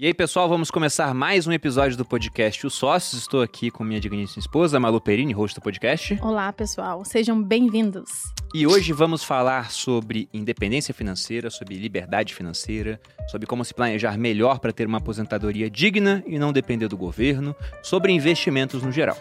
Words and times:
E 0.00 0.06
aí, 0.06 0.14
pessoal, 0.14 0.48
vamos 0.48 0.70
começar 0.70 1.12
mais 1.12 1.48
um 1.48 1.52
episódio 1.52 1.96
do 1.96 2.04
podcast 2.04 2.64
Os 2.64 2.72
Sócios. 2.72 3.20
Estou 3.20 3.42
aqui 3.42 3.68
com 3.68 3.82
minha 3.82 3.98
digníssima 3.98 4.38
esposa, 4.38 4.78
Malu 4.78 5.00
Perini, 5.00 5.32
host 5.32 5.56
do 5.56 5.60
podcast. 5.60 6.16
Olá, 6.22 6.52
pessoal. 6.52 7.04
Sejam 7.04 7.42
bem-vindos. 7.42 8.32
E 8.54 8.64
hoje 8.64 8.92
vamos 8.92 9.24
falar 9.24 9.72
sobre 9.72 10.28
independência 10.32 10.94
financeira, 10.94 11.50
sobre 11.50 11.74
liberdade 11.74 12.32
financeira, 12.32 13.00
sobre 13.28 13.48
como 13.48 13.64
se 13.64 13.74
planejar 13.74 14.16
melhor 14.16 14.60
para 14.60 14.72
ter 14.72 14.86
uma 14.86 14.98
aposentadoria 14.98 15.68
digna 15.68 16.22
e 16.28 16.38
não 16.38 16.52
depender 16.52 16.86
do 16.86 16.96
governo, 16.96 17.52
sobre 17.82 18.12
investimentos 18.12 18.80
no 18.84 18.92
geral. 18.92 19.16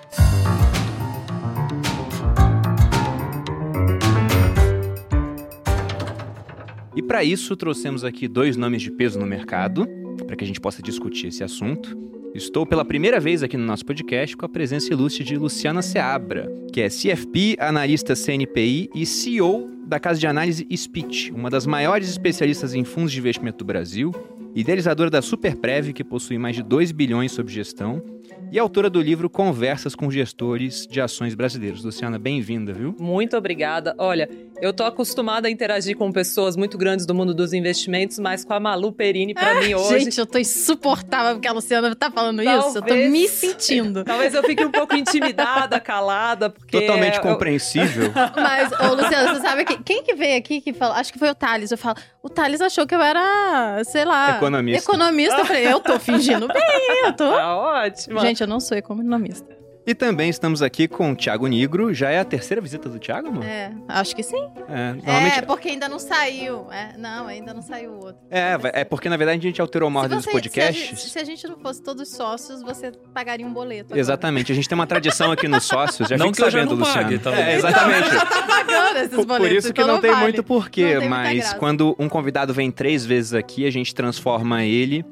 E 6.96 7.02
para 7.02 7.24
isso 7.24 7.56
trouxemos 7.56 8.04
aqui 8.04 8.28
dois 8.28 8.56
nomes 8.56 8.84
de 8.84 8.92
peso 8.92 9.20
no 9.20 9.26
mercado 9.26 9.97
para 10.26 10.36
que 10.36 10.44
a 10.44 10.48
gente 10.48 10.60
possa 10.60 10.82
discutir 10.82 11.28
esse 11.28 11.44
assunto. 11.44 11.98
Estou 12.34 12.66
pela 12.66 12.86
primeira 12.86 13.20
vez 13.20 13.42
aqui 13.42 13.58
no 13.58 13.66
nosso 13.66 13.86
podcast 13.86 14.36
com 14.38 14.46
a 14.46 14.50
presença 14.50 14.92
ilustre 14.94 15.24
de 15.24 15.36
Luciana 15.38 15.82
Seabra, 15.82 16.52
que 16.72 16.82
é 16.82 16.90
CFP, 16.90 17.56
analista 17.60 18.16
CNPI 18.16 18.90
e 18.94 19.06
CEO 19.06 19.70
da 19.88 20.00
casa 20.00 20.20
de 20.20 20.28
análise 20.28 20.68
Speech, 20.76 21.32
uma 21.32 21.50
das 21.50 21.66
maiores 21.66 22.10
especialistas 22.10 22.74
em 22.74 22.84
fundos 22.84 23.12
de 23.12 23.20
investimento 23.20 23.60
do 23.60 23.66
Brasil, 23.66 24.14
idealizadora 24.54 25.10
da 25.10 25.22
Superprev, 25.22 25.94
que 25.94 26.04
possui 26.04 26.38
mais 26.38 26.56
de 26.56 26.64
2 26.64 26.92
bilhões 26.92 27.32
sob 27.32 27.52
gestão, 27.52 28.04
e 28.52 28.58
autora 28.58 28.90
do 28.90 29.02
livro 29.02 29.30
Conversas 29.30 29.94
com 29.94 30.10
Gestores 30.10 30.88
de 30.88 31.02
Ações 31.02 31.36
Brasileiros. 31.36 31.84
Luciana, 31.84 32.18
bem-vinda, 32.18 32.74
viu? 32.74 32.96
Muito 33.00 33.36
obrigada. 33.36 33.94
Olha, 33.98 34.30
eu 34.62 34.74
tô 34.74 34.84
acostumada 34.84 35.48
a 35.48 35.52
interagir 35.52 35.96
com 35.96 36.12
pessoas 36.12 36.56
muito 36.56 36.78
grandes 36.78 37.06
do 37.06 37.14
mundo 37.14 37.34
dos 37.34 37.54
investimentos, 37.54 38.18
mas 38.20 38.44
com 38.44 38.54
a 38.54 38.60
Malu 38.60 38.92
Perini, 38.92 39.34
para 39.34 39.52
ah, 39.52 39.62
mim 39.62 39.74
hoje. 39.74 40.00
Gente, 40.00 40.20
eu 40.20 40.26
tô 40.26 40.38
insuportável 40.38 41.36
porque 41.36 41.48
a 41.48 41.52
Luciana 41.52 41.96
tá 41.96 42.10
falando 42.10 42.44
talvez, 42.44 42.66
isso. 42.66 42.78
Eu 42.78 42.82
tô 42.82 42.94
me 42.94 43.28
sentindo. 43.28 44.04
Talvez 44.04 44.34
eu 44.34 44.44
fique 44.44 44.64
um 44.66 44.72
pouco 44.72 44.96
intimidada, 44.96 45.80
calada, 45.80 46.50
porque. 46.50 46.80
Totalmente 46.82 47.22
compreensível. 47.22 48.12
Mas, 48.36 48.72
ô, 48.72 48.96
Luciana, 48.96 49.34
você 49.34 49.42
sabe 49.42 49.66
que. 49.66 49.78
Quem 49.84 50.04
que 50.04 50.16
veio 50.16 50.38
aqui 50.38 50.60
que 50.60 50.74
falou? 50.74 50.96
Acho 50.96 51.14
que 51.14 51.20
foi 51.20 51.30
o 51.30 51.36
Thales. 51.36 51.72
Eu 51.72 51.78
falo, 51.78 51.98
o 52.24 52.30
Thales 52.30 52.62
achou 52.62 52.86
que 52.86 52.96
eu 52.96 53.02
era, 53.02 53.82
sei 53.86 54.06
lá. 54.06 54.38
Economista. 54.38 54.90
Economista. 54.90 55.38
Eu 55.38 55.46
falei, 55.46 55.72
eu 55.72 55.80
tô 55.80 56.00
fingindo 56.00 56.48
bem, 56.48 57.06
eu 57.06 57.14
tô. 57.14 57.32
Tá 57.32 57.58
ótimo. 57.58 58.20
Gente, 58.20 58.42
eu 58.42 58.48
não 58.48 58.60
sou 58.60 58.78
economista. 58.78 59.57
E 59.88 59.96
também 59.96 60.30
estamos 60.30 60.62
aqui 60.62 60.86
com 60.86 61.14
o 61.14 61.16
Thiago 61.16 61.48
Nigro. 61.48 61.94
Já 61.94 62.10
é 62.10 62.20
a 62.20 62.26
terceira 62.26 62.60
visita 62.60 62.90
do 62.90 63.00
Thiago, 63.00 63.30
amor? 63.30 63.46
É, 63.46 63.72
acho 63.88 64.14
que 64.14 64.22
sim. 64.22 64.46
É, 64.68 64.92
normalmente... 64.92 65.40
é 65.40 65.42
porque 65.42 65.70
ainda 65.70 65.88
não 65.88 65.98
saiu. 65.98 66.70
É, 66.70 66.98
não, 66.98 67.26
ainda 67.26 67.54
não 67.54 67.62
saiu 67.62 67.92
o 67.92 68.04
outro. 68.04 68.22
É, 68.30 68.58
é 68.82 68.84
porque 68.84 69.08
na 69.08 69.16
verdade 69.16 69.40
a 69.40 69.42
gente 69.42 69.62
alterou 69.62 69.88
uma 69.88 70.02
ordem 70.02 70.18
dos 70.18 70.26
podcasts. 70.26 70.76
Se 70.76 70.84
a, 70.84 70.90
gente, 70.90 71.10
se 71.10 71.20
a, 71.20 71.24
gente, 71.24 71.48
não 71.48 71.58
fosse 71.60 71.82
todos 71.82 72.10
sócios, 72.10 72.62
você 72.62 72.92
pagaria 73.14 73.48
um 73.48 73.54
boleto. 73.54 73.86
Agora. 73.86 74.00
Exatamente. 74.02 74.52
A 74.52 74.56
gente 74.56 74.68
tem 74.68 74.76
uma 74.76 74.86
tradição 74.86 75.32
aqui 75.32 75.48
nos 75.48 75.64
sócios. 75.64 76.10
Já 76.10 76.18
não 76.18 76.34
que 76.34 76.38
sabendo, 76.38 76.58
eu 76.58 76.66
já 76.66 76.76
não 76.76 76.94
pague, 76.94 77.20
tá 77.20 77.34
é, 77.34 77.56
exatamente. 77.56 78.08
Então, 78.08 78.12
já 78.20 78.26
tá 78.26 78.42
pagando 78.42 78.98
esses 78.98 79.26
boletos. 79.26 79.38
Por 79.38 79.52
isso 79.54 79.74
que 79.74 79.82
então 79.82 79.88
não, 79.88 79.94
não 79.94 80.02
tem 80.02 80.12
vale. 80.12 80.24
muito 80.24 80.44
porquê, 80.44 81.00
mas 81.00 81.54
quando 81.54 81.96
um 81.98 82.10
convidado 82.10 82.54
vem 82.54 82.70
três 82.70 83.06
vezes 83.06 83.34
aqui, 83.34 83.66
a 83.66 83.72
gente 83.72 83.96
transforma 83.96 84.66
ele 84.66 85.06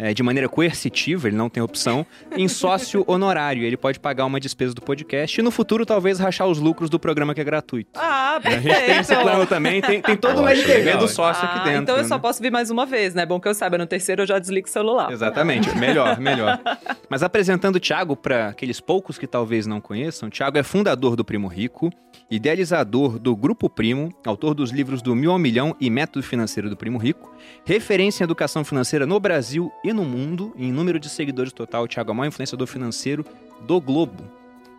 é, 0.00 0.14
de 0.14 0.22
maneira 0.22 0.48
coercitiva, 0.48 1.28
ele 1.28 1.36
não 1.36 1.50
tem 1.50 1.62
opção, 1.62 2.06
em 2.34 2.48
sócio 2.48 3.04
honorário. 3.06 3.62
Ele 3.62 3.76
pode 3.76 4.00
pagar 4.00 4.24
uma 4.24 4.40
despesa 4.40 4.72
do 4.72 4.80
podcast 4.80 5.38
e 5.38 5.42
no 5.42 5.50
futuro 5.50 5.84
talvez 5.84 6.18
rachar 6.18 6.48
os 6.48 6.58
lucros 6.58 6.88
do 6.88 6.98
programa 6.98 7.34
que 7.34 7.40
é 7.40 7.44
gratuito. 7.44 7.90
Ah, 7.94 8.40
perfeito. 8.42 8.68
A 8.68 8.74
gente 8.74 8.86
tem 8.86 8.96
esse 8.98 9.16
plano 9.16 9.46
também, 9.46 9.82
tem, 9.82 10.00
tem 10.00 10.16
todo 10.16 10.40
o 10.40 10.48
LTV 10.48 10.96
do 10.96 11.06
sócio 11.06 11.46
ah, 11.46 11.54
aqui 11.54 11.64
dentro. 11.64 11.82
Então 11.82 11.96
eu 11.98 12.04
só 12.04 12.14
né? 12.14 12.20
posso 12.20 12.40
vir 12.40 12.50
mais 12.50 12.70
uma 12.70 12.86
vez, 12.86 13.14
né? 13.14 13.26
Bom 13.26 13.38
que 13.38 13.46
eu 13.46 13.54
saiba, 13.54 13.76
no 13.76 13.86
terceiro 13.86 14.22
eu 14.22 14.26
já 14.26 14.38
desligo 14.38 14.66
o 14.66 14.70
celular. 14.70 15.12
Exatamente, 15.12 15.76
melhor, 15.76 16.18
melhor. 16.18 16.58
Mas 17.10 17.22
apresentando 17.22 17.76
o 17.76 17.80
Thiago 17.80 18.16
para 18.16 18.48
aqueles 18.48 18.80
poucos 18.80 19.18
que 19.18 19.26
talvez 19.26 19.66
não 19.66 19.80
conheçam, 19.82 20.28
o 20.28 20.32
Thiago 20.32 20.56
é 20.56 20.62
fundador 20.62 21.14
do 21.14 21.24
Primo 21.24 21.46
Rico, 21.46 21.92
idealizador 22.30 23.18
do 23.18 23.34
Grupo 23.34 23.68
Primo, 23.68 24.14
autor 24.24 24.54
dos 24.54 24.70
livros 24.70 25.02
do 25.02 25.16
Mil 25.16 25.32
ao 25.32 25.38
Milhão 25.38 25.74
e 25.80 25.90
Método 25.90 26.24
Financeiro 26.24 26.70
do 26.70 26.76
Primo 26.76 26.96
Rico, 26.96 27.34
referência 27.64 28.22
em 28.22 28.24
educação 28.24 28.64
financeira 28.64 29.04
no 29.04 29.18
Brasil 29.18 29.72
e 29.84 29.92
no 29.92 30.04
mundo, 30.04 30.52
em 30.56 30.70
número 30.70 31.00
de 31.00 31.08
seguidores 31.08 31.52
total, 31.52 31.88
Thiago 31.88 32.10
é 32.10 32.12
o 32.12 32.16
maior 32.16 32.28
influenciador 32.28 32.66
financeiro 32.68 33.24
do 33.66 33.80
globo. 33.80 34.22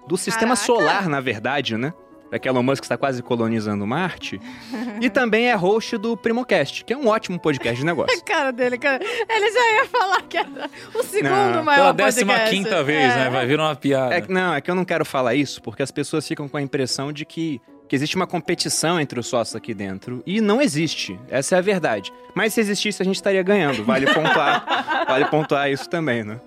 Do 0.08 0.18
sistema 0.18 0.56
Caraca. 0.56 0.66
solar, 0.66 1.10
na 1.10 1.20
verdade, 1.20 1.78
né? 1.78 1.94
É 2.32 2.40
que 2.40 2.48
Elon 2.48 2.64
Musk 2.64 2.84
está 2.84 2.98
quase 2.98 3.22
colonizando 3.22 3.86
Marte. 3.86 4.40
e 5.02 5.10
também 5.10 5.50
é 5.50 5.54
host 5.56 5.98
do 5.98 6.16
Primocast, 6.16 6.86
que 6.86 6.94
é 6.94 6.98
um 6.98 7.08
ótimo 7.08 7.38
podcast 7.40 7.78
de 7.80 7.86
negócio. 7.86 8.24
Cara 8.24 8.52
dele, 8.52 8.78
cara. 8.78 9.04
Ele 9.04 9.52
já 9.52 9.72
ia 9.74 9.86
falar 9.88 10.22
que 10.22 10.38
era 10.38 10.70
o 10.96 11.04
segundo 11.04 11.30
Não, 11.30 11.64
maior 11.64 11.94
Pela 11.94 12.10
podcast. 12.10 12.26
décima 12.26 12.40
quinta 12.50 12.84
vez, 12.84 13.12
É. 13.14 13.16
né? 13.26 13.30
Vai 13.30 13.46
vir 13.46 13.60
uma 13.60 13.76
piada. 13.76 14.16
É 14.16 14.24
não, 14.30 14.54
é 14.54 14.62
que 14.62 14.72
eu 14.72 14.76
não 14.76 14.86
quero 14.86 15.04
falar 15.04 15.36
isso, 15.36 15.62
porque 15.62 15.84
as 15.84 15.92
pessoas 15.92 16.26
ficam 16.28 16.48
com 16.48 16.56
a 16.58 16.62
impressão 16.62 17.12
de 17.12 17.26
que, 17.26 17.60
que 17.90 17.96
existe 17.96 18.16
uma 18.16 18.26
competição 18.28 19.00
entre 19.00 19.20
os 19.20 19.28
sócios 19.28 19.56
aqui 19.56 19.74
dentro. 19.74 20.24
E 20.26 20.40
não 20.40 20.62
existe. 20.62 21.20
Essa 21.30 21.56
é 21.56 21.58
a 21.60 21.62
verdade. 21.62 22.14
Mas 22.34 22.54
se 22.54 22.62
existisse, 22.62 23.02
a 23.02 23.06
gente 23.06 23.16
estaria 23.16 23.44
ganhando. 23.44 23.84
Vale 23.84 24.06
pontuar, 24.06 24.66
vale 25.06 25.26
pontuar 25.26 25.70
isso 25.70 25.90
também, 25.90 26.24
né? 26.24 26.40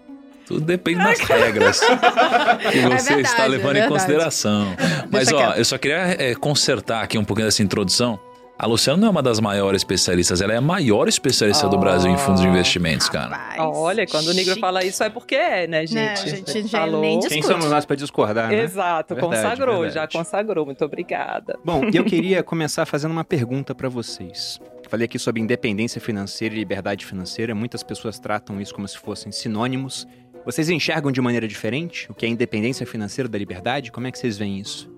Tudo 0.47 0.61
depende 0.61 0.99
das 1.03 1.19
regras 1.21 1.81
que 2.71 2.81
você 2.81 3.15
verdade, 3.15 3.21
está 3.23 3.45
é 3.45 3.49
levando 3.49 3.71
em 3.77 3.81
verdade. 3.81 3.89
consideração. 3.93 4.75
Mas, 5.11 5.29
Deixa 5.29 5.37
ó, 5.37 5.47
quieto. 5.47 5.59
eu 5.59 5.65
só 5.65 5.79
queria 5.79 6.17
é, 6.19 6.35
consertar 6.35 7.03
aqui 7.03 7.17
um 7.19 7.25
pouquinho 7.25 7.47
dessa 7.47 7.63
introdução. 7.63 8.19
A 8.57 8.67
Luciana 8.67 8.97
não 9.01 9.09
é 9.09 9.11
uma 9.11 9.23
das 9.23 9.41
maiores 9.41 9.81
especialistas, 9.81 10.41
ela 10.41 10.53
é 10.53 10.57
a 10.59 10.61
maior 10.61 11.09
especialista 11.09 11.69
do 11.69 11.77
Brasil 11.77 12.09
em 12.09 12.17
fundos 12.17 12.41
de 12.41 12.47
investimentos, 12.47 13.09
cara. 13.09 13.35
Rapaz, 13.37 13.61
Olha, 13.75 14.07
quando 14.07 14.29
o 14.29 14.33
Negro 14.33 14.51
chique. 14.53 14.61
fala 14.61 14.85
isso 14.85 15.03
é 15.03 15.11
porque 15.11 15.35
é, 15.35 15.67
né, 15.67 15.85
gente? 15.85 15.97
Né, 15.97 16.17
gente, 16.37 16.59
Ele 16.59 16.69
já 16.69 16.79
falou. 16.83 17.01
nem 17.01 17.19
Quem 17.19 17.29
Discute. 17.41 17.47
somos 17.49 17.69
nós 17.69 17.85
para 17.85 17.97
discordar, 17.97 18.49
né? 18.51 18.63
Exato, 18.63 19.15
Verdade, 19.17 19.35
consagrou, 19.43 19.81
verdade. 19.81 19.95
já 20.13 20.19
consagrou. 20.19 20.65
Muito 20.67 20.85
obrigada. 20.85 21.59
Bom, 21.65 21.83
eu 21.93 22.05
queria 22.07 22.45
começar 22.45 22.87
fazendo 22.87 23.11
uma 23.11 23.25
pergunta 23.25 23.75
para 23.75 23.89
vocês. 23.89 24.61
Falei 24.89 25.07
aqui 25.07 25.19
sobre 25.19 25.43
independência 25.43 26.01
financeira 26.01 26.55
e 26.55 26.59
liberdade 26.59 27.05
financeira. 27.05 27.57
Muitas 27.57 27.83
pessoas 27.83 28.21
tratam 28.21 28.61
isso 28.61 28.73
como 28.73 28.87
se 28.87 28.97
fossem 28.99 29.33
sinônimos. 29.33 30.07
Vocês 30.45 30.69
enxergam 30.69 31.11
de 31.11 31.23
maneira 31.23 31.49
diferente 31.49 32.11
o 32.11 32.15
que 32.15 32.27
é 32.27 32.29
independência 32.29 32.87
financeira 32.87 33.29
da 33.29 33.39
liberdade? 33.39 33.91
Como 33.91 34.07
é 34.07 34.13
que 34.13 34.19
vocês 34.19 34.37
veem 34.37 34.61
isso? 34.61 34.93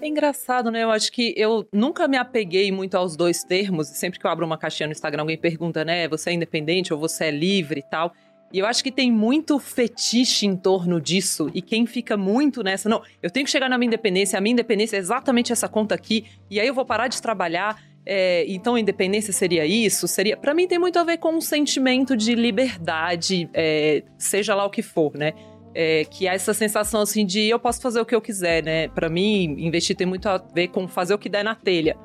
É 0.00 0.08
engraçado, 0.08 0.70
né? 0.70 0.82
Eu 0.82 0.90
acho 0.90 1.12
que 1.12 1.34
eu 1.36 1.68
nunca 1.70 2.08
me 2.08 2.16
apeguei 2.16 2.72
muito 2.72 2.94
aos 2.96 3.14
dois 3.14 3.44
termos. 3.44 3.88
Sempre 3.88 4.18
que 4.18 4.26
eu 4.26 4.30
abro 4.30 4.46
uma 4.46 4.56
caixinha 4.56 4.86
no 4.86 4.92
Instagram, 4.92 5.22
alguém 5.24 5.36
pergunta, 5.36 5.84
né? 5.84 6.08
Você 6.08 6.30
é 6.30 6.32
independente 6.32 6.94
ou 6.94 6.98
você 6.98 7.26
é 7.26 7.30
livre 7.30 7.80
e 7.80 7.82
tal. 7.82 8.14
E 8.50 8.58
eu 8.58 8.66
acho 8.66 8.82
que 8.82 8.90
tem 8.90 9.12
muito 9.12 9.58
fetiche 9.58 10.46
em 10.46 10.56
torno 10.56 10.98
disso. 10.98 11.50
E 11.52 11.60
quem 11.60 11.84
fica 11.84 12.16
muito 12.16 12.62
nessa, 12.62 12.88
não, 12.88 13.02
eu 13.22 13.30
tenho 13.30 13.44
que 13.44 13.52
chegar 13.52 13.68
na 13.68 13.76
minha 13.76 13.88
independência, 13.88 14.38
a 14.38 14.40
minha 14.40 14.54
independência 14.54 14.96
é 14.96 14.98
exatamente 14.98 15.52
essa 15.52 15.68
conta 15.68 15.94
aqui, 15.94 16.24
e 16.50 16.58
aí 16.58 16.66
eu 16.66 16.74
vou 16.74 16.86
parar 16.86 17.06
de 17.06 17.20
trabalhar. 17.20 17.80
É, 18.06 18.44
então 18.48 18.78
independência 18.78 19.32
seria 19.32 19.64
isso? 19.66 20.08
Seria. 20.08 20.36
Para 20.36 20.54
mim 20.54 20.66
tem 20.66 20.78
muito 20.78 20.98
a 20.98 21.04
ver 21.04 21.18
com 21.18 21.34
um 21.34 21.40
sentimento 21.40 22.16
de 22.16 22.34
liberdade, 22.34 23.48
é, 23.52 24.02
seja 24.18 24.54
lá 24.54 24.64
o 24.64 24.70
que 24.70 24.82
for, 24.82 25.12
né? 25.16 25.32
É, 25.72 26.04
que 26.04 26.26
há 26.26 26.34
essa 26.34 26.52
sensação 26.52 27.00
assim 27.00 27.24
de 27.24 27.48
eu 27.48 27.58
posso 27.58 27.80
fazer 27.80 28.00
o 28.00 28.04
que 28.04 28.14
eu 28.14 28.20
quiser, 28.20 28.62
né? 28.62 28.88
Para 28.88 29.08
mim, 29.08 29.54
investir 29.58 29.94
tem 29.94 30.06
muito 30.06 30.28
a 30.28 30.38
ver 30.38 30.68
com 30.68 30.88
fazer 30.88 31.14
o 31.14 31.18
que 31.18 31.28
der 31.28 31.44
na 31.44 31.54
telha. 31.54 31.96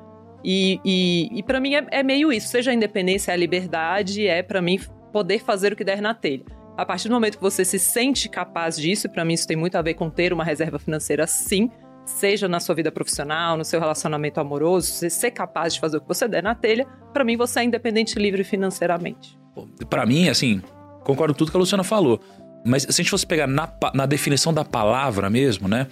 E, 0.44 0.80
e, 0.84 1.28
e 1.38 1.42
para 1.42 1.58
mim 1.58 1.74
é, 1.74 1.84
é 1.90 2.02
meio 2.02 2.32
isso. 2.32 2.48
Seja 2.48 2.70
a 2.70 2.74
independência, 2.74 3.34
a 3.34 3.36
liberdade, 3.36 4.26
é 4.26 4.42
para 4.42 4.62
mim 4.62 4.78
poder 5.12 5.40
fazer 5.40 5.72
o 5.72 5.76
que 5.76 5.82
der 5.82 6.00
na 6.00 6.14
telha. 6.14 6.44
A 6.76 6.84
partir 6.84 7.08
do 7.08 7.14
momento 7.14 7.38
que 7.38 7.42
você 7.42 7.64
se 7.64 7.78
sente 7.78 8.28
capaz 8.28 8.76
disso, 8.76 9.08
para 9.08 9.24
mim 9.24 9.32
isso 9.32 9.48
tem 9.48 9.56
muito 9.56 9.76
a 9.76 9.82
ver 9.82 9.94
com 9.94 10.10
ter 10.10 10.32
uma 10.32 10.44
reserva 10.44 10.78
financeira, 10.78 11.26
sim. 11.26 11.70
Seja 12.06 12.48
na 12.48 12.60
sua 12.60 12.74
vida 12.74 12.90
profissional, 12.92 13.56
no 13.56 13.64
seu 13.64 13.80
relacionamento 13.80 14.40
amoroso, 14.40 14.86
você 14.86 15.10
ser 15.10 15.32
capaz 15.32 15.74
de 15.74 15.80
fazer 15.80 15.96
o 15.96 16.00
que 16.00 16.08
você 16.08 16.28
der 16.28 16.42
na 16.42 16.54
telha, 16.54 16.86
para 17.12 17.24
mim 17.24 17.36
você 17.36 17.60
é 17.60 17.64
independente 17.64 18.16
livre 18.18 18.44
financeiramente. 18.44 19.36
Pra 19.90 20.06
mim, 20.06 20.28
assim, 20.28 20.62
concordo 21.02 21.34
com 21.34 21.38
tudo 21.38 21.50
que 21.50 21.56
a 21.56 21.60
Luciana 21.60 21.82
falou. 21.82 22.20
Mas 22.64 22.84
se 22.84 22.90
a 22.90 22.94
gente 23.02 23.10
fosse 23.10 23.26
pegar 23.26 23.46
na, 23.46 23.68
na 23.92 24.06
definição 24.06 24.54
da 24.54 24.64
palavra 24.64 25.28
mesmo, 25.28 25.68
né? 25.68 25.88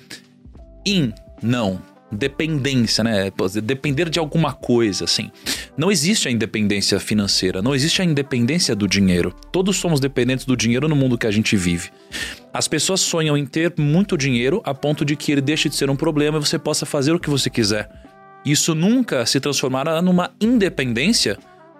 In, 0.87 1.13
não. 1.43 1.81
Dependência, 2.11 3.03
né? 3.03 3.33
Depender 3.63 4.09
de 4.09 4.19
alguma 4.21 4.53
coisa, 4.53 5.05
assim. 5.05 5.33
Não 5.77 5.91
existe 5.91 6.29
a 6.29 6.31
independência 6.31 7.01
financeira, 7.01 7.61
não 7.61 7.75
existe 7.75 8.03
a 8.03 8.05
independência 8.05 8.75
do 8.77 8.87
dinheiro. 8.87 9.35
Todos 9.51 9.77
somos 9.77 9.99
dependentes 9.99 10.45
do 10.45 10.57
dinheiro 10.57 10.89
no 10.89 10.95
mundo 10.95 11.19
que 11.19 11.27
a 11.27 11.31
gente 11.31 11.57
vive. 11.57 11.91
As 12.55 12.69
pessoas 12.69 13.01
sonham 13.01 13.37
em 13.37 13.45
ter 13.45 13.75
muito 13.77 14.17
dinheiro 14.17 14.63
a 14.65 14.73
ponto 14.73 15.05
de 15.05 15.17
que 15.17 15.33
ele 15.33 15.41
deixe 15.41 15.69
de 15.69 15.75
ser 15.75 15.91
um 15.91 15.97
problema 15.97 16.39
e 16.39 16.41
você 16.41 16.57
possa 16.57 16.87
fazer 16.87 17.11
o 17.11 17.19
que 17.19 17.29
você 17.29 17.51
quiser. 17.51 17.91
Isso 18.47 18.77
nunca 18.77 19.27
se 19.27 19.41
transformará 19.41 20.01
numa 20.01 20.31
independência, 20.41 21.37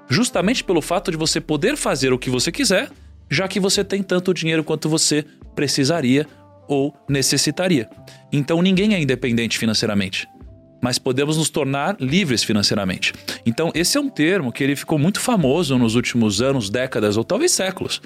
justamente 0.09 0.65
pelo 0.65 0.83
fato 0.83 1.13
de 1.13 1.17
você 1.17 1.41
poder 1.41 1.77
fazer 1.77 2.13
o 2.13 2.19
que 2.19 2.29
você 2.29 2.51
quiser, 2.51 2.91
já 3.31 3.47
que 3.47 3.61
você 3.61 3.85
tem 3.85 4.03
tanto 4.03 4.35
dinheiro 4.35 4.65
quanto 4.65 4.89
você 4.89 5.25
precisaria 5.55 6.27
ou 6.67 6.93
necessitaria. 7.09 7.89
Então 8.33 8.61
ninguém 8.61 8.95
é 8.95 9.01
independente 9.01 9.57
financeiramente, 9.57 10.27
mas 10.83 10.99
podemos 10.99 11.37
nos 11.37 11.51
tornar 11.51 11.97
livres 12.01 12.43
financeiramente. 12.43 13.13
Então 13.47 13.71
esse 13.77 13.97
é 13.97 14.01
um 14.01 14.09
termo 14.09 14.51
que 14.51 14.65
ele 14.65 14.75
ficou 14.75 14.99
muito 14.99 15.21
famoso 15.21 15.79
nos 15.79 15.95
últimos 15.95 16.43
anos, 16.43 16.69
décadas 16.69 17.17
ou 17.17 17.23
talvez 17.23 17.53
séculos. 17.53 18.03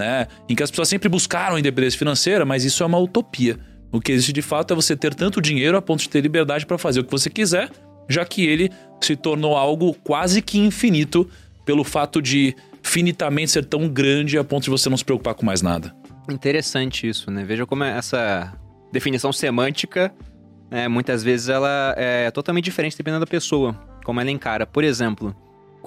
Né? 0.00 0.26
Em 0.48 0.54
que 0.54 0.62
as 0.62 0.70
pessoas 0.70 0.88
sempre 0.88 1.08
buscaram 1.08 1.58
independência 1.58 1.98
financeira, 1.98 2.44
mas 2.44 2.64
isso 2.64 2.82
é 2.82 2.86
uma 2.86 2.98
utopia. 2.98 3.58
O 3.92 4.00
que 4.00 4.10
existe 4.12 4.32
de 4.32 4.42
fato 4.42 4.72
é 4.72 4.74
você 4.74 4.96
ter 4.96 5.14
tanto 5.14 5.40
dinheiro 5.40 5.76
a 5.76 5.82
ponto 5.82 6.00
de 6.00 6.08
ter 6.08 6.20
liberdade 6.20 6.64
para 6.64 6.78
fazer 6.78 7.00
o 7.00 7.04
que 7.04 7.10
você 7.10 7.28
quiser, 7.28 7.70
já 8.08 8.24
que 8.24 8.44
ele 8.44 8.70
se 9.00 9.14
tornou 9.14 9.56
algo 9.56 9.94
quase 10.02 10.40
que 10.40 10.58
infinito 10.58 11.28
pelo 11.64 11.84
fato 11.84 12.22
de 12.22 12.56
finitamente 12.82 13.50
ser 13.50 13.64
tão 13.64 13.88
grande 13.88 14.38
a 14.38 14.44
ponto 14.44 14.64
de 14.64 14.70
você 14.70 14.88
não 14.88 14.96
se 14.96 15.04
preocupar 15.04 15.34
com 15.34 15.44
mais 15.44 15.60
nada. 15.60 15.94
Interessante 16.30 17.06
isso, 17.06 17.30
né? 17.30 17.44
Veja 17.44 17.66
como 17.66 17.84
essa 17.84 18.52
definição 18.92 19.32
semântica, 19.32 20.12
né, 20.70 20.88
muitas 20.88 21.22
vezes 21.22 21.48
ela 21.48 21.94
é 21.96 22.30
totalmente 22.30 22.64
diferente 22.64 22.96
dependendo 22.96 23.24
da 23.24 23.30
pessoa, 23.30 23.74
como 24.04 24.20
ela 24.20 24.30
encara. 24.30 24.66
Por 24.66 24.82
exemplo, 24.82 25.34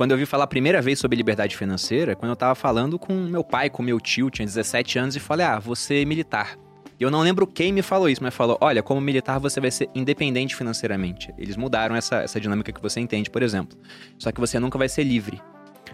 quando 0.04 0.12
eu 0.12 0.16
ouvi 0.16 0.26
falar 0.26 0.44
a 0.44 0.48
primeira 0.48 0.82
vez 0.82 1.00
sobre 1.00 1.16
liberdade 1.16 1.56
financeira, 1.56 2.14
quando 2.14 2.32
eu 2.32 2.36
tava 2.36 2.56
falando 2.56 3.00
com 3.00 3.14
meu 3.14 3.42
pai, 3.42 3.70
com 3.70 3.82
meu 3.82 4.02
tio, 4.02 4.30
tinha 4.30 4.46
17 4.46 5.00
anos, 5.00 5.16
e 5.16 5.20
falei, 5.22 5.46
ah, 5.46 5.60
você 5.60 6.02
é 6.02 6.06
militar. 6.06 6.58
Eu 7.00 7.10
não 7.10 7.22
lembro 7.22 7.48
quem 7.48 7.72
me 7.72 7.82
falou 7.82 8.10
isso, 8.10 8.22
mas 8.22 8.34
falou: 8.34 8.58
olha, 8.60 8.84
como 8.84 9.00
militar 9.00 9.40
você 9.40 9.62
vai 9.62 9.72
ser 9.72 9.90
independente 9.96 10.58
financeiramente. 10.58 11.34
Eles 11.38 11.56
mudaram 11.56 11.96
essa, 11.96 12.18
essa 12.18 12.38
dinâmica 12.38 12.74
que 12.74 12.82
você 12.82 13.00
entende, 13.00 13.30
por 13.30 13.42
exemplo. 13.42 13.78
Só 14.20 14.30
que 14.30 14.42
você 14.42 14.60
nunca 14.60 14.78
vai 14.78 14.90
ser 14.90 15.04
livre. 15.04 15.42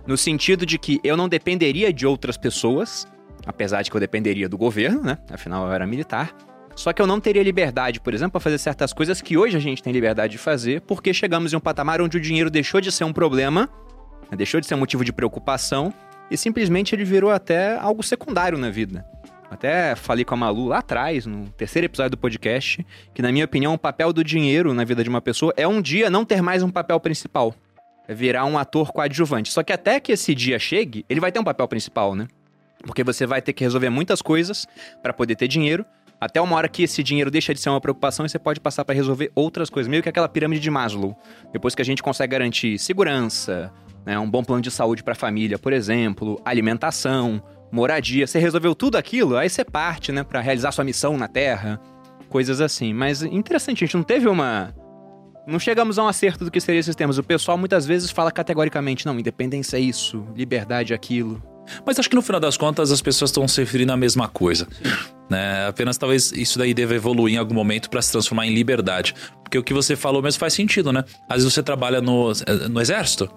No 0.08 0.18
sentido 0.18 0.66
de 0.66 0.80
que 0.80 1.00
eu 1.04 1.16
não 1.16 1.30
dependeria 1.30 1.94
de 1.94 2.08
outras 2.08 2.36
pessoas, 2.36 3.08
apesar 3.46 3.84
de 3.84 3.92
que 3.92 3.96
eu 3.96 4.02
dependeria 4.02 4.50
do 4.50 4.58
governo, 4.58 5.04
né? 5.04 5.20
Afinal, 5.32 5.68
eu 5.68 5.72
era 5.72 5.86
militar. 5.86 6.36
Só 6.76 6.92
que 6.94 7.00
eu 7.00 7.06
não 7.06 7.20
teria 7.20 7.44
liberdade, 7.44 8.00
por 8.00 8.12
exemplo, 8.12 8.32
para 8.32 8.42
fazer 8.42 8.58
certas 8.58 8.92
coisas 8.92 9.22
que 9.22 9.38
hoje 9.38 9.56
a 9.56 9.60
gente 9.60 9.84
tem 9.84 9.94
liberdade 9.94 10.32
de 10.32 10.40
fazer, 10.40 10.82
porque 10.82 11.14
chegamos 11.14 11.54
em 11.54 11.56
um 11.56 11.60
patamar 11.60 12.02
onde 12.02 12.18
o 12.18 12.20
dinheiro 12.20 12.50
deixou 12.50 12.82
de 12.82 12.92
ser 12.92 13.04
um 13.04 13.14
problema? 13.14 13.70
Deixou 14.36 14.60
de 14.60 14.68
ser 14.68 14.76
motivo 14.76 15.04
de 15.04 15.12
preocupação, 15.12 15.94
e 16.30 16.38
simplesmente 16.38 16.94
ele 16.94 17.04
virou 17.04 17.31
até 17.31 17.78
algo 17.78 18.04
secundário 18.04 18.58
na 18.58 18.70
vida. 18.70 19.06
Até 19.50 19.96
falei 19.96 20.24
com 20.24 20.36
a 20.36 20.38
Malu 20.38 20.68
lá 20.68 20.78
atrás, 20.78 21.26
no 21.26 21.50
terceiro 21.50 21.86
episódio 21.86 22.12
do 22.12 22.18
podcast, 22.18 22.86
que 23.14 23.22
na 23.22 23.31
minha 23.31 23.46
opinião 23.46 23.74
o 23.74 23.80
papel 23.80 24.14
do 24.14 24.24
dinheiro 24.24 24.74
na 24.76 24.84
vida 24.84 25.04
de 25.04 25.10
uma 25.10 25.22
pessoa 25.22 25.52
é 25.58 25.68
um 25.68 25.81
dia 25.81 26.10
não 26.10 26.24
ter 26.24 26.42
mais 26.42 26.62
um 26.62 26.70
papel 26.70 27.00
principal. 27.00 27.56
É 28.08 28.14
virar 28.14 28.46
um 28.46 28.58
ator 28.58 28.92
coadjuvante. 28.92 29.52
Só 29.52 29.64
que 29.64 29.74
até 29.74 30.00
que 30.00 30.12
esse 30.12 30.36
dia 30.36 30.60
chegue, 30.60 31.04
ele 31.10 31.20
vai 31.20 31.32
ter 31.32 31.40
um 31.40 31.44
papel 31.44 31.68
principal, 31.68 32.16
né? 32.16 32.28
Porque 32.84 33.04
você 33.04 33.25
vai 33.25 33.42
ter 33.42 33.54
que 33.54 33.64
resolver 33.64 33.90
muitas 33.90 34.22
coisas 34.22 34.68
para 35.02 35.14
poder 35.14 35.36
ter 35.36 35.48
dinheiro, 35.48 35.86
até 36.22 36.40
uma 36.40 36.56
hora 36.56 36.68
que 36.68 36.84
esse 36.84 37.02
dinheiro 37.02 37.32
deixa 37.32 37.54
de 37.54 37.60
ser 37.60 37.70
uma 37.70 37.82
preocupação 37.82 38.25
e 38.25 38.30
você 38.30 38.38
pode 38.38 38.60
passar 38.60 38.86
para 38.86 38.94
resolver 38.94 39.32
outras 39.34 39.70
coisas, 39.70 39.90
meio 39.90 40.04
que 40.04 40.10
aquela 40.10 40.28
pirâmide 40.30 40.62
de 40.62 40.70
Maslow. 40.70 41.18
Depois 41.52 41.74
que 41.74 41.82
a 41.82 41.86
gente 41.86 42.04
consegue 42.04 42.32
garantir 42.32 42.78
segurança, 42.78 43.72
né, 44.10 44.18
um 44.18 44.28
bom 44.28 44.44
plano 44.44 44.64
de 44.64 44.72
saúde 44.72 45.04
para 45.04 45.14
a 45.14 45.16
família, 45.16 45.60
por 45.60 45.72
exemplo, 45.72 46.42
alimentação, 46.44 47.44
moradia, 47.72 48.26
você 48.26 48.40
resolveu 48.40 48.74
tudo 48.74 48.98
aquilo, 48.98 49.38
aí 49.38 49.48
você 49.48 49.64
parte, 49.64 50.12
né, 50.12 50.24
para 50.24 50.42
realizar 50.42 50.72
sua 50.72 50.84
missão 50.84 51.16
na 51.16 51.28
Terra, 51.28 51.80
coisas 52.28 52.60
assim. 52.60 52.92
Mas 52.92 53.22
interessante, 53.22 53.84
a 53.84 53.86
gente 53.86 53.96
não 53.96 54.04
teve 54.04 54.28
uma 54.28 54.74
não 55.46 55.60
chegamos 55.60 56.00
a 56.00 56.04
um 56.04 56.08
acerto 56.08 56.44
do 56.44 56.50
que 56.50 56.60
seriam 56.60 56.80
esses 56.80 56.96
termos. 56.96 57.20
O 57.20 57.24
pessoal 57.24 57.56
muitas 57.56 57.86
vezes 57.86 58.10
fala 58.10 58.32
categoricamente, 58.32 59.06
não, 59.06 59.18
independência 59.20 59.78
é 59.78 59.80
isso, 59.80 60.26
liberdade 60.36 60.92
é 60.92 60.96
aquilo. 60.96 61.42
Mas 61.86 62.00
acho 62.00 62.10
que 62.10 62.16
no 62.16 62.22
final 62.24 62.40
das 62.40 62.58
contas 62.58 62.92
as 62.92 63.02
pessoas 63.02 63.30
estão 63.30 63.48
se 63.48 63.62
referindo 63.62 63.92
à 63.92 63.98
mesma 63.98 64.28
coisa. 64.28 64.68
Né? 65.30 65.68
Apenas 65.68 65.98
talvez 65.98 66.32
isso 66.32 66.58
daí 66.58 66.74
deva 66.74 66.96
evoluir 66.96 67.36
em 67.36 67.38
algum 67.38 67.54
momento 67.54 67.92
para 67.92 68.02
se 68.02 68.12
transformar 68.12 68.48
em 68.48 68.54
liberdade. 68.56 69.14
Porque 69.44 69.58
o 69.58 69.64
que 69.64 69.74
você 69.74 69.96
falou 69.96 70.22
mesmo 70.22 70.40
faz 70.40 70.54
sentido, 70.54 70.92
né? 70.92 71.04
Às 71.28 71.38
vezes 71.38 71.54
você 71.54 71.62
trabalha 71.62 72.02
no, 72.02 72.32
no 72.70 72.82
exército. 72.82 73.30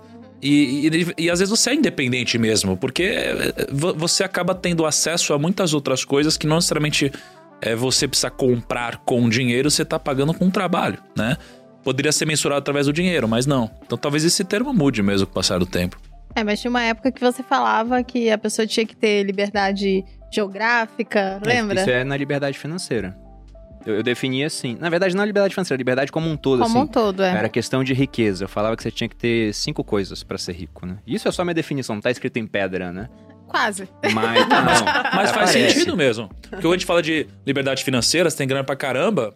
E, 0.42 0.88
e, 0.88 1.24
e, 1.24 1.30
às 1.30 1.38
vezes 1.38 1.50
você 1.50 1.70
é 1.70 1.74
independente 1.74 2.36
mesmo, 2.36 2.76
porque 2.76 3.04
eh, 3.04 3.54
você 3.70 4.24
acaba 4.24 4.54
tendo 4.54 4.84
acesso 4.84 5.32
a 5.32 5.38
muitas 5.38 5.72
outras 5.72 6.04
coisas 6.04 6.36
que 6.36 6.48
não 6.48 6.56
necessariamente 6.56 7.12
é, 7.60 7.76
você 7.76 8.08
precisa 8.08 8.28
comprar 8.28 8.98
com 8.98 9.28
dinheiro, 9.28 9.70
você 9.70 9.82
está 9.82 10.00
pagando 10.00 10.34
com 10.34 10.50
trabalho, 10.50 10.98
né? 11.16 11.36
Poderia 11.84 12.10
ser 12.10 12.26
mensurado 12.26 12.58
através 12.58 12.86
do 12.86 12.92
dinheiro, 12.92 13.28
mas 13.28 13.46
não. 13.46 13.70
Então 13.86 13.96
talvez 13.96 14.24
esse 14.24 14.42
termo 14.44 14.74
mude 14.74 15.00
mesmo 15.00 15.26
com 15.28 15.32
o 15.32 15.34
passar 15.34 15.60
do 15.60 15.66
tempo. 15.66 15.96
É, 16.34 16.42
mas 16.42 16.60
tinha 16.60 16.70
uma 16.70 16.82
época 16.82 17.12
que 17.12 17.20
você 17.20 17.42
falava 17.42 18.02
que 18.02 18.28
a 18.28 18.38
pessoa 18.38 18.66
tinha 18.66 18.84
que 18.84 18.96
ter 18.96 19.22
liberdade 19.22 20.04
geográfica, 20.32 21.40
lembra? 21.44 21.78
É, 21.78 21.82
isso 21.82 21.90
é 21.90 22.04
na 22.04 22.16
liberdade 22.16 22.58
financeira. 22.58 23.16
Eu, 23.86 23.96
eu 23.96 24.02
definia 24.02 24.46
assim. 24.46 24.76
Na 24.80 24.88
verdade, 24.88 25.14
não 25.14 25.22
a 25.22 25.26
liberdade 25.26 25.54
financeira, 25.54 25.76
a 25.76 25.82
liberdade 25.82 26.12
como 26.12 26.28
um 26.28 26.36
todo. 26.36 26.62
Como 26.62 26.78
assim. 26.78 26.88
um 26.88 26.90
todo, 26.90 27.22
é. 27.22 27.30
Era 27.30 27.48
questão 27.48 27.82
de 27.82 27.92
riqueza. 27.92 28.44
Eu 28.44 28.48
falava 28.48 28.76
que 28.76 28.82
você 28.82 28.90
tinha 28.90 29.08
que 29.08 29.16
ter 29.16 29.52
cinco 29.54 29.82
coisas 29.82 30.22
para 30.22 30.38
ser 30.38 30.52
rico, 30.52 30.86
né? 30.86 30.98
Isso 31.06 31.28
é 31.28 31.32
só 31.32 31.44
minha 31.44 31.54
definição, 31.54 31.96
não 31.96 32.02
tá 32.02 32.10
escrito 32.10 32.38
em 32.38 32.46
pedra, 32.46 32.92
né? 32.92 33.08
Quase. 33.46 33.86
Mas, 34.14 34.48
não, 34.48 34.64
mas 34.64 35.30
faz 35.30 35.30
aparece. 35.30 35.70
sentido 35.72 35.96
mesmo. 35.96 36.28
Porque 36.28 36.62
quando 36.62 36.72
a 36.72 36.76
gente 36.76 36.86
fala 36.86 37.02
de 37.02 37.26
liberdade 37.46 37.84
financeira, 37.84 38.30
você 38.30 38.36
tem 38.36 38.48
grana 38.48 38.64
pra 38.64 38.74
caramba. 38.74 39.34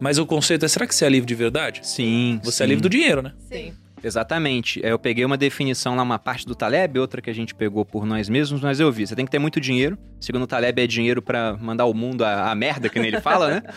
Mas 0.00 0.18
o 0.18 0.24
conceito 0.24 0.64
é: 0.64 0.68
será 0.68 0.86
que 0.86 0.94
você 0.94 1.04
é 1.04 1.08
livre 1.08 1.26
de 1.26 1.34
verdade? 1.34 1.80
Sim. 1.82 2.40
Você 2.42 2.58
sim. 2.58 2.64
é 2.64 2.66
livre 2.66 2.82
do 2.82 2.88
dinheiro, 2.88 3.20
né? 3.20 3.32
Sim. 3.40 3.74
Exatamente. 4.02 4.84
É, 4.84 4.92
Eu 4.92 4.98
peguei 4.98 5.24
uma 5.24 5.36
definição 5.36 5.94
lá, 5.96 6.02
uma 6.02 6.18
parte 6.18 6.46
do 6.46 6.54
Taleb, 6.54 6.98
outra 6.98 7.20
que 7.20 7.30
a 7.30 7.34
gente 7.34 7.54
pegou 7.54 7.84
por 7.84 8.06
nós 8.06 8.28
mesmos, 8.28 8.60
mas 8.60 8.80
eu 8.80 8.90
vi. 8.92 9.06
Você 9.06 9.14
tem 9.16 9.24
que 9.24 9.30
ter 9.30 9.38
muito 9.38 9.60
dinheiro. 9.60 9.98
Segundo 10.20 10.42
o 10.42 10.46
Taleb, 10.46 10.80
é 10.82 10.86
dinheiro 10.86 11.20
pra 11.22 11.56
mandar 11.60 11.84
o 11.86 11.94
mundo 11.94 12.24
a, 12.24 12.50
a 12.50 12.54
merda, 12.54 12.88
que 12.88 12.98
nem 12.98 13.08
ele 13.08 13.20
fala, 13.20 13.50
né? 13.50 13.62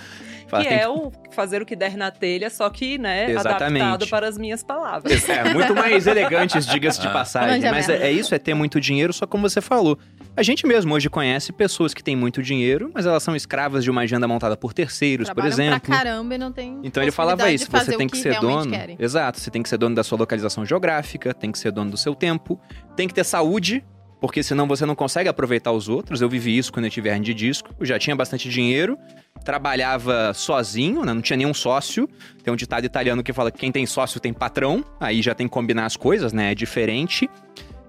Fala, 0.51 0.65
que 0.65 0.73
é 0.73 0.85
o 0.85 1.13
fazer 1.31 1.61
o 1.61 1.65
que 1.65 1.77
der 1.77 1.95
na 1.95 2.11
telha, 2.11 2.49
só 2.49 2.69
que, 2.69 2.97
né, 2.97 3.31
Exatamente. 3.31 3.81
adaptado 3.83 4.09
para 4.09 4.27
as 4.27 4.37
minhas 4.37 4.61
palavras. 4.61 5.29
É, 5.29 5.53
muito 5.53 5.73
mais 5.73 6.05
elegantes, 6.05 6.65
diga-se 6.67 6.99
de 6.99 7.07
Ah. 7.07 7.11
passagem. 7.11 7.71
Mas 7.71 7.87
é, 7.87 8.07
é 8.07 8.11
isso, 8.11 8.35
é 8.35 8.37
ter 8.37 8.53
muito 8.53 8.77
dinheiro, 8.81 9.13
só 9.13 9.25
como 9.25 9.47
você 9.49 9.61
falou. 9.61 9.97
A 10.35 10.43
gente 10.43 10.65
mesmo 10.65 10.93
hoje 10.93 11.09
conhece 11.09 11.51
pessoas 11.51 11.93
que 11.93 12.01
têm 12.01 12.15
muito 12.15 12.41
dinheiro, 12.41 12.89
mas 12.93 13.05
elas 13.05 13.21
são 13.21 13.35
escravas 13.35 13.83
de 13.83 13.91
uma 13.91 14.01
agenda 14.01 14.27
montada 14.27 14.55
por 14.55 14.73
terceiros, 14.73 15.27
por 15.27 15.35
Trabalham 15.35 15.53
exemplo. 15.53 15.81
pra 15.81 15.97
caramba 15.97 16.35
e 16.35 16.37
não 16.37 16.51
tem 16.53 16.79
Então 16.83 17.03
ele 17.03 17.11
falava 17.11 17.51
isso, 17.51 17.69
você 17.69 17.97
tem 17.97 18.07
o 18.07 18.09
que, 18.09 18.17
ser 18.17 18.39
dono. 18.39 18.71
querem. 18.71 18.95
Exato, 18.97 19.39
você 19.39 19.51
tem 19.51 19.61
que 19.61 19.67
ser 19.67 19.77
dono 19.77 19.93
da 19.93 20.03
sua 20.03 20.17
localização 20.17 20.65
geográfica, 20.65 21.33
tem 21.33 21.51
que 21.51 21.59
ser 21.59 21.71
dono 21.71 21.91
do 21.91 21.97
seu 21.97 22.15
tempo, 22.15 22.59
tem 22.95 23.09
que 23.09 23.13
ter 23.13 23.25
saúde, 23.25 23.83
porque 24.21 24.41
senão 24.41 24.67
você 24.67 24.85
não 24.85 24.95
consegue 24.95 25.27
aproveitar 25.27 25.73
os 25.73 25.89
outros. 25.89 26.21
Eu 26.21 26.29
vivi 26.29 26.57
isso 26.57 26.71
quando 26.71 26.85
eu 26.85 26.91
tive 26.91 27.09
hernia 27.09 27.25
de 27.25 27.33
disco. 27.33 27.69
Eu 27.77 27.85
já 27.85 27.99
tinha 27.99 28.15
bastante 28.15 28.47
dinheiro, 28.47 28.97
trabalhava 29.43 30.33
sozinho, 30.33 31.03
né? 31.03 31.13
não 31.13 31.21
tinha 31.21 31.35
nenhum 31.35 31.53
sócio. 31.53 32.07
Tem 32.43 32.53
um 32.53 32.55
ditado 32.55 32.85
italiano 32.85 33.21
que 33.21 33.33
fala 33.33 33.51
que 33.51 33.57
quem 33.57 33.71
tem 33.71 33.85
sócio 33.85 34.19
tem 34.19 34.31
patrão, 34.31 34.85
aí 34.99 35.21
já 35.21 35.35
tem 35.35 35.47
que 35.47 35.51
combinar 35.53 35.85
as 35.87 35.97
coisas, 35.97 36.31
né? 36.31 36.51
É 36.51 36.55
diferente. 36.55 37.29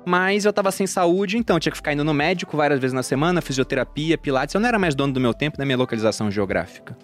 Mas 0.05 0.45
eu 0.45 0.53
tava 0.53 0.71
sem 0.71 0.87
saúde, 0.87 1.37
então 1.37 1.59
tinha 1.61 1.71
que 1.71 1.77
ficar 1.77 1.93
indo 1.93 2.05
no 2.05 2.13
médico 2.13 2.57
várias 2.57 2.81
vezes 2.81 2.93
na 2.93 3.03
semana, 3.03 3.41
fisioterapia, 3.41 4.19
pilates. 4.19 4.55
Eu 4.55 4.61
não 4.61 4.69
era 4.69 4.79
mais 4.79 4.95
dono 4.95 5.13
do 5.13 5.21
meu 5.21 5.33
tempo, 5.33 5.57
da 5.57 5.65
minha 5.65 5.77
localização 5.77 6.31
geográfica. 6.31 6.97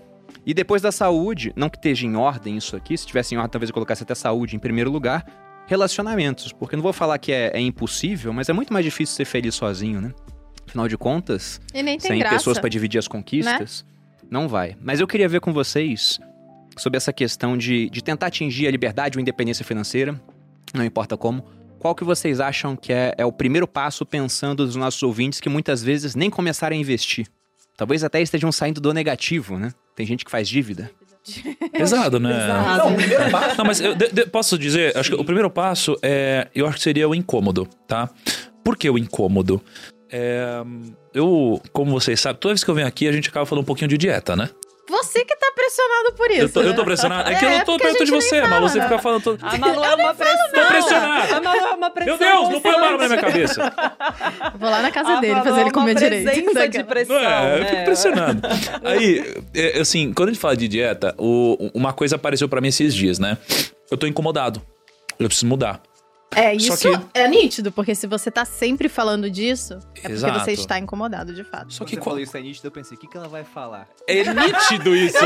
E 0.45 0.55
depois 0.55 0.83
da 0.83 0.91
saúde, 0.91 1.53
não 1.55 1.69
que 1.69 1.77
esteja 1.77 2.07
em 2.07 2.17
ordem 2.17 2.57
isso 2.57 2.75
aqui, 2.75 2.97
se 2.97 3.07
tivesse 3.07 3.35
em 3.35 3.39
ordem, 3.39 3.51
talvez 3.51 3.71
eu 3.71 3.75
colocasse 3.75 4.03
até 4.03 4.15
saúde 4.15 4.57
em 4.57 4.59
primeiro 4.59 4.91
lugar, 4.91 5.25
relacionamentos. 5.67 6.53
Porque 6.53 6.75
não 6.75 6.83
vou 6.83 6.93
falar 6.93 7.19
que 7.19 7.31
é, 7.31 7.51
é 7.55 7.61
impossível, 7.61 8.33
mas 8.33 8.49
é 8.49 8.53
muito 8.53 8.73
mais 8.73 8.85
difícil 8.85 9.15
ser 9.15 9.25
feliz 9.25 9.55
sozinho, 9.55 10.01
né? 10.01 10.13
Afinal 10.67 10.89
de 10.89 10.99
contas, 10.99 11.61
sem 12.01 12.19
graça. 12.19 12.37
pessoas 12.37 12.59
pra 12.59 12.69
dividir 12.69 12.99
as 12.99 13.09
conquistas, 13.09 13.85
não 14.31 14.49
vai. 14.49 14.77
Mas 14.81 15.01
eu 15.01 15.07
queria 15.07 15.29
ver 15.29 15.41
com 15.41 15.53
vocês 15.53 16.19
sobre 16.77 16.97
essa 16.97 17.13
questão 17.13 17.57
de, 17.57 17.89
de 17.91 18.03
tentar 18.03 18.27
atingir 18.27 18.67
a 18.67 18.71
liberdade 18.71 19.17
ou 19.17 19.23
independência 19.23 19.65
financeira, 19.65 20.21
não 20.75 20.85
importa 20.85 21.17
como. 21.17 21.45
Qual 21.79 21.95
que 21.95 22.05
vocês 22.05 22.41
acham 22.41 22.75
que 22.77 22.93
é, 22.93 23.15
é 23.17 23.25
o 23.25 23.33
primeiro 23.33 23.67
passo 23.67 24.05
pensando 24.05 24.65
nos 24.67 24.77
nossos 24.77 25.03
ouvintes 25.03 25.41
que 25.41 25.49
muitas 25.49 25.83
vezes 25.83 26.15
nem 26.15 26.29
começaram 26.31 26.75
a 26.77 26.79
investir? 26.79 27.27
Talvez 27.77 28.03
até 28.03 28.21
estejam 28.21 28.51
saindo 28.51 28.81
do 28.81 28.93
negativo, 28.93 29.57
né? 29.59 29.73
Tem 29.95 30.05
gente 30.07 30.25
que 30.25 30.31
faz 30.31 30.49
dívida. 30.49 30.91
Pesado, 31.73 32.19
né? 32.19 32.33
Pesado. 32.35 33.57
Não, 33.59 33.65
mas 33.65 33.81
eu 33.81 33.95
de- 33.95 34.09
de- 34.11 34.27
posso 34.27 34.59
dizer, 34.59 34.97
acho 34.97 35.11
que 35.15 35.21
o 35.21 35.25
primeiro 35.25 35.51
passo 35.51 35.97
é, 36.03 36.49
eu 36.55 36.67
acho 36.67 36.79
que 36.79 36.83
seria 36.83 37.09
o 37.09 37.15
incômodo, 37.15 37.69
tá? 37.87 38.09
Por 38.65 38.77
que 38.77 38.89
o 38.91 38.99
incômodo? 38.99 39.63
É, 40.11 40.63
eu, 41.15 41.61
como 41.73 41.91
vocês 41.93 42.19
sabem, 42.19 42.41
toda 42.41 42.55
vez 42.55 42.65
que 42.65 42.71
eu 42.71 42.75
venho 42.75 42.87
aqui 42.87 43.07
a 43.07 43.13
gente 43.13 43.29
acaba 43.29 43.45
falando 43.47 43.63
um 43.63 43.67
pouquinho 43.67 43.89
de 43.89 43.99
dieta, 43.99 44.35
né? 44.35 44.49
Você 44.89 45.25
que 45.25 45.37
tá 45.37 45.53
pressionado 45.55 46.13
por 46.17 46.31
isso. 46.31 46.41
eu, 46.41 46.49
tô, 46.49 46.63
eu 46.63 46.73
tô 46.75 46.81
né? 46.81 46.85
pressionado. 46.87 47.31
É 47.31 47.35
que 47.35 47.45
eu 47.45 47.49
É, 47.51 47.59
não 47.59 47.65
tô 47.65 47.75
a 47.75 47.79
perto 47.79 48.05
de 48.05 48.11
você, 48.11 48.41
nem 48.41 48.49
Malu. 48.49 48.55
fala, 48.55 48.69
Você 48.69 48.79
né? 48.79 48.85
fica 48.85 48.99
falando 48.99 49.23
todo. 49.23 49.39
A 49.47 49.59
Malu 49.59 49.85
é 49.85 49.95
uma 49.95 50.15
pressão. 50.15 50.49
Tô 50.55 50.67
pressionado. 50.67 51.35
A 51.35 51.41
Malu 51.41 51.59
é 51.67 51.75
uma 51.75 51.91
pressão. 51.91 52.17
Meu 52.19 52.33
Deus, 52.33 52.49
não 52.49 52.61
põe 52.61 52.75
a 52.75 52.79
mão 52.79 52.97
na 52.99 53.07
minha 53.09 53.21
cabeça. 53.21 53.73
Vou 54.59 54.71
lá 54.71 54.81
na 54.83 54.91
casa 54.91 55.13
A 55.13 55.21
dele 55.21 55.35
Malu 55.35 55.45
fazer 55.45 55.59
é 55.59 55.63
ele 55.63 55.71
comer 55.71 55.91
uma 55.93 56.01
direito. 56.01 56.25
presença 56.25 56.69
de 56.69 56.85
pressão, 56.85 57.17
Não 57.17 57.25
é, 57.31 57.55
eu 57.55 57.61
né? 57.61 57.67
fico 57.67 57.81
impressionado. 57.83 58.43
Aí, 58.83 59.35
é, 59.55 59.79
assim, 59.81 60.13
quando 60.15 60.31
a 60.31 60.33
gente 60.33 60.41
fala 60.41 60.57
de 60.57 60.67
dieta, 60.69 61.15
o- 61.19 61.71
uma 61.75 61.93
coisa 61.93 62.17
apareceu 62.17 62.49
pra 62.49 62.61
mim 62.61 62.69
esses 62.69 62.95
dias, 62.95 63.19
né? 63.19 63.37
Eu 63.91 63.97
tô 63.99 64.07
incomodado. 64.07 64.63
Eu 65.19 65.27
preciso 65.27 65.47
mudar. 65.47 65.83
É, 66.37 66.55
isso 66.55 66.77
que- 66.77 67.07
é 67.15 67.27
nítido, 67.27 67.73
porque 67.73 67.95
se 67.95 68.07
você 68.07 68.31
tá 68.31 68.45
sempre 68.45 68.87
falando 68.89 69.31
disso, 69.31 69.79
é 70.05 70.11
Exato. 70.11 70.35
porque 70.35 70.45
você 70.45 70.61
está 70.61 70.79
incomodado, 70.79 71.33
de 71.35 71.43
fato. 71.43 71.73
Só 71.73 71.85
que 71.85 71.93
Você 71.93 71.97
qual- 71.97 72.05
falou 72.05 72.21
isso 72.21 72.37
é 72.37 72.41
nítido, 72.41 72.67
eu 72.69 72.71
pensei, 72.71 72.97
o 72.97 73.01
que, 73.01 73.07
que 73.07 73.17
ela 73.17 73.29
vai 73.29 73.45
falar? 73.45 73.89
é 74.07 74.23
nítido 74.35 74.95
isso. 74.95 75.17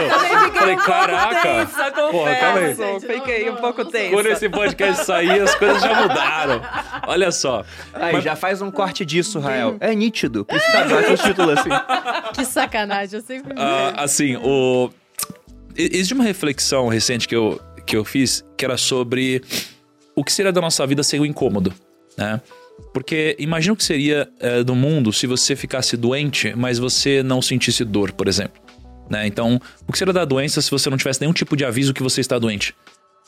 Falei, 0.55 0.77
caraca. 0.77 1.43
Tensa, 1.67 1.91
Porra, 1.91 2.35
calma 2.37 2.59
aí. 2.61 3.01
Fiquei 3.01 3.51
um 3.51 3.57
pouco 3.57 3.85
tensa. 3.85 4.11
Quando 4.15 4.27
esse 4.27 4.49
podcast 4.49 5.05
sair, 5.05 5.41
as 5.43 5.55
coisas 5.57 5.83
já 5.83 6.03
mudaram. 6.03 6.63
Olha 7.09 7.33
só. 7.33 7.65
Aí, 7.93 8.21
já 8.21 8.37
faz 8.37 8.63
um 8.63 8.71
corte 8.71 9.05
disso, 9.05 9.41
Rael. 9.41 9.77
É 9.81 9.93
nítido. 9.95 10.47
Isso 10.53 10.73
tá 10.73 10.85
bota 10.85 11.13
o 11.13 11.17
título 11.17 11.51
assim. 11.51 11.71
Que 12.33 12.45
sacanagem, 12.45 13.19
eu 13.19 13.25
sempre 13.27 13.55
Ah, 13.59 13.93
assim, 14.05 14.37
o. 14.37 14.89
Existe 15.77 16.15
uma 16.15 16.25
reflexão 16.25 16.87
recente 16.89 17.27
que 17.27 17.35
eu, 17.35 17.61
que 17.85 17.97
eu 17.97 18.05
fiz 18.05 18.45
que 18.57 18.65
era 18.65 18.77
sobre 18.77 19.43
o 20.15 20.25
que 20.25 20.33
seria 20.33 20.53
da 20.53 20.61
nossa 20.61 20.87
vida 20.87 21.03
sem 21.03 21.21
o 21.21 21.27
incômodo, 21.27 21.73
né? 22.17 22.41
Porque 22.93 23.37
imagina 23.39 23.75
o 23.75 23.77
que 23.77 23.85
seria 23.85 24.29
é, 24.41 24.63
do 24.63 24.75
mundo 24.75 25.13
se 25.13 25.27
você 25.27 25.55
ficasse 25.55 25.97
doente, 25.97 26.55
mas 26.57 26.79
você 26.79 27.23
não 27.23 27.41
sentisse 27.41 27.85
dor, 27.85 28.13
por 28.13 28.29
exemplo. 28.29 28.61
Né? 29.09 29.27
Então, 29.27 29.61
o 29.87 29.93
que 29.93 29.99
seria 29.99 30.13
da 30.13 30.25
doença 30.25 30.61
se 30.63 30.71
você 30.71 30.89
não 30.89 30.97
tivesse 30.97 31.21
nenhum 31.21 31.33
tipo 31.33 31.57
de 31.57 31.65
aviso 31.65 31.93
que 31.93 32.03
você 32.03 32.21
está 32.21 32.39
doente? 32.39 32.75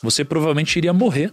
Você 0.01 0.25
provavelmente 0.25 0.75
iria 0.77 0.93
morrer, 0.93 1.31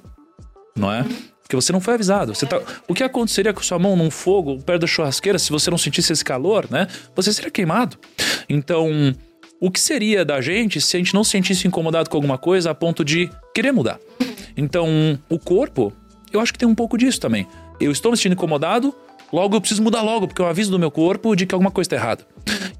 não 0.77 0.93
é? 0.93 1.05
Porque 1.43 1.57
você 1.57 1.73
não 1.73 1.81
foi 1.81 1.95
avisado. 1.95 2.35
Você 2.35 2.47
tá... 2.47 2.61
O 2.87 2.95
que 2.95 3.03
aconteceria 3.03 3.53
com 3.53 3.63
sua 3.63 3.79
mão 3.79 3.97
num 3.97 4.11
fogo 4.11 4.63
perto 4.63 4.83
da 4.83 4.87
churrasqueira 4.87 5.39
se 5.39 5.51
você 5.51 5.71
não 5.71 5.79
sentisse 5.79 6.13
esse 6.13 6.25
calor, 6.25 6.67
né? 6.71 6.87
Você 7.15 7.33
seria 7.33 7.51
queimado. 7.51 7.99
Então, 8.49 9.15
o 9.61 9.71
que 9.71 9.81
seria 9.81 10.25
da 10.25 10.41
gente 10.41 10.81
se 10.81 10.97
a 10.97 10.99
gente 10.99 11.15
não 11.15 11.25
se 11.25 11.33
sentisse 11.33 11.67
incomodado 11.67 12.09
com 12.09 12.17
alguma 12.17 12.39
coisa 12.39 12.71
a 12.71 12.75
ponto 12.75 13.05
de 13.05 13.31
querer 13.55 13.73
mudar? 13.73 13.99
Então, 14.57 15.19
o 15.29 15.39
corpo, 15.39 15.93
eu 16.33 16.41
acho 16.41 16.53
que 16.53 16.59
tem 16.59 16.69
um 16.69 16.75
pouco 16.75 16.97
disso 16.97 17.21
também. 17.21 17.47
Eu 17.81 17.91
estou 17.91 18.11
me 18.11 18.17
sentindo 18.17 18.35
incomodado, 18.35 18.95
logo 19.33 19.57
eu 19.57 19.61
preciso 19.61 19.83
mudar 19.83 20.03
logo, 20.03 20.29
porque 20.29 20.43
um 20.43 20.47
aviso 20.47 20.71
do 20.71 20.79
meu 20.79 20.91
corpo 20.91 21.35
de 21.35 21.47
que 21.47 21.55
alguma 21.55 21.71
coisa 21.71 21.87
está 21.87 21.97
errada. 21.97 22.27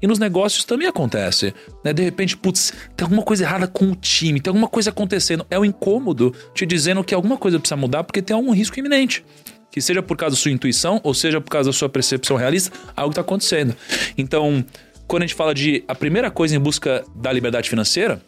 E 0.01 0.07
nos 0.07 0.19
negócios 0.19 0.65
também 0.65 0.87
acontece. 0.87 1.53
Né? 1.83 1.93
De 1.93 2.03
repente, 2.03 2.35
putz, 2.35 2.73
tem 2.95 3.05
alguma 3.05 3.23
coisa 3.23 3.43
errada 3.43 3.67
com 3.67 3.91
o 3.91 3.95
time, 3.95 4.41
tem 4.41 4.51
alguma 4.51 4.67
coisa 4.67 4.89
acontecendo. 4.89 5.45
É 5.49 5.57
o 5.57 5.63
incômodo 5.63 6.33
te 6.53 6.65
dizendo 6.65 7.03
que 7.03 7.13
alguma 7.15 7.37
coisa 7.37 7.57
precisa 7.57 7.77
mudar 7.77 8.03
porque 8.03 8.21
tem 8.21 8.35
algum 8.35 8.51
risco 8.51 8.77
iminente. 8.77 9.23
Que 9.71 9.81
seja 9.81 10.03
por 10.03 10.17
causa 10.17 10.35
da 10.35 10.41
sua 10.41 10.51
intuição 10.51 10.99
ou 11.03 11.13
seja 11.13 11.39
por 11.39 11.49
causa 11.49 11.69
da 11.69 11.73
sua 11.73 11.89
percepção 11.89 12.35
realista, 12.35 12.75
algo 12.95 13.11
está 13.11 13.21
acontecendo. 13.21 13.75
Então, 14.17 14.63
quando 15.07 15.23
a 15.23 15.25
gente 15.25 15.35
fala 15.35 15.53
de 15.53 15.83
a 15.87 15.95
primeira 15.95 16.29
coisa 16.29 16.55
em 16.55 16.59
busca 16.59 17.03
da 17.15 17.31
liberdade 17.31 17.69
financeira, 17.69 18.21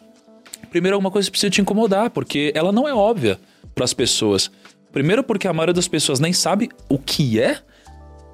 primeiro 0.70 0.96
alguma 0.96 1.10
coisa 1.10 1.30
precisa 1.30 1.50
te 1.50 1.60
incomodar, 1.60 2.10
porque 2.10 2.52
ela 2.54 2.72
não 2.72 2.88
é 2.88 2.94
óbvia 2.94 3.38
para 3.74 3.84
as 3.84 3.92
pessoas. 3.94 4.50
Primeiro 4.92 5.22
porque 5.22 5.46
a 5.46 5.52
maioria 5.52 5.74
das 5.74 5.88
pessoas 5.88 6.20
nem 6.20 6.32
sabe 6.32 6.70
o 6.88 6.98
que 6.98 7.40
é. 7.40 7.58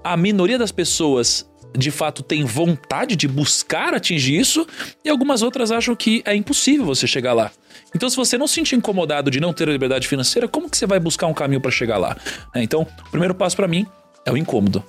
A 0.05 0.17
minoria 0.17 0.59
das 0.59 0.73
pessoas 0.73 1.49
de 1.77 1.91
fato 1.91 2.23
tem 2.23 2.45
vontade 2.45 3.17
de 3.17 3.27
buscar 3.27 3.95
atingir 3.95 4.39
isso 4.39 4.67
e 5.05 5.09
algumas 5.09 5.43
outras 5.43 5.71
acham 5.71 5.97
que 5.97 6.23
é 6.25 6.35
impossível 6.35 6.85
você 6.85 7.07
chegar 7.07 7.33
lá. 7.33 7.51
Então, 7.95 8.09
se 8.09 8.17
você 8.17 8.37
não 8.39 8.47
se 8.47 8.55
sentir 8.55 8.77
incomodado 8.77 9.31
de 9.31 9.41
não 9.41 9.53
ter 9.53 9.69
a 9.69 9.73
liberdade 9.73 10.07
financeira, 10.07 10.47
como 10.47 10.69
que 10.69 10.77
você 10.77 10.87
vai 10.87 11.01
buscar 11.01 11.27
um 11.27 11.35
caminho 11.35 11.61
para 11.61 11.71
chegar 11.71 11.99
lá? 11.99 12.17
Então, 12.55 12.87
o 13.07 13.11
primeiro 13.11 13.35
passo 13.35 13.57
para 13.57 13.69
mim 13.69 13.87
é 14.25 14.33
o 14.33 14.37
incômodo. 14.37 14.85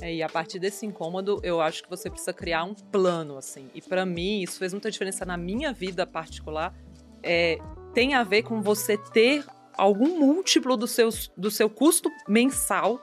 É, 0.00 0.14
e 0.14 0.22
a 0.22 0.28
partir 0.28 0.58
desse 0.58 0.84
incômodo, 0.84 1.40
eu 1.42 1.60
acho 1.60 1.82
que 1.82 1.88
você 1.88 2.10
precisa 2.10 2.32
criar 2.32 2.64
um 2.64 2.74
plano, 2.74 3.38
assim. 3.38 3.70
E 3.74 3.80
para 3.80 4.04
mim, 4.04 4.42
isso 4.42 4.58
fez 4.58 4.72
muita 4.72 4.90
diferença 4.90 5.24
na 5.24 5.36
minha 5.36 5.72
vida 5.72 6.06
particular. 6.06 6.74
É, 7.22 7.58
tem 7.94 8.14
a 8.14 8.22
ver 8.22 8.42
com 8.42 8.60
você 8.60 8.98
ter 8.98 9.44
algum 9.74 10.18
múltiplo 10.18 10.76
do, 10.76 10.86
seus, 10.86 11.30
do 11.36 11.50
seu 11.50 11.68
custo 11.70 12.10
mensal 12.28 13.00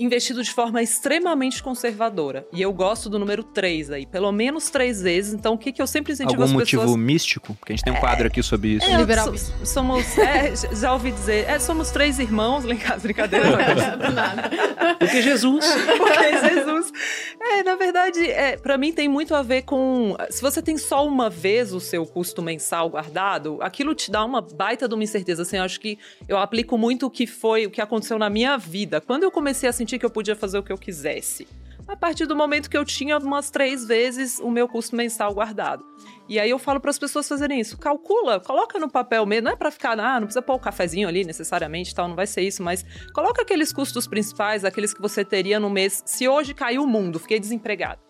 investido 0.00 0.42
de 0.42 0.50
forma 0.50 0.82
extremamente 0.82 1.62
conservadora. 1.62 2.46
E 2.52 2.62
eu 2.62 2.72
gosto 2.72 3.08
do 3.08 3.18
número 3.18 3.42
3 3.44 3.90
aí, 3.90 4.06
pelo 4.06 4.32
menos 4.32 4.70
três 4.70 5.02
vezes. 5.02 5.34
Então, 5.34 5.54
o 5.54 5.58
que, 5.58 5.72
que 5.72 5.82
eu 5.82 5.86
sempre 5.86 6.12
incentivo 6.12 6.42
Algum 6.42 6.44
as 6.44 6.52
motivo 6.52 6.82
pessoas... 6.82 7.00
místico? 7.00 7.54
Porque 7.54 7.72
a 7.72 7.76
gente 7.76 7.84
tem 7.84 7.92
um 7.92 8.00
quadro 8.00 8.26
aqui 8.26 8.42
sobre 8.42 8.76
isso. 8.76 8.86
É, 8.86 8.96
Liberal 8.96 9.36
so- 9.36 9.52
somos, 9.64 10.18
é, 10.18 10.54
já 10.74 10.92
ouvi 10.92 11.12
dizer, 11.12 11.48
é, 11.48 11.58
somos 11.58 11.90
três 11.90 12.18
irmãos, 12.18 12.64
lá 12.64 12.74
em 12.74 12.78
casa, 12.78 13.02
brincadeira. 13.02 13.46
Do 13.96 14.12
nada. 14.12 14.50
Porque 14.98 15.22
Jesus. 15.22 15.64
Porque 15.98 16.38
Jesus. 16.48 16.92
É, 17.40 17.62
na 17.62 17.76
verdade, 17.76 18.24
é, 18.30 18.56
para 18.56 18.78
mim 18.78 18.92
tem 18.92 19.08
muito 19.08 19.34
a 19.34 19.42
ver 19.42 19.62
com. 19.62 20.16
Se 20.30 20.40
você 20.40 20.62
tem 20.62 20.78
só 20.78 21.06
uma 21.06 21.28
vez 21.28 21.72
o 21.72 21.80
seu 21.80 22.06
custo 22.06 22.42
mensal 22.42 22.88
guardado, 22.88 23.58
aquilo 23.60 23.94
te 23.94 24.10
dá 24.10 24.24
uma 24.24 24.40
baita 24.40 24.88
de 24.88 24.94
uma 24.94 25.04
incerteza. 25.04 25.42
Assim, 25.42 25.56
eu 25.56 25.62
acho 25.62 25.80
que 25.80 25.98
eu 26.28 26.38
aplico 26.38 26.78
muito 26.78 27.06
o 27.06 27.10
que 27.10 27.26
foi, 27.26 27.66
o 27.66 27.70
que 27.70 27.80
aconteceu 27.80 28.18
na 28.18 28.30
minha 28.30 28.56
vida. 28.56 29.00
Quando 29.00 29.24
eu 29.24 29.30
comecei 29.30 29.68
a 29.68 29.72
sentir 29.72 29.89
que 29.98 30.06
eu 30.06 30.10
podia 30.10 30.36
fazer 30.36 30.58
o 30.58 30.62
que 30.62 30.72
eu 30.72 30.78
quisesse. 30.78 31.46
A 31.90 31.96
partir 31.96 32.24
do 32.24 32.36
momento 32.36 32.70
que 32.70 32.76
eu 32.76 32.84
tinha 32.84 33.18
umas 33.18 33.50
três 33.50 33.84
vezes 33.84 34.38
o 34.38 34.48
meu 34.48 34.68
custo 34.68 34.94
mensal 34.94 35.34
guardado. 35.34 35.84
E 36.28 36.38
aí 36.38 36.48
eu 36.48 36.58
falo 36.58 36.80
para 36.80 36.90
as 36.90 36.98
pessoas 36.98 37.26
fazerem 37.26 37.58
isso. 37.58 37.76
Calcula, 37.76 38.38
coloca 38.38 38.78
no 38.78 38.88
papel 38.88 39.26
mesmo. 39.26 39.46
Não 39.46 39.52
é 39.52 39.56
para 39.56 39.72
ficar, 39.72 39.98
ah, 39.98 40.20
não 40.20 40.26
precisa 40.28 40.42
pôr 40.42 40.54
o 40.54 40.60
cafezinho 40.60 41.08
ali 41.08 41.24
necessariamente, 41.24 41.92
tal, 41.92 42.06
não 42.06 42.14
vai 42.14 42.28
ser 42.28 42.42
isso, 42.42 42.62
mas 42.62 42.84
coloca 43.12 43.42
aqueles 43.42 43.72
custos 43.72 44.06
principais, 44.06 44.64
aqueles 44.64 44.94
que 44.94 45.02
você 45.02 45.24
teria 45.24 45.58
no 45.58 45.68
mês. 45.68 46.02
Se 46.06 46.28
hoje 46.28 46.54
caiu 46.54 46.84
o 46.84 46.86
mundo, 46.86 47.18
fiquei 47.18 47.40
desempregado. 47.40 48.00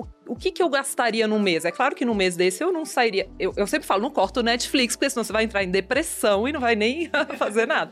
O, 0.00 0.06
o 0.28 0.36
que, 0.36 0.52
que 0.52 0.62
eu 0.62 0.68
gastaria 0.68 1.26
no 1.26 1.40
mês? 1.40 1.64
É 1.64 1.72
claro 1.72 1.92
que 1.92 2.04
no 2.04 2.14
mês 2.14 2.36
desse 2.36 2.62
eu 2.62 2.70
não 2.70 2.84
sairia. 2.84 3.28
Eu, 3.36 3.52
eu 3.56 3.66
sempre 3.66 3.84
falo, 3.84 4.00
não 4.00 4.10
corta 4.12 4.38
o 4.38 4.42
Netflix, 4.44 4.94
porque 4.94 5.10
senão 5.10 5.24
você 5.24 5.32
vai 5.32 5.42
entrar 5.42 5.64
em 5.64 5.70
depressão 5.72 6.46
e 6.46 6.52
não 6.52 6.60
vai 6.60 6.76
nem 6.76 7.10
fazer 7.36 7.66
nada. 7.66 7.90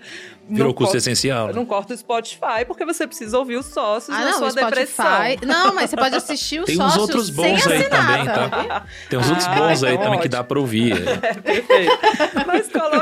Virou 0.48 0.68
Não 0.68 0.72
custo 0.72 0.84
corta- 0.92 0.98
essencial. 0.98 1.48
né? 1.48 1.52
Não 1.52 1.66
corta 1.66 1.94
o 1.94 1.96
Spotify, 1.96 2.64
porque 2.64 2.84
você 2.84 3.08
precisa 3.08 3.36
ouvir 3.36 3.56
os 3.56 3.66
sócios 3.66 4.16
Ah, 4.16 4.20
na 4.20 4.30
não, 4.30 4.38
sua 4.38 4.52
depressão. 4.52 5.04
Não, 5.44 5.74
mas 5.74 5.90
você 5.90 5.96
pode 5.96 6.14
assistir 6.14 6.60
os 6.60 6.66
Tem 6.66 6.76
uns 6.76 6.92
sócios 6.92 7.00
outros 7.02 7.26
sem 7.26 7.34
bons 7.34 7.66
aí 7.66 7.80
assinar, 7.80 7.90
também, 7.90 8.24
tá? 8.68 8.86
Tem 9.10 9.18
uns 9.18 9.28
outros 9.28 9.46
Ah, 9.48 9.54
bons 9.56 9.82
aí 9.82 9.94
então 9.94 10.04
também 10.04 10.20
que 10.20 10.26
ótimo. 10.28 10.30
dá 10.30 10.44
pra 10.44 10.60
ouvir. 10.60 10.94
Perfeito. 11.42 11.98
Mas 12.46 12.68
coloca 12.68 12.95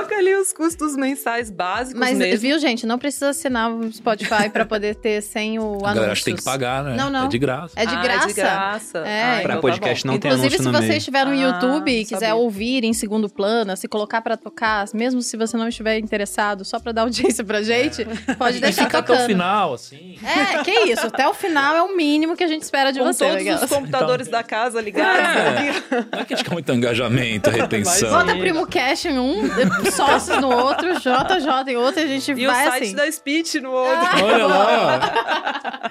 custos 0.57 0.97
mensais 0.97 1.51
básicos 1.51 1.99
Mas, 1.99 2.17
mesmo. 2.19 2.41
viu, 2.41 2.59
gente, 2.59 2.87
não 2.87 2.99
precisa 2.99 3.31
assinar 3.31 3.71
o 3.71 3.93
Spotify 3.93 4.49
pra 4.53 4.65
poder 4.65 4.95
ter 4.95 5.21
sem 5.23 5.59
o 5.59 5.63
anúncio. 5.85 5.87
A 5.89 5.95
galera 5.95 6.13
acha 6.13 6.21
que 6.21 6.25
tem 6.27 6.37
que 6.37 6.43
pagar, 6.45 6.85
né? 6.85 6.97
Não, 6.97 7.11
não. 7.11 7.27
É 7.27 7.29
de 7.29 7.39
graça. 7.39 7.73
É 7.77 7.87
de 7.87 7.95
Ah, 7.95 8.01
graça. 8.03 8.25
É 8.25 8.29
de 8.29 8.35
graça. 8.35 8.99
É. 8.99 9.23
Ah, 9.23 9.41
Pra 9.43 9.53
então 9.55 9.61
podcast 9.61 10.03
tá 10.05 10.09
não 10.13 10.19
tem 10.19 10.31
Inclusive, 10.31 10.55
anúncio 10.57 10.73
se 10.73 10.79
você 10.79 10.87
meio. 10.89 10.99
estiver 10.99 11.25
no 11.27 11.33
Ah, 11.33 11.35
YouTube 11.35 11.91
e 11.91 12.05
quiser 12.05 12.19
sabia. 12.29 12.35
ouvir 12.37 12.85
em 12.85 12.93
segundo 12.93 13.29
plano, 13.29 13.77
se 13.77 13.89
colocar 13.89 14.21
pra 14.23 14.37
tocar, 14.37 14.85
mesmo 14.95 15.21
se 15.23 15.37
você 15.37 15.57
não 15.57 15.69
estiver 15.69 15.99
interessado, 15.99 16.65
só 16.65 16.79
pra 16.79 16.93
dar 16.93 17.03
audiência 17.03 17.43
pra 17.45 17.63
gente, 17.63 18.05
pode 18.39 18.59
E 18.59 18.61
deixar 18.61 18.85
fica 18.85 18.99
até 18.99 19.07
tocando. 19.09 19.25
o 19.25 19.27
final, 19.27 19.75
assim. 19.75 20.17
É, 20.25 20.63
que 20.63 20.71
isso, 20.93 21.07
até 21.07 21.27
o 21.29 21.35
final 21.35 21.75
é 21.77 21.83
o 21.83 21.97
mínimo 21.97 22.37
que 22.37 22.45
a 22.45 22.49
gente 22.49 22.63
espera 22.63 22.93
de 22.93 22.99
Com 23.01 23.07
você. 23.07 23.25
todos 23.29 23.63
os 23.63 23.69
computadores 23.69 24.29
da 24.29 24.43
casa 24.43 24.81
ligados. 24.81 25.19
É. 25.25 25.71
aqui. 25.71 26.07
Não 26.13 26.21
é 26.21 26.25
que 26.25 26.35
a 26.35 26.37
gente 26.37 26.47
quer 26.49 26.53
muito 26.53 26.73
engajamento, 26.73 27.51
retenção. 27.51 28.11
Bota 28.11 28.37
Primo 28.37 28.67
Cash 28.67 29.07
em 29.07 29.19
um, 29.19 29.43
sócios 29.91 30.39
no 30.49 30.57
outro, 30.65 30.95
JJ 30.95 31.73
em 31.73 31.77
outro, 31.77 32.01
e 32.01 32.05
a 32.05 32.07
gente 32.07 32.33
E 32.33 32.47
o 32.47 32.51
vai 32.51 32.65
site 32.69 32.83
assim. 32.85 32.95
da 32.97 33.11
Speech 33.11 33.61
no 33.61 33.71
outro. 33.73 34.07
Ah, 34.07 34.25
Olha 34.25 34.47
lá. 34.47 35.01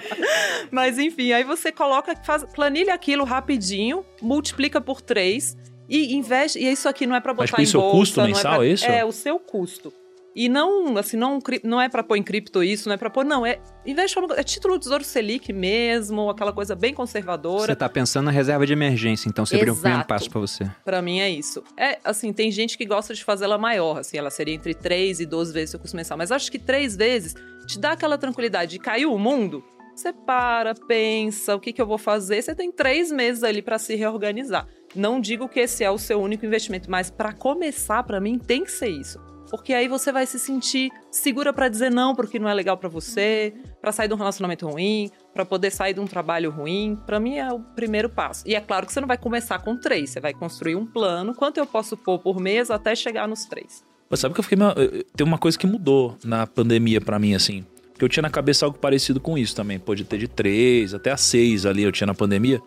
Mas 0.70 0.98
enfim, 0.98 1.32
aí 1.32 1.44
você 1.44 1.70
coloca, 1.72 2.14
faz, 2.24 2.44
planilha 2.44 2.94
aquilo 2.94 3.24
rapidinho, 3.24 4.04
multiplica 4.20 4.80
por 4.80 5.00
três 5.00 5.56
e 5.88 6.14
investe. 6.14 6.58
E 6.58 6.70
isso 6.70 6.88
aqui 6.88 7.06
não 7.06 7.14
é 7.16 7.20
pra 7.20 7.32
Mas 7.34 7.50
botar 7.50 7.56
com 7.56 7.62
em 7.62 7.64
isso, 7.64 7.78
o 7.78 7.80
bolsa, 7.82 7.96
custo 7.98 8.22
mensal, 8.22 8.52
é, 8.52 8.56
pra- 8.56 8.64
é 8.66 8.68
isso? 8.68 8.84
É, 8.86 9.04
o 9.04 9.12
seu 9.12 9.38
custo. 9.38 9.92
E 10.34 10.48
não, 10.48 10.96
assim, 10.98 11.16
não, 11.16 11.38
não 11.62 11.80
é 11.80 11.88
pra 11.88 12.02
pôr 12.02 12.16
em 12.16 12.22
cripto 12.22 12.62
isso, 12.62 12.88
não 12.88 12.94
é 12.94 12.96
pra 12.96 13.08
pôr, 13.08 13.24
não, 13.24 13.46
é 13.46 13.60
investe 13.86 14.18
é 14.36 14.42
título 14.42 14.74
do 14.74 14.80
Tesouro 14.80 15.04
Selic 15.04 15.52
mesmo, 15.52 16.28
aquela 16.28 16.52
coisa 16.52 16.74
bem 16.74 16.92
conservadora. 16.92 17.66
Você 17.66 17.76
tá 17.76 17.88
pensando 17.88 18.26
na 18.26 18.30
reserva 18.32 18.66
de 18.66 18.72
emergência, 18.72 19.28
então 19.28 19.46
seria 19.46 19.72
o 19.72 19.76
primeiro 19.76 20.04
passo 20.06 20.28
pra 20.28 20.40
você. 20.40 20.68
Pra 20.84 21.00
mim 21.00 21.20
é 21.20 21.30
isso. 21.30 21.62
É, 21.76 21.98
assim, 22.02 22.32
tem 22.32 22.50
gente 22.50 22.76
que 22.76 22.84
gosta 22.84 23.14
de 23.14 23.22
fazer 23.22 23.44
ela 23.44 23.58
maior, 23.58 23.98
assim, 23.98 24.16
ela 24.16 24.30
seria 24.30 24.54
entre 24.54 24.74
3 24.74 25.20
e 25.20 25.26
12 25.26 25.52
vezes 25.52 25.70
o 25.70 25.72
seu 25.72 25.80
custo 25.80 25.96
mensal. 25.96 26.18
Mas 26.18 26.32
acho 26.32 26.50
que 26.50 26.58
três 26.58 26.96
vezes 26.96 27.34
te 27.66 27.78
dá 27.78 27.92
aquela 27.92 28.18
tranquilidade 28.18 28.72
de 28.72 28.78
caiu 28.80 29.14
o 29.14 29.18
mundo. 29.18 29.62
Você 29.94 30.12
para, 30.12 30.74
pensa, 30.74 31.54
o 31.54 31.60
que, 31.60 31.72
que 31.72 31.80
eu 31.80 31.86
vou 31.86 31.98
fazer? 31.98 32.42
Você 32.42 32.52
tem 32.52 32.72
três 32.72 33.12
meses 33.12 33.44
ali 33.44 33.62
pra 33.62 33.78
se 33.78 33.94
reorganizar. 33.94 34.66
Não 34.96 35.20
digo 35.20 35.48
que 35.48 35.60
esse 35.60 35.84
é 35.84 35.90
o 35.90 35.98
seu 35.98 36.20
único 36.20 36.44
investimento, 36.44 36.90
mas 36.90 37.10
pra 37.10 37.32
começar, 37.32 38.02
pra 38.02 38.20
mim, 38.20 38.36
tem 38.36 38.64
que 38.64 38.72
ser 38.72 38.88
isso. 38.88 39.20
Porque 39.56 39.72
aí 39.72 39.86
você 39.88 40.10
vai 40.10 40.26
se 40.26 40.38
sentir 40.38 40.90
segura 41.10 41.52
pra 41.52 41.68
dizer 41.68 41.90
não 41.90 42.14
porque 42.14 42.38
não 42.38 42.48
é 42.48 42.54
legal 42.54 42.76
pra 42.76 42.88
você, 42.88 43.54
pra 43.80 43.92
sair 43.92 44.08
de 44.08 44.14
um 44.14 44.16
relacionamento 44.16 44.66
ruim, 44.68 45.10
pra 45.32 45.44
poder 45.44 45.70
sair 45.70 45.94
de 45.94 46.00
um 46.00 46.06
trabalho 46.06 46.50
ruim. 46.50 46.98
Pra 47.06 47.20
mim 47.20 47.36
é 47.36 47.52
o 47.52 47.60
primeiro 47.60 48.08
passo. 48.10 48.42
E 48.46 48.54
é 48.54 48.60
claro 48.60 48.84
que 48.86 48.92
você 48.92 49.00
não 49.00 49.08
vai 49.08 49.16
começar 49.16 49.58
com 49.60 49.76
três, 49.76 50.10
você 50.10 50.20
vai 50.20 50.34
construir 50.34 50.74
um 50.76 50.84
plano. 50.84 51.34
Quanto 51.34 51.58
eu 51.58 51.66
posso 51.66 51.96
pôr 51.96 52.18
por 52.18 52.40
mês 52.40 52.70
até 52.70 52.94
chegar 52.96 53.28
nos 53.28 53.44
três? 53.44 53.84
Mas 54.10 54.20
sabe 54.20 54.34
que 54.34 54.40
eu 54.40 54.44
fiquei. 54.44 54.58
meio- 54.58 54.72
eh, 54.76 55.04
Tem 55.16 55.26
uma 55.26 55.38
coisa 55.38 55.58
que 55.58 55.66
mudou 55.66 56.16
na 56.24 56.46
pandemia 56.46 57.00
pra 57.00 57.18
mim, 57.18 57.34
assim. 57.34 57.64
Porque 57.92 58.04
eu 58.04 58.08
tinha 58.08 58.22
na 58.22 58.30
cabeça 58.30 58.66
algo 58.66 58.76
parecido 58.78 59.20
com 59.20 59.38
isso 59.38 59.54
também. 59.54 59.78
Pode 59.78 60.02
ter 60.04 60.18
de 60.18 60.26
três 60.28 60.92
até 60.94 61.10
a 61.12 61.16
seis 61.16 61.64
ali 61.64 61.84
eu 61.84 61.92
tinha 61.92 62.06
na 62.08 62.14
pandemia. 62.14 62.60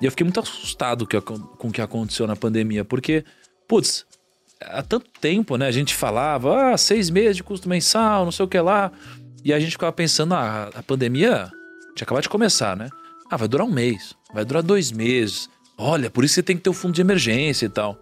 E 0.00 0.04
eu 0.06 0.10
fiquei 0.12 0.24
muito 0.24 0.38
assustado 0.40 1.06
com 1.58 1.68
o 1.68 1.72
que 1.72 1.82
aconteceu 1.82 2.26
na 2.26 2.36
pandemia. 2.36 2.84
Porque, 2.84 3.24
putz, 3.68 4.06
há 4.62 4.82
tanto 4.82 5.06
tempo, 5.20 5.56
né? 5.56 5.66
A 5.66 5.72
gente 5.72 5.94
falava, 5.94 6.72
ah, 6.72 6.76
seis 6.76 7.10
meses 7.10 7.36
de 7.36 7.42
custo 7.42 7.68
mensal, 7.68 8.24
não 8.24 8.32
sei 8.32 8.44
o 8.44 8.48
que 8.48 8.60
lá. 8.60 8.92
E 9.44 9.52
a 9.52 9.58
gente 9.60 9.72
ficava 9.72 9.92
pensando, 9.92 10.34
ah, 10.34 10.70
a 10.74 10.82
pandemia 10.82 11.50
tinha 11.94 12.04
acabado 12.04 12.22
de 12.22 12.28
começar, 12.28 12.76
né? 12.76 12.88
Ah, 13.30 13.36
vai 13.36 13.48
durar 13.48 13.66
um 13.66 13.70
mês, 13.70 14.14
vai 14.34 14.44
durar 14.44 14.62
dois 14.62 14.92
meses. 14.92 15.48
Olha, 15.78 16.10
por 16.10 16.24
isso 16.24 16.34
você 16.34 16.42
tem 16.42 16.56
que 16.56 16.62
ter 16.62 16.70
o 16.70 16.74
fundo 16.74 16.94
de 16.94 17.00
emergência 17.00 17.66
e 17.66 17.68
tal. 17.68 17.96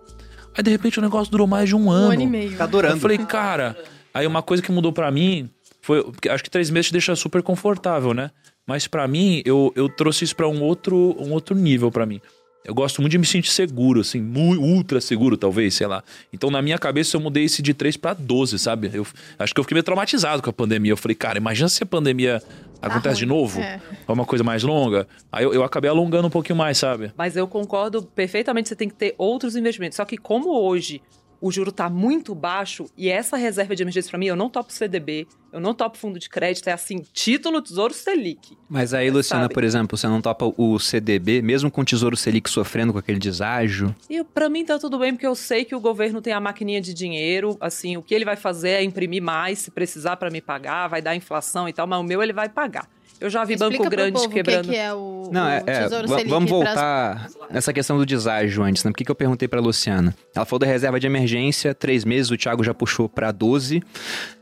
Aí, 0.56 0.62
de 0.64 0.70
repente, 0.70 0.98
o 0.98 1.02
negócio 1.02 1.30
durou 1.30 1.46
mais 1.46 1.68
de 1.68 1.76
um 1.76 1.90
ano. 1.90 2.08
Um 2.08 2.12
ano 2.12 2.22
e 2.22 2.26
meio. 2.26 2.56
Tá 2.56 2.64
adorando. 2.64 2.96
Eu 2.96 3.00
falei, 3.00 3.18
cara. 3.18 3.76
Aí 4.12 4.26
uma 4.26 4.42
coisa 4.42 4.62
que 4.62 4.72
mudou 4.72 4.92
pra 4.92 5.10
mim 5.10 5.48
foi. 5.80 6.02
porque 6.02 6.28
Acho 6.28 6.42
que 6.42 6.50
três 6.50 6.70
meses 6.70 6.88
te 6.88 6.92
deixa 6.92 7.14
super 7.14 7.42
confortável, 7.42 8.12
né? 8.12 8.30
Mas 8.66 8.88
pra 8.88 9.06
mim, 9.06 9.40
eu, 9.44 9.72
eu 9.76 9.88
trouxe 9.88 10.24
isso 10.24 10.34
pra 10.34 10.48
um 10.48 10.60
outro, 10.60 11.16
um 11.18 11.32
outro 11.32 11.54
nível 11.54 11.90
pra 11.90 12.04
mim. 12.04 12.20
Eu 12.68 12.74
gosto 12.74 13.00
muito 13.00 13.12
de 13.12 13.18
me 13.18 13.24
sentir 13.24 13.50
seguro, 13.50 14.02
assim, 14.02 14.20
muito, 14.20 14.62
ultra 14.62 15.00
seguro, 15.00 15.38
talvez, 15.38 15.74
sei 15.74 15.86
lá. 15.86 16.04
Então, 16.30 16.50
na 16.50 16.60
minha 16.60 16.78
cabeça, 16.78 17.16
eu 17.16 17.20
mudei 17.20 17.44
esse 17.44 17.62
de 17.62 17.72
3 17.72 17.96
pra 17.96 18.12
12, 18.12 18.58
sabe? 18.58 18.90
Eu 18.92 19.06
acho 19.38 19.54
que 19.54 19.58
eu 19.58 19.64
fiquei 19.64 19.74
meio 19.74 19.82
traumatizado 19.82 20.42
com 20.42 20.50
a 20.50 20.52
pandemia. 20.52 20.92
Eu 20.92 20.96
falei, 20.98 21.14
cara, 21.14 21.38
imagina 21.38 21.66
se 21.70 21.82
a 21.82 21.86
pandemia 21.86 22.42
acontece 22.82 23.20
de 23.20 23.24
ruim, 23.24 23.34
novo, 23.34 23.58
é. 23.58 23.80
é 24.06 24.12
uma 24.12 24.26
coisa 24.26 24.44
mais 24.44 24.62
longa. 24.62 25.08
Aí 25.32 25.44
eu, 25.44 25.54
eu 25.54 25.64
acabei 25.64 25.88
alongando 25.88 26.28
um 26.28 26.30
pouquinho 26.30 26.56
mais, 26.56 26.76
sabe? 26.76 27.10
Mas 27.16 27.38
eu 27.38 27.48
concordo 27.48 28.02
perfeitamente, 28.02 28.68
você 28.68 28.76
tem 28.76 28.90
que 28.90 28.94
ter 28.94 29.14
outros 29.16 29.56
investimentos. 29.56 29.96
Só 29.96 30.04
que 30.04 30.18
como 30.18 30.50
hoje 30.50 31.00
o 31.40 31.50
juro 31.50 31.70
tá 31.70 31.88
muito 31.88 32.34
baixo 32.34 32.86
e 32.96 33.08
essa 33.08 33.36
reserva 33.36 33.74
de 33.74 33.82
emergência 33.82 34.10
pra 34.10 34.18
mim, 34.18 34.26
eu 34.26 34.36
não 34.36 34.50
topo 34.50 34.72
CDB, 34.72 35.26
eu 35.52 35.60
não 35.60 35.72
topo 35.72 35.96
fundo 35.96 36.18
de 36.18 36.28
crédito, 36.28 36.68
é 36.68 36.72
assim, 36.72 37.04
título 37.12 37.62
Tesouro 37.62 37.94
Selic. 37.94 38.56
Mas 38.68 38.92
aí, 38.92 39.10
Luciana, 39.10 39.44
Sabe. 39.44 39.54
por 39.54 39.64
exemplo, 39.64 39.96
você 39.96 40.06
não 40.06 40.20
topa 40.20 40.52
o 40.56 40.78
CDB, 40.78 41.40
mesmo 41.40 41.70
com 41.70 41.80
o 41.80 41.84
Tesouro 41.84 42.16
Selic 42.16 42.50
sofrendo 42.50 42.92
com 42.92 42.98
aquele 42.98 43.18
deságio? 43.18 43.94
E 44.10 44.22
pra 44.22 44.48
mim 44.48 44.64
tá 44.64 44.78
tudo 44.78 44.98
bem, 44.98 45.12
porque 45.12 45.26
eu 45.26 45.34
sei 45.34 45.64
que 45.64 45.74
o 45.74 45.80
governo 45.80 46.20
tem 46.20 46.32
a 46.32 46.40
maquininha 46.40 46.80
de 46.80 46.92
dinheiro, 46.92 47.56
assim, 47.60 47.96
o 47.96 48.02
que 48.02 48.14
ele 48.14 48.24
vai 48.24 48.36
fazer 48.36 48.70
é 48.70 48.82
imprimir 48.82 49.22
mais, 49.22 49.58
se 49.58 49.70
precisar 49.70 50.16
pra 50.16 50.30
me 50.30 50.40
pagar, 50.40 50.88
vai 50.88 51.00
dar 51.00 51.16
inflação 51.16 51.68
e 51.68 51.72
tal, 51.72 51.86
mas 51.86 51.98
o 51.98 52.04
meu 52.04 52.22
ele 52.22 52.32
vai 52.32 52.48
pagar. 52.48 52.88
Eu 53.20 53.28
já 53.30 53.44
vi 53.44 53.54
Explica 53.54 53.78
banco 53.78 53.90
grande 53.90 54.12
povo 54.12 54.28
quebrando. 54.30 54.60
O 54.60 54.68
que, 54.68 54.70
que 54.70 54.76
é 54.76 54.94
o, 54.94 55.28
Não, 55.32 55.44
o 55.46 55.48
é, 55.48 55.62
é, 55.66 55.88
vamos 56.26 56.48
pras- 56.48 56.50
voltar 56.50 57.28
nessa 57.50 57.72
questão 57.72 57.98
do 57.98 58.06
deságio 58.06 58.62
antes, 58.62 58.84
né? 58.84 58.90
Por 58.90 58.96
que, 58.98 59.04
que 59.04 59.10
eu 59.10 59.14
perguntei 59.14 59.48
pra 59.48 59.60
Luciana? 59.60 60.14
Ela 60.34 60.44
falou 60.44 60.60
da 60.60 60.66
reserva 60.66 61.00
de 61.00 61.06
emergência, 61.06 61.74
três 61.74 62.04
meses, 62.04 62.30
o 62.30 62.36
Thiago 62.36 62.62
já 62.62 62.72
puxou 62.72 63.08
pra 63.08 63.30
12. 63.32 63.82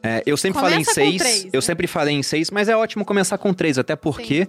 É, 0.03 0.23
eu 0.27 0.37
sempre 0.37 0.61
falei 0.61 0.79
em 0.79 0.85
Começa 0.85 0.93
seis. 0.95 1.17
três, 1.23 1.45
eu 1.47 1.59
né? 1.59 1.61
sempre 1.61 1.87
falei 1.87 2.15
em 2.15 2.23
seis, 2.23 2.51
mas 2.51 2.69
é 2.69 2.77
ótimo 2.77 3.05
começar 3.05 3.39
com 3.39 3.53
três, 3.55 3.79
até 3.79 3.97
porque 3.97 4.47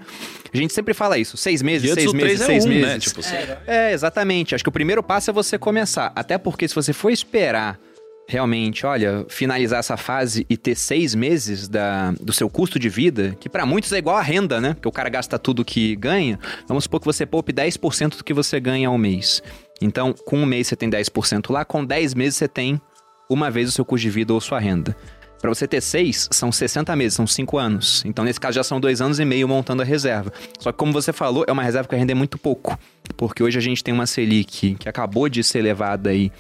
a 0.54 0.58
gente 0.58 0.74
sempre 0.74 0.94
fala 0.94 1.18
isso. 1.18 1.38
Seis 1.38 1.62
meses, 1.62 1.94
seis 1.94 2.12
meses, 2.14 2.38
3 2.38 2.42
é 2.42 2.46
seis 2.46 2.66
1, 2.66 2.70
meses. 2.70 2.86
né? 2.86 3.00
Tipo, 3.00 3.20
assim, 3.22 3.36
É, 3.66 3.94
exatamente. 3.94 4.54
Acho 4.56 4.64
que 4.64 4.70
o 4.70 4.74
primeiro 4.74 5.02
passo 5.02 5.30
é 5.30 5.34
você 5.34 5.58
começar. 5.58 6.12
Até 6.16 6.38
porque 6.38 6.68
se 6.68 6.76
você 6.76 6.92
for 6.94 7.10
esperar 7.10 7.80
realmente, 8.28 8.86
olha, 8.86 9.26
finalizar 9.30 9.80
essa 9.80 9.96
fase 9.96 10.46
e 10.50 10.58
ter 10.58 10.76
seis 10.76 11.16
meses 11.16 11.68
da, 11.68 12.12
do 12.20 12.34
seu 12.34 12.50
custo 12.50 12.78
de 12.78 12.90
vida, 12.90 13.36
que 13.40 13.48
pra 13.48 13.66
muitos 13.66 13.94
é 13.94 13.98
igual 13.98 14.18
a 14.18 14.22
renda, 14.22 14.60
né? 14.60 14.74
Porque 14.74 14.88
o 14.88 14.92
cara 14.92 15.08
gasta 15.08 15.40
tudo 15.40 15.64
que 15.64 15.96
ganha. 15.96 16.38
Vamos 16.68 16.84
supor 16.84 17.00
que 17.00 17.06
você 17.06 17.26
poupe 17.26 17.54
10% 17.54 18.18
do 18.18 18.24
que 18.24 18.34
você 18.34 18.60
ganha 18.60 18.90
ao 18.90 18.98
mês. 18.98 19.42
Então, 19.82 20.14
com 20.14 20.40
um 20.40 20.46
mês 20.46 20.68
você 20.68 20.76
tem 20.76 20.90
10% 20.90 21.52
lá, 21.52 21.64
com 21.64 21.86
10 21.86 22.14
meses 22.16 22.38
você 22.38 22.48
tem 22.48 22.82
uma 23.30 23.50
vez 23.50 23.70
o 23.70 23.72
seu 23.72 23.86
custo 23.86 24.04
de 24.04 24.10
vida 24.10 24.34
ou 24.34 24.42
sua 24.42 24.60
renda. 24.60 24.96
Pra 25.40 25.50
você 25.50 25.68
ter 25.68 25.82
seis, 25.82 26.28
são 26.32 26.52
60 26.52 26.96
meses, 26.96 27.14
são 27.14 27.28
5 27.28 27.58
anos. 27.58 28.04
Então, 28.06 28.26
nesse 28.26 28.40
caso, 28.40 28.56
já 28.56 28.64
são 28.64 28.80
dois 28.80 29.02
anos 29.02 29.20
e 29.20 29.26
meio 29.26 29.48
montando 29.48 29.82
a 29.82 29.86
reserva. 29.86 30.32
Só 30.60 30.72
que, 30.72 30.78
como 30.78 30.92
você 30.92 31.14
falou, 31.14 31.46
é 31.48 31.52
uma 31.52 31.64
reserva 31.64 31.88
que 31.88 31.94
vai 31.94 32.00
render 32.00 32.16
muito 32.16 32.38
pouco. 32.38 32.78
Porque 33.16 33.42
hoje 33.44 33.58
a 33.58 33.62
gente 33.62 33.84
tem 33.84 33.94
uma 33.94 34.06
Selic 34.06 34.76
que 34.76 34.90
acabou 34.90 35.30
de 35.30 35.44
ser 35.44 35.62
levada 35.62 36.10
aí 36.10 36.32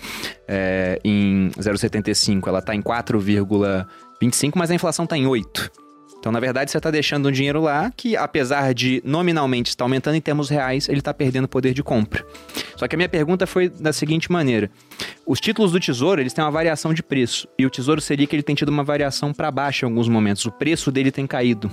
é, 0.47 0.99
em 1.03 1.49
0,75. 1.57 2.47
Ela 2.47 2.61
tá 2.61 2.75
em 2.75 2.81
4,25, 2.81 4.53
mas 4.55 4.71
a 4.71 4.75
inflação 4.75 5.05
tá 5.05 5.17
em 5.17 5.27
8. 5.27 5.86
Então, 6.19 6.31
na 6.31 6.39
verdade, 6.39 6.71
você 6.71 6.77
está 6.77 6.91
deixando 6.91 7.29
um 7.29 7.31
dinheiro 7.31 7.61
lá 7.61 7.91
que, 7.95 8.17
apesar 8.17 8.73
de 8.73 9.01
nominalmente 9.05 9.69
estar 9.69 9.85
aumentando 9.85 10.15
em 10.15 10.21
termos 10.21 10.49
reais, 10.49 10.89
ele 10.89 10.99
está 10.99 11.13
perdendo 11.13 11.47
poder 11.47 11.73
de 11.73 11.83
compra. 11.83 12.25
Só 12.75 12.87
que 12.87 12.95
a 12.95 12.97
minha 12.97 13.09
pergunta 13.09 13.47
foi 13.47 13.69
da 13.69 13.93
seguinte 13.93 14.31
maneira: 14.31 14.69
os 15.25 15.39
títulos 15.39 15.71
do 15.71 15.79
Tesouro 15.79 16.21
eles 16.21 16.33
têm 16.33 16.43
uma 16.43 16.51
variação 16.51 16.93
de 16.93 17.03
preço 17.03 17.47
e 17.57 17.65
o 17.65 17.69
Tesouro 17.69 18.01
Selic 18.01 18.35
ele 18.35 18.43
tem 18.43 18.55
tido 18.55 18.69
uma 18.69 18.83
variação 18.83 19.33
para 19.33 19.51
baixo 19.51 19.85
em 19.85 19.89
alguns 19.89 20.09
momentos. 20.09 20.45
O 20.45 20.51
preço 20.51 20.91
dele 20.91 21.11
tem 21.11 21.27
caído 21.27 21.71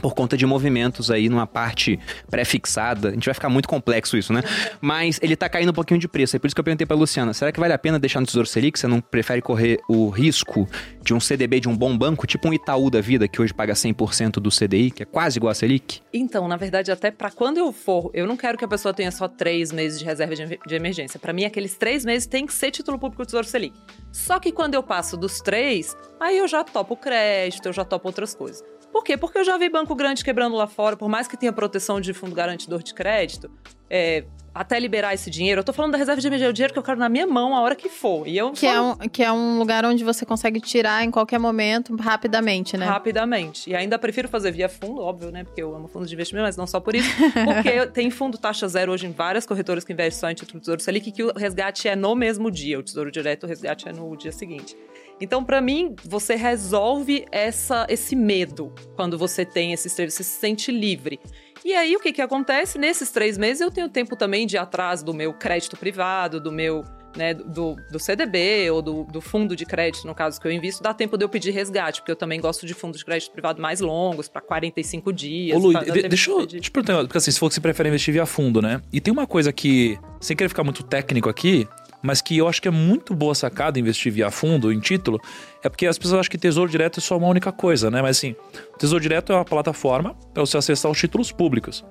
por 0.00 0.14
conta 0.14 0.36
de 0.36 0.46
movimentos 0.46 1.10
aí 1.10 1.28
numa 1.28 1.46
parte 1.46 1.98
pré-fixada. 2.30 3.08
A 3.08 3.12
gente 3.12 3.24
vai 3.24 3.34
ficar 3.34 3.48
muito 3.48 3.68
complexo 3.68 4.16
isso, 4.16 4.32
né? 4.32 4.42
Mas 4.80 5.18
ele 5.22 5.36
tá 5.36 5.48
caindo 5.48 5.70
um 5.70 5.74
pouquinho 5.74 6.00
de 6.00 6.08
preço. 6.08 6.36
É 6.36 6.38
por 6.38 6.46
isso 6.46 6.54
que 6.54 6.60
eu 6.60 6.64
perguntei 6.64 6.86
pra 6.86 6.96
Luciana, 6.96 7.32
será 7.32 7.52
que 7.52 7.60
vale 7.60 7.72
a 7.72 7.78
pena 7.78 7.98
deixar 7.98 8.20
no 8.20 8.26
Tesouro 8.26 8.46
Selic? 8.46 8.78
Você 8.78 8.86
não 8.86 9.00
prefere 9.00 9.42
correr 9.42 9.78
o 9.88 10.08
risco 10.08 10.68
de 11.02 11.14
um 11.14 11.20
CDB 11.20 11.60
de 11.60 11.68
um 11.68 11.76
bom 11.76 11.96
banco, 11.96 12.26
tipo 12.26 12.48
um 12.48 12.52
Itaú 12.52 12.90
da 12.90 13.00
vida, 13.00 13.26
que 13.26 13.40
hoje 13.40 13.52
paga 13.52 13.72
100% 13.72 14.34
do 14.34 14.50
CDI, 14.50 14.90
que 14.90 15.02
é 15.02 15.06
quase 15.06 15.38
igual 15.38 15.50
a 15.50 15.54
Selic? 15.54 16.00
Então, 16.12 16.46
na 16.48 16.56
verdade, 16.56 16.90
até 16.90 17.10
pra 17.10 17.30
quando 17.30 17.58
eu 17.58 17.72
for, 17.72 18.10
eu 18.14 18.26
não 18.26 18.36
quero 18.36 18.58
que 18.58 18.64
a 18.64 18.68
pessoa 18.68 18.92
tenha 18.92 19.10
só 19.10 19.28
três 19.28 19.72
meses 19.72 19.98
de 19.98 20.04
reserva 20.04 20.34
de, 20.34 20.74
emergência. 20.74 21.18
Pra 21.18 21.32
mim, 21.32 21.44
aqueles 21.44 21.74
três 21.76 22.04
meses 22.04 22.26
tem 22.26 22.46
que 22.46 22.52
ser 22.52 22.70
título 22.70 22.98
público 22.98 23.22
do 23.22 23.26
Tesouro 23.26 23.46
Selic. 23.46 23.74
Só 24.12 24.38
que 24.38 24.52
quando 24.52 24.74
eu 24.74 24.82
passo 24.82 25.16
dos 25.16 25.40
três, 25.40 25.96
aí 26.18 26.38
eu 26.38 26.48
já 26.48 26.64
topo 26.64 26.96
crédito, 26.96 27.66
eu 27.66 27.72
já 27.72 27.84
topo 27.84 28.08
outras 28.08 28.34
coisas. 28.34 28.62
Por 28.92 29.04
quê? 29.04 29.16
Porque 29.16 29.38
eu 29.38 29.44
já 29.44 29.56
vi 29.56 29.68
banco 29.68 29.94
grande 29.94 30.24
quebrando 30.24 30.56
lá 30.56 30.66
fora, 30.66 30.96
por 30.96 31.08
mais 31.08 31.28
que 31.28 31.36
tenha 31.36 31.52
proteção 31.52 32.00
de 32.00 32.12
fundo 32.12 32.34
garantidor 32.34 32.82
de 32.82 32.92
crédito, 32.92 33.50
é, 33.88 34.24
até 34.54 34.78
liberar 34.78 35.14
esse 35.14 35.30
dinheiro. 35.30 35.60
Eu 35.60 35.64
tô 35.64 35.72
falando 35.72 35.92
da 35.92 35.98
reserva 35.98 36.20
de 36.20 36.26
emergência, 36.26 36.50
o 36.50 36.52
dinheiro 36.52 36.72
que 36.72 36.78
eu 36.78 36.82
quero 36.82 36.98
na 36.98 37.08
minha 37.08 37.26
mão 37.26 37.54
a 37.54 37.60
hora 37.60 37.76
que 37.76 37.88
for. 37.88 38.26
E 38.26 38.36
eu 38.36 38.52
Que 38.52 38.66
é, 38.66 38.80
um, 38.80 38.96
que 38.96 39.22
é 39.22 39.32
um 39.32 39.58
lugar 39.58 39.84
onde 39.84 40.02
você 40.02 40.26
consegue 40.26 40.60
tirar 40.60 41.04
em 41.04 41.10
qualquer 41.10 41.38
momento, 41.38 41.94
rapidamente, 41.96 42.76
né? 42.76 42.86
Rapidamente. 42.86 43.70
E 43.70 43.74
ainda 43.74 43.98
prefiro 43.98 44.28
fazer 44.28 44.50
via 44.50 44.68
fundo, 44.68 45.00
óbvio, 45.00 45.30
né? 45.30 45.44
Porque 45.44 45.62
eu 45.62 45.74
amo 45.74 45.88
fundos 45.88 46.08
de 46.08 46.14
investimento, 46.14 46.46
mas 46.46 46.56
não 46.56 46.66
só 46.66 46.80
por 46.80 46.94
isso. 46.94 47.08
Porque 47.44 47.86
tem 47.88 48.10
fundo 48.10 48.36
taxa 48.38 48.66
zero 48.68 48.92
hoje 48.92 49.06
em 49.06 49.12
várias 49.12 49.46
corretoras 49.46 49.84
que 49.84 49.92
investem 49.92 50.20
só 50.20 50.30
em 50.30 50.34
título 50.34 50.58
do 50.58 50.62
Tesouro 50.62 50.80
Selic, 50.80 51.12
que 51.12 51.22
o 51.22 51.32
resgate 51.32 51.88
é 51.88 51.94
no 51.94 52.14
mesmo 52.14 52.50
dia. 52.50 52.78
O 52.78 52.82
Tesouro 52.82 53.10
Direto, 53.10 53.44
o 53.44 53.46
resgate 53.46 53.88
é 53.88 53.92
no 53.92 54.16
dia 54.16 54.32
seguinte. 54.32 54.76
Então, 55.20 55.44
pra 55.44 55.60
mim, 55.60 55.94
você 56.04 56.34
resolve 56.34 57.26
essa, 57.30 57.86
esse 57.88 58.16
medo 58.16 58.72
quando 58.96 59.18
você 59.18 59.44
tem 59.44 59.72
esses 59.72 59.94
três, 59.94 60.14
você 60.14 60.22
se 60.24 60.38
sente 60.40 60.72
livre. 60.72 61.20
E 61.64 61.74
aí, 61.74 61.94
o 61.94 62.00
que 62.00 62.12
que 62.12 62.22
acontece? 62.22 62.78
Nesses 62.78 63.10
três 63.10 63.36
meses, 63.36 63.60
eu 63.60 63.70
tenho 63.70 63.88
tempo 63.88 64.16
também 64.16 64.46
de 64.46 64.56
ir 64.56 64.58
atrás 64.58 65.02
do 65.02 65.12
meu 65.12 65.34
crédito 65.34 65.76
privado, 65.76 66.40
do 66.40 66.50
meu, 66.50 66.82
né, 67.14 67.34
do, 67.34 67.76
do 67.92 67.98
CDB 67.98 68.70
ou 68.70 68.80
do, 68.80 69.04
do 69.04 69.20
fundo 69.20 69.54
de 69.54 69.66
crédito, 69.66 70.06
no 70.06 70.14
caso 70.14 70.40
que 70.40 70.48
eu 70.48 70.52
invisto, 70.52 70.82
dá 70.82 70.94
tempo 70.94 71.18
de 71.18 71.24
eu 71.24 71.28
pedir 71.28 71.50
resgate, 71.50 72.00
porque 72.00 72.12
eu 72.12 72.16
também 72.16 72.40
gosto 72.40 72.64
de 72.64 72.72
fundos 72.72 73.00
de 73.00 73.04
crédito 73.04 73.30
privado 73.30 73.60
mais 73.60 73.80
longos, 73.80 74.26
pra 74.26 74.40
45 74.40 75.12
dias. 75.12 75.58
Ô, 75.58 75.66
Lu, 75.66 75.72
pra- 75.72 75.82
de- 75.82 76.08
deixa 76.08 76.46
de 76.46 76.56
eu 76.56 76.60
te 76.62 76.70
perguntar, 76.70 76.96
porque 77.02 77.18
assim, 77.18 77.30
se 77.30 77.38
for 77.38 77.48
que 77.48 77.54
você 77.56 77.60
prefere 77.60 77.90
investir 77.90 78.14
via 78.14 78.24
fundo, 78.24 78.62
né? 78.62 78.80
E 78.90 78.98
tem 78.98 79.12
uma 79.12 79.26
coisa 79.26 79.52
que, 79.52 79.98
sem 80.18 80.34
querer 80.34 80.48
ficar 80.48 80.64
muito 80.64 80.82
técnico 80.82 81.28
aqui, 81.28 81.68
mas 82.02 82.20
que 82.20 82.36
eu 82.36 82.48
acho 82.48 82.60
que 82.60 82.68
é 82.68 82.70
muito 82.70 83.14
boa 83.14 83.34
sacada 83.34 83.78
investir 83.78 84.12
via 84.12 84.30
fundo, 84.30 84.72
em 84.72 84.80
título, 84.80 85.20
é 85.62 85.68
porque 85.68 85.86
as 85.86 85.98
pessoas 85.98 86.20
acham 86.20 86.30
que 86.30 86.38
Tesouro 86.38 86.70
Direto 86.70 86.98
é 86.98 87.00
só 87.00 87.16
uma 87.16 87.28
única 87.28 87.52
coisa, 87.52 87.90
né? 87.90 88.00
Mas 88.00 88.16
assim, 88.16 88.34
o 88.74 88.78
Tesouro 88.78 89.02
Direto 89.02 89.32
é 89.32 89.36
uma 89.36 89.44
plataforma 89.44 90.14
para 90.32 90.44
você 90.44 90.56
acessar 90.56 90.90
os 90.90 90.98
títulos 90.98 91.30
públicos. 91.30 91.84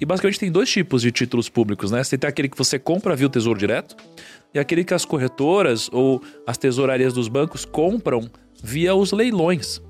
E 0.00 0.04
basicamente 0.04 0.40
tem 0.40 0.50
dois 0.50 0.70
tipos 0.70 1.02
de 1.02 1.12
títulos 1.12 1.48
públicos, 1.48 1.90
né? 1.90 2.02
Você 2.02 2.18
tem 2.18 2.28
aquele 2.28 2.48
que 2.48 2.58
você 2.58 2.78
compra 2.78 3.14
via 3.14 3.26
o 3.26 3.30
Tesouro 3.30 3.58
Direto 3.58 3.96
e 4.52 4.58
aquele 4.58 4.84
que 4.84 4.94
as 4.94 5.04
corretoras 5.04 5.88
ou 5.92 6.22
as 6.46 6.56
tesourarias 6.58 7.12
dos 7.12 7.28
bancos 7.28 7.64
compram 7.64 8.28
via 8.62 8.94
os 8.94 9.12
leilões. 9.12 9.82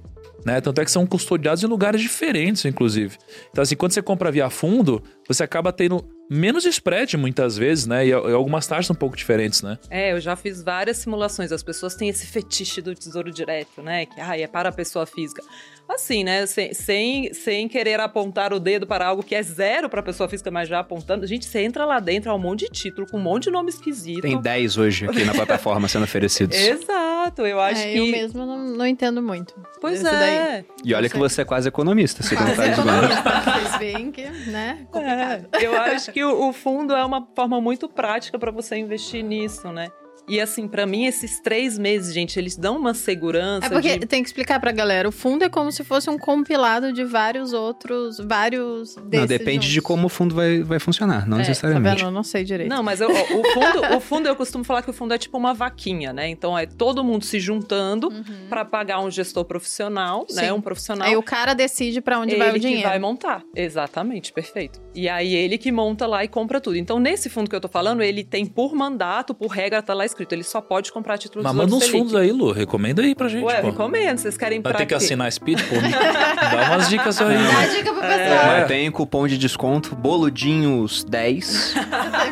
Né? 0.45 0.61
Tanto 0.61 0.81
é 0.81 0.85
que 0.85 0.91
são 0.91 1.07
custodiados 1.07 1.65
em 1.65 1.67
lugares 1.67 2.01
diferentes, 2.03 2.65
inclusive. 2.67 3.17
Então, 3.51 3.63
assim, 3.63 3.75
quando 3.75 3.93
você 3.93 4.03
compra 4.03 4.31
via 4.31 4.51
fundo, 4.51 5.03
você 5.29 5.43
acaba 5.43 5.73
tendo 5.73 6.05
menos 6.31 6.65
spread 6.65 7.17
muitas 7.19 7.57
vezes, 7.57 7.87
né? 7.87 8.07
E, 8.07 8.09
e 8.09 8.13
algumas 8.13 8.67
taxas 8.67 8.91
um 8.91 8.95
pouco 8.95 9.17
diferentes, 9.17 9.63
né? 9.63 9.79
É, 9.91 10.13
eu 10.13 10.21
já 10.21 10.35
fiz 10.37 10.63
várias 10.63 10.97
simulações. 10.99 11.53
As 11.53 11.63
pessoas 11.63 11.95
têm 11.95 12.09
esse 12.09 12.27
fetiche 12.27 12.81
do 12.81 12.95
tesouro 12.95 13.31
direto, 13.31 13.83
né? 13.83 14.07
Que 14.07 14.21
ai, 14.21 14.43
é 14.43 14.47
para 14.47 14.71
a 14.71 14.73
pessoa 14.73 15.05
física. 15.07 15.43
Assim, 15.87 16.25
né? 16.25 16.47
Sem, 16.47 16.73
sem, 16.73 17.35
sem 17.35 17.69
querer 17.69 18.01
apontar 18.01 18.55
o 18.55 18.59
dedo 18.59 18.87
para 18.87 19.07
algo 19.07 19.23
que 19.23 19.35
é 19.35 19.43
zero 19.43 19.91
para 19.91 20.01
a 20.01 20.03
pessoa 20.03 20.27
física, 20.27 20.51
mas 20.51 20.67
já 20.67 20.81
apontando. 20.81 21.27
Gente, 21.27 21.45
você 21.45 21.61
entra 21.61 21.85
lá 21.85 22.01
dentro, 22.01 22.31
há 22.31 22.35
um 22.35 22.39
monte 22.39 22.61
de 22.61 22.71
título, 22.73 23.07
com 23.07 23.19
um 23.19 23.23
monte 23.23 23.45
de 23.45 23.51
nome 23.51 23.69
esquisito. 23.69 24.23
Tem 24.23 24.41
10 24.41 24.79
hoje 24.79 25.05
aqui 25.07 25.25
na 25.25 25.35
plataforma 25.35 25.87
sendo 25.89 26.05
oferecidos. 26.05 26.57
Exato, 26.59 27.43
eu 27.43 27.61
acho 27.61 27.83
É, 27.83 27.93
que. 27.93 27.99
Eu 27.99 28.07
mesmo 28.07 28.47
não, 28.47 28.65
não 28.65 28.87
entendo 28.87 29.21
muito. 29.23 29.55
Pois 29.79 30.01
desse 30.03 30.11
daí. 30.11 30.35
é. 30.37 30.65
E 30.83 30.95
olha 30.95 31.09
que 31.11 31.19
você 31.19 31.43
é 31.43 31.45
quase 31.45 31.69
economista, 31.69 32.23
segundo 32.23 32.51
o 32.51 32.55
Quase 32.55 32.73
Thales 32.73 32.77
Gomes. 32.79 33.19
economista. 33.19 33.51
Vocês 33.61 33.77
veem 33.79 34.11
que, 34.11 34.23
né? 34.51 34.87
Complicado. 34.91 35.14
É, 35.15 35.45
eu 35.65 35.75
acho 35.81 36.13
que 36.13 36.23
o, 36.25 36.49
o 36.49 36.53
fundo 36.53 36.95
é 36.95 37.05
uma 37.05 37.27
forma 37.35 37.61
muito 37.61 37.89
prática 37.89 38.39
para 38.39 38.51
você 38.51 38.77
investir 38.77 39.23
nisso, 39.25 39.71
né? 39.73 39.89
E 40.27 40.41
assim, 40.41 40.67
para 40.67 40.87
mim, 40.87 41.05
esses 41.05 41.39
três 41.43 41.77
meses, 41.79 42.15
gente, 42.15 42.39
eles 42.39 42.57
dão 42.57 42.79
uma 42.79 42.95
segurança. 42.95 43.67
É 43.67 43.69
porque 43.69 43.99
de- 43.99 44.07
tem 44.07 44.23
que 44.23 44.29
explicar 44.31 44.59
pra 44.59 44.73
galera. 44.73 45.07
O 45.07 45.13
fundo 45.13 45.45
é 45.45 45.51
como 45.51 45.71
se 45.71 45.85
fosse 45.85 46.09
um 46.09 46.17
compilado 46.17 46.95
de 46.95 47.05
vários 47.05 47.53
outros, 47.53 48.17
vários 48.21 48.95
desses 48.95 49.21
Não, 49.21 49.27
depende 49.27 49.67
de 49.69 49.75
juntos. 49.75 49.87
como 49.87 50.07
o 50.07 50.09
fundo 50.09 50.35
vai, 50.35 50.63
vai 50.63 50.79
funcionar, 50.79 51.29
não 51.29 51.37
É, 51.37 51.43
Tá 51.43 51.49
necessariamente. 51.49 51.97
vendo? 51.97 52.07
Eu 52.09 52.11
não 52.11 52.23
sei 52.23 52.43
direito. 52.43 52.71
Não, 52.71 52.83
mas 52.83 53.03
eu- 53.03 53.11
o, 53.11 53.45
fundo, 53.53 53.97
o 53.97 54.01
fundo, 54.01 54.27
eu 54.27 54.35
costumo 54.35 54.65
falar 54.65 54.81
que 54.81 54.89
o 54.89 54.95
fundo 54.95 55.13
é 55.13 55.19
tipo 55.19 55.37
uma 55.37 55.53
vaquinha, 55.53 56.11
né? 56.11 56.27
Então 56.31 56.57
é 56.57 56.65
todo 56.65 57.05
mundo 57.05 57.23
se 57.23 57.39
juntando 57.39 58.09
Uhum. 58.09 58.47
pra 58.49 58.65
pagar 58.65 59.01
um 59.01 59.11
gestor 59.11 59.45
profissional, 59.45 60.27
né? 60.33 60.45
Sim. 60.47 60.53
Um 60.53 60.61
profissional. 60.63 61.07
Aí 61.07 61.17
o 61.19 61.23
cara 61.23 61.53
decide 61.53 62.01
pra 62.01 62.19
onde 62.19 62.33
ele 62.33 62.39
vai 62.41 62.49
o 62.51 62.55
que 62.55 62.61
dinheiro. 62.61 62.89
vai 62.89 62.99
montar. 62.99 63.43
Exatamente, 63.55 64.33
perfeito. 64.33 64.81
E 64.95 65.09
aí 65.09 65.35
ele 65.35 65.59
que 65.59 65.73
monta 65.73 66.07
lá 66.07 66.23
e 66.23 66.29
compra 66.29 66.61
tudo. 66.61 66.77
Então, 66.77 67.01
nesse 67.01 67.29
fundo 67.29 67.51
que 67.51 67.57
eu 67.57 67.61
tô 67.61 67.67
falando, 67.69 68.01
ele 68.03 68.23
tem 68.23 68.47
por 68.47 68.73
mandato, 68.75 69.35
por 69.35 69.49
regra, 69.49 69.83
tá 69.83 69.93
lá 69.93 70.05
escrito, 70.07 70.33
ele 70.33 70.45
só 70.45 70.61
pode 70.61 70.93
comprar 70.93 71.19
título 71.19 71.43
Mas 71.43 71.53
do 71.53 71.57
manda 71.59 71.75
uns 71.75 71.89
fundos 71.89 72.15
aí, 72.15 72.31
Lu. 72.31 72.53
Recomenda 72.53 73.03
aí 73.03 73.15
pra 73.15 73.29
gente, 73.29 73.45
Ué, 73.45 73.61
pô. 73.61 73.67
recomendo. 73.71 74.19
Vocês 74.19 74.37
querem 74.37 74.61
Vai 74.61 74.73
pra 74.73 74.79
ter 74.79 74.87
que 74.87 74.91
quê? 74.91 74.95
assinar 74.95 75.31
Speed, 75.33 75.61
pô. 75.63 75.75
Dá 76.55 76.67
umas 76.75 76.89
dicas 76.89 77.21
aí. 77.21 77.35
Dá 77.37 77.43
né? 77.43 77.67
dica 77.75 77.93
pro 77.93 78.05
É. 78.05 78.19
pessoal. 78.19 78.47
Mas 78.47 78.69
tem 78.69 78.91
cupom 78.91 79.27
de 79.27 79.37
desconto, 79.37 79.97
boludinhos 79.97 81.03
10. 81.05 81.75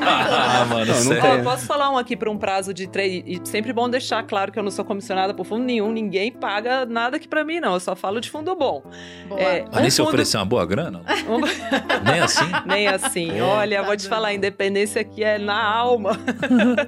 Ah, 0.05 0.65
mano, 0.69 0.87
Não, 0.87 0.95
não 0.95 1.03
sério. 1.03 1.23
tem. 1.23 1.41
Ó, 1.41 1.43
posso 1.43 1.67
falar 1.67 1.91
um 1.91 1.97
aqui 1.99 2.17
para 2.17 2.31
um 2.31 2.37
prazo 2.39 2.73
de 2.75 2.87
três. 2.87 3.23
E 3.27 3.41
sempre 3.45 3.73
bom 3.73 3.89
deixar 3.89 4.23
claro 4.25 4.53
que 4.53 4.59
eu 4.59 4.63
não 4.63 4.71
sou 4.71 4.85
comissionada 4.85 5.33
por 5.35 5.45
fundo 5.47 5.65
nenhum, 5.65 5.91
ninguém 5.93 6.31
paga 6.31 6.85
nada 6.87 7.17
aqui 7.17 7.27
pra 7.27 7.45
mim, 7.45 7.59
não. 7.61 7.75
Eu 7.75 7.81
só 7.81 7.95
falo 7.97 8.21
de 8.21 8.31
fundo 8.31 8.55
bom. 8.55 8.83
Boa. 9.29 9.41
É, 9.41 9.63
Mas 9.71 9.75
nem 9.77 9.87
um 9.87 9.91
se 9.91 9.97
fundo- 9.97 10.09
oferecer 10.09 10.37
uma 10.37 10.45
boa 10.45 10.65
grana? 10.67 11.03
um- 11.29 11.41
Nem 12.11 12.21
assim? 12.21 12.52
Nem 12.67 12.89
assim. 12.89 13.41
Olha, 13.41 13.83
vou 13.83 13.97
te 13.97 14.09
falar, 14.09 14.29
a 14.29 14.35
independência 14.35 15.01
aqui 15.01 15.23
é 15.23 15.39
na 15.39 15.63
alma. 15.63 16.19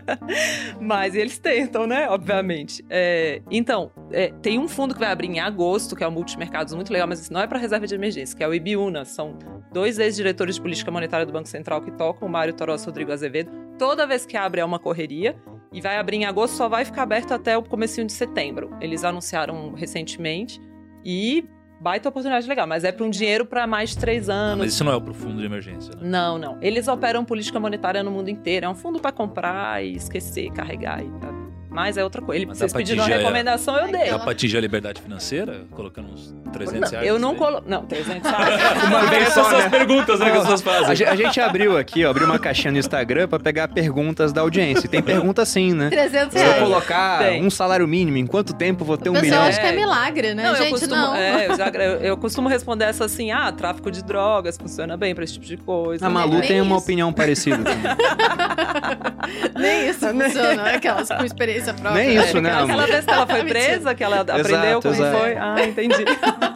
Mas 0.81 1.15
eles 1.15 1.39
tentam, 1.39 1.87
né? 1.87 2.09
Obviamente. 2.09 2.85
É, 2.89 3.43
então, 3.51 3.91
é, 4.11 4.29
tem 4.43 4.59
um 4.59 4.69
fundo 4.69 4.95
que 4.95 5.01
vai 5.01 5.11
abrir 5.11 5.29
em 5.29 5.41
agosto, 5.41 5.97
que 5.97 6.05
é 6.05 6.07
o 6.07 6.13
Multimercados, 6.13 6.75
muito 6.75 6.93
legal, 6.93 7.09
mas 7.09 7.21
isso 7.21 7.33
não 7.33 7.41
é 7.41 7.47
para 7.47 7.59
reserva 7.59 7.87
de 7.87 7.95
emergência, 7.95 8.37
que 8.37 8.43
é 8.43 8.49
o 8.49 8.55
Ibiúna. 8.55 9.05
São 9.05 9.39
dois 9.73 9.99
ex-diretores 9.99 10.57
de 10.57 10.61
política 10.61 10.91
monetária 10.91 11.27
do 11.27 11.33
Banco 11.33 11.49
Central 11.49 11.81
que 11.81 11.91
tocam, 11.91 12.29
o 12.29 12.31
Mário 12.31 12.55
Toros 12.55 12.83
e 12.83 12.85
o 12.85 12.87
Rodrigo 12.87 13.13
Azevedo. 13.13 13.51
Toda 13.79 14.07
vez 14.07 14.25
que 14.25 14.37
abre 14.37 14.61
é 14.61 14.65
uma 14.65 14.79
correria. 14.79 15.37
E 15.73 15.81
vai 15.81 15.99
abrir 15.99 16.19
em 16.19 16.25
agosto, 16.25 16.55
só 16.55 16.69
vai 16.69 16.85
ficar 16.85 17.03
aberto 17.03 17.33
até 17.33 17.59
o 17.59 17.63
comecinho 17.63 18.07
de 18.07 18.13
setembro. 18.13 18.71
Eles 18.81 19.03
anunciaram 19.03 19.73
recentemente. 19.73 20.61
E 21.05 21.45
baita 21.85 22.09
oportunidade 22.09 22.49
legal, 22.49 22.67
mas 22.67 22.83
é 22.83 22.91
para 22.91 23.05
um 23.05 23.11
dinheiro 23.11 23.45
para 23.45 23.67
mais 23.67 23.91
de 23.91 23.99
três 23.99 24.31
anos. 24.31 24.65
Mas 24.65 24.73
isso 24.73 24.83
não 24.83 24.95
é 24.95 24.99
pro 24.99 25.13
fundo 25.13 25.39
de 25.39 25.45
emergência, 25.45 25.93
né? 25.95 26.01
Não, 26.01 26.39
não. 26.39 26.57
Eles 26.63 26.89
operam 26.89 27.23
política 27.27 27.61
monetária 27.61 28.03
no 28.03 28.11
mundo 28.11 28.31
inteiro. 28.31 28.65
É 28.65 28.69
um 28.71 28.75
fundo 28.75 28.99
para 28.99 29.13
comprar 29.13 29.85
e 29.85 29.95
esquecer, 29.95 30.51
carregar 30.51 31.05
e 31.05 31.11
tal. 31.21 31.44
Mas 31.75 31.97
é 31.97 32.05
outra 32.05 32.23
coisa. 32.23 32.41
Ele, 32.41 32.47
vocês 32.47 32.73
pediram 32.73 33.05
uma 33.05 33.13
a- 33.13 33.19
recomendação, 33.19 33.77
eu 33.77 33.91
dei. 33.91 34.09
Dá 34.11 34.19
pra 34.21 34.31
atingir 34.31 34.57
a 34.57 34.61
liberdade 34.61 35.03
financeira? 35.03 35.63
Colocando 35.73 36.13
uns 36.13 36.33
300 36.53 36.81
Não, 36.83 36.91
reais? 36.91 37.07
eu 37.09 37.19
não 37.19 37.35
coloco. 37.35 37.69
Não, 37.69 37.85
300 37.85 38.31
reais. 38.31 38.63
Uma 38.87 39.01
vez 39.07 39.23
Essas 39.23 39.35
só, 39.35 39.45
são 39.51 39.59
as 39.59 39.65
né? 39.65 39.71
perguntas 39.71 40.21
né, 40.21 40.31
que 40.31 40.37
as 40.37 40.43
pessoas 40.43 40.61
A, 40.61 40.65
fazem. 40.87 41.07
a 41.09 41.17
gente 41.17 41.41
abriu 41.41 41.77
aqui, 41.77 42.05
ó, 42.05 42.11
abriu 42.11 42.27
uma 42.27 42.39
caixinha 42.39 42.71
no 42.71 42.79
Instagram 42.79 43.27
pra 43.27 43.41
pegar 43.41 43.67
perguntas 43.69 44.33
da 44.33 44.41
audiência. 44.43 44.87
E 44.87 44.89
tem 44.89 45.03
pergunta 45.03 45.43
assim, 45.43 45.73
né? 45.75 45.91
300 45.91 46.33
Se 46.33 46.39
eu 46.39 46.43
reais. 46.45 46.63
colocar 46.63 47.19
Tem. 47.25 47.45
um 47.45 47.51
salário 47.51 47.89
mínimo, 47.89 48.19
em 48.19 48.27
quanto 48.27 48.55
tempo 48.55 48.83
eu 48.83 48.87
vou 48.87 48.97
ter 48.97 49.11
um 49.11 49.21
milhão? 49.21 49.43
acha 49.43 49.61
que 49.61 49.67
é 49.67 49.73
milagre, 49.73 50.33
né? 50.33 50.45
Não, 50.45 50.51
eu 50.51 50.57
Gente, 50.57 50.71
costumo, 50.71 50.95
não. 50.95 51.17
é, 51.17 51.49
eu, 51.49 51.57
já- 51.57 51.69
eu- 51.75 52.01
eu 52.01 52.17
costumo 52.17 52.49
responder 52.49 52.85
essa 52.85 53.05
assim: 53.05 53.33
ah, 53.33 53.51
tráfico 53.51 53.91
de 53.91 54.05
drogas 54.05 54.57
funciona 54.57 54.97
bem 54.97 55.13
pra 55.13 55.25
esse 55.25 55.33
tipo 55.35 55.45
de 55.47 55.57
coisa. 55.57 56.07
A 56.07 56.11
Malu 56.11 56.41
tem 56.41 56.61
uma 56.61 56.77
isso. 56.77 56.85
opinião 56.85 57.13
parecida. 57.13 57.59
também. 57.59 57.83
Nem 59.59 59.89
isso 59.89 60.07
funciona, 60.07 60.63
né? 60.63 60.75
Aquelas 60.77 61.09
com 61.09 61.25
experiência 61.25 61.64
própria. 61.73 62.05
Nem 62.05 62.17
isso, 62.19 62.41
né, 62.41 62.51
Aquela 62.51 62.73
amor? 62.75 62.87
vez 62.87 63.05
que 63.05 63.11
ela 63.11 63.27
foi 63.27 63.37
Mentira. 63.45 63.61
presa, 63.61 63.95
que 63.95 64.05
ela 64.05 64.21
aprendeu 64.21 64.83
como 64.83 64.95
exato. 64.95 65.19
foi. 65.19 65.37
Ah, 65.37 65.57
entendi. 65.65 66.05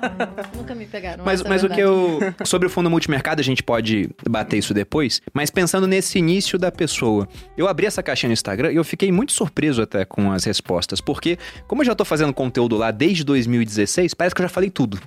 Nunca 0.55 0.75
me 0.75 0.87
pegaram. 0.87 1.25
Mas, 1.25 1.43
mas 1.43 1.63
o 1.65 1.69
que 1.69 1.81
eu. 1.81 2.19
Sobre 2.45 2.67
o 2.67 2.71
fundo 2.71 2.91
multimercado, 2.91 3.41
a 3.41 3.45
gente 3.45 3.63
pode 3.63 4.11
bater 4.29 4.59
isso 4.59 4.75
depois. 4.75 5.23
Mas 5.33 5.51
pensando 5.51 5.87
nesse 5.87 6.19
início 6.19 6.59
da 6.59 6.71
pessoa, 6.71 7.29
eu 7.57 7.67
abri 7.69 7.87
essa 7.87 8.03
caixinha 8.03 8.29
no 8.29 8.35
Instagram 8.35 8.73
e 8.73 8.77
eu 8.77 8.85
fiquei 8.85 9.11
muito 9.13 9.33
surpreso 9.33 9.81
até 9.81 10.05
com 10.05 10.33
as 10.33 10.45
respostas. 10.45 11.01
Porque, 11.01 11.39
como 11.67 11.83
eu 11.83 11.87
já 11.87 11.95
tô 11.95 12.05
fazendo 12.05 12.33
conteúdo 12.33 12.77
lá 12.77 12.91
desde 12.91 13.25
2016, 13.25 14.15
parece 14.15 14.35
que 14.35 14.43
eu 14.43 14.45
já 14.45 14.51
falei 14.51 14.71
tudo. 14.71 14.99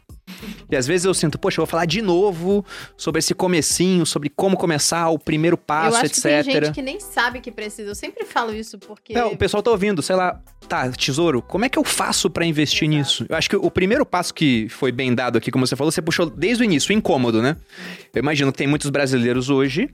E 0.71 0.75
às 0.75 0.87
vezes 0.87 1.05
eu 1.05 1.13
sinto, 1.13 1.37
poxa, 1.37 1.59
eu 1.59 1.65
vou 1.65 1.69
falar 1.69 1.85
de 1.85 2.01
novo 2.01 2.65
sobre 2.95 3.19
esse 3.19 3.33
comecinho, 3.33 4.05
sobre 4.05 4.29
como 4.29 4.55
começar, 4.57 5.09
o 5.09 5.19
primeiro 5.19 5.55
Eu 5.55 5.57
passo, 5.57 5.97
acho 5.97 6.05
etc. 6.05 6.15
que 6.15 6.21
tem 6.21 6.43
gente 6.43 6.71
que 6.71 6.81
nem 6.81 6.99
sabe 6.99 7.41
que 7.41 7.51
precisa. 7.51 7.89
Eu 7.89 7.95
sempre 7.95 8.25
falo 8.25 8.53
isso 8.53 8.79
porque. 8.79 9.13
É, 9.13 9.25
o 9.25 9.35
pessoal 9.35 9.61
tá 9.61 9.69
ouvindo, 9.69 10.01
sei 10.01 10.15
lá, 10.15 10.41
tá, 10.67 10.89
tesouro, 10.91 11.41
como 11.41 11.65
é 11.65 11.69
que 11.69 11.77
eu 11.77 11.83
faço 11.83 12.29
pra 12.29 12.45
investir 12.45 12.87
Exato. 12.87 12.97
nisso? 12.97 13.25
Eu 13.27 13.35
acho 13.35 13.49
que 13.49 13.55
o 13.55 13.69
primeiro 13.69 14.05
passo 14.05 14.33
que 14.33 14.67
foi 14.69 14.91
bem 14.91 15.13
dado 15.13 15.37
aqui, 15.37 15.51
como 15.51 15.67
você 15.67 15.75
falou, 15.75 15.91
você 15.91 16.01
puxou 16.01 16.29
desde 16.29 16.63
o 16.63 16.65
início, 16.65 16.93
o 16.93 16.97
incômodo, 16.97 17.41
né? 17.41 17.57
Eu 18.13 18.19
imagino 18.19 18.51
que 18.51 18.57
tem 18.57 18.67
muitos 18.67 18.89
brasileiros 18.89 19.49
hoje 19.49 19.89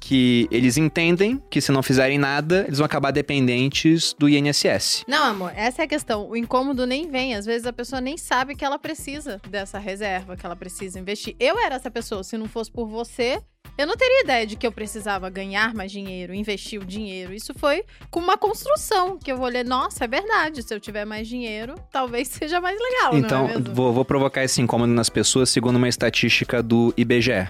que 0.00 0.46
eles 0.50 0.76
entendem 0.76 1.42
que 1.50 1.60
se 1.60 1.72
não 1.72 1.82
fizerem 1.82 2.18
nada, 2.18 2.64
eles 2.66 2.78
vão 2.78 2.86
acabar 2.86 3.10
dependentes 3.10 4.14
do 4.18 4.28
INSS. 4.28 5.04
Não, 5.06 5.24
amor, 5.24 5.52
essa 5.54 5.82
é 5.82 5.84
a 5.84 5.88
questão. 5.88 6.28
O 6.28 6.36
incômodo 6.36 6.86
nem 6.86 7.10
vem. 7.10 7.34
Às 7.34 7.46
vezes 7.46 7.66
a 7.66 7.72
pessoa 7.72 8.00
nem 8.00 8.16
sabe 8.16 8.54
que 8.54 8.64
ela 8.64 8.78
precisa 8.78 9.40
dessa 9.48 9.78
reserva, 9.78 10.17
que 10.36 10.46
ela 10.46 10.56
precisa 10.56 10.98
investir. 10.98 11.36
Eu 11.38 11.58
era 11.58 11.76
essa 11.76 11.90
pessoa. 11.90 12.22
Se 12.22 12.36
não 12.36 12.46
fosse 12.46 12.70
por 12.70 12.88
você, 12.88 13.40
eu 13.76 13.86
não 13.86 13.96
teria 13.96 14.22
ideia 14.22 14.46
de 14.46 14.56
que 14.56 14.66
eu 14.66 14.72
precisava 14.72 15.30
ganhar 15.30 15.72
mais 15.72 15.92
dinheiro, 15.92 16.34
investir 16.34 16.80
o 16.80 16.84
dinheiro. 16.84 17.32
Isso 17.32 17.54
foi 17.54 17.84
com 18.10 18.18
uma 18.18 18.36
construção 18.36 19.16
que 19.18 19.30
eu 19.30 19.36
vou 19.36 19.46
ler. 19.46 19.64
Nossa, 19.64 20.04
é 20.04 20.08
verdade. 20.08 20.62
Se 20.62 20.74
eu 20.74 20.80
tiver 20.80 21.04
mais 21.04 21.28
dinheiro, 21.28 21.74
talvez 21.90 22.26
seja 22.28 22.60
mais 22.60 22.78
legal, 22.80 23.16
então, 23.16 23.48
não 23.48 23.54
é 23.54 23.60
vou, 23.60 23.92
vou 23.92 24.04
provocar 24.04 24.42
esse 24.42 24.60
incômodo 24.60 24.92
nas 24.92 25.08
pessoas 25.08 25.50
segundo 25.50 25.76
uma 25.76 25.88
estatística 25.88 26.62
do 26.62 26.92
IBGE. 26.96 27.48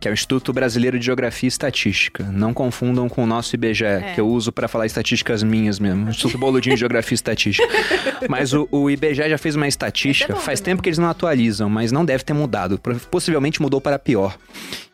Que 0.00 0.06
é 0.06 0.10
o 0.10 0.14
Instituto 0.14 0.52
Brasileiro 0.52 0.98
de 0.98 1.04
Geografia 1.06 1.46
e 1.46 1.48
Estatística. 1.48 2.22
Não 2.24 2.54
confundam 2.54 3.08
com 3.08 3.24
o 3.24 3.26
nosso 3.26 3.54
IBGE, 3.56 3.84
É. 3.84 4.12
que 4.14 4.20
eu 4.20 4.28
uso 4.28 4.52
pra 4.52 4.68
falar 4.68 4.86
estatísticas 4.86 5.42
minhas 5.42 5.78
mesmo. 5.80 6.08
Instituto 6.08 6.38
Boludinho 6.38 6.76
de 6.76 6.80
Geografia 6.80 7.14
e 7.14 7.16
Estatística. 7.16 7.68
Mas 8.28 8.52
o, 8.52 8.68
o 8.70 8.88
IBGE 8.88 9.28
já 9.28 9.38
fez 9.38 9.56
uma 9.56 9.66
estatística, 9.66 10.32
é 10.32 10.36
bom 10.36 10.40
faz 10.40 10.60
também. 10.60 10.72
tempo 10.74 10.82
que 10.82 10.88
eles 10.88 10.98
não 10.98 11.08
atualizam, 11.08 11.68
mas 11.68 11.90
não 11.92 12.04
deve 12.04 12.22
ter 12.24 12.32
mudado. 12.32 12.78
Possivelmente 13.10 13.60
mudou 13.62 13.80
para 13.80 13.98
pior. 13.98 14.36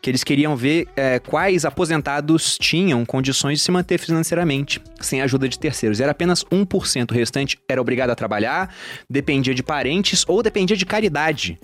Que 0.01 0.09
eles 0.11 0.23
queriam 0.23 0.55
ver 0.55 0.87
é, 0.95 1.19
quais 1.19 1.65
aposentados 1.65 2.57
tinham 2.59 3.03
condições 3.05 3.57
de 3.59 3.63
se 3.65 3.71
manter 3.71 3.97
financeiramente, 3.97 4.79
sem 5.01 5.21
a 5.21 5.23
ajuda 5.25 5.47
de 5.49 5.57
terceiros. 5.57 5.99
Era 5.99 6.11
apenas 6.11 6.43
1%. 6.45 7.11
O 7.11 7.13
restante 7.13 7.57
era 7.67 7.81
obrigado 7.81 8.11
a 8.11 8.15
trabalhar, 8.15 8.73
dependia 9.09 9.53
de 9.53 9.63
parentes 9.63 10.23
ou 10.27 10.41
dependia 10.43 10.77
de 10.77 10.85
caridade. 10.85 11.57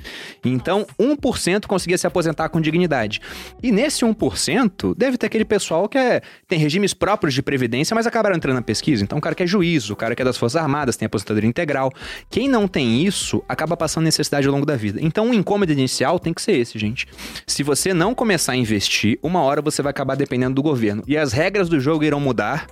Então, 0.43 0.85
1% 0.99 1.65
conseguia 1.67 1.97
se 1.97 2.07
aposentar 2.07 2.49
com 2.49 2.59
dignidade. 2.59 3.21
E 3.61 3.71
nesse 3.71 4.03
1%, 4.05 4.95
deve 4.95 5.17
ter 5.17 5.27
aquele 5.27 5.45
pessoal 5.45 5.87
que 5.87 5.97
é- 5.97 6.21
tem 6.47 6.59
regimes 6.59 6.93
próprios 6.93 7.33
de 7.33 7.41
previdência, 7.41 7.95
mas 7.95 8.07
acabaram 8.07 8.35
entrando 8.35 8.55
na 8.55 8.61
pesquisa. 8.61 9.03
Então, 9.03 9.17
o 9.17 9.21
cara 9.21 9.35
que 9.35 9.43
é 9.43 9.47
juiz, 9.47 9.89
o 9.89 9.95
cara 9.95 10.15
que 10.15 10.21
é 10.21 10.25
das 10.25 10.37
Forças 10.37 10.61
Armadas, 10.61 10.97
tem 10.97 11.05
aposentadoria 11.05 11.49
integral. 11.49 11.91
Quem 12.29 12.47
não 12.47 12.67
tem 12.67 13.05
isso, 13.05 13.43
acaba 13.47 13.75
passando 13.77 14.03
necessidade 14.03 14.47
ao 14.47 14.53
longo 14.53 14.65
da 14.65 14.75
vida. 14.75 14.99
Então, 15.01 15.29
o 15.29 15.33
incômodo 15.33 15.71
inicial 15.71 16.19
tem 16.19 16.33
que 16.33 16.41
ser 16.41 16.53
esse, 16.53 16.77
gente. 16.77 17.07
Se 17.45 17.63
você 17.63 17.93
não 17.93 18.13
começar 18.13 18.53
a 18.53 18.55
investir, 18.55 19.19
uma 19.21 19.41
hora 19.41 19.61
você 19.61 19.81
vai 19.81 19.91
acabar 19.91 20.15
dependendo 20.15 20.55
do 20.55 20.61
governo. 20.63 21.03
E 21.07 21.17
as 21.17 21.33
regras 21.33 21.69
do 21.69 21.79
jogo 21.79 22.03
irão 22.03 22.19
mudar, 22.19 22.67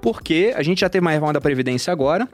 porque 0.00 0.52
a 0.56 0.62
gente 0.62 0.80
já 0.80 0.88
tem 0.88 1.00
uma 1.00 1.10
reforma 1.10 1.32
da 1.34 1.40
Previdência 1.40 1.92
agora. 1.92 2.28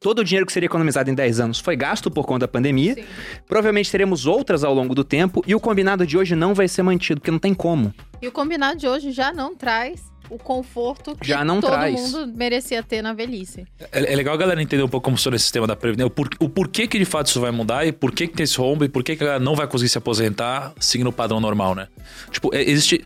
Todo 0.00 0.20
o 0.20 0.24
dinheiro 0.24 0.46
que 0.46 0.52
seria 0.52 0.66
economizado 0.66 1.10
em 1.10 1.14
10 1.14 1.40
anos 1.40 1.58
foi 1.58 1.76
gasto 1.76 2.10
por 2.10 2.24
conta 2.24 2.40
da 2.40 2.48
pandemia. 2.48 2.94
Sim. 2.94 3.04
Provavelmente 3.46 3.90
teremos 3.90 4.26
outras 4.26 4.64
ao 4.64 4.74
longo 4.74 4.94
do 4.94 5.04
tempo 5.04 5.42
e 5.46 5.54
o 5.54 5.60
combinado 5.60 6.06
de 6.06 6.16
hoje 6.16 6.34
não 6.36 6.54
vai 6.54 6.68
ser 6.68 6.82
mantido, 6.82 7.20
porque 7.20 7.30
não 7.30 7.38
tem 7.38 7.54
como. 7.54 7.92
E 8.22 8.28
o 8.28 8.32
combinado 8.32 8.78
de 8.78 8.86
hoje 8.88 9.10
já 9.12 9.32
não 9.32 9.54
traz 9.56 10.02
o 10.30 10.36
conforto 10.36 11.16
que 11.16 11.26
Já 11.26 11.42
não 11.42 11.58
todo 11.58 11.70
traz. 11.70 11.94
mundo 11.94 12.30
merecia 12.36 12.82
ter 12.82 13.00
na 13.00 13.14
velhice. 13.14 13.64
É, 13.90 14.12
é 14.12 14.14
legal 14.16 14.34
a 14.34 14.36
galera 14.36 14.60
entender 14.62 14.82
um 14.82 14.88
pouco 14.88 15.04
como 15.04 15.16
funciona 15.16 15.36
esse 15.36 15.44
sistema 15.44 15.66
da 15.66 15.74
Previdência, 15.74 16.06
o, 16.06 16.10
por- 16.10 16.28
o 16.38 16.48
porquê 16.50 16.86
que 16.86 16.98
de 16.98 17.06
fato 17.06 17.28
isso 17.28 17.40
vai 17.40 17.50
mudar 17.50 17.86
e 17.86 17.92
por 17.92 18.12
que, 18.12 18.26
que 18.26 18.34
tem 18.34 18.44
esse 18.44 18.58
rombo 18.58 18.84
e 18.84 18.88
por 18.90 19.02
que, 19.02 19.16
que 19.16 19.22
a 19.24 19.26
galera 19.26 19.42
não 19.44 19.54
vai 19.56 19.66
conseguir 19.66 19.88
se 19.88 19.96
aposentar 19.96 20.74
seguindo 20.78 21.06
o 21.06 21.12
padrão 21.12 21.40
normal, 21.40 21.74
né? 21.74 21.88
Tipo, 22.30 22.54
é, 22.54 22.60
existe, 22.62 23.02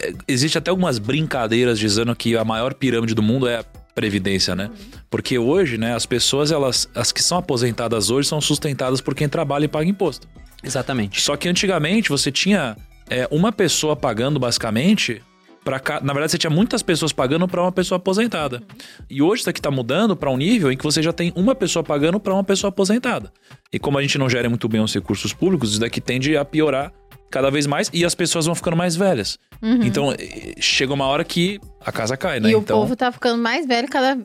é, 0.00 0.14
existe 0.26 0.56
até 0.56 0.70
algumas 0.70 0.98
brincadeiras 0.98 1.78
dizendo 1.78 2.16
que 2.16 2.34
a 2.34 2.44
maior 2.46 2.72
pirâmide 2.72 3.14
do 3.14 3.22
mundo 3.22 3.46
é 3.46 3.58
a 3.58 3.64
Previdência, 3.94 4.56
né? 4.56 4.70
Porque 5.10 5.38
hoje, 5.38 5.78
né, 5.78 5.94
as 5.94 6.06
pessoas, 6.06 6.50
elas, 6.50 6.88
as 6.94 7.12
que 7.12 7.22
são 7.22 7.38
aposentadas 7.38 8.10
hoje 8.10 8.28
são 8.28 8.40
sustentadas 8.40 9.00
por 9.00 9.14
quem 9.14 9.28
trabalha 9.28 9.64
e 9.64 9.68
paga 9.68 9.88
imposto. 9.88 10.28
Exatamente. 10.62 11.20
Só 11.20 11.36
que 11.36 11.48
antigamente 11.48 12.08
você 12.08 12.32
tinha 12.32 12.76
é, 13.08 13.28
uma 13.30 13.52
pessoa 13.52 13.94
pagando 13.94 14.40
basicamente 14.40 15.22
para 15.64 15.80
na 16.02 16.12
verdade 16.12 16.32
você 16.32 16.38
tinha 16.38 16.50
muitas 16.50 16.82
pessoas 16.82 17.10
pagando 17.10 17.48
para 17.48 17.62
uma 17.62 17.72
pessoa 17.72 17.96
aposentada. 17.96 18.62
E 19.08 19.22
hoje 19.22 19.40
isso 19.40 19.50
aqui 19.50 19.60
tá 19.60 19.70
mudando 19.70 20.14
para 20.14 20.30
um 20.30 20.36
nível 20.36 20.70
em 20.70 20.76
que 20.76 20.84
você 20.84 21.02
já 21.02 21.12
tem 21.12 21.32
uma 21.34 21.54
pessoa 21.54 21.82
pagando 21.82 22.20
para 22.20 22.34
uma 22.34 22.44
pessoa 22.44 22.68
aposentada. 22.68 23.32
E 23.72 23.78
como 23.78 23.98
a 23.98 24.02
gente 24.02 24.18
não 24.18 24.28
gera 24.28 24.48
muito 24.48 24.68
bem 24.68 24.80
os 24.80 24.92
recursos 24.92 25.32
públicos, 25.32 25.70
isso 25.70 25.80
daqui 25.80 26.00
tende 26.00 26.36
a 26.36 26.44
piorar 26.44 26.92
cada 27.34 27.50
vez 27.50 27.66
mais 27.66 27.90
e 27.92 28.04
as 28.04 28.14
pessoas 28.14 28.46
vão 28.46 28.54
ficando 28.54 28.76
mais 28.76 28.94
velhas. 28.94 29.36
Então 29.60 30.12
eh, 30.12 30.54
chega 30.60 30.92
uma 30.94 31.06
hora 31.06 31.24
que 31.24 31.58
a 31.84 31.90
casa 31.90 32.16
cai, 32.16 32.38
né? 32.38 32.46
Uhum. 32.46 32.52
E 32.52 32.54
o 32.54 32.58
então 32.60 32.78
povo 32.80 32.94
tá 32.94 33.10
ficando 33.10 33.42
mais 33.42 33.66
velho, 33.66 33.88
cada 33.88 34.18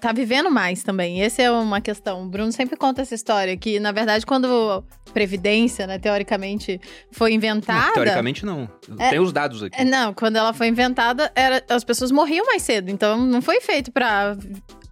tá 0.00 0.12
vivendo 0.12 0.50
mais 0.50 0.82
também. 0.82 1.22
Essa 1.22 1.42
é 1.42 1.50
uma 1.50 1.80
questão. 1.80 2.24
O 2.24 2.28
Bruno 2.28 2.50
sempre 2.50 2.76
conta 2.76 3.02
essa 3.02 3.14
história 3.14 3.56
que 3.56 3.78
na 3.78 3.92
verdade 3.92 4.26
quando 4.26 4.82
previdência, 5.14 5.86
né, 5.86 5.98
teoricamente 5.98 6.80
foi 7.12 7.32
inventada, 7.34 7.86
Não, 7.86 7.92
teoricamente 7.94 8.44
não. 8.44 8.68
É- 8.98 9.10
Tem 9.10 9.20
os 9.20 9.32
dados 9.32 9.62
aqui. 9.62 9.80
É, 9.80 9.84
Não, 9.84 10.12
quando 10.12 10.36
ela 10.36 10.52
foi 10.52 10.66
inventada, 10.66 11.30
era, 11.36 11.62
as 11.68 11.84
pessoas 11.84 12.10
morriam 12.10 12.44
mais 12.46 12.62
cedo. 12.62 12.90
Então 12.90 13.16
não 13.16 13.40
foi 13.40 13.60
feito 13.60 13.92
pra 13.92 14.36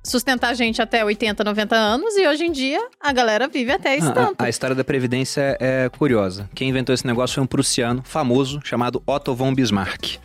sustentar 0.04 0.50
a 0.50 0.54
gente 0.54 0.80
até 0.82 1.04
80, 1.04 1.42
90 1.42 1.74
anos 1.74 2.14
e 2.16 2.26
hoje 2.28 2.44
em 2.44 2.52
dia 2.52 2.80
a 3.00 3.12
galera 3.12 3.48
vive 3.48 3.72
até 3.72 3.96
esse 3.96 4.06
Ah, 4.08 4.12
tanto. 4.12 4.34
a, 4.38 4.44
a 4.44 4.48
história 4.48 4.76
da 4.76 4.84
Previdência 4.84 5.56
é 5.60 5.88
curiosa. 5.88 6.48
Quem 6.54 6.68
inventou 6.68 6.94
esse 6.94 7.06
negócio 7.06 7.34
foi 7.34 7.42
um 7.42 7.46
prussiano 7.46 8.02
famoso 8.04 8.60
chamado 8.62 9.02
Otto 9.06 9.34
von 9.34 9.54
Bismarck. 9.54 10.18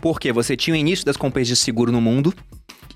Porque 0.00 0.32
você 0.32 0.56
tinha 0.56 0.74
o 0.74 0.76
início 0.76 1.04
das 1.04 1.16
companhias 1.16 1.48
de 1.48 1.56
seguro 1.56 1.90
no 1.90 2.00
mundo 2.00 2.32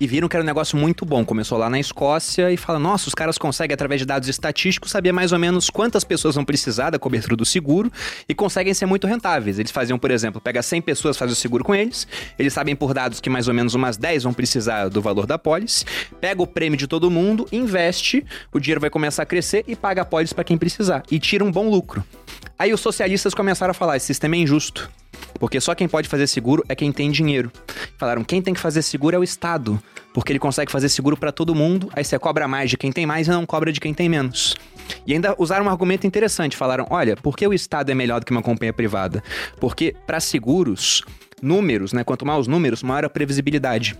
e 0.01 0.07
viram 0.07 0.27
que 0.27 0.35
era 0.35 0.41
um 0.43 0.45
negócio 0.45 0.75
muito 0.75 1.05
bom. 1.05 1.23
Começou 1.23 1.59
lá 1.59 1.69
na 1.69 1.79
Escócia 1.79 2.51
e 2.51 2.57
fala: 2.57 2.79
nossa, 2.79 3.07
os 3.07 3.13
caras 3.13 3.37
conseguem, 3.37 3.75
através 3.75 4.01
de 4.01 4.07
dados 4.07 4.27
estatísticos, 4.27 4.89
saber 4.89 5.11
mais 5.11 5.31
ou 5.31 5.37
menos 5.37 5.69
quantas 5.69 6.03
pessoas 6.03 6.33
vão 6.33 6.43
precisar 6.43 6.89
da 6.89 6.97
cobertura 6.97 7.35
do 7.35 7.45
seguro 7.45 7.91
e 8.27 8.33
conseguem 8.33 8.73
ser 8.73 8.87
muito 8.87 9.05
rentáveis. 9.05 9.59
Eles 9.59 9.69
faziam, 9.71 9.99
por 9.99 10.09
exemplo, 10.09 10.41
pega 10.41 10.63
100 10.63 10.81
pessoas, 10.81 11.17
faz 11.17 11.31
o 11.31 11.35
seguro 11.35 11.63
com 11.63 11.75
eles, 11.75 12.07
eles 12.39 12.51
sabem 12.51 12.75
por 12.75 12.95
dados 12.95 13.19
que 13.19 13.29
mais 13.29 13.47
ou 13.47 13.53
menos 13.53 13.75
umas 13.75 13.95
10 13.95 14.23
vão 14.23 14.33
precisar 14.33 14.89
do 14.89 15.03
valor 15.03 15.27
da 15.27 15.37
pólice, 15.37 15.85
pega 16.19 16.41
o 16.41 16.47
prêmio 16.47 16.77
de 16.77 16.87
todo 16.87 17.11
mundo, 17.11 17.47
investe, 17.51 18.25
o 18.51 18.59
dinheiro 18.59 18.81
vai 18.81 18.89
começar 18.89 19.21
a 19.21 19.25
crescer 19.27 19.63
e 19.67 19.75
paga 19.75 20.01
a 20.01 20.05
pólice 20.05 20.33
para 20.33 20.43
quem 20.43 20.57
precisar 20.57 21.03
e 21.11 21.19
tira 21.19 21.43
um 21.43 21.51
bom 21.51 21.69
lucro. 21.69 22.03
Aí 22.57 22.73
os 22.73 22.81
socialistas 22.81 23.33
começaram 23.33 23.71
a 23.71 23.73
falar: 23.73 23.97
esse 23.97 24.07
sistema 24.07 24.35
é 24.35 24.39
injusto. 24.39 24.89
Porque 25.39 25.59
só 25.59 25.73
quem 25.73 25.87
pode 25.87 26.07
fazer 26.07 26.27
seguro 26.27 26.63
é 26.69 26.75
quem 26.75 26.91
tem 26.91 27.09
dinheiro. 27.09 27.51
Falaram, 27.97 28.23
quem 28.23 28.41
tem 28.41 28.53
que 28.53 28.59
fazer 28.59 28.81
seguro 28.81 29.15
é 29.15 29.19
o 29.19 29.23
Estado. 29.23 29.81
Porque 30.13 30.31
ele 30.31 30.39
consegue 30.39 30.71
fazer 30.71 30.89
seguro 30.89 31.15
para 31.15 31.31
todo 31.31 31.55
mundo, 31.55 31.89
aí 31.93 32.03
você 32.03 32.19
cobra 32.19 32.47
mais 32.47 32.69
de 32.69 32.77
quem 32.77 32.91
tem 32.91 33.05
mais 33.05 33.27
e 33.27 33.31
não 33.31 33.45
cobra 33.45 33.71
de 33.71 33.79
quem 33.79 33.93
tem 33.93 34.09
menos. 34.09 34.57
E 35.07 35.13
ainda 35.13 35.33
usaram 35.37 35.65
um 35.65 35.69
argumento 35.69 36.05
interessante. 36.05 36.57
Falaram, 36.57 36.85
olha, 36.89 37.15
por 37.15 37.37
que 37.37 37.47
o 37.47 37.53
Estado 37.53 37.91
é 37.91 37.95
melhor 37.95 38.19
do 38.19 38.25
que 38.25 38.31
uma 38.31 38.41
companhia 38.41 38.73
privada? 38.73 39.23
Porque 39.59 39.95
para 40.05 40.19
seguros, 40.19 41.01
números, 41.41 41.93
né? 41.93 42.03
Quanto 42.03 42.25
mais 42.25 42.41
os 42.41 42.47
números, 42.47 42.83
maior 42.83 43.05
a 43.05 43.09
previsibilidade. 43.09 43.97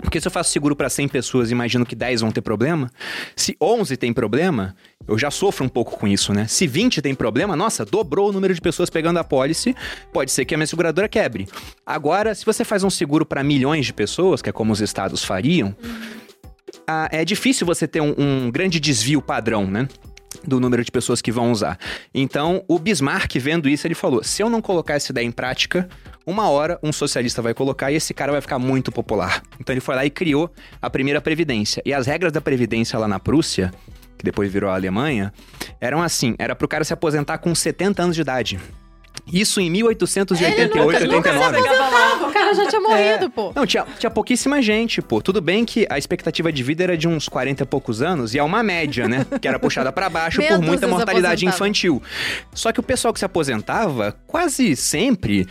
Porque 0.00 0.20
se 0.20 0.26
eu 0.26 0.32
faço 0.32 0.50
seguro 0.50 0.74
para 0.74 0.88
100 0.88 1.08
pessoas 1.08 1.50
imagino 1.50 1.86
que 1.86 1.94
10 1.94 2.20
vão 2.22 2.30
ter 2.30 2.40
problema, 2.40 2.90
se 3.36 3.56
11 3.60 3.96
tem 3.96 4.12
problema, 4.12 4.74
eu 5.06 5.18
já 5.18 5.30
sofro 5.30 5.64
um 5.64 5.68
pouco 5.68 5.96
com 5.96 6.06
isso, 6.06 6.32
né? 6.32 6.46
Se 6.46 6.66
20 6.66 7.02
tem 7.02 7.14
problema, 7.14 7.56
nossa, 7.56 7.84
dobrou 7.84 8.30
o 8.30 8.32
número 8.32 8.54
de 8.54 8.60
pessoas 8.60 8.90
pegando 8.90 9.18
a 9.18 9.24
pólice, 9.24 9.74
pode 10.12 10.30
ser 10.30 10.44
que 10.44 10.54
a 10.54 10.58
minha 10.58 10.66
seguradora 10.66 11.08
quebre. 11.08 11.48
Agora, 11.84 12.34
se 12.34 12.44
você 12.44 12.64
faz 12.64 12.84
um 12.84 12.90
seguro 12.90 13.24
para 13.24 13.42
milhões 13.42 13.86
de 13.86 13.92
pessoas, 13.92 14.42
que 14.42 14.48
é 14.48 14.52
como 14.52 14.72
os 14.72 14.80
estados 14.80 15.24
fariam, 15.24 15.74
ah, 16.86 17.08
é 17.10 17.24
difícil 17.24 17.66
você 17.66 17.86
ter 17.86 18.00
um, 18.00 18.14
um 18.18 18.50
grande 18.50 18.80
desvio 18.80 19.22
padrão, 19.22 19.66
né? 19.66 19.88
Do 20.44 20.58
número 20.58 20.82
de 20.82 20.90
pessoas 20.90 21.20
que 21.20 21.30
vão 21.30 21.52
usar. 21.52 21.78
Então, 22.12 22.64
o 22.66 22.78
Bismarck, 22.78 23.36
vendo 23.36 23.68
isso, 23.68 23.86
ele 23.86 23.94
falou: 23.94 24.24
se 24.24 24.42
eu 24.42 24.50
não 24.50 24.62
colocar 24.62 24.94
essa 24.94 25.12
ideia 25.12 25.26
em 25.26 25.30
prática, 25.30 25.88
uma 26.26 26.48
hora 26.48 26.78
um 26.82 26.92
socialista 26.92 27.40
vai 27.42 27.54
colocar 27.54 27.90
e 27.90 27.96
esse 27.96 28.12
cara 28.14 28.32
vai 28.32 28.40
ficar 28.40 28.58
muito 28.58 28.90
popular. 28.92 29.42
Então, 29.60 29.72
ele 29.72 29.80
foi 29.80 29.94
lá 29.94 30.04
e 30.04 30.10
criou 30.10 30.50
a 30.80 30.88
primeira 30.90 31.20
Previdência. 31.20 31.82
E 31.84 31.92
as 31.92 32.06
regras 32.06 32.32
da 32.32 32.40
Previdência 32.40 32.98
lá 32.98 33.06
na 33.08 33.18
Prússia, 33.18 33.72
que 34.18 34.24
depois 34.24 34.52
virou 34.52 34.70
a 34.70 34.74
Alemanha, 34.74 35.32
eram 35.80 36.02
assim: 36.02 36.34
era 36.38 36.54
pro 36.54 36.68
cara 36.68 36.84
se 36.84 36.92
aposentar 36.92 37.38
com 37.38 37.54
70 37.54 38.02
anos 38.02 38.14
de 38.16 38.22
idade. 38.22 38.60
Isso 39.32 39.60
em 39.60 39.70
1888, 39.70 41.04
Ele 41.04 41.14
nunca- 41.14 41.32
nunca 41.32 41.48
89. 41.48 41.62
se 41.62 41.68
aposentava, 41.68 42.26
O 42.28 42.32
cara 42.32 42.54
já 42.54 42.66
tinha 42.66 42.80
morrido, 42.80 43.30
pô. 43.30 43.52
Não, 43.54 43.64
tinha, 43.66 43.86
tinha 43.98 44.10
pouquíssima 44.10 44.60
gente, 44.60 45.00
pô. 45.00 45.20
Tudo 45.22 45.40
bem 45.40 45.64
que 45.64 45.86
a 45.88 45.96
expectativa 45.96 46.50
de 46.52 46.62
vida 46.62 46.82
era 46.82 46.96
de 46.96 47.06
uns 47.06 47.28
40 47.28 47.62
e 47.62 47.66
poucos 47.66 48.02
anos, 48.02 48.34
e 48.34 48.38
é 48.38 48.42
uma 48.42 48.62
média, 48.64 49.06
né? 49.08 49.24
Que 49.40 49.46
era 49.46 49.58
puxada 49.60 49.92
pra 49.92 50.08
baixo 50.08 50.40
por 50.42 50.60
muita 50.60 50.88
mortalidade 50.88 51.44
aposentava. 51.46 51.54
infantil. 51.56 52.02
Só 52.52 52.72
que 52.72 52.80
o 52.80 52.82
pessoal 52.82 53.12
que 53.12 53.20
se 53.20 53.24
aposentava, 53.24 54.16
quase 54.26 54.74
sempre. 54.74 55.46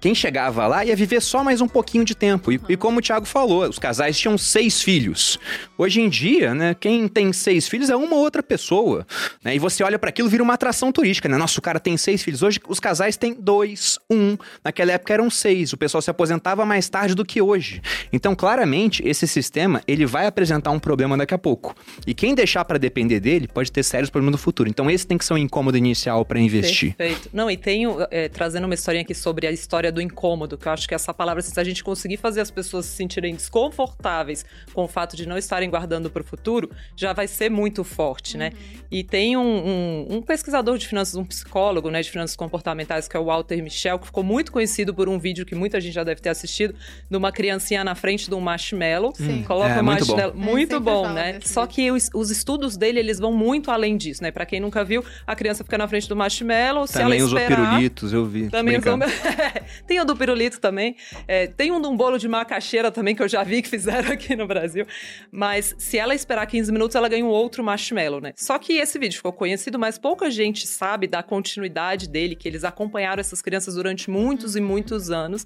Quem 0.00 0.14
chegava 0.14 0.66
lá 0.66 0.84
ia 0.84 0.94
viver 0.96 1.20
só 1.20 1.42
mais 1.42 1.60
um 1.60 1.68
pouquinho 1.68 2.04
de 2.04 2.14
tempo. 2.14 2.52
E, 2.52 2.60
e 2.68 2.76
como 2.76 2.98
o 2.98 3.02
Thiago 3.02 3.26
falou, 3.26 3.68
os 3.68 3.78
casais 3.78 4.18
tinham 4.18 4.36
seis 4.38 4.82
filhos. 4.82 5.38
Hoje 5.78 6.00
em 6.00 6.08
dia, 6.08 6.54
né, 6.54 6.74
quem 6.74 7.08
tem 7.08 7.32
seis 7.32 7.68
filhos 7.68 7.90
é 7.90 7.96
uma 7.96 8.14
ou 8.14 8.22
outra 8.22 8.42
pessoa. 8.42 9.06
Né? 9.42 9.56
E 9.56 9.58
você 9.58 9.82
olha 9.82 9.98
para 9.98 10.10
aquilo, 10.10 10.28
vira 10.28 10.42
uma 10.42 10.54
atração 10.54 10.92
turística, 10.92 11.28
né? 11.28 11.36
Nossa, 11.36 11.58
o 11.58 11.62
cara 11.62 11.80
tem 11.80 11.96
seis 11.96 12.22
filhos. 12.22 12.42
Hoje 12.42 12.60
os 12.68 12.80
casais 12.80 13.16
têm 13.16 13.34
dois, 13.34 13.98
um. 14.10 14.36
Naquela 14.64 14.92
época 14.92 15.14
eram 15.14 15.30
seis. 15.30 15.72
O 15.72 15.76
pessoal 15.76 16.02
se 16.02 16.10
aposentava 16.10 16.64
mais 16.64 16.88
tarde 16.88 17.14
do 17.14 17.24
que 17.24 17.40
hoje. 17.40 17.80
Então, 18.12 18.34
claramente, 18.34 19.02
esse 19.06 19.26
sistema 19.26 19.82
ele 19.86 20.06
vai 20.06 20.26
apresentar 20.26 20.70
um 20.70 20.78
problema 20.78 21.16
daqui 21.16 21.34
a 21.34 21.38
pouco. 21.38 21.74
E 22.06 22.14
quem 22.14 22.34
deixar 22.34 22.64
para 22.64 22.78
depender 22.78 23.20
dele 23.20 23.48
pode 23.48 23.70
ter 23.70 23.82
sérios 23.82 24.10
problemas 24.10 24.32
no 24.32 24.38
futuro. 24.38 24.68
Então, 24.68 24.90
esse 24.90 25.06
tem 25.06 25.18
que 25.18 25.24
ser 25.24 25.34
um 25.34 25.38
incômodo 25.38 25.76
inicial 25.76 26.24
para 26.24 26.38
investir. 26.38 26.94
Perfeito. 26.94 27.30
Não, 27.32 27.50
e 27.50 27.56
tenho, 27.56 27.98
é, 28.10 28.28
trazendo 28.28 28.64
uma 28.64 28.74
historinha 28.74 29.02
aqui 29.02 29.14
sobre 29.14 29.46
a 29.46 29.52
história 29.52 29.85
do 29.90 30.00
incômodo, 30.00 30.56
que 30.58 30.66
eu 30.68 30.72
acho 30.72 30.88
que 30.88 30.94
essa 30.94 31.12
palavra, 31.14 31.42
se 31.42 31.58
a 31.58 31.64
gente 31.64 31.82
conseguir 31.84 32.16
fazer 32.16 32.40
as 32.40 32.50
pessoas 32.50 32.86
se 32.86 32.96
sentirem 32.96 33.34
desconfortáveis 33.34 34.44
com 34.72 34.84
o 34.84 34.88
fato 34.88 35.16
de 35.16 35.26
não 35.26 35.36
estarem 35.36 35.68
guardando 35.68 36.10
para 36.10 36.22
o 36.22 36.24
futuro, 36.24 36.70
já 36.96 37.12
vai 37.12 37.26
ser 37.26 37.50
muito 37.50 37.82
forte, 37.84 38.36
né? 38.36 38.52
E 38.90 39.02
tem 39.02 39.36
um, 39.36 39.40
um- 39.42 40.06
um 40.16 40.22
pesquisador 40.22 40.78
de 40.78 40.86
finanças, 40.86 41.14
um 41.16 41.24
psicólogo, 41.24 41.90
né, 41.90 42.00
de 42.02 42.10
finanças 42.10 42.36
comportamentais, 42.36 43.08
que 43.08 43.16
é 43.16 43.20
o 43.20 43.24
Walter 43.24 43.62
Michel, 43.62 43.98
que 43.98 44.06
ficou 44.06 44.22
muito 44.22 44.52
conhecido 44.52 44.94
por 44.94 45.08
um 45.08 45.18
vídeo 45.18 45.44
que 45.44 45.54
muita 45.54 45.80
gente 45.80 45.94
já 45.94 46.04
deve 46.04 46.20
ter 46.20 46.28
assistido, 46.28 46.74
de 47.10 47.16
uma 47.16 47.32
criancinha 47.32 47.82
na 47.84 47.94
frente 47.94 48.28
de 48.28 48.34
um 48.34 48.40
marshmallow. 48.40 49.12
Hum, 49.20 49.42
Coloca 49.44 49.70
é, 49.70 49.80
o 49.80 49.84
muito 49.84 50.06
bom. 50.06 50.16
marshmallow. 50.16 50.32
É, 50.42 50.50
Muito 50.50 50.70
sempre 50.74 50.84
bom, 50.84 51.08
né? 51.12 51.40
Só 51.42 51.66
que 51.66 51.90
os, 51.90 52.08
os 52.14 52.30
estudos 52.30 52.76
dele, 52.76 52.98
eles 53.00 53.18
vão 53.18 53.32
muito 53.32 53.70
além 53.70 53.96
disso, 53.96 54.22
né? 54.22 54.30
Pra 54.30 54.46
quem 54.46 54.60
nunca 54.60 54.84
viu, 54.84 55.04
a 55.26 55.34
criança 55.34 55.64
fica 55.64 55.76
na 55.78 55.88
frente 55.88 56.08
do 56.08 56.14
marshmallow, 56.16 56.86
se 56.86 56.94
Também 56.94 57.18
ela 57.18 57.26
usou 57.26 57.38
esperar... 57.38 57.68
pirulitos, 57.70 58.12
eu 58.12 58.24
vi. 58.24 58.48
Também 58.48 58.78
usou... 58.78 58.96
tem 59.86 60.00
o 60.00 60.04
do 60.04 60.16
pirulito 60.16 60.60
também. 60.60 60.96
É, 61.26 61.46
tem 61.46 61.72
um 61.72 61.80
de 61.80 61.88
um 61.88 61.96
bolo 61.96 62.18
de 62.18 62.28
macaxeira 62.28 62.90
também, 62.90 63.14
que 63.14 63.22
eu 63.22 63.28
já 63.28 63.42
vi 63.42 63.62
que 63.62 63.68
fizeram 63.68 64.10
aqui 64.12 64.36
no 64.36 64.46
Brasil. 64.46 64.86
Mas 65.30 65.74
se 65.78 65.98
ela 65.98 66.14
esperar 66.14 66.46
15 66.46 66.70
minutos, 66.72 66.94
ela 66.94 67.08
ganha 67.08 67.24
um 67.24 67.28
outro 67.28 67.64
marshmallow, 67.64 68.20
né? 68.20 68.32
Só 68.36 68.58
que 68.58 68.74
esse 68.74 68.98
vídeo 68.98 69.16
ficou 69.16 69.32
conhecido, 69.32 69.78
mas 69.78 69.98
pouca 69.98 70.30
gente 70.30 70.66
sabe 70.66 71.06
da 71.06 71.22
continuidade 71.22 72.08
dele, 72.08 72.36
que 72.36 72.48
eles 72.48 72.64
acompanharam 72.64 73.20
essas 73.20 73.42
crianças 73.42 73.74
durante 73.74 74.10
muitos 74.10 74.56
e 74.56 74.60
muitos 74.60 75.10
anos. 75.10 75.44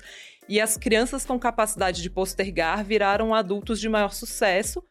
E 0.49 0.61
as 0.61 0.77
crianças 0.77 1.25
com 1.25 1.39
capacidade 1.39 2.03
de 2.03 2.11
postergar 2.11 2.85
viraram 2.85 3.33
adultos 3.33 3.81
de 3.81 3.89
maior 3.89 4.13
sucesso. 4.13 4.83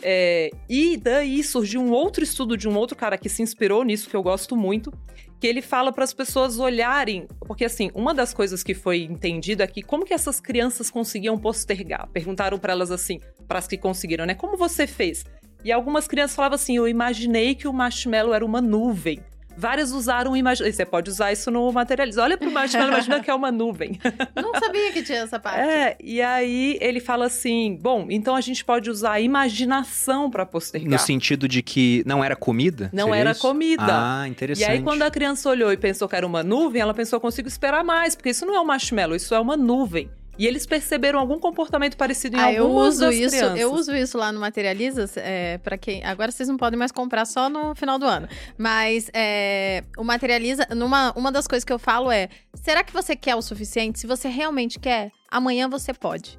É, 0.00 0.50
e 0.68 0.96
daí 0.96 1.42
surgiu 1.42 1.80
um 1.80 1.90
outro 1.90 2.22
estudo 2.22 2.56
de 2.56 2.68
um 2.68 2.76
outro 2.76 2.96
cara 2.96 3.18
que 3.18 3.28
se 3.28 3.42
inspirou 3.42 3.82
nisso, 3.82 4.08
que 4.08 4.14
eu 4.14 4.22
gosto 4.22 4.56
muito, 4.56 4.92
que 5.40 5.46
ele 5.46 5.62
fala 5.62 5.92
para 5.92 6.04
as 6.04 6.12
pessoas 6.12 6.58
olharem, 6.58 7.26
porque 7.46 7.64
assim, 7.64 7.90
uma 7.94 8.12
das 8.12 8.34
coisas 8.34 8.62
que 8.62 8.74
foi 8.74 9.02
entendido 9.02 9.62
é 9.62 9.66
que 9.66 9.82
como 9.82 10.04
que 10.04 10.12
essas 10.12 10.40
crianças 10.40 10.90
conseguiam 10.90 11.38
postergar? 11.38 12.08
Perguntaram 12.12 12.58
para 12.58 12.72
elas 12.72 12.90
assim, 12.90 13.20
para 13.46 13.58
as 13.58 13.68
que 13.68 13.76
conseguiram, 13.76 14.26
né? 14.26 14.34
Como 14.34 14.56
você 14.56 14.86
fez? 14.86 15.24
E 15.64 15.70
algumas 15.72 16.06
crianças 16.06 16.36
falavam 16.36 16.56
assim: 16.56 16.76
"Eu 16.76 16.88
imaginei 16.88 17.54
que 17.54 17.68
o 17.68 17.72
marshmallow 17.72 18.34
era 18.34 18.44
uma 18.44 18.60
nuvem". 18.60 19.20
Várias 19.58 19.90
usaram 19.90 20.36
imagem. 20.36 20.70
Você 20.70 20.86
pode 20.86 21.10
usar 21.10 21.32
isso 21.32 21.50
no 21.50 21.72
materialismo. 21.72 22.22
Olha 22.22 22.38
pro 22.38 22.48
marshmallow, 22.48 22.92
imagina 22.92 23.20
que 23.20 23.28
é 23.28 23.34
uma 23.34 23.50
nuvem. 23.50 23.98
Não 24.40 24.54
sabia 24.54 24.92
que 24.92 25.02
tinha 25.02 25.18
essa 25.18 25.36
parte. 25.40 25.58
É, 25.60 25.96
e 26.00 26.22
aí 26.22 26.78
ele 26.80 27.00
fala 27.00 27.26
assim: 27.26 27.76
bom, 27.80 28.06
então 28.08 28.36
a 28.36 28.40
gente 28.40 28.64
pode 28.64 28.88
usar 28.88 29.12
a 29.12 29.20
imaginação 29.20 30.30
para 30.30 30.46
postergar. 30.46 30.88
No 30.90 30.98
sentido 30.98 31.48
de 31.48 31.60
que 31.60 32.04
não 32.06 32.22
era 32.22 32.36
comida? 32.36 32.88
Não 32.92 33.12
era 33.12 33.32
isso? 33.32 33.40
comida. 33.40 33.82
Ah, 33.84 34.28
E 34.28 34.30
interessante. 34.30 34.70
aí, 34.70 34.80
quando 34.80 35.02
a 35.02 35.10
criança 35.10 35.48
olhou 35.50 35.72
e 35.72 35.76
pensou 35.76 36.08
que 36.08 36.14
era 36.14 36.26
uma 36.26 36.44
nuvem, 36.44 36.80
ela 36.80 36.94
pensou: 36.94 37.16
eu 37.16 37.20
consigo 37.20 37.48
esperar 37.48 37.82
mais, 37.82 38.14
porque 38.14 38.30
isso 38.30 38.46
não 38.46 38.54
é 38.54 38.60
um 38.60 38.64
marshmallow, 38.64 39.16
isso 39.16 39.34
é 39.34 39.40
uma 39.40 39.56
nuvem. 39.56 40.08
E 40.38 40.46
eles 40.46 40.64
perceberam 40.66 41.18
algum 41.18 41.38
comportamento 41.38 41.96
parecido 41.96 42.36
em 42.36 42.40
Ah, 42.40 42.52
eu 42.52 42.64
algumas 42.66 42.94
uso 42.94 43.00
das 43.00 43.14
isso, 43.16 43.36
crianças. 43.36 43.58
eu 43.60 43.72
uso 43.74 43.94
isso 43.96 44.16
lá 44.16 44.30
no 44.30 44.38
Materializas, 44.38 45.16
é, 45.16 45.58
para 45.58 45.76
quem. 45.76 46.04
Agora 46.04 46.30
vocês 46.30 46.48
não 46.48 46.56
podem 46.56 46.78
mais 46.78 46.92
comprar 46.92 47.24
só 47.26 47.48
no 47.50 47.74
final 47.74 47.98
do 47.98 48.06
ano. 48.06 48.28
Mas 48.56 49.10
é, 49.12 49.82
o 49.96 50.04
Materializa, 50.04 50.66
numa, 50.76 51.12
uma 51.16 51.32
das 51.32 51.48
coisas 51.48 51.64
que 51.64 51.72
eu 51.72 51.78
falo 51.78 52.10
é: 52.10 52.28
será 52.54 52.84
que 52.84 52.92
você 52.92 53.16
quer 53.16 53.34
o 53.34 53.42
suficiente? 53.42 53.98
Se 53.98 54.06
você 54.06 54.28
realmente 54.28 54.78
quer, 54.78 55.10
amanhã 55.28 55.68
você 55.68 55.92
pode. 55.92 56.38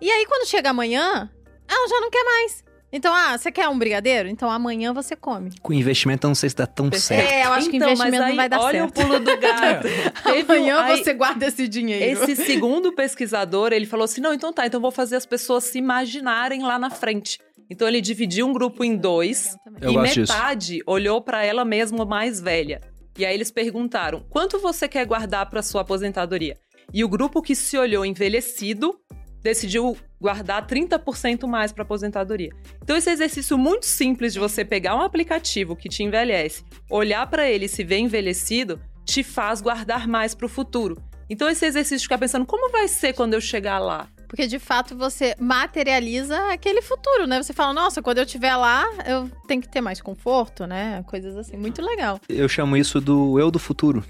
E 0.00 0.10
aí, 0.10 0.26
quando 0.26 0.46
chega 0.48 0.70
amanhã, 0.70 1.30
ela 1.68 1.88
já 1.88 2.00
não 2.00 2.10
quer 2.10 2.24
mais. 2.24 2.64
Então, 2.92 3.14
ah, 3.14 3.38
você 3.38 3.50
quer 3.50 3.68
um 3.68 3.78
brigadeiro? 3.78 4.28
Então 4.28 4.50
amanhã 4.50 4.92
você 4.92 5.16
come. 5.16 5.50
Com 5.62 5.72
investimento 5.72 6.26
eu 6.26 6.28
não 6.28 6.34
sei 6.34 6.50
se 6.50 6.56
dá 6.56 6.66
tão 6.66 6.92
certo. 6.92 7.26
É, 7.32 7.46
eu 7.46 7.52
acho 7.54 7.70
que 7.70 7.76
Então, 7.76 7.88
mas 7.88 7.98
investimento 8.00 8.22
aí, 8.24 8.28
não 8.30 8.36
vai 8.36 8.48
dar 8.48 8.60
olha 8.60 8.80
certo. 8.80 8.90
o 8.90 8.92
pulo 9.02 9.18
do 9.20 9.36
gato. 9.38 9.88
Amanhã 10.50 10.80
aí- 10.82 10.98
você 11.02 11.14
guarda 11.14 11.46
esse 11.46 11.66
dinheiro. 11.66 12.04
Esse 12.22 12.36
segundo 12.36 12.92
pesquisador, 12.94 13.72
ele 13.72 13.86
falou 13.86 14.04
assim: 14.04 14.20
não, 14.20 14.34
então 14.34 14.52
tá, 14.52 14.66
então 14.66 14.80
vou 14.80 14.90
fazer 14.90 15.16
as 15.16 15.24
pessoas 15.24 15.64
se 15.64 15.78
imaginarem 15.78 16.62
lá 16.62 16.78
na 16.78 16.90
frente. 16.90 17.38
Então 17.70 17.88
ele 17.88 18.00
dividiu 18.02 18.46
um 18.46 18.52
grupo 18.52 18.84
em 18.84 18.94
dois 18.96 19.56
Eu 19.80 19.90
e 19.90 19.94
gosto 19.94 20.14
disso. 20.14 20.32
metade 20.32 20.82
olhou 20.86 21.22
pra 21.22 21.42
ela 21.44 21.64
mesma 21.64 22.04
mais 22.04 22.40
velha. 22.40 22.80
E 23.18 23.24
aí 23.24 23.34
eles 23.34 23.50
perguntaram: 23.50 24.20
quanto 24.28 24.58
você 24.58 24.86
quer 24.86 25.06
guardar 25.06 25.48
pra 25.48 25.62
sua 25.62 25.80
aposentadoria? 25.80 26.56
E 26.92 27.02
o 27.02 27.08
grupo 27.08 27.40
que 27.40 27.54
se 27.54 27.78
olhou 27.78 28.04
envelhecido 28.04 28.94
decidiu 29.42 29.96
guardar 30.20 30.66
30% 30.66 31.46
mais 31.46 31.72
para 31.72 31.82
aposentadoria. 31.82 32.52
Então 32.82 32.96
esse 32.96 33.10
exercício 33.10 33.58
muito 33.58 33.86
simples 33.86 34.32
de 34.32 34.38
você 34.38 34.64
pegar 34.64 34.94
um 34.94 35.02
aplicativo 35.02 35.74
que 35.74 35.88
te 35.88 36.02
envelhece, 36.02 36.64
olhar 36.88 37.26
para 37.26 37.50
ele 37.50 37.66
e 37.66 37.68
se 37.68 37.82
ver 37.82 37.98
envelhecido, 37.98 38.80
te 39.04 39.22
faz 39.22 39.60
guardar 39.60 40.06
mais 40.06 40.34
para 40.34 40.46
o 40.46 40.48
futuro. 40.48 40.96
Então 41.28 41.48
esse 41.48 41.64
exercício 41.64 41.98
de 41.98 42.04
ficar 42.04 42.18
pensando 42.18 42.46
como 42.46 42.70
vai 42.70 42.86
ser 42.86 43.14
quando 43.14 43.34
eu 43.34 43.40
chegar 43.40 43.78
lá? 43.78 44.08
Porque 44.28 44.46
de 44.46 44.58
fato 44.58 44.96
você 44.96 45.34
materializa 45.38 46.38
aquele 46.50 46.80
futuro, 46.80 47.26
né? 47.26 47.42
Você 47.42 47.52
fala, 47.52 47.74
nossa, 47.74 48.00
quando 48.00 48.18
eu 48.18 48.24
estiver 48.24 48.56
lá, 48.56 48.84
eu 49.06 49.30
tenho 49.46 49.60
que 49.60 49.68
ter 49.68 49.82
mais 49.82 50.00
conforto, 50.00 50.66
né? 50.66 51.02
Coisas 51.06 51.36
assim, 51.36 51.56
muito 51.56 51.82
legal. 51.82 52.18
Eu 52.28 52.48
chamo 52.48 52.74
isso 52.74 52.98
do 52.98 53.38
eu 53.38 53.50
do 53.50 53.58
futuro. 53.58 54.02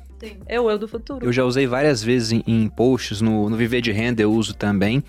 É 0.47 0.61
o 0.61 0.71
eu 0.71 0.79
do 0.79 0.87
futuro. 0.87 1.25
Eu 1.25 1.33
já 1.33 1.45
usei 1.45 1.67
várias 1.67 2.03
vezes 2.03 2.33
em, 2.33 2.43
em 2.47 2.69
posts, 2.69 3.21
no, 3.21 3.49
no 3.49 3.57
Viver 3.57 3.81
de 3.81 3.93
Renda 3.93 4.23
eu 4.23 4.33
uso 4.33 4.55
também, 4.55 5.03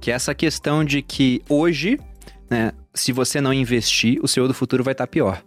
que 0.00 0.10
é 0.10 0.14
essa 0.14 0.34
questão 0.34 0.84
de 0.84 1.02
que 1.02 1.42
hoje, 1.48 1.98
né, 2.50 2.72
se 2.94 3.12
você 3.12 3.40
não 3.40 3.52
investir, 3.52 4.18
o 4.22 4.28
seu 4.28 4.44
eu 4.44 4.48
do 4.48 4.54
futuro 4.54 4.82
vai 4.82 4.92
estar 4.92 5.06
pior. 5.06 5.42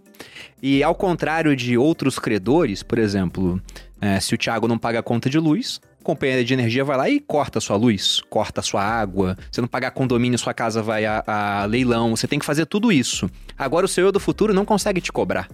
E 0.61 0.83
ao 0.83 0.93
contrário 0.93 1.55
de 1.55 1.77
outros 1.77 2.19
credores, 2.19 2.83
por 2.83 2.97
exemplo, 2.97 3.61
é, 4.01 4.19
se 4.19 4.35
o 4.35 4.37
Thiago 4.37 4.67
não 4.67 4.77
paga 4.77 4.99
a 4.99 5.03
conta 5.03 5.29
de 5.29 5.39
luz, 5.39 5.79
a 5.99 6.03
companhia 6.03 6.43
de 6.43 6.53
energia 6.53 6.83
vai 6.83 6.97
lá 6.97 7.09
e 7.09 7.19
corta 7.19 7.59
a 7.59 7.61
sua 7.61 7.77
luz, 7.77 8.21
corta 8.29 8.59
a 8.59 8.63
sua 8.63 8.83
água. 8.83 9.37
Se 9.51 9.61
não 9.61 9.67
pagar 9.67 9.91
condomínio, 9.91 10.37
sua 10.37 10.53
casa 10.53 10.81
vai 10.81 11.05
a, 11.05 11.23
a 11.25 11.65
leilão. 11.65 12.15
Você 12.15 12.27
tem 12.27 12.39
que 12.39 12.45
fazer 12.45 12.65
tudo 12.65 12.91
isso. 12.91 13.29
Agora 13.57 13.85
o 13.85 13.89
seu 13.89 14.05
eu 14.05 14.11
do 14.11 14.19
futuro 14.19 14.53
não 14.53 14.65
consegue 14.65 15.01
te 15.01 15.11
cobrar. 15.11 15.47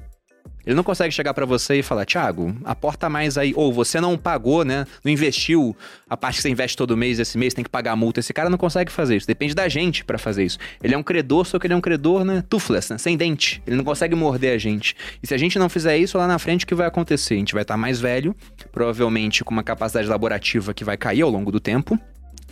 Ele 0.65 0.75
não 0.75 0.84
consegue 0.84 1.13
chegar 1.13 1.34
pra 1.34 1.45
você 1.45 1.75
e 1.75 1.84
falar, 1.84 2.06
Thiago, 2.06 2.56
aporta 2.63 3.10
mais 3.10 3.38
aí. 3.38 3.54
Ou 3.56 3.71
você 3.71 4.01
não 4.01 4.17
pagou, 4.17 4.65
né? 4.65 4.86
Não 5.04 5.12
investiu 5.12 5.75
a 6.10 6.17
parte 6.17 6.38
que 6.38 6.41
você 6.41 6.49
investe 6.49 6.75
todo 6.75 6.97
mês, 6.97 7.19
esse 7.19 7.38
mês 7.38 7.54
tem 7.54 7.63
que 7.63 7.69
pagar 7.69 7.91
a 7.91 7.95
multa. 7.95 8.19
Esse 8.19 8.34
cara 8.34 8.49
não 8.49 8.58
consegue 8.58 8.91
fazer 8.91 9.17
isso. 9.17 9.28
Depende 9.28 9.54
da 9.54 9.67
gente 9.67 10.04
pra 10.04 10.17
fazer 10.17 10.43
isso. 10.43 10.58
Ele 10.84 10.93
é 10.93 10.97
um 10.97 11.04
credor, 11.04 11.45
só 11.45 11.60
que 11.60 11.67
ele 11.67 11.73
é 11.73 11.78
um 11.78 11.82
credor, 11.82 12.23
né? 12.23 12.43
Toothless, 12.49 12.91
né? 12.91 12.97
Sem 12.97 13.15
dente. 13.15 13.62
Ele 13.67 13.75
não 13.75 13.84
consegue 13.84 14.15
morder 14.15 14.54
a 14.54 14.58
gente. 14.58 14.95
E 15.21 15.28
se 15.28 15.34
a 15.34 15.38
gente 15.38 15.60
não 15.60 15.69
fizer 15.69 15.97
isso, 15.97 16.17
lá 16.17 16.28
na 16.28 16.39
frente, 16.39 16.65
o 16.65 16.67
que 16.67 16.75
vai 16.75 16.88
acontecer? 16.88 17.36
A 17.36 17.38
gente 17.38 17.54
vai 17.54 17.62
estar 17.62 17.78
mais 17.78 17.99
velho, 17.99 18.36
provavelmente 18.71 19.43
com 19.43 19.51
uma 19.51 19.63
capacidade 19.63 20.08
laborativa 20.08 20.73
que 20.73 20.84
vai 20.84 20.97
cair 20.97 21.21
ao 21.21 21.30
longo 21.30 21.51
do 21.51 21.60
tempo. 21.60 21.99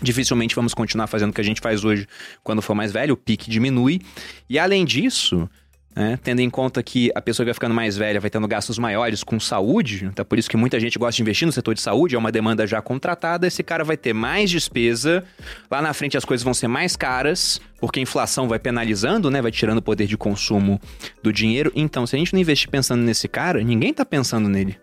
Dificilmente 0.02 0.56
vamos 0.56 0.74
continuar 0.74 1.08
fazendo 1.08 1.30
o 1.30 1.34
que 1.34 1.42
a 1.42 1.44
gente 1.44 1.62
faz 1.62 1.86
hoje 1.86 2.08
quando 2.44 2.62
for 2.62 2.76
mais 2.76 2.92
velho, 2.92 3.14
o 3.14 3.18
pique 3.18 3.50
diminui. 3.50 4.02
E 4.50 4.60
além 4.60 4.84
disso, 4.84 5.50
né, 5.96 6.20
tendo 6.24 6.40
em 6.40 6.50
conta 6.50 6.82
que 6.82 7.12
a 7.16 7.22
pessoa 7.22 7.46
vai 7.46 7.54
ficando 7.54 7.74
mais 7.74 7.96
velha 7.96 8.20
vai 8.20 8.30
tendo 8.30 8.48
gastos 8.48 8.78
maiores 8.78 9.24
com 9.24 9.40
saúde, 9.40 10.06
então 10.06 10.26
por 10.26 10.38
isso 10.40 10.50
que 10.50 10.58
muita 10.58 10.80
gente 10.80 10.98
gosta 10.98 11.16
de 11.16 11.22
investir 11.22 11.46
no 11.46 11.52
setor 11.52 11.74
de 11.74 11.82
saúde, 11.82 12.16
é 12.16 12.18
uma 12.18 12.32
demanda 12.32 12.66
já 12.66 12.82
contratada, 12.82 13.48
esse 13.48 13.64
cara 13.64 13.84
vai 13.84 13.98
ter 13.98 14.14
mais 14.14 14.50
despesa, 14.50 15.24
lá 15.70 15.82
na 15.82 15.94
frente 15.94 16.18
as 16.18 16.26
coisas 16.26 16.44
vão 16.44 16.54
ser 16.54 16.68
mais 16.68 16.96
caras, 16.96 17.62
porque 17.80 18.00
a 18.00 18.04
inflação 18.04 18.48
vai 18.48 18.60
penalizando, 18.60 19.30
né, 19.30 19.42
vai 19.42 19.52
tirando 19.52 19.80
o 19.80 19.82
poder 19.82 20.08
de 20.08 20.18
consumo 20.18 20.80
do 21.22 21.34
dinheiro. 21.34 21.72
Então, 21.76 22.08
se 22.08 22.16
a 22.16 22.20
gente 22.20 22.34
não 22.34 22.40
investir 22.40 22.70
pensando 22.70 23.02
nesse 23.02 23.28
cara, 23.28 23.62
ninguém 23.62 23.94
tá 23.94 24.06
pensando 24.06 24.48
nele. 24.48 24.78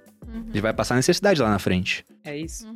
Ele 0.50 0.60
vai 0.60 0.72
passar 0.72 0.94
necessidade 0.94 1.40
lá 1.40 1.50
na 1.50 1.58
frente. 1.58 2.04
É 2.24 2.36
isso. 2.36 2.66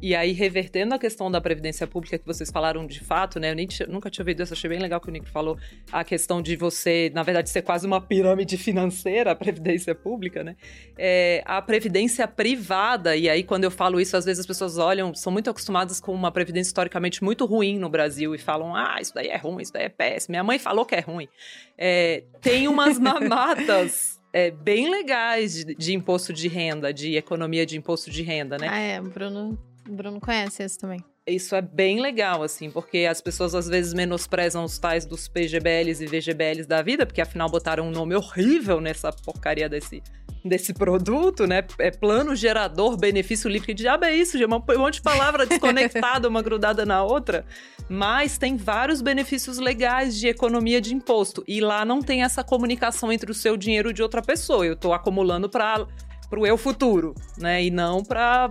E 0.00 0.14
aí, 0.14 0.32
revertendo 0.32 0.94
a 0.94 0.98
questão 0.98 1.30
da 1.30 1.40
Previdência 1.40 1.86
Pública 1.86 2.18
que 2.18 2.26
vocês 2.26 2.50
falaram 2.50 2.86
de 2.86 3.00
fato, 3.00 3.38
né? 3.38 3.50
Eu 3.50 3.54
nem 3.54 3.68
nunca 3.88 4.10
tinha 4.10 4.22
ouvido 4.22 4.42
isso, 4.42 4.52
achei 4.52 4.68
bem 4.68 4.78
legal 4.78 5.00
que 5.00 5.08
o 5.08 5.12
Nico 5.12 5.28
falou. 5.28 5.58
A 5.92 6.02
questão 6.04 6.40
de 6.40 6.56
você, 6.56 7.10
na 7.14 7.22
verdade, 7.22 7.50
ser 7.50 7.62
quase 7.62 7.86
uma 7.86 8.00
pirâmide 8.00 8.56
financeira, 8.56 9.32
a 9.32 9.34
Previdência 9.34 9.94
Pública, 9.94 10.42
né? 10.42 10.56
É, 10.96 11.42
a 11.44 11.60
Previdência 11.60 12.26
Privada, 12.26 13.14
e 13.16 13.28
aí 13.28 13.42
quando 13.42 13.64
eu 13.64 13.70
falo 13.70 14.00
isso, 14.00 14.16
às 14.16 14.24
vezes 14.24 14.40
as 14.40 14.46
pessoas 14.46 14.78
olham, 14.78 15.14
são 15.14 15.32
muito 15.32 15.50
acostumadas 15.50 16.00
com 16.00 16.12
uma 16.12 16.30
Previdência 16.30 16.70
historicamente 16.70 17.22
muito 17.22 17.44
ruim 17.44 17.78
no 17.78 17.88
Brasil 17.88 18.34
e 18.34 18.38
falam, 18.38 18.74
ah, 18.74 18.96
isso 19.00 19.14
daí 19.14 19.28
é 19.28 19.36
ruim, 19.36 19.62
isso 19.62 19.72
daí 19.72 19.84
é 19.84 19.88
péssimo. 19.88 20.32
Minha 20.32 20.44
mãe 20.44 20.58
falou 20.58 20.84
que 20.84 20.94
é 20.94 21.00
ruim. 21.00 21.28
É, 21.76 22.24
tem 22.40 22.68
umas 22.68 22.98
mamatas. 23.00 24.23
É, 24.34 24.50
bem 24.50 24.90
legais 24.90 25.64
de, 25.64 25.76
de 25.76 25.94
imposto 25.94 26.32
de 26.32 26.48
renda, 26.48 26.92
de 26.92 27.14
economia 27.16 27.64
de 27.64 27.76
imposto 27.78 28.10
de 28.10 28.20
renda, 28.20 28.58
né? 28.58 28.66
Ah, 28.68 28.78
é, 28.80 29.00
Bruno, 29.00 29.56
o 29.88 29.92
Bruno 29.92 30.20
conhece 30.20 30.64
esse 30.64 30.76
também. 30.76 30.98
Isso 31.26 31.56
é 31.56 31.62
bem 31.62 32.02
legal, 32.02 32.42
assim, 32.42 32.70
porque 32.70 33.06
as 33.10 33.22
pessoas 33.22 33.54
às 33.54 33.66
vezes 33.66 33.94
menosprezam 33.94 34.62
os 34.62 34.78
tais 34.78 35.06
dos 35.06 35.26
PGBLs 35.26 36.04
e 36.04 36.06
VGBLs 36.06 36.68
da 36.68 36.82
vida, 36.82 37.06
porque 37.06 37.22
afinal 37.22 37.48
botaram 37.48 37.88
um 37.88 37.90
nome 37.90 38.14
horrível 38.14 38.78
nessa 38.78 39.10
porcaria 39.10 39.66
desse, 39.66 40.02
desse 40.44 40.74
produto, 40.74 41.46
né? 41.46 41.64
É 41.78 41.90
plano 41.90 42.36
gerador, 42.36 42.98
benefício 42.98 43.48
livre. 43.48 43.68
Que 43.68 43.72
diabo 43.72 44.04
é 44.04 44.14
isso? 44.14 44.36
Um 44.36 44.78
monte 44.78 44.96
de 44.96 45.02
palavra 45.02 45.46
desconectada, 45.48 46.28
uma 46.28 46.42
grudada 46.42 46.84
na 46.84 47.02
outra. 47.02 47.46
Mas 47.88 48.36
tem 48.36 48.58
vários 48.58 49.00
benefícios 49.00 49.58
legais 49.58 50.18
de 50.20 50.28
economia 50.28 50.78
de 50.78 50.94
imposto. 50.94 51.42
E 51.48 51.58
lá 51.58 51.86
não 51.86 52.02
tem 52.02 52.22
essa 52.22 52.44
comunicação 52.44 53.10
entre 53.10 53.30
o 53.30 53.34
seu 53.34 53.56
dinheiro 53.56 53.88
e 53.88 53.94
de 53.94 54.02
outra 54.02 54.20
pessoa. 54.20 54.66
Eu 54.66 54.76
tô 54.76 54.92
acumulando 54.92 55.48
para 55.48 55.86
pro 56.28 56.46
eu 56.46 56.56
futuro, 56.56 57.14
né? 57.38 57.64
E 57.64 57.70
não 57.70 58.02
pra, 58.02 58.50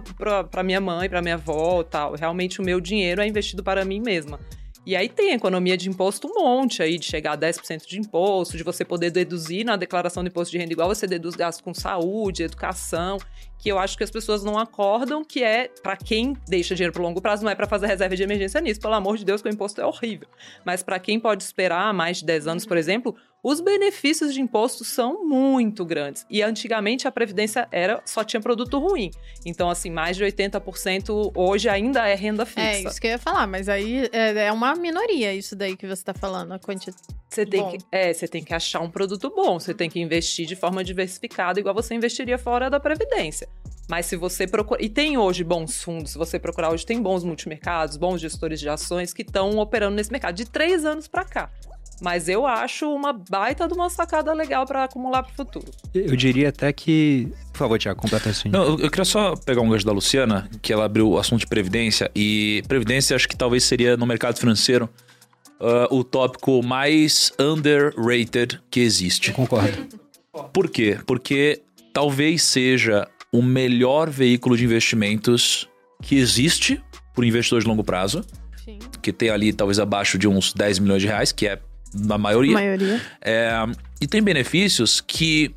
pra 0.49 0.63
minha 0.63 0.81
mãe, 0.81 1.09
pra 1.09 1.21
minha 1.21 1.35
avó 1.35 1.83
tal. 1.83 2.15
Realmente 2.15 2.61
o 2.61 2.63
meu 2.63 2.79
dinheiro 2.79 3.21
é 3.21 3.27
investido 3.27 3.63
para 3.63 3.83
mim 3.85 3.99
mesma. 3.99 4.39
E 4.85 4.97
aí 4.97 5.07
tem 5.07 5.31
economia 5.31 5.77
de 5.77 5.89
imposto 5.89 6.27
um 6.27 6.33
monte 6.33 6.83
aí, 6.83 6.99
de 6.99 7.05
chegar 7.05 7.33
a 7.33 7.37
10% 7.37 7.87
de 7.87 7.97
imposto, 7.97 8.57
de 8.57 8.63
você 8.63 8.83
poder 8.83 9.11
deduzir 9.11 9.65
na 9.65 9.77
declaração 9.77 10.21
do 10.21 10.27
imposto 10.27 10.51
de 10.51 10.57
renda 10.57 10.73
igual 10.73 10.89
você 10.89 11.07
deduz 11.07 11.35
gastos 11.35 11.63
com 11.63 11.73
saúde, 11.73 12.43
educação, 12.43 13.17
que 13.57 13.69
eu 13.69 13.79
acho 13.79 13.97
que 13.97 14.03
as 14.03 14.11
pessoas 14.11 14.43
não 14.43 14.59
acordam 14.59 15.23
que 15.23 15.41
é 15.41 15.69
para 15.81 15.95
quem 15.95 16.35
deixa 16.49 16.75
dinheiro 16.75 16.91
pro 16.91 17.01
longo 17.01 17.21
prazo, 17.21 17.45
não 17.45 17.51
é 17.51 17.55
para 17.55 17.65
fazer 17.65 17.87
reserva 17.87 18.13
de 18.13 18.23
emergência 18.23 18.59
nisso, 18.59 18.81
pelo 18.81 18.93
amor 18.93 19.17
de 19.17 19.23
Deus, 19.23 19.41
que 19.41 19.47
o 19.47 19.53
imposto 19.53 19.79
é 19.79 19.85
horrível. 19.85 20.27
Mas 20.65 20.83
para 20.83 20.99
quem 20.99 21.17
pode 21.17 21.43
esperar 21.43 21.93
mais 21.93 22.17
de 22.17 22.25
10 22.25 22.47
anos, 22.47 22.65
por 22.65 22.75
exemplo, 22.75 23.15
os 23.43 23.59
benefícios 23.59 24.33
de 24.33 24.41
imposto 24.41 24.85
são 24.85 25.27
muito 25.27 25.83
grandes. 25.83 26.25
E 26.29 26.41
antigamente 26.41 27.07
a 27.07 27.11
previdência 27.11 27.67
era 27.71 28.01
só 28.05 28.23
tinha 28.23 28.39
produto 28.39 28.79
ruim. 28.79 29.11
Então 29.45 29.69
assim, 29.69 29.89
mais 29.89 30.15
de 30.15 30.23
80% 30.23 31.33
hoje 31.35 31.67
ainda 31.67 32.07
é 32.07 32.15
renda 32.15 32.45
fixa. 32.45 32.61
É 32.61 32.81
isso 32.83 33.01
que 33.01 33.07
eu 33.07 33.11
ia 33.11 33.19
falar, 33.19 33.45
mas 33.45 33.67
aí 33.67 34.09
é, 34.13 34.45
é 34.45 34.51
uma 34.51 34.73
minoria 34.75 35.33
isso 35.33 35.55
daí 35.55 35.75
que 35.75 35.85
você 35.85 36.03
tá 36.03 36.13
falando, 36.13 36.53
a 36.53 36.59
quantidade. 36.59 37.03
Você 37.29 37.45
tem, 37.45 37.61
Bom. 37.61 37.71
que, 37.71 37.79
é, 37.91 38.13
você 38.13 38.27
tem 38.27 38.43
que 38.43 38.53
achar 38.53 38.79
um 38.79 38.89
produto 38.89 39.29
bom, 39.35 39.59
você 39.59 39.73
tem 39.73 39.89
que 39.89 39.99
investir 39.99 40.45
de 40.45 40.55
forma 40.55 40.83
diversificada, 40.83 41.59
igual 41.59 41.73
você 41.73 41.95
investiria 41.95 42.37
fora 42.37 42.69
da 42.69 42.79
Previdência. 42.79 43.49
Mas 43.89 44.05
se 44.05 44.15
você 44.15 44.47
procurar. 44.47 44.81
E 44.81 44.87
tem 44.87 45.17
hoje 45.17 45.43
bons 45.43 45.81
fundos, 45.83 46.11
se 46.11 46.17
você 46.17 46.39
procurar 46.39 46.71
hoje, 46.71 46.85
tem 46.85 47.01
bons 47.01 47.23
multimercados, 47.23 47.97
bons 47.97 48.21
gestores 48.21 48.59
de 48.59 48.69
ações 48.69 49.13
que 49.13 49.23
estão 49.23 49.57
operando 49.57 49.95
nesse 49.95 50.11
mercado 50.11 50.35
de 50.35 50.45
três 50.45 50.85
anos 50.85 51.07
para 51.07 51.25
cá. 51.25 51.51
Mas 52.03 52.27
eu 52.27 52.45
acho 52.45 52.93
uma 52.93 53.13
baita 53.13 53.65
de 53.65 53.73
uma 53.73 53.89
sacada 53.89 54.33
legal 54.33 54.65
para 54.65 54.83
acumular 54.83 55.23
para 55.23 55.31
o 55.31 55.35
futuro. 55.35 55.65
Eu 55.93 56.15
diria 56.17 56.49
até 56.49 56.73
que. 56.73 57.31
Por 57.53 57.59
favor, 57.59 57.79
Tiago, 57.79 58.01
completa 58.01 58.29
assim. 58.29 58.49
Não, 58.49 58.63
eu, 58.63 58.79
eu 58.79 58.91
queria 58.91 59.05
só 59.05 59.35
pegar 59.37 59.61
um 59.61 59.69
gancho 59.69 59.85
da 59.85 59.93
Luciana, 59.93 60.49
que 60.61 60.73
ela 60.73 60.83
abriu 60.83 61.09
o 61.09 61.17
assunto 61.17 61.39
de 61.39 61.47
previdência. 61.47 62.11
E 62.13 62.61
previdência 62.67 63.15
acho 63.15 63.27
que 63.27 63.37
talvez 63.37 63.63
seria 63.63 63.95
no 63.95 64.05
mercado 64.05 64.37
financeiro 64.37 64.89
ah, 65.61 65.87
o 65.89 66.03
tópico 66.03 66.61
mais 66.61 67.31
underrated 67.39 68.59
que 68.69 68.81
existe. 68.81 69.29
Eu 69.29 69.35
concordo. 69.35 69.87
Por 70.51 70.69
quê? 70.69 70.99
Porque 71.05 71.61
talvez 71.93 72.43
seja 72.43 73.07
o 73.31 73.41
melhor 73.41 74.09
veículo 74.09 74.57
de 74.57 74.65
investimentos 74.65 75.69
que 76.01 76.15
existe 76.15 76.83
para 77.13 77.21
o 77.21 77.25
investidor 77.25 77.61
de 77.61 77.67
longo 77.67 77.83
prazo, 77.83 78.25
Sim. 78.65 78.79
que 79.01 79.13
tem 79.13 79.29
ali 79.29 79.53
talvez 79.53 79.79
abaixo 79.79 80.17
de 80.17 80.27
uns 80.27 80.51
10 80.51 80.79
milhões 80.79 81.01
de 81.01 81.07
reais, 81.07 81.31
que 81.31 81.47
é 81.47 81.59
na 81.93 82.17
maioria. 82.17 82.53
maioria. 82.53 83.01
É, 83.21 83.51
e 84.01 84.07
tem 84.07 84.21
benefícios 84.21 85.01
que 85.01 85.53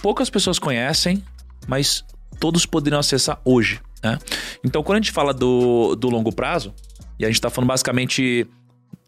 poucas 0.00 0.30
pessoas 0.30 0.58
conhecem, 0.58 1.22
mas 1.66 2.04
todos 2.38 2.64
poderiam 2.64 2.98
acessar 2.98 3.40
hoje. 3.44 3.80
Né? 4.02 4.18
Então, 4.64 4.82
quando 4.82 4.96
a 4.96 5.00
gente 5.00 5.12
fala 5.12 5.34
do, 5.34 5.94
do 5.94 6.08
longo 6.08 6.32
prazo, 6.32 6.74
e 7.18 7.24
a 7.24 7.28
gente 7.28 7.36
está 7.36 7.50
falando 7.50 7.68
basicamente 7.68 8.46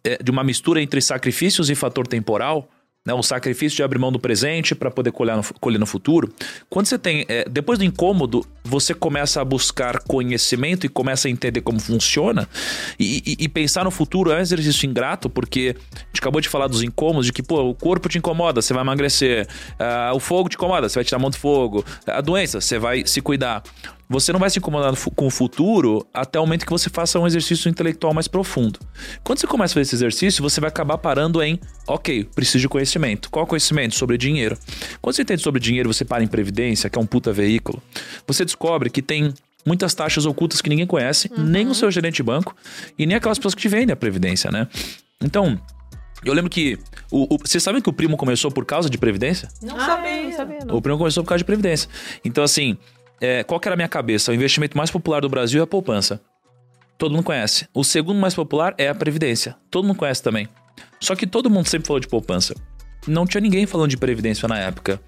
é, 0.04 0.22
de 0.22 0.30
uma 0.30 0.44
mistura 0.44 0.82
entre 0.82 1.00
sacrifícios 1.00 1.70
e 1.70 1.74
fator 1.74 2.06
temporal, 2.06 2.68
né? 3.04 3.12
o 3.12 3.22
sacrifício 3.22 3.76
de 3.76 3.82
abrir 3.82 3.98
mão 3.98 4.12
do 4.12 4.18
presente 4.18 4.74
para 4.74 4.90
poder 4.90 5.10
colher 5.12 5.36
no, 5.36 5.42
colher 5.60 5.78
no 5.78 5.86
futuro. 5.86 6.32
Quando 6.70 6.86
você 6.86 6.98
tem. 6.98 7.24
é, 7.28 7.44
depois 7.48 7.78
do 7.78 7.84
incômodo, 7.84 8.46
você 8.64 8.94
começa 8.94 9.40
a 9.40 9.44
buscar 9.44 9.98
conhecimento 10.00 10.86
e 10.86 10.88
começa 10.88 11.28
a 11.28 11.30
entender 11.30 11.60
como 11.62 11.80
funciona. 11.80 12.48
E, 12.98 13.22
e- 13.26 13.44
e 13.44 13.48
pensar 13.48 13.84
no 13.84 13.90
futuro 13.90 14.30
é 14.30 14.36
um 14.36 14.40
exercício 14.40 14.86
ingrato, 14.88 15.28
porque 15.28 15.74
a 15.94 15.98
gente 16.06 16.20
acabou 16.20 16.40
de 16.40 16.48
falar 16.48 16.68
dos 16.68 16.82
incômodos, 16.82 17.26
de 17.26 17.32
que, 17.32 17.42
pô, 17.42 17.62
o 17.62 17.74
corpo 17.74 18.08
te 18.08 18.18
incomoda, 18.18 18.62
você 18.62 18.72
vai 18.72 18.82
emagrecer. 18.82 19.48
Ah, 19.78 20.12
o 20.14 20.20
fogo 20.20 20.48
te 20.48 20.54
incomoda, 20.54 20.88
você 20.88 20.94
vai 20.94 21.04
tirar 21.04 21.18
mão 21.18 21.30
do 21.30 21.36
fogo. 21.36 21.84
A 22.06 22.20
doença, 22.20 22.60
você 22.60 22.78
vai 22.78 23.04
se 23.06 23.20
cuidar. 23.20 23.62
Você 24.08 24.30
não 24.32 24.38
vai 24.40 24.50
se 24.50 24.58
incomodar 24.58 24.92
com 25.16 25.26
o 25.26 25.30
futuro 25.30 26.06
até 26.12 26.38
o 26.38 26.42
momento 26.42 26.66
que 26.66 26.70
você 26.72 26.90
faça 26.90 27.18
um 27.18 27.26
exercício 27.26 27.68
intelectual 27.70 28.12
mais 28.12 28.28
profundo. 28.28 28.78
Quando 29.24 29.38
você 29.38 29.46
começa 29.46 29.72
a 29.72 29.74
fazer 29.74 29.82
esse 29.82 29.94
exercício, 29.94 30.42
você 30.42 30.60
vai 30.60 30.68
acabar 30.68 30.98
parando 30.98 31.42
em, 31.42 31.58
ok, 31.86 32.24
preciso 32.34 32.58
de 32.60 32.68
conhecimento. 32.68 33.30
Qual 33.30 33.46
conhecimento? 33.46 33.94
Sobre 33.94 34.18
dinheiro. 34.18 34.58
Quando 35.00 35.16
você 35.16 35.22
entende 35.22 35.40
sobre 35.42 35.60
dinheiro, 35.60 35.90
você 35.92 36.04
para 36.04 36.22
em 36.22 36.26
previdência, 36.26 36.90
que 36.90 36.98
é 36.98 37.00
um 37.00 37.06
puta 37.06 37.32
veículo. 37.32 37.82
Você 38.26 38.44
descobre 38.44 38.90
que 38.90 39.00
tem 39.00 39.32
muitas 39.64 39.94
taxas 39.94 40.26
ocultas 40.26 40.60
que 40.60 40.68
ninguém 40.68 40.86
conhece, 40.86 41.30
nem 41.38 41.66
o 41.68 41.74
seu 41.74 41.90
gerente 41.90 42.16
de 42.16 42.22
banco 42.22 42.54
e 42.98 43.06
nem 43.06 43.16
aquelas 43.16 43.38
pessoas 43.38 43.54
que 43.54 43.62
te 43.62 43.68
vendem 43.68 43.92
a 43.94 43.96
previdência, 43.96 44.50
né? 44.50 44.68
Então, 45.22 45.58
eu 46.22 46.34
lembro 46.34 46.50
que. 46.50 46.78
O, 47.10 47.34
o- 47.34 47.38
vocês 47.38 47.62
sabem 47.62 47.80
que 47.80 47.88
o 47.88 47.92
primo 47.94 48.16
começou 48.18 48.50
por 48.50 48.66
causa 48.66 48.90
de 48.90 48.98
previdência? 48.98 49.48
Não 49.62 49.76
Ah, 49.76 49.86
sabia. 49.86 50.10
é, 50.10 50.24
não 50.24 50.32
sabia, 50.36 50.58
não. 50.66 50.76
O 50.76 50.82
primo 50.82 50.98
começou 50.98 51.22
por 51.22 51.28
causa 51.30 51.38
de 51.38 51.44
previdência. 51.44 51.88
Então, 52.24 52.42
assim, 52.44 52.76
é, 53.22 53.44
qual 53.44 53.60
que 53.60 53.68
era 53.68 53.74
a 53.74 53.76
minha 53.76 53.88
cabeça? 53.88 54.32
O 54.32 54.34
investimento 54.34 54.76
mais 54.76 54.90
popular 54.90 55.20
do 55.20 55.28
Brasil 55.28 55.60
é 55.60 55.62
a 55.62 55.66
poupança. 55.66 56.20
Todo 56.98 57.12
mundo 57.12 57.22
conhece. 57.22 57.68
O 57.72 57.84
segundo 57.84 58.18
mais 58.18 58.34
popular 58.34 58.74
é 58.76 58.88
a 58.88 58.94
Previdência. 58.94 59.54
Todo 59.70 59.86
mundo 59.86 59.96
conhece 59.96 60.20
também. 60.20 60.48
Só 60.98 61.14
que 61.14 61.24
todo 61.24 61.48
mundo 61.48 61.68
sempre 61.68 61.86
falou 61.86 62.00
de 62.00 62.08
poupança. 62.08 62.52
Não 63.06 63.24
tinha 63.24 63.40
ninguém 63.40 63.64
falando 63.64 63.90
de 63.90 63.96
Previdência 63.96 64.48
na 64.48 64.58
época. 64.58 65.00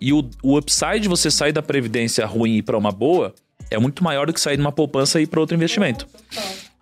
E 0.00 0.12
o, 0.12 0.28
o 0.42 0.58
upside 0.58 0.98
de 0.98 1.08
você 1.08 1.30
sair 1.30 1.52
da 1.52 1.62
Previdência 1.62 2.26
ruim 2.26 2.54
e 2.54 2.58
ir 2.58 2.62
pra 2.62 2.76
uma 2.76 2.90
boa 2.90 3.32
é 3.70 3.78
muito 3.78 4.02
maior 4.02 4.26
do 4.26 4.32
que 4.32 4.40
sair 4.40 4.56
de 4.56 4.62
uma 4.62 4.72
poupança 4.72 5.20
e 5.20 5.22
ir 5.22 5.26
para 5.28 5.38
outro 5.38 5.54
investimento. 5.54 6.08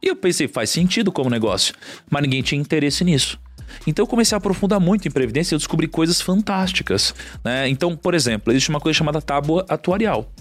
E 0.02 0.06
eu 0.06 0.16
pensei, 0.16 0.48
faz 0.48 0.70
sentido 0.70 1.12
como 1.12 1.28
negócio. 1.28 1.74
Mas 2.10 2.22
ninguém 2.22 2.40
tinha 2.40 2.58
interesse 2.58 3.04
nisso. 3.04 3.38
Então 3.86 4.04
eu 4.04 4.06
comecei 4.06 4.34
a 4.34 4.38
aprofundar 4.38 4.80
muito 4.80 5.06
em 5.06 5.10
previdência 5.10 5.52
e 5.52 5.56
eu 5.56 5.58
descobri 5.58 5.86
coisas 5.86 6.18
fantásticas. 6.18 7.14
Né? 7.44 7.68
Então, 7.68 7.94
por 7.94 8.14
exemplo, 8.14 8.54
existe 8.54 8.70
uma 8.70 8.80
coisa 8.80 8.96
chamada 8.96 9.20
tábua 9.20 9.66
atuarial. 9.68 10.32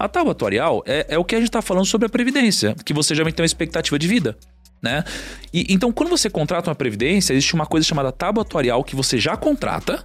A 0.00 0.08
tábua 0.08 0.32
atuarial 0.32 0.82
é, 0.86 1.04
é 1.10 1.18
o 1.18 1.24
que 1.26 1.34
a 1.34 1.38
gente 1.38 1.50
está 1.50 1.60
falando 1.60 1.84
sobre 1.84 2.06
a 2.06 2.08
previdência, 2.08 2.74
que 2.86 2.94
você 2.94 3.14
já 3.14 3.22
tem 3.22 3.34
uma 3.38 3.44
expectativa 3.44 3.98
de 3.98 4.08
vida. 4.08 4.34
Né? 4.82 5.04
E, 5.52 5.66
então, 5.68 5.92
quando 5.92 6.08
você 6.08 6.30
contrata 6.30 6.70
uma 6.70 6.74
previdência, 6.74 7.34
existe 7.34 7.52
uma 7.52 7.66
coisa 7.66 7.86
chamada 7.86 8.10
tábua 8.10 8.40
atuarial 8.40 8.82
que 8.82 8.96
você 8.96 9.18
já 9.18 9.36
contrata, 9.36 10.02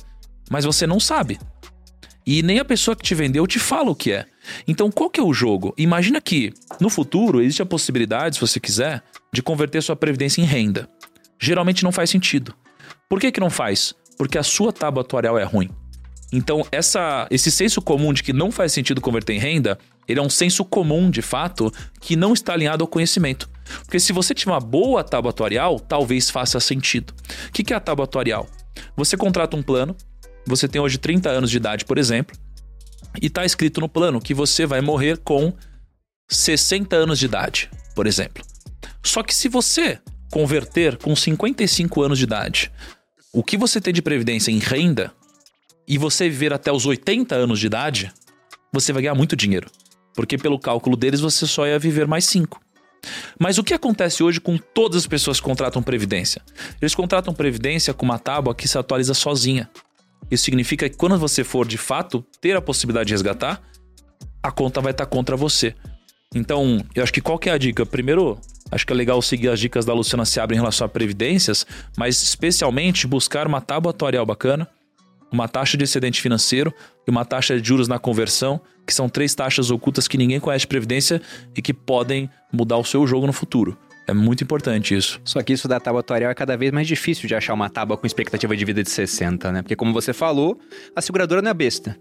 mas 0.51 0.65
você 0.65 0.85
não 0.85 0.99
sabe. 0.99 1.39
E 2.27 2.43
nem 2.43 2.59
a 2.59 2.65
pessoa 2.65 2.93
que 2.93 3.03
te 3.03 3.15
vendeu 3.15 3.47
te 3.47 3.57
fala 3.57 3.89
o 3.89 3.95
que 3.95 4.11
é. 4.11 4.25
Então, 4.67 4.91
qual 4.91 5.09
que 5.09 5.21
é 5.21 5.23
o 5.23 5.33
jogo? 5.33 5.73
Imagina 5.77 6.19
que, 6.19 6.51
no 6.77 6.89
futuro, 6.89 7.39
existe 7.39 7.61
a 7.61 7.65
possibilidade, 7.65 8.35
se 8.35 8.41
você 8.41 8.59
quiser, 8.59 9.01
de 9.31 9.41
converter 9.41 9.81
sua 9.81 9.95
previdência 9.95 10.41
em 10.41 10.45
renda. 10.45 10.89
Geralmente 11.39 11.85
não 11.85 11.91
faz 11.93 12.09
sentido. 12.09 12.53
Por 13.07 13.17
que, 13.17 13.31
que 13.31 13.39
não 13.39 13.49
faz? 13.49 13.95
Porque 14.17 14.37
a 14.37 14.43
sua 14.43 14.73
tábua 14.73 15.03
atuarial 15.03 15.39
é 15.39 15.43
ruim. 15.45 15.69
Então, 16.35 16.65
essa, 16.69 17.25
esse 17.31 17.49
senso 17.49 17.81
comum 17.81 18.11
de 18.11 18.21
que 18.21 18.33
não 18.33 18.51
faz 18.51 18.73
sentido 18.73 18.99
converter 18.99 19.33
em 19.33 19.39
renda, 19.39 19.79
ele 20.05 20.19
é 20.19 20.21
um 20.21 20.29
senso 20.29 20.65
comum, 20.65 21.09
de 21.09 21.21
fato, 21.21 21.71
que 22.01 22.17
não 22.17 22.33
está 22.33 22.51
alinhado 22.51 22.83
ao 22.83 22.89
conhecimento. 22.89 23.49
Porque 23.85 24.01
se 24.01 24.11
você 24.11 24.33
tiver 24.33 24.51
uma 24.51 24.59
boa 24.59 25.01
tábua 25.01 25.29
atuarial, 25.29 25.79
talvez 25.79 26.29
faça 26.29 26.59
sentido. 26.59 27.13
O 27.47 27.51
que 27.53 27.71
é 27.71 27.75
a 27.77 27.79
tábua 27.79 28.03
atuarial? 28.03 28.49
Você 28.97 29.15
contrata 29.15 29.55
um 29.55 29.63
plano, 29.63 29.95
você 30.45 30.67
tem 30.67 30.81
hoje 30.81 30.97
30 30.97 31.29
anos 31.29 31.49
de 31.49 31.55
idade, 31.55 31.85
por 31.85 31.97
exemplo, 31.97 32.35
e 33.21 33.27
está 33.27 33.45
escrito 33.45 33.79
no 33.79 33.87
plano 33.87 34.19
que 34.19 34.33
você 34.33 34.65
vai 34.65 34.81
morrer 34.81 35.17
com 35.19 35.53
60 36.29 36.97
anos 36.97 37.17
de 37.17 37.27
idade, 37.27 37.71
por 37.95 38.07
exemplo. 38.07 38.43
Só 39.01 39.23
que 39.23 39.33
se 39.33 39.47
você 39.47 39.99
converter 40.29 40.97
com 40.97 41.15
55 41.15 42.01
anos 42.01 42.17
de 42.17 42.25
idade 42.25 42.71
o 43.31 43.43
que 43.43 43.57
você 43.57 43.79
tem 43.79 43.93
de 43.93 44.01
previdência 44.01 44.51
em 44.51 44.59
renda 44.59 45.13
e 45.87 45.97
você 45.97 46.29
viver 46.29 46.53
até 46.53 46.71
os 46.71 46.85
80 46.85 47.35
anos 47.35 47.59
de 47.59 47.67
idade, 47.67 48.11
você 48.71 48.91
vai 48.91 49.03
ganhar 49.03 49.15
muito 49.15 49.35
dinheiro. 49.35 49.69
Porque 50.13 50.37
pelo 50.37 50.59
cálculo 50.59 50.95
deles 50.95 51.19
você 51.19 51.45
só 51.45 51.67
ia 51.67 51.77
viver 51.77 52.07
mais 52.07 52.25
5. 52.25 52.59
Mas 53.39 53.57
o 53.57 53.63
que 53.63 53.73
acontece 53.73 54.23
hoje 54.23 54.39
com 54.39 54.57
todas 54.57 54.97
as 54.97 55.07
pessoas 55.07 55.39
que 55.39 55.45
contratam 55.45 55.83
previdência? 55.83 56.41
Eles 56.81 56.95
contratam 56.95 57.33
previdência 57.33 57.93
com 57.93 58.05
uma 58.05 58.17
tábua 58.17 58.55
que 58.55 58.67
se 58.67 58.77
atualiza 58.77 59.13
sozinha. 59.13 59.69
Isso 60.31 60.45
significa 60.45 60.89
que 60.89 60.97
quando 60.97 61.17
você 61.17 61.43
for 61.43 61.67
de 61.67 61.77
fato 61.77 62.25
ter 62.41 62.55
a 62.55 62.61
possibilidade 62.61 63.07
de 63.07 63.13
resgatar, 63.13 63.61
a 64.41 64.51
conta 64.51 64.81
vai 64.81 64.91
estar 64.91 65.05
contra 65.05 65.35
você. 65.35 65.75
Então, 66.33 66.83
eu 66.95 67.03
acho 67.03 67.13
que 67.13 67.21
qual 67.21 67.37
que 67.37 67.49
é 67.49 67.53
a 67.53 67.57
dica? 67.57 67.85
Primeiro, 67.85 68.39
acho 68.71 68.85
que 68.85 68.91
é 68.91 68.95
legal 68.95 69.21
seguir 69.21 69.49
as 69.49 69.59
dicas 69.59 69.85
da 69.85 69.93
Luciana 69.93 70.25
Seabra 70.25 70.55
em 70.55 70.59
relação 70.59 70.85
a 70.85 70.89
previdências, 70.89 71.65
mas 71.97 72.21
especialmente 72.21 73.07
buscar 73.07 73.47
uma 73.47 73.61
tábua 73.61 73.91
atuarial 73.91 74.25
bacana, 74.25 74.67
uma 75.35 75.47
taxa 75.47 75.77
de 75.77 75.83
excedente 75.83 76.21
financeiro 76.21 76.73
e 77.05 77.11
uma 77.11 77.25
taxa 77.25 77.59
de 77.59 77.67
juros 77.67 77.87
na 77.87 77.99
conversão, 77.99 78.59
que 78.87 78.93
são 78.93 79.09
três 79.09 79.35
taxas 79.35 79.69
ocultas 79.69 80.07
que 80.07 80.17
ninguém 80.17 80.39
conhece 80.39 80.61
de 80.61 80.67
previdência 80.67 81.21
e 81.55 81.61
que 81.61 81.73
podem 81.73 82.29
mudar 82.51 82.77
o 82.77 82.83
seu 82.83 83.05
jogo 83.05 83.27
no 83.27 83.33
futuro. 83.33 83.77
É 84.07 84.13
muito 84.13 84.43
importante 84.43 84.95
isso. 84.95 85.19
Só 85.25 85.41
que 85.41 85.51
isso 85.51 85.67
da 85.67 85.79
tábua 85.79 85.99
atuarial 85.99 86.31
é 86.31 86.35
cada 86.35 86.55
vez 86.55 86.71
mais 86.71 86.87
difícil 86.87 87.27
de 87.27 87.35
achar 87.35 87.53
uma 87.53 87.69
tábua 87.69 87.97
com 87.97 88.05
expectativa 88.05 88.55
de 88.55 88.63
vida 88.63 88.83
de 88.83 88.89
60, 88.89 89.51
né? 89.51 89.61
Porque 89.61 89.75
como 89.75 89.91
você 89.91 90.13
falou, 90.13 90.59
a 90.95 91.01
seguradora 91.01 91.41
não 91.41 91.49
é 91.49 91.53
besta. 91.53 91.97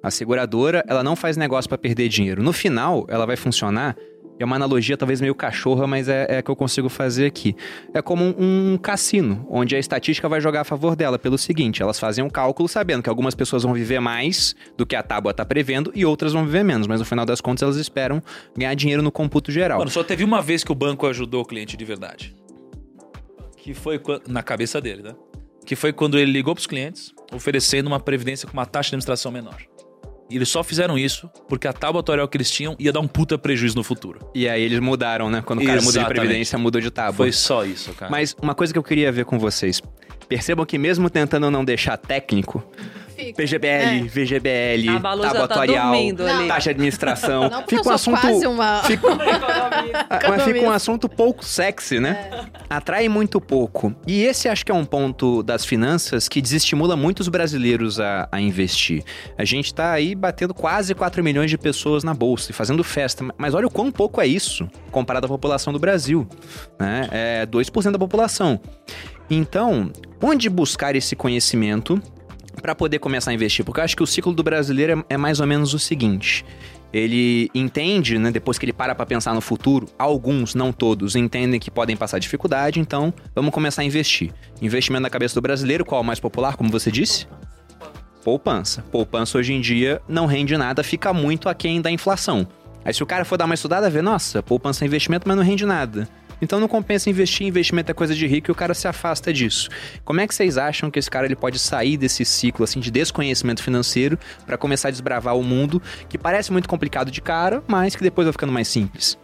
A 0.00 0.10
seguradora, 0.10 0.84
ela 0.86 1.02
não 1.02 1.16
faz 1.16 1.36
negócio 1.36 1.68
para 1.68 1.76
perder 1.76 2.08
dinheiro. 2.08 2.42
No 2.42 2.52
final, 2.52 3.04
ela 3.08 3.26
vai 3.26 3.36
funcionar 3.36 3.96
é 4.38 4.44
uma 4.44 4.56
analogia 4.56 4.96
talvez 4.96 5.20
meio 5.20 5.34
cachorra, 5.34 5.86
mas 5.86 6.08
é, 6.08 6.26
é 6.28 6.42
que 6.42 6.50
eu 6.50 6.56
consigo 6.56 6.88
fazer 6.88 7.26
aqui. 7.26 7.56
É 7.92 8.00
como 8.00 8.24
um, 8.24 8.72
um, 8.74 8.78
cassino, 8.78 9.46
onde 9.50 9.74
a 9.74 9.78
estatística 9.78 10.28
vai 10.28 10.40
jogar 10.40 10.60
a 10.60 10.64
favor 10.64 10.94
dela 10.94 11.18
pelo 11.18 11.36
seguinte: 11.36 11.82
elas 11.82 11.98
fazem 11.98 12.24
um 12.24 12.30
cálculo 12.30 12.68
sabendo 12.68 13.02
que 13.02 13.08
algumas 13.08 13.34
pessoas 13.34 13.62
vão 13.62 13.74
viver 13.74 14.00
mais 14.00 14.54
do 14.76 14.86
que 14.86 14.94
a 14.94 15.02
tábua 15.02 15.32
está 15.32 15.44
prevendo 15.44 15.90
e 15.94 16.04
outras 16.04 16.32
vão 16.32 16.44
viver 16.44 16.62
menos, 16.62 16.86
mas 16.86 17.00
no 17.00 17.06
final 17.06 17.26
das 17.26 17.40
contas 17.40 17.62
elas 17.62 17.76
esperam 17.76 18.22
ganhar 18.56 18.74
dinheiro 18.74 19.02
no 19.02 19.10
computo 19.10 19.50
geral. 19.50 19.78
Mano, 19.78 19.90
só 19.90 20.04
teve 20.04 20.24
uma 20.24 20.40
vez 20.40 20.62
que 20.62 20.72
o 20.72 20.74
banco 20.74 21.06
ajudou 21.06 21.42
o 21.42 21.44
cliente 21.44 21.76
de 21.76 21.84
verdade. 21.84 22.34
Que 23.56 23.74
foi 23.74 24.00
na 24.26 24.42
cabeça 24.42 24.80
dele, 24.80 25.02
né? 25.02 25.14
Que 25.66 25.76
foi 25.76 25.92
quando 25.92 26.18
ele 26.18 26.30
ligou 26.30 26.54
para 26.54 26.60
os 26.60 26.66
clientes 26.66 27.12
oferecendo 27.32 27.88
uma 27.88 28.00
previdência 28.00 28.46
com 28.48 28.54
uma 28.54 28.64
taxa 28.64 28.90
de 28.90 28.94
administração 28.94 29.30
menor. 29.30 29.56
Eles 30.30 30.48
só 30.48 30.62
fizeram 30.62 30.98
isso 30.98 31.30
porque 31.48 31.66
a 31.66 31.72
tábua 31.72 32.00
atuarial 32.00 32.28
que 32.28 32.36
eles 32.36 32.50
tinham 32.50 32.76
ia 32.78 32.92
dar 32.92 33.00
um 33.00 33.08
puta 33.08 33.38
prejuízo 33.38 33.76
no 33.76 33.82
futuro. 33.82 34.20
E 34.34 34.48
aí 34.48 34.62
eles 34.62 34.78
mudaram, 34.80 35.30
né? 35.30 35.42
Quando 35.44 35.62
o 35.62 35.64
cara 35.64 35.80
muda 35.80 36.00
de 36.00 36.06
previdência, 36.06 36.58
mudou 36.58 36.80
de 36.80 36.90
tábua. 36.90 37.16
Foi 37.16 37.32
só 37.32 37.64
isso, 37.64 37.92
cara. 37.94 38.10
Mas 38.10 38.36
uma 38.40 38.54
coisa 38.54 38.72
que 38.72 38.78
eu 38.78 38.82
queria 38.82 39.10
ver 39.10 39.24
com 39.24 39.38
vocês. 39.38 39.80
Percebam 40.28 40.66
que 40.66 40.76
mesmo 40.76 41.08
tentando 41.08 41.50
não 41.50 41.64
deixar 41.64 41.96
técnico, 41.96 42.62
Fica. 43.18 43.42
PGBL, 43.42 43.68
é. 43.68 44.02
VGBL, 44.02 44.96
a 44.96 45.00
tábua 45.00 45.30
tá 45.30 45.44
atuarial, 45.44 45.92
taxa 46.46 46.60
de 46.60 46.70
administração. 46.70 47.50
Não, 47.50 47.64
fica 47.66 47.88
um 47.88 47.92
assunto. 47.92 48.20
Quase 48.20 48.46
uma... 48.46 48.82
fica... 48.84 49.08
Mas 50.28 50.42
fica 50.44 50.60
um 50.60 50.70
assunto 50.70 51.08
pouco 51.08 51.44
sexy, 51.44 51.98
né? 51.98 52.30
É. 52.30 52.44
Atrai 52.70 53.08
muito 53.08 53.40
pouco. 53.40 53.92
E 54.06 54.22
esse 54.22 54.48
acho 54.48 54.64
que 54.64 54.70
é 54.70 54.74
um 54.74 54.84
ponto 54.84 55.42
das 55.42 55.64
finanças 55.64 56.28
que 56.28 56.40
desestimula 56.40 56.96
muitos 56.96 57.26
brasileiros 57.26 57.98
a, 57.98 58.28
a 58.30 58.40
investir. 58.40 59.02
A 59.36 59.44
gente 59.44 59.74
tá 59.74 59.90
aí 59.90 60.14
batendo 60.14 60.54
quase 60.54 60.94
4 60.94 61.24
milhões 61.24 61.50
de 61.50 61.58
pessoas 61.58 62.04
na 62.04 62.14
bolsa 62.14 62.52
e 62.52 62.54
fazendo 62.54 62.84
festa. 62.84 63.26
Mas 63.36 63.52
olha 63.52 63.66
o 63.66 63.70
quão 63.70 63.90
pouco 63.90 64.20
é 64.20 64.28
isso 64.28 64.70
comparado 64.92 65.26
à 65.26 65.28
população 65.28 65.72
do 65.72 65.78
Brasil. 65.80 66.24
Né? 66.78 67.08
É 67.10 67.46
2% 67.46 67.90
da 67.90 67.98
população. 67.98 68.60
Então, 69.28 69.90
onde 70.22 70.48
buscar 70.48 70.94
esse 70.94 71.16
conhecimento 71.16 72.00
para 72.58 72.74
poder 72.74 72.98
começar 72.98 73.30
a 73.30 73.34
investir? 73.34 73.64
Porque 73.64 73.80
eu 73.80 73.84
acho 73.84 73.96
que 73.96 74.02
o 74.02 74.06
ciclo 74.06 74.32
do 74.32 74.42
brasileiro 74.42 75.04
é, 75.08 75.14
é 75.14 75.16
mais 75.16 75.40
ou 75.40 75.46
menos 75.46 75.74
o 75.74 75.78
seguinte. 75.78 76.44
Ele 76.92 77.50
entende, 77.54 78.18
né, 78.18 78.30
depois 78.30 78.58
que 78.58 78.64
ele 78.64 78.72
para 78.72 78.94
para 78.94 79.04
pensar 79.04 79.34
no 79.34 79.40
futuro, 79.40 79.86
alguns, 79.98 80.54
não 80.54 80.72
todos, 80.72 81.16
entendem 81.16 81.60
que 81.60 81.70
podem 81.70 81.96
passar 81.96 82.18
dificuldade, 82.18 82.80
então 82.80 83.12
vamos 83.34 83.52
começar 83.52 83.82
a 83.82 83.84
investir. 83.84 84.32
Investimento 84.62 85.02
na 85.02 85.10
cabeça 85.10 85.34
do 85.34 85.42
brasileiro, 85.42 85.84
qual 85.84 86.00
é 86.00 86.02
o 86.02 86.06
mais 86.06 86.18
popular, 86.18 86.56
como 86.56 86.70
você 86.70 86.90
disse? 86.90 87.26
Poupança. 88.24 88.82
Poupança 88.90 89.36
hoje 89.36 89.52
em 89.52 89.60
dia 89.60 90.00
não 90.08 90.24
rende 90.24 90.56
nada, 90.56 90.82
fica 90.82 91.12
muito 91.12 91.48
aquém 91.48 91.80
da 91.80 91.90
inflação. 91.90 92.46
Aí 92.84 92.94
se 92.94 93.02
o 93.02 93.06
cara 93.06 93.24
for 93.24 93.36
dar 93.36 93.44
uma 93.44 93.54
estudada, 93.54 93.90
vê, 93.90 94.00
nossa, 94.00 94.42
poupança 94.42 94.84
é 94.84 94.86
investimento, 94.86 95.28
mas 95.28 95.36
não 95.36 95.44
rende 95.44 95.66
nada. 95.66 96.08
Então 96.40 96.60
não 96.60 96.68
compensa 96.68 97.10
investir, 97.10 97.46
investimento 97.46 97.90
é 97.90 97.94
coisa 97.94 98.14
de 98.14 98.26
rico 98.26 98.50
e 98.50 98.52
o 98.52 98.54
cara 98.54 98.74
se 98.74 98.86
afasta 98.88 99.32
disso. 99.32 99.68
Como 100.04 100.20
é 100.20 100.26
que 100.26 100.34
vocês 100.34 100.56
acham 100.56 100.90
que 100.90 100.98
esse 100.98 101.10
cara 101.10 101.26
ele 101.26 101.36
pode 101.36 101.58
sair 101.58 101.96
desse 101.96 102.24
ciclo 102.24 102.64
assim 102.64 102.80
de 102.80 102.90
desconhecimento 102.90 103.62
financeiro 103.62 104.18
para 104.46 104.56
começar 104.56 104.88
a 104.88 104.90
desbravar 104.90 105.36
o 105.36 105.42
mundo 105.42 105.82
que 106.08 106.18
parece 106.18 106.52
muito 106.52 106.68
complicado 106.68 107.10
de 107.10 107.20
cara, 107.20 107.62
mas 107.66 107.94
que 107.94 108.02
depois 108.02 108.26
vai 108.26 108.32
ficando 108.32 108.52
mais 108.52 108.68
simples? 108.68 109.18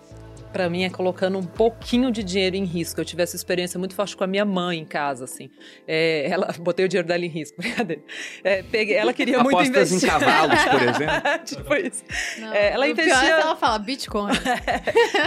Para 0.54 0.70
mim 0.70 0.84
é 0.84 0.88
colocando 0.88 1.36
um 1.36 1.42
pouquinho 1.42 2.12
de 2.12 2.22
dinheiro 2.22 2.54
em 2.54 2.64
risco. 2.64 3.00
Eu 3.00 3.04
tive 3.04 3.24
essa 3.24 3.34
experiência 3.34 3.76
muito 3.76 3.92
forte 3.92 4.16
com 4.16 4.22
a 4.22 4.26
minha 4.26 4.44
mãe 4.44 4.78
em 4.78 4.84
casa, 4.84 5.24
assim. 5.24 5.50
É, 5.86 6.30
ela 6.30 6.46
botei 6.62 6.86
o 6.86 6.88
dinheiro 6.88 7.08
dela 7.08 7.24
em 7.24 7.28
risco, 7.28 7.56
brincadeira. 7.60 8.00
É, 8.44 8.62
peguei, 8.62 8.94
ela 8.94 9.12
queria 9.12 9.40
Apostas 9.40 9.68
muito 9.68 9.76
investir. 9.76 10.08
em 10.08 10.12
cavalos, 10.12 10.64
por 10.64 10.82
exemplo. 10.82 11.14
tipo 11.44 11.74
isso. 11.74 12.04
Não, 12.38 12.54
é, 12.54 12.72
ela 12.72 12.88
investia. 12.88 13.18
Pior 13.18 13.24
é 13.24 13.40
ela 13.40 13.56
fala 13.56 13.78
Bitcoin. 13.80 14.32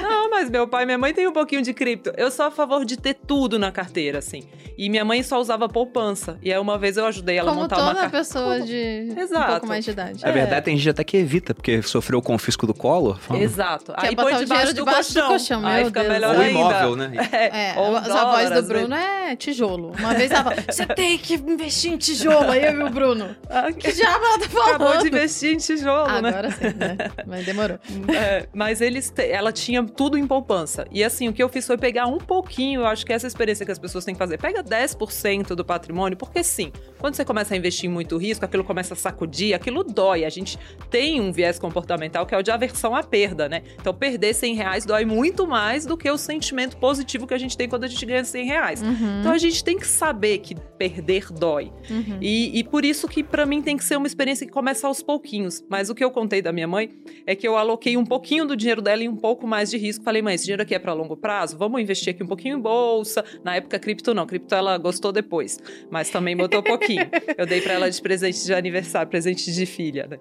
Não, 0.01 0.30
mas 0.30 0.49
meu 0.49 0.65
pai 0.65 0.84
e 0.84 0.86
minha 0.86 0.97
mãe 0.97 1.13
têm 1.13 1.28
um 1.28 1.34
pouquinho 1.34 1.61
de 1.61 1.73
cripto. 1.73 2.13
Eu 2.15 2.32
sou 2.32 2.45
a 2.45 2.51
favor 2.51 2.86
de 2.86 2.95
ter 2.95 3.13
tudo 3.13 3.59
na 3.59 3.69
carteira, 3.69 4.19
assim. 4.19 4.47
E 4.78 4.89
minha 4.89 5.03
mãe 5.03 5.21
só 5.23 5.41
usava 5.41 5.67
poupança. 5.67 6.39
E 6.41 6.53
aí 6.53 6.59
uma 6.59 6.78
vez 6.78 6.95
eu 6.95 7.05
ajudei 7.05 7.38
ela 7.38 7.49
Como 7.49 7.59
a 7.59 7.63
montar 7.63 7.82
uma 7.82 7.93
carteira. 7.93 8.09
pessoa 8.11 8.53
Como... 8.53 8.65
de 8.65 9.13
Exato. 9.17 9.43
um 9.43 9.51
pouco 9.51 9.67
mais 9.67 9.84
de 9.84 9.91
idade. 9.91 10.25
É, 10.25 10.32
verdade, 10.32 10.63
tem 10.63 10.78
gente 10.78 10.89
até 10.89 11.03
que 11.03 11.17
evita, 11.17 11.53
porque 11.53 11.82
sofreu 11.82 12.19
o 12.19 12.21
confisco 12.21 12.65
do 12.65 12.73
colo. 12.73 13.19
Exato. 13.34 13.91
Aí 13.97 14.15
põe 14.15 14.38
debaixo, 14.38 14.67
do, 14.67 14.73
debaixo 14.73 15.16
colchão. 15.16 15.16
Do 15.22 15.28
colchão. 15.28 15.65
Aí 15.65 15.86
fica 15.86 16.03
melhor 16.03 16.36
Ou 16.36 16.41
ainda. 16.41 16.59
imóvel, 16.59 16.95
né? 16.95 17.11
É, 17.38 17.70
é 17.70 17.72
a 17.72 18.26
voz 18.26 18.49
do 18.49 18.63
Bruno 18.63 18.95
é 18.95 19.28
né, 19.28 19.36
tijolo. 19.36 19.91
Uma 19.99 20.13
vez 20.13 20.32
ela 20.32 20.43
falou, 20.43 20.59
você 20.70 20.86
tem 20.86 21.18
que 21.18 21.36
investir 21.36 21.91
em 21.91 21.97
tijolo. 21.97 22.51
Aí 22.51 22.63
eu 22.65 22.80
e 22.80 22.84
o 22.84 22.89
Bruno. 22.89 23.36
Que 23.78 23.91
diabo 23.91 24.26
ela 24.26 24.39
tá 24.39 24.49
falando? 24.49 24.70
Acabou 24.76 24.97
de 24.97 25.07
investir 25.07 25.53
em 25.53 25.57
tijolo, 25.57 26.22
né? 26.22 26.30
Agora 26.30 26.51
sim, 26.51 26.74
né? 26.76 26.97
Mas 27.26 27.45
demorou. 27.45 27.78
É, 28.18 28.47
mas 28.53 28.82
eles 28.82 29.09
te- 29.09 29.30
ela 29.30 29.51
tinha 29.51 29.84
tudo 29.84 30.18
em 30.18 30.26
poupança. 30.26 30.86
E 30.91 31.03
assim, 31.03 31.28
o 31.28 31.34
que 31.34 31.43
eu 31.43 31.49
fiz 31.49 31.68
foi 31.68 31.78
pegar 31.78 32.07
um 32.07 32.18
pouquinho, 32.18 32.82
eu 32.82 32.88
acho 32.88 33.05
que 33.05 33.11
essa 33.13 33.28
experiência 33.28 33.65
que 33.65 33.72
as 33.72 33.78
pessoas 33.80 34.05
têm 34.05 34.13
que 34.15 34.20
fazer. 34.20 34.38
Pega 34.38 34.63
10% 34.63 35.49
do 35.49 35.63
patrimônio, 35.65 36.18
porque 36.18 36.43
sim, 36.43 36.72
quando 36.99 37.15
você 37.15 37.26
começa 37.26 37.53
a 37.53 37.57
investir 37.57 37.89
em 37.89 37.93
muito 37.93 38.18
risco, 38.18 38.45
aquilo 38.45 38.63
começa 38.63 38.93
a 38.93 38.97
sacudir, 38.97 39.53
aquilo 39.53 39.84
dói. 39.84 40.26
A 40.26 40.30
gente 40.30 40.57
tem 40.89 41.20
um 41.22 41.32
viés 41.32 41.59
comportamental 41.59 42.26
que 42.26 42.34
é 42.34 42.38
o 42.38 42.41
de 42.43 42.51
aversão 42.51 42.95
à 42.95 43.03
perda, 43.03 43.49
né? 43.49 43.61
Então, 43.80 43.93
perder 43.93 44.34
100 44.34 44.55
reais 44.55 44.86
dói 44.86 45.05
muito 45.08 45.47
mais 45.47 45.86
do 45.86 45.95
que 45.97 46.10
o 46.10 46.18
sentimento 46.18 46.78
positivo 46.78 47.26
que 47.26 47.34
a 47.34 47.38
gente 47.38 47.58
tem 47.58 47.68
quando 47.68 47.86
a 47.86 47.88
gente 47.88 48.05
ganha 48.05 48.24
100 48.24 48.45
reais. 48.45 48.82
Uhum, 48.82 49.20
Então, 49.22 49.32
a 49.32 49.38
gente 49.38 49.64
tem 49.64 49.78
que 49.78 49.88
saber 49.88 50.39
que 50.39 50.55
perder 50.78 51.32
dói. 51.32 51.72
uhum. 51.89 52.18
E, 52.22 52.60
e 52.60 52.64
por 52.64 52.86
isso 52.86 53.08
que 53.08 53.24
pra 53.24 53.45
mim 53.45 53.62
tem 53.62 53.76
que 53.78 53.84
ser 53.84 53.95
uma 53.95 54.05
experiência 54.08 54.45
que 54.45 54.51
começa 54.53 54.88
aos 54.88 55.01
pouquinhos. 55.01 55.64
Mas 55.70 55.89
o 55.89 55.95
que 55.95 56.03
eu 56.03 56.12
contei 56.12 56.41
da 56.41 56.51
minha 56.51 56.68
mãe 56.68 56.89
é 57.26 57.36
que 57.36 57.47
eu 57.47 57.58
aloquei 57.58 57.97
um 57.97 58.05
pouquinho 58.05 58.45
do 58.45 58.55
dinheiro 58.55 58.82
dela 58.82 59.01
em 59.03 59.08
um 59.10 59.16
pouco 59.16 59.47
mais 59.47 59.72
de 59.72 59.78
risco. 59.78 60.03
Falei, 60.03 60.22
mãe, 60.22 60.36
esse 60.36 60.43
dinheiro 60.45 60.62
aqui 60.62 60.76
é 60.76 60.80
pra 60.80 60.93
longo 60.93 61.16
prazo, 61.18 61.58
vamos 61.58 61.82
investir 61.82 62.14
aqui 62.14 62.24
um 62.24 62.28
pouquinho 62.28 62.58
em 62.58 62.62
bolsa. 62.62 63.24
Na 63.43 63.55
época, 63.55 63.80
cripto 63.80 64.14
não, 64.14 64.26
cripto 64.28 64.53
ela 64.53 64.78
gostou 64.78 65.12
depois, 65.12 65.58
mas 65.89 66.10
também 66.10 66.36
botou 66.38 66.62
pouquinho. 66.62 67.08
Eu 67.38 67.45
dei 67.45 67.62
pra 67.62 67.74
ela 67.74 67.89
de 67.89 68.01
presente 68.01 68.43
de 68.45 68.53
aniversário, 68.53 69.10
presente 69.10 69.51
de 69.51 69.66
filha, 69.66 70.08
né? 70.08 70.20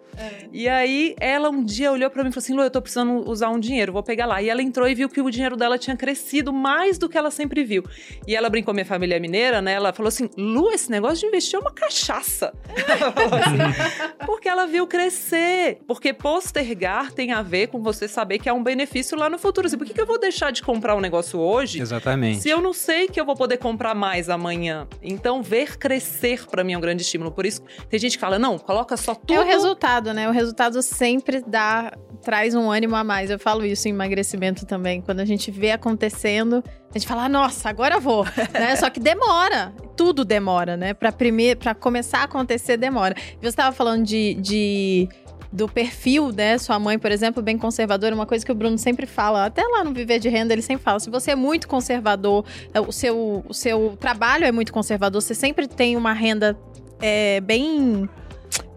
E 0.52 0.68
aí 0.68 1.14
ela 1.20 1.50
um 1.50 1.64
dia 1.64 1.90
olhou 1.92 2.08
pra 2.10 2.22
mim 2.22 2.30
e 2.30 2.32
falou 2.32 2.42
assim: 2.44 2.54
Lu, 2.54 2.62
eu 2.62 2.70
tô 2.70 2.80
precisando 2.80 3.28
usar 3.28 3.50
um 3.50 3.58
dinheiro, 3.60 3.92
vou 3.92 4.02
pegar 4.02 4.26
lá. 4.26 4.40
E 4.42 4.48
ela 4.48 4.62
entrou 4.66 4.88
e 4.88 4.94
viu 4.94 5.08
que 5.08 5.20
o 5.20 5.30
dinheiro 5.30 5.56
dela 5.56 5.78
tinha 5.78 5.96
crescido 5.96 6.52
mais 6.52 6.98
do 6.98 7.08
que 7.08 7.16
ela 7.16 7.30
sempre 7.30 7.64
viu. 7.64 7.84
E 8.26 8.34
ela 8.34 8.50
brincou, 8.50 8.74
minha 8.74 8.86
família 8.86 9.16
é 9.16 9.20
mineira, 9.20 9.62
né? 9.62 9.72
Ela 9.72 9.92
falou 9.92 10.08
assim: 10.08 10.28
Lu, 10.36 10.70
esse 10.70 10.90
negócio 10.90 11.18
de 11.18 11.26
investir 11.26 11.56
é 11.56 11.60
uma 11.60 11.72
cachaça. 11.72 12.52
Ela 12.88 13.12
falou 13.12 13.34
assim, 13.34 14.26
porque 14.26 14.48
ela 14.48 14.66
viu 14.66 14.86
crescer. 14.86 15.78
Porque 15.86 16.12
postergar 16.12 17.12
tem 17.12 17.32
a 17.32 17.42
ver 17.42 17.68
com 17.68 17.82
você 17.82 18.08
saber 18.08 18.38
que 18.38 18.48
há 18.48 18.54
um 18.54 18.62
benefício 18.62 19.16
lá 19.16 19.28
no 19.28 19.38
futuro. 19.38 19.66
Assim, 19.66 19.78
por 19.78 19.86
que, 19.86 19.94
que 19.94 20.00
eu 20.00 20.06
vou 20.06 20.18
deixar 20.18 20.50
de 20.50 20.62
comprar 20.62 20.96
um 20.96 21.00
negócio 21.00 21.38
hoje? 21.38 21.80
Exatamente. 21.80 22.40
Se 22.40 22.48
eu 22.48 22.60
não 22.60 22.72
sei 22.72 23.08
que 23.08 23.20
eu 23.20 23.24
vou 23.24 23.34
poder 23.34 23.58
comprar 23.58 23.94
mais 23.94 24.28
amanhã. 24.28 24.86
Então, 25.02 25.42
ver 25.42 25.76
crescer 25.76 26.46
pra 26.46 26.64
mim 26.64 26.72
é 26.72 26.78
um 26.78 26.80
grande 26.80 27.02
estímulo. 27.02 27.30
Por 27.30 27.46
isso, 27.46 27.62
tem 27.88 27.98
gente 27.98 28.16
que 28.16 28.20
fala: 28.20 28.38
não, 28.38 28.58
coloca 28.58 28.96
só 28.96 29.14
tudo. 29.14 29.34
É 29.34 29.40
o 29.40 29.44
resultado, 29.44 30.12
né? 30.12 30.28
O 30.28 30.32
resultado 30.32 30.80
sempre 30.82 31.42
dá, 31.46 31.92
traz 32.22 32.54
um 32.54 32.70
ânimo 32.70 32.96
a 32.96 33.04
mais. 33.04 33.30
Eu 33.30 33.38
falo 33.38 33.64
isso 33.64 33.88
em 33.88 33.90
emagrecimento 33.90 34.55
também. 34.64 35.00
Quando 35.00 35.20
a 35.20 35.24
gente 35.24 35.50
vê 35.50 35.72
acontecendo, 35.72 36.62
a 36.90 36.98
gente 36.98 37.06
fala, 37.06 37.24
"Ah, 37.24 37.28
nossa, 37.28 37.68
agora 37.68 37.98
vou. 37.98 38.24
né? 38.54 38.76
Só 38.76 38.88
que 38.88 39.00
demora. 39.00 39.74
Tudo 39.96 40.24
demora, 40.24 40.76
né? 40.76 40.94
Pra, 40.94 41.12
primeiro, 41.12 41.58
pra 41.58 41.74
começar 41.74 42.20
a 42.20 42.24
acontecer, 42.24 42.76
demora. 42.76 43.14
Você 43.40 43.48
estava 43.48 43.74
falando 43.74 44.04
de. 44.04 44.34
de 44.34 45.08
do 45.52 45.68
perfil, 45.68 46.32
né? 46.32 46.58
Sua 46.58 46.78
mãe, 46.78 46.98
por 46.98 47.10
exemplo, 47.10 47.42
bem 47.42 47.56
conservadora, 47.56 48.14
uma 48.14 48.26
coisa 48.26 48.44
que 48.44 48.52
o 48.52 48.54
Bruno 48.54 48.76
sempre 48.76 49.06
fala, 49.06 49.46
até 49.46 49.62
lá 49.62 49.84
no 49.84 49.92
Viver 49.92 50.18
de 50.18 50.28
Renda, 50.28 50.52
ele 50.52 50.60
sempre 50.60 50.84
fala: 50.84 51.00
se 51.00 51.08
você 51.08 51.30
é 51.30 51.36
muito 51.36 51.66
conservador, 51.66 52.44
é, 52.74 52.80
o 52.80 52.92
seu, 52.92 53.44
o 53.48 53.54
seu 53.54 53.96
trabalho 53.98 54.44
é 54.44 54.52
muito 54.52 54.72
conservador, 54.72 55.22
você 55.22 55.34
sempre 55.34 55.66
tem 55.66 55.96
uma 55.96 56.12
renda 56.12 56.58
é, 57.00 57.40
bem 57.40 58.08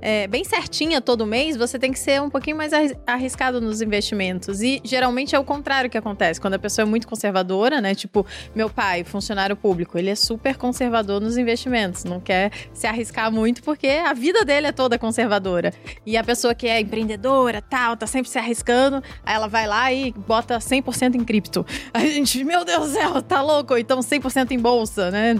é, 0.01 0.27
bem 0.27 0.43
certinha 0.43 1.01
todo 1.01 1.25
mês, 1.25 1.55
você 1.57 1.77
tem 1.79 1.91
que 1.91 1.99
ser 1.99 2.21
um 2.21 2.29
pouquinho 2.29 2.57
mais 2.57 2.73
arris- 2.73 2.95
arriscado 3.05 3.59
nos 3.61 3.81
investimentos. 3.81 4.61
E 4.61 4.81
geralmente 4.83 5.35
é 5.35 5.39
o 5.39 5.43
contrário 5.43 5.89
que 5.89 5.97
acontece. 5.97 6.39
Quando 6.39 6.53
a 6.55 6.59
pessoa 6.59 6.83
é 6.83 6.89
muito 6.89 7.07
conservadora, 7.07 7.81
né? 7.81 7.93
Tipo, 7.95 8.25
meu 8.55 8.69
pai, 8.69 9.03
funcionário 9.03 9.55
público, 9.55 9.97
ele 9.97 10.09
é 10.09 10.15
super 10.15 10.55
conservador 10.57 11.19
nos 11.21 11.37
investimentos. 11.37 12.03
Não 12.03 12.19
quer 12.19 12.51
se 12.73 12.87
arriscar 12.87 13.31
muito 13.31 13.61
porque 13.63 13.87
a 13.87 14.13
vida 14.13 14.43
dele 14.45 14.67
é 14.67 14.71
toda 14.71 14.97
conservadora. 14.97 15.73
E 16.05 16.15
a 16.17 16.23
pessoa 16.23 16.53
que 16.55 16.67
é 16.67 16.79
empreendedora, 16.79 17.61
tal, 17.61 17.95
tá 17.97 18.07
sempre 18.07 18.29
se 18.29 18.37
arriscando, 18.37 19.03
aí 19.25 19.35
ela 19.35 19.47
vai 19.47 19.67
lá 19.67 19.91
e 19.91 20.11
bota 20.11 20.57
100% 20.57 21.15
em 21.15 21.23
cripto. 21.23 21.65
A 21.93 21.99
gente, 21.99 22.43
meu 22.43 22.63
Deus 22.63 22.87
do 22.89 22.93
céu, 22.93 23.21
tá 23.21 23.41
louco? 23.41 23.75
Então 23.77 23.99
100% 23.99 24.51
em 24.51 24.59
bolsa, 24.59 25.11
né? 25.11 25.35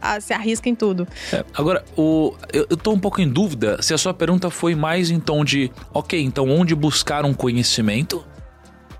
Ah, 0.00 0.20
Se 0.20 0.32
arrisca 0.32 0.68
em 0.68 0.74
tudo. 0.74 1.06
É, 1.32 1.44
agora, 1.54 1.84
o, 1.96 2.34
eu, 2.52 2.66
eu 2.70 2.76
tô 2.76 2.92
um 2.92 2.98
pouco 2.98 3.20
em 3.20 3.28
dúvida 3.28 3.80
se 3.82 3.92
a 3.92 3.98
sua 4.04 4.14
pergunta 4.14 4.50
foi 4.50 4.74
mais 4.74 5.10
em 5.10 5.18
tom 5.18 5.44
de, 5.44 5.70
ok, 5.92 6.20
então 6.20 6.48
onde 6.48 6.74
buscar 6.74 7.24
um 7.24 7.32
conhecimento 7.34 8.24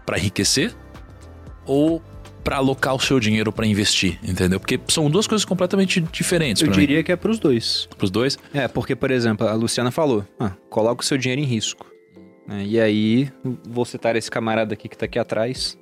para 0.07 0.18
enriquecer 0.18 0.74
ou 1.66 2.02
para 2.42 2.57
alocar 2.57 2.94
o 2.94 3.00
seu 3.00 3.18
dinheiro 3.18 3.50
para 3.50 3.66
investir, 3.66 4.18
entendeu? 4.22 4.61
Porque 4.61 4.78
são 4.88 5.11
duas 5.11 5.26
coisas 5.26 5.44
completamente 5.44 6.00
diferentes 6.00 6.62
Eu 6.62 6.68
para 6.68 6.76
mim. 6.76 6.86
diria 6.86 7.02
que 7.02 7.11
é 7.11 7.16
pros 7.16 7.38
dois. 7.38 7.88
Pros 7.96 8.11
dois. 8.11 8.38
É, 8.52 8.68
porque, 8.68 8.94
por 8.94 9.11
exemplo, 9.11 9.48
a 9.48 9.55
Luciana 9.55 9.90
falou: 9.90 10.24
ah, 10.38 10.52
coloca 10.68 11.02
o 11.02 11.05
seu 11.05 11.16
dinheiro 11.16 11.40
em 11.40 11.44
risco. 11.46 11.86
né? 12.46 12.64
E 12.66 12.78
aí, 12.78 13.30
vou 13.66 13.84
citar 13.86 14.14
esse 14.16 14.30
camarada 14.30 14.74
aqui 14.74 14.88
que 14.88 14.96
tá 14.96 15.07
aqui 15.07 15.18
atrás. 15.18 15.78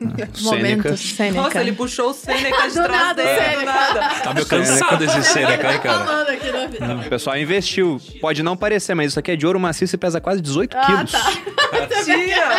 né, 0.16 0.28
o 0.38 0.42
Momento 0.44 0.96
Sêneca. 0.96 1.42
Nossa, 1.42 1.60
ele 1.60 1.72
puxou 1.72 2.10
o 2.10 2.14
Sêneca 2.14 2.68
de 2.68 2.74
Do 2.74 2.82
trás 2.84 3.02
nada, 3.02 3.22
dele, 3.22 3.38
do 3.38 3.44
Sêneca. 3.44 3.64
nada. 3.72 4.00
Tá 4.22 4.34
meio 4.34 4.46
cansado 4.46 4.96
desse 4.96 5.22
Sêneca 5.24 5.68
aí, 5.68 5.78
cara. 5.78 6.04
falando 6.04 6.28
aqui 6.30 6.50
na 6.52 6.66
vida. 6.66 6.96
O 7.06 7.10
pessoal 7.10 7.36
investiu. 7.38 8.00
Pode 8.20 8.42
não 8.42 8.56
parecer, 8.56 8.94
mas 8.94 9.10
isso 9.12 9.18
aqui 9.18 9.32
é 9.32 9.36
de 9.36 9.46
ouro 9.46 9.60
maciço 9.60 9.94
e 9.94 9.98
pesa 9.98 10.20
quase 10.20 10.40
18 10.40 10.76
Ah, 10.76 10.86
quilos. 10.86 11.12
tá. 11.12 11.32
Mentira! 11.80 12.50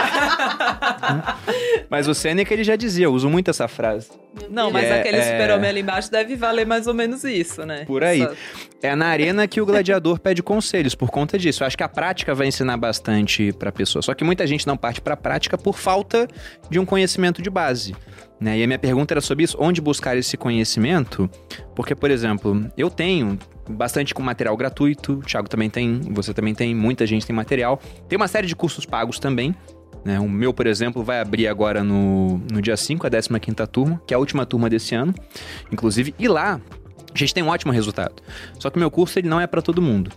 Mas 1.89 2.08
o 2.08 2.14
Sêneca, 2.14 2.54
ele 2.54 2.64
já 2.64 2.76
dizia, 2.76 3.06
eu 3.06 3.14
uso 3.14 3.30
muito 3.30 3.50
essa 3.50 3.68
frase. 3.68 4.10
Não, 4.50 4.72
mas 4.72 4.86
É, 4.86 5.00
aquele 5.02 5.18
é. 5.18 5.24
super-homem 5.32 5.70
ali 5.70 5.82
embaixo 5.82 6.10
deve 6.10 6.36
valer 6.38 6.66
mais 6.66 6.88
ou 6.88 6.94
menos 6.94 7.24
isso, 7.26 7.66
né? 7.66 7.84
Por 7.86 8.04
aí. 8.04 8.22
Essa- 8.22 8.36
É 8.84 8.96
na 8.96 9.08
arena 9.08 9.48
que 9.48 9.62
o 9.62 9.66
gladiador 9.66 10.20
pede 10.20 10.42
conselhos 10.42 10.96
por 10.96 11.12
conta 11.12 11.38
disso. 11.38 11.62
Eu 11.62 11.68
acho 11.68 11.78
que 11.78 11.84
a 11.84 11.88
prática 11.89 12.34
vai 12.34 12.48
ensinar 12.48 12.78
bastante 12.78 13.54
pra 13.54 13.72
pessoa. 13.72 14.02
Só 14.02 14.16
que 14.16 14.24
muita 14.24 14.48
gente 14.48 14.66
não 14.66 14.76
parte 14.76 15.00
pra 15.00 15.16
prática 15.16 15.56
por 15.56 15.78
falta 15.78 16.28
de 16.68 16.80
um 16.80 16.86
conhecimento 16.86 17.31
de 17.40 17.50
base. 17.52 17.96
Né? 18.40 18.58
E 18.58 18.64
a 18.64 18.68
minha 18.68 18.80
pergunta 18.80 19.14
era 19.14 19.22
sobre 19.22 19.44
isso, 19.44 19.56
onde 19.60 19.80
buscar 19.80 20.18
esse 20.18 20.36
conhecimento? 20.36 21.30
Porque, 21.76 21.94
por 21.94 22.10
exemplo, 22.10 22.66
eu 22.76 22.90
tenho 22.90 23.38
bastante 23.70 24.16
com 24.16 24.24
material 24.24 24.58
gratuito, 24.58 25.14
o 25.14 25.22
Thiago 25.22 25.48
também 25.48 25.70
tem, 25.70 26.02
você 26.10 26.34
também 26.34 26.56
tem, 26.56 26.74
muita 26.74 27.06
gente 27.06 27.26
tem 27.26 27.36
material. 27.36 27.80
Tem 28.10 28.18
uma 28.18 28.28
série 28.28 28.48
de 28.48 28.56
cursos 28.56 28.84
pagos 28.84 29.20
também. 29.20 29.56
Né? 30.04 30.20
O 30.20 30.28
meu, 30.28 30.52
por 30.52 30.66
exemplo, 30.66 31.04
vai 31.04 31.20
abrir 31.20 31.48
agora 31.48 31.84
no, 31.84 32.40
no 32.52 32.60
dia 32.62 32.76
5, 32.76 33.06
a 33.06 33.10
15ª 33.10 33.68
turma, 33.68 34.02
que 34.08 34.14
é 34.14 34.18
a 34.18 34.20
última 34.20 34.46
turma 34.46 34.68
desse 34.68 34.96
ano. 34.96 35.14
Inclusive, 35.72 36.16
e 36.18 36.28
lá 36.28 36.60
a 37.14 37.18
gente 37.18 37.34
tem 37.34 37.44
um 37.44 37.50
ótimo 37.50 37.72
resultado. 37.72 38.16
Só 38.58 38.70
que 38.70 38.78
o 38.78 38.80
meu 38.80 38.90
curso 38.90 39.20
ele 39.20 39.28
não 39.28 39.40
é 39.40 39.46
para 39.46 39.62
todo 39.62 39.82
mundo, 39.82 40.12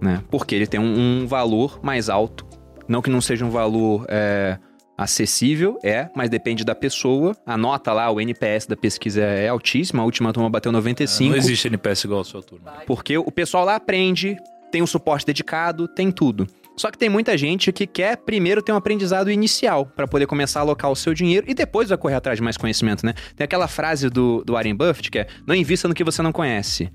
né? 0.00 0.22
Porque 0.30 0.54
ele 0.54 0.66
tem 0.66 0.80
um, 0.80 1.22
um 1.22 1.26
valor 1.26 1.80
mais 1.82 2.08
alto. 2.08 2.46
Não 2.86 3.02
que 3.02 3.10
não 3.10 3.20
seja 3.20 3.44
um 3.44 3.50
valor 3.50 4.06
é, 4.08 4.58
acessível, 4.98 5.78
é, 5.84 6.10
mas 6.12 6.28
depende 6.28 6.64
da 6.64 6.74
pessoa. 6.74 7.36
A 7.46 7.56
nota 7.56 7.92
lá, 7.92 8.10
o 8.10 8.20
NPS 8.20 8.66
da 8.66 8.76
pesquisa 8.76 9.22
é 9.22 9.46
altíssima. 9.46 10.02
A 10.02 10.04
última 10.04 10.32
turma 10.32 10.50
bateu 10.50 10.72
95. 10.72 11.30
Não 11.30 11.36
existe 11.36 11.68
NPS 11.68 12.04
igual 12.04 12.20
a 12.22 12.24
sua 12.24 12.42
turma. 12.42 12.72
Porque 12.84 13.16
o 13.16 13.30
pessoal 13.30 13.64
lá 13.64 13.76
aprende, 13.76 14.36
tem 14.72 14.82
um 14.82 14.86
suporte 14.86 15.24
dedicado, 15.24 15.86
tem 15.86 16.10
tudo. 16.10 16.48
Só 16.76 16.90
que 16.90 16.98
tem 16.98 17.08
muita 17.08 17.36
gente 17.38 17.72
que 17.72 17.86
quer 17.86 18.16
primeiro 18.16 18.60
ter 18.62 18.72
um 18.72 18.76
aprendizado 18.76 19.30
inicial 19.30 19.86
para 19.86 20.06
poder 20.06 20.26
começar 20.26 20.60
a 20.60 20.62
alocar 20.62 20.90
o 20.90 20.96
seu 20.96 21.14
dinheiro 21.14 21.46
e 21.48 21.54
depois 21.54 21.88
vai 21.88 21.98
correr 21.98 22.14
atrás 22.14 22.38
de 22.38 22.42
mais 22.42 22.56
conhecimento, 22.56 23.04
né? 23.04 23.14
Tem 23.36 23.44
aquela 23.44 23.66
frase 23.66 24.08
do, 24.08 24.44
do 24.44 24.52
Warren 24.52 24.74
Buffett 24.74 25.10
que 25.10 25.18
é: 25.20 25.26
não 25.46 25.54
invista 25.54 25.88
no 25.88 25.94
que 25.94 26.04
você 26.04 26.22
não 26.22 26.32
conhece. 26.32 26.90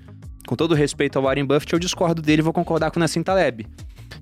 Com 0.46 0.56
todo 0.56 0.74
respeito 0.74 1.18
ao 1.18 1.24
Warren 1.24 1.44
Buffett, 1.44 1.72
eu 1.72 1.78
discordo 1.78 2.20
dele 2.20 2.40
e 2.40 2.42
vou 2.42 2.52
concordar 2.52 2.90
com 2.90 2.98
o 2.98 3.00
Nassim 3.00 3.22
Taleb, 3.22 3.66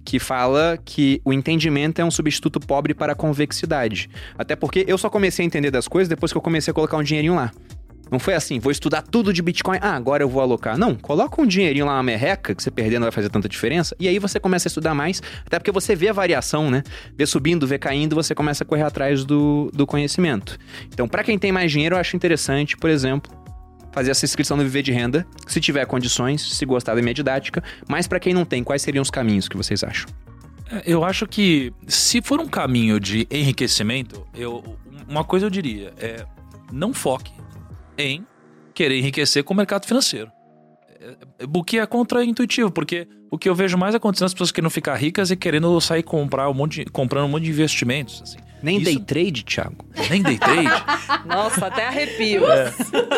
que 0.04 0.18
fala 0.18 0.78
que 0.84 1.20
o 1.24 1.32
entendimento 1.32 2.00
é 2.00 2.04
um 2.04 2.10
substituto 2.10 2.60
pobre 2.60 2.94
para 2.94 3.12
a 3.12 3.16
convexidade. 3.16 4.08
Até 4.36 4.56
porque 4.56 4.84
eu 4.86 4.98
só 4.98 5.08
comecei 5.08 5.44
a 5.44 5.46
entender 5.46 5.70
das 5.70 5.88
coisas 5.88 6.08
depois 6.08 6.32
que 6.32 6.38
eu 6.38 6.42
comecei 6.42 6.70
a 6.70 6.74
colocar 6.74 6.96
um 6.96 7.02
dinheirinho 7.02 7.34
lá. 7.34 7.52
Não 8.12 8.18
foi 8.18 8.34
assim, 8.34 8.60
vou 8.60 8.70
estudar 8.70 9.00
tudo 9.00 9.32
de 9.32 9.40
Bitcoin, 9.40 9.78
ah, 9.80 9.96
agora 9.96 10.22
eu 10.22 10.28
vou 10.28 10.42
alocar. 10.42 10.76
Não, 10.76 10.94
coloca 10.94 11.40
um 11.40 11.46
dinheirinho 11.46 11.86
lá 11.86 11.96
na 11.96 12.02
merreca, 12.02 12.54
que 12.54 12.62
você 12.62 12.70
perder 12.70 12.98
não 12.98 13.06
vai 13.06 13.10
fazer 13.10 13.30
tanta 13.30 13.48
diferença, 13.48 13.96
e 13.98 14.06
aí 14.06 14.18
você 14.18 14.38
começa 14.38 14.68
a 14.68 14.68
estudar 14.68 14.94
mais, 14.94 15.22
até 15.46 15.58
porque 15.58 15.72
você 15.72 15.96
vê 15.96 16.10
a 16.10 16.12
variação, 16.12 16.70
né? 16.70 16.82
Vê 17.16 17.24
subindo, 17.24 17.66
vê 17.66 17.78
caindo, 17.78 18.14
você 18.14 18.34
começa 18.34 18.64
a 18.64 18.66
correr 18.66 18.82
atrás 18.82 19.24
do, 19.24 19.70
do 19.72 19.86
conhecimento. 19.86 20.58
Então, 20.92 21.08
para 21.08 21.24
quem 21.24 21.38
tem 21.38 21.50
mais 21.50 21.72
dinheiro, 21.72 21.94
eu 21.94 21.98
acho 21.98 22.14
interessante, 22.14 22.76
por 22.76 22.90
exemplo, 22.90 23.32
fazer 23.92 24.10
essa 24.10 24.24
inscrição 24.24 24.56
no 24.56 24.62
Viver 24.64 24.82
de 24.82 24.90
Renda, 24.90 25.26
se 25.46 25.60
tiver 25.60 25.86
condições, 25.86 26.42
se 26.56 26.64
gostar 26.66 26.94
da 26.94 27.02
minha 27.02 27.14
didática, 27.14 27.62
mas 27.86 28.08
para 28.08 28.18
quem 28.18 28.34
não 28.34 28.44
tem, 28.44 28.64
quais 28.64 28.82
seriam 28.82 29.02
os 29.02 29.10
caminhos 29.10 29.48
que 29.48 29.56
vocês 29.56 29.84
acham? 29.84 30.10
É, 30.70 30.82
Eu 30.84 31.04
acho 31.04 31.26
que 31.26 31.72
se 31.86 32.20
for 32.20 32.40
um 32.40 32.48
caminho 32.48 32.98
de 32.98 33.28
enriquecimento, 33.30 34.26
eu, 34.34 34.76
uma 35.06 35.22
coisa 35.22 35.46
eu 35.46 35.50
diria 35.50 35.92
é 35.98 36.24
não 36.72 36.94
foque 36.94 37.32
em 37.98 38.26
querer 38.74 38.98
enriquecer 38.98 39.44
com 39.44 39.52
o 39.52 39.56
mercado 39.56 39.86
financeiro. 39.86 40.32
é, 41.38 41.44
o 41.52 41.62
que 41.62 41.78
é 41.78 41.86
contra-intuitivo, 41.86 42.70
porque 42.70 43.06
o 43.32 43.38
que 43.38 43.48
eu 43.48 43.54
vejo 43.54 43.78
mais 43.78 43.94
acontecendo 43.94 44.24
é 44.24 44.26
as 44.26 44.34
pessoas 44.34 44.52
querendo 44.52 44.68
ficar 44.68 44.94
ricas 44.94 45.30
e 45.30 45.36
querendo 45.36 45.80
sair 45.80 46.02
comprar 46.02 46.50
um 46.50 46.54
monte 46.54 46.84
de, 46.84 46.90
comprando 46.90 47.24
um 47.24 47.28
monte 47.28 47.44
de 47.44 47.50
investimentos. 47.50 48.20
Assim. 48.22 48.36
Nem 48.62 48.76
Isso- 48.76 48.84
day 48.84 48.98
trade, 48.98 49.42
Thiago. 49.42 49.86
Nem 50.10 50.22
day 50.22 50.38
trade. 50.38 50.68
Nossa, 51.24 51.68
até 51.68 51.88
arrepio. 51.88 52.42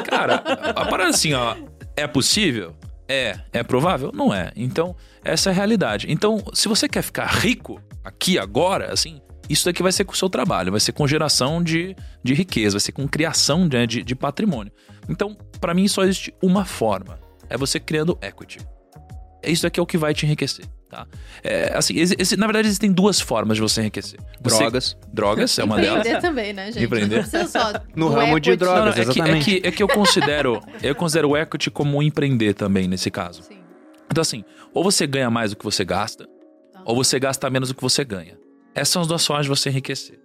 Cara, 0.08 0.36
a 0.36 0.84
parada 0.84 1.06
é 1.06 1.08
assim, 1.08 1.34
ó. 1.34 1.56
É 1.96 2.06
possível? 2.06 2.76
É. 3.08 3.40
É 3.52 3.64
provável? 3.64 4.12
Não 4.14 4.32
é. 4.32 4.52
Então, 4.54 4.94
essa 5.24 5.50
é 5.50 5.52
a 5.52 5.54
realidade. 5.54 6.06
Então, 6.08 6.40
se 6.52 6.68
você 6.68 6.88
quer 6.88 7.02
ficar 7.02 7.26
rico 7.26 7.82
aqui, 8.04 8.38
agora, 8.38 8.92
assim, 8.92 9.20
isso 9.50 9.64
daqui 9.64 9.82
vai 9.82 9.90
ser 9.90 10.04
com 10.04 10.12
o 10.12 10.16
seu 10.16 10.30
trabalho, 10.30 10.70
vai 10.70 10.80
ser 10.80 10.92
com 10.92 11.08
geração 11.08 11.60
de, 11.60 11.96
de 12.22 12.34
riqueza, 12.34 12.74
vai 12.74 12.80
ser 12.80 12.92
com 12.92 13.08
criação 13.08 13.66
né, 13.66 13.84
de, 13.84 14.04
de 14.04 14.14
patrimônio. 14.14 14.72
Então, 15.08 15.36
pra 15.60 15.74
mim, 15.74 15.88
só 15.88 16.04
existe 16.04 16.32
uma 16.40 16.64
forma. 16.64 17.18
É 17.50 17.56
você 17.58 17.80
criando 17.80 18.16
equity. 18.22 18.58
É 19.44 19.50
Isso 19.50 19.62
daqui 19.62 19.78
é 19.78 19.82
o 19.82 19.86
que 19.86 19.98
vai 19.98 20.14
te 20.14 20.24
enriquecer, 20.26 20.64
tá? 20.88 21.06
É, 21.42 21.72
assim, 21.76 21.94
exi- 21.98 22.36
na 22.36 22.46
verdade, 22.46 22.66
existem 22.68 22.90
duas 22.90 23.20
formas 23.20 23.56
de 23.56 23.62
você 23.62 23.80
enriquecer. 23.82 24.18
Você- 24.42 24.58
Drogas. 24.58 24.96
Drogas 25.12 25.58
é 25.58 25.64
uma 25.64 25.76
delas. 25.76 26.00
Empreender 26.00 26.20
também, 26.20 26.52
né, 26.52 26.72
gente? 26.72 26.84
Empreender. 26.84 27.24
No 27.94 28.08
ramo 28.08 28.40
de 28.40 28.56
drogas. 28.56 28.78
Não, 28.78 28.84
não, 28.86 28.90
é, 28.90 28.94
que, 28.94 29.00
é, 29.00 29.22
exatamente. 29.22 29.44
que, 29.60 29.66
é 29.68 29.70
que 29.70 29.82
eu 29.82 29.88
considero 29.88 30.60
eu 30.82 30.94
considero 30.94 31.30
o 31.30 31.36
equity 31.36 31.70
como 31.70 31.98
um 31.98 32.02
empreender 32.02 32.54
também 32.54 32.88
nesse 32.88 33.10
caso. 33.10 33.42
Sim. 33.42 33.58
Então 34.10 34.22
assim, 34.22 34.44
ou 34.72 34.82
você 34.84 35.06
ganha 35.06 35.30
mais 35.30 35.50
do 35.50 35.56
que 35.56 35.64
você 35.64 35.84
gasta, 35.84 36.26
ou 36.84 36.94
você 36.96 37.18
gasta 37.18 37.48
menos 37.50 37.68
do 37.68 37.74
que 37.74 37.82
você 37.82 38.04
ganha. 38.04 38.38
Essas 38.74 38.88
são 38.88 39.02
as 39.02 39.08
duas 39.08 39.26
formas 39.26 39.46
de 39.46 39.50
você 39.50 39.70
enriquecer. 39.70 40.18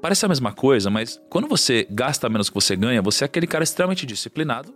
Parece 0.00 0.24
a 0.24 0.28
mesma 0.28 0.52
coisa, 0.52 0.90
mas 0.90 1.20
quando 1.30 1.48
você 1.48 1.86
gasta 1.90 2.28
menos 2.28 2.46
do 2.48 2.50
que 2.52 2.54
você 2.54 2.76
ganha, 2.76 3.00
você 3.00 3.24
é 3.24 3.26
aquele 3.26 3.46
cara 3.46 3.64
extremamente 3.64 4.04
disciplinado 4.04 4.74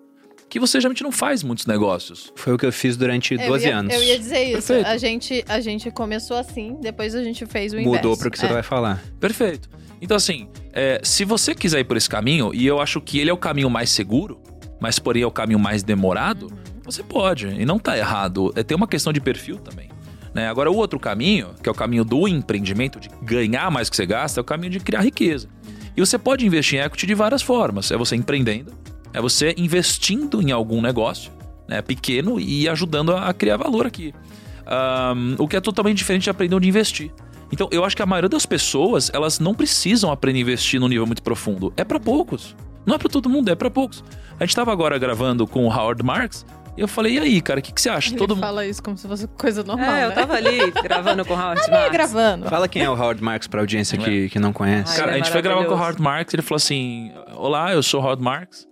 que 0.49 0.59
você 0.59 0.81
geralmente 0.81 1.03
não 1.03 1.13
faz 1.13 1.43
muitos 1.43 1.67
negócios. 1.67 2.33
Foi 2.37 2.55
o 2.55 2.59
que 2.59 2.65
eu 2.67 2.73
fiz 2.73 2.97
durante 2.97 3.35
Eu 3.35 3.47
12 3.47 3.67
ia- 3.67 3.77
anos. 3.77 3.95
Eu 3.95 4.03
ia 4.03 4.19
dizer 4.19 4.43
isso. 4.45 4.69
Perfeito. 4.69 4.87
A 4.87 4.97
gente, 4.97 5.45
a 5.49 5.61
gente 5.61 5.91
começou 5.91 6.37
assim, 6.37 6.77
depois 6.81 7.15
a 7.15 7.23
gente 7.23 7.45
fez 7.47 7.73
o 7.73 7.77
inverso. 7.79 7.97
Mudou 7.97 8.17
pro 8.17 8.31
que 8.31 8.39
você 8.39 8.47
É. 8.47 8.53
vai 8.53 8.63
falar. 8.63 9.03
Perfeito. 9.21 9.69
Então, 10.01 10.17
assim, 10.17 10.49
é, 10.73 11.01
se 11.03 11.25
você 11.25 11.55
quiser 11.55 11.81
ir 11.81 11.85
por 11.85 11.97
esse 11.97 12.09
caminho, 12.09 12.55
e 12.55 12.67
eu 12.67 12.81
acho 12.81 13.01
que 13.01 13.19
ele 13.19 13.31
é 13.31 13.33
o 13.33 13.37
caminho 13.37 13.69
mais 13.69 13.91
seguro, 13.91 14.41
mas 14.81 14.99
porém 14.99 15.23
é 15.23 15.27
o 15.27 15.31
caminho 15.31 15.59
mais 15.59 15.83
demorado, 15.83 16.51
você 16.85 17.03
pode. 17.03 17.47
E 17.49 17.67
não 17.67 17.79
tá 17.79 17.99
errado. 17.99 18.53
É, 18.57 18.63
tem 18.63 18.77
uma 18.77 18.87
questão 18.89 19.13
de 19.13 19.21
perfil 19.21 19.57
também. 19.59 19.89
Né? 20.33 20.49
Agora, 20.49 20.71
o 20.71 20.77
outro 20.77 21.01
caminho, 21.01 21.49
que 21.63 21.69
é 21.69 21.73
o 21.73 21.75
caminho 21.75 22.05
do 22.05 22.29
empreendimento, 22.29 23.01
de 23.01 23.09
ganhar 23.23 23.71
mais 23.71 23.89
do 23.89 23.91
que 23.91 23.97
você 23.97 24.07
gasta, 24.07 24.39
é 24.39 24.43
o 24.43 24.45
caminho 24.45 24.71
de 24.71 24.79
criar 24.81 25.01
riqueza. 25.01 25.49
E 25.97 26.01
você 26.01 26.17
pode 26.17 26.47
investir 26.47 26.79
em 26.79 26.83
equity 26.83 27.07
de 27.07 27.15
várias 27.15 27.43
formas. 27.43 27.91
É 27.91 27.97
você 27.97 28.15
empreendendo, 28.15 28.73
é 29.13 29.21
você 29.21 29.55
investindo 29.57 30.41
em 30.43 30.51
algum 30.53 30.81
negócio 30.81 31.31
né, 31.69 31.83
pequeno 31.83 32.39
e 32.41 32.69
ajudando 32.69 33.13
a, 33.13 33.29
a 33.29 33.33
criar 33.35 33.57
valor 33.57 33.87
aqui. 33.87 34.15
Ahn, 34.67 35.37
o 35.39 35.49
que 35.49 35.57
é 35.57 35.61
totalmente 35.61 35.97
diferente 35.99 36.25
de 36.25 36.31
aprender 36.31 36.55
onde 36.55 36.69
investir. 36.69 37.11
Então, 37.51 37.69
eu 37.73 37.83
acho 37.85 37.97
que 37.97 38.03
a 38.03 38.07
maioria 38.07 38.29
das 38.29 38.45
pessoas, 38.45 39.11
elas 39.15 39.39
não 39.41 39.55
precisam 39.55 40.11
aprender 40.13 40.39
a 40.41 40.43
investir 40.43 40.79
num 40.79 40.89
nível 40.89 41.07
muito 41.07 41.23
profundo. 41.23 41.73
É 41.77 41.85
pra 41.85 41.99
poucos. 41.99 42.55
Não 42.85 42.95
é 42.95 42.99
pra 42.99 43.09
todo 43.09 43.29
mundo, 43.29 43.51
é 43.51 43.55
pra 43.55 43.71
poucos. 43.71 44.05
A 44.39 44.45
gente 44.45 44.55
tava 44.55 44.71
agora 44.73 44.99
gravando 44.99 45.47
com 45.47 45.67
o 45.67 45.71
Howard 45.73 46.03
Marks 46.05 46.45
e 46.77 46.81
eu 46.81 46.87
falei, 46.89 47.15
e 47.15 47.19
aí, 47.19 47.41
cara, 47.41 47.59
o 47.61 47.63
que, 47.63 47.73
que 47.73 47.81
você 47.81 47.89
acha? 47.89 48.11
Ele 48.11 48.19
Todo 48.19 48.37
fala 48.37 48.65
isso 48.67 48.83
como 48.83 48.97
se 48.97 49.09
fosse 49.09 49.27
coisa 49.29 49.65
normal, 49.65 49.91
É, 49.91 50.05
eu 50.05 50.09
né? 50.11 50.15
tava 50.15 50.35
ali 50.35 50.71
gravando 50.83 51.25
com 51.25 51.35
o 51.35 51.37
Howard 51.37 51.65
Tá 51.65 51.73
Marks. 51.73 51.91
gravando. 51.93 52.47
Fala 52.49 52.69
quem 52.69 52.83
é 52.83 52.91
o 52.91 52.93
Howard 52.95 53.23
Marks 53.23 53.49
pra 53.49 53.61
audiência 53.61 53.97
que, 53.99 54.29
que 54.29 54.39
não 54.39 54.53
conhece. 54.53 54.93
Ai, 54.93 54.99
Cara, 54.99 55.13
a 55.13 55.15
é 55.15 55.19
gente 55.19 55.31
foi 55.33 55.41
gravar 55.43 55.65
com 55.65 55.75
o. 55.75 55.77
Howard 55.79 56.01
Marks 56.01 56.35
ele 56.35 56.43
falou 56.43 56.57
assim: 56.57 57.11
Olá, 57.35 57.73
eu 57.73 57.83
sou 57.83 58.01
o 58.01 58.05
Howard 58.05 58.23
Marks. 58.23 58.67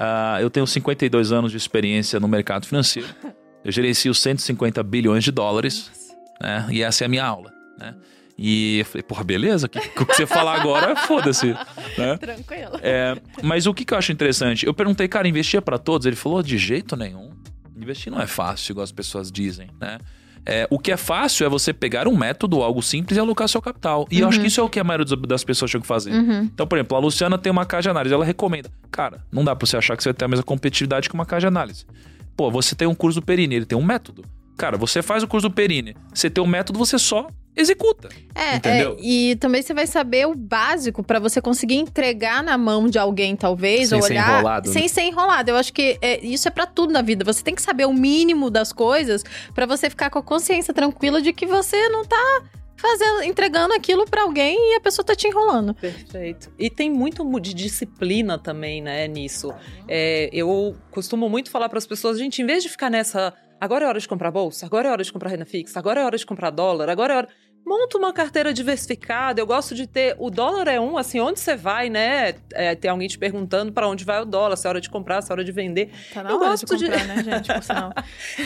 Ah, 0.00 0.38
eu 0.40 0.48
tenho 0.48 0.64
52 0.64 1.32
anos 1.32 1.50
de 1.50 1.56
experiência 1.56 2.20
no 2.20 2.28
mercado 2.28 2.66
financeiro. 2.66 3.08
Eu 3.64 3.72
gerencio 3.72 4.14
150 4.14 4.80
bilhões 4.84 5.24
de 5.24 5.32
dólares. 5.32 5.90
Né? 6.40 6.68
E 6.70 6.82
essa 6.82 7.02
é 7.02 7.06
a 7.06 7.08
minha 7.08 7.24
aula. 7.24 7.52
Né? 7.76 7.96
E 8.38 8.78
eu 8.78 8.84
falei, 8.84 9.02
porra, 9.02 9.24
beleza? 9.24 9.66
O 9.66 9.68
que, 9.68 9.80
que 9.80 10.04
você 10.04 10.24
falar 10.24 10.60
agora, 10.60 10.94
foda-se. 11.04 11.48
Né? 11.48 12.16
Tranquilo. 12.16 12.78
É, 12.80 13.20
mas 13.42 13.66
o 13.66 13.74
que, 13.74 13.84
que 13.84 13.92
eu 13.92 13.98
acho 13.98 14.12
interessante? 14.12 14.64
Eu 14.64 14.72
perguntei, 14.72 15.08
cara, 15.08 15.26
investir 15.26 15.58
é 15.58 15.60
pra 15.60 15.78
todos? 15.78 16.06
Ele 16.06 16.14
falou, 16.14 16.40
de 16.44 16.56
jeito 16.56 16.94
nenhum. 16.94 17.32
Investir 17.76 18.12
não 18.12 18.20
é 18.20 18.26
fácil, 18.28 18.72
igual 18.72 18.84
as 18.84 18.92
pessoas 18.92 19.32
dizem, 19.32 19.68
né? 19.80 19.98
É, 20.50 20.66
o 20.70 20.78
que 20.78 20.90
é 20.90 20.96
fácil 20.96 21.44
é 21.44 21.48
você 21.48 21.74
pegar 21.74 22.08
um 22.08 22.16
método, 22.16 22.62
algo 22.62 22.82
simples 22.82 23.18
e 23.18 23.20
alocar 23.20 23.46
seu 23.46 23.60
capital. 23.60 24.08
E 24.10 24.20
eu 24.20 24.28
acho 24.28 24.40
que 24.40 24.46
isso 24.46 24.58
é 24.58 24.64
o 24.64 24.68
que 24.68 24.80
a 24.80 24.84
maioria 24.84 25.04
das 25.04 25.44
pessoas 25.44 25.70
tinham 25.70 25.82
que 25.82 25.86
fazer. 25.86 26.10
Uhum. 26.10 26.44
Então, 26.44 26.66
por 26.66 26.78
exemplo, 26.78 26.96
a 26.96 27.00
Luciana 27.00 27.36
tem 27.36 27.52
uma 27.52 27.66
caixa 27.66 27.82
de 27.82 27.90
análise, 27.90 28.14
ela 28.14 28.24
recomenda. 28.24 28.70
Cara, 28.90 29.22
não 29.30 29.44
dá 29.44 29.54
pra 29.54 29.66
você 29.66 29.76
achar 29.76 29.94
que 29.94 30.02
você 30.02 30.08
vai 30.08 30.14
ter 30.14 30.24
a 30.24 30.28
mesma 30.28 30.42
competitividade 30.42 31.06
que 31.06 31.14
uma 31.14 31.26
caixa 31.26 31.42
de 31.42 31.46
análise. 31.48 31.84
Pô, 32.34 32.50
você 32.50 32.74
tem 32.74 32.88
um 32.88 32.94
curso 32.94 33.20
do 33.20 33.26
Perini, 33.26 33.56
ele 33.56 33.66
tem 33.66 33.76
um 33.76 33.84
método. 33.84 34.24
Cara, 34.58 34.76
você 34.76 35.00
faz 35.00 35.22
o 35.22 35.28
curso 35.28 35.48
do 35.48 35.54
Perini, 35.54 35.96
você 36.12 36.28
tem 36.28 36.44
um 36.44 36.46
método, 36.46 36.78
você 36.78 36.98
só 36.98 37.28
executa. 37.56 38.08
É, 38.34 38.56
Entendeu? 38.56 38.96
é, 38.98 39.02
e 39.02 39.36
também 39.36 39.62
você 39.62 39.72
vai 39.72 39.86
saber 39.86 40.26
o 40.26 40.34
básico 40.34 41.02
pra 41.02 41.18
você 41.18 41.40
conseguir 41.40 41.76
entregar 41.76 42.42
na 42.42 42.58
mão 42.58 42.88
de 42.88 42.98
alguém, 42.98 43.34
talvez, 43.34 43.88
Sem 43.88 43.96
ou 43.98 44.02
ser 44.02 44.12
olhar 44.12 44.32
enrolado, 44.34 44.68
né? 44.68 44.72
sem 44.72 44.88
ser 44.88 45.02
enrolado. 45.02 45.50
Eu 45.50 45.56
acho 45.56 45.72
que 45.72 45.98
é, 46.02 46.24
isso 46.24 46.46
é 46.46 46.50
pra 46.50 46.66
tudo 46.66 46.92
na 46.92 47.02
vida. 47.02 47.24
Você 47.24 47.42
tem 47.42 47.54
que 47.54 47.62
saber 47.62 47.86
o 47.86 47.92
mínimo 47.92 48.50
das 48.50 48.72
coisas 48.72 49.24
pra 49.54 49.64
você 49.66 49.88
ficar 49.90 50.10
com 50.10 50.18
a 50.18 50.22
consciência 50.22 50.72
tranquila 50.74 51.20
de 51.22 51.32
que 51.32 51.46
você 51.46 51.88
não 51.88 52.04
tá 52.04 52.42
fazendo, 52.76 53.24
entregando 53.24 53.74
aquilo 53.74 54.04
pra 54.06 54.22
alguém 54.22 54.56
e 54.56 54.76
a 54.76 54.80
pessoa 54.80 55.04
tá 55.04 55.16
te 55.16 55.26
enrolando. 55.26 55.74
Perfeito. 55.74 56.52
E 56.56 56.70
tem 56.70 56.88
muito 56.88 57.24
mu- 57.24 57.40
de 57.40 57.52
disciplina 57.52 58.38
também, 58.38 58.80
né, 58.80 59.08
nisso. 59.08 59.52
É, 59.88 60.30
eu 60.32 60.76
costumo 60.92 61.28
muito 61.28 61.50
falar 61.50 61.68
para 61.68 61.78
as 61.78 61.86
pessoas, 61.88 62.18
gente, 62.18 62.40
em 62.40 62.46
vez 62.46 62.62
de 62.62 62.68
ficar 62.68 62.88
nessa, 62.88 63.34
agora 63.60 63.84
é 63.84 63.88
hora 63.88 64.00
de 64.00 64.08
comprar 64.08 64.30
bolsa, 64.30 64.66
agora 64.66 64.88
é 64.88 64.92
hora 64.92 65.04
de 65.04 65.12
comprar 65.12 65.30
renda 65.30 65.46
fixa, 65.46 65.78
agora 65.78 66.00
é 66.00 66.04
hora 66.04 66.16
de 66.16 66.26
comprar 66.26 66.50
dólar, 66.50 66.88
agora 66.88 67.14
é 67.14 67.16
hora. 67.16 67.28
Monta 67.68 67.98
uma 67.98 68.14
carteira 68.14 68.50
diversificada. 68.54 69.38
Eu 69.42 69.46
gosto 69.46 69.74
de 69.74 69.86
ter. 69.86 70.16
O 70.18 70.30
dólar 70.30 70.68
é 70.68 70.80
um, 70.80 70.96
assim, 70.96 71.20
onde 71.20 71.38
você 71.38 71.54
vai, 71.54 71.90
né? 71.90 72.34
É, 72.54 72.74
tem 72.74 72.90
alguém 72.90 73.06
te 73.06 73.18
perguntando 73.18 73.70
para 73.72 73.86
onde 73.86 74.06
vai 74.06 74.22
o 74.22 74.24
dólar, 74.24 74.56
se 74.56 74.66
é 74.66 74.70
hora 74.70 74.80
de 74.80 74.88
comprar, 74.88 75.20
se 75.20 75.30
é 75.30 75.34
hora 75.34 75.44
de 75.44 75.52
vender. 75.52 75.90
Tá 76.14 76.22
na 76.22 76.30
Eu 76.30 76.36
hora 76.38 76.48
gosto 76.48 76.66
de 76.76 76.86
de- 76.86 76.90
comprar, 76.90 77.04
né, 77.06 77.22
gente? 77.22 77.52
Por 77.52 77.62
sinal. 77.62 77.92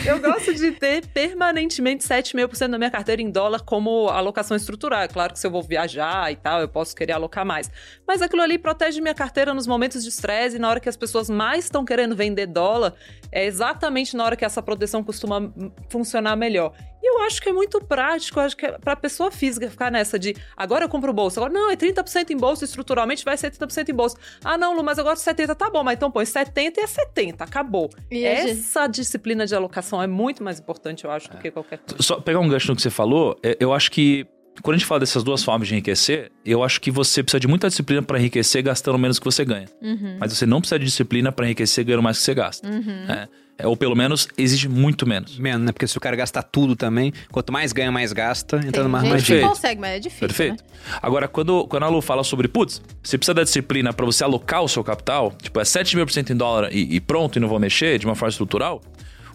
Eu 0.04 0.20
gosto 0.20 0.52
de 0.52 0.72
ter 0.72 1.06
permanentemente 1.06 2.04
7,5% 2.04 2.68
da 2.70 2.78
minha 2.78 2.90
carteira 2.90 3.22
em 3.22 3.30
dólar 3.30 3.60
como 3.62 4.08
alocação 4.08 4.56
estrutural. 4.56 5.02
É 5.02 5.08
claro 5.08 5.32
que 5.32 5.38
se 5.38 5.46
eu 5.46 5.52
vou 5.52 5.62
viajar 5.62 6.32
e 6.32 6.34
tal, 6.36 6.60
eu 6.60 6.68
posso 6.68 6.96
querer 6.96 7.12
alocar 7.12 7.46
mais. 7.46 7.70
Mas 8.04 8.20
aquilo 8.22 8.42
ali 8.42 8.58
protege 8.58 9.00
minha 9.00 9.14
carteira 9.14 9.54
nos 9.54 9.68
momentos 9.68 10.02
de 10.02 10.08
estresse 10.08 10.56
e 10.56 10.58
na 10.58 10.68
hora 10.68 10.80
que 10.80 10.88
as 10.88 10.96
pessoas 10.96 11.30
mais 11.30 11.66
estão 11.66 11.84
querendo 11.84 12.16
vender 12.16 12.46
dólar, 12.46 12.92
é 13.30 13.44
exatamente 13.44 14.16
na 14.16 14.24
hora 14.24 14.34
que 14.34 14.44
essa 14.44 14.60
proteção 14.60 15.04
costuma 15.04 15.38
hum, 15.38 15.70
funcionar 15.88 16.34
melhor. 16.34 16.72
E 17.02 17.10
eu 17.18 17.22
acho 17.24 17.42
que 17.42 17.48
é 17.48 17.52
muito 17.52 17.80
prático, 17.84 18.38
acho 18.38 18.56
que 18.56 18.64
é 18.64 18.78
pra 18.78 18.94
pessoa 18.94 19.30
física 19.32 19.68
ficar 19.68 19.90
nessa 19.90 20.18
de 20.18 20.36
agora 20.56 20.84
eu 20.84 20.88
compro 20.88 21.12
bolsa, 21.12 21.40
agora 21.40 21.52
não, 21.52 21.70
é 21.70 21.76
30% 21.76 22.30
em 22.30 22.36
bolsa, 22.36 22.64
estruturalmente 22.64 23.24
vai 23.24 23.36
ser 23.36 23.50
30% 23.50 23.88
em 23.88 23.94
bolsa. 23.94 24.16
Ah, 24.44 24.56
não, 24.56 24.74
Lu, 24.76 24.84
mas 24.84 24.98
agora 24.98 25.16
70 25.16 25.54
tá 25.56 25.68
bom, 25.68 25.82
mas 25.82 25.96
então 25.96 26.10
põe 26.10 26.24
70 26.24 26.80
e 26.80 26.84
é 26.84 26.86
70, 26.86 27.42
acabou. 27.42 27.90
E 28.10 28.26
a 28.26 28.34
gente- 28.36 28.50
Essa 28.52 28.86
disciplina 28.86 29.44
de 29.46 29.54
alocação 29.54 30.00
é 30.02 30.06
muito 30.06 30.44
mais 30.44 30.60
importante, 30.60 31.04
eu 31.04 31.10
acho, 31.10 31.28
do 31.30 31.38
que 31.38 31.50
qualquer 31.50 31.78
coisa. 31.78 32.02
Só 32.02 32.20
pegar 32.20 32.38
um 32.38 32.48
gancho 32.48 32.68
no 32.68 32.76
que 32.76 32.82
você 32.82 32.90
falou, 32.90 33.36
é, 33.42 33.56
eu 33.58 33.72
acho 33.72 33.90
que 33.90 34.26
quando 34.60 34.74
a 34.74 34.78
gente 34.78 34.86
fala 34.86 35.00
dessas 35.00 35.22
duas 35.24 35.42
formas 35.42 35.66
de 35.68 35.74
enriquecer, 35.74 36.30
eu 36.44 36.62
acho 36.62 36.80
que 36.80 36.90
você 36.90 37.22
precisa 37.22 37.40
de 37.40 37.48
muita 37.48 37.68
disciplina 37.68 38.02
para 38.02 38.18
enriquecer 38.18 38.62
gastando 38.62 38.98
menos 38.98 39.18
que 39.18 39.24
você 39.24 39.44
ganha. 39.44 39.66
Uhum. 39.80 40.16
Mas 40.20 40.32
você 40.36 40.44
não 40.44 40.60
precisa 40.60 40.78
de 40.78 40.84
disciplina 40.84 41.32
para 41.32 41.46
enriquecer 41.46 41.84
ganhando 41.84 42.02
mais 42.02 42.18
que 42.18 42.24
você 42.24 42.34
gasta. 42.34 42.68
Uhum. 42.68 43.06
É, 43.08 43.28
É, 43.58 43.66
ou 43.66 43.76
pelo 43.76 43.94
menos 43.94 44.28
exige 44.36 44.66
muito 44.68 45.06
menos. 45.06 45.38
Menos, 45.38 45.66
né? 45.66 45.72
Porque 45.72 45.86
se 45.86 45.96
o 45.96 46.00
cara 46.00 46.16
gastar 46.16 46.42
tudo 46.42 46.74
também, 46.74 47.12
quanto 47.30 47.52
mais 47.52 47.72
ganha, 47.72 47.92
mais 47.92 48.12
gasta, 48.12 48.56
entra 48.56 48.72
Tem 48.72 48.82
numa 48.84 48.98
gente 49.00 49.08
armadilha. 49.08 49.22
que 49.24 49.32
Perfeito. 49.32 49.48
consegue, 49.48 49.80
mas 49.80 49.90
é 49.90 49.98
difícil, 50.00 50.26
Perfeito. 50.28 50.64
né? 50.64 50.98
Agora, 51.02 51.28
quando, 51.28 51.66
quando 51.66 51.82
a 51.84 51.88
Lu 51.88 52.00
fala 52.00 52.24
sobre, 52.24 52.48
putz, 52.48 52.80
você 53.02 53.18
precisa 53.18 53.34
da 53.34 53.42
disciplina 53.44 53.92
para 53.92 54.04
você 54.06 54.24
alocar 54.24 54.62
o 54.62 54.68
seu 54.68 54.82
capital, 54.82 55.32
tipo, 55.40 55.60
é 55.60 55.64
7 55.64 55.96
mil 55.96 56.06
por 56.06 56.12
cento 56.12 56.32
em 56.32 56.36
dólar 56.36 56.72
e, 56.72 56.96
e 56.96 57.00
pronto, 57.00 57.36
e 57.36 57.40
não 57.40 57.48
vou 57.48 57.60
mexer 57.60 57.98
de 57.98 58.06
uma 58.06 58.14
forma 58.14 58.30
estrutural, 58.30 58.80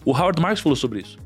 o 0.04 0.10
Howard 0.12 0.40
Marks 0.42 0.60
falou 0.62 0.76
sobre 0.76 1.00
isso, 1.00 1.16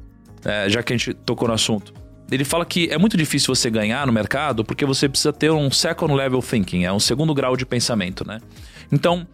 é, 0.45 0.69
já 0.69 0.83
que 0.83 0.93
a 0.93 0.97
gente 0.97 1.15
tocou 1.15 1.49
no 1.49 1.55
assunto. 1.55 1.93
Ele 2.35 2.45
fala 2.45 2.65
que 2.65 2.89
é 2.91 2.97
muito 2.97 3.17
difícil 3.17 3.55
você 3.55 3.69
ganhar 3.71 4.07
no 4.07 4.13
mercado 4.13 4.65
porque 4.65 4.85
você 4.85 5.09
precisa 5.09 5.33
ter 5.33 5.51
um 5.51 5.71
second 5.71 6.15
level 6.15 6.41
thinking, 6.41 6.85
é 6.85 6.93
um 6.93 7.01
segundo 7.01 7.35
grau 7.35 7.57
de 7.57 7.67
pensamento, 7.67 8.27
né? 8.27 8.41
Então, 8.91 9.27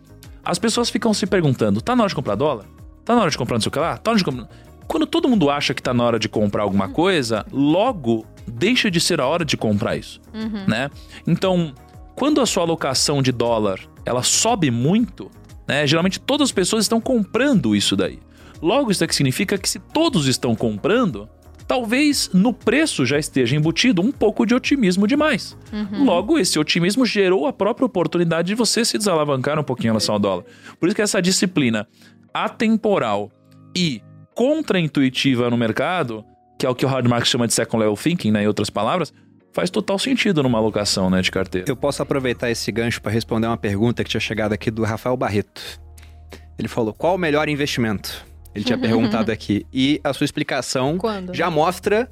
as 0.44 0.58
pessoas 0.58 0.90
ficam 0.90 1.14
se 1.14 1.26
perguntando, 1.26 1.80
tá 1.80 1.94
na 1.94 2.02
hora 2.02 2.08
de 2.08 2.14
comprar 2.14 2.34
dólar? 2.34 2.66
Tá 3.04 3.14
na 3.14 3.22
hora 3.22 3.30
de 3.30 3.38
comprar 3.38 3.56
não 3.56 3.60
sei 3.60 3.68
o 3.68 3.72
que 3.72 3.78
lá? 3.78 3.96
Tá 3.96 4.10
na 4.10 4.12
hora 4.12 4.18
de 4.18 4.24
comprar... 4.24 4.48
Quando 4.86 5.06
todo 5.06 5.28
mundo 5.28 5.50
acha 5.50 5.74
que 5.74 5.82
tá 5.82 5.92
na 5.92 6.02
hora 6.02 6.18
de 6.18 6.28
comprar 6.28 6.62
alguma 6.62 6.88
coisa, 6.88 7.44
logo 7.52 8.26
deixa 8.46 8.90
de 8.90 9.00
ser 9.00 9.20
a 9.20 9.26
hora 9.26 9.44
de 9.44 9.56
comprar 9.56 9.96
isso, 9.96 10.20
né? 10.66 10.90
Então, 11.26 11.74
quando 12.14 12.40
a 12.40 12.46
sua 12.46 12.62
alocação 12.62 13.20
de 13.20 13.30
dólar, 13.30 13.78
ela 14.04 14.22
sobe 14.22 14.70
muito, 14.70 15.30
né? 15.66 15.86
Geralmente 15.86 16.18
todas 16.18 16.48
as 16.48 16.52
pessoas 16.52 16.84
estão 16.84 17.00
comprando 17.00 17.76
isso 17.76 17.94
daí. 17.94 18.18
Logo, 18.62 18.90
isso 18.90 19.00
daqui 19.00 19.14
significa 19.14 19.58
que 19.58 19.68
se 19.68 19.78
todos 19.78 20.26
estão 20.26 20.54
comprando, 20.56 21.28
talvez 21.68 22.30
no 22.32 22.52
preço 22.52 23.04
já 23.04 23.18
esteja 23.18 23.54
embutido 23.54 24.00
um 24.00 24.10
pouco 24.10 24.46
de 24.46 24.54
otimismo 24.54 25.06
demais. 25.06 25.56
Logo, 26.04 26.38
esse 26.38 26.58
otimismo 26.58 27.04
gerou 27.04 27.46
a 27.46 27.52
própria 27.52 27.84
oportunidade 27.84 28.48
de 28.48 28.54
você 28.54 28.84
se 28.84 28.96
desalavancar 28.96 29.60
um 29.60 29.62
pouquinho 29.62 29.88
em 29.88 29.90
relação 29.90 30.14
ao 30.14 30.18
dólar. 30.18 30.44
Por 30.80 30.88
isso 30.88 30.96
que 30.96 31.02
essa 31.02 31.20
disciplina 31.20 31.86
atemporal 32.32 33.30
e 33.76 34.02
contraintuitiva 34.34 35.50
no 35.50 35.58
mercado, 35.58 36.24
que 36.58 36.64
é 36.64 36.70
o 36.70 36.74
que 36.74 36.86
o 36.86 36.88
Howard 36.88 37.08
Marks 37.08 37.28
chama 37.28 37.46
de 37.46 37.52
second 37.52 37.78
level 37.78 37.96
thinking, 37.96 38.30
né, 38.30 38.44
em 38.44 38.46
outras 38.46 38.70
palavras, 38.70 39.12
faz 39.52 39.68
total 39.68 39.98
sentido 39.98 40.42
numa 40.42 40.58
alocação 40.58 41.10
né, 41.10 41.20
de 41.20 41.30
carteira. 41.30 41.68
Eu 41.68 41.76
posso 41.76 42.02
aproveitar 42.02 42.50
esse 42.50 42.72
gancho 42.72 43.02
para 43.02 43.12
responder 43.12 43.46
uma 43.46 43.56
pergunta 43.56 44.02
que 44.02 44.08
tinha 44.08 44.20
chegado 44.20 44.54
aqui 44.54 44.70
do 44.70 44.84
Rafael 44.84 45.16
Barreto. 45.16 45.62
Ele 46.58 46.68
falou: 46.68 46.94
qual 46.94 47.14
o 47.16 47.18
melhor 47.18 47.48
investimento? 47.48 48.26
Ele 48.54 48.64
tinha 48.64 48.78
perguntado 48.78 49.30
aqui. 49.30 49.66
E 49.72 50.00
a 50.02 50.12
sua 50.12 50.24
explicação 50.24 50.98
Quando? 50.98 51.34
já 51.34 51.50
mostra 51.50 52.10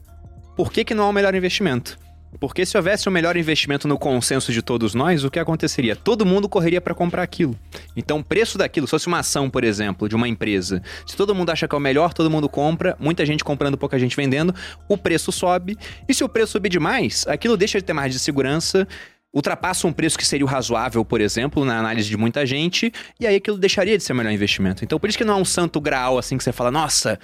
por 0.57 0.73
que, 0.73 0.85
que 0.85 0.95
não 0.95 1.05
é 1.05 1.11
o 1.11 1.13
melhor 1.13 1.35
investimento. 1.35 1.99
Porque 2.39 2.67
se 2.67 2.77
houvesse 2.77 3.09
o 3.09 3.13
melhor 3.13 3.37
investimento 3.37 3.89
no 3.89 3.99
consenso 3.99 4.53
de 4.53 4.61
todos 4.61 4.95
nós, 4.95 5.25
o 5.25 5.31
que 5.31 5.39
aconteceria? 5.39 5.97
Todo 5.97 6.27
mundo 6.27 6.49
correria 6.49 6.81
para 6.81 6.95
comprar 6.95 7.23
aquilo. 7.23 7.59
Então, 7.97 8.19
o 8.19 8.25
preço 8.25 8.59
daquilo, 8.59 8.87
se 8.87 8.91
fosse 8.91 9.07
uma 9.07 9.21
ação, 9.21 9.49
por 9.49 9.65
exemplo, 9.65 10.09
de 10.09 10.15
uma 10.15 10.29
empresa, 10.29 10.83
se 11.07 11.17
todo 11.17 11.35
mundo 11.35 11.51
acha 11.51 11.67
que 11.67 11.75
é 11.75 11.79
o 11.79 11.81
melhor, 11.81 12.13
todo 12.13 12.31
mundo 12.31 12.49
compra, 12.49 12.97
muita 12.99 13.25
gente 13.25 13.43
comprando, 13.43 13.79
pouca 13.79 13.99
gente 13.99 14.17
vendendo, 14.17 14.55
o 14.89 14.99
preço 14.99 15.33
sobe. 15.33 15.79
E 16.09 16.13
se 16.13 16.25
o 16.25 16.29
preço 16.29 16.53
subir 16.53 16.69
demais, 16.69 17.25
aquilo 17.27 17.57
deixa 17.57 17.79
de 17.79 17.85
ter 17.85 17.93
margem 17.93 18.17
de 18.17 18.23
segurança, 18.23 18.87
ultrapassa 19.33 19.87
um 19.87 19.93
preço 19.93 20.17
que 20.17 20.27
seria 20.27 20.47
o 20.47 20.49
razoável, 20.49 21.05
por 21.05 21.21
exemplo, 21.21 21.65
na 21.65 21.79
análise 21.79 22.09
de 22.09 22.17
muita 22.17 22.47
gente, 22.47 22.93
e 23.21 23.27
aí 23.27 23.37
aquilo 23.37 23.59
deixaria 23.59 23.97
de 23.97 24.03
ser 24.03 24.13
o 24.13 24.17
melhor 24.17 24.33
investimento. 24.33 24.85
Então, 24.85 24.99
por 24.99 25.09
isso 25.09 25.19
que 25.19 25.25
não 25.25 25.35
é 25.35 25.41
um 25.41 25.45
santo 25.45 25.81
graal 25.81 26.19
assim 26.19 26.39
que 26.39 26.45
você 26.45 26.53
fala, 26.53 26.71
nossa, 26.71 27.19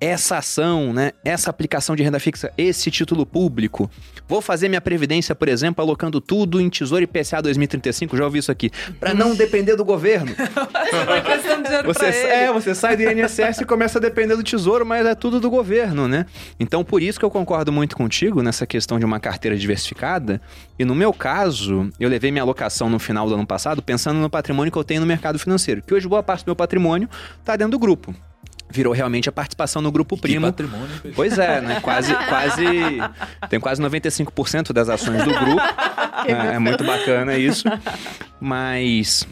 essa 0.00 0.38
ação, 0.38 0.92
né, 0.92 1.12
essa 1.24 1.48
aplicação 1.50 1.96
de 1.96 2.02
renda 2.02 2.20
fixa, 2.20 2.52
esse 2.56 2.90
título 2.90 3.24
público, 3.24 3.90
vou 4.28 4.42
fazer 4.42 4.68
minha 4.68 4.80
previdência, 4.80 5.34
por 5.34 5.48
exemplo, 5.48 5.82
alocando 5.82 6.20
tudo 6.20 6.60
em 6.60 6.68
Tesouro 6.68 7.02
IPCA 7.04 7.40
2035, 7.40 8.16
já 8.16 8.24
ouvi 8.24 8.38
isso 8.38 8.52
aqui, 8.52 8.70
para 9.00 9.14
não 9.14 9.34
depender 9.34 9.74
do 9.76 9.84
governo. 9.84 10.34
Você 11.86 12.06
ele. 12.06 12.16
é, 12.16 12.52
você 12.52 12.74
sai 12.74 12.96
do 12.96 13.02
INSS 13.02 13.60
e 13.60 13.64
começa 13.64 13.98
a 13.98 14.00
depender 14.00 14.36
do 14.36 14.42
tesouro, 14.42 14.84
mas 14.84 15.06
é 15.06 15.14
tudo 15.14 15.40
do 15.40 15.50
governo, 15.50 16.08
né? 16.08 16.26
Então, 16.58 16.84
por 16.84 17.02
isso 17.02 17.18
que 17.18 17.24
eu 17.24 17.30
concordo 17.30 17.72
muito 17.72 17.96
contigo 17.96 18.42
nessa 18.42 18.66
questão 18.66 18.98
de 18.98 19.04
uma 19.04 19.20
carteira 19.20 19.56
diversificada. 19.56 20.40
E 20.78 20.84
no 20.84 20.94
meu 20.94 21.12
caso, 21.12 21.90
eu 21.98 22.08
levei 22.08 22.30
minha 22.30 22.42
alocação 22.42 22.88
no 22.88 22.98
final 22.98 23.28
do 23.28 23.34
ano 23.34 23.46
passado 23.46 23.82
pensando 23.82 24.18
no 24.18 24.30
patrimônio 24.30 24.72
que 24.72 24.78
eu 24.78 24.84
tenho 24.84 25.00
no 25.00 25.06
mercado 25.06 25.38
financeiro, 25.38 25.82
que 25.82 25.94
hoje 25.94 26.08
boa 26.08 26.22
parte 26.22 26.44
do 26.44 26.48
meu 26.48 26.56
patrimônio 26.56 27.08
está 27.40 27.56
dentro 27.56 27.72
do 27.72 27.78
grupo. 27.78 28.14
Virou 28.68 28.92
realmente 28.92 29.28
a 29.28 29.32
participação 29.32 29.80
no 29.80 29.92
grupo 29.92 30.16
primo. 30.16 30.46
Que 30.52 30.64
patrimônio. 30.64 30.88
Pois 31.14 31.38
é, 31.38 31.60
né? 31.60 31.80
Quase, 31.80 32.12
quase. 32.28 32.64
Tem 33.48 33.60
quase 33.60 33.80
95% 33.80 34.72
das 34.72 34.88
ações 34.88 35.22
do 35.22 35.30
grupo. 35.32 35.62
É, 36.26 36.54
é 36.56 36.58
muito 36.58 36.82
bacana 36.82 37.36
isso. 37.36 37.64
Mas. 38.40 39.26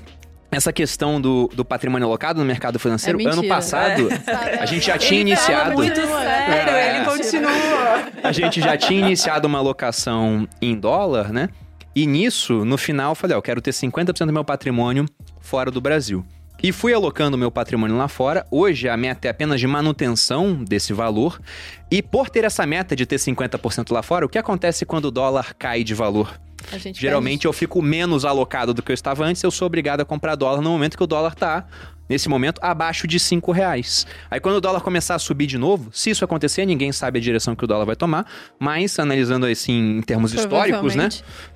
Essa 0.51 0.73
questão 0.73 1.21
do, 1.21 1.51
do 1.53 1.65
patrimônio 1.65 2.07
alocado 2.07 2.39
no 2.39 2.45
mercado 2.47 2.79
financeiro, 2.79 3.21
É 3.21 3.25
ano 3.29 3.49
passado, 3.49 4.09
Sabe? 4.25 4.51
a 4.61 4.67
gente 4.67 4.87
já 4.87 4.97
tinha 4.97 5.21
Ele 5.21 5.31
iniciado. 5.31 5.75
muito 5.75 5.97
sério, 5.97 6.73
É. 6.73 6.97
ele 6.97 7.05
continua. 7.07 7.51
A 8.23 8.31
gente 8.31 8.61
já 8.61 8.77
tinha 8.77 9.01
iniciado 9.05 9.49
uma 9.49 9.59
alocação 9.59 10.47
em 10.63 10.77
dólar, 10.79 11.33
né? 11.33 11.49
E 11.97 12.07
nisso, 12.07 12.65
no 12.65 12.79
final, 12.79 13.11
eu 13.13 13.15
falei, 13.17 13.35
ó, 13.35 13.39
eu 13.39 13.43
quero 13.43 13.61
ter 13.61 13.73
50% 13.73 14.27
do 14.27 14.33
meu 14.33 14.45
patrimônio 14.45 15.07
fora 15.41 15.73
do 15.73 15.81
Brasil. 15.81 16.25
E 16.65 16.73
fui 16.73 16.95
alocando 16.95 17.37
meu 17.37 17.51
patrimônio 17.51 17.95
lá 17.95 18.09
fora. 18.09 18.47
Hoje 18.51 18.89
a 18.89 18.97
meta 18.97 19.29
é 19.29 19.31
apenas 19.31 19.61
de 19.61 19.67
manutenção 19.67 20.65
desse 20.65 20.95
valor. 20.95 21.39
E 21.91 22.01
por 22.01 22.31
ter 22.31 22.43
essa 22.43 22.65
meta 22.65 22.97
de 22.97 23.05
ter 23.05 23.17
50% 23.17 23.93
lá 23.93 24.03
fora, 24.03 24.25
o 24.25 24.29
que 24.31 24.39
acontece 24.39 24.87
quando 24.87 25.05
o 25.05 25.11
dólar 25.11 25.55
cai 25.59 25.85
de 25.85 25.93
valor? 25.93 26.41
Geralmente 26.95 27.45
eu 27.45 27.53
fico 27.53 27.83
menos 27.83 28.25
alocado 28.25 28.73
do 28.73 28.83
que 28.83 28.91
eu 28.91 28.95
estava 28.95 29.27
antes, 29.27 29.43
eu 29.43 29.51
sou 29.51 29.67
obrigado 29.67 30.01
a 30.01 30.07
comprar 30.07 30.37
dólar 30.37 30.63
no 30.63 30.71
momento 30.71 30.97
que 30.97 31.05
o 31.05 31.07
dólar 31.07 31.35
tá, 31.35 31.67
nesse 32.09 32.31
momento, 32.31 32.59
abaixo 32.63 33.07
de 33.07 33.21
5 33.21 33.53
reais. 33.53 34.07
Aí 34.31 34.41
quando 34.41 34.57
o 34.57 34.61
dólar 34.63 34.81
começar 34.81 35.15
a 35.15 35.19
subir 35.19 35.47
de 35.47 35.59
novo, 35.59 35.91
se 35.93 36.09
isso 36.09 36.25
acontecer, 36.25 36.65
ninguém 36.65 36.93
sabe 36.93 37.19
a 37.19 37.23
direção 37.23 37.55
que 37.55 37.65
o 37.65 37.67
dólar 37.67 37.85
vai 37.85 37.97
tomar, 37.97 38.27
mas 38.59 38.99
analisando 38.99 39.45
assim 39.45 39.99
em 39.99 40.03
termos 40.03 40.33
históricos, 40.33 40.95
né? 40.95 41.11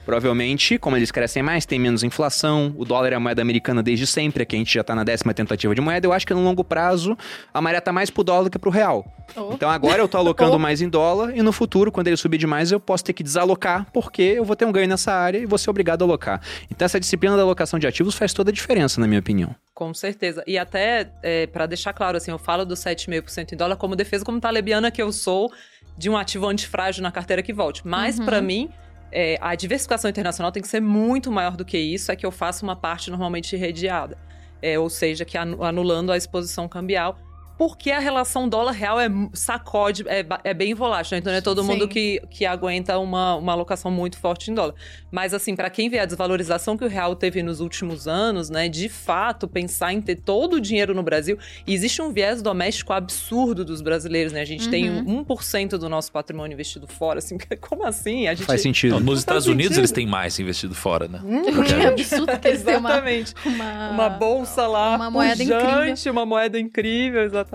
Provavelmente. 0.08 0.78
Como 0.78 0.96
eles 0.96 1.10
crescem 1.10 1.42
mais, 1.42 1.66
tem 1.66 1.78
menos 1.78 2.02
inflação, 2.02 2.74
o 2.78 2.84
dólar 2.86 3.12
é 3.12 3.16
a 3.16 3.20
moeda 3.20 3.42
americana 3.42 3.82
desde 3.82 4.06
sempre, 4.06 4.42
aqui 4.42 4.56
a 4.56 4.58
gente 4.58 4.72
já 4.72 4.82
tá 4.82 4.94
na 4.94 5.04
décima 5.04 5.34
tentativa 5.34 5.74
de 5.74 5.82
moeda, 5.82 6.06
eu 6.06 6.14
acho 6.14 6.26
que 6.26 6.32
no 6.32 6.42
longo 6.42 6.64
prazo 6.64 7.14
a 7.52 7.60
maré 7.60 7.78
tá 7.78 7.92
mais 7.92 8.08
pro 8.08 8.24
dólar 8.24 8.44
do 8.44 8.50
que 8.50 8.58
pro 8.58 8.70
real. 8.70 9.04
Oh. 9.36 9.52
Então 9.52 9.68
agora 9.68 9.98
eu 10.00 10.08
tô 10.08 10.16
alocando 10.16 10.54
Oh. 10.54 10.58
mais 10.58 10.80
em 10.80 10.88
dólar 10.88 11.36
e 11.36 11.42
no 11.42 11.52
futuro, 11.52 11.92
quando 11.92 12.06
ele 12.06 12.16
subir 12.16 12.38
demais, 12.38 12.72
eu 12.72 12.80
posso 12.80 13.04
ter 13.04 13.12
que 13.12 13.22
desalocar, 13.22 13.86
porque 13.92 14.22
eu 14.22 14.46
vou 14.46 14.56
ter 14.56 14.64
um 14.64 14.72
ganho 14.72 14.88
nessa 14.88 15.12
área 15.12 15.36
e 15.38 15.44
vou 15.44 15.58
ser 15.58 15.68
obrigado 15.68 16.00
a 16.00 16.04
alocar. 16.06 16.40
Então 16.70 16.86
essa 16.86 16.98
disciplina 16.98 17.36
da 17.36 17.42
alocação 17.42 17.78
de 17.78 17.86
ativos 17.86 18.14
faz 18.14 18.32
toda 18.32 18.50
a 18.50 18.52
diferença, 18.52 18.98
na 19.02 19.06
minha 19.06 19.20
opinião. 19.20 19.54
Com 19.74 19.92
certeza. 19.92 20.42
E 20.46 20.56
até, 20.56 21.10
é, 21.22 21.46
para 21.46 21.66
deixar 21.66 21.92
claro, 21.92 22.16
assim, 22.16 22.30
eu 22.30 22.38
falo 22.38 22.64
do 22.64 22.74
7,5% 22.74 23.52
em 23.52 23.56
dólar 23.56 23.76
como 23.76 23.94
defesa, 23.94 24.24
como 24.24 24.40
talebiana 24.40 24.90
que 24.90 25.02
eu 25.02 25.12
sou, 25.12 25.52
de 25.98 26.08
um 26.08 26.16
ativo 26.16 26.46
antifrágil 26.46 27.02
na 27.02 27.12
carteira 27.12 27.42
que 27.42 27.52
volte. 27.52 27.82
Mas, 27.86 28.18
Uhum. 28.18 28.24
pra 28.24 28.40
mim, 28.40 28.70
é, 29.10 29.38
a 29.40 29.54
diversificação 29.54 30.08
internacional 30.10 30.52
tem 30.52 30.62
que 30.62 30.68
ser 30.68 30.80
muito 30.80 31.30
maior 31.30 31.56
do 31.56 31.64
que 31.64 31.78
isso, 31.78 32.12
é 32.12 32.16
que 32.16 32.26
eu 32.26 32.30
faço 32.30 32.64
uma 32.64 32.76
parte 32.76 33.10
normalmente 33.10 33.54
irradiada. 33.56 34.16
É, 34.60 34.78
ou 34.78 34.90
seja, 34.90 35.24
que 35.24 35.38
anu- 35.38 35.62
anulando 35.62 36.10
a 36.10 36.16
exposição 36.16 36.68
cambial. 36.68 37.16
Porque 37.58 37.90
a 37.90 37.98
relação 37.98 38.48
dólar-real 38.48 39.00
é 39.00 39.08
mu- 39.08 39.30
sacode, 39.34 40.04
é, 40.06 40.24
é 40.44 40.54
bem 40.54 40.72
volátil, 40.74 41.16
né? 41.16 41.18
Então 41.18 41.32
não 41.32 41.38
é 41.38 41.42
todo 41.42 41.60
Sim. 41.62 41.66
mundo 41.68 41.88
que, 41.88 42.22
que 42.30 42.46
aguenta 42.46 42.96
uma, 42.98 43.34
uma 43.34 43.52
alocação 43.52 43.90
muito 43.90 44.16
forte 44.18 44.50
em 44.50 44.54
dólar. 44.54 44.74
Mas, 45.10 45.34
assim, 45.34 45.56
para 45.56 45.68
quem 45.68 45.90
vê 45.90 45.98
a 45.98 46.04
desvalorização 46.04 46.76
que 46.76 46.84
o 46.84 46.88
real 46.88 47.16
teve 47.16 47.42
nos 47.42 47.58
últimos 47.58 48.06
anos, 48.06 48.48
né? 48.48 48.68
De 48.68 48.88
fato, 48.88 49.48
pensar 49.48 49.92
em 49.92 50.00
ter 50.00 50.14
todo 50.16 50.54
o 50.54 50.60
dinheiro 50.60 50.94
no 50.94 51.02
Brasil. 51.02 51.36
E 51.66 51.74
existe 51.74 52.00
um 52.00 52.12
viés 52.12 52.40
doméstico 52.40 52.92
absurdo 52.92 53.64
dos 53.64 53.80
brasileiros, 53.80 54.32
né? 54.32 54.40
A 54.40 54.44
gente 54.46 54.68
tem 54.68 54.88
Uhum. 54.88 55.24
1% 55.24 55.70
do 55.78 55.88
nosso 55.88 56.12
patrimônio 56.12 56.54
investido 56.54 56.86
fora. 56.86 57.18
Assim, 57.18 57.36
como 57.60 57.84
assim? 57.84 58.28
A 58.28 58.34
gente. 58.34 58.46
Faz 58.46 58.62
sentido. 58.62 58.92
Não, 58.92 59.00
nos 59.00 59.08
Faz 59.08 59.18
Estados 59.18 59.46
Unidos 59.48 59.64
sentido. 59.70 59.80
eles 59.80 59.90
têm 59.90 60.06
mais 60.06 60.38
investido 60.38 60.76
fora, 60.76 61.08
né? 61.08 61.20
Que 61.66 61.86
absurdo 61.86 62.38
que 62.38 62.46
eles 62.48 62.62
têm 62.62 62.76
uma, 62.76 62.90
Exatamente. 62.90 63.34
uma, 63.44 63.90
Uma 63.90 64.08
bolsa 64.10 64.64
lá, 64.68 64.94
uma 64.94 65.10
moeda 65.10 65.36
pujante, 65.44 66.08
uma 66.08 66.24
moeda 66.24 66.56
incrível, 66.58 67.22
exatamente. 67.22 67.47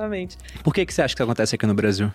Por 0.64 0.74
que, 0.74 0.86
que 0.86 0.94
você 0.94 1.02
acha 1.02 1.16
que 1.16 1.22
isso 1.22 1.24
acontece 1.24 1.56
aqui 1.56 1.66
no 1.66 1.74
Brasil? 1.74 2.12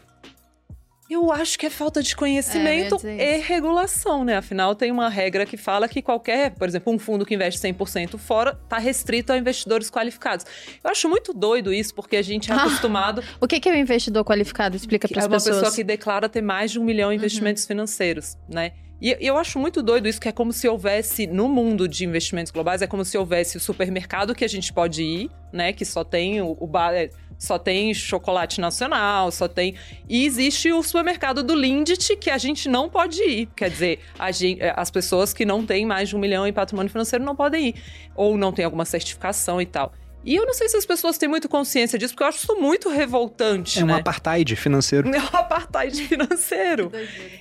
Eu 1.10 1.32
acho 1.32 1.58
que 1.58 1.64
é 1.64 1.70
falta 1.70 2.02
de 2.02 2.14
conhecimento 2.14 2.98
É, 3.02 3.38
e 3.38 3.40
regulação, 3.40 4.24
né? 4.24 4.36
Afinal, 4.36 4.74
tem 4.74 4.90
uma 4.92 5.08
regra 5.08 5.46
que 5.46 5.56
fala 5.56 5.88
que 5.88 6.02
qualquer, 6.02 6.50
por 6.50 6.68
exemplo, 6.68 6.92
um 6.92 6.98
fundo 6.98 7.24
que 7.24 7.34
investe 7.34 7.58
100% 7.60 8.18
fora 8.18 8.58
está 8.62 8.76
restrito 8.76 9.32
a 9.32 9.38
investidores 9.38 9.90
qualificados. 9.90 10.44
Eu 10.84 10.90
acho 10.90 11.08
muito 11.08 11.32
doido 11.32 11.72
isso, 11.72 11.94
porque 11.94 12.14
a 12.16 12.20
gente 12.22 12.50
é 12.52 12.54
Ah, 12.54 12.58
acostumado. 12.64 13.24
O 13.40 13.46
que 13.48 13.66
é 13.66 13.72
o 13.72 13.76
investidor 13.76 14.22
qualificado? 14.22 14.76
Explica 14.76 15.08
para 15.08 15.16
é 15.16 15.20
as 15.20 15.24
uma 15.26 15.36
pessoas. 15.36 15.56
Uhum. 15.56 15.62
pessoa 15.62 15.76
que 15.76 15.82
declara 15.84 16.28
ter 16.28 16.42
mais 16.42 16.72
de 16.72 16.78
um 16.78 16.84
milhão 16.84 17.10
em 17.10 17.16
investimentos 17.16 17.64
financeiros, 17.64 18.36
né? 18.46 18.72
E 19.00 19.16
e 19.18 19.26
eu 19.26 19.38
acho 19.38 19.58
muito 19.58 19.80
doido 19.82 20.08
isso, 20.08 20.20
que 20.20 20.28
é 20.28 20.32
como 20.32 20.52
se 20.52 20.68
houvesse, 20.68 21.26
no 21.26 21.48
mundo 21.48 21.88
de 21.88 22.04
investimentos 22.04 22.52
globais, 22.52 22.82
é 22.82 22.86
como 22.86 23.02
se 23.04 23.16
houvesse 23.16 23.56
o 23.56 23.60
supermercado 23.60 24.34
que 24.34 24.44
a 24.44 24.48
gente 24.48 24.72
pode 24.74 25.02
ir, 25.02 25.30
né? 25.52 25.72
Que 25.72 25.84
só 25.86 26.04
tem 26.04 26.42
o, 26.42 26.54
o 26.60 26.66
bar, 26.66 26.92
é, 26.92 27.08
só 27.38 27.58
tem 27.58 27.94
chocolate 27.94 28.60
nacional, 28.60 29.30
só 29.30 29.46
tem. 29.46 29.74
E 30.08 30.26
existe 30.26 30.72
o 30.72 30.82
supermercado 30.82 31.42
do 31.42 31.54
Lindt 31.54 32.16
que 32.16 32.28
a 32.30 32.36
gente 32.38 32.68
não 32.68 32.88
pode 32.88 33.22
ir. 33.22 33.48
Quer 33.56 33.70
dizer, 33.70 34.00
a 34.18 34.30
gen- 34.32 34.58
é, 34.60 34.74
as 34.76 34.90
pessoas 34.90 35.32
que 35.32 35.44
não 35.44 35.64
têm 35.64 35.86
mais 35.86 36.08
de 36.08 36.16
um 36.16 36.18
milhão 36.18 36.46
em 36.46 36.52
patrimônio 36.52 36.90
financeiro 36.90 37.24
não 37.24 37.36
podem 37.36 37.68
ir. 37.68 37.74
Ou 38.16 38.36
não 38.36 38.52
tem 38.52 38.64
alguma 38.64 38.84
certificação 38.84 39.62
e 39.62 39.66
tal. 39.66 39.92
E 40.24 40.34
eu 40.34 40.44
não 40.44 40.52
sei 40.52 40.68
se 40.68 40.76
as 40.76 40.84
pessoas 40.84 41.16
têm 41.16 41.28
muito 41.28 41.48
consciência 41.48 41.96
disso, 41.96 42.12
porque 42.12 42.24
eu 42.24 42.26
acho 42.26 42.38
isso 42.38 42.56
muito 42.60 42.88
revoltante, 42.90 43.78
É 43.78 43.84
um 43.84 43.86
né? 43.86 43.94
apartheid 43.94 44.56
financeiro. 44.56 45.08
É 45.14 45.18
um 45.20 45.38
apartheid 45.38 46.02
financeiro. 46.02 46.90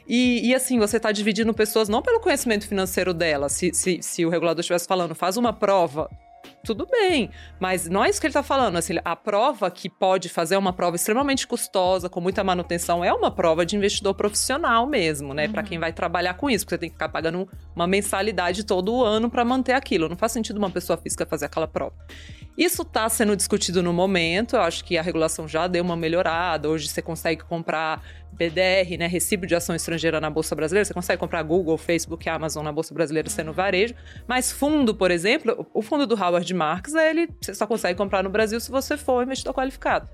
E, 0.07 0.47
e, 0.47 0.55
assim, 0.55 0.77
você 0.77 0.97
está 0.97 1.11
dividindo 1.11 1.53
pessoas 1.55 1.89
não 1.89 2.01
pelo 2.03 2.19
conhecimento 2.19 2.67
financeiro 2.67 3.13
dela. 3.15 3.49
Se, 3.49 3.71
se, 3.73 3.99
se 4.01 4.25
o 4.25 4.29
regulador 4.29 4.59
estivesse 4.61 4.87
falando, 4.87 5.15
faz 5.15 5.37
uma 5.37 5.51
prova, 5.51 6.07
tudo 6.63 6.85
bem. 6.85 7.29
Mas 7.59 7.87
não 7.87 8.03
é 8.03 8.09
isso 8.09 8.19
que 8.19 8.27
ele 8.27 8.31
está 8.31 8.43
falando. 8.43 8.77
Assim, 8.77 8.95
a 9.03 9.15
prova 9.15 9.69
que 9.71 9.89
pode 9.89 10.29
fazer 10.29 10.55
é 10.55 10.57
uma 10.57 10.73
prova 10.73 10.95
extremamente 10.95 11.47
custosa, 11.47 12.09
com 12.09 12.21
muita 12.21 12.43
manutenção, 12.43 13.03
é 13.03 13.13
uma 13.13 13.31
prova 13.31 13.65
de 13.65 13.75
investidor 13.75 14.13
profissional 14.13 14.85
mesmo, 14.85 15.33
né? 15.33 15.47
Para 15.47 15.63
quem 15.63 15.79
vai 15.79 15.93
trabalhar 15.93 16.33
com 16.35 16.49
isso, 16.49 16.65
porque 16.65 16.75
você 16.75 16.79
tem 16.79 16.89
que 16.89 16.95
ficar 16.95 17.09
pagando 17.09 17.47
uma 17.75 17.87
mensalidade 17.87 18.63
todo 18.63 19.03
ano 19.03 19.29
para 19.29 19.45
manter 19.45 19.73
aquilo. 19.73 20.09
Não 20.09 20.17
faz 20.17 20.31
sentido 20.31 20.57
uma 20.57 20.69
pessoa 20.69 20.97
física 20.97 21.25
fazer 21.25 21.45
aquela 21.45 21.67
prova. 21.67 21.93
Isso 22.57 22.81
está 22.81 23.07
sendo 23.07 23.35
discutido 23.35 23.83
no 23.83 23.93
momento. 23.93 24.55
Eu 24.55 24.61
acho 24.61 24.83
que 24.83 24.97
a 24.97 25.01
regulação 25.01 25.47
já 25.47 25.67
deu 25.67 25.83
uma 25.83 25.95
melhorada. 25.95 26.67
Hoje 26.67 26.87
você 26.87 27.03
consegue 27.03 27.43
comprar 27.43 28.01
BDR, 28.38 28.97
né, 28.97 29.07
recibo 29.07 29.47
de 29.47 29.55
ação 29.55 29.75
estrangeira 29.75 30.21
na 30.21 30.29
Bolsa 30.29 30.55
Brasileira. 30.55 30.85
Você 30.85 30.93
consegue 30.93 31.19
comprar 31.19 31.41
Google, 31.43 31.77
Facebook, 31.77 32.29
Amazon 32.29 32.63
na 32.63 32.71
Bolsa 32.71 32.93
Brasileira 32.93 33.29
sendo 33.29 33.51
varejo. 33.51 33.95
Mas 34.27 34.51
fundo, 34.51 34.93
por 34.95 35.09
exemplo, 35.09 35.67
o 35.73 35.81
fundo 35.81 36.05
do 36.05 36.15
Howard 36.15 36.53
Marks, 36.53 36.93
ele 36.93 37.29
você 37.41 37.53
só 37.55 37.65
consegue 37.65 37.97
comprar 37.97 38.23
no 38.23 38.29
Brasil 38.29 38.59
se 38.59 38.69
você 38.69 38.95
for 38.95 39.23
investidor 39.23 39.53
qualificado. 39.53 40.07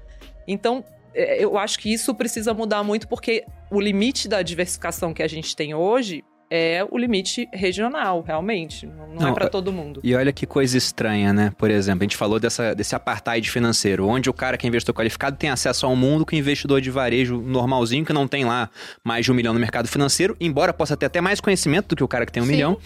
Então, 0.47 0.84
é, 1.13 1.43
eu 1.43 1.57
acho 1.57 1.78
que 1.80 1.91
isso 1.91 2.15
precisa 2.15 2.53
mudar 2.53 2.84
muito 2.84 3.07
porque 3.07 3.45
o 3.69 3.80
limite 3.80 4.28
da 4.28 4.41
diversificação 4.41 5.13
que 5.13 5.21
a 5.21 5.28
gente 5.28 5.55
tem 5.55 5.74
hoje 5.74 6.24
é 6.56 6.86
o 6.91 6.99
limite 6.99 7.49
regional, 7.51 8.22
realmente. 8.22 8.86
Não, 8.86 9.08
não, 9.08 9.28
é 9.30 9.34
para 9.34 9.47
é- 9.47 9.49
todo 9.49 9.74
mundo. 9.74 9.99
E 10.04 10.14
olha 10.14 10.32
que 10.32 10.45
coisa 10.45 10.78
estranha, 10.78 11.34
né? 11.34 11.51
Por 11.58 11.72
exemplo, 11.72 12.01
a 12.01 12.04
gente 12.04 12.16
falou 12.16 12.39
dessa, 12.39 12.76
desse 12.76 12.93
apartheid 12.95 13.49
financeiro, 13.49 14.06
onde 14.06 14.30
o 14.30 14.34
cara 14.34 14.56
que 14.56 14.68
é 14.68 14.70
investidor 14.70 14.93
qualificado 14.93 15.36
tem 15.36 15.49
acesso 15.49 15.88
ao 15.88 15.95
mundo 15.95 16.24
que 16.24 16.36
o 16.36 16.38
investidor 16.38 16.80
de 16.80 16.91
varejo 16.91 17.41
normalzinho, 17.41 18.06
que 18.06 18.14
não 18.14 18.28
tem 18.28 18.45
lá 18.45 18.70
mais 19.04 19.26
de 19.26 19.32
um 19.32 19.34
milhão 19.34 19.51
no 19.51 19.60
mercado 19.60 19.88
financeiro, 19.88 20.38
embora 20.39 20.72
possa 20.72 20.95
ter 20.95 21.08
até 21.08 21.20
mais 21.20 21.41
conhecimento 21.41 21.88
do 21.88 21.95
que 21.95 22.04
o 22.04 22.08
cara 22.08 22.24
que 22.24 22.32
tem 22.32 22.43
um 22.43 22.45
Sim. 22.45 22.51
milhão, 22.51 22.78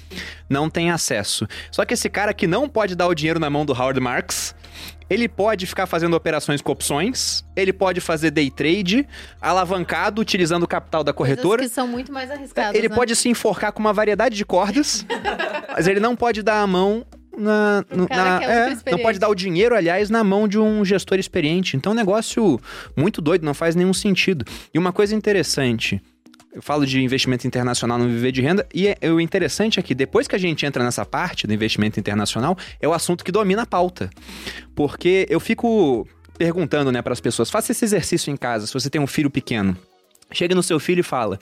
não 0.50 0.70
tem 0.70 0.90
acesso. 0.90 1.46
Só 1.70 1.84
que 1.84 1.94
esse 1.94 2.10
cara 2.10 2.34
que 2.34 2.48
não 2.48 2.70
pode 2.70 2.96
dar 2.96 3.08
o 3.08 3.14
dinheiro 3.14 3.38
na 3.38 3.50
mão 3.50 3.66
do 3.66 3.74
Howard 3.74 4.00
Marks, 4.00 4.56
ele 5.10 5.28
pode 5.28 5.66
ficar 5.66 5.86
fazendo 5.88 6.16
operações 6.16 6.62
com 6.62 6.72
opções, 6.72 7.44
ele 7.56 7.72
pode 7.72 8.02
fazer 8.02 8.32
day 8.32 8.50
trade, 8.52 9.08
alavancado, 9.42 10.22
utilizando 10.22 10.64
o 10.64 10.68
capital 10.68 11.04
da 11.04 11.14
corretora. 11.14 11.60
Coisas 11.60 11.70
que 11.72 11.76
são 11.76 11.88
muito 11.88 12.12
mais 12.12 12.30
arriscadas, 12.30 12.76
Ele 12.76 12.90
né? 12.90 12.96
pode 12.96 13.16
se 13.16 13.30
enforcar 13.30 13.72
com 13.72 13.80
uma 13.80 13.94
variedade 13.94 14.36
de 14.36 14.46
cordas, 14.46 15.06
mas 15.76 15.88
ele 15.88 16.00
não 16.00 16.16
pode 16.16 16.42
dar 16.44 16.62
a 16.62 16.68
mão 16.68 17.06
na. 17.38 17.86
Na- 17.92 18.44
é 18.44 18.70
ultra 18.72 18.92
não 18.92 19.00
pode 19.00 19.20
dar 19.20 19.30
o 19.30 19.36
dinheiro, 19.36 19.76
aliás, 19.76 20.10
na 20.10 20.24
mão 20.24 20.48
de 20.48 20.58
um 20.60 20.84
gestor 20.84 21.20
experiente. 21.20 21.78
Então 21.78 21.92
é 21.92 21.94
um 21.94 21.98
negócio 21.98 22.60
muito 22.96 23.22
doido, 23.22 23.46
não 23.46 23.54
faz 23.54 23.76
nenhum 23.76 23.94
sentido. 23.94 24.44
E 24.74 24.80
uma 24.80 24.92
coisa 24.92 25.14
interessante. 25.16 26.02
Eu 26.58 26.62
falo 26.64 26.88
de 26.88 27.00
investimento 27.00 27.46
internacional 27.46 28.00
no 28.00 28.08
viver 28.08 28.32
de 28.32 28.42
renda, 28.42 28.68
e 28.74 28.88
é, 28.88 29.12
o 29.12 29.22
interessante 29.22 29.80
é 29.80 29.84
que 29.84 29.94
depois 29.94 30.28
que 30.28 30.36
a 30.36 30.40
gente 30.40 30.66
entra 30.66 30.84
nessa 30.84 31.06
parte 31.06 31.46
do 31.46 31.54
investimento 31.54 32.00
internacional, 32.00 32.58
é 32.82 32.88
o 32.88 32.94
assunto 32.94 33.24
que 33.24 33.32
domina 33.32 33.62
a 33.62 33.66
pauta. 33.68 34.10
Porque 34.74 35.28
eu 35.30 35.40
fico 35.40 36.08
perguntando, 36.36 36.92
né, 36.92 37.00
para 37.04 37.14
as 37.14 37.20
pessoas, 37.20 37.52
faça 37.52 37.72
esse 37.72 37.86
exercício 37.86 38.32
em 38.34 38.36
casa, 38.36 38.66
se 38.66 38.74
você 38.74 38.90
tem 38.90 39.00
um 39.00 39.06
filho 39.06 39.30
pequeno. 39.30 39.78
Chega 40.32 40.54
no 40.54 40.62
seu 40.62 40.80
filho 40.80 41.00
e 41.00 41.04
fala: 41.04 41.40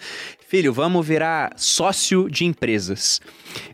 Filho, 0.48 0.72
vamos 0.72 1.06
virar 1.06 1.54
sócio 1.56 2.30
de 2.30 2.46
empresas. 2.46 3.20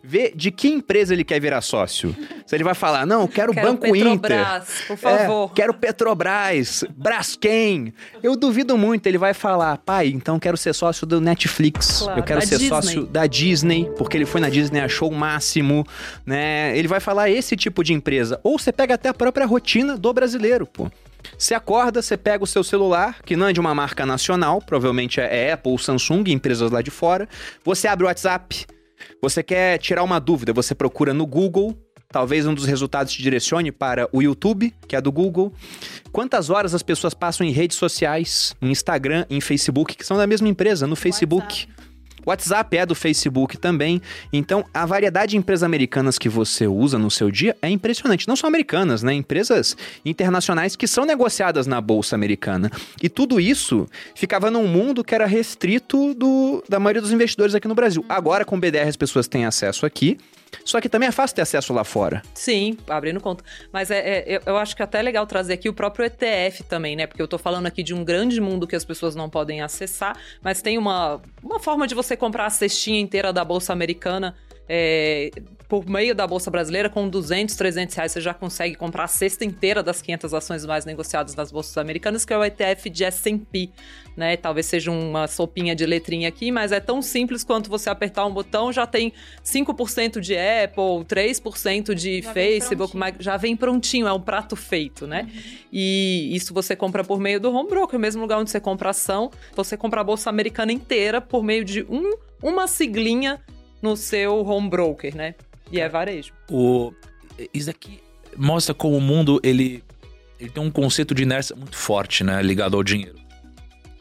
Vê 0.01 0.31
de 0.33 0.51
que 0.51 0.69
empresa 0.69 1.13
ele 1.13 1.23
quer 1.23 1.39
virar 1.39 1.59
sócio. 1.61 2.15
Se 2.45 2.55
ele 2.55 2.63
vai 2.63 2.73
falar: 2.73 3.05
Não, 3.05 3.27
quero, 3.27 3.53
Quero 3.53 3.67
Banco 3.67 3.87
Inter. 3.87 4.19
Petrobras, 4.21 4.83
por 4.87 4.97
favor. 4.97 5.49
É, 5.51 5.55
quero 5.55 5.73
Petrobras, 5.73 6.85
Braskem. 6.95 7.93
Eu 8.23 8.37
duvido 8.37 8.77
muito. 8.77 9.05
Ele 9.07 9.17
vai 9.17 9.33
falar: 9.33 9.77
Pai, 9.79 10.07
então 10.07 10.39
quero 10.39 10.55
ser 10.55 10.73
sócio 10.73 11.05
do 11.05 11.19
Netflix. 11.19 11.99
Claro, 11.99 12.19
eu 12.19 12.23
quero 12.23 12.41
ser 12.41 12.57
Disney. 12.57 12.69
sócio 12.69 13.05
da 13.05 13.27
Disney, 13.27 13.91
porque 13.97 14.15
ele 14.15 14.25
foi 14.25 14.39
na 14.39 14.49
Disney, 14.49 14.79
achou 14.79 15.11
o 15.11 15.15
máximo, 15.15 15.85
né? 16.25 16.77
Ele 16.77 16.87
vai 16.87 17.01
falar 17.01 17.29
esse 17.29 17.57
tipo 17.57 17.83
de 17.83 17.93
empresa. 17.93 18.39
Ou 18.43 18.57
você 18.57 18.71
pega 18.71 18.95
até 18.95 19.09
a 19.09 19.13
própria 19.13 19.45
rotina 19.45 19.97
do 19.97 20.13
brasileiro, 20.13 20.65
pô. 20.65 20.89
Você 21.37 21.53
acorda, 21.53 22.01
você 22.01 22.17
pega 22.17 22.43
o 22.43 22.47
seu 22.47 22.63
celular, 22.63 23.21
que 23.23 23.35
não 23.35 23.47
é 23.47 23.53
de 23.53 23.59
uma 23.59 23.73
marca 23.73 24.05
nacional, 24.05 24.61
provavelmente 24.61 25.19
é 25.19 25.51
Apple, 25.51 25.77
Samsung, 25.77 26.23
empresas 26.27 26.71
lá 26.71 26.81
de 26.81 26.91
fora. 26.91 27.27
Você 27.63 27.87
abre 27.87 28.05
o 28.05 28.07
WhatsApp, 28.07 28.65
você 29.21 29.43
quer 29.43 29.77
tirar 29.77 30.03
uma 30.03 30.19
dúvida, 30.19 30.53
você 30.53 30.75
procura 30.75 31.13
no 31.13 31.25
Google. 31.25 31.77
Talvez 32.09 32.45
um 32.45 32.53
dos 32.53 32.65
resultados 32.65 33.13
te 33.13 33.21
direcione 33.23 33.71
para 33.71 34.09
o 34.11 34.21
YouTube, 34.21 34.73
que 34.85 34.97
é 34.97 35.01
do 35.01 35.11
Google. 35.13 35.53
Quantas 36.11 36.49
horas 36.49 36.73
as 36.73 36.83
pessoas 36.83 37.13
passam 37.13 37.47
em 37.47 37.51
redes 37.51 37.77
sociais, 37.77 38.53
em 38.61 38.69
Instagram, 38.69 39.25
em 39.29 39.39
Facebook, 39.39 39.95
que 39.95 40.05
são 40.05 40.17
da 40.17 40.27
mesma 40.27 40.49
empresa, 40.49 40.85
no 40.85 40.95
Facebook. 40.97 41.67
WhatsApp 41.67 41.90
é 42.71 42.85
do 42.85 42.95
Facebook 42.95 43.57
também. 43.57 44.01
Então, 44.31 44.65
a 44.73 44.85
variedade 44.85 45.31
de 45.31 45.37
empresas 45.37 45.63
americanas 45.63 46.17
que 46.17 46.29
você 46.29 46.67
usa 46.67 46.97
no 46.97 47.11
seu 47.11 47.31
dia 47.31 47.55
é 47.61 47.69
impressionante. 47.69 48.27
Não 48.27 48.35
só 48.35 48.47
americanas, 48.47 49.03
né? 49.03 49.13
Empresas 49.13 49.75
internacionais 50.05 50.75
que 50.75 50.87
são 50.87 51.05
negociadas 51.05 51.67
na 51.67 51.81
bolsa 51.81 52.15
americana. 52.15 52.71
E 53.01 53.09
tudo 53.09 53.39
isso 53.39 53.87
ficava 54.15 54.51
num 54.51 54.67
mundo 54.67 55.03
que 55.03 55.15
era 55.15 55.25
restrito 55.25 56.13
do, 56.13 56.63
da 56.67 56.79
maioria 56.79 57.01
dos 57.01 57.11
investidores 57.11 57.55
aqui 57.55 57.67
no 57.67 57.75
Brasil. 57.75 58.05
Agora, 58.07 58.45
com 58.45 58.55
o 58.55 58.59
BDR, 58.59 58.87
as 58.87 58.95
pessoas 58.95 59.27
têm 59.27 59.45
acesso 59.45 59.85
aqui. 59.85 60.17
Só 60.65 60.81
que 60.81 60.89
também 60.89 61.07
é 61.09 61.11
fácil 61.11 61.35
ter 61.35 61.41
acesso 61.41 61.73
lá 61.73 61.83
fora. 61.83 62.21
Sim, 62.33 62.77
abrindo 62.89 63.19
conta. 63.21 63.43
Mas 63.71 63.89
é, 63.91 63.99
é- 64.35 64.41
eu, 64.45 64.57
acho 64.57 64.75
que 64.75 64.83
até 64.83 64.99
é 64.99 65.01
legal 65.01 65.25
trazer 65.25 65.53
aqui 65.53 65.69
o 65.69 65.73
próprio 65.73 66.05
ETF 66.05 66.63
também, 66.63 66.95
né? 66.95 67.07
Porque 67.07 67.21
eu 67.21 67.27
tô 67.27 67.37
falando 67.37 67.65
aqui 67.67 67.83
de 67.83 67.93
um 67.93 68.03
grande 68.03 68.39
mundo 68.41 68.67
que 68.67 68.75
as 68.75 68.83
pessoas 68.85 69.15
não 69.15 69.29
podem 69.29 69.61
acessar, 69.61 70.17
mas 70.41 70.61
tem 70.61 70.77
uma, 70.77 71.21
uma 71.43 71.59
forma 71.59 71.87
de 71.87 71.95
você 71.95 72.15
comprar 72.17 72.45
a 72.45 72.49
cestinha 72.49 72.99
inteira 72.99 73.31
da 73.33 73.43
Bolsa 73.45 73.71
Americana. 73.73 74.35
é, 74.67 75.31
por 75.71 75.89
meio 75.89 76.13
da 76.13 76.27
Bolsa 76.27 76.51
Brasileira, 76.51 76.89
com 76.89 77.07
200, 77.07 77.55
300 77.55 77.95
reais, 77.95 78.11
você 78.11 78.19
já 78.19 78.33
consegue 78.33 78.75
comprar 78.75 79.05
a 79.05 79.07
cesta 79.07 79.45
inteira 79.45 79.81
das 79.81 80.01
500 80.01 80.33
ações 80.33 80.65
mais 80.65 80.83
negociadas 80.83 81.33
nas 81.33 81.49
bolsas 81.49 81.77
americanas, 81.77 82.25
que 82.25 82.33
é 82.33 82.37
o 82.37 82.43
ETF 82.43 82.89
de 82.89 83.05
S&P, 83.05 83.69
né? 84.17 84.35
Talvez 84.35 84.65
seja 84.65 84.91
uma 84.91 85.29
sopinha 85.29 85.73
de 85.73 85.85
letrinha 85.85 86.27
aqui, 86.27 86.51
mas 86.51 86.73
é 86.73 86.81
tão 86.81 87.01
simples 87.01 87.45
quanto 87.45 87.69
você 87.69 87.89
apertar 87.89 88.25
um 88.25 88.33
botão, 88.33 88.73
já 88.73 88.85
tem 88.85 89.13
5% 89.45 90.19
de 90.19 90.35
Apple, 90.37 91.05
3% 91.05 91.95
de 91.95 92.21
Já 92.21 92.33
vem 92.33 92.33
Facebook, 92.33 92.97
mas 92.97 93.15
já 93.21 93.37
vem 93.37 93.55
prontinho, 93.55 94.05
é 94.05 94.11
um 94.11 94.19
prato 94.19 94.57
feito, 94.57 95.07
né? 95.07 95.29
E 95.71 96.35
isso 96.35 96.53
você 96.53 96.75
compra 96.75 97.01
por 97.01 97.17
meio 97.17 97.39
do 97.39 97.49
home 97.49 97.69
broker, 97.69 97.97
o 97.97 98.01
mesmo 98.01 98.21
lugar 98.21 98.39
onde 98.39 98.51
você 98.51 98.59
compra 98.59 98.89
ação, 98.89 99.31
você 99.55 99.77
compra 99.77 100.01
a 100.01 100.03
bolsa 100.03 100.29
americana 100.29 100.73
inteira 100.73 101.21
por 101.21 101.41
meio 101.41 101.63
de 101.63 101.83
um, 101.83 102.11
uma 102.43 102.67
siglinha 102.67 103.39
no 103.81 103.95
seu 103.95 104.45
home 104.45 104.69
broker, 104.69 105.15
né? 105.15 105.33
E 105.71 105.79
é 105.79 105.87
varejo. 105.87 106.33
O, 106.49 106.93
isso 107.53 107.69
aqui 107.69 107.99
mostra 108.35 108.73
como 108.73 108.97
o 108.97 109.01
mundo 109.01 109.39
ele, 109.43 109.83
ele 110.39 110.49
tem 110.49 110.63
um 110.63 110.71
conceito 110.71 111.13
de 111.13 111.23
inércia 111.23 111.55
muito 111.55 111.75
forte, 111.75 112.23
né? 112.23 112.41
Ligado 112.41 112.75
ao 112.75 112.83
dinheiro. 112.83 113.19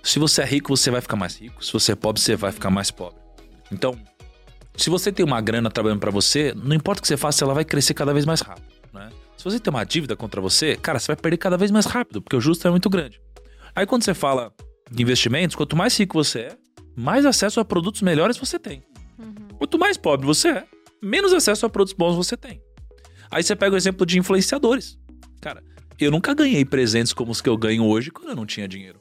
Se 0.03 0.19
você 0.19 0.43
é 0.43 0.45
rico, 0.45 0.77
você 0.77 0.91
vai 0.91 1.01
ficar 1.01 1.17
mais 1.17 1.37
rico. 1.37 1.65
Se 1.65 1.73
você 1.73 1.93
é 1.93 1.95
pobre, 1.95 2.21
você 2.21 2.35
vai 2.37 2.53
ficar 2.53 2.71
mais 2.71 2.91
pobre. 2.91 3.21
Então, 3.71 3.99
se 4.77 4.89
você 4.89 5.13
tem 5.13 5.25
uma 5.25 5.41
grana 5.41 5.71
trabalhando 5.71 6.01
pra 6.01 6.11
você, 6.11 6.55
não 6.55 6.75
importa 6.75 7.01
o 7.01 7.03
que 7.03 7.09
você 7.09 7.17
faça, 7.17 7.45
ela 7.45 7.55
vai 7.55 7.65
crescer 7.65 7.95
cada 7.95 8.13
vez 8.13 8.25
mais 8.25 8.41
rápido, 8.41 8.67
né? 8.93 9.11
Se 9.37 9.45
você 9.45 9.59
tem 9.59 9.73
uma 9.73 9.85
dívida 9.85 10.17
contra 10.17 10.41
você, 10.41 10.77
cara, 10.77 10.99
você 10.99 11.09
vai 11.09 11.17
perder 11.17 11.37
cada 11.37 11.57
vez 11.57 11.71
mais 11.71 11.87
rápido, 11.87 12.21
porque 12.21 12.37
o 12.37 12.41
justo 12.41 12.67
é 12.67 12.71
muito 12.71 12.91
grande. 12.91 13.21
Aí 13.75 13.87
quando 13.87 14.05
você 14.05 14.15
fala 14.15 14.53
de 14.91 15.03
investimentos, 15.03 15.57
quanto 15.57 15.77
mais 15.77 15.97
rico 15.99 16.23
você 16.23 16.41
é, 16.41 16.57
mais 16.97 17.25
acesso 17.25 17.61
a 17.61 17.65
produtos 17.65 18.03
melhores 18.03 18.37
você 18.37 18.59
tem. 18.59 18.83
Quanto 19.59 19.79
mais 19.79 19.97
pobre 19.97 20.27
você 20.27 20.49
é, 20.49 20.65
menos 21.03 21.33
acesso 21.33 21.67
a 21.67 21.71
produtos 21.71 21.95
bons 21.97 22.15
você 22.17 22.37
tem. 22.37 22.63
Aí 23.31 23.43
você 23.43 23.55
pega 23.55 23.75
o 23.75 23.77
exemplo 23.77 24.05
de 24.05 24.19
influenciadores. 24.19 24.99
Cara, 25.41 25.63
eu 25.99 26.11
nunca 26.11 26.35
ganhei 26.35 26.65
presentes 26.65 27.13
como 27.13 27.31
os 27.31 27.41
que 27.41 27.49
eu 27.49 27.57
ganho 27.57 27.85
hoje 27.85 28.11
quando 28.11 28.29
eu 28.31 28.37
não 28.37 28.47
tinha 28.47 28.67
dinheiro. 28.67 29.01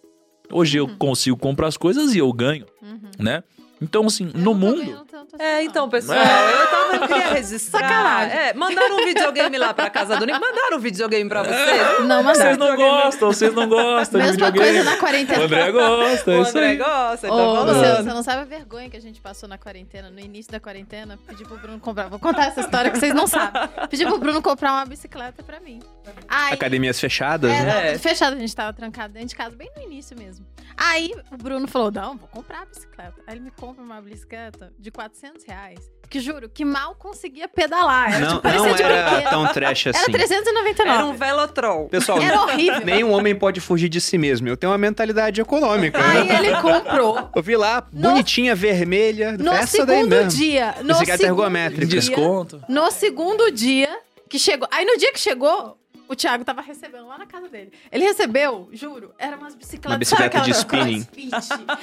Hoje 0.51 0.77
eu 0.77 0.87
consigo 0.97 1.37
comprar 1.37 1.67
as 1.67 1.77
coisas 1.77 2.13
e 2.15 2.17
eu 2.19 2.31
ganho, 2.33 2.65
Uhum. 2.81 3.09
né? 3.19 3.43
Então, 3.81 4.05
assim, 4.05 4.29
Eu 4.33 4.39
no 4.41 4.53
mundo. 4.53 5.05
tanto 5.09 5.35
assim, 5.35 5.43
É, 5.43 5.63
então, 5.63 5.89
pessoal, 5.89 6.17
eu 6.17 6.67
tava 6.67 6.95
eu 6.95 7.07
queria 7.07 7.33
registrar. 7.33 7.79
Sacanagem. 7.81 8.37
É, 8.37 8.53
mandaram 8.53 8.95
um 8.97 9.05
videogame 9.05 9.57
lá 9.57 9.73
pra 9.73 9.89
casa 9.89 10.17
do 10.17 10.25
Nick. 10.25 10.37
Mandaram 10.39 10.77
um 10.77 10.79
videogame 10.81 11.29
pra 11.29 11.43
vocês? 11.43 12.05
Não, 12.05 12.21
mas 12.23 12.37
Vocês 12.37 12.57
não 12.57 12.75
gostam, 12.75 13.27
vocês 13.31 13.53
não 13.53 13.69
gostam 13.69 14.19
de 14.19 14.25
Mesma 14.27 14.47
videogame. 14.47 14.75
coisa 14.77 14.91
na 14.91 14.97
quarentena. 14.97 15.39
O 15.39 15.43
André 15.43 15.71
gosta, 15.71 16.31
é 16.31 16.37
O 16.37 16.41
isso 16.41 16.49
André 16.51 16.67
aí. 16.67 16.77
gosta, 16.77 17.27
então 17.27 17.37
Luciano, 17.63 17.81
falando. 17.81 18.03
você 18.03 18.13
não 18.13 18.23
sabe 18.23 18.41
a 18.41 18.45
vergonha 18.45 18.89
que 18.89 18.97
a 18.97 19.01
gente 19.01 19.21
passou 19.21 19.47
na 19.47 19.57
quarentena, 19.57 20.09
no 20.09 20.19
início 20.19 20.51
da 20.51 20.59
quarentena, 20.59 21.17
pedi 21.27 21.43
pro 21.45 21.57
Bruno 21.57 21.79
comprar. 21.79 22.09
Vou 22.09 22.19
contar 22.19 22.47
essa 22.47 22.61
história 22.61 22.91
que 22.91 22.99
vocês 22.99 23.13
não 23.13 23.27
sabem. 23.27 23.61
Pedi 23.89 24.05
pro 24.05 24.17
Bruno 24.17 24.41
comprar 24.41 24.73
uma 24.73 24.85
bicicleta 24.85 25.41
pra 25.43 25.59
mim. 25.59 25.79
Aí, 26.27 26.53
Academias 26.53 26.99
fechadas, 26.99 27.49
é, 27.51 27.63
né? 27.63 27.93
É. 27.93 27.97
fechado, 27.97 28.35
a 28.35 28.39
gente 28.39 28.55
tava 28.55 28.73
trancado 28.73 29.13
dentro 29.13 29.29
de 29.29 29.35
casa, 29.35 29.55
bem 29.55 29.69
no 29.75 29.83
início 29.83 30.17
mesmo. 30.17 30.45
Aí 30.81 31.11
o 31.31 31.35
Bruno 31.37 31.67
falou: 31.67 31.91
não, 31.91 32.15
vou 32.17 32.27
comprar 32.29 32.61
a 32.61 32.65
bicicleta. 32.65 33.15
Aí 33.27 33.35
ele 33.35 33.41
me 33.45 33.51
compra 33.51 33.83
uma 33.83 33.99
bicicleta 34.01 34.71
de 34.79 34.89
400 34.89 35.43
reais. 35.43 35.79
Que 36.09 36.19
juro, 36.19 36.49
que 36.49 36.65
mal 36.65 36.95
conseguia 36.95 37.47
pedalar. 37.47 38.11
Era, 38.11 38.19
Não, 38.21 38.27
tipo, 38.29 38.41
parecia 38.41 38.67
não 38.69 38.75
de 38.75 38.81
era 38.81 39.09
brinquedo. 39.11 39.29
tão 39.29 39.47
trash 39.53 39.85
Era 39.87 39.97
assim. 39.99 40.11
399. 40.11 40.89
Era 40.97 41.05
um 41.05 41.13
velotrol. 41.13 41.87
Pessoal, 41.89 42.19
Era 42.19 42.41
horrível. 42.41 42.83
nenhum 42.83 43.11
homem 43.11 43.35
pode 43.35 43.59
fugir 43.61 43.89
de 43.89 44.01
si 44.01 44.17
mesmo. 44.17 44.47
Eu 44.47 44.57
tenho 44.57 44.71
uma 44.71 44.77
mentalidade 44.79 45.39
econômica. 45.39 45.99
Aí 46.03 46.23
né? 46.27 46.35
ele 46.39 46.61
comprou. 46.61 47.29
Eu 47.35 47.43
vi 47.43 47.55
lá, 47.55 47.85
No- 47.93 48.09
bonitinha, 48.09 48.55
vermelha. 48.55 49.33
No 49.37 49.51
essa 49.51 49.85
daí 49.85 49.97
segundo 49.97 50.15
mesmo. 50.15 50.31
dia. 50.31 50.75
No 50.81 50.93
Bicicleta 50.93 51.17
segundo 51.23 51.39
ergométrica. 51.41 51.85
dia- 51.85 51.99
Desconto. 51.99 52.63
No 52.67 52.89
segundo 52.89 53.51
dia 53.51 53.95
que 54.27 54.39
chegou. 54.39 54.67
Aí 54.71 54.85
no 54.85 54.97
dia 54.97 55.13
que 55.13 55.19
chegou, 55.19 55.77
o 56.09 56.15
Thiago 56.15 56.43
tava 56.43 56.61
recebendo 56.61 57.05
lá 57.07 57.19
na 57.19 57.27
casa 57.27 57.47
dele. 57.47 57.71
Ele 57.91 58.03
recebeu, 58.03 58.67
juro, 58.71 59.13
eram 59.19 59.37
umas 59.37 59.53
bicicletas. 59.53 59.91
Uma 59.91 59.99
bicicleta 59.99 60.41
de 60.41 60.51
aquelas 60.51 60.57
spinning. 60.57 61.07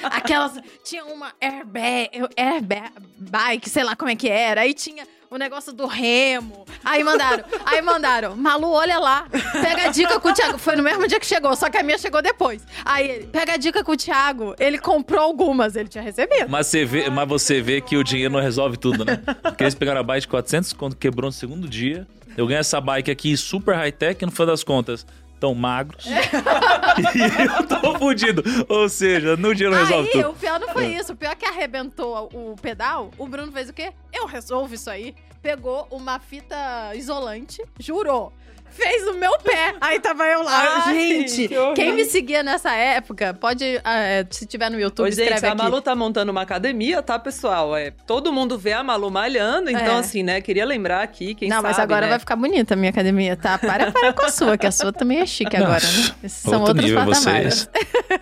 aquelas. 0.03 0.59
Tinha 0.83 1.05
uma 1.05 1.33
airbag, 1.41 2.09
airbag 2.35 2.91
bike, 3.17 3.69
sei 3.69 3.85
lá 3.85 3.95
como 3.95 4.11
é 4.11 4.15
que 4.17 4.27
era. 4.27 4.61
Aí 4.61 4.73
tinha 4.73 5.07
o 5.29 5.37
negócio 5.37 5.71
do 5.71 5.85
remo. 5.85 6.65
Aí 6.83 7.03
mandaram, 7.05 7.45
aí 7.65 7.81
mandaram, 7.81 8.35
Malu, 8.35 8.69
olha 8.69 8.99
lá, 8.99 9.27
pega 9.61 9.85
a 9.85 9.87
dica 9.89 10.19
com 10.19 10.29
o 10.29 10.33
Thiago. 10.33 10.57
Foi 10.57 10.75
no 10.75 10.83
mesmo 10.83 11.07
dia 11.07 11.19
que 11.19 11.25
chegou, 11.25 11.55
só 11.55 11.69
que 11.69 11.77
a 11.77 11.83
minha 11.83 11.97
chegou 11.97 12.21
depois. 12.21 12.61
Aí 12.83 13.09
ele, 13.09 13.27
pega 13.27 13.53
a 13.53 13.57
dica 13.57 13.81
com 13.81 13.93
o 13.93 13.97
Thiago. 13.97 14.55
Ele 14.59 14.77
comprou 14.77 15.21
algumas, 15.21 15.77
ele 15.77 15.87
tinha 15.87 16.03
recebido. 16.03 16.49
Mas 16.49 16.67
você, 16.67 16.83
vê, 16.83 17.09
mas 17.09 17.27
você 17.27 17.61
vê 17.61 17.79
que 17.79 17.95
o 17.95 18.03
dinheiro 18.03 18.33
não 18.33 18.41
resolve 18.41 18.75
tudo, 18.75 19.05
né? 19.05 19.17
Porque 19.41 19.63
eles 19.63 19.75
pegaram 19.75 20.01
a 20.01 20.03
bike 20.03 20.21
de 20.21 20.27
400 20.27 20.73
quando 20.73 20.95
quebrou 20.97 21.29
no 21.29 21.33
segundo 21.33 21.67
dia. 21.67 22.05
Eu 22.37 22.45
ganhei 22.45 22.59
essa 22.59 22.79
bike 22.79 23.09
aqui 23.09 23.35
super 23.35 23.75
high-tech 23.75 24.23
no 24.23 24.31
fim 24.31 24.45
das 24.45 24.63
contas. 24.63 25.05
tão 25.39 25.53
magros. 25.53 26.05
e 26.07 27.43
eu 27.43 27.67
tô 27.67 27.97
fudido. 27.99 28.43
Ou 28.69 28.87
seja, 28.87 29.35
no 29.35 29.53
dinheiro 29.53 29.75
resolve 29.75 30.07
Aí, 30.09 30.11
tudo. 30.13 30.29
o 30.29 30.33
pior 30.35 30.59
não 30.59 30.69
foi 30.69 30.87
isso. 30.87 31.13
O 31.13 31.15
pior 31.15 31.31
é 31.31 31.35
que 31.35 31.45
arrebentou 31.45 32.29
o 32.33 32.55
pedal, 32.61 33.11
o 33.17 33.27
Bruno 33.27 33.51
fez 33.51 33.69
o 33.69 33.73
quê? 33.73 33.91
Eu 34.13 34.25
resolvo 34.25 34.73
isso 34.73 34.89
aí. 34.89 35.15
Pegou 35.41 35.87
uma 35.91 36.19
fita 36.19 36.95
isolante, 36.95 37.63
jurou. 37.79 38.33
Fez 38.77 39.05
no 39.05 39.15
meu 39.15 39.37
pé. 39.39 39.75
Aí 39.81 39.99
tava 39.99 40.23
eu 40.25 40.43
lá. 40.43 40.83
Ai, 40.85 40.93
gente, 40.95 41.47
que 41.47 41.73
quem 41.73 41.93
me 41.93 42.05
seguia 42.05 42.43
nessa 42.43 42.71
época, 42.73 43.33
pode, 43.33 43.79
ah, 43.83 44.25
se 44.29 44.45
tiver 44.45 44.69
no 44.69 44.79
YouTube, 44.79 45.07
Ô, 45.07 45.11
gente, 45.11 45.21
escreve 45.23 45.47
a 45.47 45.51
aqui. 45.53 45.61
Malu 45.63 45.81
tá 45.81 45.95
montando 45.95 46.31
uma 46.31 46.41
academia, 46.43 47.01
tá, 47.01 47.17
pessoal? 47.17 47.75
É, 47.75 47.91
todo 48.05 48.31
mundo 48.31 48.57
vê 48.57 48.73
a 48.73 48.83
Malu 48.83 49.09
malhando, 49.09 49.71
então, 49.71 49.97
É. 49.97 49.99
assim, 49.99 50.21
né? 50.21 50.41
Queria 50.41 50.65
lembrar 50.65 51.01
aqui, 51.01 51.33
quem 51.33 51.49
não, 51.49 51.57
sabe, 51.57 51.69
mas 51.69 51.79
agora 51.79 52.05
né? 52.05 52.09
vai 52.11 52.19
ficar 52.19 52.35
bonita 52.35 52.75
a 52.75 52.77
minha 52.77 52.91
academia, 52.91 53.35
tá? 53.35 53.57
Para, 53.57 53.91
para 53.91 54.13
com 54.13 54.25
a 54.25 54.29
sua, 54.29 54.57
que 54.57 54.67
a 54.67 54.71
sua 54.71 54.93
também 54.93 55.19
é 55.19 55.25
chique 55.25 55.55
agora, 55.57 55.83
né? 55.83 56.15
Esses 56.23 56.43
são 56.43 56.53
Outro 56.61 56.67
outros 56.69 56.85
nível 56.85 57.05
patamares. 57.05 57.69
vocês. 57.69 57.69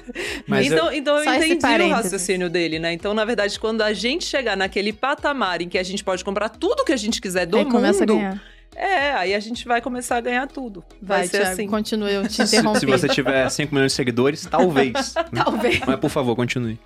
Mas 0.48 0.68
então, 0.68 0.92
então 0.94 1.18
eu 1.18 1.24
entendi 1.34 1.84
o 1.84 1.90
raciocínio 1.90 2.50
dele, 2.50 2.80
né? 2.80 2.94
Então, 2.94 3.14
na 3.14 3.26
verdade, 3.26 3.60
quando 3.60 3.82
a 3.82 3.94
gente 3.94 4.26
chegar 4.26 4.56
naquele 4.56 4.94
patamar 4.94 5.62
em 5.62 5.70
que 5.70 5.78
a 5.78 5.84
gente 5.84 6.04
pode 6.04 6.24
comprar 6.24 6.50
tudo 6.50 6.86
que 6.86 6.94
a 6.94 6.98
gente 6.98 7.20
quiser 7.20 7.46
do 7.46 7.58
Aí 7.58 7.66
começa 7.66 8.04
a 8.04 8.08
mundo, 8.08 8.18
ganhar. 8.18 8.42
É, 8.76 9.12
aí 9.14 9.34
a 9.34 9.40
gente 9.40 9.66
vai 9.68 9.82
começar 9.82 10.18
a 10.18 10.22
ganhar 10.22 10.48
tudo. 10.48 10.84
Vai, 11.02 11.20
Vai, 11.20 11.28
ser 11.28 11.38
Thiago, 11.40 11.54
assim. 11.54 11.68
continue, 11.68 12.14
eu 12.14 12.28
te 12.28 12.34
Se, 12.48 12.58
interrompi. 12.58 12.80
se 12.80 12.86
você 12.86 13.08
tiver 13.08 13.50
5 13.50 13.74
milhões 13.74 13.92
de 13.92 13.96
seguidores, 13.96 14.46
talvez. 14.46 15.14
né? 15.32 15.42
Talvez. 15.44 15.80
Mas 15.88 16.00
por 16.00 16.10
favor, 16.10 16.36
continue. 16.36 16.80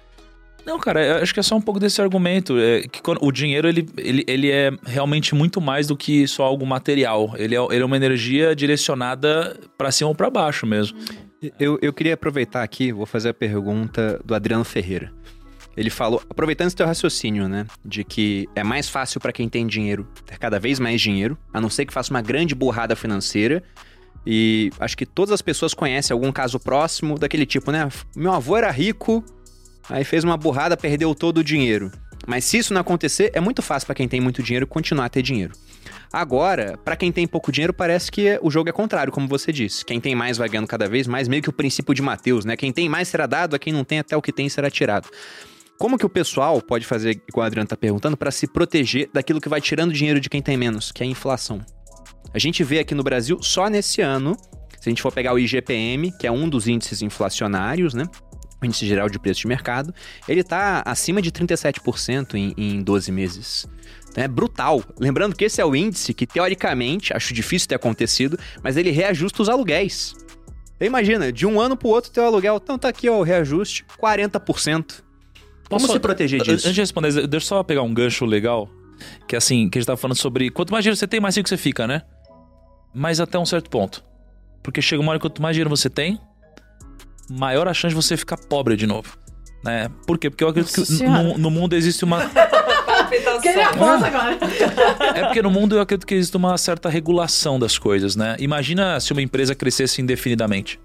Não, 0.65 0.77
cara, 0.77 1.03
eu 1.03 1.15
acho 1.23 1.33
que 1.33 1.39
é 1.39 1.43
só 1.43 1.55
um 1.55 1.61
pouco 1.61 1.79
desse 1.79 1.99
argumento. 2.01 2.59
É 2.59 2.81
que 2.81 3.01
quando- 3.01 3.23
o 3.23 3.31
dinheiro, 3.31 3.67
ele, 3.67 3.87
ele, 3.97 4.23
ele 4.27 4.51
é 4.51 4.71
realmente 4.85 5.33
muito 5.33 5.59
mais 5.59 5.87
do 5.87 5.97
que 5.97 6.27
só 6.27 6.43
algo 6.43 6.65
material. 6.65 7.33
Ele 7.37 7.55
é, 7.55 7.59
ele 7.71 7.81
é 7.81 7.85
uma 7.85 7.95
energia 7.97 8.55
direcionada 8.55 9.57
pra 9.77 9.91
cima 9.91 10.09
ou 10.09 10.15
pra 10.15 10.29
baixo 10.29 10.67
mesmo. 10.67 10.97
Eu, 11.59 11.79
eu 11.81 11.93
queria 11.93 12.13
aproveitar 12.13 12.61
aqui, 12.61 12.91
vou 12.91 13.05
fazer 13.05 13.29
a 13.29 13.33
pergunta 13.33 14.19
do 14.23 14.35
Adriano 14.35 14.63
Ferreira. 14.65 15.11
Ele 15.79 15.89
falou, 15.89 16.21
aproveitando 16.29 16.67
esse 16.67 16.75
teu 16.75 16.85
raciocínio, 16.85 17.47
né, 17.47 17.65
de 17.85 18.03
que 18.03 18.49
é 18.53 18.65
mais 18.65 18.89
fácil 18.89 19.21
pra 19.21 19.31
quem 19.31 19.47
tem 19.47 19.65
dinheiro 19.65 20.05
ter 20.25 20.37
cada 20.37 20.59
vez 20.59 20.77
mais 20.77 20.99
dinheiro, 20.99 21.37
a 21.53 21.61
não 21.61 21.69
ser 21.69 21.85
que 21.85 21.93
faça 21.93 22.11
uma 22.11 22.21
grande 22.21 22.53
burrada 22.53 22.97
financeira. 22.97 23.63
E 24.27 24.71
acho 24.77 24.97
que 24.97 25.05
todas 25.05 25.31
as 25.31 25.41
pessoas 25.41 25.73
conhecem 25.73 26.13
algum 26.13 26.33
caso 26.33 26.59
próximo 26.59 27.17
daquele 27.17 27.45
tipo, 27.45 27.71
né? 27.71 27.87
Meu 28.13 28.33
avô 28.33 28.57
era 28.57 28.69
rico, 28.69 29.23
aí 29.89 30.03
fez 30.03 30.25
uma 30.25 30.35
burrada, 30.35 30.75
perdeu 30.75 31.15
todo 31.15 31.37
o 31.37 31.43
dinheiro. 31.45 31.89
Mas 32.27 32.43
se 32.43 32.57
isso 32.57 32.73
não 32.73 32.81
acontecer, 32.81 33.31
é 33.33 33.39
muito 33.39 33.61
fácil 33.61 33.85
pra 33.85 33.95
quem 33.95 34.05
tem 34.05 34.19
muito 34.19 34.43
dinheiro 34.43 34.67
continuar 34.67 35.05
a 35.05 35.09
ter 35.09 35.21
dinheiro. 35.21 35.53
Agora, 36.11 36.77
pra 36.83 36.97
quem 36.97 37.09
tem 37.09 37.25
pouco 37.25 37.53
dinheiro, 37.53 37.73
parece 37.73 38.11
que 38.11 38.37
o 38.41 38.51
jogo 38.51 38.67
é 38.67 38.73
contrário, 38.73 39.13
como 39.13 39.29
você 39.29 39.53
disse. 39.53 39.85
Quem 39.85 40.01
tem 40.01 40.13
mais 40.13 40.37
vai 40.37 40.49
ganhando 40.49 40.67
cada 40.67 40.89
vez 40.89 41.07
mais, 41.07 41.29
meio 41.29 41.41
que 41.41 41.49
o 41.49 41.53
princípio 41.53 41.93
de 41.93 42.01
Mateus, 42.01 42.43
né? 42.43 42.57
Quem 42.57 42.73
tem 42.73 42.89
mais 42.89 43.07
será 43.07 43.25
dado, 43.25 43.55
a 43.55 43.59
quem 43.59 43.71
não 43.71 43.85
tem 43.85 43.99
até 43.99 44.17
o 44.17 44.21
que 44.21 44.33
tem 44.33 44.49
será 44.49 44.69
tirado. 44.69 45.07
Como 45.79 45.97
que 45.97 46.05
o 46.05 46.09
pessoal 46.09 46.61
pode 46.61 46.85
fazer, 46.85 47.21
igual 47.25 47.45
o 47.45 47.47
Adriano 47.47 47.65
tá 47.65 47.77
perguntando, 47.77 48.17
pra 48.17 48.31
se 48.31 48.45
proteger 48.45 49.09
daquilo 49.13 49.39
que 49.39 49.47
vai 49.47 49.61
tirando 49.61 49.93
dinheiro 49.93 50.19
de 50.19 50.29
quem 50.29 50.41
tem 50.41 50.57
menos, 50.57 50.91
que 50.91 51.01
é 51.01 51.05
a 51.05 51.09
inflação? 51.09 51.61
A 52.33 52.37
gente 52.37 52.65
vê 52.65 52.79
aqui 52.79 52.93
no 52.93 53.01
Brasil, 53.01 53.41
só 53.41 53.69
nesse 53.69 54.01
ano, 54.01 54.35
se 54.77 54.87
a 54.87 54.89
gente 54.89 55.01
for 55.01 55.09
pegar 55.09 55.33
o 55.33 55.39
IGPM, 55.39 56.11
que 56.19 56.27
é 56.27 56.31
um 56.31 56.49
dos 56.49 56.67
índices 56.67 57.01
inflacionários, 57.01 57.93
né? 57.93 58.03
O 58.61 58.65
índice 58.65 58.85
geral 58.85 59.09
de 59.09 59.17
preço 59.17 59.39
de 59.39 59.47
mercado, 59.47 59.95
ele 60.27 60.43
tá 60.43 60.83
acima 60.85 61.21
de 61.21 61.31
37% 61.31 62.33
em, 62.33 62.53
em 62.57 62.83
12 62.83 63.09
meses. 63.09 63.65
Então 64.11 64.21
é 64.21 64.27
brutal. 64.27 64.83
Lembrando 64.99 65.33
que 65.33 65.45
esse 65.45 65.61
é 65.61 65.65
o 65.65 65.73
índice 65.73 66.13
que, 66.13 66.27
teoricamente, 66.27 67.15
acho 67.15 67.33
difícil 67.33 67.69
ter 67.69 67.75
acontecido, 67.75 68.37
mas 68.61 68.75
ele 68.75 68.91
reajusta 68.91 69.41
os 69.41 69.47
aluguéis. 69.47 70.13
Então, 70.75 70.85
imagina, 70.85 71.31
de 71.31 71.45
um 71.45 71.57
ano 71.57 71.77
pro 71.77 71.87
outro, 71.87 72.11
teu 72.11 72.25
aluguel, 72.25 72.59
então 72.61 72.77
tá 72.77 72.89
aqui, 72.89 73.09
ó, 73.09 73.19
o 73.19 73.23
reajuste, 73.23 73.85
40%. 73.97 75.07
Como 75.69 75.87
se 75.87 75.99
proteger 75.99 76.41
Antes 76.41 76.61
disso? 76.63 76.73
de 76.73 76.81
responder, 76.81 77.11
deixa 77.27 77.35
eu 77.35 77.41
só 77.41 77.63
pegar 77.63 77.83
um 77.83 77.93
gancho 77.93 78.25
legal. 78.25 78.69
Que 79.27 79.35
é 79.35 79.37
assim, 79.37 79.69
que 79.69 79.77
a 79.77 79.81
gente 79.81 79.87
tava 79.87 79.97
falando 79.97 80.17
sobre. 80.17 80.49
Quanto 80.49 80.71
mais 80.71 80.83
dinheiro 80.83 80.97
você 80.97 81.07
tem, 81.07 81.19
mais 81.19 81.37
rico 81.37 81.47
você 81.47 81.57
fica, 81.57 81.87
né? 81.87 82.01
Mas 82.93 83.19
até 83.19 83.37
um 83.37 83.45
certo 83.45 83.69
ponto. 83.69 84.03
Porque 84.61 84.81
chega 84.81 85.01
uma 85.01 85.11
hora 85.11 85.19
que 85.19 85.23
quanto 85.23 85.41
mais 85.41 85.55
dinheiro 85.55 85.69
você 85.69 85.89
tem, 85.89 86.19
maior 87.29 87.67
a 87.67 87.73
chance 87.73 87.95
de 87.95 88.01
você 88.01 88.17
ficar 88.17 88.37
pobre 88.37 88.75
de 88.75 88.87
novo. 88.87 89.17
Né? 89.63 89.89
Por 90.07 90.17
quê? 90.17 90.29
Porque 90.29 90.43
eu 90.43 90.49
acredito 90.49 90.77
Nossa 90.77 90.97
que 90.97 91.03
no, 91.03 91.37
no 91.37 91.51
mundo 91.51 91.75
existe 91.75 92.03
uma. 92.03 92.29
Fiquei 93.09 93.55
nervosa 93.55 94.07
agora. 94.07 94.37
É 95.15 95.23
porque 95.25 95.41
no 95.41 95.49
mundo 95.49 95.75
eu 95.75 95.81
acredito 95.81 96.05
que 96.05 96.13
existe 96.15 96.35
uma 96.37 96.57
certa 96.57 96.89
regulação 96.89 97.59
das 97.59 97.77
coisas, 97.77 98.15
né? 98.15 98.35
Imagina 98.39 98.99
se 98.99 99.11
uma 99.11 99.21
empresa 99.21 99.55
crescesse 99.55 100.01
indefinidamente. 100.01 100.79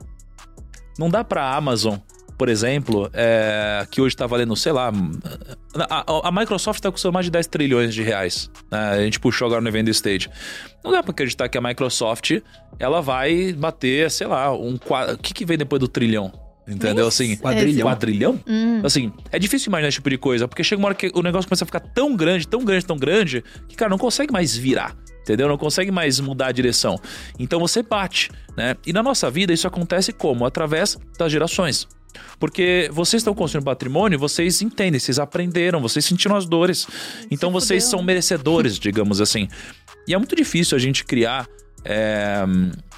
Não 0.99 1.09
dá 1.11 1.22
pra 1.24 1.55
Amazon, 1.55 1.97
por 2.37 2.49
exemplo, 2.49 3.09
é, 3.12 3.87
que 3.91 4.01
hoje 4.01 4.16
tá 4.16 4.26
valendo, 4.26 4.55
sei 4.57 4.72
lá. 4.72 4.93
A, 5.89 6.28
a- 6.28 6.32
Microsoft 6.32 6.80
tá 6.80 6.91
custando 6.91 7.12
mais 7.12 7.26
de 7.26 7.30
10 7.32 7.47
trilhões 7.47 7.95
de 7.95 8.03
reais. 8.03 8.51
né? 8.70 8.78
A 8.93 9.01
gente 9.05 9.18
puxou 9.20 9.47
agora 9.47 9.61
no 9.61 9.68
evento 9.68 9.91
Stage. 9.91 10.28
Não 10.85 10.91
dá 10.93 11.03
pra 11.03 11.11
acreditar 11.12 11.49
que 11.49 11.57
a 11.59 11.61
Microsoft 11.61 12.41
ela 12.78 13.01
vai 13.01 13.53
bater, 13.53 14.11
sei 14.11 14.26
lá, 14.26 14.53
um 14.55 14.74
O 14.74 15.18
que, 15.18 15.32
que 15.35 15.45
vem 15.45 15.57
depois 15.59 15.80
do 15.80 15.89
trilhão? 15.89 16.32
Entendeu? 16.66 17.07
Assim, 17.07 17.37
Quadrilhão. 17.37 17.87
Quadrilhão? 17.89 18.41
Hum. 18.47 18.80
Assim, 18.82 19.12
é 19.30 19.39
difícil 19.39 19.68
imaginar 19.68 19.89
esse 19.89 19.97
tipo 19.97 20.09
de 20.09 20.16
coisa, 20.16 20.49
porque 20.49 20.64
chega 20.64 20.80
uma 20.80 20.89
hora 20.89 20.95
que 20.95 21.11
o 21.14 21.22
negócio 21.22 21.47
começa 21.49 21.62
a 21.64 21.66
ficar 21.66 21.80
tão 21.80 22.16
grande, 22.16 22.49
tão 22.49 22.64
grande, 22.64 22.87
tão 22.87 22.97
grande, 22.97 23.45
que, 23.68 23.76
cara, 23.76 23.91
não 23.91 23.99
consegue 23.99 24.32
mais 24.32 24.57
virar. 24.57 24.97
Entendeu? 25.20 25.49
Não 25.49 25.57
consegue 25.59 25.91
mais 25.91 26.20
mudar 26.20 26.49
a 26.49 26.53
direção. 26.53 26.99
Então 27.39 27.59
você 27.59 27.82
bate, 27.82 28.30
né? 28.57 28.76
E 28.87 28.93
na 28.93 29.03
nossa 29.03 29.30
vida 29.30 29.53
isso 29.55 29.66
acontece 29.66 30.12
como? 30.12 30.45
Através 30.45 30.99
das 31.18 31.32
gerações. 31.32 31.87
Porque 32.38 32.88
vocês 32.92 33.20
estão 33.20 33.34
construindo 33.34 33.64
patrimônio, 33.64 34.18
vocês 34.18 34.62
entendem, 34.62 34.98
vocês 34.98 35.18
aprenderam, 35.18 35.80
vocês 35.80 36.04
sentiram 36.04 36.36
as 36.36 36.46
dores. 36.46 36.86
Então 37.30 37.50
vocês 37.50 37.84
fudeu, 37.84 37.98
são 37.98 38.02
merecedores, 38.04 38.78
digamos 38.78 39.20
assim. 39.20 39.48
E 40.06 40.14
é 40.14 40.18
muito 40.18 40.36
difícil 40.36 40.76
a 40.76 40.80
gente 40.80 41.04
criar 41.04 41.48
é, 41.84 42.44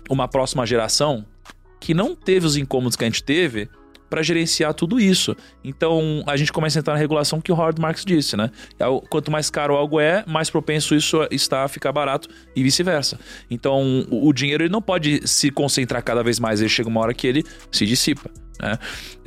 uma 0.09 0.29
próxima 0.29 0.67
geração 0.67 1.25
que 1.81 1.95
não 1.95 2.15
teve 2.15 2.47
os 2.47 2.57
incômodos 2.57 2.97
que 2.97 3.05
a 3.05 3.07
gente 3.07 3.23
teve 3.23 3.69
para 4.09 4.23
gerenciar 4.23 4.73
tudo 4.75 5.01
isso. 5.01 5.37
Então 5.65 6.23
a 6.27 6.37
gente 6.37 6.53
começa 6.53 6.79
a 6.79 6.81
entrar 6.81 6.95
na 6.95 6.99
regulação 6.99 7.41
que 7.41 7.51
o 7.51 7.55
Howard 7.55 7.81
Marks 7.81 8.05
disse, 8.05 8.37
né? 8.37 8.51
É 8.79 8.85
Quanto 9.09 9.31
mais 9.31 9.51
caro 9.51 9.75
algo 9.75 10.01
é, 10.01 10.25
mais 10.27 10.49
propenso 10.51 10.95
isso 10.95 11.27
está 11.31 11.65
a 11.65 11.69
ficar 11.69 11.93
barato 11.93 12.29
e 12.55 12.63
vice-versa. 12.63 13.19
Então 13.51 14.07
o, 14.11 14.29
o 14.29 14.33
dinheiro 14.33 14.65
ele 14.65 14.73
não 14.73 14.83
pode 14.83 15.27
se 15.27 15.51
concentrar 15.51 16.03
cada 16.03 16.23
vez 16.23 16.39
mais, 16.39 16.61
ele 16.61 16.69
chega 16.69 16.89
uma 16.89 17.01
hora 17.01 17.15
que 17.15 17.27
ele 17.27 17.45
se 17.71 17.85
dissipa. 17.85 18.31
Né? 18.61 18.79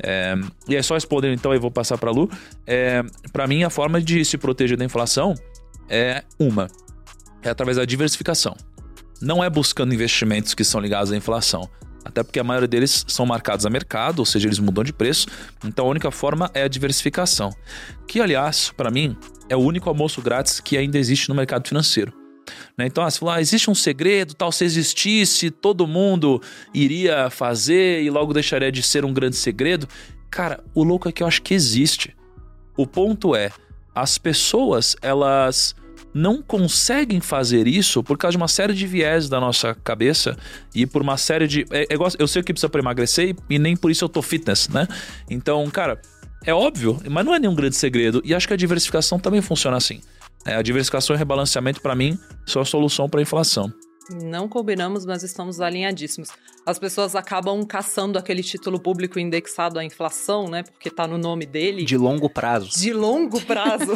É, 0.02 0.34
e 0.68 0.76
é 0.76 0.82
só 0.82 0.94
respondendo 0.94 1.34
então, 1.34 1.52
eu 1.52 1.60
vou 1.60 1.70
passar 1.70 1.98
para 1.98 2.10
Lu. 2.10 2.30
É, 2.66 3.02
para 3.32 3.46
mim, 3.46 3.62
a 3.62 3.70
forma 3.70 4.00
de 4.00 4.24
se 4.24 4.36
proteger 4.38 4.76
da 4.76 4.84
inflação 4.84 5.34
é 5.88 6.24
uma: 6.38 6.68
é 7.42 7.50
através 7.50 7.76
da 7.76 7.84
diversificação. 7.84 8.56
Não 9.20 9.44
é 9.44 9.50
buscando 9.50 9.92
investimentos 9.92 10.54
que 10.54 10.64
são 10.64 10.80
ligados 10.80 11.12
à 11.12 11.16
inflação. 11.16 11.68
Até 12.02 12.22
porque 12.22 12.40
a 12.40 12.44
maioria 12.44 12.66
deles 12.66 13.04
são 13.06 13.26
marcados 13.26 13.66
a 13.66 13.70
mercado, 13.70 14.20
ou 14.20 14.24
seja, 14.24 14.48
eles 14.48 14.58
mudam 14.58 14.82
de 14.82 14.92
preço. 14.92 15.26
Então 15.64 15.86
a 15.86 15.88
única 15.88 16.10
forma 16.10 16.50
é 16.54 16.62
a 16.62 16.68
diversificação. 16.68 17.50
Que, 18.08 18.20
aliás, 18.20 18.72
para 18.74 18.90
mim, 18.90 19.16
é 19.48 19.56
o 19.56 19.60
único 19.60 19.88
almoço 19.88 20.22
grátis 20.22 20.60
que 20.60 20.78
ainda 20.78 20.98
existe 20.98 21.28
no 21.28 21.34
mercado 21.34 21.68
financeiro. 21.68 22.19
Né? 22.76 22.86
Então, 22.86 23.08
você 23.08 23.18
falou, 23.18 23.34
ah, 23.34 23.40
existe 23.40 23.70
um 23.70 23.74
segredo, 23.74 24.34
tal, 24.34 24.50
se 24.50 24.64
existisse, 24.64 25.50
todo 25.50 25.86
mundo 25.86 26.42
iria 26.74 27.30
fazer 27.30 28.02
e 28.02 28.10
logo 28.10 28.32
deixaria 28.32 28.72
de 28.72 28.82
ser 28.82 29.04
um 29.04 29.12
grande 29.12 29.36
segredo. 29.36 29.88
Cara, 30.30 30.62
o 30.74 30.84
louco 30.84 31.08
é 31.08 31.12
que 31.12 31.22
eu 31.22 31.26
acho 31.26 31.42
que 31.42 31.54
existe. 31.54 32.14
O 32.76 32.86
ponto 32.86 33.34
é, 33.34 33.50
as 33.94 34.18
pessoas, 34.18 34.96
elas 35.02 35.74
não 36.12 36.42
conseguem 36.42 37.20
fazer 37.20 37.68
isso 37.68 38.02
por 38.02 38.18
causa 38.18 38.32
de 38.32 38.36
uma 38.36 38.48
série 38.48 38.74
de 38.74 38.86
viés 38.86 39.28
da 39.28 39.38
nossa 39.38 39.74
cabeça 39.74 40.36
e 40.74 40.86
por 40.86 41.02
uma 41.02 41.16
série 41.16 41.46
de. 41.46 41.64
É, 41.70 41.82
é 41.82 41.96
eu 42.18 42.26
sei 42.26 42.42
que 42.42 42.52
precisa 42.52 42.68
para 42.68 42.80
emagrecer 42.80 43.30
e, 43.30 43.54
e 43.54 43.58
nem 43.58 43.76
por 43.76 43.90
isso 43.90 44.04
eu 44.04 44.08
tô 44.08 44.22
fitness, 44.22 44.68
né? 44.68 44.88
Então, 45.28 45.68
cara, 45.70 46.00
é 46.44 46.52
óbvio, 46.52 47.00
mas 47.08 47.24
não 47.24 47.34
é 47.34 47.38
nenhum 47.38 47.54
grande 47.54 47.76
segredo. 47.76 48.20
E 48.24 48.34
acho 48.34 48.48
que 48.48 48.54
a 48.54 48.56
diversificação 48.56 49.18
também 49.18 49.40
funciona 49.40 49.76
assim. 49.76 50.00
É, 50.46 50.54
a 50.54 50.62
diversificação 50.62 51.14
e 51.14 51.18
rebalanceamento, 51.18 51.80
para 51.80 51.94
mim, 51.94 52.18
são 52.46 52.62
a 52.62 52.64
solução 52.64 53.08
para 53.08 53.20
a 53.20 53.22
inflação. 53.22 53.72
Não 54.12 54.48
combinamos, 54.48 55.06
mas 55.06 55.22
estamos 55.22 55.60
alinhadíssimos. 55.60 56.30
As 56.66 56.78
pessoas 56.78 57.14
acabam 57.14 57.64
caçando 57.64 58.18
aquele 58.18 58.42
título 58.42 58.78
público 58.80 59.18
indexado 59.18 59.78
à 59.78 59.84
inflação, 59.84 60.48
né? 60.48 60.62
Porque 60.62 60.90
tá 60.90 61.06
no 61.06 61.16
nome 61.16 61.46
dele. 61.46 61.84
De 61.84 61.96
longo 61.96 62.28
prazo. 62.28 62.70
De 62.78 62.92
longo 62.92 63.40
prazo. 63.40 63.92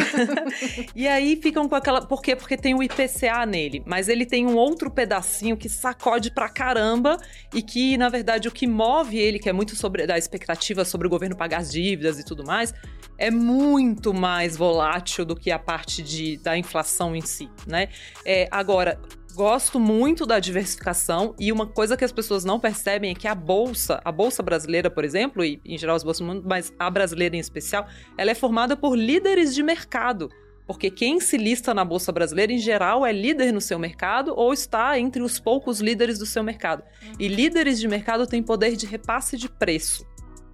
e 0.94 1.06
aí 1.08 1.36
ficam 1.36 1.68
com 1.68 1.74
aquela. 1.74 2.06
Por 2.06 2.22
quê? 2.22 2.36
Porque 2.36 2.56
tem 2.56 2.74
o 2.74 2.82
IPCA 2.82 3.44
nele. 3.44 3.82
Mas 3.86 4.08
ele 4.08 4.24
tem 4.24 4.46
um 4.46 4.56
outro 4.56 4.90
pedacinho 4.90 5.56
que 5.56 5.68
sacode 5.68 6.30
pra 6.30 6.48
caramba 6.48 7.18
e 7.52 7.60
que, 7.60 7.98
na 7.98 8.08
verdade, 8.08 8.48
o 8.48 8.52
que 8.52 8.66
move 8.66 9.18
ele, 9.18 9.38
que 9.38 9.48
é 9.48 9.52
muito 9.52 9.74
sobre 9.74 10.06
da 10.06 10.16
expectativa 10.16 10.84
sobre 10.84 11.06
o 11.06 11.10
governo 11.10 11.36
pagar 11.36 11.58
as 11.58 11.72
dívidas 11.72 12.18
e 12.18 12.24
tudo 12.24 12.44
mais, 12.44 12.72
é 13.18 13.30
muito 13.30 14.14
mais 14.14 14.56
volátil 14.56 15.24
do 15.24 15.36
que 15.36 15.50
a 15.50 15.58
parte 15.58 16.02
de, 16.02 16.36
da 16.38 16.56
inflação 16.56 17.14
em 17.14 17.22
si, 17.22 17.48
né? 17.66 17.88
É, 18.24 18.48
agora. 18.50 18.98
Gosto 19.34 19.80
muito 19.80 20.24
da 20.24 20.38
diversificação 20.38 21.34
e 21.38 21.50
uma 21.50 21.66
coisa 21.66 21.96
que 21.96 22.04
as 22.04 22.12
pessoas 22.12 22.44
não 22.44 22.60
percebem 22.60 23.10
é 23.10 23.14
que 23.14 23.26
a 23.26 23.34
bolsa, 23.34 24.00
a 24.04 24.12
bolsa 24.12 24.42
brasileira, 24.42 24.88
por 24.88 25.04
exemplo, 25.04 25.44
e 25.44 25.60
em 25.64 25.76
geral 25.76 25.96
as 25.96 26.04
bolsas 26.04 26.20
do 26.20 26.26
mundo, 26.26 26.44
mas 26.46 26.72
a 26.78 26.88
brasileira 26.88 27.36
em 27.36 27.40
especial, 27.40 27.86
ela 28.16 28.30
é 28.30 28.34
formada 28.34 28.76
por 28.76 28.96
líderes 28.96 29.54
de 29.54 29.62
mercado. 29.62 30.30
Porque 30.66 30.90
quem 30.90 31.20
se 31.20 31.36
lista 31.36 31.74
na 31.74 31.84
bolsa 31.84 32.10
brasileira, 32.10 32.52
em 32.52 32.58
geral, 32.58 33.04
é 33.04 33.12
líder 33.12 33.52
no 33.52 33.60
seu 33.60 33.78
mercado 33.78 34.32
ou 34.34 34.52
está 34.52 34.98
entre 34.98 35.22
os 35.22 35.38
poucos 35.38 35.80
líderes 35.80 36.18
do 36.18 36.24
seu 36.24 36.42
mercado. 36.42 36.82
E 37.18 37.28
líderes 37.28 37.78
de 37.78 37.86
mercado 37.86 38.26
têm 38.26 38.42
poder 38.42 38.74
de 38.74 38.86
repasse 38.86 39.36
de 39.36 39.48
preço. 39.48 40.06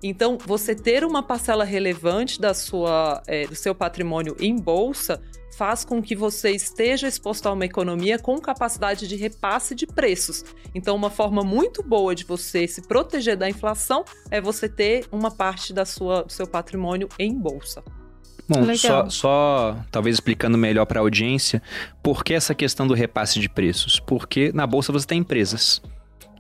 Então, 0.03 0.39
você 0.39 0.75
ter 0.75 1.05
uma 1.05 1.23
parcela 1.23 1.65
relevante 1.65 2.41
da 2.41 2.55
sua, 2.55 3.23
é, 3.27 3.47
do 3.47 3.55
seu 3.55 3.75
patrimônio 3.75 4.37
em 4.41 4.57
bolsa 4.57 5.21
faz 5.57 5.85
com 5.85 6.01
que 6.01 6.17
você 6.17 6.53
esteja 6.53 7.07
exposto 7.07 7.47
a 7.47 7.53
uma 7.53 7.67
economia 7.67 8.19
com 8.19 8.41
capacidade 8.41 9.07
de 9.07 9.15
repasse 9.17 9.75
de 9.75 9.87
preços. 9.87 10.43
Então, 10.75 10.97
uma 10.97 11.11
forma 11.11 11.43
muito 11.43 11.83
boa 11.83 12.15
de 12.15 12.25
você 12.25 12.67
se 12.67 12.81
proteger 12.89 13.37
da 13.37 13.49
inflação 13.49 14.05
é 14.31 14.41
você 14.41 14.69
ter 14.71 15.07
uma 15.13 15.31
parte 15.31 15.75
da 15.75 15.85
sua, 15.85 16.23
do 16.23 16.33
seu 16.33 16.47
patrimônio 16.47 17.09
em 17.19 17.39
bolsa. 17.39 17.83
Bom, 18.49 18.75
só, 18.75 19.09
só, 19.09 19.77
talvez 19.93 20.17
explicando 20.17 20.59
melhor 20.59 20.85
para 20.85 20.99
a 20.99 21.03
audiência, 21.03 21.63
por 22.03 22.25
que 22.25 22.35
essa 22.35 22.55
questão 22.55 22.87
do 22.87 22.95
repasse 22.95 23.39
de 23.39 23.49
preços? 23.49 24.01
Porque 24.01 24.51
na 24.53 24.67
bolsa 24.67 24.91
você 24.91 25.07
tem 25.07 25.21
empresas. 25.21 25.81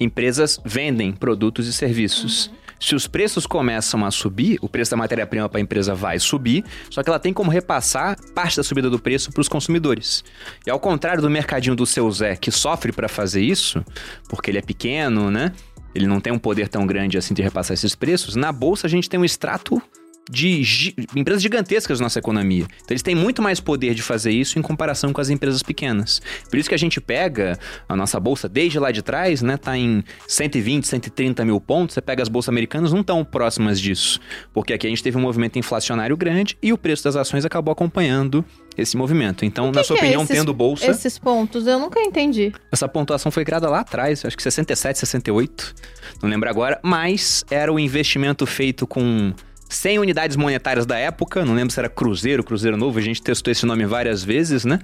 Empresas 0.00 0.58
vendem 0.64 1.12
produtos 1.12 1.66
e 1.66 1.72
serviços. 1.72 2.46
Uhum. 2.46 2.59
Se 2.80 2.94
os 2.94 3.06
preços 3.06 3.46
começam 3.46 4.04
a 4.06 4.10
subir, 4.10 4.58
o 4.62 4.68
preço 4.68 4.90
da 4.90 4.96
matéria-prima 4.96 5.48
para 5.50 5.58
a 5.58 5.62
empresa 5.62 5.94
vai 5.94 6.18
subir, 6.18 6.64
só 6.88 7.02
que 7.02 7.10
ela 7.10 7.18
tem 7.18 7.32
como 7.32 7.50
repassar 7.50 8.16
parte 8.34 8.56
da 8.56 8.62
subida 8.62 8.88
do 8.88 8.98
preço 8.98 9.30
para 9.30 9.42
os 9.42 9.48
consumidores. 9.48 10.24
E 10.66 10.70
ao 10.70 10.80
contrário 10.80 11.20
do 11.20 11.28
mercadinho 11.28 11.76
do 11.76 11.84
seu 11.84 12.10
Zé, 12.10 12.36
que 12.36 12.50
sofre 12.50 12.90
para 12.90 13.06
fazer 13.06 13.42
isso, 13.42 13.84
porque 14.30 14.50
ele 14.50 14.58
é 14.58 14.62
pequeno, 14.62 15.30
né? 15.30 15.52
Ele 15.94 16.06
não 16.06 16.20
tem 16.20 16.32
um 16.32 16.38
poder 16.38 16.68
tão 16.68 16.86
grande 16.86 17.18
assim 17.18 17.34
de 17.34 17.42
repassar 17.42 17.74
esses 17.74 17.94
preços. 17.94 18.34
Na 18.34 18.50
bolsa 18.50 18.86
a 18.86 18.90
gente 18.90 19.10
tem 19.10 19.20
um 19.20 19.24
extrato 19.24 19.82
de 20.30 20.62
gi 20.62 20.94
empresas 21.16 21.42
gigantescas 21.42 21.98
da 21.98 22.04
nossa 22.04 22.18
economia. 22.18 22.64
Então 22.76 22.90
eles 22.90 23.02
têm 23.02 23.14
muito 23.14 23.42
mais 23.42 23.58
poder 23.58 23.94
de 23.94 24.02
fazer 24.02 24.30
isso 24.30 24.58
em 24.58 24.62
comparação 24.62 25.12
com 25.12 25.20
as 25.20 25.28
empresas 25.28 25.62
pequenas. 25.62 26.22
Por 26.48 26.58
isso 26.58 26.68
que 26.68 26.74
a 26.74 26.78
gente 26.78 27.00
pega 27.00 27.58
a 27.88 27.96
nossa 27.96 28.20
bolsa 28.20 28.48
desde 28.48 28.78
lá 28.78 28.92
de 28.92 29.02
trás, 29.02 29.42
né? 29.42 29.56
Tá 29.56 29.76
em 29.76 30.04
120, 30.28 30.86
130 30.86 31.44
mil 31.44 31.60
pontos. 31.60 31.94
Você 31.94 32.00
pega 32.00 32.22
as 32.22 32.28
bolsas 32.28 32.48
americanas, 32.48 32.92
não 32.92 33.00
estão 33.00 33.24
próximas 33.24 33.80
disso. 33.80 34.20
Porque 34.52 34.72
aqui 34.72 34.86
a 34.86 34.90
gente 34.90 35.02
teve 35.02 35.18
um 35.18 35.20
movimento 35.20 35.58
inflacionário 35.58 36.16
grande 36.16 36.56
e 36.62 36.72
o 36.72 36.78
preço 36.78 37.02
das 37.02 37.16
ações 37.16 37.44
acabou 37.44 37.72
acompanhando 37.72 38.44
esse 38.76 38.96
movimento. 38.96 39.44
Então, 39.44 39.72
na 39.72 39.82
sua 39.82 39.96
que 39.96 40.02
opinião, 40.02 40.22
é 40.22 40.24
esses, 40.24 40.36
tendo 40.36 40.54
bolsa. 40.54 40.86
Esses 40.86 41.18
pontos, 41.18 41.66
eu 41.66 41.78
nunca 41.78 42.00
entendi. 42.00 42.52
Essa 42.70 42.88
pontuação 42.88 43.32
foi 43.32 43.44
criada 43.44 43.68
lá 43.68 43.80
atrás, 43.80 44.24
acho 44.24 44.36
que 44.36 44.42
67, 44.42 45.00
68. 45.00 45.74
Não 46.22 46.30
lembro 46.30 46.48
agora. 46.48 46.78
Mas 46.82 47.44
era 47.50 47.72
o 47.72 47.78
investimento 47.78 48.46
feito 48.46 48.86
com 48.86 49.32
100 49.70 50.00
unidades 50.00 50.36
monetárias 50.36 50.84
da 50.84 50.98
época, 50.98 51.44
não 51.44 51.54
lembro 51.54 51.72
se 51.72 51.78
era 51.78 51.88
Cruzeiro, 51.88 52.42
Cruzeiro 52.42 52.76
Novo, 52.76 52.98
a 52.98 53.02
gente 53.02 53.22
testou 53.22 53.52
esse 53.52 53.64
nome 53.64 53.86
várias 53.86 54.22
vezes, 54.22 54.64
né? 54.64 54.80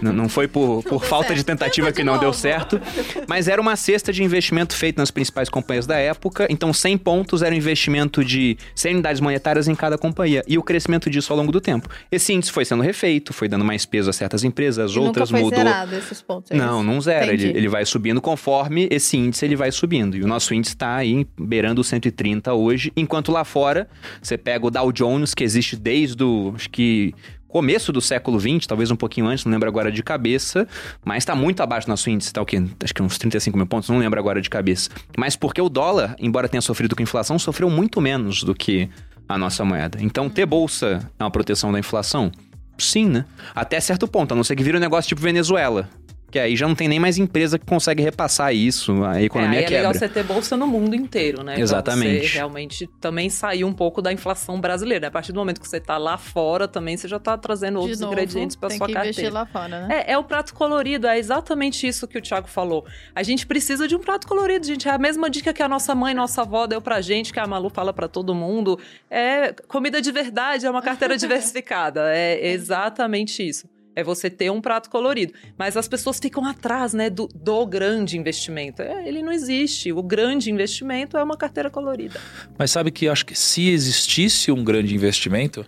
Não, 0.00 0.12
não 0.12 0.28
foi 0.28 0.46
por, 0.46 0.82
por 0.84 1.04
falta 1.04 1.34
de 1.34 1.44
tentativa 1.44 1.92
que 1.92 2.02
não 2.04 2.16
deu 2.16 2.32
certo, 2.32 2.80
mas 3.26 3.48
era 3.48 3.60
uma 3.60 3.74
cesta 3.76 4.12
de 4.12 4.22
investimento 4.22 4.74
feito 4.74 4.98
nas 4.98 5.10
principais 5.10 5.48
companhias 5.48 5.86
da 5.86 5.96
época, 5.96 6.46
então 6.48 6.72
100 6.72 6.98
pontos 6.98 7.42
era 7.42 7.54
um 7.54 7.58
investimento 7.58 8.24
de 8.24 8.56
100 8.74 8.94
unidades 8.94 9.20
monetárias 9.20 9.66
em 9.66 9.74
cada 9.74 9.98
companhia, 9.98 10.44
e 10.46 10.56
o 10.56 10.62
crescimento 10.62 11.10
disso 11.10 11.32
ao 11.32 11.36
longo 11.36 11.50
do 11.50 11.60
tempo. 11.60 11.88
Esse 12.10 12.32
índice 12.32 12.52
foi 12.52 12.64
sendo 12.64 12.82
refeito, 12.82 13.32
foi 13.32 13.48
dando 13.48 13.64
mais 13.64 13.84
peso 13.84 14.10
a 14.10 14.12
certas 14.12 14.44
empresas, 14.44 14.92
e 14.92 14.98
outras 14.98 15.30
nunca 15.30 15.40
foi 15.40 15.50
mudou. 15.50 15.72
Zerado 15.72 15.96
esses 15.96 16.22
pontos, 16.22 16.50
é 16.52 16.54
não, 16.54 16.82
não 16.84 17.00
zera, 17.00 17.32
ele, 17.32 17.48
ele 17.48 17.68
vai 17.68 17.84
subindo 17.84 18.20
conforme 18.20 18.86
esse 18.90 19.16
índice 19.16 19.44
ele 19.44 19.56
vai 19.56 19.72
subindo, 19.72 20.16
e 20.16 20.22
o 20.22 20.26
nosso 20.26 20.54
índice 20.54 20.74
está 20.74 20.94
aí 20.94 21.26
beirando 21.38 21.80
os 21.80 21.88
130 21.88 22.54
hoje, 22.54 22.92
enquanto 22.96 23.32
lá 23.32 23.44
fora 23.44 23.88
você 24.22 24.36
pega 24.36 24.66
o 24.66 24.70
Dow 24.70 24.92
Jones, 24.92 25.34
que 25.34 25.44
existe 25.44 25.76
desde 25.76 26.22
o, 26.22 26.52
acho 26.54 26.70
que, 26.70 27.14
começo 27.48 27.92
do 27.92 28.00
século 28.00 28.38
20, 28.38 28.66
talvez 28.66 28.90
um 28.90 28.96
pouquinho 28.96 29.26
antes, 29.26 29.44
não 29.44 29.52
lembro 29.52 29.68
agora 29.68 29.90
de 29.90 30.02
cabeça, 30.02 30.66
mas 31.04 31.18
está 31.18 31.34
muito 31.34 31.62
abaixo 31.62 31.86
do 31.86 31.90
nosso 31.90 32.08
índice, 32.08 32.32
tá 32.32 32.40
o 32.40 32.46
quê? 32.46 32.62
Acho 32.82 32.94
que 32.94 33.02
uns 33.02 33.18
35 33.18 33.56
mil 33.56 33.66
pontos, 33.66 33.88
não 33.88 33.98
lembro 33.98 34.18
agora 34.18 34.40
de 34.40 34.48
cabeça. 34.48 34.88
Mas 35.16 35.36
porque 35.36 35.60
o 35.60 35.68
dólar, 35.68 36.14
embora 36.18 36.48
tenha 36.48 36.60
sofrido 36.60 36.94
com 36.94 37.02
inflação, 37.02 37.38
sofreu 37.38 37.68
muito 37.68 38.00
menos 38.00 38.42
do 38.42 38.54
que 38.54 38.88
a 39.28 39.36
nossa 39.36 39.64
moeda. 39.64 39.98
Então, 40.00 40.28
ter 40.28 40.46
bolsa 40.46 41.08
é 41.18 41.22
uma 41.22 41.30
proteção 41.30 41.72
da 41.72 41.78
inflação? 41.78 42.30
Sim, 42.78 43.06
né? 43.06 43.24
Até 43.54 43.78
certo 43.80 44.08
ponto, 44.08 44.32
a 44.32 44.36
não 44.36 44.42
ser 44.42 44.56
que 44.56 44.62
vira 44.62 44.78
um 44.78 44.80
negócio 44.80 45.08
tipo 45.08 45.20
Venezuela. 45.20 45.88
Que 46.30 46.38
aí 46.38 46.54
já 46.56 46.68
não 46.68 46.74
tem 46.74 46.86
nem 46.88 46.98
mais 47.00 47.18
empresa 47.18 47.58
que 47.58 47.66
consegue 47.66 48.02
repassar 48.02 48.54
isso, 48.54 49.02
a 49.04 49.20
É, 49.20 49.24
economia 49.24 49.58
aí 49.58 49.64
é 49.64 49.68
legal 49.68 49.92
quebra. 49.92 49.98
você 50.08 50.12
ter 50.14 50.22
bolsa 50.22 50.56
no 50.56 50.66
mundo 50.66 50.94
inteiro, 50.94 51.42
né? 51.42 51.54
Pra 51.54 51.62
Exatamente. 51.62 52.28
você 52.28 52.34
realmente 52.34 52.86
também 53.00 53.28
sair 53.28 53.64
um 53.64 53.72
pouco 53.72 54.00
da 54.00 54.12
inflação 54.12 54.60
brasileira. 54.60 55.00
né? 55.02 55.08
A 55.08 55.10
partir 55.10 55.32
do 55.32 55.40
momento 55.40 55.60
que 55.60 55.68
você 55.68 55.80
tá 55.80 55.96
lá 55.98 56.16
fora, 56.16 56.68
também 56.68 56.96
você 56.96 57.08
já 57.08 57.18
tá 57.18 57.36
trazendo 57.36 57.74
De 57.74 57.78
outros 57.80 58.00
novo, 58.00 58.12
ingredientes 58.12 58.56
pra 58.56 58.68
tem 58.68 58.78
sua 58.78 58.86
que 58.86 58.92
carteira. 58.92 59.10
investir 59.20 59.32
lá 59.32 59.46
fora, 59.46 59.86
né? 59.88 60.04
É, 60.06 60.12
é 60.12 60.18
o 60.18 60.24
prato 60.24 60.54
colorido, 60.54 61.06
é 61.06 61.18
exatamente 61.18 61.86
isso 61.86 62.06
que 62.06 62.18
o 62.18 62.20
Thiago 62.22 62.48
falou. 62.48 62.84
A 63.14 63.22
gente 63.22 63.46
precisa 63.46 63.88
de 63.88 63.96
um 63.96 63.98
prato 63.98 64.26
colorido, 64.28 64.66
gente. 64.66 64.88
É 64.88 64.92
a 64.92 64.98
mesma 64.98 65.28
dica 65.30 65.52
que 65.52 65.62
a 65.62 65.68
nossa 65.68 65.94
mãe, 65.94 66.14
nossa 66.14 66.42
avó 66.42 66.66
deu 66.66 66.80
pra 66.80 67.00
gente, 67.00 67.32
que 67.32 67.40
a 67.40 67.46
Malu 67.46 67.70
fala 67.70 67.92
pra 67.92 68.06
todo 68.08 68.34
mundo. 68.34 68.78
É 69.10 69.52
comida 69.68 70.00
de 70.00 70.12
verdade, 70.12 70.66
é 70.66 70.70
uma 70.70 70.82
carteira 70.82 71.16
diversificada. 71.18 72.02
É 72.14 72.50
exatamente 72.52 73.46
isso. 73.46 73.68
É 73.94 74.04
você 74.04 74.30
ter 74.30 74.50
um 74.50 74.60
prato 74.60 74.88
colorido. 74.88 75.32
Mas 75.58 75.76
as 75.76 75.88
pessoas 75.88 76.18
ficam 76.18 76.44
atrás, 76.44 76.94
né, 76.94 77.10
do, 77.10 77.26
do 77.34 77.66
grande 77.66 78.16
investimento. 78.16 78.82
É, 78.82 79.06
ele 79.06 79.22
não 79.22 79.32
existe. 79.32 79.92
O 79.92 80.02
grande 80.02 80.50
investimento 80.50 81.16
é 81.16 81.22
uma 81.22 81.36
carteira 81.36 81.70
colorida. 81.70 82.20
Mas 82.58 82.70
sabe 82.70 82.90
que 82.90 83.08
acho 83.08 83.26
que 83.26 83.34
se 83.34 83.68
existisse 83.68 84.52
um 84.52 84.62
grande 84.62 84.94
investimento, 84.94 85.66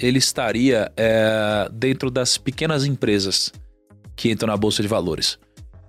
ele 0.00 0.18
estaria 0.18 0.90
é, 0.96 1.68
dentro 1.72 2.10
das 2.10 2.36
pequenas 2.36 2.84
empresas 2.84 3.52
que 4.16 4.30
entram 4.30 4.48
na 4.48 4.56
bolsa 4.56 4.82
de 4.82 4.88
valores. 4.88 5.38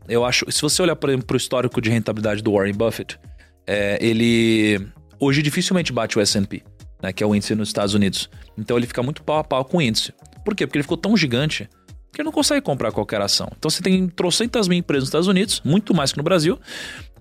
Eu 0.08 0.26
acho, 0.26 0.50
se 0.52 0.62
você 0.62 0.82
olhar, 0.82 0.96
por 0.96 1.10
exemplo, 1.10 1.26
para 1.26 1.36
o 1.36 1.38
histórico 1.38 1.82
de 1.82 1.90
rentabilidade 1.90 2.42
do 2.42 2.54
Warren 2.54 2.74
Buffett, 2.74 3.18
é, 3.66 3.98
ele 4.02 4.86
hoje 5.20 5.42
dificilmente 5.42 5.94
bate 5.94 6.18
o 6.18 6.22
S&P, 6.22 6.62
né, 7.02 7.14
que 7.14 7.24
é 7.24 7.28
o 7.28 7.34
índice 7.34 7.56
nos 7.56 7.70
Estados 7.70 7.94
Unidos. 7.94 8.30
Então 8.58 8.78
ele 8.78 8.86
fica 8.86 9.02
muito 9.02 9.24
pau 9.24 9.38
a 9.38 9.44
pau 9.44 9.64
com 9.64 9.78
o 9.78 9.82
índice. 9.82 10.14
Por 10.44 10.56
quê? 10.56 10.66
Porque 10.68 10.78
ele 10.78 10.84
ficou 10.84 10.98
tão 10.98 11.16
gigante 11.16 11.70
que 12.12 12.22
ele 12.22 12.26
não 12.26 12.32
consegue 12.32 12.62
comprar 12.62 12.92
qualquer 12.92 13.22
ação. 13.22 13.50
Então 13.58 13.70
você 13.72 13.82
tem 13.82 14.08
trocentas 14.08 14.68
mil 14.68 14.78
empresas 14.78 15.04
nos 15.04 15.10
Estados 15.10 15.28
Unidos, 15.28 15.62
muito 15.66 15.94
mais 15.96 16.12
que 16.12 16.18
no 16.18 16.24
Brasil, 16.24 16.60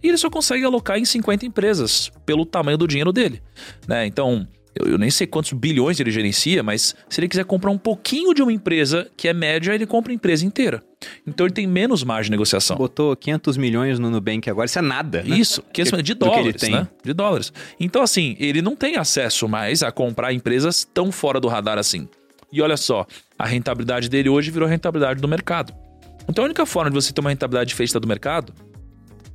e 0.03 0.09
ele 0.09 0.19
só 0.19 0.29
consegue 0.29 0.65
alocar 0.65 0.99
em 0.99 1.05
50 1.05 1.47
empresas 1.47 2.11
pelo 2.27 2.45
tamanho 2.45 2.77
do 2.77 2.87
dinheiro 2.87 3.13
dele. 3.13 3.41
Né? 3.89 4.05
Então, 4.07 4.47
eu, 4.79 4.93
eu 4.93 4.99
nem 4.99 5.11
sei 5.11 5.27
quantos 5.27 5.53
bilhões 5.53 5.99
ele 6.01 6.11
gerencia, 6.11 6.63
mas 6.63 6.95
se 7.09 7.21
ele 7.21 7.29
quiser 7.29 7.45
comprar 7.45 7.71
um 7.71 7.79
pouquinho 7.79 8.35
de 8.35 8.43
uma 8.43 8.53
empresa 8.53 9.09
que 9.17 9.29
é 9.29 9.33
média, 9.33 9.75
ele 9.75 9.87
compra 9.87 10.13
a 10.13 10.15
empresa 10.15 10.45
inteira. 10.45 10.83
Então 11.27 11.47
ele 11.47 11.55
tem 11.55 11.67
menos 11.67 12.05
margem 12.05 12.25
de 12.25 12.31
negociação. 12.33 12.77
Botou 12.77 13.17
500 13.17 13.57
milhões 13.57 13.99
no 13.99 14.11
Nubank 14.11 14.51
agora, 14.51 14.67
isso 14.67 14.79
é 14.79 14.83
nada, 14.83 15.23
né? 15.23 15.37
Isso, 15.39 15.63
que 15.73 15.83
Do- 15.85 16.03
de 16.03 16.15
do 16.15 16.25
que 16.27 16.31
ele 16.33 16.37
dólares, 16.53 16.61
tem. 16.61 16.71
né? 16.73 16.89
De 17.03 17.13
dólares. 17.15 17.53
Então, 17.81 18.03
assim, 18.03 18.37
ele 18.39 18.61
não 18.61 18.77
tem 18.77 18.97
acesso 18.97 19.49
mais 19.49 19.83
a 19.83 19.91
comprar 19.91 20.33
empresas 20.35 20.85
tão 20.93 21.11
fora 21.11 21.41
do 21.41 21.49
radar 21.49 21.79
assim. 21.79 22.09
E 22.53 22.61
olha 22.61 22.77
só, 22.77 23.07
a 23.39 23.47
rentabilidade 23.47 24.09
dele 24.11 24.29
hoje 24.29 24.51
virou 24.51 24.69
a 24.69 24.71
rentabilidade 24.71 25.21
do 25.21 25.27
mercado. 25.27 25.73
Então, 26.29 26.45
a 26.45 26.47
única 26.47 26.67
forma 26.67 26.91
de 26.91 26.95
você 26.95 27.13
ter 27.13 27.21
uma 27.21 27.31
rentabilidade 27.31 27.75
da 27.93 27.99
do 27.99 28.07
mercado 28.07 28.53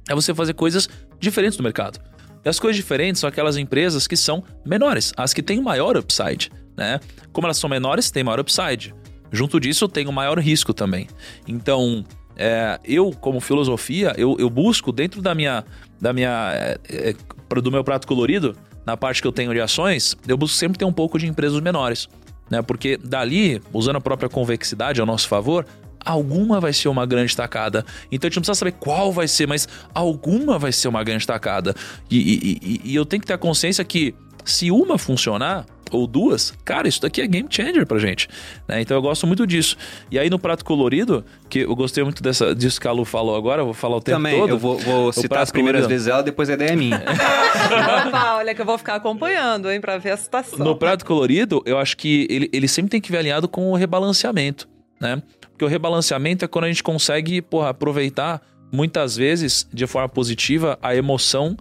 é 0.08 0.16
você 0.16 0.34
fazer 0.34 0.54
coisas 0.54 0.88
diferentes 1.20 1.58
do 1.58 1.64
mercado. 1.64 2.00
E 2.46 2.48
as 2.48 2.60
coisas 2.60 2.78
diferentes 2.78 3.20
são 3.20 3.28
aquelas 3.28 3.58
empresas 3.58 4.08
que 4.08 4.16
são 4.16 4.44
menores, 4.66 5.12
as 5.18 5.34
que 5.34 5.42
têm 5.42 5.62
maior 5.62 5.98
upside, 5.98 6.52
né? 6.78 7.00
Como 7.34 7.48
elas 7.48 7.58
são 7.58 7.70
menores, 7.70 8.12
tem 8.12 8.24
maior 8.24 8.40
upside. 8.40 8.94
Junto 9.32 9.60
disso, 9.60 9.88
tem 9.88 10.08
o 10.08 10.14
maior 10.14 10.40
risco 10.40 10.74
também. 10.74 11.08
Então, 11.46 12.06
é, 12.38 12.80
eu, 12.86 13.12
como 13.20 13.42
filosofia, 13.42 14.14
eu, 14.16 14.38
eu 14.40 14.50
busco 14.50 14.92
dentro 14.92 15.22
da 15.22 15.34
minha, 15.34 15.66
da 16.00 16.14
minha, 16.14 16.52
é, 16.54 16.80
é, 16.90 17.62
do 17.62 17.72
meu 17.72 17.84
prato 17.84 18.08
colorido, 18.08 18.56
na 18.86 18.96
parte 18.96 19.22
que 19.22 19.28
eu 19.28 19.32
tenho 19.34 19.52
de 19.54 19.60
ações, 19.60 20.16
eu 20.28 20.38
busco 20.38 20.56
sempre 20.56 20.78
ter 20.78 20.86
um 20.86 20.94
pouco 20.94 21.20
de 21.20 21.28
empresas 21.28 21.60
menores, 21.60 22.08
né? 22.50 22.62
Porque 22.62 22.98
dali, 22.98 23.62
usando 23.74 23.98
a 23.98 24.02
própria 24.02 24.30
convexidade 24.30 25.00
ao 25.00 25.08
nosso 25.08 25.28
favor, 25.28 25.66
alguma 26.06 26.60
vai 26.60 26.72
ser 26.72 26.88
uma 26.88 27.06
grande 27.06 27.36
tacada. 27.36 27.86
Então 28.12 28.28
a 28.28 28.30
gente 28.30 28.38
não 28.38 28.42
precisa 28.42 28.56
saber 28.56 28.72
qual 28.74 29.12
vai 29.12 29.28
ser, 29.28 29.48
mas 29.48 29.68
alguma 29.94 30.58
vai 30.58 30.72
ser 30.72 30.88
uma 30.88 31.04
grande 31.04 31.26
tacada. 31.28 31.76
E, 32.10 32.18
e- 32.18 32.60
e- 32.62 32.82
e 32.92 32.96
eu 32.96 33.06
tenho 33.06 33.20
que 33.22 33.28
ter 33.28 33.34
a 33.34 33.38
consciência 33.38 33.84
que 33.84 34.16
se 34.50 34.72
uma 34.72 34.98
funcionar, 34.98 35.66
ou 35.90 36.06
duas, 36.06 36.54
cara, 36.66 36.86
isso 36.86 37.02
daqui 37.02 37.22
é 37.22 37.28
game 37.28 37.48
changer 37.50 37.86
pra 37.86 37.98
gente. 37.98 38.28
né? 38.68 38.82
Então 38.82 38.98
eu 38.98 39.02
gosto 39.02 39.26
muito 39.26 39.48
disso. 39.48 39.78
E 40.12 40.20
aí 40.20 40.30
no 40.30 40.38
prato 40.38 40.66
colorido, 40.66 41.24
que 41.50 41.60
eu 41.60 41.74
gostei 41.76 42.04
muito 42.04 42.22
dessa, 42.22 42.54
disso 42.54 42.80
que 42.82 42.88
a 42.88 42.92
Lu 42.92 43.06
falou 43.06 43.38
agora, 43.38 43.62
eu 43.62 43.66
vou 43.66 43.74
falar 43.74 43.96
o 43.96 44.02
tempo 44.02 44.18
Também, 44.18 44.38
todo. 44.38 44.50
eu 44.50 44.58
vou, 44.58 44.78
vou 44.78 45.14
citar 45.14 45.40
as 45.40 45.50
primeiras 45.50 45.84
colorido. 45.84 45.90
vezes 45.96 46.08
ela, 46.08 46.22
depois 46.22 46.50
a 46.50 46.54
ideia 46.54 46.72
é 46.72 46.76
minha. 46.76 47.02
Opa, 48.08 48.36
olha 48.36 48.54
que 48.54 48.62
eu 48.62 48.66
vou 48.66 48.78
ficar 48.78 48.96
acompanhando, 48.96 49.72
hein, 49.72 49.80
pra 49.80 49.98
ver 49.98 50.12
a 50.12 50.18
situação. 50.18 50.60
No 50.60 50.76
prato 50.76 51.06
colorido, 51.06 51.62
eu 51.66 51.78
acho 51.78 51.96
que 51.96 52.28
ele, 52.30 52.50
ele 52.52 52.68
sempre 52.68 52.90
tem 52.92 53.00
que 53.02 53.12
vir 53.12 53.18
alinhado 53.20 53.48
com 53.48 53.72
o 53.72 53.76
rebalanceamento, 53.76 54.68
né? 55.00 55.22
Porque 55.52 55.64
o 55.66 55.68
rebalanceamento 55.68 56.46
é 56.46 56.48
quando 56.48 56.66
a 56.66 56.68
gente 56.68 56.84
consegue, 56.84 57.42
porra, 57.42 57.70
aproveitar 57.70 58.42
muitas 58.72 59.16
vezes 59.16 59.68
de 59.74 59.88
forma 59.88 60.10
positiva 60.10 60.78
a 60.82 60.94
emoção 60.96 61.56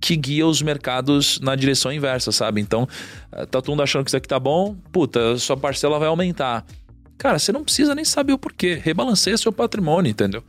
que 0.00 0.16
guia 0.16 0.46
os 0.46 0.62
mercados 0.62 1.40
na 1.40 1.54
direção 1.56 1.92
inversa, 1.92 2.30
sabe? 2.32 2.60
Então, 2.60 2.86
tá 3.30 3.60
todo 3.60 3.70
mundo 3.70 3.82
achando 3.82 4.04
que 4.04 4.10
isso 4.10 4.16
aqui 4.16 4.28
tá 4.28 4.38
bom, 4.38 4.76
puta, 4.92 5.36
sua 5.38 5.56
parcela 5.56 5.98
vai 5.98 6.08
aumentar. 6.08 6.64
Cara, 7.16 7.38
você 7.38 7.50
não 7.50 7.64
precisa 7.64 7.94
nem 7.94 8.04
saber 8.04 8.32
o 8.32 8.38
porquê. 8.38 8.80
Rebalanceia 8.80 9.36
seu 9.36 9.52
patrimônio, 9.52 10.10
entendeu? 10.10 10.42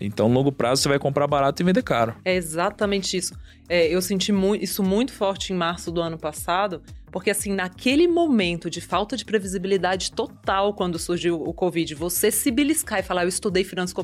Então, 0.00 0.32
longo 0.32 0.50
prazo, 0.52 0.82
você 0.82 0.88
vai 0.88 0.98
comprar 0.98 1.26
barato 1.26 1.62
e 1.62 1.64
vender 1.64 1.82
caro. 1.82 2.14
É 2.24 2.34
exatamente 2.34 3.16
isso. 3.16 3.34
É, 3.68 3.86
eu 3.86 4.00
senti 4.00 4.32
mu 4.32 4.54
isso 4.54 4.82
muito 4.82 5.12
forte 5.12 5.52
em 5.52 5.56
março 5.56 5.90
do 5.90 6.00
ano 6.00 6.18
passado, 6.18 6.82
porque, 7.10 7.30
assim, 7.30 7.52
naquele 7.52 8.06
momento 8.06 8.68
de 8.68 8.80
falta 8.80 9.16
de 9.16 9.24
previsibilidade 9.24 10.12
total, 10.12 10.74
quando 10.74 10.98
surgiu 10.98 11.40
o 11.42 11.52
Covid, 11.52 11.94
você 11.94 12.30
se 12.30 12.50
beliscar 12.50 12.98
e 13.00 13.02
falar: 13.02 13.22
Eu 13.22 13.28
estudei 13.28 13.64
finanças 13.64 13.94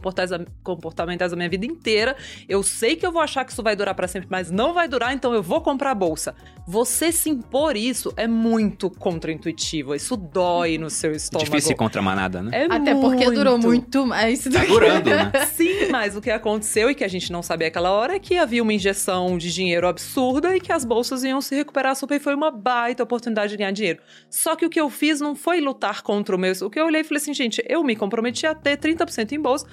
comportamentais 0.63 1.33
a 1.33 1.37
minha 1.37 1.49
vida 1.49 1.67
inteira, 1.67 2.17
eu 2.49 2.63
sei 2.63 2.97
que 2.97 3.07
eu 3.07 3.13
vou 3.13 3.21
achar 3.21 3.45
que 3.45 3.53
isso 3.53 3.63
vai 3.63 3.77
durar 3.77 3.95
para 3.95 4.09
sempre, 4.09 4.29
mas 4.31 4.51
não 4.51 4.73
vai 4.73 4.89
durar, 4.89 5.13
então 5.13 5.35
eu 5.35 5.43
vou 5.43 5.61
comprar 5.61 5.91
a 5.91 5.95
bolsa. 5.95 6.35
Você 6.67 7.13
se 7.13 7.29
impor 7.29 7.77
isso 7.77 8.13
é 8.17 8.27
muito 8.27 8.89
contraintuitivo. 8.89 9.95
Isso 9.95 10.17
dói 10.17 10.79
no 10.79 10.89
seu 10.89 11.13
estômago. 11.13 11.51
Difícil 11.51 11.77
contra 11.77 12.01
manada, 12.01 12.43
né? 12.43 12.51
É 12.53 12.65
Até 12.65 12.95
porque 12.95 13.27
muito. 13.27 13.35
durou 13.35 13.59
muito 13.59 14.07
mais. 14.07 14.45
Tá 14.45 14.65
durando, 14.65 15.11
né? 15.11 15.31
Sim, 15.53 15.89
mas 15.91 16.17
o 16.17 16.23
que 16.23 16.31
aconteceu 16.31 16.89
e 16.89 16.95
que 16.95 17.05
a 17.05 17.09
gente 17.09 17.31
não 17.31 17.43
sabia 17.43 17.69
aquela 17.69 17.91
hora 17.91 18.15
é 18.15 18.19
que 18.19 18.39
havia 18.39 18.63
uma 18.63 18.73
injeção 18.73 19.37
de 19.37 19.51
dinheiro 19.55 19.87
absurda 19.87 20.57
e 20.57 20.61
que 20.61 20.73
as 20.73 20.85
bolsas 20.85 21.23
iam 21.25 21.41
se 21.41 21.55
recuperar 21.55 21.95
super 21.95 22.21
foi 22.21 22.35
uma 22.35 22.51
baita 22.51 23.03
oportunidade 23.03 23.53
de 23.53 23.57
ganhar 23.57 23.71
dinheiro. 23.71 24.03
Só 24.29 24.57
que 24.57 24.67
o 24.67 24.71
que 24.71 24.81
eu 24.81 24.91
fiz 24.91 25.21
não 25.21 25.35
foi 25.35 25.61
lutar 25.61 26.03
contra 26.03 26.35
o 26.35 26.39
meu. 26.39 26.53
O 26.63 26.71
que 26.71 26.79
eu 26.79 26.87
olhei 26.87 27.01
e 27.01 27.05
falei 27.05 27.23
assim, 27.23 27.35
gente, 27.35 27.65
eu 27.69 27.83
me 27.83 27.97
comprometi 27.97 28.47
a 28.47 28.55
ter 28.55 28.77
30% 28.77 29.33
em 29.33 29.41
bolsa, 29.41 29.67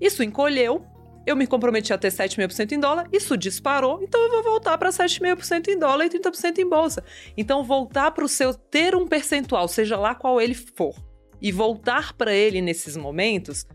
isso 0.00 0.22
encolheu. 0.22 0.84
Eu 1.26 1.34
me 1.34 1.46
comprometi 1.46 1.92
a 1.92 1.98
ter 1.98 2.12
7,5% 2.12 2.70
em 2.70 2.78
dólar, 2.78 3.08
isso 3.12 3.36
disparou, 3.36 4.00
então 4.00 4.22
eu 4.22 4.30
vou 4.30 4.44
voltar 4.44 4.78
para 4.78 4.90
7,5% 4.90 5.66
em 5.66 5.76
dólar 5.76 6.06
e 6.06 6.08
30% 6.08 6.58
em 6.58 6.68
bolsa. 6.68 7.02
Então, 7.36 7.64
voltar 7.64 8.12
para 8.12 8.24
o 8.24 8.28
seu 8.28 8.54
ter 8.54 8.94
um 8.94 9.08
percentual, 9.08 9.66
seja 9.66 9.96
lá 9.96 10.14
qual 10.14 10.40
ele 10.40 10.54
for, 10.54 10.94
e 11.42 11.50
voltar 11.50 12.12
para 12.12 12.32
ele 12.32 12.62
nesses 12.62 12.96
momentos, 12.96 13.66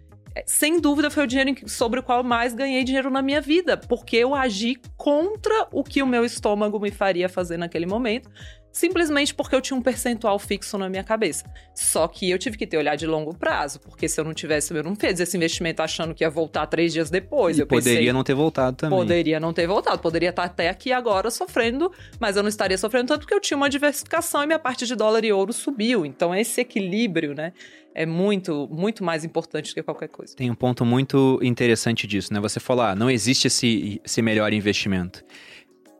sem 0.46 0.80
dúvida 0.80 1.10
foi 1.10 1.24
o 1.24 1.28
dinheiro 1.28 1.56
sobre 1.68 2.00
o 2.00 2.04
qual 2.04 2.24
mais 2.24 2.54
ganhei 2.54 2.84
dinheiro 2.84 3.10
na 3.10 3.22
minha 3.22 3.42
vida, 3.42 3.78
porque 3.78 4.18
eu 4.18 4.34
agi 4.34 4.78
contra 4.98 5.68
o 5.72 5.84
que 5.84 6.02
o 6.02 6.08
meu 6.08 6.24
estômago 6.24 6.80
me 6.80 6.92
faria 6.92 7.28
fazer 7.28 7.58
naquele 7.58 7.86
momento, 7.86 8.30
simplesmente 8.72 9.34
porque 9.34 9.54
eu 9.54 9.62
tinha 9.62 9.78
um 9.78 9.82
percentual 9.82 10.40
fixo 10.40 10.78
na 10.78 10.88
minha 10.88 11.04
cabeça. 11.04 11.44
Só 11.76 12.08
que 12.08 12.30
eu 12.30 12.40
tive 12.40 12.58
que 12.58 12.66
ter 12.66 12.78
olhar 12.78 12.96
de 12.96 13.06
longo 13.06 13.36
prazo, 13.36 13.80
porque 13.80 14.08
se 14.08 14.20
eu 14.20 14.24
não 14.24 14.34
tivesse, 14.34 14.74
eu 14.74 14.84
não 14.84 14.96
fiz 14.96 15.20
esse 15.20 15.36
investimento 15.36 15.82
achando 15.82 16.14
que 16.14 16.24
ia 16.24 16.30
voltar 16.30 16.66
três 16.68 16.94
dias 16.94 17.10
depois. 17.10 17.58
E 17.58 17.62
eu 17.62 17.68
poderia 17.68 18.00
pensei, 18.00 18.14
não 18.14 18.24
ter 18.24 18.34
voltado 18.34 18.78
também. 18.78 18.98
Poderia 18.98 19.40
não 19.40 19.54
ter 19.54 19.68
voltado, 19.68 20.00
poderia 20.00 20.30
estar 20.30 20.44
até 20.44 20.70
aqui 20.70 20.92
agora 20.92 21.30
sofrendo, 21.30 21.92
mas 22.20 22.38
eu 22.38 22.44
não 22.44 22.50
estaria 22.50 22.78
sofrendo 22.78 23.08
tanto 23.08 23.22
porque 23.22 23.34
eu 23.34 23.42
tinha 23.42 23.58
uma 23.58 23.70
diversificação 23.70 24.44
e 24.44 24.48
minha 24.48 24.60
parte 24.60 24.86
de 24.86 24.96
dólar 24.96 25.26
e 25.26 25.34
ouro 25.34 25.52
subiu. 25.52 26.06
Então 26.06 26.34
esse 26.34 26.62
equilíbrio, 26.62 27.34
né, 27.36 27.52
é 27.94 28.06
muito, 28.06 28.68
muito 28.72 29.04
mais 29.04 29.24
importante 29.24 29.72
do 29.72 29.76
que 29.76 29.84
qualquer 29.84 30.10
coisa. 30.10 30.36
Tem 30.36 30.50
um 30.50 30.56
ponto 30.56 30.86
muito 30.86 31.40
interessante 31.42 32.08
disso, 32.08 32.34
né? 32.34 32.40
Você 32.40 32.60
falou, 32.60 32.86
ah, 32.86 32.96
não 32.96 33.10
existe 33.10 33.48
esse, 33.48 34.02
esse 34.04 34.22
melhor 34.22 34.54
investimento. 34.54 35.24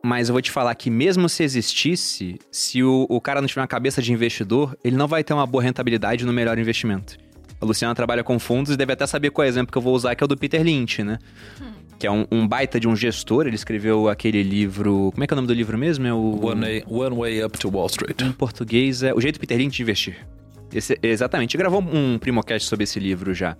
Mas 0.04 0.28
eu 0.28 0.32
vou 0.32 0.42
te 0.42 0.50
falar 0.50 0.74
que 0.74 0.90
mesmo 0.90 1.28
se 1.28 1.44
existisse, 1.44 2.38
se 2.50 2.82
o, 2.82 3.06
o 3.08 3.20
cara 3.20 3.40
não 3.40 3.46
tiver 3.46 3.60
uma 3.60 3.68
cabeça 3.68 4.02
de 4.02 4.12
investidor, 4.12 4.76
ele 4.82 4.96
não 4.96 5.06
vai 5.06 5.22
ter 5.22 5.32
uma 5.32 5.46
boa 5.46 5.62
rentabilidade 5.62 6.26
no 6.26 6.32
melhor 6.32 6.58
investimento. 6.58 7.16
A 7.60 7.64
Luciana 7.64 7.94
trabalha 7.94 8.24
com 8.24 8.36
fundos 8.40 8.72
e 8.72 8.76
deve 8.76 8.92
até 8.92 9.06
saber 9.06 9.30
qual 9.30 9.44
é 9.44 9.48
o 9.48 9.50
exemplo 9.50 9.70
que 9.70 9.78
eu 9.78 9.82
vou 9.82 9.94
usar, 9.94 10.16
que 10.16 10.24
é 10.24 10.26
o 10.26 10.28
do 10.28 10.36
Peter 10.36 10.60
Lynch, 10.60 11.04
né? 11.04 11.20
Hum. 11.60 11.70
Que 11.96 12.08
é 12.08 12.10
um, 12.10 12.26
um, 12.32 12.48
baita 12.48 12.80
de 12.80 12.88
um 12.88 12.96
gestor. 12.96 13.46
Ele 13.46 13.54
escreveu 13.54 14.08
aquele 14.08 14.42
livro. 14.42 15.12
Como 15.12 15.22
é 15.22 15.26
que 15.28 15.32
é 15.32 15.36
o 15.36 15.36
nome 15.36 15.46
do 15.46 15.54
livro 15.54 15.78
mesmo? 15.78 16.04
É 16.04 16.12
o. 16.12 16.46
One 16.46 16.60
Way, 16.60 16.84
One 16.88 17.16
Way 17.16 17.44
Up 17.44 17.56
to 17.56 17.70
Wall 17.70 17.86
Street. 17.86 18.20
Em 18.20 18.32
português 18.32 19.04
é 19.04 19.14
O 19.14 19.20
Jeito 19.20 19.38
Peter 19.38 19.56
Lynch 19.56 19.76
de 19.76 19.82
Investir. 19.82 20.26
Esse, 20.72 20.98
exatamente. 21.02 21.56
Gravou 21.56 21.80
um 21.82 22.18
primocast 22.18 22.68
sobre 22.68 22.84
esse 22.84 22.98
livro 22.98 23.34
já. 23.34 23.56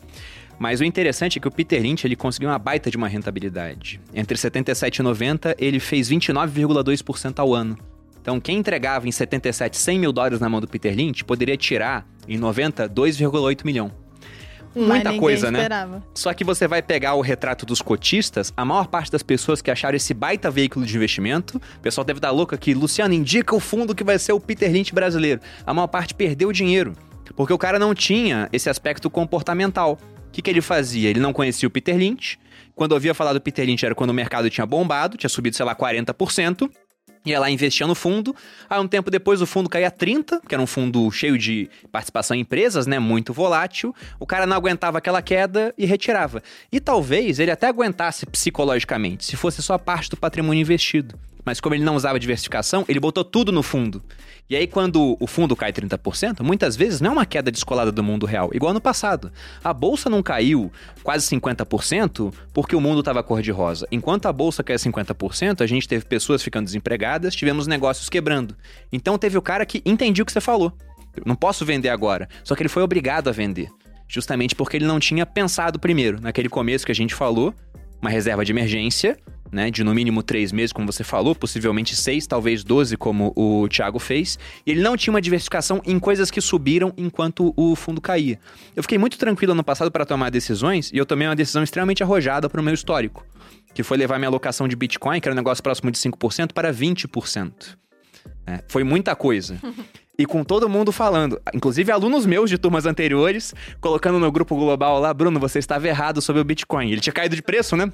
Mas 0.58 0.80
o 0.80 0.84
interessante 0.84 1.38
é 1.38 1.40
que 1.40 1.48
o 1.48 1.50
Peter 1.50 1.80
Lynch 1.82 2.06
ele 2.06 2.16
conseguiu 2.16 2.48
uma 2.48 2.58
baita 2.58 2.90
de 2.90 2.96
uma 2.96 3.08
rentabilidade. 3.08 4.00
Entre 4.14 4.36
77 4.36 4.98
e 4.98 5.02
90, 5.02 5.56
ele 5.58 5.80
fez 5.80 6.08
29,2% 6.08 7.38
ao 7.38 7.54
ano. 7.54 7.76
Então, 8.20 8.40
quem 8.40 8.58
entregava 8.58 9.08
em 9.08 9.12
77 9.12 9.76
100 9.76 9.98
mil 9.98 10.12
dólares 10.12 10.38
na 10.38 10.48
mão 10.48 10.60
do 10.60 10.68
Peter 10.68 10.94
Lynch 10.94 11.24
poderia 11.24 11.56
tirar 11.56 12.06
em 12.28 12.38
90 12.38 12.88
2,8 12.88 13.64
milhão. 13.64 14.01
Muita 14.74 15.14
coisa, 15.14 15.50
né? 15.50 15.60
esperava. 15.60 16.02
Só 16.14 16.32
que 16.32 16.44
você 16.44 16.66
vai 16.66 16.82
pegar 16.82 17.14
o 17.14 17.20
retrato 17.20 17.66
dos 17.66 17.82
cotistas, 17.82 18.52
a 18.56 18.64
maior 18.64 18.86
parte 18.86 19.10
das 19.10 19.22
pessoas 19.22 19.60
que 19.60 19.70
acharam 19.70 19.96
esse 19.96 20.14
baita 20.14 20.50
veículo 20.50 20.86
de 20.86 20.96
investimento, 20.96 21.60
o 21.76 21.80
pessoal 21.80 22.04
deve 22.04 22.20
dar 22.20 22.30
louca 22.30 22.56
aqui, 22.56 22.74
Luciano, 22.74 23.12
indica 23.14 23.54
o 23.54 23.60
fundo 23.60 23.94
que 23.94 24.04
vai 24.04 24.18
ser 24.18 24.32
o 24.32 24.40
Peter 24.40 24.70
Lynch 24.70 24.94
brasileiro. 24.94 25.40
A 25.66 25.74
maior 25.74 25.88
parte 25.88 26.14
perdeu 26.14 26.52
dinheiro, 26.52 26.94
porque 27.36 27.52
o 27.52 27.58
cara 27.58 27.78
não 27.78 27.94
tinha 27.94 28.48
esse 28.52 28.70
aspecto 28.70 29.10
comportamental. 29.10 29.98
O 30.28 30.32
que, 30.32 30.40
que 30.40 30.50
ele 30.50 30.62
fazia? 30.62 31.10
Ele 31.10 31.20
não 31.20 31.32
conhecia 31.32 31.66
o 31.66 31.70
Peter 31.70 31.96
Lynch. 31.96 32.38
Quando 32.74 32.92
ouvia 32.92 33.12
falar 33.12 33.34
do 33.34 33.40
Peter 33.40 33.66
Lynch 33.66 33.84
era 33.84 33.94
quando 33.94 34.10
o 34.10 34.14
mercado 34.14 34.48
tinha 34.48 34.64
bombado, 34.64 35.18
tinha 35.18 35.28
subido, 35.28 35.54
sei 35.54 35.66
lá, 35.66 35.74
40% 35.74 36.70
ia 37.24 37.38
lá 37.38 37.50
investia 37.50 37.86
no 37.86 37.94
fundo. 37.94 38.34
Aí 38.68 38.80
um 38.80 38.88
tempo 38.88 39.10
depois 39.10 39.40
o 39.40 39.46
fundo 39.46 39.68
caía 39.68 39.90
30, 39.90 40.40
que 40.46 40.54
era 40.54 40.62
um 40.62 40.66
fundo 40.66 41.10
cheio 41.10 41.38
de 41.38 41.68
participação 41.90 42.36
em 42.36 42.40
empresas, 42.40 42.86
né, 42.86 42.98
muito 42.98 43.32
volátil. 43.32 43.94
O 44.18 44.26
cara 44.26 44.46
não 44.46 44.56
aguentava 44.56 44.98
aquela 44.98 45.22
queda 45.22 45.74
e 45.76 45.86
retirava. 45.86 46.42
E 46.70 46.80
talvez 46.80 47.38
ele 47.38 47.50
até 47.50 47.66
aguentasse 47.68 48.26
psicologicamente, 48.26 49.24
se 49.24 49.36
fosse 49.36 49.62
só 49.62 49.78
parte 49.78 50.10
do 50.10 50.16
patrimônio 50.16 50.60
investido. 50.60 51.18
Mas 51.44 51.60
como 51.60 51.74
ele 51.74 51.84
não 51.84 51.96
usava 51.96 52.20
diversificação, 52.20 52.84
ele 52.88 53.00
botou 53.00 53.24
tudo 53.24 53.50
no 53.50 53.62
fundo. 53.62 54.02
E 54.50 54.56
aí, 54.56 54.66
quando 54.66 55.16
o 55.18 55.26
fundo 55.26 55.56
cai 55.56 55.72
30%, 55.72 56.42
muitas 56.42 56.76
vezes 56.76 57.00
não 57.00 57.10
é 57.10 57.12
uma 57.14 57.26
queda 57.26 57.50
descolada 57.50 57.90
do 57.90 58.02
mundo 58.02 58.26
real, 58.26 58.50
igual 58.52 58.74
no 58.74 58.80
passado. 58.80 59.32
A 59.64 59.72
bolsa 59.72 60.10
não 60.10 60.22
caiu 60.22 60.70
quase 61.02 61.26
50% 61.26 62.34
porque 62.52 62.76
o 62.76 62.80
mundo 62.80 63.00
estava 63.00 63.22
cor-de-rosa. 63.22 63.86
Enquanto 63.90 64.26
a 64.26 64.32
bolsa 64.32 64.62
caiu 64.62 64.78
50%, 64.78 65.62
a 65.62 65.66
gente 65.66 65.88
teve 65.88 66.04
pessoas 66.04 66.42
ficando 66.42 66.66
desempregadas, 66.66 67.34
tivemos 67.34 67.66
negócios 67.66 68.10
quebrando. 68.10 68.54
Então 68.92 69.16
teve 69.16 69.38
o 69.38 69.42
cara 69.42 69.64
que 69.64 69.80
entendia 69.86 70.22
o 70.22 70.26
que 70.26 70.32
você 70.32 70.40
falou. 70.40 70.72
Eu 71.16 71.22
não 71.24 71.34
posso 71.34 71.64
vender 71.64 71.88
agora. 71.88 72.28
Só 72.44 72.54
que 72.54 72.62
ele 72.62 72.68
foi 72.68 72.82
obrigado 72.82 73.28
a 73.28 73.32
vender. 73.32 73.70
Justamente 74.06 74.54
porque 74.54 74.76
ele 74.76 74.86
não 74.86 75.00
tinha 75.00 75.24
pensado 75.24 75.78
primeiro, 75.78 76.20
naquele 76.20 76.50
começo 76.50 76.84
que 76.84 76.92
a 76.92 76.94
gente 76.94 77.14
falou, 77.14 77.54
uma 78.02 78.10
reserva 78.10 78.44
de 78.44 78.52
emergência, 78.52 79.16
né, 79.52 79.70
de 79.70 79.84
no 79.84 79.94
mínimo 79.94 80.22
três 80.22 80.50
meses, 80.50 80.72
como 80.72 80.90
você 80.90 81.04
falou, 81.04 81.34
possivelmente 81.34 81.94
seis, 81.94 82.26
talvez 82.26 82.64
doze, 82.64 82.96
como 82.96 83.32
o 83.36 83.68
Thiago 83.68 83.98
fez. 83.98 84.38
E 84.66 84.70
ele 84.70 84.80
não 84.80 84.96
tinha 84.96 85.12
uma 85.12 85.20
diversificação 85.20 85.82
em 85.84 85.98
coisas 85.98 86.30
que 86.30 86.40
subiram 86.40 86.92
enquanto 86.96 87.52
o 87.54 87.76
fundo 87.76 88.00
caía. 88.00 88.40
Eu 88.74 88.82
fiquei 88.82 88.96
muito 88.96 89.18
tranquilo 89.18 89.54
no 89.54 89.62
passado 89.62 89.90
para 89.90 90.06
tomar 90.06 90.30
decisões 90.30 90.90
e 90.90 90.96
eu 90.96 91.04
tomei 91.04 91.28
uma 91.28 91.36
decisão 91.36 91.62
extremamente 91.62 92.02
arrojada 92.02 92.48
para 92.48 92.60
o 92.60 92.64
meu 92.64 92.72
histórico, 92.72 93.26
que 93.74 93.82
foi 93.82 93.98
levar 93.98 94.18
minha 94.18 94.28
alocação 94.28 94.66
de 94.66 94.74
Bitcoin, 94.74 95.20
que 95.20 95.28
era 95.28 95.34
um 95.34 95.36
negócio 95.36 95.62
próximo 95.62 95.90
de 95.90 95.98
5%, 95.98 96.52
para 96.54 96.72
20%. 96.72 97.76
É, 98.46 98.64
foi 98.68 98.82
muita 98.84 99.14
coisa. 99.14 99.58
e 100.18 100.24
com 100.24 100.42
todo 100.42 100.68
mundo 100.68 100.92
falando, 100.92 101.40
inclusive 101.52 101.92
alunos 101.92 102.24
meus 102.24 102.48
de 102.48 102.56
turmas 102.56 102.86
anteriores, 102.86 103.54
colocando 103.80 104.18
no 104.18 104.32
grupo 104.32 104.56
global 104.56 104.98
lá, 104.98 105.12
Bruno, 105.12 105.38
você 105.38 105.58
estava 105.58 105.86
errado 105.86 106.22
sobre 106.22 106.40
o 106.40 106.44
Bitcoin. 106.44 106.90
Ele 106.90 107.00
tinha 107.00 107.12
caído 107.12 107.36
de 107.36 107.42
preço, 107.42 107.76
né? 107.76 107.92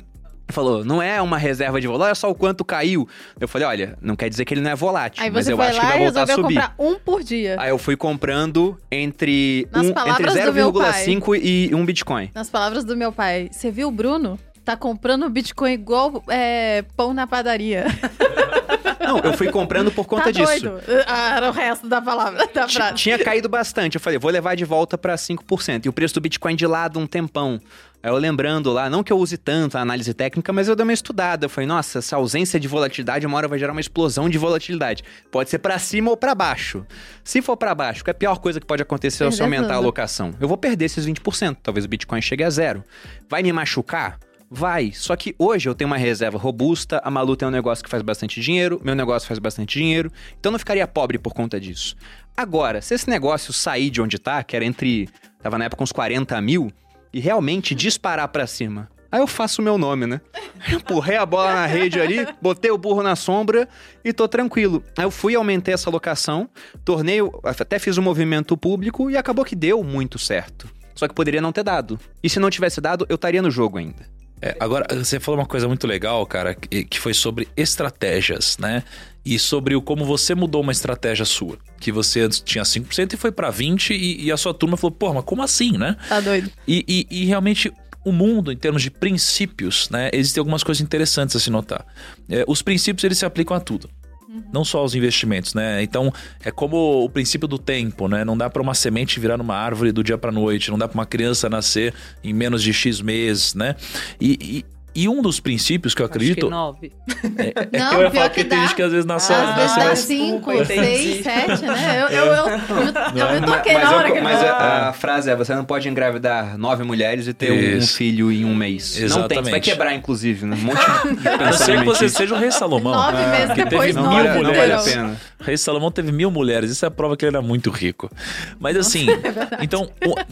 Falou, 0.52 0.84
não 0.84 1.02
é 1.02 1.20
uma 1.20 1.38
reserva 1.38 1.80
de 1.80 1.86
valor, 1.86 2.04
olha 2.04 2.14
só 2.14 2.30
o 2.30 2.34
quanto 2.34 2.64
caiu. 2.64 3.08
Eu 3.38 3.48
falei, 3.48 3.66
olha, 3.66 3.98
não 4.00 4.16
quer 4.16 4.28
dizer 4.28 4.44
que 4.44 4.54
ele 4.54 4.60
não 4.60 4.70
é 4.70 4.74
volátil, 4.74 5.22
Aí 5.22 5.30
mas 5.30 5.48
eu 5.48 5.60
acho 5.60 5.80
que 5.80 5.86
vai 5.86 5.98
voltar 5.98 6.22
a 6.22 6.26
subir. 6.26 6.42
comprar 6.42 6.74
um 6.78 6.94
por 6.96 7.22
dia. 7.22 7.56
Aí 7.58 7.70
eu 7.70 7.78
fui 7.78 7.96
comprando 7.96 8.76
entre, 8.90 9.68
Nas 9.70 9.82
um, 9.86 9.88
entre 9.90 9.94
palavras 10.02 10.34
do 10.34 10.52
meu 10.54 10.72
0,5 10.72 11.40
e 11.42 11.74
um 11.74 11.84
Bitcoin. 11.84 12.30
Nas 12.34 12.50
palavras 12.50 12.84
do 12.84 12.96
meu 12.96 13.12
pai, 13.12 13.48
você 13.50 13.70
viu 13.70 13.88
o 13.88 13.90
Bruno? 13.92 14.38
Tá 14.64 14.76
comprando 14.76 15.28
Bitcoin 15.30 15.72
igual 15.72 16.22
é, 16.28 16.84
pão 16.96 17.14
na 17.14 17.26
padaria. 17.26 17.86
Não, 19.09 19.18
eu 19.18 19.32
fui 19.32 19.51
comprando 19.51 19.90
por 19.90 20.06
conta 20.06 20.24
tá 20.24 20.30
disso. 20.30 20.47
doido? 20.47 20.80
Ah, 21.06 21.36
era 21.36 21.48
o 21.48 21.52
resto 21.52 21.89
da 21.89 22.01
palavra, 22.01 22.47
da 22.52 22.68
frase. 22.68 22.94
Tinha 22.94 23.18
caído 23.18 23.48
bastante. 23.48 23.94
Eu 23.97 24.01
falei, 24.01 24.18
vou 24.18 24.30
levar 24.30 24.55
de 24.55 24.64
volta 24.64 24.98
pra 24.98 25.14
5%. 25.14 25.86
E 25.86 25.89
o 25.89 25.93
preço 25.93 26.14
do 26.14 26.20
Bitcoin 26.20 26.55
de 26.55 26.66
lado 26.66 26.98
um 26.98 27.06
tempão. 27.06 27.59
Aí 28.01 28.10
eu 28.10 28.16
lembrando 28.16 28.72
lá, 28.72 28.89
não 28.89 29.02
que 29.02 29.12
eu 29.12 29.18
use 29.18 29.36
tanto 29.36 29.76
a 29.76 29.80
análise 29.80 30.14
técnica, 30.14 30.52
mas 30.52 30.68
eu 30.68 30.76
dei 30.76 30.85
uma 30.85 30.93
estudada. 30.93 31.47
Eu 31.47 31.51
falei, 31.51 31.66
nossa, 31.66 31.98
essa 31.98 32.14
ausência 32.14 32.60
de 32.60 32.68
volatilidade 32.68 33.26
uma 33.26 33.36
hora 33.36 33.48
vai 33.48 33.59
gerar 33.59 33.72
uma 33.72 33.80
explosão 33.80 34.28
de 34.28 34.39
volatilidade. 34.39 35.02
Pode 35.32 35.51
ser 35.51 35.59
pra 35.59 35.78
cima 35.80 36.10
ou 36.10 36.16
pra 36.16 36.32
baixo. 36.35 36.86
Se 37.24 37.43
for 37.43 37.56
pra 37.56 37.74
baixo, 37.74 38.05
que 38.05 38.10
é 38.10 38.12
a 38.12 38.14
pior 38.14 38.39
coisa 38.39 38.60
que 38.60 38.66
pode 38.66 38.82
acontecer 38.82 39.24
é 39.24 39.30
se 39.32 39.43
aumentar 39.43 39.64
a 39.64 39.68
tudo. 39.68 39.78
alocação. 39.78 40.32
Eu 40.40 40.47
vou 40.47 40.56
perder 40.56 40.85
esses 40.85 41.05
20%. 41.06 41.56
Talvez 41.60 41.85
o 41.85 41.89
Bitcoin 41.89 42.22
chegue 42.22 42.44
a 42.44 42.51
zero. 42.51 42.85
Vai 43.28 43.43
me 43.43 43.52
machucar? 43.52 44.18
Vai. 44.50 44.92
Só 44.92 45.14
que 45.14 45.34
hoje 45.38 45.68
eu 45.68 45.74
tenho 45.74 45.88
uma 45.88 45.96
reserva 45.96 46.38
robusta, 46.38 47.00
a 47.04 47.10
Malu 47.10 47.36
tem 47.36 47.46
um 47.46 47.50
negócio 47.50 47.84
que 47.84 47.90
faz 47.90 48.02
bastante 48.02 48.40
dinheiro, 48.40 48.80
meu 48.82 48.94
negócio 48.94 49.28
faz 49.28 49.38
bastante 49.38 49.78
dinheiro, 49.78 50.10
então 50.38 50.50
eu 50.50 50.52
não 50.52 50.58
ficaria 50.58 50.86
pobre 50.86 51.18
por 51.18 51.34
conta 51.34 51.60
disso. 51.60 51.94
Agora, 52.36 52.80
se 52.80 52.94
esse 52.94 53.10
negócio 53.10 53.52
sair 53.52 53.90
de 53.90 54.00
onde 54.00 54.18
tá, 54.18 54.42
que 54.42 54.56
era 54.56 54.64
entre 54.64 55.08
tava 55.42 55.58
na 55.58 55.66
época 55.66 55.82
uns 55.82 55.92
40 55.92 56.40
mil, 56.40 56.72
e 57.12 57.20
realmente 57.20 57.74
disparar 57.74 58.28
pra 58.28 58.46
cima. 58.46 58.88
Aí 59.10 59.20
eu 59.20 59.26
faço 59.26 59.62
o 59.62 59.64
meu 59.64 59.78
nome, 59.78 60.06
né? 60.06 60.20
Empurrei 60.70 61.16
a 61.16 61.24
bola 61.24 61.54
na 61.54 61.66
rede 61.66 61.98
ali, 61.98 62.26
botei 62.42 62.70
o 62.70 62.76
burro 62.76 63.02
na 63.02 63.16
sombra 63.16 63.66
e 64.04 64.12
tô 64.12 64.28
tranquilo. 64.28 64.84
Aí 64.96 65.04
eu 65.04 65.10
fui, 65.10 65.34
aumentei 65.34 65.72
essa 65.72 65.88
locação, 65.88 66.48
tornei, 66.84 67.18
até 67.42 67.78
fiz 67.78 67.96
um 67.96 68.02
movimento 68.02 68.56
público 68.56 69.10
e 69.10 69.16
acabou 69.16 69.44
que 69.44 69.56
deu 69.56 69.82
muito 69.82 70.18
certo. 70.18 70.68
Só 70.94 71.08
que 71.08 71.14
poderia 71.14 71.40
não 71.40 71.52
ter 71.52 71.62
dado. 71.62 71.98
E 72.22 72.28
se 72.28 72.38
não 72.38 72.50
tivesse 72.50 72.80
dado, 72.80 73.06
eu 73.08 73.14
estaria 73.14 73.40
no 73.40 73.50
jogo 73.50 73.78
ainda. 73.78 74.17
É, 74.40 74.56
agora, 74.60 74.86
você 74.94 75.19
falou 75.19 75.40
uma 75.40 75.47
coisa 75.47 75.66
muito 75.66 75.86
legal, 75.86 76.24
cara, 76.27 76.55
que 76.55 76.98
foi 76.98 77.15
sobre 77.15 77.48
estratégias, 77.56 78.56
né? 78.59 78.82
E 79.24 79.39
sobre 79.39 79.74
o 79.74 79.82
como 79.82 80.05
você 80.05 80.35
mudou 80.35 80.62
uma 80.62 80.73
estratégia 80.73 81.24
sua. 81.24 81.59
Que 81.81 81.93
você 81.93 82.20
antes 82.20 82.40
tinha 82.40 82.65
5% 82.65 83.12
e 83.12 83.16
foi 83.16 83.31
para 83.31 83.52
20% 83.52 83.90
e, 83.90 84.24
e, 84.24 84.32
a 84.32 84.36
sua 84.36 84.55
turma 84.55 84.77
falou, 84.77 84.97
pô, 84.97 85.12
mas 85.12 85.24
como 85.24 85.43
assim, 85.43 85.77
né? 85.77 85.97
Tá 86.09 86.20
doido. 86.20 86.51
E, 86.66 86.85
e, 86.89 87.23
e 87.23 87.24
realmente 87.27 87.73
o 88.05 88.12
mundo, 88.12 88.51
em 88.51 88.56
termos 88.56 88.82
de 88.82 88.90
princípios, 88.90 89.90
né, 89.90 90.09
existem 90.12 90.40
algumas 90.40 90.62
coisas 90.62 90.81
interessantes 90.81 91.36
a 91.36 91.40
se 91.40 91.51
notar. 91.51 91.85
É, 92.28 92.44
os 92.48 92.62
princípios 92.62 93.05
eles 93.05 93.19
se 93.19 93.27
aplicam 93.27 93.56
a 93.56 93.60
tudo. 93.60 93.90
Uhum. 94.28 94.42
Não 94.52 94.64
só 94.64 94.78
aos 94.80 94.94
investimentos, 94.94 95.55
né? 95.55 95.82
Então, 95.82 96.12
é 96.44 96.50
como 96.50 97.05
o 97.05 97.09
princípio 97.09 97.48
do 97.48 97.59
tempo, 97.59 98.09
né? 98.09 98.24
Não 98.24 98.36
dá 98.36 98.50
para 98.50 98.60
uma 98.60 98.74
semente 98.74 99.18
virar 99.18 99.38
numa 99.38 99.56
árvore 99.56 99.90
do 99.90 100.05
dia 100.05 100.18
para 100.18 100.30
noite, 100.30 100.70
não 100.70 100.78
dá 100.78 100.86
para 100.86 100.98
uma 100.98 101.06
criança 101.06 101.48
nascer 101.48 101.94
em 102.22 102.34
menos 102.34 102.62
de 102.62 102.72
X 102.72 103.00
meses, 103.00 103.55
né? 103.55 103.74
E, 104.20 104.38
e 104.40 104.77
um 105.09 105.23
dos 105.23 105.39
princípios 105.40 105.94
que 105.94 106.02
eu 106.02 106.06
acredito. 106.06 106.47
Acho 106.47 106.47
que 106.47 106.51
nove. 106.51 106.93
É, 107.39 107.77
é 107.77 107.78
não, 107.78 107.90
que 107.90 107.94
eu 107.94 108.02
ia 108.02 108.10
falar 108.10 108.31
que 108.31 108.44
tem 108.44 108.60
gente 108.60 108.74
que 108.74 108.82
às 108.82 108.90
vezes 108.90 109.06
nasce. 109.06 109.32
Às 109.32 109.55
vezes 109.55 109.77
dá 109.77 109.97
cinco, 109.97 110.65
seis, 110.65 111.23
sete, 111.23 111.62
né? 111.65 112.02
Eu, 112.02 112.09
eu, 112.09 112.24
eu, 112.24 112.35
eu, 112.35 113.27
eu 113.35 113.43
toquei 113.43 113.74
mas, 113.74 113.85
na 113.85 113.97
hora 113.97 114.10
que 114.10 114.20
Mas 114.20 114.43
a, 114.43 114.89
a, 114.89 114.93
frase 114.93 115.31
é: 115.31 115.36
você 115.36 115.55
não 115.55 115.65
pode 115.65 115.89
engravidar 115.89 116.56
nove 116.59 116.85
mulheres 116.85 117.27
e 117.27 117.35
ter 117.35 117.52
um, 117.52 117.78
um, 117.78 117.86
filho 117.86 118.32
em 118.32 118.44
um 118.44 118.55
mês. 118.55 118.97
Exatamente. 118.97 119.19
Não 119.19 119.28
tem, 119.28 119.44
você 119.44 119.51
vai 119.51 119.60
quebrar, 119.60 119.94
inclusive, 119.94 120.47
né? 120.47 120.56
Um 120.56 120.65
monte 120.65 121.20
de 121.20 121.28
A 121.28 121.36
não 121.47 121.52
ser 121.52 121.78
que 121.78 121.85
você 121.85 122.09
seja 122.09 122.35
o 122.35 122.39
rei 122.39 122.51
Salomão. 122.51 122.94
Nove 122.94 123.23
ah, 123.23 123.28
meses 123.28 123.55
que 123.55 123.65
depois, 123.65 123.94
teve 123.94 124.01
nove, 124.01 124.23
mil 124.23 124.35
mulheres. 124.35 124.94
Vale 124.94 125.16
rei 125.40 125.56
Salomão 125.56 125.90
teve 125.90 126.12
mil 126.12 126.31
mulheres. 126.31 126.70
Isso 126.70 126.85
é 126.85 126.89
a 126.89 126.90
prova 126.90 127.16
que 127.16 127.24
ele 127.24 127.36
era 127.36 127.43
muito 127.43 127.70
rico. 127.70 128.10
Mas 128.59 128.77
assim, 128.77 129.06
é 129.59 129.62
então, 129.62 129.89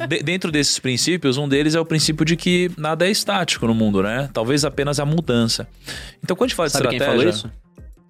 de, 0.09 0.23
dentro 0.23 0.51
desses 0.51 0.79
princípios, 0.79 1.37
um 1.37 1.49
deles 1.49 1.75
é 1.75 1.81
o 1.81 1.85
princípio 1.85 2.25
de 2.25 2.37
que 2.37 2.71
nada 2.77 3.07
é 3.07 3.11
estático 3.11 3.67
no 3.67 3.75
mundo, 3.75 4.03
né? 4.03 4.29
Talvez 4.33 4.56
apenas 4.65 4.99
a 4.99 5.05
mudança 5.05 5.27
mudança. 5.37 5.69
Então, 6.23 6.37
quando 6.37 6.47
a 6.47 6.49
gente 6.49 6.57
fala 6.57 6.69
Sabe 6.69 6.89
de 6.89 6.97
estratégia. 6.97 7.07
Quem 7.07 7.19
falou 7.19 7.31
isso? 7.31 7.51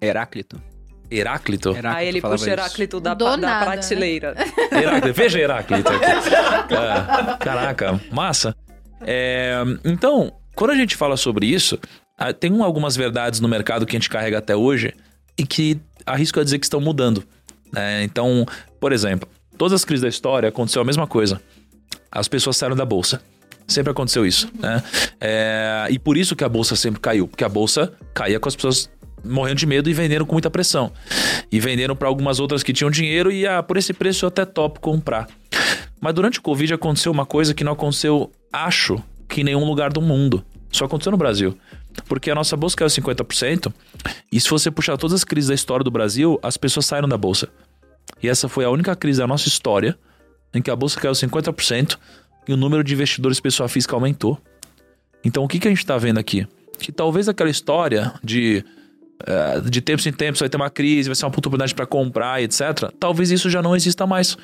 Heráclito. 0.01 0.61
Heráclito? 1.09 1.69
Heráclito 1.69 1.97
Aí 1.97 2.07
ele 2.07 2.21
puxa 2.21 2.49
Heráclito 2.49 2.99
da, 2.99 3.13
da 3.13 3.37
nada, 3.37 3.65
prateleira. 3.65 4.33
Né? 4.33 4.45
Heráclito, 4.81 5.13
veja 5.13 5.39
Heráclito 5.39 5.89
aqui. 5.89 6.05
É, 6.05 7.37
caraca, 7.37 8.01
massa. 8.11 8.55
É, 9.01 9.63
então, 9.85 10.33
quando 10.53 10.71
a 10.71 10.75
gente 10.75 10.95
fala 10.95 11.15
sobre 11.15 11.45
isso, 11.45 11.79
tem 12.39 12.61
algumas 12.61 12.95
verdades 12.95 13.39
no 13.39 13.47
mercado 13.47 13.85
que 13.85 13.95
a 13.95 13.99
gente 13.99 14.09
carrega 14.09 14.37
até 14.37 14.55
hoje 14.55 14.93
e 15.37 15.45
que 15.45 15.79
arrisco 16.05 16.39
a 16.39 16.43
dizer 16.43 16.59
que 16.59 16.65
estão 16.65 16.81
mudando. 16.81 17.23
Né? 17.71 18.03
Então, 18.03 18.45
por 18.79 18.91
exemplo, 18.91 19.29
todas 19.57 19.73
as 19.73 19.85
crises 19.85 20.01
da 20.01 20.09
história 20.09 20.49
aconteceu 20.49 20.81
a 20.81 20.85
mesma 20.85 21.07
coisa. 21.07 21.41
As 22.11 22.27
pessoas 22.27 22.57
saíram 22.57 22.75
da 22.75 22.85
bolsa. 22.85 23.21
Sempre 23.67 23.91
aconteceu 23.91 24.25
isso, 24.25 24.49
né? 24.59 24.81
É, 25.19 25.87
e 25.89 25.99
por 25.99 26.15
isso 26.15 26.35
que 26.35 26.43
a 26.43 26.49
bolsa 26.49 26.75
sempre 26.75 27.01
caiu, 27.01 27.27
porque 27.27 27.43
a 27.43 27.49
bolsa 27.49 27.91
caía 28.13 28.39
com 28.39 28.47
as 28.47 28.55
pessoas 28.55 28.89
morrendo 29.23 29.57
de 29.57 29.65
medo 29.65 29.89
e 29.89 29.93
vendendo 29.93 30.25
com 30.25 30.33
muita 30.33 30.49
pressão. 30.49 30.91
E 31.51 31.59
vendendo 31.59 31.95
para 31.95 32.07
algumas 32.07 32.39
outras 32.39 32.63
que 32.63 32.71
tinham 32.71 32.89
dinheiro 32.89 33.31
e 33.31 33.45
ah, 33.45 33.61
por 33.61 33.77
esse 33.77 33.93
preço 33.93 34.25
eu 34.25 34.27
até 34.27 34.45
topo 34.45 34.79
comprar. 34.79 35.27
Mas 35.99 36.13
durante 36.13 36.39
o 36.39 36.41
Covid 36.41 36.73
aconteceu 36.73 37.11
uma 37.11 37.25
coisa 37.25 37.53
que 37.53 37.63
não 37.63 37.73
aconteceu, 37.73 38.31
acho, 38.53 39.01
que 39.27 39.41
em 39.41 39.43
nenhum 39.43 39.65
lugar 39.65 39.91
do 39.91 40.01
mundo. 40.01 40.43
Só 40.71 40.85
aconteceu 40.85 41.11
no 41.11 41.17
Brasil. 41.17 41.57
Porque 42.07 42.29
a 42.29 42.35
nossa 42.35 42.55
bolsa 42.55 42.75
caiu 42.75 42.89
50%, 42.89 43.73
e 44.31 44.39
se 44.39 44.49
você 44.49 44.69
puxar 44.69 44.97
todas 44.97 45.15
as 45.15 45.23
crises 45.23 45.47
da 45.47 45.55
história 45.55 45.83
do 45.83 45.89
Brasil, 45.89 46.39
as 46.43 46.55
pessoas 46.55 46.85
saíram 46.85 47.09
da 47.09 47.17
bolsa. 47.17 47.49
E 48.21 48.29
essa 48.29 48.47
foi 48.47 48.65
a 48.65 48.69
única 48.69 48.95
crise 48.95 49.19
da 49.19 49.27
nossa 49.27 49.47
história 49.47 49.97
em 50.53 50.61
que 50.61 50.69
a 50.69 50.75
bolsa 50.75 50.99
caiu 50.99 51.13
50%, 51.13 51.97
e 52.47 52.53
o 52.53 52.57
número 52.57 52.83
de 52.83 52.93
investidores 52.93 53.39
pessoa 53.39 53.67
física 53.67 53.95
aumentou. 53.95 54.39
Então 55.23 55.43
o 55.43 55.47
que, 55.47 55.59
que 55.59 55.67
a 55.67 55.71
gente 55.71 55.79
está 55.79 55.97
vendo 55.97 56.19
aqui? 56.19 56.47
Que 56.79 56.91
talvez 56.91 57.27
aquela 57.27 57.49
história 57.49 58.13
de 58.23 58.63
uh, 59.23 59.69
de 59.69 59.81
tempos 59.81 60.05
em 60.05 60.11
tempos 60.11 60.39
vai 60.39 60.49
ter 60.49 60.57
uma 60.57 60.69
crise, 60.69 61.09
vai 61.09 61.15
ser 61.15 61.25
uma 61.25 61.29
oportunidade 61.29 61.73
para 61.73 61.85
comprar, 61.85 62.41
etc. 62.41 62.91
Talvez 62.99 63.31
isso 63.31 63.49
já 63.49 63.61
não 63.61 63.75
exista 63.75 64.05
mais. 64.05 64.37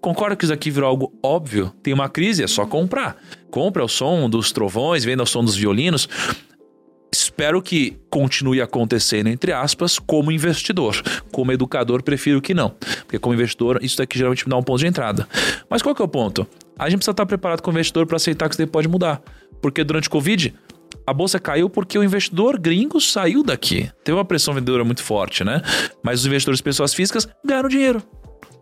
Concorda 0.00 0.36
que 0.36 0.44
isso 0.44 0.52
aqui 0.52 0.70
virou 0.70 0.88
algo 0.88 1.12
óbvio? 1.22 1.72
Tem 1.82 1.92
uma 1.92 2.08
crise, 2.08 2.42
é 2.42 2.46
só 2.46 2.66
comprar. 2.66 3.16
Compra 3.50 3.84
o 3.84 3.88
som 3.88 4.28
dos 4.28 4.52
trovões, 4.52 5.04
venda 5.04 5.22
o 5.22 5.26
som 5.26 5.44
dos 5.44 5.56
violinos. 5.56 6.08
Espero 7.34 7.60
que 7.60 7.96
continue 8.08 8.62
acontecendo, 8.62 9.26
entre 9.26 9.50
aspas, 9.50 9.98
como 9.98 10.30
investidor. 10.30 11.02
Como 11.32 11.50
educador, 11.50 12.00
prefiro 12.00 12.40
que 12.40 12.54
não. 12.54 12.70
Porque 13.00 13.18
como 13.18 13.34
investidor, 13.34 13.80
isso 13.82 13.96
daqui 13.96 14.16
geralmente 14.16 14.46
me 14.46 14.50
dá 14.50 14.56
um 14.56 14.62
ponto 14.62 14.78
de 14.78 14.86
entrada. 14.86 15.26
Mas 15.68 15.82
qual 15.82 15.96
que 15.96 16.00
é 16.00 16.04
o 16.04 16.08
ponto? 16.08 16.46
A 16.78 16.84
gente 16.88 16.98
precisa 16.98 17.10
estar 17.10 17.26
preparado 17.26 17.60
como 17.60 17.76
investidor 17.76 18.06
para 18.06 18.18
aceitar 18.18 18.48
que 18.48 18.54
isso 18.54 18.58
daí 18.58 18.68
pode 18.68 18.86
mudar. 18.86 19.20
Porque 19.60 19.82
durante 19.82 20.06
o 20.06 20.12
Covid, 20.12 20.54
a 21.04 21.12
bolsa 21.12 21.40
caiu 21.40 21.68
porque 21.68 21.98
o 21.98 22.04
investidor 22.04 22.56
gringo 22.56 23.00
saiu 23.00 23.42
daqui. 23.42 23.90
Teve 24.04 24.16
uma 24.16 24.24
pressão 24.24 24.54
vendedora 24.54 24.84
muito 24.84 25.02
forte, 25.02 25.42
né? 25.42 25.60
Mas 26.04 26.20
os 26.20 26.26
investidores 26.26 26.60
pessoas 26.60 26.94
físicas 26.94 27.26
ganharam 27.44 27.68
dinheiro. 27.68 28.00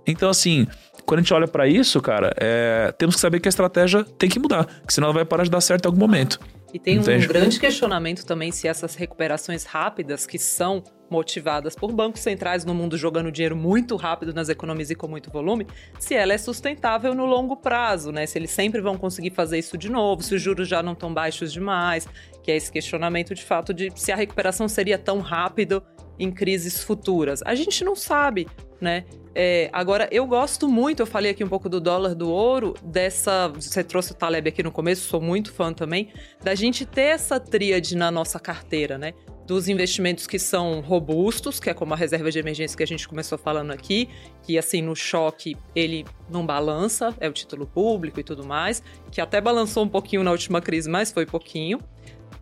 Então, 0.07 0.31
assim, 0.31 0.67
quando 1.05 1.19
a 1.19 1.23
gente 1.23 1.35
olha 1.35 1.47
para 1.47 1.69
isso, 1.69 2.01
cara, 2.01 2.33
é, 2.39 2.91
temos 2.97 3.17
que 3.17 3.21
saber 3.21 3.39
que 3.39 3.49
a 3.49 3.51
estratégia 3.51 4.03
tem 4.17 4.31
que 4.31 4.39
mudar, 4.39 4.67
que 4.87 4.95
senão 4.95 5.09
ela 5.09 5.15
vai 5.15 5.27
parar 5.27 5.45
de 5.45 5.51
dar 5.51 5.61
certo 5.61 5.85
em 5.85 5.89
algum 5.89 6.01
momento. 6.01 6.41
E 6.73 6.79
tem 6.79 6.99
um 6.99 7.03
grande 7.03 7.61
questionamento 7.61 8.25
também 8.25 8.51
se 8.51 8.67
essas 8.67 8.95
recuperações 8.95 9.65
rápidas, 9.65 10.27
que 10.27 10.39
são 10.39 10.83
motivadas 11.11 11.77
por 11.77 11.93
bancos 11.93 12.23
centrais 12.23 12.65
no 12.65 12.75
mundo 12.75 12.97
jogando 12.97 13.31
dinheiro 13.31 13.55
muito 13.55 13.97
rápido 13.97 14.33
nas 14.33 14.49
economias 14.49 14.91
e 14.91 14.95
com 14.95 15.07
muito 15.07 15.31
volume, 15.31 15.67
se 15.99 16.15
ela 16.15 16.33
é 16.33 16.39
sustentável 16.39 17.15
no 17.15 17.27
longo 17.27 17.55
prazo, 17.55 18.11
né? 18.11 18.25
Se 18.25 18.39
eles 18.39 18.51
sempre 18.51 18.81
vão 18.81 18.97
conseguir 18.97 19.31
fazer 19.31 19.59
isso 19.59 19.77
de 19.77 19.91
novo, 19.91 20.23
se 20.23 20.35
os 20.35 20.41
juros 20.41 20.67
já 20.67 20.83
não 20.83 20.95
estão 20.95 21.13
baixos 21.13 21.53
demais, 21.53 22.09
que 22.43 22.51
é 22.51 22.57
esse 22.57 22.71
questionamento 22.71 23.35
de 23.35 23.43
fato 23.43 23.73
de 23.73 23.93
se 23.95 24.11
a 24.11 24.17
recuperação 24.17 24.69
seria 24.69 24.99
tão 24.99 25.21
rápido 25.21 25.83
em 26.19 26.31
crises 26.31 26.83
futuras. 26.83 27.43
A 27.45 27.55
gente 27.55 27.85
não 27.85 27.97
sabe, 27.97 28.47
né? 28.81 29.05
É, 29.35 29.71
agora, 29.73 30.09
eu 30.13 30.27
gosto 30.27 30.69
muito, 30.69 31.01
eu 31.01 31.07
falei 31.07 31.31
aqui 31.31 31.43
um 31.43 31.49
pouco 31.49 31.69
do 31.69 31.81
dólar, 31.81 32.15
do 32.15 32.31
ouro, 32.31 32.75
dessa. 32.83 33.49
Você 33.49 33.83
trouxe 33.83 34.13
o 34.13 34.15
Taleb 34.15 34.49
aqui 34.49 34.63
no 34.63 34.71
começo, 34.71 35.09
sou 35.09 35.21
muito 35.21 35.53
fã 35.53 35.73
também, 35.73 36.13
da 36.43 36.55
gente 36.55 36.85
ter 36.85 37.15
essa 37.15 37.41
tríade 37.41 37.97
na 37.97 38.11
nossa 38.11 38.39
carteira, 38.39 38.99
né? 38.99 39.15
Dos 39.47 39.69
investimentos 39.69 40.27
que 40.27 40.39
são 40.39 40.81
robustos, 40.81 41.59
que 41.59 41.71
é 41.71 41.75
como 41.75 41.95
a 41.95 41.97
reserva 41.97 42.31
de 42.31 42.39
emergência 42.39 42.77
que 42.77 42.83
a 42.83 42.87
gente 42.87 43.09
começou 43.09 43.39
falando 43.39 43.71
aqui, 43.71 44.09
que 44.43 44.59
assim, 44.59 44.83
no 44.83 44.95
choque 44.95 45.57
ele 45.75 46.05
não 46.29 46.45
balança, 46.45 47.15
é 47.19 47.29
o 47.29 47.33
título 47.33 47.67
público 47.67 48.21
e 48.21 48.23
tudo 48.23 48.45
mais, 48.45 48.83
que 49.11 49.21
até 49.21 49.41
balançou 49.41 49.83
um 49.83 49.89
pouquinho 49.89 50.23
na 50.23 50.31
última 50.31 50.61
crise, 50.61 50.89
mas 50.89 51.11
foi 51.11 51.25
pouquinho 51.25 51.81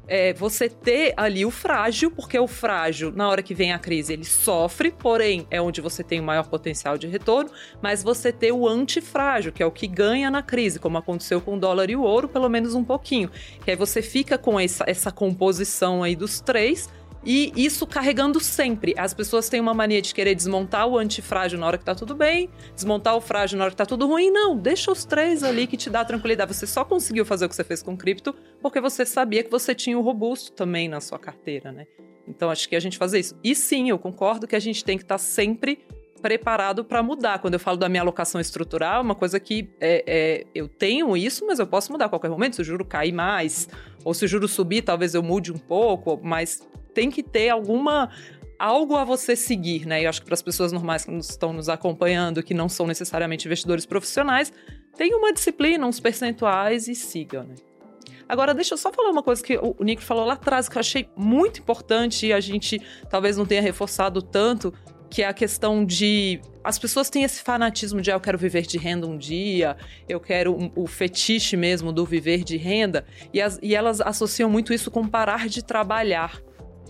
é, 0.07 0.33
você 0.33 0.69
ter 0.69 1.15
ali 1.17 1.45
o 1.45 1.51
frágil, 1.51 2.11
porque 2.11 2.39
o 2.39 2.47
frágil, 2.47 3.13
na 3.13 3.29
hora 3.29 3.43
que 3.43 3.55
vem 3.55 3.73
a 3.73 3.79
crise, 3.79 4.13
ele 4.13 4.25
sofre, 4.25 4.91
porém 4.91 5.47
é 5.51 5.61
onde 5.61 5.81
você 5.81 6.03
tem 6.03 6.21
o 6.21 6.23
maior 6.23 6.49
potencial 6.49 6.99
de 6.99 7.07
retorno, 7.07 7.51
mas 7.81 8.03
você 8.03 8.33
ter 8.33 8.53
o 8.53 8.67
antifrágil, 8.67 9.53
que 9.53 9.63
é 9.63 9.67
o 9.67 9.71
que 9.71 9.87
ganha 9.87 10.31
na 10.31 10.43
crise, 10.43 10.79
como 10.79 10.99
aconteceu 10.99 11.41
com 11.41 11.57
o 11.57 11.61
dólar 11.61 11.91
e 11.91 11.97
o 11.97 12.03
ouro, 12.03 12.29
pelo 12.29 12.49
menos 12.49 12.75
um 12.75 12.85
pouquinho. 12.85 13.31
Que 13.65 13.71
aí 13.71 13.77
você 13.77 14.03
fica 14.03 14.37
com 14.37 14.59
essa, 14.59 14.85
essa 14.87 15.13
composição 15.13 16.03
aí 16.03 16.17
dos 16.17 16.41
três 16.41 16.89
e 17.25 17.53
isso 17.57 17.87
carregando 17.87 18.41
sempre. 18.41 18.95
As 18.97 19.13
pessoas 19.13 19.49
têm 19.49 19.61
uma 19.61 19.75
mania 19.75 20.01
de 20.01 20.15
querer 20.15 20.35
desmontar 20.35 20.87
o 20.87 20.97
antifrágil 20.97 21.59
na 21.59 21.67
hora 21.67 21.77
que 21.77 21.85
tá 21.85 21.95
tudo 21.95 22.15
bem, 22.15 22.49
desmontar 22.75 23.17
o 23.17 23.21
frágil 23.21 23.59
na 23.59 23.65
hora 23.65 23.71
que 23.71 23.77
tá 23.77 23.87
tudo 23.87 24.07
ruim. 24.07 24.31
Não, 24.31 24.57
deixa 24.57 24.91
os 24.91 25.05
três 25.05 25.43
ali 25.43 25.67
que 25.67 25.77
te 25.77 25.91
dá 25.91 26.05
tranquilidade. 26.05 26.55
Você 26.55 26.67
só 26.67 26.85
conseguiu 26.85 27.25
fazer 27.25 27.45
o 27.45 27.49
que 27.49 27.55
você 27.55 27.65
fez 27.65 27.83
com 27.83 27.97
cripto 27.97 28.35
porque 28.63 28.81
você 28.81 29.05
sabia 29.05 29.43
que 29.43 29.51
você 29.51 29.75
tinha 29.75 29.99
o 29.99 30.03
robusto 30.03 30.53
também 30.53 30.89
na 30.89 31.01
sua 31.01 31.19
carteira, 31.19 31.71
né? 31.71 31.87
Então 32.27 32.49
acho 32.49 32.69
que 32.69 32.77
a 32.77 32.81
gente 32.81 32.97
fazer 32.97 33.19
isso. 33.19 33.37
E 33.43 33.55
sim, 33.55 33.91
eu 33.91 33.99
concordo 33.99 34.47
que 34.47 34.57
a 34.57 34.61
gente 34.61 34.85
tem 34.85 34.97
que 34.97 35.05
estar 35.05 35.17
tá 35.17 35.19
sempre 35.19 35.85
preparado 36.21 36.85
para 36.85 37.03
mudar. 37.03 37.39
Quando 37.39 37.55
eu 37.55 37.61
falo 37.61 37.77
da 37.77 37.89
minha 37.89 38.03
alocação 38.03 38.41
estrutural, 38.41 39.03
uma 39.03 39.15
coisa 39.15 39.41
que 39.41 39.71
é, 39.81 40.05
é, 40.07 40.47
eu 40.55 40.69
tenho 40.69 41.17
isso, 41.17 41.47
mas 41.47 41.59
eu 41.59 41.67
posso 41.67 41.91
mudar 41.91 42.07
a 42.07 42.09
qualquer 42.09 42.31
momento. 42.31 42.57
Se 42.57 42.63
o 42.63 42.65
juro 42.65 42.85
cair 42.85 43.13
mais, 43.13 43.69
ou 44.05 44.15
se 44.15 44.25
o 44.25 44.29
juro 44.29 44.47
subir, 44.47 44.83
talvez 44.83 45.15
eu 45.15 45.23
mude 45.23 45.51
um 45.51 45.59
pouco, 45.59 46.21
mas 46.23 46.63
tem 47.01 47.11
que 47.11 47.23
ter 47.23 47.49
alguma 47.49 48.11
algo 48.59 48.95
a 48.95 49.05
você 49.05 49.35
seguir, 49.35 49.87
né? 49.87 50.03
E 50.03 50.07
acho 50.07 50.21
que 50.21 50.27
para 50.27 50.35
as 50.35 50.43
pessoas 50.43 50.71
normais 50.71 51.03
que 51.03 51.11
estão 51.17 51.51
nos 51.51 51.71
acompanhando, 51.71 52.43
que 52.43 52.53
não 52.53 52.69
são 52.69 52.87
necessariamente 52.87 53.49
investidores 53.49 53.87
profissionais, 53.87 54.53
tem 54.99 55.15
uma 55.15 55.33
disciplina, 55.33 55.87
uns 55.87 55.99
percentuais 55.99 56.87
e 56.87 56.95
siga, 56.95 57.43
né? 57.43 57.55
Agora, 58.29 58.53
deixa 58.53 58.75
eu 58.75 58.79
só 58.79 58.93
falar 58.93 59.11
uma 59.11 59.23
coisa 59.23 59.43
que 59.43 59.57
o 59.57 59.83
Nico 59.83 60.03
falou 60.03 60.27
lá 60.27 60.35
atrás, 60.35 60.69
que 60.69 60.77
eu 60.77 60.81
achei 60.81 61.09
muito 61.17 61.61
importante 61.61 62.27
e 62.27 62.35
a 62.35 62.39
gente 62.39 62.79
talvez 63.09 63.39
não 63.39 63.47
tenha 63.47 63.63
reforçado 63.63 64.21
tanto, 64.21 64.75
que 65.09 65.23
é 65.23 65.27
a 65.27 65.33
questão 65.33 65.83
de. 65.83 66.39
As 66.63 66.79
pessoas 66.79 67.09
têm 67.09 67.25
esse 67.25 67.41
fanatismo 67.41 68.03
de 68.03 68.11
ah, 68.11 68.15
eu 68.15 68.21
quero 68.21 68.37
viver 68.37 68.67
de 68.67 68.77
renda 68.77 69.07
um 69.07 69.17
dia, 69.17 69.75
eu 70.07 70.21
quero 70.21 70.55
um, 70.55 70.71
o 70.77 70.87
fetiche 70.87 71.57
mesmo 71.57 71.95
do 71.95 72.05
viver 72.05 72.45
de 72.45 72.59
renda, 72.59 73.07
e, 73.33 73.41
as, 73.41 73.59
e 73.63 73.75
elas 73.75 74.03
associam 74.03 74.51
muito 74.51 74.75
isso 74.75 74.91
com 74.91 75.09
parar 75.09 75.49
de 75.49 75.65
trabalhar. 75.65 76.43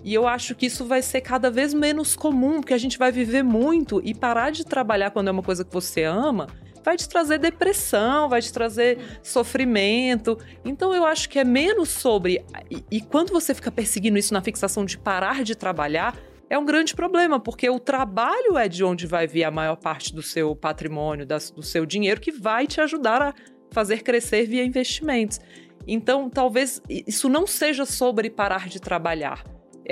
E 0.05 0.15
eu 0.15 0.27
acho 0.27 0.55
que 0.55 0.67
isso 0.67 0.85
vai 0.85 1.03
ser 1.03 1.21
cada 1.21 1.51
vez 1.51 1.75
menos 1.75 2.17
comum, 2.17 2.61
porque 2.61 2.75
a 2.75 2.79
gente 2.79 2.99
vai 2.99 3.13
viver 3.13 3.43
muito 3.43 4.01
e 4.05 4.15
parar 4.15 4.51
de 4.51 4.65
trabalhar 4.65 5.11
quando 5.11 5.29
é 5.29 5.31
uma 5.31 5.43
coisa 5.43 5.65
que 5.65 5.73
você 5.73 6.05
ama 6.05 6.49
vai 6.83 6.97
te 6.97 7.09
trazer 7.09 7.39
depressão, 7.39 8.29
vai 8.29 8.41
te 8.41 8.53
trazer 8.53 8.99
sofrimento. 9.23 10.39
Então 10.65 10.95
eu 10.95 11.05
acho 11.05 11.29
que 11.29 11.39
é 11.39 11.45
menos 11.45 11.89
sobre. 11.89 12.45
E, 12.71 12.85
e, 12.91 13.01
quando 13.01 13.31
você 13.31 13.55
fica 13.55 13.71
perseguindo 13.71 14.19
isso 14.19 14.33
na 14.33 14.41
fixação 14.41 14.85
de 14.85 14.99
parar 14.99 15.45
de 15.45 15.55
trabalhar, 15.55 16.17
é 16.49 16.59
um 16.59 16.65
grande 16.65 16.95
problema, 16.97 17.39
porque 17.39 17.69
o 17.71 17.79
trabalho 17.79 18.59
é 18.59 18.69
de 18.69 18.83
onde 18.83 19.07
vai 19.07 19.27
vir 19.27 19.45
a 19.45 19.51
maior 19.51 19.77
parte 19.77 20.15
do 20.15 20.23
seu 20.23 20.57
patrimônio, 20.57 21.27
do 21.27 21.63
seu 21.63 21.87
dinheiro, 21.87 22.21
que 22.21 22.33
vai 22.33 22.67
te 22.67 22.81
ajudar 22.81 23.23
a 23.23 23.35
fazer 23.71 24.03
crescer 24.03 24.47
via 24.47 24.65
investimentos. 24.65 25.39
Então, 25.87 26.29
talvez 26.29 26.83
isso 26.89 27.29
não 27.29 27.47
seja 27.47 27.87
sobre 27.87 28.29
parar 28.29 28.69
de 28.69 28.81
trabalhar 28.81 29.45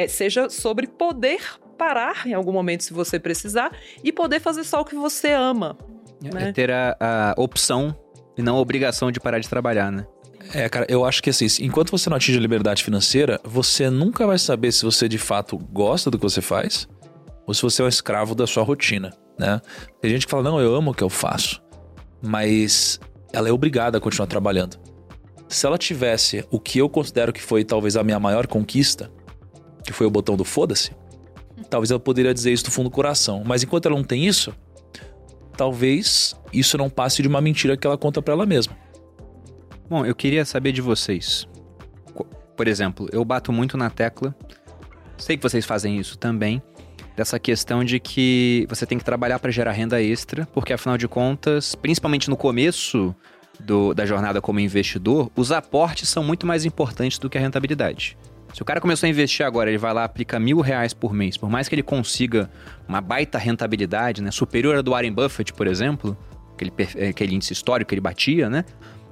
seja 0.07 0.49
sobre 0.49 0.87
poder 0.87 1.41
parar 1.77 2.27
em 2.27 2.35
algum 2.35 2.53
momento 2.53 2.85
se 2.85 2.93
você 2.93 3.19
precisar 3.19 3.73
e 4.03 4.13
poder 4.13 4.41
fazer 4.41 4.65
só 4.65 4.81
o 4.81 4.85
que 4.85 4.95
você 4.95 5.33
ama. 5.33 5.77
É, 6.23 6.35
né? 6.35 6.53
ter 6.53 6.71
a, 6.71 6.97
a 7.01 7.35
opção 7.37 7.97
e 8.37 8.43
não 8.43 8.57
a 8.57 8.61
obrigação 8.61 9.11
de 9.11 9.21
parar 9.21 9.39
de 9.39 9.49
trabalhar, 9.49 9.91
né? 9.91 10.07
É, 10.55 10.69
cara, 10.69 10.87
eu 10.89 11.05
acho 11.05 11.23
que 11.23 11.31
assim, 11.31 11.47
enquanto 11.61 11.91
você 11.91 12.09
não 12.09 12.17
atinge 12.17 12.39
a 12.39 12.41
liberdade 12.41 12.83
financeira, 12.83 13.41
você 13.45 13.91
nunca 13.91 14.27
vai 14.27 14.39
saber 14.39 14.73
se 14.73 14.85
você 14.85 15.09
de 15.09 15.19
fato 15.19 15.59
gosta 15.59 16.11
do 16.11 16.19
que 16.19 16.23
você 16.23 16.41
faz 16.41 16.89
ou 17.47 17.55
se 17.55 17.63
você 17.63 17.83
é 17.83 17.85
um 17.85 17.89
escravo 17.89 18.35
da 18.35 18.47
sua 18.47 18.63
rotina, 18.63 19.13
né? 19.39 19.61
Tem 20.01 20.11
gente 20.11 20.27
que 20.27 20.31
fala, 20.31 20.43
não, 20.43 20.61
eu 20.61 20.75
amo 20.75 20.91
o 20.91 20.95
que 20.95 21.03
eu 21.03 21.09
faço, 21.09 21.63
mas 22.23 23.01
ela 23.33 23.49
é 23.49 23.53
obrigada 23.53 23.99
a 23.99 24.01
continuar 24.01 24.27
trabalhando. 24.27 24.79
Se 25.49 25.67
ela 25.67 25.79
tivesse 25.79 26.45
o 26.51 26.61
que 26.61 26.79
eu 26.79 26.89
considero 26.89 27.33
que 27.33 27.43
foi 27.43 27.65
talvez 27.65 27.97
a 27.97 28.05
minha 28.05 28.21
maior 28.21 28.47
conquista, 28.47 29.11
que 29.85 29.93
foi 29.93 30.07
o 30.07 30.11
botão 30.11 30.37
do 30.37 30.45
foda-se, 30.45 30.93
talvez 31.69 31.91
ela 31.91 32.01
poderia 32.01 32.33
dizer 32.33 32.53
isso 32.53 32.65
do 32.65 32.71
fundo 32.71 32.89
do 32.89 32.95
coração. 32.95 33.43
Mas 33.45 33.63
enquanto 33.63 33.87
ela 33.87 33.97
não 33.97 34.05
tem 34.05 34.27
isso, 34.27 34.55
talvez 35.57 36.35
isso 36.53 36.79
não 36.79 36.89
passe 36.89 37.23
de 37.23 37.29
uma 37.29 37.41
mentira 37.41 37.77
que 37.77 37.87
ela 37.87 37.99
conta 37.99 38.23
para 38.23 38.35
ela 38.35 38.47
mesma. 38.47 38.77
Bom, 39.89 40.05
eu 40.05 40.15
queria 40.15 40.45
saber 40.45 40.73
de 40.73 40.81
vocês. 40.81 41.47
Por 42.57 42.69
exemplo, 42.69 43.09
eu 43.13 43.25
bato 43.25 43.53
muito 43.53 43.77
na 43.77 43.89
tecla, 43.89 44.35
sei 45.17 45.37
que 45.37 45.43
vocês 45.43 45.65
fazem 45.65 45.99
isso 45.99 46.19
também, 46.19 46.63
dessa 47.17 47.39
questão 47.39 47.83
de 47.83 47.99
que 47.99 48.67
você 48.69 48.85
tem 48.87 48.99
que 48.99 49.05
trabalhar 49.05 49.39
para 49.39 49.51
gerar 49.51 49.73
renda 49.73 50.01
extra, 50.03 50.47
porque 50.53 50.73
afinal 50.73 50.99
de 50.99 51.09
contas, 51.09 51.75
principalmente 51.75 52.29
no 52.31 52.37
começo 52.37 53.15
do, 53.59 53.93
da 53.93 54.07
jornada 54.07 54.41
como 54.41 54.61
investidor, 54.61 55.31
os 55.35 55.51
aportes 55.51 56.09
são 56.09 56.23
muito 56.23 56.47
mais 56.47 56.65
importantes 56.65 57.19
do 57.19 57.29
que 57.29 57.37
a 57.37 57.41
rentabilidade. 57.41 58.17
Se 58.53 58.63
o 58.63 58.65
cara 58.65 58.81
começou 58.81 59.07
a 59.07 59.11
investir 59.11 59.45
agora, 59.45 59.71
ele 59.71 59.79
vai 59.79 59.93
lá, 59.93 60.05
aplica 60.05 60.39
mil 60.39 60.61
reais 60.61 60.93
por 60.93 61.13
mês, 61.13 61.37
por 61.37 61.51
mais 61.51 61.69
que 61.69 61.75
ele 61.75 61.83
consiga 61.83 62.51
uma 62.89 63.01
baita 63.01 63.39
rentabilidade, 63.39 64.23
né, 64.23 64.31
superior 64.31 64.77
à 64.77 64.83
do 64.83 64.93
Warren 64.93 65.13
Buffett, 65.13 65.53
por 65.53 65.67
exemplo, 65.67 66.17
aquele, 66.55 66.73
eh, 66.97 67.09
aquele 67.09 67.35
índice 67.35 67.53
histórico 67.53 67.91
que 67.91 67.95
ele 67.95 68.01
batia, 68.01 68.49
né? 68.49 68.65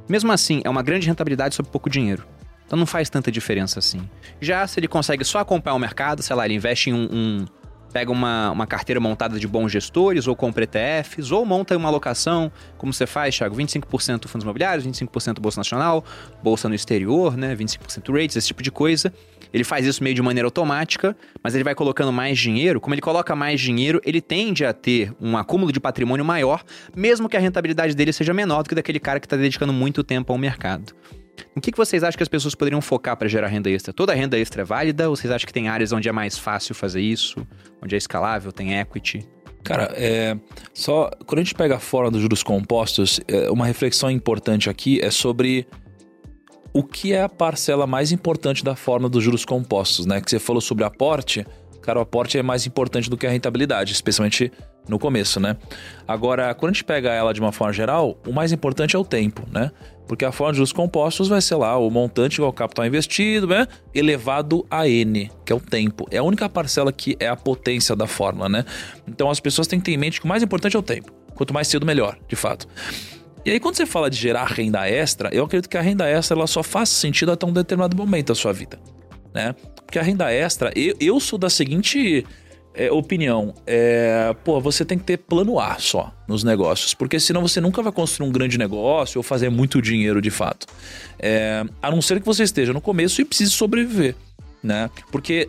Mesmo 0.08 0.32
assim, 0.32 0.62
é 0.64 0.70
uma 0.70 0.82
grande 0.82 1.06
rentabilidade 1.06 1.54
sobre 1.54 1.70
pouco 1.70 1.90
dinheiro. 1.90 2.26
Então 2.66 2.78
não 2.78 2.86
faz 2.86 3.08
tanta 3.08 3.30
diferença 3.30 3.78
assim. 3.78 4.08
Já 4.40 4.66
se 4.66 4.80
ele 4.80 4.88
consegue 4.88 5.24
só 5.24 5.38
acompanhar 5.38 5.74
o 5.74 5.78
mercado, 5.78 6.22
sei 6.22 6.34
lá, 6.34 6.44
ele 6.44 6.54
investe 6.54 6.90
em 6.90 6.94
um, 6.94 7.08
um 7.12 7.46
pega 7.92 8.10
uma, 8.10 8.50
uma 8.50 8.66
carteira 8.66 9.00
montada 9.00 9.38
de 9.38 9.46
bons 9.46 9.70
gestores, 9.70 10.26
ou 10.26 10.36
compra 10.36 10.64
ETFs, 10.64 11.30
ou 11.30 11.44
monta 11.44 11.76
uma 11.76 11.88
alocação, 11.88 12.50
como 12.76 12.92
você 12.92 13.06
faz, 13.06 13.36
Thiago, 13.36 13.56
25% 13.56 14.26
fundos 14.26 14.44
imobiliários, 14.44 14.86
25% 14.86 15.40
Bolsa 15.40 15.60
Nacional, 15.60 16.04
Bolsa 16.42 16.68
no 16.68 16.74
exterior, 16.74 17.36
né, 17.36 17.54
25% 17.54 18.12
rates, 18.12 18.36
esse 18.36 18.48
tipo 18.48 18.62
de 18.62 18.70
coisa. 18.70 19.12
Ele 19.52 19.64
faz 19.64 19.86
isso 19.86 20.02
meio 20.02 20.14
de 20.14 20.22
maneira 20.22 20.46
automática, 20.46 21.16
mas 21.42 21.54
ele 21.54 21.64
vai 21.64 21.74
colocando 21.74 22.12
mais 22.12 22.38
dinheiro. 22.38 22.80
Como 22.80 22.94
ele 22.94 23.00
coloca 23.00 23.34
mais 23.34 23.60
dinheiro, 23.60 24.00
ele 24.04 24.20
tende 24.20 24.64
a 24.64 24.72
ter 24.72 25.14
um 25.20 25.36
acúmulo 25.36 25.72
de 25.72 25.80
patrimônio 25.80 26.24
maior, 26.24 26.62
mesmo 26.94 27.28
que 27.28 27.36
a 27.36 27.40
rentabilidade 27.40 27.94
dele 27.94 28.12
seja 28.12 28.34
menor 28.34 28.62
do 28.62 28.68
que 28.68 28.74
daquele 28.74 29.00
cara 29.00 29.20
que 29.20 29.26
está 29.26 29.36
dedicando 29.36 29.72
muito 29.72 30.04
tempo 30.04 30.32
ao 30.32 30.38
mercado. 30.38 30.94
O 31.54 31.60
que, 31.60 31.70
vocês 31.76 32.02
acham 32.02 32.16
que 32.16 32.22
as 32.22 32.28
pessoas 32.28 32.54
poderiam 32.54 32.80
focar 32.80 33.16
para 33.16 33.28
gerar 33.28 33.48
renda 33.48 33.70
extra? 33.70 33.92
Toda 33.92 34.14
renda 34.14 34.38
extra 34.38 34.62
é 34.62 34.64
válida? 34.64 35.08
Ou 35.08 35.16
vocês 35.16 35.32
acham 35.32 35.46
que 35.46 35.52
tem 35.52 35.68
áreas 35.68 35.92
onde 35.92 36.08
é 36.08 36.12
mais 36.12 36.38
fácil 36.38 36.74
fazer 36.74 37.00
isso? 37.00 37.46
Onde 37.82 37.94
é 37.94 37.98
escalável, 37.98 38.52
tem 38.52 38.78
equity? 38.78 39.26
Cara, 39.62 39.92
é, 39.96 40.36
só 40.72 41.10
quando 41.26 41.40
a 41.40 41.42
gente 41.42 41.54
pega 41.54 41.78
fora 41.78 42.10
dos 42.10 42.22
juros 42.22 42.42
compostos, 42.42 43.20
é, 43.26 43.50
uma 43.50 43.66
reflexão 43.66 44.10
importante 44.10 44.70
aqui 44.70 45.00
é 45.02 45.10
sobre 45.10 45.66
o 46.72 46.84
que 46.84 47.12
é 47.12 47.22
a 47.22 47.28
parcela 47.28 47.86
mais 47.86 48.12
importante 48.12 48.62
da 48.62 48.76
forma 48.76 49.08
dos 49.08 49.24
juros 49.24 49.44
compostos, 49.44 50.06
né? 50.06 50.20
Que 50.20 50.30
você 50.30 50.38
falou 50.38 50.60
sobre 50.60 50.84
aporte, 50.84 51.44
cara, 51.82 51.98
o 51.98 52.02
aporte 52.02 52.36
é 52.36 52.42
mais 52.42 52.66
importante 52.66 53.08
do 53.08 53.16
que 53.16 53.26
a 53.26 53.30
rentabilidade, 53.30 53.92
especialmente 53.92 54.52
no 54.88 54.98
começo, 54.98 55.40
né? 55.40 55.56
Agora, 56.06 56.54
quando 56.54 56.70
a 56.70 56.72
gente 56.74 56.84
pega 56.84 57.10
ela 57.12 57.32
de 57.32 57.40
uma 57.40 57.50
forma 57.50 57.72
geral, 57.72 58.20
o 58.26 58.32
mais 58.32 58.52
importante 58.52 58.94
é 58.94 58.98
o 58.98 59.04
tempo, 59.04 59.42
né? 59.50 59.72
Porque 60.06 60.24
a 60.24 60.32
forma 60.32 60.52
de 60.52 60.58
juros 60.58 60.72
compostos 60.72 61.28
vai 61.28 61.40
ser 61.40 61.56
lá 61.56 61.76
o 61.76 61.90
montante 61.90 62.36
igual 62.36 62.48
ao 62.48 62.52
capital 62.52 62.86
investido, 62.86 63.46
né? 63.46 63.66
Elevado 63.94 64.64
a 64.70 64.88
N, 64.88 65.30
que 65.44 65.52
é 65.52 65.56
o 65.56 65.60
tempo. 65.60 66.06
É 66.10 66.18
a 66.18 66.22
única 66.22 66.48
parcela 66.48 66.92
que 66.92 67.16
é 67.18 67.26
a 67.26 67.36
potência 67.36 67.96
da 67.96 68.06
fórmula, 68.06 68.48
né? 68.48 68.64
Então 69.06 69.30
as 69.30 69.40
pessoas 69.40 69.66
têm 69.66 69.78
que 69.80 69.86
ter 69.86 69.92
em 69.92 69.96
mente 69.96 70.20
que 70.20 70.26
o 70.26 70.28
mais 70.28 70.42
importante 70.42 70.76
é 70.76 70.78
o 70.78 70.82
tempo. 70.82 71.12
Quanto 71.34 71.52
mais 71.52 71.68
cedo, 71.68 71.84
melhor, 71.84 72.16
de 72.28 72.36
fato. 72.36 72.66
E 73.44 73.50
aí, 73.50 73.60
quando 73.60 73.76
você 73.76 73.86
fala 73.86 74.10
de 74.10 74.16
gerar 74.16 74.44
renda 74.46 74.88
extra, 74.88 75.28
eu 75.32 75.44
acredito 75.44 75.68
que 75.68 75.76
a 75.76 75.80
renda 75.80 76.08
extra 76.08 76.36
ela 76.36 76.48
só 76.48 76.62
faz 76.62 76.88
sentido 76.88 77.30
até 77.30 77.46
um 77.46 77.52
determinado 77.52 77.96
momento 77.96 78.28
da 78.28 78.34
sua 78.34 78.52
vida, 78.52 78.78
né? 79.32 79.54
Porque 79.84 80.00
a 80.00 80.02
renda 80.02 80.32
extra, 80.32 80.72
eu, 80.74 80.96
eu 80.98 81.20
sou 81.20 81.38
da 81.38 81.48
seguinte 81.48 82.26
é, 82.76 82.92
opinião, 82.92 83.54
é, 83.66 84.36
pô, 84.44 84.60
você 84.60 84.84
tem 84.84 84.98
que 84.98 85.04
ter 85.04 85.16
plano 85.16 85.58
A 85.58 85.78
só 85.78 86.12
nos 86.28 86.44
negócios, 86.44 86.92
porque 86.92 87.18
senão 87.18 87.40
você 87.40 87.58
nunca 87.58 87.82
vai 87.82 87.90
construir 87.90 88.28
um 88.28 88.32
grande 88.32 88.58
negócio 88.58 89.18
ou 89.18 89.22
fazer 89.22 89.48
muito 89.48 89.80
dinheiro 89.80 90.20
de 90.20 90.30
fato. 90.30 90.66
É, 91.18 91.64
a 91.82 91.90
não 91.90 92.02
ser 92.02 92.20
que 92.20 92.26
você 92.26 92.42
esteja 92.42 92.74
no 92.74 92.80
começo 92.80 93.20
e 93.22 93.24
precise 93.24 93.50
sobreviver, 93.50 94.14
né? 94.62 94.90
Porque 95.10 95.48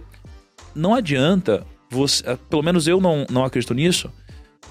não 0.73 0.95
adianta 0.95 1.65
você, 1.89 2.23
é, 2.29 2.37
pelo 2.49 2.63
menos 2.63 2.87
eu 2.87 3.01
não, 3.01 3.25
não 3.29 3.43
acredito 3.43 3.73
nisso. 3.73 4.09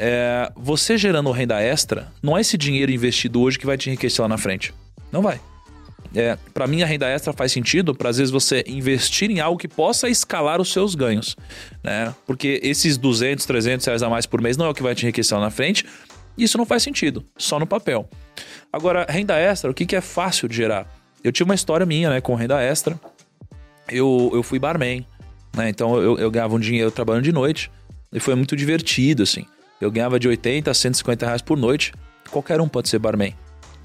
É, 0.00 0.50
você 0.56 0.96
gerando 0.96 1.30
renda 1.30 1.60
extra, 1.60 2.10
não 2.22 2.36
é 2.36 2.40
esse 2.40 2.56
dinheiro 2.56 2.90
investido 2.90 3.40
hoje 3.40 3.58
que 3.58 3.66
vai 3.66 3.76
te 3.76 3.90
enriquecer 3.90 4.22
lá 4.22 4.28
na 4.28 4.38
frente. 4.38 4.72
Não 5.12 5.20
vai. 5.20 5.38
É, 6.14 6.36
para 6.52 6.66
mim, 6.66 6.82
a 6.82 6.86
renda 6.86 7.08
extra 7.08 7.32
faz 7.32 7.52
sentido 7.52 7.94
para 7.94 8.10
às 8.10 8.18
vezes 8.18 8.30
você 8.30 8.64
investir 8.66 9.30
em 9.30 9.40
algo 9.40 9.58
que 9.58 9.68
possa 9.68 10.08
escalar 10.08 10.60
os 10.60 10.72
seus 10.72 10.94
ganhos, 10.94 11.36
né? 11.82 12.14
Porque 12.26 12.60
esses 12.62 12.96
200, 12.96 13.44
300 13.44 13.86
reais 13.86 14.02
a 14.02 14.08
mais 14.08 14.26
por 14.26 14.40
mês 14.40 14.56
não 14.56 14.66
é 14.66 14.68
o 14.68 14.74
que 14.74 14.82
vai 14.82 14.94
te 14.94 15.04
enriquecer 15.04 15.38
na 15.38 15.50
frente. 15.50 15.84
Isso 16.36 16.58
não 16.58 16.66
faz 16.66 16.82
sentido, 16.82 17.24
só 17.36 17.58
no 17.58 17.66
papel. 17.66 18.08
Agora, 18.72 19.06
renda 19.08 19.36
extra, 19.38 19.70
o 19.70 19.74
que, 19.74 19.86
que 19.86 19.96
é 19.96 20.00
fácil 20.00 20.48
de 20.48 20.56
gerar? 20.56 20.86
Eu 21.24 21.32
tive 21.32 21.48
uma 21.48 21.54
história 21.54 21.86
minha, 21.86 22.10
né, 22.10 22.20
com 22.20 22.34
renda 22.34 22.60
extra. 22.62 23.00
Eu, 23.88 24.30
eu 24.34 24.42
fui 24.42 24.58
barman, 24.58 25.06
né? 25.56 25.68
Então 25.68 25.96
eu, 25.96 26.18
eu 26.18 26.30
ganhava 26.30 26.54
um 26.54 26.60
dinheiro 26.60 26.90
trabalhando 26.90 27.24
de 27.24 27.32
noite 27.32 27.70
e 28.12 28.20
foi 28.20 28.34
muito 28.34 28.54
divertido, 28.54 29.22
assim. 29.22 29.44
Eu 29.80 29.90
ganhava 29.90 30.18
de 30.18 30.28
80 30.28 30.70
a 30.70 30.74
150 30.74 31.26
reais 31.26 31.42
por 31.42 31.56
noite. 31.56 31.92
Qualquer 32.30 32.60
um 32.60 32.68
pode 32.68 32.88
ser 32.88 32.98
barman. 32.98 33.34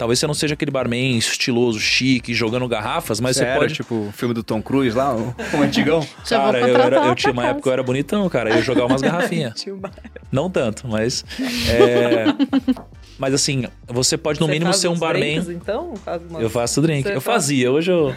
Talvez 0.02 0.18
você 0.18 0.26
não 0.26 0.34
seja 0.34 0.56
aquele 0.56 0.72
barman 0.72 1.15
estiloso, 1.15 1.80
chique, 1.80 2.34
jogando 2.34 2.68
garrafas, 2.68 3.19
mas 3.19 3.38
você, 3.38 3.45
você 3.45 3.60
pode. 3.60 3.73
tipo 3.76 3.94
o 3.94 4.11
filme 4.11 4.34
do 4.34 4.41
Tom 4.41 4.60
Cruise 4.60 4.98
lá, 4.98 5.15
o, 5.15 5.36
o 5.53 5.61
antigão. 5.61 6.03
cara, 6.28 6.60
eu, 6.60 6.76
era, 6.76 7.06
eu 7.06 7.14
tinha 7.14 7.32
uma 7.32 7.45
época 7.45 7.61
que 7.61 7.68
eu 7.69 7.73
era 7.73 7.84
bonitão, 7.84 8.28
cara. 8.28 8.49
Eu 8.49 8.56
ia 8.56 8.61
jogar 8.64 8.88
umas 8.88 8.99
garrafinhas. 9.03 9.64
não 10.32 10.49
tanto, 10.49 10.88
mas. 10.88 11.23
É... 11.69 12.26
Mas 13.19 13.36
assim, 13.36 13.68
você 13.86 14.18
pode 14.18 14.40
no 14.40 14.48
você 14.48 14.52
mínimo 14.52 14.73
ser 14.73 14.88
um 14.88 14.98
barman. 14.98 15.40
Drinks, 15.40 15.49
então? 15.49 15.94
Faz 15.98 16.23
Eu 16.40 16.49
faço 16.49 16.82
drink. 16.82 17.03
Você 17.03 17.15
eu 17.15 17.22
faz... 17.22 17.44
fazia, 17.44 17.72
hoje 17.72 17.91
eu. 17.91 18.15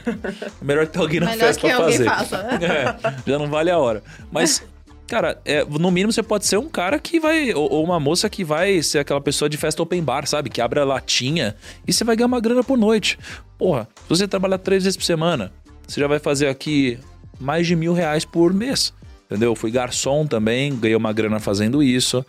Melhor 0.63 0.87
que 0.87 0.95
ter 0.95 0.99
alguém 0.99 1.21
na 1.21 1.27
Melhor 1.27 1.49
festa 1.49 1.69
pra 1.69 1.77
fazer. 1.77 2.05
Faça, 2.07 2.43
né? 2.43 2.59
é, 2.63 3.31
já 3.31 3.39
não 3.39 3.47
vale 3.49 3.71
a 3.71 3.77
hora. 3.77 4.03
Mas 4.33 4.65
Cara, 5.07 5.39
é, 5.45 5.65
no 5.65 5.91
mínimo 5.91 6.13
você 6.13 6.23
pode 6.23 6.47
ser 6.47 6.59
um 6.59 6.69
cara 6.69 6.99
que 6.99 7.21
vai. 7.21 7.53
Ou, 7.53 7.71
ou, 7.71 7.85
uma 7.85 8.01
moça 8.01 8.29
que 8.31 8.43
vai 8.43 8.83
ser 8.83 9.01
aquela 9.01 9.21
pessoa 9.21 9.49
de 9.49 9.57
festa 9.57 9.83
open 9.83 10.03
bar, 10.03 10.27
sabe? 10.27 10.49
Que 10.49 10.61
abre 10.61 10.81
a 10.81 10.85
latinha 10.85 11.55
e 11.87 11.93
você 11.93 12.05
vai 12.05 12.17
ganhar 12.17 12.27
uma 12.27 12.41
grana 12.41 12.65
por 12.65 12.79
noite. 12.79 13.19
Porra, 13.59 13.87
se 14.03 14.09
você 14.09 14.27
trabalhar 14.27 14.59
três 14.59 14.85
vezes 14.85 14.97
por 14.97 15.05
semana, 15.05 15.53
você 15.87 16.01
já 16.01 16.07
vai 16.07 16.19
fazer 16.19 16.49
aqui 16.49 16.99
mais 17.39 17.67
de 17.67 17.77
mil 17.77 17.93
reais 17.93 18.25
por 18.25 18.55
mês. 18.55 18.95
Entendeu? 19.27 19.55
Fui 19.55 19.71
garçom 19.71 20.27
também, 20.27 20.75
ganhei 20.75 20.97
uma 20.97 21.13
grana 21.13 21.39
fazendo 21.39 21.83
isso. 21.83 22.25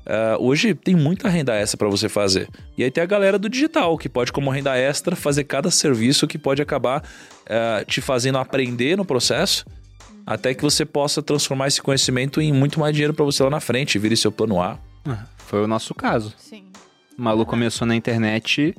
Uh, 0.00 0.42
hoje 0.42 0.74
tem 0.74 0.94
muita 0.94 1.28
renda 1.28 1.54
extra 1.54 1.78
para 1.78 1.88
você 1.88 2.08
fazer. 2.08 2.48
E 2.76 2.82
aí 2.82 2.90
tem 2.90 3.02
a 3.02 3.06
galera 3.06 3.38
do 3.38 3.48
digital, 3.48 3.96
que 3.96 4.08
pode, 4.08 4.32
como 4.32 4.50
renda 4.50 4.76
extra, 4.76 5.14
fazer 5.14 5.44
cada 5.44 5.70
serviço 5.70 6.26
que 6.26 6.38
pode 6.38 6.60
acabar 6.60 7.02
uh, 7.02 7.84
te 7.84 8.00
fazendo 8.00 8.38
aprender 8.38 8.96
no 8.96 9.04
processo 9.04 9.64
até 10.32 10.54
que 10.54 10.62
você 10.62 10.84
possa 10.86 11.20
transformar 11.20 11.66
esse 11.66 11.82
conhecimento 11.82 12.40
em 12.40 12.52
muito 12.52 12.78
mais 12.78 12.94
dinheiro 12.94 13.12
pra 13.12 13.24
você 13.24 13.42
lá 13.42 13.50
na 13.50 13.58
frente, 13.60 13.98
vire 13.98 14.16
seu 14.16 14.30
plano 14.30 14.62
A. 14.62 14.78
Foi 15.46 15.62
o 15.64 15.66
nosso 15.66 15.92
caso. 15.94 16.32
Sim. 16.38 16.64
O 17.18 17.22
Malu 17.22 17.44
começou 17.44 17.84
na 17.86 17.96
internet, 17.96 18.74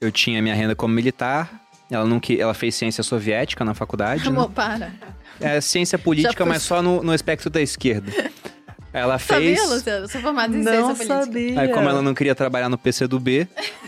eu 0.00 0.10
tinha 0.10 0.40
minha 0.40 0.54
renda 0.54 0.74
como 0.74 0.94
militar, 0.94 1.60
ela, 1.90 2.04
não, 2.06 2.18
que- 2.18 2.40
ela 2.40 2.54
fez 2.54 2.74
ciência 2.74 3.02
soviética 3.02 3.64
na 3.64 3.74
faculdade, 3.74 4.22
né? 4.28 4.28
Amor, 4.30 4.50
para. 4.50 4.92
É 5.40 5.60
ciência 5.60 5.98
política, 5.98 6.44
mas 6.46 6.62
só 6.62 6.80
no, 6.82 7.02
no 7.02 7.14
espectro 7.14 7.50
da 7.50 7.60
esquerda. 7.60 8.10
Ela 8.92 9.18
fez... 9.18 9.58
Sabia, 9.58 9.74
Luciano? 9.74 10.04
Eu 10.04 10.08
sou 10.08 10.20
formada 10.20 10.56
em 10.56 10.62
Não 10.62 10.72
ciência 10.72 10.94
política. 10.94 11.24
sabia. 11.24 11.60
Aí 11.60 11.68
como 11.68 11.88
ela 11.88 12.00
não 12.00 12.14
queria 12.14 12.34
trabalhar 12.34 12.68
no 12.68 12.78
PC 12.78 13.06
do 13.06 13.20
B, 13.20 13.46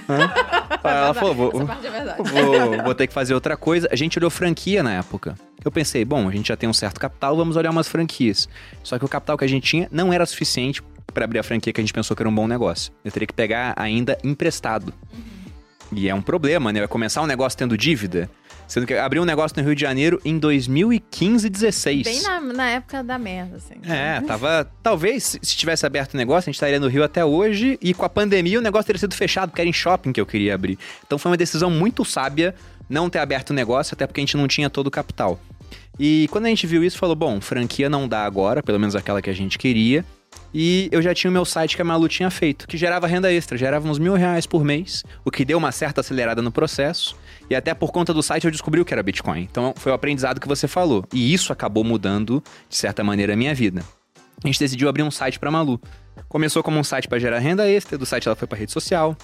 né? 0.09 0.33
ela 0.85 1.15
falou, 1.15 1.35
vou, 1.35 1.49
é 1.49 2.23
vou, 2.23 2.85
vou 2.85 2.95
ter 2.95 3.07
que 3.07 3.15
fazer 3.15 3.35
outra 3.35 3.57
coisa. 3.57 3.89
A 3.91 3.97
gente 3.97 4.19
olhou 4.19 4.31
franquia 4.31 4.83
na 4.83 4.93
época. 4.95 5.35
Eu 5.65 5.71
pensei, 5.71 6.05
bom, 6.05 6.29
a 6.29 6.33
gente 6.33 6.49
já 6.49 6.57
tem 6.57 6.69
um 6.69 6.73
certo 6.73 7.01
capital, 7.01 7.37
vamos 7.37 7.57
olhar 7.57 7.71
umas 7.71 7.89
franquias. 7.89 8.49
Só 8.83 8.99
que 8.99 9.05
o 9.05 9.09
capital 9.09 9.37
que 9.39 9.45
a 9.45 9.49
gente 9.49 9.67
tinha 9.67 9.89
não 9.91 10.13
era 10.13 10.25
suficiente 10.27 10.83
para 11.13 11.25
abrir 11.25 11.39
a 11.39 11.43
franquia 11.43 11.73
que 11.73 11.81
a 11.81 11.85
gente 11.85 11.93
pensou 11.93 12.17
que 12.17 12.23
era 12.23 12.29
um 12.29 12.35
bom 12.35 12.47
negócio. 12.47 12.93
Eu 13.05 13.11
teria 13.11 13.27
que 13.27 13.35
pegar 13.35 13.75
ainda 13.77 14.17
emprestado. 14.23 14.93
E 15.93 16.09
é 16.09 16.15
um 16.15 16.23
problema, 16.23 16.73
né? 16.73 16.81
Vai 16.81 16.89
começar 16.89 17.21
um 17.21 17.27
negócio 17.27 17.59
tendo 17.59 17.77
dívida. 17.77 18.31
Sendo 18.71 18.87
que 18.87 18.95
abrir 18.95 19.19
um 19.19 19.25
negócio 19.25 19.57
no 19.57 19.67
Rio 19.67 19.75
de 19.75 19.81
Janeiro 19.81 20.21
em 20.25 20.39
2015 20.39 21.45
e 21.45 21.51
16. 21.51 22.03
Bem 22.05 22.23
na, 22.23 22.41
na 22.41 22.71
época 22.71 23.03
da 23.03 23.19
merda, 23.19 23.57
assim. 23.57 23.75
É, 23.83 24.21
tava. 24.21 24.71
Talvez, 24.81 25.25
se 25.25 25.41
se 25.43 25.57
tivesse 25.57 25.85
aberto 25.85 26.15
o 26.15 26.17
negócio, 26.17 26.49
a 26.49 26.53
gente 26.53 26.55
estaria 26.55 26.79
no 26.79 26.87
Rio 26.87 27.03
até 27.03 27.25
hoje. 27.25 27.77
E 27.83 27.93
com 27.93 28.05
a 28.05 28.09
pandemia, 28.09 28.61
o 28.61 28.63
negócio 28.63 28.87
teria 28.87 29.01
sido 29.01 29.13
fechado, 29.13 29.51
porque 29.51 29.61
era 29.61 29.69
em 29.69 29.73
shopping 29.73 30.13
que 30.13 30.21
eu 30.21 30.25
queria 30.25 30.55
abrir. 30.55 30.79
Então 31.05 31.19
foi 31.19 31.33
uma 31.33 31.37
decisão 31.37 31.69
muito 31.69 32.05
sábia 32.05 32.55
não 32.89 33.11
ter 33.11 33.19
aberto 33.19 33.51
o 33.51 33.55
negócio, 33.55 33.93
até 33.93 34.07
porque 34.07 34.21
a 34.21 34.23
gente 34.23 34.37
não 34.37 34.47
tinha 34.47 34.71
todo 34.71 34.87
o 34.87 34.91
capital. 34.91 35.41
E 35.99 36.29
quando 36.31 36.47
a 36.47 36.49
gente 36.49 36.65
viu 36.65 36.85
isso, 36.85 36.97
falou: 36.97 37.17
bom, 37.17 37.41
franquia 37.41 37.91
não 37.91 38.07
dá 38.07 38.25
agora, 38.25 38.63
pelo 38.63 38.79
menos 38.79 38.95
aquela 38.95 39.21
que 39.21 39.31
a 39.31 39.35
gente 39.35 39.59
queria. 39.59 40.05
E 40.55 40.89
eu 40.93 41.03
já 41.03 41.13
tinha 41.13 41.29
o 41.29 41.33
meu 41.33 41.45
site 41.45 41.75
que 41.75 41.83
a 41.83 41.85
Malu 41.85 42.09
tinha 42.09 42.31
feito, 42.31 42.69
que 42.69 42.77
gerava 42.77 43.09
renda 43.09 43.33
extra, 43.33 43.59
gerava 43.59 43.89
uns 43.89 43.99
mil 43.99 44.15
reais 44.15 44.47
por 44.47 44.65
mês, 44.65 45.05
o 45.25 45.31
que 45.31 45.45
deu 45.45 45.59
uma 45.59 45.73
certa 45.73 46.01
acelerada 46.01 46.41
no 46.41 46.53
processo. 46.53 47.17
E 47.51 47.57
até 47.57 47.75
por 47.75 47.91
conta 47.91 48.15
do 48.15 48.23
site 48.23 48.45
eu 48.45 48.51
descobri 48.51 48.81
o 48.81 48.85
que 48.85 48.95
era 48.95 49.03
Bitcoin. 49.03 49.43
Então 49.43 49.75
foi 49.77 49.91
o 49.91 49.95
aprendizado 49.95 50.41
que 50.41 50.47
você 50.47 50.69
falou. 50.69 51.05
E 51.13 51.35
isso 51.35 51.53
acabou 51.53 51.83
mudando, 51.83 52.43
de 52.69 52.77
certa 52.77 53.03
maneira, 53.03 53.33
a 53.33 53.37
minha 53.37 53.53
vida. 53.53 53.83
A 54.43 54.47
gente 54.47 54.61
decidiu 54.61 54.89
abrir 54.89 55.03
um 55.03 55.11
site 55.11 55.39
pra 55.39 55.51
Malu. 55.51 55.81
Começou 56.29 56.63
como 56.63 56.79
um 56.79 56.85
site 56.85 57.09
pra 57.09 57.19
gerar 57.19 57.41
renda 57.41 57.69
extra, 57.69 57.99
do 57.99 58.07
site 58.07 58.29
ela 58.29 58.37
foi 58.37 58.47
pra 58.47 58.57
rede 58.57 58.71
social. 58.71 59.17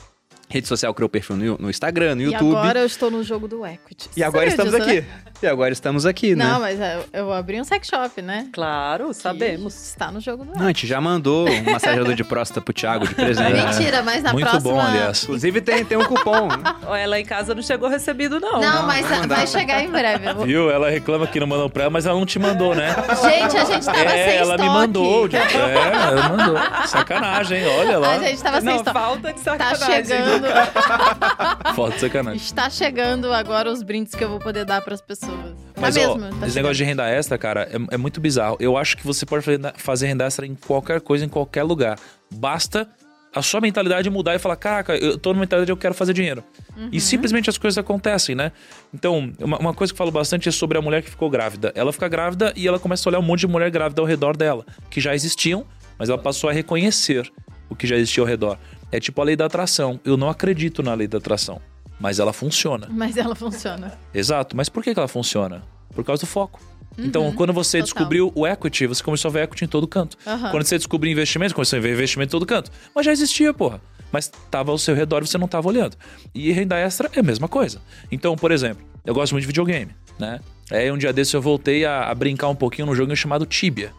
Rede 0.49 0.69
social 0.69 0.95
criou 0.95 1.09
perfil 1.09 1.37
no, 1.37 1.59
no 1.59 1.69
Instagram, 1.71 2.15
no 2.15 2.23
E 2.23 2.25
YouTube. 2.27 2.57
agora 2.57 2.79
eu 2.79 2.87
estou 2.87 3.11
no 3.11 3.23
jogo 3.25 3.49
do 3.49 3.67
equity. 3.67 4.09
E 4.17 4.23
agora 4.23 4.49
Sabia 4.51 4.65
estamos 4.65 4.87
aqui. 4.87 5.01
né? 5.01 5.07
E 5.43 5.47
agora 5.47 5.73
estamos 5.73 6.07
aqui, 6.07 6.35
né? 6.37 6.45
Não, 6.45 6.61
mas 6.61 6.79
eu, 6.81 7.05
eu 7.13 7.33
abri 7.33 7.61
um 7.61 7.65
sex 7.65 7.89
shop, 7.89 8.23
né? 8.23 8.47
Claro, 8.53 9.09
Que 9.09 9.15
sabemos. 9.15 9.75
Está 9.89 10.11
no 10.11 10.21
jogo 10.21 10.45
do 10.45 10.55
Não, 10.57 10.65
a 10.65 10.69
gente 10.69 10.87
já 10.87 11.01
mandou 11.01 11.49
um 11.49 11.63
massageador 11.73 12.15
de 12.15 12.23
próstata 12.25 12.61
pro 12.61 12.73
Thiago 12.73 13.07
de 13.09 13.15
presente. 13.15 13.53
Mentira, 13.61 14.03
mas 14.03 14.23
na 14.23 14.33
Muito 14.33 14.49
próxima... 14.49 14.73
bom, 14.73 14.81
aliás. 14.81 15.25
Inclusive 15.25 15.61
tem, 15.61 15.85
tem 15.85 15.99
um 15.99 16.05
cupom. 16.05 16.49
Ela 16.97 17.19
em 17.21 17.25
casa 17.25 17.53
não 17.55 17.63
chegou 17.63 17.89
recebido, 17.89 18.39
não. 18.41 18.53
Não, 18.53 18.61
Não, 18.61 18.87
mas 18.87 19.05
vai 19.07 19.27
vai 19.27 19.47
chegar 19.49 19.83
em 19.83 19.91
breve. 19.91 20.33
Vou- 20.33 20.47
Viu? 20.47 20.71
Ela 20.71 20.89
reclama 20.91 21.27
que 21.27 21.41
não 21.41 21.47
mandou 21.49 21.69
pra 21.69 21.83
ela, 21.85 21.91
mas 21.91 22.07
ela 22.07 22.17
não 22.19 22.25
te 22.25 22.39
mandou, 22.39 22.75
né? 22.75 22.95
Gente, 23.21 23.57
a 23.59 23.65
gente 23.65 23.85
tava 23.85 23.99
sem 23.99 24.07
é, 24.09 24.37
ela 24.37 24.57
me 24.57 24.63
estoque. 24.63 24.79
mandou. 24.79 25.29
de- 25.29 25.37
É, 25.67 25.75
ela 25.75 26.29
mandou. 26.29 26.57
Sacanagem, 26.87 27.67
olha 27.67 27.99
lá. 27.99 28.13
A 28.15 28.19
gente 28.21 28.43
tava 28.43 28.61
sem 28.61 28.71
Não, 28.71 28.77
estoque. 28.77 28.99
falta 28.99 29.33
de 29.33 29.41
Tá 29.41 29.75
sacanagem. 29.75 30.36
Chegando, 30.45 31.75
Foto 31.75 31.99
sacanagem. 32.01 32.41
está 32.41 32.71
chegando 32.71 33.33
agora 33.33 33.71
os 33.71 33.83
brindes 33.83 34.15
que 34.15 34.23
eu 34.25 34.29
vou 34.29 34.39
poder 34.39 34.65
dar 34.65 34.81
pras 34.83 35.01
pessoas. 35.01 35.55
Tá 35.75 35.81
Mas, 35.81 35.97
ó, 35.97 36.01
mesmo? 36.01 36.21
tá 36.21 36.27
esse 36.27 36.37
chegando. 36.39 36.55
negócio 36.55 36.77
de 36.77 36.85
renda 36.85 37.09
extra, 37.09 37.39
cara, 37.39 37.69
é, 37.71 37.95
é 37.95 37.97
muito 37.97 38.21
bizarro. 38.21 38.57
Eu 38.61 38.77
acho 38.77 38.97
que 38.97 39.05
você 39.07 39.25
pode 39.27 39.45
fazer- 39.77 40.07
renda 40.07 40.25
extra 40.25 40.47
em 40.47 40.55
qualquer 40.55 41.01
coisa, 41.01 41.25
em 41.25 41.29
qualquer 41.29 41.63
lugar. 41.63 41.99
Basta 42.35 42.89
a 43.35 43.43
sua 43.43 43.61
mentalidade 43.61 44.09
mudar 44.09 44.35
e 44.35 44.39
falar, 44.39 44.57
caraca, 44.57 44.97
eu 44.97 45.19
tô 45.19 45.33
na 45.35 45.41
mentalidade 45.41 45.71
eu 45.71 45.77
quero 45.77 45.93
fazer 45.93 46.15
dinheiro. 46.15 46.43
Uhum. 46.75 46.89
E 46.91 46.99
simplesmente 47.01 47.51
as 47.51 47.59
coisas 47.59 47.77
acontecem, 47.77 48.35
né? 48.35 48.51
Então, 48.95 49.31
uma, 49.39 49.59
uma 49.59 49.75
coisa 49.75 49.93
que 49.93 49.95
eu 49.95 49.99
falo 49.99 50.11
bastante 50.11 50.49
é 50.49 50.53
sobre 50.53 50.79
a 50.79 50.81
mulher 50.81 51.03
que 51.03 51.11
ficou 51.11 51.29
grávida. 51.29 51.71
Ela 51.75 51.93
fica 51.93 52.09
grávida 52.09 52.53
e 52.57 52.67
ela 52.67 52.79
começa 52.79 53.07
a 53.07 53.11
olhar 53.11 53.19
um 53.19 53.23
monte 53.23 53.41
de 53.41 53.47
mulher 53.49 53.71
grávida 53.71 54.01
ao 54.01 54.07
redor 54.07 54.35
dela, 54.39 54.65
que 54.89 55.03
já 55.03 55.15
existiam, 55.15 55.67
mas 55.99 56.09
ela 56.09 56.17
passou 56.19 56.49
a 56.49 56.53
reconhecer 56.53 57.31
o 57.69 57.77
que 57.77 57.87
já 57.87 57.97
existia 57.97 58.23
ao 58.23 58.27
redor. 58.27 58.57
É 58.93 59.01
tipo 59.01 59.21
a 59.21 59.25
lei 59.25 59.37
da 59.37 59.47
atração. 59.47 60.01
Eu 60.05 60.17
não 60.17 60.29
acredito 60.29 60.83
na 60.83 60.95
lei 60.95 61.07
da 61.09 61.19
atração, 61.19 61.61
mas 62.01 62.19
ela 62.19 62.33
funciona. 62.33 62.87
Mas 62.91 63.17
ela 63.17 63.35
funciona. 63.35 63.99
Exato, 64.15 64.57
mas 64.57 64.69
por 64.69 64.83
que 64.83 64.91
ela 64.91 65.09
funciona? 65.09 65.63
Por 65.95 66.05
causa 66.05 66.21
do 66.23 66.27
foco. 66.27 66.61
Então, 66.99 67.31
quando 67.33 67.53
você 67.53 67.79
Uhum. 67.79 67.85
total. 67.85 67.95
descobriu 67.95 68.33
o 68.35 68.47
equity, 68.47 68.87
você 68.87 69.03
começou 69.03 69.29
a 69.29 69.33
ver 69.33 69.43
equity 69.45 69.65
em 69.65 69.69
todo 69.69 69.87
canto. 69.87 70.17
Aham. 70.27 70.51
Quando 70.51 70.65
você 70.65 70.79
descobriu 70.79 71.13
investimento, 71.13 71.55
começou 71.55 71.79
a 71.79 71.83
ver 71.83 71.93
investimento 71.93 72.31
em 72.31 72.33
todo 72.39 72.47
canto. 72.47 72.71
Mas 72.95 73.05
já 73.05 73.13
existia, 73.13 73.53
porra. 73.53 73.83
Mas 74.11 74.29
tava 74.51 74.71
ao 74.71 74.79
seu 74.79 74.95
redor 74.95 75.23
e 75.23 75.27
você 75.27 75.37
não 75.37 75.47
tava 75.49 75.69
olhando. 75.69 75.95
E 76.35 76.51
renda 76.53 76.77
extra 76.79 77.11
é 77.13 77.21
a 77.21 77.23
mesma 77.23 77.49
coisa. 77.49 77.83
Então, 78.11 78.35
por 78.35 78.51
exemplo, 78.51 78.83
eu 79.05 79.13
gosto 79.13 79.33
muito 79.33 79.43
de 79.43 79.47
videogame, 79.49 79.91
né? 80.19 80.41
Aí 80.71 80.91
um 80.91 80.97
dia 80.97 81.13
desse 81.13 81.37
eu 81.37 81.43
voltei 81.43 81.85
a, 81.85 82.05
a 82.09 82.15
brincar 82.15 82.49
um 82.49 82.55
pouquinho 82.55 82.87
num 82.87 82.95
jogo 82.95 83.15
chamado 83.15 83.45
Tibia. 83.45 83.93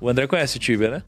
O 0.00 0.08
André 0.08 0.26
conhece 0.26 0.58
Tibia, 0.58 0.90
né? 0.90 1.02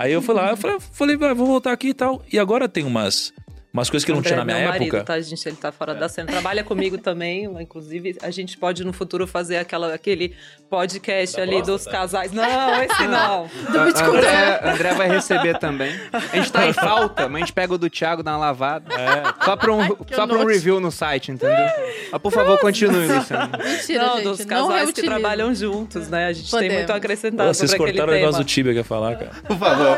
Aí 0.00 0.14
eu 0.14 0.22
fui 0.22 0.34
lá, 0.34 0.48
eu 0.48 0.56
falei, 0.56 0.78
falei 0.80 1.14
"Vai, 1.14 1.34
vou 1.34 1.46
voltar 1.46 1.72
aqui 1.72 1.88
e 1.88 1.94
tal. 1.94 2.22
E 2.32 2.38
agora 2.38 2.66
tem 2.66 2.84
umas, 2.84 3.34
umas 3.72 3.88
coisas 3.90 4.04
que 4.04 4.10
não 4.12 4.18
André, 4.18 4.30
tinha 4.30 4.38
na 4.38 4.44
minha 4.44 4.58
meu 4.58 4.68
época. 4.68 4.78
marido, 4.92 5.04
tá, 5.06 5.20
gente? 5.20 5.46
Ele 5.48 5.56
tá 5.56 5.70
fora 5.72 5.94
da 5.94 6.08
cena. 6.08 6.28
Trabalha 6.30 6.62
comigo 6.64 6.98
também. 6.98 7.44
Inclusive, 7.60 8.16
a 8.22 8.30
gente 8.30 8.56
pode 8.58 8.84
no 8.84 8.92
futuro 8.92 9.26
fazer 9.26 9.58
aquela, 9.58 9.94
aquele 9.94 10.34
podcast 10.68 11.36
Da 11.36 11.42
ali 11.42 11.52
próstata? 11.62 11.72
dos 11.78 11.86
casais. 11.86 12.32
Não, 12.32 12.82
esse 12.82 13.06
não. 13.06 13.48
Do 13.72 13.84
Bitcoin. 13.84 14.18
André, 14.18 14.60
André 14.64 14.94
vai 14.94 15.08
receber 15.08 15.58
também. 15.58 15.92
A 16.12 16.36
gente 16.36 16.52
tá 16.52 16.66
em 16.66 16.72
falta, 16.72 17.28
mas 17.28 17.36
a 17.42 17.46
gente 17.46 17.52
pega 17.52 17.74
o 17.74 17.78
do 17.78 17.88
Thiago, 17.90 18.22
dá 18.22 18.32
uma 18.32 18.38
lavada. 18.38 18.86
Só 19.44 19.56
pra 19.56 19.72
um, 19.72 19.94
que 19.96 20.14
só 20.14 20.26
pra 20.26 20.36
um 20.38 20.44
review 20.46 20.80
no 20.80 20.90
site, 20.90 21.32
entendeu? 21.32 21.56
Mas 22.12 22.20
por 22.20 22.32
favor, 22.32 22.58
continue, 22.58 23.06
Luciano. 23.06 23.50
Mentira, 23.62 24.02
não, 24.06 24.14
gente. 24.16 24.24
dos 24.24 24.38
não 24.40 24.46
casais 24.46 24.68
que 24.68 24.84
reutilizo. 25.00 25.06
trabalham 25.10 25.54
juntos, 25.54 26.08
né? 26.08 26.26
A 26.26 26.32
gente 26.32 26.50
tem 26.50 26.58
Podemos. 26.60 26.76
muito 26.76 26.90
a 26.90 26.96
acrescentar 26.96 27.46
Pô, 27.46 27.54
vocês 27.54 27.70
sobre 27.70 27.84
aquele 27.84 27.98
cortaram 27.98 28.12
o 28.18 28.20
negócio 28.20 28.44
do 28.44 28.46
Tibia 28.46 28.72
que 28.72 28.78
eu 28.78 28.80
ia 28.80 28.84
falar, 28.84 29.16
cara. 29.16 29.30
Por 29.46 29.56
favor. 29.58 29.96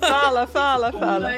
Fala, 0.00 0.46
fala, 0.46 0.92
fala. 0.92 1.32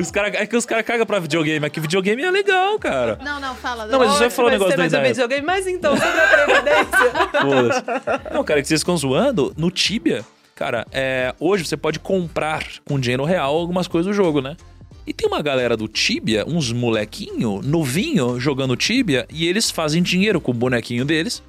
Os 0.00 0.10
cara, 0.10 0.28
é 0.28 0.46
que 0.54 0.58
os 0.58 0.66
caras 0.66 0.86
cagam 0.86 1.04
pra 1.04 1.18
videogame. 1.18 1.66
Aqui 1.66 1.80
videogame 1.80 2.22
é 2.22 2.30
legal, 2.30 2.78
cara. 2.78 3.18
Não, 3.24 3.40
não, 3.40 3.56
fala. 3.56 3.86
Não, 3.86 3.98
mas 3.98 4.12
você 4.12 4.30
falou 4.30 4.52
negócio 4.52 4.76
da 4.76 4.82
mais 4.82 4.92
um 4.92 4.96
renda 4.96 5.08
extra. 5.08 5.26
videogame, 5.26 5.46
mas 5.46 5.66
então, 5.66 5.96
sobre 5.96 6.20
a 6.20 6.28
previdência. 6.28 8.30
Não, 8.32 8.44
cara, 8.44 8.60
é 8.60 8.62
que 8.62 8.68
vocês 8.68 8.80
ficam 8.80 8.96
zoando. 8.96 9.52
No 9.56 9.70
Tibia, 9.70 10.24
cara, 10.54 10.86
é, 10.92 11.34
hoje 11.40 11.64
você 11.64 11.76
pode 11.76 11.98
comprar 11.98 12.64
com 12.84 13.00
dinheiro 13.00 13.24
real 13.24 13.56
algumas 13.56 13.88
coisas 13.88 14.06
do 14.06 14.14
jogo, 14.14 14.40
né? 14.40 14.56
E 15.04 15.12
tem 15.12 15.26
uma 15.26 15.42
galera 15.42 15.76
do 15.76 15.88
Tibia, 15.88 16.44
uns 16.46 16.72
molequinho, 16.72 17.60
novinho, 17.62 18.38
jogando 18.38 18.76
Tibia, 18.76 19.26
e 19.30 19.48
eles 19.48 19.70
fazem 19.70 20.02
dinheiro 20.02 20.40
com 20.40 20.52
o 20.52 20.54
bonequinho 20.54 21.04
deles. 21.04 21.42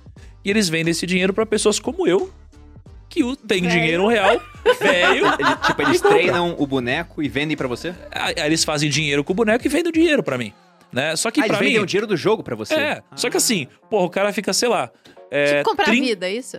E 0.44 0.50
eles 0.50 0.68
vendem 0.68 0.92
esse 0.92 1.06
dinheiro 1.06 1.34
pra 1.34 1.46
pessoas 1.46 1.80
como 1.80 2.08
eu, 2.08 2.32
que 3.16 3.48
tem 3.48 3.62
Velho. 3.62 3.72
dinheiro 3.74 4.08
real, 4.08 4.40
velho. 4.80 5.26
Ele- 5.40 5.56
tipo, 5.66 5.82
eles 5.82 6.02
treinam 6.02 6.56
o 6.58 6.68
boneco 6.68 7.24
e 7.24 7.28
vendem 7.30 7.56
pra 7.58 7.68
você? 7.68 7.96
Aí 8.12 8.36
aí 8.38 8.46
eles 8.46 8.64
fazem 8.64 8.90
dinheiro 8.90 9.24
com 9.24 9.34
o 9.34 9.36
boneco 9.36 9.66
e 9.66 9.70
vendem 9.70 9.90
o 9.90 9.94
dinheiro 9.94 10.22
pra 10.22 10.38
mim. 10.38 10.54
Né? 10.92 11.16
Só 11.16 11.30
que 11.32 11.40
ah, 11.42 11.44
eles 11.44 11.50
pra 11.58 11.60
vendem 11.60 11.78
mim. 11.78 11.84
o 11.84 11.86
dinheiro 11.86 12.08
do 12.08 12.16
jogo 12.16 12.44
pra 12.44 12.56
você? 12.56 12.74
É, 12.76 13.02
só 13.16 13.30
que 13.30 13.38
assim, 13.38 13.68
porra, 13.90 14.06
o 14.06 14.10
cara 14.10 14.32
fica, 14.32 14.54
sei 14.54 14.70
lá. 14.70 14.90
É, 15.32 15.58
Tipo, 15.58 15.70
comprar 15.72 15.86
30 15.86 16.06
vida, 16.06 16.28
é 16.30 16.34
isso? 16.34 16.58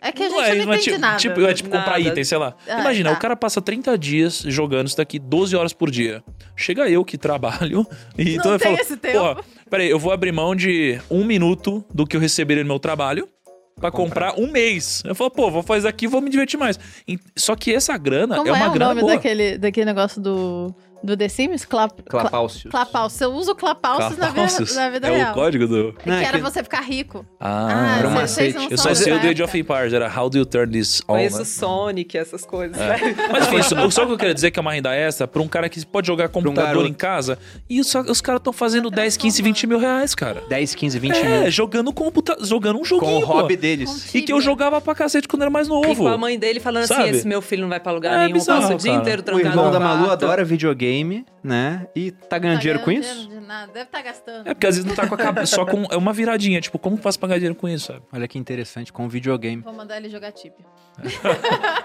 É 0.00 0.10
que 0.10 0.24
a 0.24 0.28
gente 0.28 0.34
Não 0.34 0.40
não, 0.40 0.44
é, 0.44 0.54
não 0.54 0.72
é 0.72 0.76
entende 0.76 0.82
tipo, 0.82 0.98
nada. 0.98 1.16
tipo, 1.18 1.40
é 1.42 1.54
tipo 1.54 1.68
comprar 1.70 1.98
Nada. 1.98 2.00
item, 2.00 2.24
sei 2.24 2.38
lá. 2.38 2.56
Ah, 2.66 2.80
Imagina, 2.80 3.10
tá. 3.10 3.16
o 3.16 3.20
cara 3.20 3.36
passa 3.36 3.60
30 3.62 3.96
dias 3.96 4.42
jogando 4.48 4.88
isso 4.88 4.96
daqui 4.96 5.20
12 5.20 5.54
horas 5.54 5.72
por 5.72 5.88
dia. 5.90 6.24
Chega 6.56 6.88
eu 6.88 7.04
que 7.04 7.16
trabalho 7.16 7.86
e 8.18 8.24
Não 8.24 8.32
então 8.32 8.52
eu 8.52 8.58
tem 8.58 8.72
falo, 8.72 8.80
esse 8.80 8.96
tempo. 8.96 9.44
Peraí, 9.70 9.88
eu 9.88 9.98
vou 10.00 10.10
abrir 10.12 10.32
mão 10.32 10.56
de 10.56 10.98
um 11.08 11.24
minuto 11.24 11.84
do 11.94 12.04
que 12.04 12.16
eu 12.16 12.20
receberia 12.20 12.64
no 12.64 12.68
meu 12.68 12.80
trabalho 12.80 13.28
pra 13.76 13.90
comprar. 13.90 14.38
um 14.38 14.50
mês. 14.50 15.02
Eu 15.04 15.14
falo, 15.14 15.30
pô, 15.30 15.50
vou 15.50 15.62
fazer 15.62 15.88
aqui 15.88 16.04
e 16.04 16.08
vou 16.08 16.20
me 16.20 16.30
divertir 16.30 16.58
mais. 16.58 16.78
E- 17.06 17.18
Só 17.36 17.54
que 17.56 17.74
essa 17.74 17.96
grana 17.96 18.36
Como 18.36 18.48
é 18.48 18.52
uma 18.52 18.64
é, 18.66 18.68
o 18.68 18.72
grana 18.72 18.88
nome 18.90 19.00
boa. 19.02 19.14
daquele, 19.14 19.58
daquele 19.58 19.86
negócio 19.86 20.20
do, 20.20 20.74
do 21.02 21.16
The 21.16 21.28
Sims? 21.28 21.64
Clap, 21.64 22.02
Clapalcios. 22.08 22.70
Clapalcios. 22.70 23.18
Você 23.18 23.26
usa 23.26 23.52
o 23.52 23.54
Clapalcios 23.54 24.16
na 24.18 24.26
vida, 24.26 24.32
Clapalcios. 24.32 24.76
na 24.76 24.90
vida 24.90 25.08
é 25.08 25.16
real. 25.16 25.30
o 25.32 25.34
código 25.34 25.66
do... 25.66 25.94
É 26.04 26.10
Não, 26.10 26.18
que 26.18 26.24
é 26.24 26.28
era 26.28 26.38
que- 26.38 26.44
você 26.44 26.62
ficar 26.62 26.80
rico. 26.80 27.24
Ah, 27.40 27.96
era 27.98 28.08
um 28.08 28.12
macete. 28.12 28.56
eu 28.70 28.78
só 28.78 28.94
sei 28.94 29.12
o 29.12 29.18
do 29.20 29.26
Age 29.28 29.42
of. 29.42 29.58
Empires, 29.58 29.92
era 29.92 30.10
How 30.14 30.30
do 30.30 30.38
you 30.38 30.46
turn 30.46 30.72
this 30.72 31.02
on, 31.08 31.14
Conheço 31.14 31.36
né? 31.36 31.42
o 31.42 31.44
Sonic, 31.44 32.16
essas 32.16 32.44
coisas. 32.44 32.76
É. 32.80 32.88
né? 32.88 33.14
Mas 33.30 33.46
enfim, 33.48 33.62
só, 33.62 33.90
só 33.90 34.02
o 34.04 34.06
que 34.06 34.12
eu 34.12 34.18
queria 34.18 34.34
dizer 34.34 34.50
que 34.50 34.58
é 34.58 34.62
uma 34.62 34.72
renda 34.72 34.94
extra 34.94 35.26
pra 35.28 35.42
um 35.42 35.48
cara 35.48 35.68
que 35.68 35.84
pode 35.86 36.06
jogar 36.06 36.28
computador 36.28 36.64
garoto. 36.68 36.86
em 36.86 36.92
casa. 36.94 37.38
E 37.68 37.80
os, 37.80 37.94
os 37.94 38.20
caras 38.20 38.40
estão 38.40 38.52
fazendo 38.52 38.90
10, 38.90 39.16
15, 39.16 39.42
20 39.42 39.66
mil 39.66 39.78
reais, 39.78 40.14
cara. 40.14 40.42
10, 40.48 40.74
15, 40.74 40.98
20 40.98 41.16
É, 41.16 41.40
mil. 41.42 41.50
jogando 41.50 41.92
computa 41.92 42.36
jogando 42.40 42.76
um 42.76 42.78
Com 42.80 42.84
joguinho, 42.84 43.18
o 43.18 43.24
hobby 43.24 43.56
pô. 43.56 43.60
deles. 43.62 44.14
E 44.14 44.22
que 44.22 44.32
eu 44.32 44.40
jogava 44.40 44.80
pra 44.80 44.94
cacete 44.94 45.28
quando 45.28 45.42
era 45.42 45.50
mais 45.50 45.66
E 45.66 45.70
com 45.70 45.80
novo. 45.86 46.08
a 46.08 46.16
mãe 46.16 46.38
dele 46.38 46.60
falando 46.60 46.86
Sabe? 46.86 47.02
assim: 47.02 47.10
esse 47.18 47.26
meu 47.28 47.42
filho 47.42 47.62
não 47.62 47.68
vai 47.68 47.80
pra 47.80 47.92
lugar 47.92 48.14
É 48.14 48.18
nenhum, 48.24 48.32
bizarro, 48.34 48.60
passa 48.62 48.74
o 48.74 48.78
dia 48.78 48.90
cara. 48.92 49.02
inteiro 49.02 49.22
O 49.22 49.24
trancado 49.24 49.48
irmão 49.48 49.64
no 49.66 49.70
da 49.72 49.80
Malu 49.80 50.10
adora 50.10 50.44
videogame. 50.44 50.91
Videogame, 50.92 51.24
né? 51.42 51.86
E 51.96 52.10
tá 52.10 52.38
ganhando 52.38 52.56
Tá 52.56 52.60
dinheiro 52.60 52.78
com 52.80 52.86
ganhando 52.86 53.04
isso? 53.04 53.14
dinheiro 53.20 53.40
de 53.40 53.46
nada. 53.46 53.72
Deve 53.72 53.84
estar 53.86 54.02
gastando. 54.02 54.48
É 54.48 54.54
porque 54.54 54.66
às 54.66 54.76
vezes 54.76 54.88
não 54.88 54.94
tá 54.94 55.06
com 55.08 55.14
a 55.14 55.18
cabeça, 55.18 55.56
só 55.56 55.64
com 55.66 55.84
é 55.90 55.96
uma 55.96 56.12
viradinha, 56.12 56.60
tipo, 56.60 56.78
como 56.78 56.96
que 56.96 57.02
faz 57.02 57.16
pra 57.16 57.28
ganhar 57.28 57.38
dinheiro 57.38 57.54
com 57.56 57.68
isso, 57.68 57.86
sabe? 57.86 58.02
Olha 58.12 58.28
que 58.28 58.38
interessante, 58.38 58.92
com 58.92 59.08
videogame. 59.08 59.62
Vou 59.62 59.72
mandar 59.72 59.96
ele 59.96 60.08
jogar 60.08 60.32
Tibia. 60.32 60.64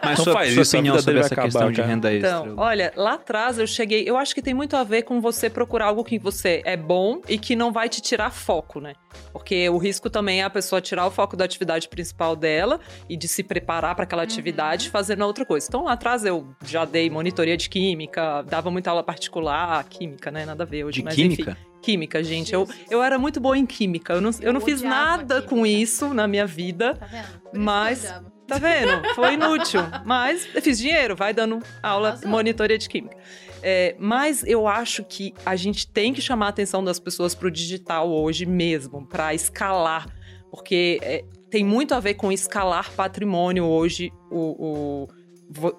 Mas 0.03 0.17
Não 0.17 0.23
sua, 0.25 0.33
faz 0.33 0.53
sua 0.53 0.61
isso, 0.61 0.75
opinião 0.77 0.99
sobre 0.99 1.19
essa 1.19 1.33
vai 1.35 1.45
questão 1.45 1.61
acabar, 1.61 1.71
de 1.73 1.77
cara. 1.81 1.87
renda 1.87 2.13
extra? 2.13 2.29
Então, 2.39 2.53
olha, 2.57 2.93
lá 2.95 3.13
atrás 3.13 3.57
eu 3.57 3.65
cheguei. 3.67 4.03
Eu 4.07 4.17
acho 4.17 4.35
que 4.35 4.41
tem 4.41 4.53
muito 4.53 4.75
a 4.75 4.83
ver 4.83 5.03
com 5.03 5.21
você 5.21 5.49
procurar 5.49 5.85
algo 5.87 6.03
que 6.03 6.19
você 6.19 6.61
é 6.65 6.75
bom 6.75 7.21
e 7.27 7.37
que 7.37 7.55
não 7.55 7.71
vai 7.71 7.87
te 7.89 8.01
tirar 8.01 8.29
foco, 8.31 8.79
né? 8.81 8.93
Porque 9.31 9.67
o 9.69 9.77
risco 9.77 10.09
também 10.09 10.41
é 10.41 10.43
a 10.43 10.49
pessoa 10.49 10.81
tirar 10.81 11.05
o 11.07 11.11
foco 11.11 11.35
da 11.37 11.45
atividade 11.45 11.87
principal 11.87 12.35
dela 12.35 12.79
e 13.09 13.15
de 13.15 13.27
se 13.27 13.43
preparar 13.43 13.95
para 13.95 14.03
aquela 14.03 14.23
atividade 14.23 14.89
fazendo 14.89 15.23
outra 15.25 15.45
coisa. 15.45 15.65
Então 15.67 15.83
lá 15.85 15.93
atrás 15.93 16.25
eu 16.25 16.47
já 16.65 16.83
dei 16.85 17.09
monitoria 17.09 17.55
de 17.57 17.69
química, 17.69 18.41
dava 18.43 18.69
muita 18.69 18.89
aula 18.89 18.96
particular, 19.03 19.83
química, 19.85 20.31
né? 20.31 20.45
Nada 20.45 20.63
a 20.63 20.67
ver 20.67 20.83
hoje. 20.83 20.99
De 20.99 21.05
mas 21.05 21.15
química? 21.15 21.51
Enfim, 21.51 21.79
química, 21.81 22.23
gente. 22.23 22.53
Eu, 22.53 22.67
eu 22.89 23.01
era 23.01 23.17
muito 23.17 23.39
boa 23.39 23.57
em 23.57 23.65
química. 23.65 24.13
Eu 24.13 24.21
não, 24.21 24.31
eu 24.41 24.53
não 24.53 24.61
fiz 24.61 24.81
nada 24.81 25.41
com 25.41 25.65
isso 25.65 26.13
na 26.13 26.27
minha 26.27 26.45
vida. 26.45 26.95
Tá 26.95 27.05
vendo? 27.05 27.39
Por 27.41 27.55
eu 27.55 27.61
Mas-. 27.61 28.21
Tá 28.47 28.57
vendo? 28.57 29.13
Foi 29.13 29.33
inútil. 29.33 29.81
Mas 30.05 30.47
eu 30.55 30.61
fiz 30.61 30.77
dinheiro, 30.77 31.15
vai 31.15 31.33
dando 31.33 31.59
aula, 31.83 32.09
Arrasou. 32.09 32.29
monitoria 32.29 32.77
de 32.77 32.87
química. 32.87 33.17
É, 33.61 33.95
mas 33.99 34.43
eu 34.45 34.67
acho 34.67 35.03
que 35.03 35.33
a 35.45 35.55
gente 35.55 35.87
tem 35.87 36.13
que 36.13 36.21
chamar 36.21 36.45
a 36.45 36.49
atenção 36.49 36.83
das 36.83 36.99
pessoas 36.99 37.35
pro 37.35 37.51
digital 37.51 38.09
hoje 38.09 38.45
mesmo, 38.45 39.05
para 39.05 39.33
escalar. 39.33 40.07
Porque 40.49 40.99
é, 41.01 41.25
tem 41.49 41.63
muito 41.63 41.93
a 41.93 41.99
ver 41.99 42.13
com 42.13 42.31
escalar 42.31 42.91
patrimônio 42.93 43.65
hoje, 43.65 44.11
o, 44.31 44.39
o, 44.39 45.07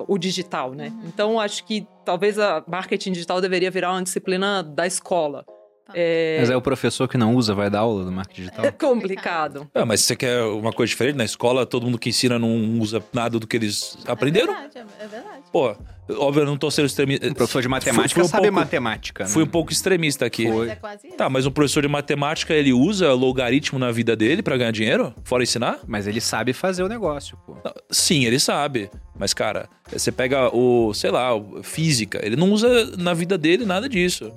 o 0.07 0.19
digital, 0.19 0.73
né? 0.73 0.93
Então, 1.05 1.39
acho 1.39 1.65
que 1.65 1.86
talvez 2.05 2.39
a 2.39 2.62
marketing 2.66 3.12
digital 3.12 3.40
deveria 3.40 3.70
virar 3.70 3.93
uma 3.93 4.03
disciplina 4.03 4.62
da 4.62 4.86
escola. 4.86 5.45
Tá. 5.85 5.93
É, 5.95 6.39
Mas 6.40 6.51
é 6.51 6.57
o 6.57 6.61
professor 6.62 7.09
que 7.09 7.16
não 7.16 7.35
usa, 7.35 7.55
vai 7.55 7.70
dar 7.70 7.81
aula 7.81 8.05
do 8.05 8.12
marketing 8.12 8.43
digital? 8.43 8.65
é 8.65 8.70
complicado. 8.70 9.69
Ah, 9.74 9.86
mas 9.86 10.01
você 10.03 10.15
quer 10.15 10.43
uma 10.45 10.73
coisa 10.73 10.90
diferente? 10.90 11.16
Na 11.16 11.24
escola, 11.24 11.65
todo 11.65 11.85
mundo 11.85 11.99
que 11.99 12.11
ensina 12.11 12.39
não 12.39 12.78
usa 12.78 13.03
nada 13.12 13.39
do 13.39 13.47
que 13.47 13.57
eles 13.57 13.97
aprenderam? 14.07 14.53
É 14.55 14.69
verdade, 14.69 14.78
é, 15.01 15.05
é 15.05 15.09
verdade. 15.09 15.43
Pô, 15.53 15.74
óbvio, 16.17 16.43
eu 16.43 16.47
não 16.47 16.57
tô 16.57 16.71
sendo 16.71 16.87
extremista. 16.87 17.27
O 17.29 17.35
professor 17.35 17.63
de 17.63 17.69
matemática 17.69 18.03
Fui- 18.09 18.15
fui 18.15 18.23
um 18.23 18.29
sabe 18.29 18.43
pouco- 18.45 18.59
matemática, 18.61 19.25
né? 19.25 19.31
Fui 19.31 19.43
um 19.43 19.47
pouco 19.47 19.73
extremista 19.73 20.25
aqui. 20.27 20.47
Foi. 20.51 20.73
Mas 20.83 21.05
é. 21.05 21.09
Tá, 21.17 21.29
mas 21.29 21.47
um 21.47 21.51
professor 21.51 21.83
de 21.83 21.89
matemática, 21.89 22.55
ele 22.55 22.73
usa 22.73 23.13
logaritmo 23.13 23.79
na 23.79 23.91
vida 23.91 24.15
dele 24.17 24.43
pra 24.43 24.57
ganhar 24.57 24.71
dinheiro? 24.71 25.15
Fora 25.25 25.43
ensinar? 25.43 25.81
Mas 25.87 26.07
ele 26.07 26.21
sabe 26.21 26.53
fazer 26.53 26.83
o 26.83 26.89
negócio, 26.89 27.37
pô. 27.47 27.57
Sim, 27.91 28.25
ele 28.25 28.39
sabe. 28.39 28.91
Mas, 29.19 29.35
cara, 29.35 29.69
você 29.93 30.13
pega 30.13 30.55
o, 30.55 30.93
sei 30.95 31.11
lá, 31.11 31.35
o- 31.35 31.63
física, 31.63 32.21
ele 32.25 32.37
não 32.37 32.51
usa 32.53 32.97
na 32.97 33.13
vida 33.15 33.37
dele 33.37 33.65
nada 33.65 33.89
disso. 33.89 34.31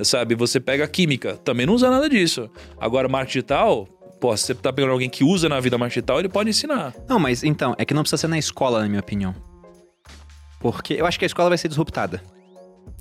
Sabe? 0.00 0.34
Você 0.36 0.60
pega 0.60 0.84
a 0.84 0.88
química, 0.88 1.34
também 1.44 1.66
não 1.66 1.74
usa 1.74 1.90
nada 1.90 2.08
disso. 2.08 2.48
Agora, 2.80 3.08
marketing 3.08 3.32
digital, 3.38 3.86
pô, 4.20 4.36
se 4.36 4.44
você 4.46 4.54
tá 4.54 4.72
pegando 4.72 4.92
alguém 4.92 5.10
que 5.10 5.24
usa 5.24 5.48
na 5.48 5.58
vida 5.58 5.76
marketing 5.76 5.98
digital, 6.00 6.18
ele 6.20 6.28
pode 6.28 6.48
ensinar. 6.50 6.94
Não, 7.08 7.18
mas 7.18 7.42
então, 7.42 7.74
é 7.76 7.84
que 7.84 7.92
não 7.92 8.02
precisa 8.02 8.16
ser 8.20 8.28
na 8.28 8.38
escola, 8.38 8.80
na 8.80 8.88
minha 8.88 9.00
opinião. 9.00 9.34
Porque 10.58 10.94
eu 10.94 11.06
acho 11.06 11.18
que 11.18 11.24
a 11.24 11.26
escola 11.26 11.48
vai 11.48 11.58
ser 11.58 11.68
disruptada. 11.68 12.22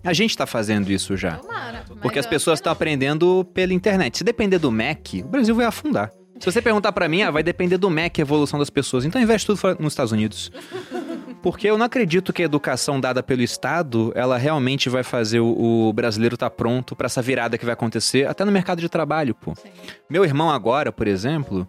A 0.03 0.13
gente 0.13 0.37
tá 0.37 0.45
fazendo 0.45 0.91
isso 0.91 1.17
já. 1.17 1.37
Tomara. 1.37 1.83
Porque 2.01 2.19
as 2.19 2.25
pessoas 2.25 2.59
estão 2.59 2.71
aprendendo 2.71 3.45
pela 3.53 3.73
internet. 3.73 4.19
Se 4.19 4.23
depender 4.23 4.59
do 4.59 4.71
Mac, 4.71 5.13
o 5.23 5.27
Brasil 5.27 5.55
vai 5.55 5.65
afundar. 5.65 6.11
Se 6.39 6.45
você 6.51 6.61
perguntar 6.61 6.91
pra 6.91 7.09
mim, 7.09 7.23
ah, 7.23 7.31
vai 7.31 7.41
depender 7.41 7.77
do 7.77 7.89
Mac 7.89 8.17
a 8.17 8.21
evolução 8.21 8.59
das 8.59 8.69
pessoas. 8.69 9.05
Então 9.05 9.19
investe 9.19 9.47
tudo 9.47 9.59
nos 9.79 9.93
Estados 9.93 10.11
Unidos. 10.11 10.51
Porque 11.41 11.67
eu 11.67 11.77
não 11.77 11.85
acredito 11.85 12.33
que 12.33 12.41
a 12.41 12.45
educação 12.45 12.99
dada 12.99 13.23
pelo 13.23 13.41
Estado, 13.41 14.11
ela 14.15 14.37
realmente 14.37 14.89
vai 14.89 15.03
fazer 15.03 15.39
o, 15.39 15.87
o 15.87 15.93
brasileiro 15.93 16.35
estar 16.35 16.49
pronto 16.49 16.95
pra 16.95 17.05
essa 17.05 17.21
virada 17.21 17.57
que 17.57 17.65
vai 17.65 17.73
acontecer, 17.73 18.27
até 18.27 18.43
no 18.43 18.51
mercado 18.51 18.81
de 18.81 18.89
trabalho, 18.89 19.35
pô. 19.35 19.53
Sim. 19.55 19.69
Meu 20.09 20.25
irmão 20.25 20.49
agora, 20.49 20.91
por 20.91 21.07
exemplo, 21.07 21.67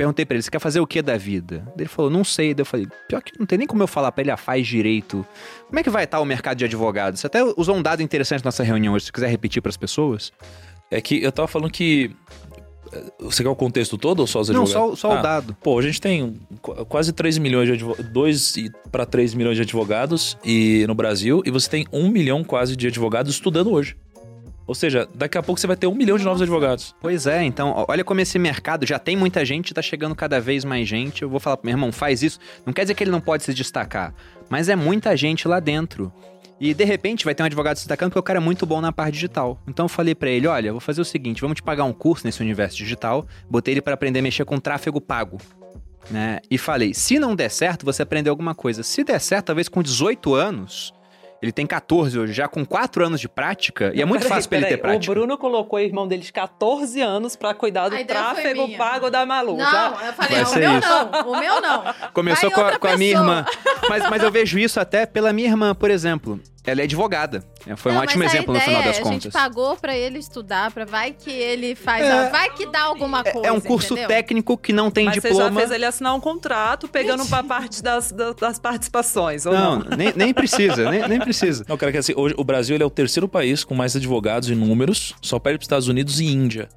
perguntei 0.00 0.24
pra 0.24 0.34
ele, 0.34 0.42
você 0.42 0.50
quer 0.50 0.58
fazer 0.58 0.80
o 0.80 0.86
que 0.86 1.02
da 1.02 1.18
vida? 1.18 1.62
Ele 1.78 1.86
falou, 1.86 2.10
não 2.10 2.24
sei. 2.24 2.54
Daí 2.54 2.62
eu 2.62 2.66
falei, 2.66 2.86
pior 3.06 3.20
que 3.22 3.38
não 3.38 3.44
tem 3.44 3.58
nem 3.58 3.66
como 3.66 3.82
eu 3.82 3.86
falar 3.86 4.10
pra 4.10 4.22
ele, 4.22 4.30
ah, 4.30 4.36
faz 4.38 4.66
direito. 4.66 5.26
Como 5.66 5.78
é 5.78 5.82
que 5.82 5.90
vai 5.90 6.04
estar 6.04 6.20
o 6.20 6.24
mercado 6.24 6.56
de 6.56 6.64
advogados? 6.64 7.20
Você 7.20 7.26
até 7.26 7.44
usou 7.44 7.76
um 7.76 7.82
dado 7.82 8.02
interessante 8.02 8.40
na 8.42 8.46
nossa 8.48 8.62
reunião 8.62 8.94
hoje, 8.94 9.04
se 9.04 9.12
quiser 9.12 9.28
repetir 9.28 9.60
pras 9.60 9.76
pessoas. 9.76 10.32
É 10.90 11.02
que 11.02 11.22
eu 11.22 11.30
tava 11.30 11.46
falando 11.46 11.70
que. 11.70 12.10
eh, 12.94 13.04
Você 13.20 13.42
quer 13.42 13.50
o 13.50 13.54
contexto 13.54 13.98
todo 13.98 14.20
ou 14.20 14.26
só 14.26 14.40
os 14.40 14.48
Não, 14.48 14.62
advogados? 14.62 14.98
só, 15.00 15.08
só 15.08 15.16
Ah, 15.16 15.20
o 15.20 15.22
dado. 15.22 15.56
Pô, 15.62 15.78
a 15.78 15.82
gente 15.82 16.00
tem 16.00 16.40
qu- 16.62 16.82
quase 16.86 17.12
3 17.12 17.36
milhões 17.36 17.66
de 17.66 17.74
advogados, 17.74 18.10
2 18.10 18.54
para 18.90 19.04
3 19.04 19.34
milhões 19.34 19.56
de 19.56 19.62
advogados 19.62 20.38
e, 20.42 20.82
no 20.88 20.94
Brasil, 20.94 21.42
e 21.44 21.50
você 21.50 21.68
tem 21.68 21.86
1 21.92 22.08
milhão 22.08 22.42
quase 22.42 22.74
de 22.74 22.86
advogados 22.86 23.34
estudando 23.34 23.70
hoje. 23.70 23.96
Ou 24.70 24.74
seja, 24.74 25.08
daqui 25.12 25.36
a 25.36 25.42
pouco 25.42 25.60
você 25.60 25.66
vai 25.66 25.76
ter 25.76 25.88
1 25.88 25.94
milhão 25.96 26.16
de 26.16 26.22
novos 26.22 26.40
advogados. 26.40 26.94
Pois 27.00 27.26
é, 27.26 27.42
então, 27.42 27.84
olha 27.88 28.04
como 28.04 28.20
esse 28.20 28.38
mercado 28.38 28.86
já 28.86 29.00
tem 29.00 29.16
muita 29.16 29.44
gente, 29.44 29.74
tá 29.74 29.82
chegando 29.82 30.14
cada 30.14 30.40
vez 30.40 30.64
mais 30.64 30.88
gente. 30.88 31.22
Eu 31.22 31.28
vou 31.28 31.40
falar 31.40 31.56
pro 31.56 31.66
meu 31.66 31.72
irmão, 31.72 31.90
faz 31.90 32.22
isso. 32.22 32.38
Não 32.64 32.72
quer 32.72 32.82
dizer 32.82 32.94
que 32.94 33.02
ele 33.02 33.10
não 33.10 33.20
pode 33.20 33.42
se 33.42 33.52
destacar, 33.52 34.14
mas 34.48 34.68
é 34.68 34.76
muita 34.76 35.16
gente 35.16 35.48
lá 35.48 35.58
dentro. 35.58 36.12
E 36.60 36.72
de 36.72 36.84
repente 36.84 37.24
vai 37.24 37.34
ter 37.34 37.42
um 37.42 37.46
advogado 37.46 37.78
se 37.78 37.82
destacando 37.82 38.10
porque 38.10 38.20
o 38.20 38.22
cara 38.22 38.38
é 38.38 38.40
muito 38.40 38.64
bom 38.64 38.80
na 38.80 38.92
parte 38.92 39.14
digital. 39.14 39.60
Então 39.66 39.86
eu 39.86 39.88
falei 39.88 40.14
pra 40.14 40.30
ele, 40.30 40.46
olha, 40.46 40.70
vou 40.70 40.80
fazer 40.80 41.00
o 41.00 41.04
seguinte, 41.04 41.40
vamos 41.40 41.56
te 41.56 41.64
pagar 41.64 41.82
um 41.82 41.92
curso 41.92 42.24
nesse 42.24 42.40
universo 42.40 42.76
digital. 42.76 43.26
Botei 43.50 43.74
ele 43.74 43.82
pra 43.82 43.94
aprender 43.94 44.20
a 44.20 44.22
mexer 44.22 44.44
com 44.44 44.60
tráfego 44.60 45.00
pago. 45.00 45.38
Né? 46.08 46.38
E 46.48 46.56
falei, 46.56 46.94
se 46.94 47.18
não 47.18 47.34
der 47.34 47.50
certo, 47.50 47.84
você 47.84 48.02
aprendeu 48.02 48.30
alguma 48.30 48.54
coisa. 48.54 48.84
Se 48.84 49.02
der 49.02 49.18
certo, 49.20 49.46
talvez 49.46 49.68
com 49.68 49.82
18 49.82 50.32
anos, 50.32 50.94
ele 51.42 51.52
tem 51.52 51.66
14 51.66 52.18
hoje, 52.18 52.32
já 52.32 52.46
com 52.48 52.64
4 52.64 53.06
anos 53.06 53.20
de 53.20 53.28
prática, 53.28 53.90
e 53.94 54.02
é 54.02 54.04
muito 54.04 54.22
Peraí, 54.22 54.36
fácil 54.36 54.48
pra 54.48 54.58
ele 54.58 54.66
ter 54.66 54.76
prática. 54.76 55.10
O 55.10 55.14
Bruno 55.14 55.38
colocou 55.38 55.78
o 55.78 55.82
irmão 55.82 56.06
dele 56.06 56.22
de 56.22 56.32
14 56.32 57.00
anos 57.00 57.36
pra 57.36 57.54
cuidar 57.54 57.88
do 57.88 58.04
tráfego 58.04 58.76
pago 58.76 59.10
da 59.10 59.24
Malu. 59.24 59.56
Não, 59.56 59.70
Já- 59.70 59.94
eu 60.06 60.12
falei, 60.12 60.42
o 60.42 60.54
meu 60.54 60.78
isso. 60.78 60.88
não, 60.88 61.32
o 61.32 61.40
meu 61.40 61.60
não. 61.60 61.84
Começou 62.12 62.50
com 62.50 62.60
a, 62.60 62.78
com 62.78 62.86
a 62.88 62.96
minha 62.96 63.12
irmã. 63.12 63.44
Mas, 63.88 64.08
mas 64.10 64.22
eu 64.22 64.30
vejo 64.30 64.58
isso 64.58 64.78
até 64.78 65.06
pela 65.06 65.32
minha 65.32 65.48
irmã, 65.48 65.74
por 65.74 65.90
exemplo. 65.90 66.40
Ela 66.66 66.82
é 66.82 66.84
advogada. 66.84 67.42
Foi 67.76 67.90
um 67.90 67.94
Não, 67.94 68.02
ótimo 68.02 68.22
mas 68.22 68.32
a 68.32 68.36
exemplo 68.36 68.52
no 68.54 68.60
final 68.60 68.82
das 68.82 68.96
é, 68.96 69.00
A 69.00 69.02
contas. 69.02 69.22
gente 69.22 69.32
pagou 69.32 69.76
pra 69.76 69.96
ele 69.96 70.18
estudar, 70.18 70.70
pra 70.70 70.84
vai 70.84 71.12
que 71.12 71.30
ele 71.30 71.74
faz, 71.74 72.04
É. 72.04 72.28
vai 72.28 72.50
que 72.52 72.66
dá 72.66 72.82
alguma 72.82 73.24
coisa. 73.24 73.48
É 73.48 73.50
um 73.52 73.60
curso 73.60 73.94
entendeu? 73.94 74.08
técnico 74.08 74.58
que 74.58 74.70
não 74.72 74.90
tem 74.90 75.06
Mas 75.06 75.16
você 75.16 75.28
diploma. 75.30 75.50
já 75.50 75.56
fez 75.56 75.70
ele 75.70 75.86
assinar 75.86 76.14
um 76.14 76.20
contrato 76.20 76.86
pegando 76.86 77.24
pra 77.26 77.42
parte 77.42 77.82
das, 77.82 78.12
das, 78.12 78.34
das 78.36 78.58
participações, 78.58 79.46
ou 79.46 79.54
não? 79.54 79.78
Não, 79.78 79.96
nem, 79.96 80.12
nem 80.14 80.34
precisa, 80.34 80.90
nem, 80.90 81.08
nem 81.08 81.18
precisa. 81.18 81.64
Não, 81.66 81.78
cara, 81.78 81.92
que 81.92 81.98
assim, 81.98 82.12
hoje 82.14 82.34
o 82.36 82.44
Brasil 82.44 82.74
ele 82.74 82.82
é 82.84 82.86
o 82.86 82.90
terceiro 82.90 83.26
país 83.26 83.64
com 83.64 83.74
mais 83.74 83.96
advogados 83.96 84.50
em 84.50 84.54
números, 84.54 85.14
só 85.22 85.38
perde 85.38 85.58
para 85.58 85.62
os 85.62 85.66
Estados 85.66 85.88
Unidos 85.88 86.20
e 86.20 86.26
Índia. 86.26 86.68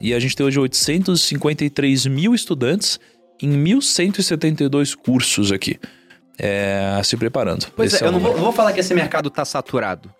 E 0.00 0.14
a 0.14 0.20
gente 0.20 0.36
tem 0.36 0.46
hoje 0.46 0.58
853 0.58 2.06
mil 2.06 2.32
estudantes 2.32 3.00
em 3.42 3.50
1.172 3.50 4.94
cursos 4.96 5.50
aqui, 5.52 5.78
é, 6.38 7.00
se 7.04 7.16
preparando. 7.16 7.66
Pois 7.76 7.92
Esse 7.94 8.02
é, 8.04 8.06
eu 8.06 8.10
o 8.10 8.12
não 8.12 8.20
vou, 8.20 8.34
vou 8.36 8.52
falar 8.52 8.72
que 8.72 8.80
esse 8.80 8.94
mercado 8.94 9.30
tá 9.30 9.44
saturado. 9.44 10.10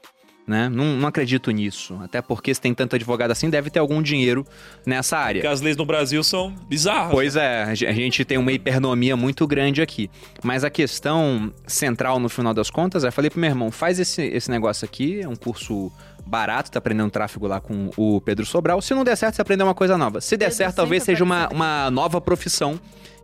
Né? 0.45 0.69
Não, 0.69 0.97
não 0.97 1.07
acredito 1.09 1.53
nisso. 1.53 1.97
Até 2.03 2.21
porque 2.21 2.53
se 2.53 2.61
tem 2.61 2.75
tanto 2.75 2.97
advogado 2.97 3.31
assim, 3.31 3.49
deve 3.49 3.71
ter 3.71 3.79
algum 3.79 4.03
dinheiro 4.03 4.45
nessa 4.85 5.17
área. 5.17 5.41
Porque 5.41 5.53
as 5.55 5.61
leis 5.61 5.77
no 5.77 5.87
Brasil 5.87 6.23
são 6.25 6.51
bizarras. 6.69 7.13
Pois 7.13 7.37
é, 7.37 7.63
a 7.63 7.75
ge- 7.77 7.87
a 7.87 7.93
gente 7.93 8.25
tem 8.25 8.39
uma 8.39 8.51
hipernomia 8.51 9.17
muito 9.17 9.47
grande 9.47 9.81
aqui. 9.81 10.11
Mas 10.43 10.65
a 10.65 10.69
questão 10.71 11.53
central, 11.65 12.19
no 12.19 12.29
final 12.29 12.53
das 12.53 12.71
contas, 12.71 13.05
é, 13.05 13.11
falei 13.13 13.31
pro 13.31 13.39
meu 13.39 13.51
irmão, 13.51 13.71
faz 13.71 14.01
esse, 14.01 14.21
esse 14.21 14.51
negócio 14.51 14.85
aqui, 14.85 15.21
é 15.21 15.29
um 15.29 15.37
curso 15.37 15.93
barato, 16.27 16.73
tá 16.73 16.79
aprendendo 16.81 17.11
tráfego 17.11 17.47
lá 17.47 17.61
com 17.61 17.91
o 17.97 18.21
Pedro 18.21 18.45
Sobral. 18.45 18.83
Se 18.83 18.93
não 18.95 19.05
der 19.05 19.17
certo, 19.17 19.37
você 19.37 19.43
aprender 19.43 19.63
uma 19.63 19.75
coisa 19.75 19.97
nova. 19.97 20.21
Se 20.21 20.37
der 20.37 20.47
Pedro 20.47 20.57
certo, 20.57 20.75
talvez 20.75 21.05
seja 21.05 21.23
uma, 21.23 21.45
aparece. 21.45 21.55
uma 21.55 21.91
nova 21.93 22.21
profissão 22.21 22.81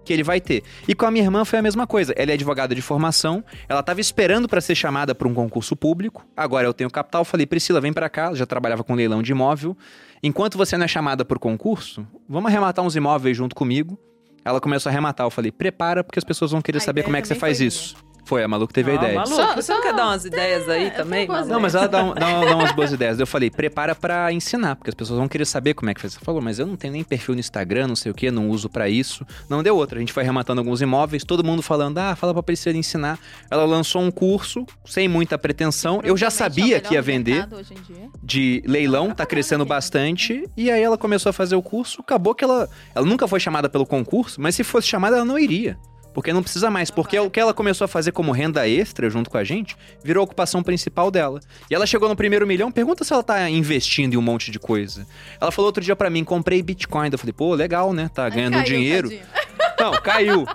que 0.09 0.13
ele 0.15 0.23
vai 0.23 0.41
ter. 0.41 0.63
E 0.89 0.95
com 0.95 1.05
a 1.05 1.11
minha 1.11 1.23
irmã 1.23 1.45
foi 1.45 1.59
a 1.59 1.63
mesma 1.63 1.87
coisa. 1.87 2.15
Ela 2.17 2.31
é 2.31 2.35
advogada 2.35 2.75
de 2.75 2.81
formação, 2.81 3.45
ela 3.69 3.83
tava 3.83 4.01
esperando 4.01 4.49
para 4.49 4.59
ser 4.59 4.75
chamada 4.75 5.15
para 5.15 5.29
um 5.29 5.35
concurso 5.35 5.77
público. 5.77 6.25
Agora 6.35 6.67
eu 6.67 6.73
tenho 6.73 6.91
capital, 6.91 7.27
falei: 7.27 7.45
"Priscila, 7.45 7.79
vem 7.79 7.93
para 7.93 8.09
cá". 8.09 8.25
Ela 8.29 8.37
já 8.37 8.47
trabalhava 8.47 8.83
com 8.83 8.95
leilão 8.95 9.23
de 9.23 9.33
imóvel. 9.33 9.77
Enquanto 10.23 10.57
você 10.57 10.79
não 10.79 10.87
é 10.87 10.89
chamada 10.89 11.27
por 11.27 11.39
concurso, 11.39 12.07
vamos 12.27 12.51
arrematar 12.51 12.83
uns 12.83 12.97
imóveis 12.97 13.37
junto 13.37 13.55
comigo. 13.55 13.99
Ela 14.43 14.63
começou 14.63 14.89
a 14.89 14.93
arrematar, 14.93 15.27
eu 15.27 15.31
falei: 15.31 15.53
"Prepara, 15.53 16.03
porque 16.03 16.19
as 16.19 16.25
pessoas 16.25 16.53
vão 16.53 16.63
querer 16.63 16.79
A 16.79 16.81
saber 16.81 17.03
como 17.03 17.17
é 17.19 17.21
que 17.21 17.29
você 17.29 17.35
faz 17.35 17.61
isso". 17.61 17.95
Foi 18.29 18.45
a 18.45 18.49
Malu 18.49 18.69
que 18.69 18.75
teve 18.75 18.91
a 18.91 18.93
Ah, 18.93 18.97
ideia. 18.97 19.15
Malu, 19.15 19.35
Só- 19.35 19.55
você 19.55 19.73
não 19.73 19.81
quer 19.81 19.95
dar 19.95 20.05
umas 20.09 20.23
ideias 20.27 20.69
aí 20.69 20.89
é, 20.89 20.91
também? 20.91 21.27
Não, 21.27 21.59
mas 21.59 21.75
ela 21.75 21.87
dá, 21.89 22.05
um- 22.05 22.13
dá, 22.15 22.27
um- 22.29 22.45
dá 22.45 22.57
umas 22.57 22.73
boas 22.73 22.93
ideias. 22.93 23.19
Eu 23.19 23.27
falei, 23.27 23.51
prepara 23.51 23.95
pra 23.95 24.31
ensinar, 24.31 24.77
porque 24.77 24.91
as 24.91 24.95
pessoas 24.95 25.19
vão 25.19 25.27
querer 25.27 25.47
saber 25.47 25.73
como 25.73 25.89
é 25.89 25.95
que 25.95 26.01
faz. 26.03 26.13
Você 26.13 26.21
falou, 26.21 26.43
mas 26.43 26.59
eu 26.59 26.67
não 26.67 26.77
tenho 26.77 26.93
nem 26.93 27.03
perfil 27.03 27.33
no 27.35 27.41
Instagram, 27.41 27.87
não 27.89 27.97
sei 27.97 28.13
o 28.13 28.15
que, 28.15 28.31
não 28.31 28.51
uso 28.51 28.69
pra 28.69 28.87
isso. 28.87 29.27
Não 29.49 29.63
deu 29.63 29.75
outra. 29.75 29.97
A 29.97 30.01
gente 30.01 30.13
foi 30.13 30.23
rematando 30.25 30.61
alguns 30.61 30.83
imóveis, 30.83 31.25
todo 31.25 31.43
mundo 31.43 31.63
falando, 31.63 31.97
ah, 31.97 32.15
fala 32.15 32.35
pra 32.35 32.43
Priscila 32.43 32.77
ensinar. 32.77 33.19
Ela 33.51 33.65
lançou 33.65 34.03
um 34.03 34.11
curso, 34.11 34.67
sem 34.85 35.09
muita 35.09 35.39
pretensão. 35.39 36.03
Eu 36.05 36.15
já 36.15 36.27
é 36.27 36.31
sabia 36.31 36.81
que 36.81 36.93
ia 36.93 37.01
vender 37.01 37.33
mercado 37.33 37.57
hoje 37.57 37.73
em 37.73 37.81
dia. 37.95 38.11
de 38.23 38.63
leilão, 38.67 39.11
tá 39.13 39.25
crescendo 39.25 39.65
bastante. 39.65 40.45
E 40.55 40.71
aí 40.71 40.83
ela 40.83 40.99
começou 40.99 41.31
a 41.31 41.33
fazer 41.33 41.57
o 41.57 41.63
curso. 41.63 42.03
Acabou 42.03 42.35
que 42.35 42.45
ela, 42.45 42.69
ela 42.95 43.07
nunca 43.07 43.27
foi 43.27 43.41
chamada 43.41 43.71
pelo 43.71 43.87
concurso, 43.87 44.39
mas 44.39 44.55
se 44.55 44.63
fosse 44.63 44.87
chamada, 44.87 45.17
ela 45.17 45.25
não 45.25 45.39
iria. 45.39 45.79
Porque 46.13 46.33
não 46.33 46.43
precisa 46.43 46.71
mais, 46.71 46.91
porque 46.91 47.19
o 47.19 47.31
que 47.31 47.39
ela 47.39 47.55
começou 47.55 47.85
a 47.85 47.89
fazer 47.89 48.13
como 48.13 48.33
renda 48.33 48.69
extra 48.69 49.09
junto 49.09 49.31
com 49.31 49.37
a 49.39 49.45
gente, 49.45 49.77
virou 50.03 50.23
a 50.23 50.25
ocupação 50.25 50.63
principal 50.63 51.11
dela. 51.11 51.41
E 51.71 51.75
ela 51.75 51.87
chegou 51.87 52.09
no 52.09 52.17
primeiro 52.17 52.47
milhão, 52.47 52.73
pergunta 52.73 53.05
se 53.05 53.13
ela 53.13 53.23
tá 53.23 53.49
investindo 53.49 54.15
em 54.15 54.17
um 54.17 54.23
monte 54.23 54.51
de 54.51 54.59
coisa. 54.59 55.07
Ela 55.41 55.53
falou 55.53 55.69
outro 55.69 55.83
dia 55.83 55.95
pra 55.95 56.11
mim, 56.11 56.25
comprei 56.25 56.63
Bitcoin. 56.63 57.09
Eu 57.13 57.19
falei, 57.19 57.33
pô, 57.33 57.55
legal, 57.55 57.93
né? 57.93 58.11
Tá 58.13 58.29
ganhando 58.29 58.55
caiu, 58.55 58.65
dinheiro. 58.65 59.09
tadinho. 59.09 59.27
Não, 59.79 59.93
caiu. 59.93 60.47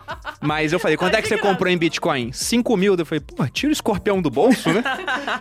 Mas 0.41 0.73
eu 0.73 0.79
falei, 0.79 0.97
quanto 0.97 1.15
é 1.15 1.21
que 1.21 1.27
você 1.29 1.37
comprou 1.37 1.71
em 1.71 1.77
Bitcoin? 1.77 2.31
5 2.33 2.75
mil. 2.75 2.95
Eu 2.95 3.05
falei, 3.05 3.21
pô, 3.21 3.47
tira 3.47 3.69
o 3.69 3.73
escorpião 3.73 4.21
do 4.21 4.29
bolso, 4.29 4.69
né? 4.71 4.83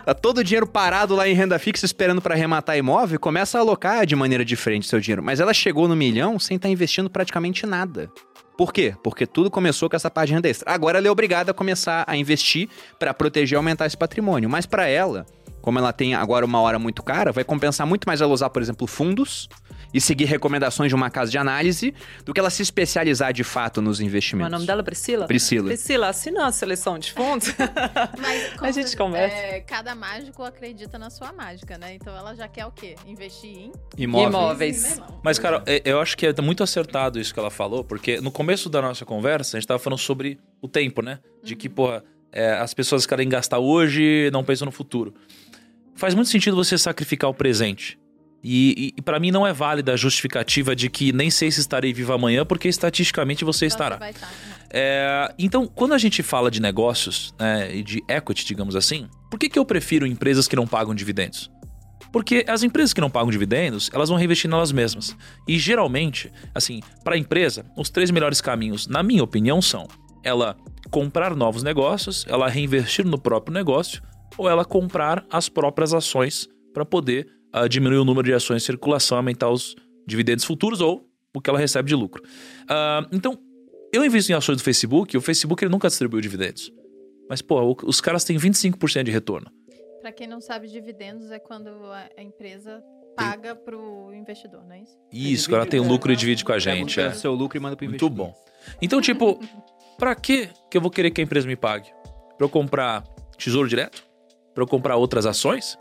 Tá 0.05 0.13
todo 0.13 0.37
o 0.37 0.43
dinheiro 0.43 0.65
parado 0.65 1.15
lá 1.15 1.27
em 1.27 1.33
renda 1.33 1.59
fixa 1.59 1.85
esperando 1.85 2.21
pra 2.21 2.33
arrematar 2.33 2.77
imóvel 2.77 3.15
e 3.15 3.19
começa 3.19 3.57
a 3.57 3.61
alocar 3.61 4.05
de 4.05 4.15
maneira 4.15 4.45
diferente 4.45 4.87
seu 4.87 4.99
dinheiro. 5.01 5.21
Mas 5.21 5.41
ela 5.41 5.53
chegou 5.53 5.87
no 5.87 5.95
milhão 5.95 6.39
sem 6.39 6.55
estar 6.55 6.69
investindo 6.69 7.09
praticamente 7.09 7.65
nada. 7.65 8.09
Por 8.57 8.71
quê? 8.71 8.95
Porque 9.03 9.25
tudo 9.25 9.49
começou 9.49 9.89
com 9.89 9.95
essa 9.95 10.11
parte 10.11 10.33
de 10.33 10.47
extra. 10.47 10.71
Agora 10.71 10.97
ela 10.99 11.07
é 11.07 11.11
obrigada 11.11 11.51
a 11.51 11.53
começar 11.53 12.03
a 12.07 12.15
investir 12.15 12.69
pra 12.99 13.13
proteger 13.13 13.55
e 13.55 13.57
aumentar 13.57 13.85
esse 13.85 13.97
patrimônio. 13.97 14.49
Mas 14.49 14.65
pra 14.65 14.87
ela, 14.87 15.25
como 15.61 15.79
ela 15.79 15.91
tem 15.93 16.13
agora 16.13 16.45
uma 16.45 16.59
hora 16.59 16.77
muito 16.77 17.01
cara, 17.01 17.31
vai 17.31 17.43
compensar 17.43 17.87
muito 17.87 18.05
mais 18.05 18.21
ela 18.21 18.31
usar, 18.31 18.49
por 18.49 18.61
exemplo, 18.61 18.85
fundos 18.85 19.47
e 19.93 20.01
seguir 20.01 20.25
recomendações 20.25 20.89
de 20.89 20.95
uma 20.95 21.09
casa 21.09 21.29
de 21.29 21.37
análise 21.37 21.93
do 22.25 22.33
que 22.33 22.39
ela 22.39 22.49
se 22.49 22.61
especializar 22.61 23.31
de 23.33 23.43
fato 23.43 23.81
nos 23.81 23.99
investimentos. 24.01 24.49
o 24.49 24.51
nome 24.51 24.65
dela 24.65 24.81
é 24.81 24.83
Priscila? 24.83 25.27
Priscila. 25.27 25.67
Priscila, 25.67 26.07
assina 26.09 26.47
a 26.47 26.51
seleção 26.51 26.97
de 26.97 27.11
fundos. 27.13 27.53
Mas 28.19 28.53
A 28.61 28.71
gente 28.71 28.95
conversa. 28.97 29.35
é, 29.35 29.61
cada 29.61 29.93
mágico 29.93 30.43
acredita 30.43 30.97
na 30.97 31.09
sua 31.09 31.31
mágica, 31.31 31.77
né? 31.77 31.93
Então 31.95 32.15
ela 32.15 32.33
já 32.35 32.47
quer 32.47 32.65
o 32.65 32.71
quê? 32.71 32.95
Investir 33.05 33.49
em 33.49 33.71
Imóveis. 33.97 34.33
Imóveis. 34.33 35.01
Mas, 35.23 35.37
cara, 35.37 35.61
é- 35.65 35.81
eu 35.85 35.99
acho 35.99 36.17
que 36.17 36.25
é 36.25 36.41
muito 36.41 36.63
acertado 36.63 37.19
isso 37.19 37.33
que 37.33 37.39
ela 37.39 37.51
falou, 37.51 37.83
porque 37.83 38.19
no 38.21 38.31
começo 38.31 38.69
da 38.69 38.81
nossa 38.81 39.05
conversa, 39.05 39.57
a 39.57 39.59
gente 39.59 39.67
tava 39.67 39.79
falando 39.79 39.99
sobre 39.99 40.39
o 40.61 40.67
tempo, 40.67 41.01
né? 41.01 41.19
De 41.43 41.55
que, 41.55 41.69
porra, 41.69 42.03
é, 42.31 42.53
as 42.53 42.73
pessoas 42.73 43.05
querem 43.05 43.29
gastar 43.29 43.59
hoje 43.59 44.29
não 44.31 44.43
pensam 44.43 44.65
no 44.65 44.71
futuro. 44.71 45.13
Faz 45.95 46.15
muito 46.15 46.29
sentido 46.29 46.55
você 46.55 46.77
sacrificar 46.77 47.29
o 47.29 47.33
presente. 47.33 47.99
E, 48.43 48.93
e, 48.97 49.01
para 49.01 49.19
mim 49.19 49.31
não 49.31 49.47
é 49.47 49.53
válida 49.53 49.93
a 49.93 49.95
justificativa 49.95 50.75
de 50.75 50.89
que 50.89 51.13
nem 51.13 51.29
sei 51.29 51.49
se 51.49 51.61
estarei 51.61 51.93
vivo 51.93 52.11
amanhã, 52.11 52.45
porque 52.45 52.67
estatisticamente 52.67 53.45
você 53.45 53.65
estará. 53.65 53.95
Você 53.95 53.99
vai 53.99 54.09
estar, 54.11 54.27
né? 54.27 54.55
É, 54.69 55.33
então, 55.39 55.65
quando 55.65 55.93
a 55.93 55.97
gente 55.97 56.21
fala 56.21 56.51
de 56.51 56.61
negócios 56.61 57.33
né, 57.39 57.73
e 57.73 57.81
de 57.83 58.03
equity, 58.09 58.45
digamos 58.45 58.75
assim, 58.75 59.07
por 59.31 59.39
que, 59.39 59.47
que 59.47 59.57
eu 59.57 59.63
prefiro 59.63 60.05
empresas 60.05 60.47
que 60.47 60.55
não 60.55 60.67
pagam 60.67 60.93
dividendos? 60.93 61.49
Porque 62.11 62.43
as 62.47 62.63
empresas 62.63 62.91
que 62.91 62.99
não 62.99 63.09
pagam 63.09 63.31
dividendos, 63.31 63.89
elas 63.93 64.09
vão 64.09 64.17
reinvestir 64.17 64.49
nelas 64.49 64.71
mesmas. 64.71 65.15
E 65.47 65.57
geralmente, 65.57 66.31
assim, 66.53 66.81
para 67.03 67.15
a 67.15 67.17
empresa, 67.17 67.65
os 67.77 67.89
três 67.89 68.11
melhores 68.11 68.41
caminhos, 68.41 68.87
na 68.87 69.01
minha 69.01 69.23
opinião, 69.23 69.61
são 69.61 69.87
ela 70.23 70.55
comprar 70.91 71.35
novos 71.35 71.63
negócios, 71.63 72.25
ela 72.27 72.49
reinvestir 72.49 73.05
no 73.05 73.17
próprio 73.17 73.53
negócio, 73.53 74.01
ou 74.37 74.49
ela 74.49 74.65
comprar 74.65 75.25
as 75.31 75.49
próprias 75.49 75.93
ações 75.93 76.47
para 76.73 76.85
poder 76.85 77.27
ah, 77.53 77.67
diminuir 77.67 77.97
o 77.99 78.05
número 78.05 78.25
de 78.25 78.33
ações 78.33 78.63
em 78.63 78.65
circulação, 78.65 79.17
aumentar 79.17 79.49
os 79.49 79.75
dividendos 80.05 80.43
futuros 80.43 80.81
ou 80.81 81.07
o 81.35 81.39
que 81.39 81.49
ela 81.49 81.59
recebe 81.59 81.87
de 81.87 81.95
lucro. 81.95 82.21
Ah, 82.67 83.07
então, 83.11 83.37
eu 83.93 84.03
invisto 84.03 84.31
em 84.31 84.35
ações 84.35 84.57
do 84.57 84.63
Facebook, 84.63 85.15
e 85.15 85.17
o 85.17 85.21
Facebook 85.21 85.63
ele 85.63 85.71
nunca 85.71 85.87
distribuiu 85.87 86.19
dividendos. 86.21 86.71
Mas, 87.29 87.41
pô, 87.41 87.61
o- 87.61 87.77
os 87.85 88.01
caras 88.01 88.23
têm 88.23 88.37
25% 88.37 89.03
de 89.05 89.11
retorno. 89.11 89.49
Pra 90.01 90.11
quem 90.11 90.27
não 90.27 90.41
sabe, 90.41 90.67
dividendos 90.67 91.31
é 91.31 91.39
quando 91.39 91.69
a, 91.69 92.09
a 92.17 92.21
empresa 92.21 92.83
paga 93.15 93.55
pro 93.55 94.11
investidor, 94.13 94.63
não 94.65 94.73
é 94.75 94.81
isso? 94.81 94.97
Isso, 95.11 95.47
o 95.47 95.51
cara 95.51 95.65
tem 95.65 95.79
lucro 95.79 96.11
e 96.11 96.15
divide 96.15 96.43
com 96.43 96.51
a 96.51 96.59
gente. 96.59 96.99
É. 96.99 97.07
o 97.09 97.13
seu 97.15 97.33
lucro 97.33 97.57
e 97.57 97.61
manda 97.61 97.75
pro 97.77 97.85
Muito 97.87 98.03
investimento. 98.05 98.33
bom. 98.33 98.43
Então, 98.81 98.99
tipo, 98.99 99.39
pra 99.97 100.13
que 100.15 100.49
que 100.69 100.75
eu 100.77 100.81
vou 100.81 100.89
querer 100.91 101.11
que 101.11 101.21
a 101.21 101.23
empresa 101.23 101.47
me 101.47 101.55
pague? 101.55 101.89
Pra 102.37 102.45
eu 102.45 102.49
comprar 102.49 103.03
tesouro 103.37 103.69
direto? 103.69 104.03
Pra 104.53 104.63
eu 104.63 104.67
comprar 104.67 104.95
outras 104.97 105.25
ações? 105.25 105.77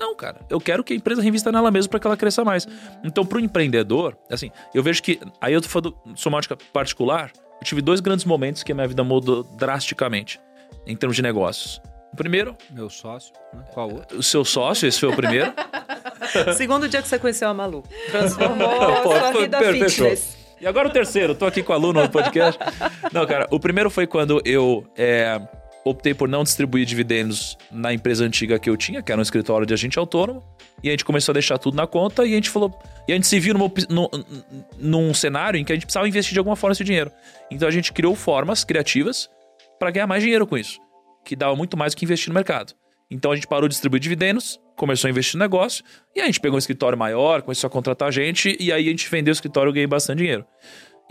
Não, 0.00 0.14
cara. 0.16 0.40
Eu 0.48 0.58
quero 0.60 0.82
que 0.82 0.94
a 0.94 0.96
empresa 0.96 1.20
reinvista 1.20 1.52
nela 1.52 1.70
mesma 1.70 1.90
para 1.90 2.00
que 2.00 2.06
ela 2.06 2.16
cresça 2.16 2.42
mais. 2.42 2.66
Então, 3.04 3.24
pro 3.24 3.38
empreendedor, 3.38 4.16
assim, 4.30 4.50
eu 4.74 4.82
vejo 4.82 5.02
que. 5.02 5.20
Aí 5.40 5.52
eu 5.52 5.60
tô 5.60 5.68
falando 5.68 5.94
ótica 6.32 6.56
particular. 6.72 7.30
Eu 7.60 7.64
tive 7.66 7.82
dois 7.82 8.00
grandes 8.00 8.24
momentos 8.24 8.62
que 8.62 8.72
a 8.72 8.74
minha 8.74 8.88
vida 8.88 9.04
mudou 9.04 9.42
drasticamente 9.58 10.40
em 10.86 10.96
termos 10.96 11.14
de 11.14 11.22
negócios. 11.22 11.80
O 12.12 12.16
primeiro, 12.16 12.56
Meu 12.70 12.88
sócio, 12.90 13.32
né? 13.52 13.62
Qual 13.72 13.92
outro? 13.92 14.18
o 14.18 14.22
seu 14.22 14.44
sócio, 14.44 14.88
esse 14.88 14.98
foi 14.98 15.10
o 15.10 15.14
primeiro. 15.14 15.52
Segundo 16.56 16.88
dia 16.88 17.00
que 17.02 17.08
você 17.08 17.18
conheceu 17.18 17.48
a 17.48 17.54
Malu. 17.54 17.84
Transformou 18.10 18.68
Pô, 19.02 19.12
a 19.12 19.20
sua 19.20 19.32
foi- 19.32 19.42
vida 19.42 19.58
per- 19.58 19.72
fechou. 19.74 20.08
fitness. 20.08 20.36
E 20.60 20.66
agora 20.66 20.88
o 20.88 20.90
terceiro, 20.90 21.34
tô 21.34 21.46
aqui 21.46 21.62
com 21.62 21.72
a 21.72 21.76
Luna 21.76 22.02
no 22.02 22.10
podcast. 22.10 22.58
Não, 23.12 23.26
cara, 23.26 23.46
o 23.50 23.58
primeiro 23.60 23.88
foi 23.90 24.06
quando 24.06 24.42
eu 24.44 24.84
é, 24.96 25.40
optei 25.84 26.14
por 26.14 26.28
não 26.28 26.42
distribuir 26.42 26.84
dividendos 26.84 27.56
na 27.70 27.92
empresa 27.92 28.24
antiga 28.24 28.58
que 28.58 28.68
eu 28.68 28.76
tinha, 28.76 29.02
que 29.02 29.10
era 29.10 29.18
um 29.18 29.22
escritório 29.22 29.66
de 29.66 29.72
agente 29.72 29.98
autônomo. 29.98 30.42
E 30.82 30.88
a 30.88 30.92
gente 30.92 31.04
começou 31.04 31.32
a 31.32 31.34
deixar 31.34 31.58
tudo 31.58 31.76
na 31.76 31.86
conta 31.86 32.24
e 32.24 32.32
a 32.32 32.34
gente 32.34 32.50
falou. 32.50 32.78
E 33.06 33.12
a 33.12 33.14
gente 33.14 33.26
se 33.26 33.38
viu 33.40 33.54
numa 33.54 33.70
num, 33.88 34.08
num 34.78 35.14
cenário 35.14 35.58
em 35.58 35.64
que 35.64 35.72
a 35.72 35.74
gente 35.74 35.84
precisava 35.84 36.08
investir 36.08 36.32
de 36.32 36.38
alguma 36.38 36.56
forma 36.56 36.72
esse 36.72 36.84
dinheiro. 36.84 37.10
Então 37.50 37.66
a 37.66 37.70
gente 37.70 37.92
criou 37.92 38.14
formas 38.14 38.64
criativas 38.64 39.28
para 39.78 39.90
ganhar 39.90 40.06
mais 40.06 40.22
dinheiro 40.22 40.46
com 40.46 40.56
isso, 40.56 40.78
que 41.24 41.34
dava 41.34 41.56
muito 41.56 41.76
mais 41.76 41.94
do 41.94 41.98
que 41.98 42.04
investir 42.04 42.28
no 42.28 42.34
mercado. 42.34 42.74
Então 43.10 43.32
a 43.32 43.34
gente 43.34 43.46
parou 43.46 43.68
de 43.68 43.72
distribuir 43.72 44.00
dividendos, 44.00 44.60
começou 44.76 45.08
a 45.08 45.10
investir 45.10 45.36
no 45.36 45.40
negócio, 45.40 45.84
e 46.14 46.20
a 46.20 46.26
gente 46.26 46.38
pegou 46.38 46.56
um 46.56 46.58
escritório 46.58 46.96
maior, 46.96 47.42
começou 47.42 47.66
a 47.66 47.70
contratar 47.70 48.12
gente, 48.12 48.56
e 48.60 48.72
aí 48.72 48.86
a 48.86 48.90
gente 48.90 49.10
vendeu 49.10 49.32
o 49.32 49.34
escritório 49.34 49.70
e 49.70 49.72
ganhei 49.72 49.86
bastante 49.86 50.18
dinheiro. 50.18 50.46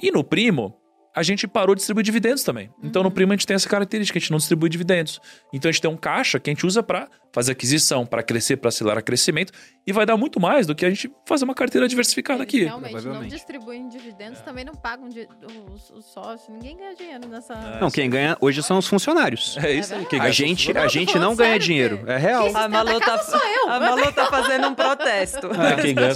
E 0.02 0.12
no 0.12 0.24
Primo, 0.24 0.78
a 1.16 1.24
gente 1.24 1.48
parou 1.48 1.76
de 1.76 1.80
distribuir 1.80 2.04
dividendos 2.04 2.44
também. 2.44 2.70
Então 2.84 3.04
no 3.04 3.12
Primo 3.12 3.34
a 3.34 3.36
gente 3.36 3.48
tem 3.48 3.56
essa 3.56 3.68
característica, 3.68 4.18
a 4.18 4.20
gente 4.20 4.32
não 4.32 4.38
distribui 4.38 4.70
dividendos. 4.70 5.20
Então 5.54 5.70
a 5.70 5.72
gente 5.72 5.82
tem 5.82 5.92
um 5.92 5.98
caixa 5.98 6.40
que 6.40 6.50
a 6.50 6.54
gente 6.54 6.66
usa 6.66 6.84
para 6.84 7.10
fazer 7.32 7.52
aquisição, 7.52 8.06
para 8.06 8.24
crescer, 8.24 8.58
para 8.58 8.70
acelerar 8.70 9.04
crescimento, 9.04 9.54
e 9.86 9.94
vai 9.94 10.06
dar 10.06 10.18
muito 10.18 10.40
mais 10.40 10.66
do 10.68 10.74
que 10.76 10.86
a 10.86 10.90
gente 10.90 11.12
fazer 11.26 11.46
uma 11.46 11.54
carteira 11.56 11.88
diversificada 11.88 12.44
Eles 12.44 12.48
aqui. 12.50 12.64
realmente 12.64 13.06
não 13.06 13.22
distribuem 13.28 13.88
dividendos, 13.88 14.40
também 14.42 14.64
não 14.66 14.74
pagam 14.74 15.10
di- 15.10 15.28
os, 15.74 15.90
os 15.92 16.06
sócios. 16.06 16.50
Ninguém 16.50 16.78
ganha 16.78 16.96
dinheiro 16.96 17.28
nessa. 17.28 17.56
Não, 17.80 17.90
quem 17.92 18.10
ganha 18.10 18.38
hoje 18.42 18.62
são 18.64 18.78
os 18.78 18.88
funcionários. 18.88 19.58
É 19.58 19.72
isso 19.74 19.94
aí. 19.94 20.06
Quem 20.06 20.20
A 20.20 20.30
gente, 20.32 20.76
a 20.78 20.88
gente 20.88 21.18
não 21.20 21.36
ganha 21.36 21.52
sério, 21.52 21.66
dinheiro. 21.66 22.04
É 22.08 22.18
real. 22.18 22.56
A 22.56 22.68
Malu 22.68 23.00
tá, 23.00 23.14
a 23.14 23.18
casa 23.18 23.32
sou 23.38 23.48
eu. 23.48 23.70
a 23.72 23.80
Malu 23.80 24.12
tá 24.12 24.26
fazendo 24.28 24.68
um 24.68 24.74
protesto. 24.76 25.48
É, 25.54 25.82
quem 25.82 25.94
ganha. 25.96 26.14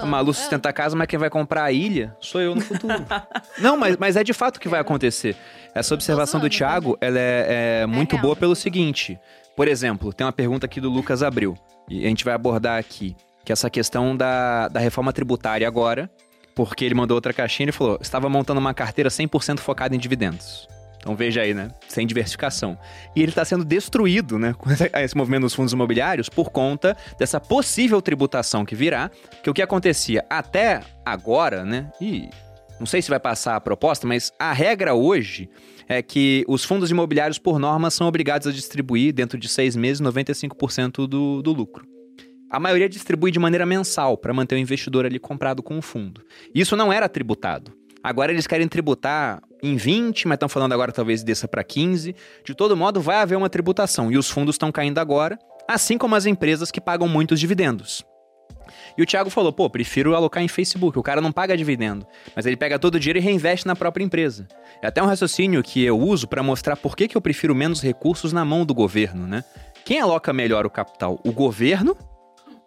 A 0.00 0.06
Malu 0.06 0.30
É. 0.30 0.34
sustenta 0.34 0.68
a 0.68 0.72
casa, 0.72 0.94
mas 0.96 1.06
quem 1.06 1.18
vai 1.18 1.30
comprar 1.30 1.64
a 1.64 1.72
ilha 1.72 2.16
sou 2.20 2.40
eu 2.40 2.54
no 2.54 2.60
futuro. 2.60 2.94
não, 3.58 3.76
mas, 3.76 3.96
mas 3.96 4.16
é 4.16 4.24
de 4.24 4.32
fato 4.32 4.58
que 4.60 4.68
vai 4.68 4.80
acontecer. 4.80 5.36
Essa 5.74 5.94
observação 5.94 6.38
do 6.38 6.50
Thiago, 6.50 6.98
ela 7.00 7.18
é, 7.18 7.80
é 7.82 7.86
muito 7.86 8.12
real. 8.12 8.22
boa 8.22 8.36
pelo 8.36 8.54
seguinte. 8.54 9.18
Por 9.62 9.68
exemplo, 9.68 10.12
tem 10.12 10.26
uma 10.26 10.32
pergunta 10.32 10.66
aqui 10.66 10.80
do 10.80 10.90
Lucas 10.90 11.22
Abreu. 11.22 11.56
E 11.88 12.04
a 12.04 12.08
gente 12.08 12.24
vai 12.24 12.34
abordar 12.34 12.80
aqui. 12.80 13.14
Que 13.44 13.52
é 13.52 13.54
essa 13.54 13.70
questão 13.70 14.16
da, 14.16 14.66
da 14.66 14.80
reforma 14.80 15.12
tributária 15.12 15.68
agora. 15.68 16.10
Porque 16.52 16.84
ele 16.84 16.96
mandou 16.96 17.14
outra 17.14 17.32
caixinha 17.32 17.68
e 17.68 17.72
falou: 17.72 17.96
estava 18.02 18.28
montando 18.28 18.58
uma 18.58 18.74
carteira 18.74 19.08
100% 19.08 19.60
focada 19.60 19.94
em 19.94 20.00
dividendos. 20.00 20.66
Então 20.98 21.14
veja 21.14 21.42
aí, 21.42 21.54
né? 21.54 21.70
Sem 21.86 22.08
diversificação. 22.08 22.76
E 23.14 23.22
ele 23.22 23.30
está 23.30 23.44
sendo 23.44 23.64
destruído, 23.64 24.36
né? 24.36 24.52
Com 24.58 24.68
esse 24.68 25.16
movimento 25.16 25.42
dos 25.42 25.54
fundos 25.54 25.72
imobiliários 25.72 26.28
por 26.28 26.50
conta 26.50 26.96
dessa 27.16 27.38
possível 27.38 28.02
tributação 28.02 28.64
que 28.64 28.74
virá. 28.74 29.12
Que 29.44 29.50
o 29.50 29.54
que 29.54 29.62
acontecia 29.62 30.24
até 30.28 30.80
agora, 31.06 31.64
né? 31.64 31.88
E 32.00 32.28
não 32.80 32.86
sei 32.86 33.00
se 33.00 33.08
vai 33.08 33.20
passar 33.20 33.54
a 33.54 33.60
proposta, 33.60 34.08
mas 34.08 34.32
a 34.40 34.52
regra 34.52 34.92
hoje 34.92 35.48
é 35.92 36.02
que 36.02 36.44
os 36.48 36.64
fundos 36.64 36.90
imobiliários, 36.90 37.38
por 37.38 37.58
norma, 37.58 37.90
são 37.90 38.06
obrigados 38.06 38.46
a 38.46 38.52
distribuir, 38.52 39.12
dentro 39.12 39.38
de 39.38 39.48
seis 39.48 39.76
meses, 39.76 40.00
95% 40.00 41.06
do, 41.06 41.42
do 41.42 41.52
lucro. 41.52 41.86
A 42.50 42.60
maioria 42.60 42.88
distribui 42.88 43.30
de 43.30 43.38
maneira 43.38 43.64
mensal 43.64 44.16
para 44.16 44.34
manter 44.34 44.56
o 44.56 44.58
investidor 44.58 45.06
ali 45.06 45.18
comprado 45.18 45.62
com 45.62 45.78
o 45.78 45.82
fundo. 45.82 46.22
Isso 46.54 46.76
não 46.76 46.92
era 46.92 47.08
tributado. 47.08 47.72
Agora 48.02 48.32
eles 48.32 48.46
querem 48.46 48.68
tributar 48.68 49.40
em 49.62 49.76
20, 49.76 50.26
mas 50.26 50.36
estão 50.36 50.48
falando 50.48 50.72
agora 50.72 50.92
talvez 50.92 51.22
desça 51.22 51.46
para 51.46 51.62
15. 51.62 52.14
De 52.44 52.54
todo 52.54 52.76
modo, 52.76 53.00
vai 53.00 53.16
haver 53.16 53.36
uma 53.36 53.48
tributação 53.48 54.10
e 54.10 54.18
os 54.18 54.28
fundos 54.28 54.56
estão 54.56 54.72
caindo 54.72 54.98
agora, 54.98 55.38
assim 55.68 55.96
como 55.96 56.14
as 56.14 56.26
empresas 56.26 56.70
que 56.70 56.80
pagam 56.80 57.08
muitos 57.08 57.38
dividendos. 57.38 58.04
E 58.96 59.02
o 59.02 59.06
Thiago 59.06 59.30
falou: 59.30 59.52
pô, 59.52 59.68
prefiro 59.68 60.14
alocar 60.14 60.42
em 60.42 60.48
Facebook. 60.48 60.98
O 60.98 61.02
cara 61.02 61.20
não 61.20 61.32
paga 61.32 61.56
dividendo, 61.56 62.06
mas 62.34 62.46
ele 62.46 62.56
pega 62.56 62.78
todo 62.78 62.96
o 62.96 63.00
dinheiro 63.00 63.18
e 63.18 63.22
reinveste 63.22 63.66
na 63.66 63.76
própria 63.76 64.04
empresa. 64.04 64.46
É 64.80 64.86
até 64.86 65.02
um 65.02 65.06
raciocínio 65.06 65.62
que 65.62 65.82
eu 65.82 65.98
uso 65.98 66.26
para 66.26 66.42
mostrar 66.42 66.76
por 66.76 66.96
que, 66.96 67.08
que 67.08 67.16
eu 67.16 67.20
prefiro 67.20 67.54
menos 67.54 67.82
recursos 67.82 68.32
na 68.32 68.44
mão 68.44 68.64
do 68.64 68.74
governo, 68.74 69.26
né? 69.26 69.44
Quem 69.84 70.00
aloca 70.00 70.32
melhor 70.32 70.64
o 70.64 70.70
capital? 70.70 71.20
O 71.24 71.32
governo 71.32 71.96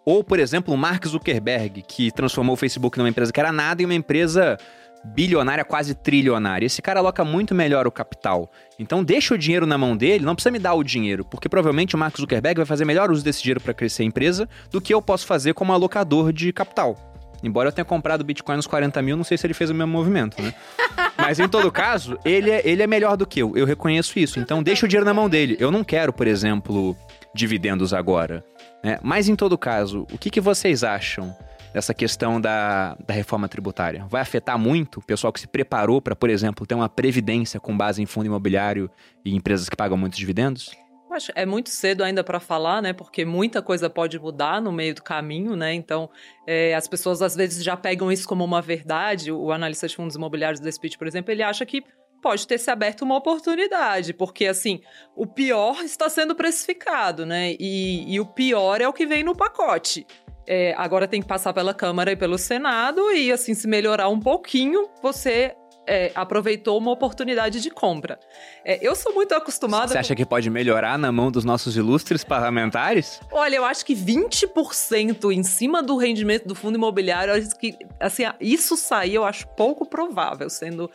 ou, 0.06 0.22
por 0.22 0.38
exemplo, 0.38 0.72
o 0.72 0.76
Mark 0.76 1.04
Zuckerberg, 1.04 1.82
que 1.82 2.12
transformou 2.12 2.54
o 2.54 2.56
Facebook 2.56 2.96
numa 2.96 3.08
empresa 3.08 3.32
que 3.32 3.40
era 3.40 3.50
nada 3.50 3.82
em 3.82 3.84
uma 3.84 3.94
empresa 3.94 4.56
bilionária, 5.04 5.64
quase 5.64 5.94
trilionária. 5.94 6.66
Esse 6.66 6.82
cara 6.82 7.00
aloca 7.00 7.24
muito 7.24 7.54
melhor 7.54 7.86
o 7.86 7.92
capital. 7.92 8.50
Então 8.78 9.04
deixa 9.04 9.34
o 9.34 9.38
dinheiro 9.38 9.66
na 9.66 9.78
mão 9.78 9.96
dele, 9.96 10.24
não 10.24 10.34
precisa 10.34 10.50
me 10.50 10.58
dar 10.58 10.74
o 10.74 10.82
dinheiro, 10.82 11.24
porque 11.24 11.48
provavelmente 11.48 11.94
o 11.94 11.98
Mark 11.98 12.16
Zuckerberg 12.16 12.58
vai 12.58 12.66
fazer 12.66 12.84
melhor 12.84 13.10
uso 13.10 13.24
desse 13.24 13.42
dinheiro 13.42 13.60
para 13.60 13.74
crescer 13.74 14.02
a 14.02 14.06
empresa 14.06 14.48
do 14.70 14.80
que 14.80 14.92
eu 14.92 15.00
posso 15.00 15.26
fazer 15.26 15.54
como 15.54 15.72
alocador 15.72 16.32
de 16.32 16.52
capital. 16.52 16.96
Embora 17.42 17.68
eu 17.68 17.72
tenha 17.72 17.84
comprado 17.84 18.24
Bitcoin 18.24 18.56
nos 18.56 18.66
40 18.66 19.00
mil, 19.02 19.16
não 19.16 19.24
sei 19.24 19.36
se 19.36 19.46
ele 19.46 19.54
fez 19.54 19.70
o 19.70 19.74
mesmo 19.74 19.92
movimento, 19.92 20.40
né? 20.40 20.54
Mas 21.16 21.38
em 21.38 21.48
todo 21.48 21.70
caso, 21.70 22.18
ele 22.24 22.50
é, 22.50 22.62
ele 22.64 22.82
é 22.82 22.86
melhor 22.86 23.16
do 23.16 23.26
que 23.26 23.40
eu. 23.40 23.56
Eu 23.56 23.66
reconheço 23.66 24.18
isso. 24.18 24.38
Então 24.38 24.62
deixa 24.62 24.86
o 24.86 24.88
dinheiro 24.88 25.04
na 25.04 25.14
mão 25.14 25.28
dele. 25.28 25.56
Eu 25.58 25.70
não 25.70 25.84
quero, 25.84 26.12
por 26.12 26.26
exemplo, 26.26 26.96
dividendos 27.34 27.92
agora. 27.92 28.44
Né? 28.82 28.98
Mas 29.02 29.28
em 29.28 29.36
todo 29.36 29.56
caso, 29.58 30.06
o 30.12 30.18
que, 30.18 30.30
que 30.30 30.40
vocês 30.40 30.82
acham 30.84 31.34
dessa 31.76 31.92
questão 31.92 32.40
da, 32.40 32.96
da 33.06 33.12
reforma 33.12 33.46
tributária? 33.50 34.06
Vai 34.08 34.22
afetar 34.22 34.58
muito 34.58 34.98
o 34.98 35.02
pessoal 35.02 35.30
que 35.30 35.38
se 35.38 35.46
preparou 35.46 36.00
para, 36.00 36.16
por 36.16 36.30
exemplo, 36.30 36.66
ter 36.66 36.74
uma 36.74 36.88
previdência 36.88 37.60
com 37.60 37.76
base 37.76 38.02
em 38.02 38.06
fundo 38.06 38.24
imobiliário 38.24 38.90
e 39.22 39.36
empresas 39.36 39.68
que 39.68 39.76
pagam 39.76 39.98
muitos 39.98 40.18
dividendos? 40.18 40.70
Acho 41.10 41.30
é 41.34 41.44
muito 41.44 41.68
cedo 41.68 42.02
ainda 42.02 42.24
para 42.24 42.40
falar, 42.40 42.80
né? 42.80 42.94
Porque 42.94 43.26
muita 43.26 43.60
coisa 43.60 43.90
pode 43.90 44.18
mudar 44.18 44.58
no 44.58 44.72
meio 44.72 44.94
do 44.94 45.02
caminho, 45.02 45.54
né? 45.54 45.74
Então, 45.74 46.08
é, 46.46 46.74
as 46.74 46.88
pessoas 46.88 47.20
às 47.20 47.36
vezes 47.36 47.62
já 47.62 47.76
pegam 47.76 48.10
isso 48.10 48.26
como 48.26 48.42
uma 48.42 48.62
verdade. 48.62 49.30
O 49.30 49.52
analista 49.52 49.86
de 49.86 49.96
fundos 49.96 50.16
imobiliários 50.16 50.60
do 50.60 50.72
Speech, 50.72 50.96
por 50.96 51.06
exemplo, 51.06 51.30
ele 51.30 51.42
acha 51.42 51.66
que 51.66 51.84
pode 52.22 52.46
ter 52.46 52.58
se 52.58 52.70
aberto 52.70 53.02
uma 53.02 53.16
oportunidade, 53.16 54.14
porque 54.14 54.46
assim, 54.46 54.80
o 55.14 55.26
pior 55.26 55.82
está 55.84 56.08
sendo 56.08 56.34
precificado, 56.34 57.26
né? 57.26 57.54
E, 57.60 58.14
e 58.14 58.18
o 58.18 58.24
pior 58.24 58.80
é 58.80 58.88
o 58.88 58.94
que 58.94 59.06
vem 59.06 59.22
no 59.22 59.36
pacote. 59.36 60.06
É, 60.46 60.74
agora 60.76 61.08
tem 61.08 61.20
que 61.20 61.26
passar 61.26 61.52
pela 61.52 61.74
Câmara 61.74 62.12
e 62.12 62.16
pelo 62.16 62.38
Senado, 62.38 63.10
e 63.10 63.32
assim, 63.32 63.54
se 63.54 63.66
melhorar 63.66 64.08
um 64.08 64.20
pouquinho, 64.20 64.88
você 65.02 65.54
é, 65.86 66.10
aproveitou 66.14 66.76
uma 66.78 66.90
oportunidade 66.90 67.60
de 67.60 67.70
compra. 67.70 68.18
É, 68.64 68.78
eu 68.80 68.94
sou 68.94 69.14
muito 69.14 69.34
acostumada. 69.34 69.88
Você 69.88 69.98
acha 69.98 70.14
que 70.14 70.26
pode 70.26 70.50
melhorar 70.50 70.98
na 70.98 71.12
mão 71.12 71.30
dos 71.30 71.44
nossos 71.44 71.76
ilustres 71.76 72.24
parlamentares? 72.24 73.20
Olha, 73.30 73.56
eu 73.56 73.64
acho 73.64 73.84
que 73.84 73.94
20% 73.94 75.32
em 75.32 75.42
cima 75.42 75.82
do 75.82 75.96
rendimento 75.96 76.46
do 76.46 76.54
fundo 76.54 76.76
imobiliário, 76.76 77.32
que, 77.58 77.76
assim, 78.00 78.24
isso 78.40 78.76
sair 78.76 79.14
eu 79.14 79.24
acho 79.24 79.46
pouco 79.48 79.86
provável, 79.86 80.50
sendo 80.50 80.90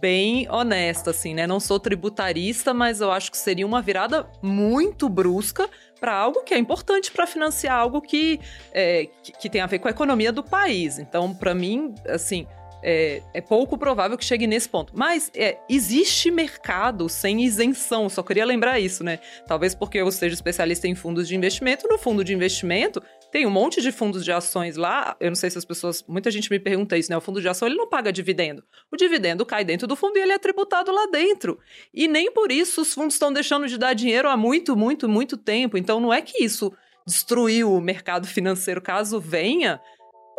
bem 0.00 0.46
honesta, 0.50 1.10
assim, 1.10 1.34
né? 1.34 1.46
Não 1.46 1.58
sou 1.58 1.80
tributarista, 1.80 2.74
mas 2.74 3.00
eu 3.00 3.10
acho 3.10 3.30
que 3.30 3.38
seria 3.38 3.66
uma 3.66 3.80
virada 3.80 4.28
muito 4.42 5.08
brusca 5.08 5.68
para 6.00 6.12
algo 6.12 6.42
que 6.42 6.54
é 6.54 6.58
importante 6.58 7.10
para 7.10 7.26
financiar 7.26 7.76
algo 7.76 8.00
que, 8.00 8.40
é, 8.72 9.08
que, 9.22 9.32
que, 9.32 9.50
tem 9.50 9.60
a 9.60 9.66
ver 9.66 9.78
com 9.78 9.88
a 9.88 9.90
economia 9.90 10.32
do 10.32 10.42
país. 10.42 10.98
Então, 10.98 11.34
para 11.34 11.54
mim, 11.54 11.94
assim, 12.08 12.46
é, 12.82 13.22
é, 13.34 13.40
pouco 13.40 13.76
provável 13.76 14.16
que 14.16 14.24
chegue 14.24 14.46
nesse 14.46 14.68
ponto. 14.68 14.92
Mas 14.94 15.30
é, 15.34 15.58
existe 15.68 16.30
mercado 16.30 17.08
sem 17.08 17.42
isenção, 17.42 18.08
só 18.08 18.22
queria 18.22 18.44
lembrar 18.44 18.78
isso, 18.78 19.02
né? 19.02 19.18
Talvez 19.46 19.74
porque 19.74 19.98
eu 19.98 20.10
seja 20.12 20.34
especialista 20.34 20.86
em 20.86 20.94
fundos 20.94 21.26
de 21.26 21.34
investimento. 21.34 21.88
No 21.88 21.98
fundo 21.98 22.22
de 22.22 22.32
investimento, 22.32 23.02
tem 23.36 23.44
um 23.44 23.50
monte 23.50 23.82
de 23.82 23.92
fundos 23.92 24.24
de 24.24 24.32
ações 24.32 24.76
lá. 24.76 25.14
Eu 25.20 25.28
não 25.28 25.34
sei 25.34 25.50
se 25.50 25.58
as 25.58 25.64
pessoas. 25.66 26.02
Muita 26.08 26.30
gente 26.30 26.50
me 26.50 26.58
pergunta 26.58 26.96
isso, 26.96 27.10
né? 27.10 27.18
O 27.18 27.20
fundo 27.20 27.38
de 27.38 27.46
ação 27.46 27.68
ele 27.68 27.76
não 27.76 27.86
paga 27.86 28.10
dividendo. 28.10 28.64
O 28.90 28.96
dividendo 28.96 29.44
cai 29.44 29.62
dentro 29.62 29.86
do 29.86 29.94
fundo 29.94 30.16
e 30.16 30.22
ele 30.22 30.32
é 30.32 30.38
tributado 30.38 30.90
lá 30.90 31.06
dentro. 31.12 31.58
E 31.92 32.08
nem 32.08 32.32
por 32.32 32.50
isso 32.50 32.80
os 32.80 32.94
fundos 32.94 33.14
estão 33.14 33.30
deixando 33.30 33.68
de 33.68 33.76
dar 33.76 33.92
dinheiro 33.92 34.26
há 34.26 34.38
muito, 34.38 34.74
muito, 34.74 35.06
muito 35.06 35.36
tempo. 35.36 35.76
Então 35.76 36.00
não 36.00 36.14
é 36.14 36.22
que 36.22 36.42
isso 36.42 36.72
destruiu 37.06 37.74
o 37.74 37.80
mercado 37.80 38.26
financeiro 38.26 38.80
caso 38.80 39.20
venha 39.20 39.82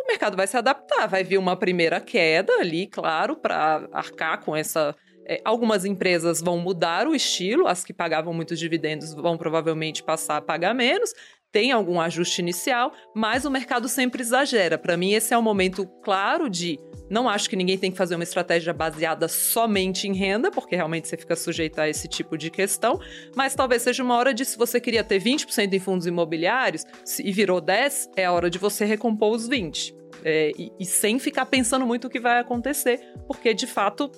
mercado 0.08 0.36
vai 0.36 0.46
se 0.46 0.56
adaptar, 0.56 1.06
vai 1.06 1.22
vir 1.22 1.36
uma 1.36 1.54
primeira 1.54 2.00
queda 2.00 2.50
ali, 2.54 2.86
claro, 2.86 3.36
para 3.36 3.86
arcar 3.92 4.42
com 4.42 4.56
essa. 4.56 4.96
É, 5.26 5.42
algumas 5.44 5.84
empresas 5.84 6.40
vão 6.40 6.58
mudar 6.58 7.06
o 7.06 7.14
estilo, 7.14 7.66
as 7.66 7.84
que 7.84 7.92
pagavam 7.92 8.32
muitos 8.32 8.58
dividendos 8.58 9.12
vão 9.12 9.36
provavelmente 9.36 10.02
passar 10.02 10.38
a 10.38 10.40
pagar 10.40 10.74
menos, 10.74 11.12
tem 11.50 11.72
algum 11.72 12.00
ajuste 12.00 12.40
inicial, 12.40 12.92
mas 13.14 13.44
o 13.44 13.50
mercado 13.50 13.88
sempre 13.88 14.22
exagera. 14.22 14.76
Para 14.76 14.96
mim, 14.96 15.12
esse 15.12 15.32
é 15.32 15.38
o 15.38 15.42
momento 15.42 15.86
claro 16.02 16.48
de. 16.48 16.78
Não 17.10 17.26
acho 17.26 17.48
que 17.48 17.56
ninguém 17.56 17.78
tem 17.78 17.90
que 17.90 17.96
fazer 17.96 18.16
uma 18.16 18.24
estratégia 18.24 18.72
baseada 18.74 19.28
somente 19.28 20.06
em 20.06 20.12
renda, 20.12 20.50
porque 20.50 20.76
realmente 20.76 21.08
você 21.08 21.16
fica 21.16 21.34
sujeito 21.34 21.78
a 21.78 21.88
esse 21.88 22.06
tipo 22.06 22.36
de 22.36 22.50
questão, 22.50 23.00
mas 23.34 23.54
talvez 23.54 23.80
seja 23.80 24.04
uma 24.04 24.14
hora 24.14 24.34
de, 24.34 24.44
se 24.44 24.58
você 24.58 24.78
queria 24.78 25.02
ter 25.02 25.18
20% 25.18 25.72
em 25.72 25.78
fundos 25.78 26.06
imobiliários 26.06 26.84
e 27.18 27.32
virou 27.32 27.62
10%, 27.62 28.10
é 28.14 28.26
a 28.26 28.32
hora 28.32 28.50
de 28.50 28.58
você 28.58 28.84
recompor 28.84 29.34
os 29.34 29.48
20%. 29.48 29.96
É, 30.24 30.52
e, 30.58 30.72
e 30.80 30.84
sem 30.84 31.18
ficar 31.18 31.46
pensando 31.46 31.86
muito 31.86 32.08
o 32.08 32.10
que 32.10 32.18
vai 32.18 32.40
acontecer, 32.40 33.00
porque 33.26 33.54
de 33.54 33.66
fato 33.66 34.10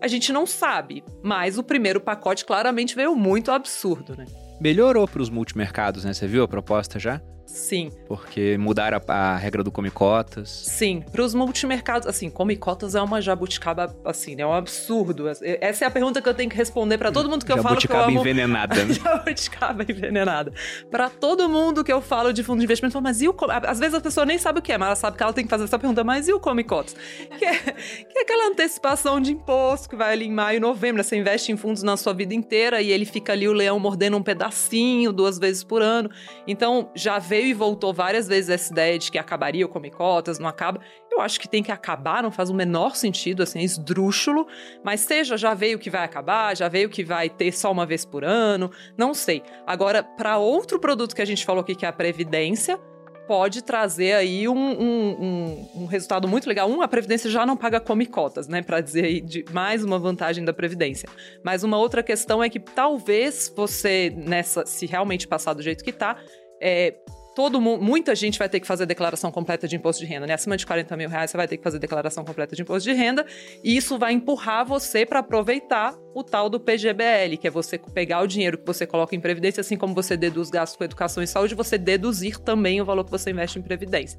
a 0.00 0.08
gente 0.08 0.32
não 0.32 0.46
sabe. 0.46 1.04
Mas 1.22 1.58
o 1.58 1.62
primeiro 1.62 2.00
pacote 2.00 2.44
claramente 2.44 2.96
veio 2.96 3.14
muito 3.14 3.52
absurdo, 3.52 4.16
né? 4.16 4.24
Melhorou 4.62 5.08
para 5.08 5.20
os 5.20 5.28
multimercados, 5.28 6.04
né? 6.04 6.14
Você 6.14 6.24
viu 6.28 6.44
a 6.44 6.46
proposta 6.46 6.96
já? 6.96 7.20
Sim. 7.52 7.92
Porque 8.08 8.56
mudaram 8.56 8.98
a, 9.06 9.12
a 9.12 9.36
regra 9.36 9.62
do 9.62 9.70
come 9.70 9.90
cotas. 9.90 10.48
Sim, 10.48 11.04
para 11.12 11.22
os 11.22 11.34
multimercados, 11.34 12.08
assim, 12.08 12.30
come 12.30 12.56
cotas 12.56 12.94
é 12.94 13.02
uma 13.02 13.20
jabuticaba, 13.20 13.94
assim, 14.06 14.34
é 14.38 14.46
um 14.46 14.54
absurdo. 14.54 15.26
Essa 15.28 15.84
é 15.84 15.88
a 15.88 15.90
pergunta 15.90 16.22
que 16.22 16.28
eu 16.28 16.32
tenho 16.32 16.48
que 16.48 16.56
responder 16.56 16.96
para 16.96 17.12
todo 17.12 17.28
mundo 17.28 17.44
que 17.44 17.52
eu 17.52 17.62
falo 17.62 17.76
que 17.76 17.92
eu 17.92 18.02
amo. 18.02 18.20
envenenada. 18.20 18.82
Né? 18.82 18.94
jabuticaba 19.04 19.82
envenenada. 19.82 20.50
Para 20.90 21.10
todo 21.10 21.46
mundo 21.46 21.84
que 21.84 21.92
eu 21.92 22.00
falo 22.00 22.32
de 22.32 22.42
fundo 22.42 22.60
de 22.60 22.64
investimento, 22.64 23.00
mas 23.02 23.20
e 23.20 23.28
o 23.28 23.36
Às 23.66 23.78
vezes 23.78 23.94
a 23.94 24.00
pessoa 24.00 24.24
nem 24.24 24.38
sabe 24.38 24.60
o 24.60 24.62
que 24.62 24.72
é, 24.72 24.78
mas 24.78 24.86
ela 24.86 24.96
sabe 24.96 25.18
que 25.18 25.22
ela 25.22 25.32
tem 25.34 25.44
que 25.44 25.50
fazer 25.50 25.64
essa 25.64 25.78
pergunta, 25.78 26.02
mas 26.02 26.28
e 26.28 26.32
o 26.32 26.40
come 26.40 26.64
cotas? 26.64 26.96
Que 27.38 27.44
é, 27.44 27.54
que 27.54 28.18
é 28.18 28.22
aquela 28.22 28.48
antecipação 28.48 29.20
de 29.20 29.32
imposto 29.32 29.90
que 29.90 29.96
vai 29.96 30.14
ali 30.14 30.24
em 30.24 30.32
maio, 30.32 30.58
novembro, 30.58 31.04
você 31.04 31.16
investe 31.16 31.52
em 31.52 31.56
fundos 31.58 31.82
na 31.82 31.98
sua 31.98 32.14
vida 32.14 32.32
inteira 32.32 32.80
e 32.80 32.90
ele 32.90 33.04
fica 33.04 33.34
ali 33.34 33.46
o 33.46 33.52
leão 33.52 33.78
mordendo 33.78 34.16
um 34.16 34.22
pedacinho 34.22 35.12
duas 35.12 35.38
vezes 35.38 35.62
por 35.62 35.82
ano. 35.82 36.10
Então, 36.46 36.90
já 36.94 37.18
veio 37.18 37.41
veio 37.42 37.50
e 37.50 37.54
voltou 37.54 37.92
várias 37.92 38.28
vezes 38.28 38.48
essa 38.48 38.72
ideia 38.72 38.98
de 38.98 39.10
que 39.10 39.18
acabaria 39.18 39.66
o 39.66 39.68
Come 39.68 39.90
Cotas, 39.90 40.38
não 40.38 40.48
acaba. 40.48 40.80
Eu 41.10 41.20
acho 41.20 41.40
que 41.40 41.48
tem 41.48 41.62
que 41.62 41.72
acabar, 41.72 42.22
não 42.22 42.30
faz 42.30 42.48
o 42.48 42.54
menor 42.54 42.96
sentido, 42.96 43.42
assim, 43.42 43.58
é 43.58 43.62
esdrúxulo. 43.62 44.46
Mas 44.84 45.00
seja, 45.00 45.36
já 45.36 45.52
veio 45.52 45.78
que 45.78 45.90
vai 45.90 46.04
acabar, 46.04 46.56
já 46.56 46.68
veio 46.68 46.88
que 46.88 47.04
vai 47.04 47.28
ter 47.28 47.52
só 47.52 47.70
uma 47.70 47.84
vez 47.84 48.04
por 48.04 48.24
ano, 48.24 48.70
não 48.96 49.12
sei. 49.12 49.42
Agora, 49.66 50.02
para 50.02 50.38
outro 50.38 50.78
produto 50.78 51.14
que 51.14 51.22
a 51.22 51.26
gente 51.26 51.44
falou 51.44 51.62
aqui, 51.62 51.74
que 51.74 51.84
é 51.84 51.88
a 51.88 51.92
Previdência, 51.92 52.78
pode 53.26 53.62
trazer 53.62 54.14
aí 54.14 54.48
um, 54.48 54.56
um, 54.56 55.10
um, 55.20 55.82
um, 55.82 55.86
resultado 55.86 56.26
muito 56.28 56.48
legal. 56.48 56.68
Um, 56.68 56.82
a 56.82 56.88
Previdência 56.88 57.30
já 57.30 57.44
não 57.44 57.56
paga 57.56 57.80
come 57.80 58.06
cotas, 58.06 58.48
né? 58.48 58.62
Para 58.62 58.80
dizer 58.80 59.04
aí 59.04 59.20
de 59.20 59.44
mais 59.50 59.84
uma 59.84 59.98
vantagem 59.98 60.44
da 60.44 60.52
Previdência. 60.52 61.08
Mas 61.42 61.62
uma 61.62 61.78
outra 61.78 62.02
questão 62.02 62.42
é 62.42 62.48
que 62.48 62.60
talvez 62.60 63.52
você, 63.54 64.12
nessa, 64.16 64.64
se 64.66 64.86
realmente 64.86 65.26
passar 65.28 65.54
do 65.54 65.62
jeito 65.62 65.84
que 65.84 65.92
tá, 65.92 66.16
é, 66.62 66.94
todo 67.34 67.60
mundo, 67.60 67.82
muita 67.82 68.14
gente 68.14 68.38
vai 68.38 68.48
ter 68.48 68.60
que 68.60 68.66
fazer 68.66 68.86
declaração 68.86 69.30
completa 69.30 69.66
de 69.66 69.76
imposto 69.76 70.04
de 70.04 70.06
renda, 70.06 70.26
né? 70.26 70.34
Acima 70.34 70.56
de 70.56 70.66
40 70.66 70.96
mil 70.96 71.08
reais 71.08 71.30
você 71.30 71.36
vai 71.36 71.48
ter 71.48 71.56
que 71.56 71.62
fazer 71.62 71.78
declaração 71.78 72.24
completa 72.24 72.54
de 72.54 72.62
imposto 72.62 72.88
de 72.88 72.94
renda, 72.94 73.26
e 73.62 73.76
isso 73.76 73.98
vai 73.98 74.12
empurrar 74.12 74.64
você 74.66 75.06
para 75.06 75.20
aproveitar 75.20 75.94
o 76.14 76.22
tal 76.22 76.50
do 76.50 76.60
PGBL, 76.60 77.36
que 77.40 77.46
é 77.46 77.50
você 77.50 77.78
pegar 77.78 78.20
o 78.20 78.26
dinheiro 78.26 78.58
que 78.58 78.66
você 78.66 78.86
coloca 78.86 79.16
em 79.16 79.20
previdência, 79.20 79.60
assim 79.60 79.76
como 79.76 79.94
você 79.94 80.16
deduz 80.16 80.50
gastos 80.50 80.76
com 80.76 80.84
educação 80.84 81.22
e 81.22 81.26
saúde, 81.26 81.54
você 81.54 81.78
deduzir 81.78 82.38
também 82.38 82.80
o 82.80 82.84
valor 82.84 83.04
que 83.04 83.10
você 83.10 83.30
investe 83.30 83.58
em 83.58 83.62
previdência. 83.62 84.18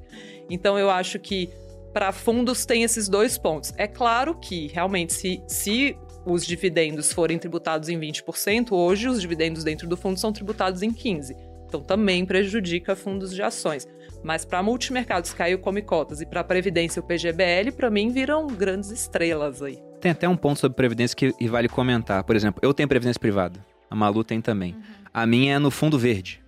Então 0.50 0.78
eu 0.78 0.90
acho 0.90 1.18
que 1.18 1.50
para 1.92 2.10
fundos 2.10 2.66
tem 2.66 2.82
esses 2.82 3.08
dois 3.08 3.38
pontos. 3.38 3.72
É 3.76 3.86
claro 3.86 4.34
que 4.34 4.66
realmente 4.66 5.12
se, 5.12 5.40
se 5.46 5.96
os 6.26 6.44
dividendos 6.44 7.12
forem 7.12 7.38
tributados 7.38 7.88
em 7.88 7.98
20%, 7.98 8.72
hoje 8.72 9.08
os 9.08 9.20
dividendos 9.20 9.62
dentro 9.62 9.86
do 9.86 9.96
fundo 9.96 10.18
são 10.18 10.32
tributados 10.32 10.82
em 10.82 10.90
15%. 10.90 11.36
Então 11.74 11.82
também 11.82 12.24
prejudica 12.24 12.94
fundos 12.94 13.34
de 13.34 13.42
ações. 13.42 13.88
Mas 14.22 14.44
para 14.44 14.62
multimercados 14.62 15.34
caiu 15.34 15.58
come 15.58 15.82
cotas 15.82 16.20
e 16.20 16.26
para 16.26 16.44
previdência 16.44 17.00
o 17.00 17.02
PGBL, 17.02 17.72
para 17.76 17.90
mim 17.90 18.10
viram 18.10 18.46
grandes 18.46 18.92
estrelas 18.92 19.60
aí. 19.60 19.82
Tem 20.00 20.12
até 20.12 20.28
um 20.28 20.36
ponto 20.36 20.60
sobre 20.60 20.76
previdência 20.76 21.16
que 21.16 21.34
vale 21.48 21.68
comentar. 21.68 22.22
Por 22.22 22.36
exemplo, 22.36 22.60
eu 22.62 22.72
tenho 22.72 22.88
previdência 22.88 23.18
privada. 23.18 23.58
A 23.90 23.94
Malu 23.96 24.22
tem 24.22 24.40
também. 24.40 24.74
Uhum. 24.74 24.82
A 25.12 25.26
minha 25.26 25.56
é 25.56 25.58
no 25.58 25.70
fundo 25.70 25.98
verde. 25.98 26.43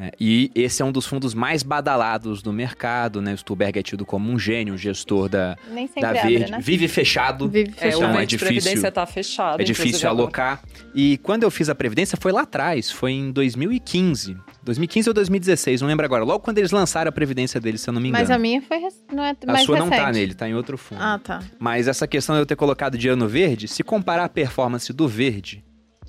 É, 0.00 0.12
e 0.18 0.50
esse 0.54 0.80
é 0.80 0.84
um 0.84 0.90
dos 0.90 1.04
fundos 1.04 1.34
mais 1.34 1.62
badalados 1.62 2.40
do 2.40 2.54
mercado, 2.54 3.20
né? 3.20 3.34
O 3.34 3.36
Stuberg 3.36 3.78
é 3.78 3.82
tido 3.82 4.06
como 4.06 4.32
um 4.32 4.38
gênio, 4.38 4.72
um 4.72 4.78
gestor 4.78 5.28
da, 5.28 5.58
da 6.00 6.12
Verde. 6.14 6.50
né? 6.50 6.58
Vive 6.58 6.88
fechado. 6.88 7.50
Vive 7.50 7.72
fechado. 7.72 8.04
É, 8.04 8.06
o 8.06 8.20
é 8.20 8.24
difícil, 8.24 8.46
Previdência 8.62 8.90
tá 8.90 9.04
fechado. 9.04 9.60
É 9.60 9.64
difícil 9.64 10.08
alocar. 10.08 10.62
E 10.94 11.18
quando 11.18 11.42
eu 11.42 11.50
fiz 11.50 11.68
a 11.68 11.74
Previdência 11.74 12.16
foi 12.18 12.32
lá 12.32 12.42
atrás, 12.42 12.90
foi 12.90 13.12
em 13.12 13.30
2015. 13.30 14.38
2015 14.62 15.10
ou 15.10 15.14
2016, 15.14 15.82
não 15.82 15.88
lembro 15.88 16.06
agora. 16.06 16.24
Logo 16.24 16.40
quando 16.40 16.56
eles 16.56 16.70
lançaram 16.70 17.10
a 17.10 17.12
Previdência 17.12 17.60
deles, 17.60 17.82
se 17.82 17.90
eu 17.90 17.92
não 17.92 18.00
me 18.00 18.08
engano. 18.08 18.22
Mas 18.22 18.30
a 18.30 18.38
minha 18.38 18.62
foi 18.62 18.78
não 19.12 19.22
é 19.22 19.36
A 19.46 19.58
sua 19.58 19.76
recente. 19.76 19.78
não 19.78 19.90
tá 19.90 20.12
nele, 20.12 20.34
tá 20.34 20.48
em 20.48 20.54
outro 20.54 20.78
fundo. 20.78 21.02
Ah, 21.02 21.20
tá. 21.22 21.42
Mas 21.58 21.88
essa 21.88 22.06
questão 22.06 22.34
de 22.36 22.40
eu 22.40 22.46
ter 22.46 22.56
colocado 22.56 22.96
dinheiro 22.96 23.18
no 23.18 23.28
verde, 23.28 23.68
se 23.68 23.82
comparar 23.82 24.24
a 24.24 24.28
performance 24.30 24.90
do 24.94 25.06
verde 25.06 25.62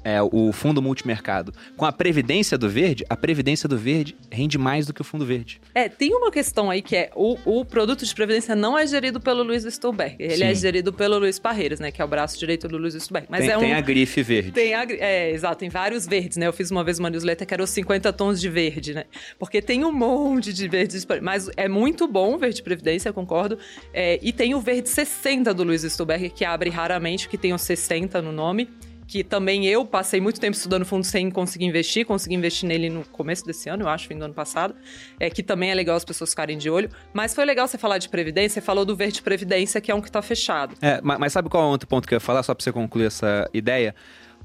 é, 0.04 0.22
o 0.22 0.52
fundo 0.52 0.82
multimercado, 0.82 1.54
com 1.78 1.86
a 1.86 1.92
previdência 1.92 2.58
do 2.58 2.70
verde, 2.70 3.06
a 3.10 3.16
previdência 3.16 3.68
do 3.68 3.78
verde 3.78 4.16
rende 4.32 4.58
mais 4.58 4.86
do 4.86 4.94
que 4.94 5.02
o 5.02 5.04
fundo 5.04 5.26
verde. 5.26 5.62
É, 5.74 5.88
tem 5.88 6.14
uma 6.14 6.32
questão 6.32 6.70
aí 6.70 6.82
que 6.82 6.96
é 6.96 7.12
o, 7.16 7.38
o 7.46 7.66
produto 7.66 8.06
de 8.06 8.14
previdência 8.14 8.56
não 8.56 8.78
é 8.78 8.86
gerido 8.86 9.20
pelo 9.20 9.44
Luiz 9.44 9.64
Stolberg. 9.64 10.16
Ele 10.20 10.36
Sim. 10.36 10.44
é 10.44 10.56
gerido 10.56 10.92
pelo 10.92 11.18
Luiz 11.20 11.40
Parreiras, 11.40 11.80
né? 11.80 11.92
Que 11.92 12.02
é 12.02 12.06
o 12.06 12.08
braço 12.08 12.38
direito 12.38 12.68
do 12.68 12.78
Luiz 12.78 12.96
Stolberg. 12.96 13.28
Mas 13.30 13.42
tem, 13.42 13.50
é 13.50 13.58
um. 13.58 13.62
tem 13.62 13.74
a 13.74 13.82
grife 13.82 14.24
verde. 14.24 14.52
Tem 14.52 14.74
a, 14.74 14.84
é, 14.84 15.32
exato, 15.32 15.58
tem 15.58 15.70
vários 15.70 16.06
verdes, 16.06 16.38
né? 16.38 16.48
Eu 16.48 16.54
fiz 16.54 16.72
uma 16.72 16.84
vez 16.84 17.00
uma 17.00 17.10
newsletter 17.10 17.48
que 17.48 17.54
era 17.54 17.64
os 17.64 17.70
50 17.70 18.12
tons 18.14 18.40
de 18.40 18.50
verde, 18.50 18.94
né? 18.94 19.06
Porque 19.38 19.62
tem 19.62 19.86
um 19.86 19.92
monte 19.92 20.54
de 20.54 20.68
verdes, 20.68 21.06
mas 21.22 21.50
é 21.56 21.68
muito 21.68 22.08
bom 22.08 22.36
o 22.36 22.38
verde 22.38 22.62
previdência, 22.64 23.10
eu 23.10 23.14
concordo. 23.14 23.58
É, 23.94 24.20
e 24.22 24.32
tem 24.32 24.56
o 24.56 24.60
verde 24.60 24.90
60 24.90 25.54
do 25.54 25.64
Luiz 25.64 25.84
Stolberg, 25.84 26.30
que 26.30 26.46
abre 26.46 26.70
raramente, 26.70 27.30
que 27.30 27.38
tem 27.38 27.54
o 27.54 27.58
60 27.58 28.22
no 28.22 28.32
nome. 28.32 28.70
Que 29.12 29.26
também 29.26 29.66
eu 29.66 29.86
passei 29.86 30.22
muito 30.22 30.40
tempo 30.40 30.56
estudando 30.56 30.86
fundo 30.86 31.04
sem 31.04 31.30
conseguir 31.30 31.66
investir, 31.66 32.06
consegui 32.06 32.34
investir 32.34 32.66
nele 32.70 32.90
no 32.90 33.04
começo 33.04 33.46
desse 33.46 33.68
ano, 33.68 33.84
eu 33.84 33.90
acho, 33.90 34.08
fim 34.08 34.18
do 34.18 34.24
ano 34.24 34.34
passado. 34.34 34.74
É 35.20 35.30
que 35.30 35.44
também 35.44 35.70
é 35.70 35.76
legal 35.76 35.98
as 35.98 36.06
pessoas 36.06 36.30
ficarem 36.30 36.58
de 36.58 36.70
olho. 36.70 36.90
Mas 37.14 37.36
foi 37.36 37.44
legal 37.44 37.68
você 37.68 37.78
falar 37.78 37.98
de 37.98 38.08
previdência, 38.08 38.62
você 38.62 38.66
falou 38.66 38.86
do 38.86 38.96
verde 38.96 39.22
previdência, 39.22 39.82
que 39.82 39.92
é 39.92 39.96
um 39.96 40.00
que 40.00 40.10
tá 40.10 40.22
fechado. 40.22 40.76
É, 40.82 41.02
ma- 41.02 41.20
mas 41.20 41.34
sabe 41.34 41.50
qual 41.50 41.62
é 41.62 41.68
o 41.68 41.70
outro 41.72 41.90
ponto 41.90 42.08
que 42.08 42.14
eu 42.14 42.16
ia 42.16 42.20
falar, 42.22 42.42
só 42.42 42.56
pra 42.56 42.64
você 42.64 42.72
concluir 42.72 43.08
essa 43.08 43.50
ideia? 43.54 43.94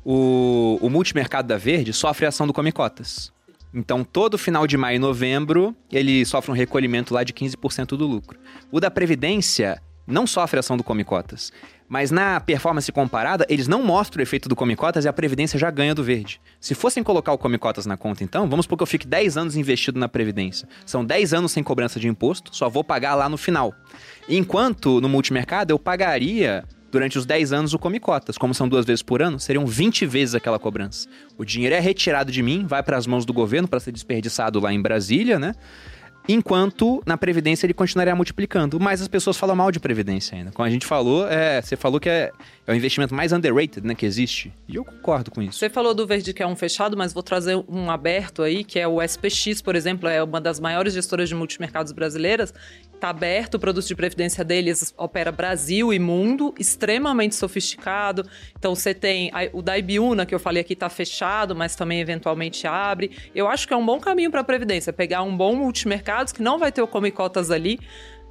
O, 0.05 0.81
o 0.83 0.91
multimercado 0.91 1.47
da 1.47 1.57
Verde 1.57 1.93
sofre 1.93 2.27
a 2.27 2.31
ação 2.31 2.45
do 2.45 2.53
Come 2.53 2.73
Cotas. 2.73 3.33
Então, 3.73 4.03
todo 4.03 4.37
final 4.37 4.67
de 4.67 4.77
maio 4.77 4.97
e 4.97 4.99
novembro, 4.99 5.77
ele 5.93 6.25
sofre 6.25 6.51
um 6.51 6.55
recolhimento 6.55 7.15
lá 7.15 7.23
de 7.23 7.33
15% 7.33 7.91
do 7.97 8.05
lucro. 8.05 8.37
O 8.73 8.81
da 8.81 8.91
Previdência 8.91 9.81
não 10.07 10.27
sofre 10.27 10.59
a 10.59 10.61
ação 10.61 10.77
do 10.77 10.83
Come 10.85 11.05
Cotas. 11.05 11.53
Mas 11.89 12.11
na 12.11 12.41
performance 12.41 12.91
comparada, 12.91 13.47
eles 13.49 13.69
não 13.69 13.83
mostram 13.83 14.21
o 14.21 14.23
efeito 14.23 14.49
do 14.49 14.57
Come 14.57 14.75
Cotas 14.75 15.05
e 15.05 15.09
a 15.09 15.13
Previdência 15.13 15.59
já 15.59 15.71
ganha 15.71 15.95
do 15.95 16.03
verde. 16.03 16.41
Se 16.61 16.75
fossem 16.75 17.03
colocar 17.03 17.33
o 17.33 17.39
Come 17.39 17.59
Cotas 17.59 17.87
na 17.87 17.97
conta, 17.97 18.25
então, 18.25 18.49
vamos 18.49 18.65
supor 18.65 18.79
que 18.79 18.83
eu 18.83 18.87
fique 18.87 19.07
10 19.07 19.37
anos 19.37 19.57
investido 19.57 19.99
na 19.99 20.09
Previdência. 20.09 20.69
São 20.85 21.05
10 21.05 21.35
anos 21.35 21.53
sem 21.53 21.63
cobrança 21.63 22.01
de 22.01 22.09
imposto, 22.09 22.55
só 22.55 22.69
vou 22.69 22.83
pagar 22.83 23.15
lá 23.15 23.29
no 23.29 23.37
final. 23.37 23.73
Enquanto 24.29 25.01
no 25.01 25.09
multimercado 25.09 25.73
eu 25.73 25.79
pagaria 25.79 26.65
durante 26.91 27.19
os 27.19 27.27
10 27.27 27.53
anos 27.53 27.75
o 27.75 27.79
Come 27.79 28.01
Cotas. 28.01 28.39
Como 28.39 28.55
são 28.55 28.69
duas 28.69 28.85
vezes 28.85 29.03
por 29.03 29.23
ano, 29.23 29.39
seriam 29.39 29.67
20 29.67 30.07
vezes 30.07 30.35
aquela 30.35 30.59
cobrança. 30.59 31.09
O 31.37 31.45
dinheiro 31.45 31.75
é 31.75 31.81
retirado 31.81 32.33
de 32.33 32.43
mim, 32.43 32.65
vai 32.67 32.83
para 32.83 32.97
as 32.97 33.07
mãos 33.07 33.25
do 33.25 33.33
governo 33.33 33.69
para 33.69 33.81
ser 33.81 33.93
desperdiçado 33.93 34.59
lá 34.59 34.73
em 34.73 34.81
Brasília, 34.81 35.39
né? 35.39 35.55
Enquanto 36.29 37.03
na 37.07 37.17
Previdência 37.17 37.67
ele 37.67 37.75
continuaria 37.75 38.15
multiplicando. 38.15 38.81
Mas 38.81 39.01
as 39.01 39.09
pessoas 39.09 39.37
falam 39.37 39.55
mal 39.55 39.71
de 39.71 39.79
Previdência 39.79 40.37
ainda. 40.37 40.51
Como 40.53 40.67
a 40.67 40.71
gente 40.71 40.87
falou, 40.87 41.27
é, 41.29 41.63
você 41.63 41.77
falou 41.77 42.01
que 42.01 42.09
é, 42.09 42.33
é 42.67 42.73
o 42.73 42.75
investimento 42.75 43.15
mais 43.15 43.33
underrated 43.33 43.87
né, 43.87 43.95
que 43.95 44.05
existe. 44.05 44.53
E 44.69 44.77
eu 44.77 44.85
concordo 44.85 45.31
com 45.31 45.41
isso. 45.43 45.59
Você 45.59 45.71
falou 45.71 45.95
do 45.95 46.07
verde 46.07 46.33
que 46.33 46.43
é 46.43 46.47
um 46.47 46.57
fechado, 46.57 46.97
mas 46.97 47.13
vou 47.13 47.23
trazer 47.23 47.57
um 47.69 47.91
aberto 47.91 48.43
aí, 48.43 48.65
que 48.65 48.79
é 48.79 48.89
o 48.89 49.03
SPX, 49.03 49.63
por 49.63 49.77
exemplo, 49.77 50.09
é 50.09 50.23
uma 50.23 50.41
das 50.41 50.59
maiores 50.59 50.95
gestoras 50.95 51.29
de 51.29 51.35
multimercados 51.35 51.93
brasileiras. 51.93 52.53
Está 52.97 53.11
aberto, 53.11 53.57
o 53.57 53.59
produto 53.59 53.87
de 53.87 53.95
previdência 53.95 54.43
deles 54.43 54.95
opera 54.97 55.31
Brasil 55.31 55.93
e 55.93 55.99
mundo, 55.99 56.55
extremamente 56.59 57.35
sofisticado. 57.35 58.27
Então 58.59 58.75
você 58.75 58.95
tem 58.95 59.31
o 59.53 59.61
da 59.61 59.77
Ibiúna, 59.77 60.25
que 60.25 60.35
eu 60.35 60.39
falei 60.39 60.63
aqui, 60.63 60.73
está 60.73 60.89
fechado, 60.89 61.55
mas 61.55 61.77
também 61.77 62.01
eventualmente 62.01 62.67
abre. 62.67 63.11
Eu 63.35 63.49
acho 63.49 63.69
que 63.69 63.75
é 63.75 63.77
um 63.77 63.85
bom 63.85 64.01
caminho 64.01 64.31
para 64.31 64.41
a 64.41 64.45
previdência, 64.45 64.95
pegar 64.95 65.23
um 65.23 65.37
bom 65.37 65.55
multimercados 65.55 66.33
que 66.33 66.41
não 66.41 66.59
vai 66.59 66.73
ter 66.73 66.81
o 66.81 66.89
come 66.89 67.11
cotas 67.11 67.51
ali. 67.51 67.79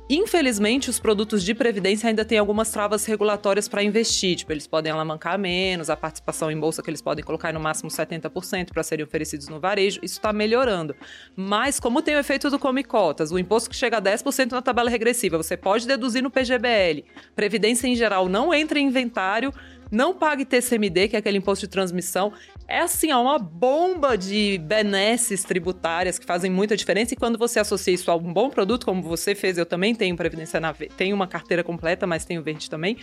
Infelizmente, 0.07 0.87
os 0.87 0.99
produtos 0.99 1.43
de 1.43 1.55
previdência 1.55 2.07
ainda 2.07 2.23
têm 2.23 2.37
algumas 2.37 2.69
travas 2.69 3.03
regulatórias 3.05 3.67
para 3.67 3.81
investir. 3.81 4.35
Tipo, 4.35 4.53
eles 4.53 4.67
podem 4.67 4.91
alamancar 4.91 5.39
menos, 5.39 5.89
a 5.89 5.97
participação 5.97 6.51
em 6.51 6.59
bolsa 6.59 6.83
que 6.83 6.89
eles 6.91 7.01
podem 7.01 7.25
colocar 7.25 7.49
é 7.49 7.51
no 7.51 7.59
máximo 7.59 7.89
70% 7.89 8.71
para 8.71 8.83
serem 8.83 9.03
oferecidos 9.03 9.47
no 9.47 9.59
varejo. 9.59 9.99
Isso 10.03 10.13
está 10.13 10.31
melhorando. 10.31 10.95
Mas, 11.35 11.79
como 11.79 12.03
tem 12.03 12.15
o 12.15 12.19
efeito 12.19 12.51
do 12.51 12.59
Come 12.59 12.83
Cotas, 12.83 13.31
o 13.31 13.39
imposto 13.39 13.67
que 13.67 13.75
chega 13.75 13.97
a 13.97 14.01
10% 14.01 14.51
na 14.51 14.61
tabela 14.61 14.91
regressiva, 14.91 15.37
você 15.37 15.57
pode 15.57 15.87
deduzir 15.87 16.21
no 16.21 16.29
PGBL. 16.29 17.03
Previdência 17.35 17.87
em 17.87 17.95
geral 17.95 18.29
não 18.29 18.53
entra 18.53 18.77
em 18.77 18.85
inventário. 18.85 19.51
Não 19.91 20.13
pague 20.13 20.45
TCMD, 20.45 21.09
que 21.09 21.15
é 21.15 21.19
aquele 21.19 21.37
imposto 21.37 21.65
de 21.65 21.71
transmissão. 21.71 22.33
É 22.67 22.79
assim, 22.79 23.13
uma 23.13 23.37
bomba 23.37 24.17
de 24.17 24.57
benesses 24.57 25.43
tributárias 25.43 26.17
que 26.17 26.25
fazem 26.25 26.49
muita 26.49 26.75
diferença. 26.75 27.13
E 27.13 27.17
quando 27.17 27.37
você 27.37 27.59
associa 27.59 27.93
isso 27.93 28.09
a 28.09 28.15
um 28.15 28.33
bom 28.33 28.49
produto, 28.49 28.85
como 28.85 29.01
você 29.01 29.35
fez, 29.35 29.57
eu 29.57 29.65
também 29.65 29.93
tenho 29.93 30.15
Previdência 30.15 30.59
na 30.59 30.71
Verde. 30.71 30.95
Tenho 30.95 31.15
uma 31.15 31.27
carteira 31.27 31.63
completa, 31.63 32.07
mas 32.07 32.25
tenho 32.25 32.41
verde 32.41 32.69
também. 32.69 32.97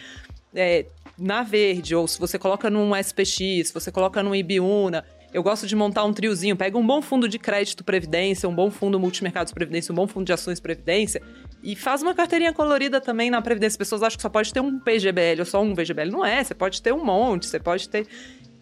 É, 0.54 0.86
na 1.16 1.42
Verde, 1.42 1.94
ou 1.94 2.08
se 2.08 2.18
você 2.18 2.38
coloca 2.38 2.68
num 2.68 2.94
SPX, 2.96 3.68
se 3.68 3.74
você 3.74 3.92
coloca 3.92 4.22
num 4.22 4.34
Ibiúna. 4.34 5.04
Eu 5.32 5.42
gosto 5.42 5.66
de 5.66 5.74
montar 5.74 6.04
um 6.04 6.12
triozinho. 6.12 6.56
Pega 6.56 6.76
um 6.76 6.86
bom 6.86 7.00
fundo 7.00 7.28
de 7.28 7.38
crédito 7.38 7.82
Previdência, 7.82 8.48
um 8.48 8.54
bom 8.54 8.70
fundo 8.70 9.00
multimercados 9.00 9.52
Previdência, 9.52 9.92
um 9.92 9.96
bom 9.96 10.06
fundo 10.06 10.26
de 10.26 10.32
ações 10.32 10.60
Previdência. 10.60 11.22
E 11.62 11.76
faz 11.76 12.02
uma 12.02 12.14
carteirinha 12.14 12.52
colorida 12.52 13.00
também 13.00 13.30
na 13.30 13.40
Previdência. 13.40 13.74
As 13.74 13.78
pessoas 13.78 14.02
acham 14.02 14.16
que 14.16 14.22
só 14.22 14.28
pode 14.28 14.52
ter 14.52 14.60
um 14.60 14.80
PGBL 14.80 15.40
ou 15.40 15.44
só 15.44 15.62
um 15.62 15.74
VGBL. 15.74 16.10
Não 16.10 16.24
é, 16.24 16.42
você 16.42 16.54
pode 16.54 16.82
ter 16.82 16.92
um 16.92 17.04
monte, 17.04 17.46
você 17.46 17.60
pode 17.60 17.88
ter. 17.88 18.06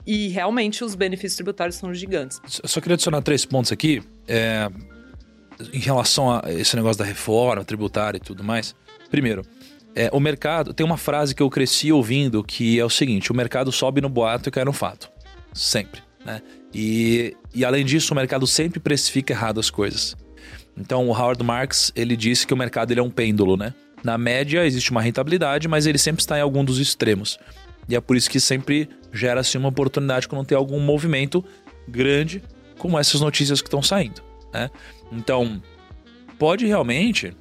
E 0.06 0.28
realmente 0.28 0.84
os 0.84 0.94
benefícios 0.94 1.36
tributários 1.36 1.76
são 1.76 1.92
gigantes. 1.94 2.40
Só 2.46 2.62
só 2.66 2.80
queria 2.80 2.94
adicionar 2.94 3.22
três 3.22 3.44
pontos 3.44 3.72
aqui. 3.72 4.02
É, 4.28 4.70
em 5.72 5.78
relação 5.78 6.30
a 6.30 6.42
esse 6.48 6.74
negócio 6.76 6.98
da 6.98 7.04
reforma 7.04 7.64
tributária 7.64 8.18
e 8.18 8.20
tudo 8.20 8.42
mais. 8.42 8.74
Primeiro, 9.10 9.42
é, 9.94 10.08
o 10.12 10.20
mercado. 10.20 10.72
Tem 10.72 10.84
uma 10.84 10.96
frase 10.96 11.34
que 11.34 11.42
eu 11.42 11.50
cresci 11.50 11.92
ouvindo 11.92 12.42
que 12.42 12.78
é 12.78 12.84
o 12.84 12.90
seguinte: 12.90 13.30
o 13.32 13.34
mercado 13.34 13.72
sobe 13.72 14.00
no 14.00 14.08
boato 14.08 14.48
e 14.48 14.52
cai 14.52 14.64
no 14.64 14.72
fato. 14.72 15.10
Sempre. 15.52 16.02
Né? 16.24 16.40
E, 16.72 17.36
e 17.54 17.64
além 17.64 17.84
disso, 17.84 18.12
o 18.12 18.16
mercado 18.16 18.46
sempre 18.46 18.78
precifica 18.78 19.32
errado 19.32 19.58
as 19.58 19.70
coisas. 19.70 20.16
Então, 20.76 21.08
o 21.08 21.12
Howard 21.12 21.42
Marks 21.42 21.92
ele 21.94 22.16
disse 22.16 22.46
que 22.46 22.54
o 22.54 22.56
mercado 22.56 22.90
ele 22.92 23.00
é 23.00 23.02
um 23.02 23.10
pêndulo, 23.10 23.56
né? 23.56 23.74
Na 24.02 24.16
média 24.16 24.64
existe 24.64 24.90
uma 24.90 25.02
rentabilidade, 25.02 25.68
mas 25.68 25.86
ele 25.86 25.98
sempre 25.98 26.22
está 26.22 26.38
em 26.38 26.40
algum 26.40 26.64
dos 26.64 26.78
extremos. 26.78 27.38
E 27.88 27.94
é 27.94 28.00
por 28.00 28.16
isso 28.16 28.30
que 28.30 28.40
sempre 28.40 28.88
gera-se 29.12 29.58
uma 29.58 29.68
oportunidade 29.68 30.28
quando 30.28 30.46
tem 30.46 30.56
algum 30.56 30.80
movimento 30.80 31.44
grande, 31.88 32.42
como 32.78 32.98
essas 32.98 33.20
notícias 33.20 33.60
que 33.60 33.66
estão 33.66 33.82
saindo. 33.82 34.22
Né? 34.52 34.70
Então, 35.12 35.60
pode 36.38 36.66
realmente, 36.66 37.36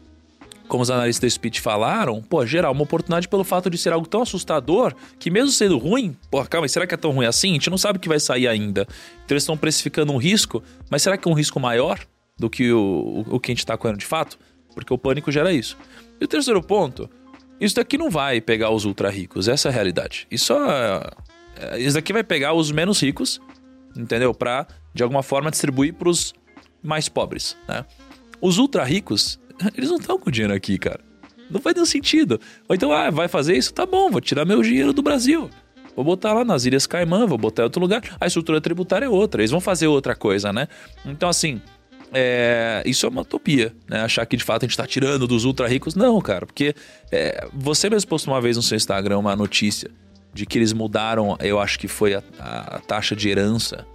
como 0.67 0.83
os 0.83 0.89
analistas 0.89 1.21
da 1.21 1.35
Speed 1.35 1.59
falaram, 1.59 2.21
pô, 2.21 2.45
gerar 2.45 2.71
uma 2.71 2.83
oportunidade 2.83 3.27
pelo 3.27 3.43
fato 3.43 3.69
de 3.69 3.77
ser 3.77 3.93
algo 3.93 4.07
tão 4.07 4.23
assustador 4.23 4.93
que, 5.17 5.29
mesmo 5.29 5.51
sendo 5.51 5.77
ruim, 5.77 6.17
pô, 6.29 6.43
calma, 6.45 6.67
será 6.67 6.85
que 6.85 6.93
é 6.93 6.97
tão 6.97 7.11
ruim 7.11 7.25
assim? 7.25 7.51
A 7.51 7.53
gente 7.53 7.69
não 7.69 7.77
sabe 7.77 7.97
o 7.97 8.01
que 8.01 8.09
vai 8.09 8.19
sair 8.19 8.47
ainda. 8.47 8.81
Então, 9.23 9.35
eles 9.35 9.43
estão 9.43 9.57
precificando 9.57 10.11
um 10.11 10.17
risco, 10.17 10.63
mas 10.89 11.01
será 11.01 11.17
que 11.17 11.27
é 11.27 11.31
um 11.31 11.35
risco 11.35 11.59
maior 11.59 11.99
do 12.39 12.49
que 12.49 12.71
o, 12.71 12.79
o, 13.27 13.35
o 13.35 13.39
que 13.39 13.51
a 13.51 13.53
gente 13.53 13.59
está 13.59 13.77
correndo 13.77 13.99
de 13.99 14.05
fato? 14.05 14.39
Porque 14.73 14.93
o 14.93 14.97
pânico 14.97 15.31
gera 15.31 15.51
isso. 15.51 15.77
E 16.19 16.23
o 16.23 16.27
terceiro 16.27 16.61
ponto, 16.63 17.09
isso 17.59 17.75
daqui 17.75 17.97
não 17.97 18.09
vai 18.09 18.39
pegar 18.39 18.71
os 18.71 18.85
ultra 18.85 19.09
ricos, 19.09 19.47
essa 19.47 19.67
é 19.67 19.71
a 19.71 19.73
realidade. 19.73 20.25
Isso, 20.31 20.53
é, 20.53 21.11
é, 21.57 21.79
isso 21.79 21.95
daqui 21.95 22.13
vai 22.13 22.23
pegar 22.23 22.53
os 22.53 22.71
menos 22.71 23.01
ricos, 23.01 23.41
entendeu? 23.95 24.33
Pra, 24.33 24.65
de 24.93 25.03
alguma 25.03 25.21
forma, 25.21 25.51
distribuir 25.51 25.93
pros 25.93 26.33
mais 26.81 27.09
pobres, 27.09 27.57
né? 27.67 27.85
Os 28.41 28.57
ultra 28.57 28.83
ricos, 28.83 29.39
eles 29.75 29.89
não 29.89 29.97
estão 29.97 30.17
com 30.17 30.31
dinheiro 30.31 30.53
aqui, 30.53 30.77
cara. 30.77 31.01
Não 31.49 31.59
faz 31.59 31.75
nenhum 31.75 31.85
sentido. 31.85 32.39
Ou 32.67 32.75
então, 32.75 32.91
ah, 32.91 33.09
vai 33.09 33.27
fazer 33.27 33.57
isso? 33.57 33.73
Tá 33.73 33.85
bom, 33.85 34.09
vou 34.09 34.21
tirar 34.21 34.45
meu 34.45 34.61
dinheiro 34.61 34.93
do 34.93 35.01
Brasil. 35.01 35.49
Vou 35.95 36.05
botar 36.05 36.31
lá 36.31 36.45
nas 36.45 36.63
Ilhas 36.63 36.87
Caimã, 36.87 37.25
vou 37.25 37.37
botar 37.37 37.63
em 37.63 37.65
outro 37.65 37.81
lugar. 37.81 38.01
A 38.21 38.27
estrutura 38.27 38.61
tributária 38.61 39.05
é 39.05 39.09
outra, 39.09 39.41
eles 39.41 39.51
vão 39.51 39.59
fazer 39.59 39.87
outra 39.87 40.15
coisa, 40.15 40.53
né? 40.53 40.67
Então, 41.03 41.27
assim, 41.27 41.59
é, 42.13 42.81
isso 42.85 43.05
é 43.05 43.09
uma 43.09 43.21
utopia, 43.21 43.73
né? 43.87 44.01
Achar 44.01 44.25
que 44.25 44.35
de 44.37 44.43
fato 44.43 44.63
a 44.65 44.67
gente 44.67 44.77
tá 44.77 44.85
tirando 44.87 45.27
dos 45.27 45.45
ultra 45.45 45.67
ricos. 45.67 45.95
Não, 45.95 46.19
cara, 46.21 46.45
porque 46.45 46.73
é, 47.11 47.47
você 47.53 47.89
mesmo 47.89 48.09
postou 48.09 48.33
uma 48.33 48.41
vez 48.41 48.57
no 48.57 48.63
seu 48.63 48.75
Instagram 48.75 49.17
uma 49.19 49.35
notícia 49.35 49.89
de 50.33 50.45
que 50.45 50.57
eles 50.57 50.73
mudaram, 50.73 51.35
eu 51.39 51.59
acho 51.59 51.77
que 51.79 51.87
foi 51.87 52.13
a, 52.13 52.23
a- 52.39 52.79
taxa 52.87 53.15
de 53.15 53.27
herança, 53.29 53.85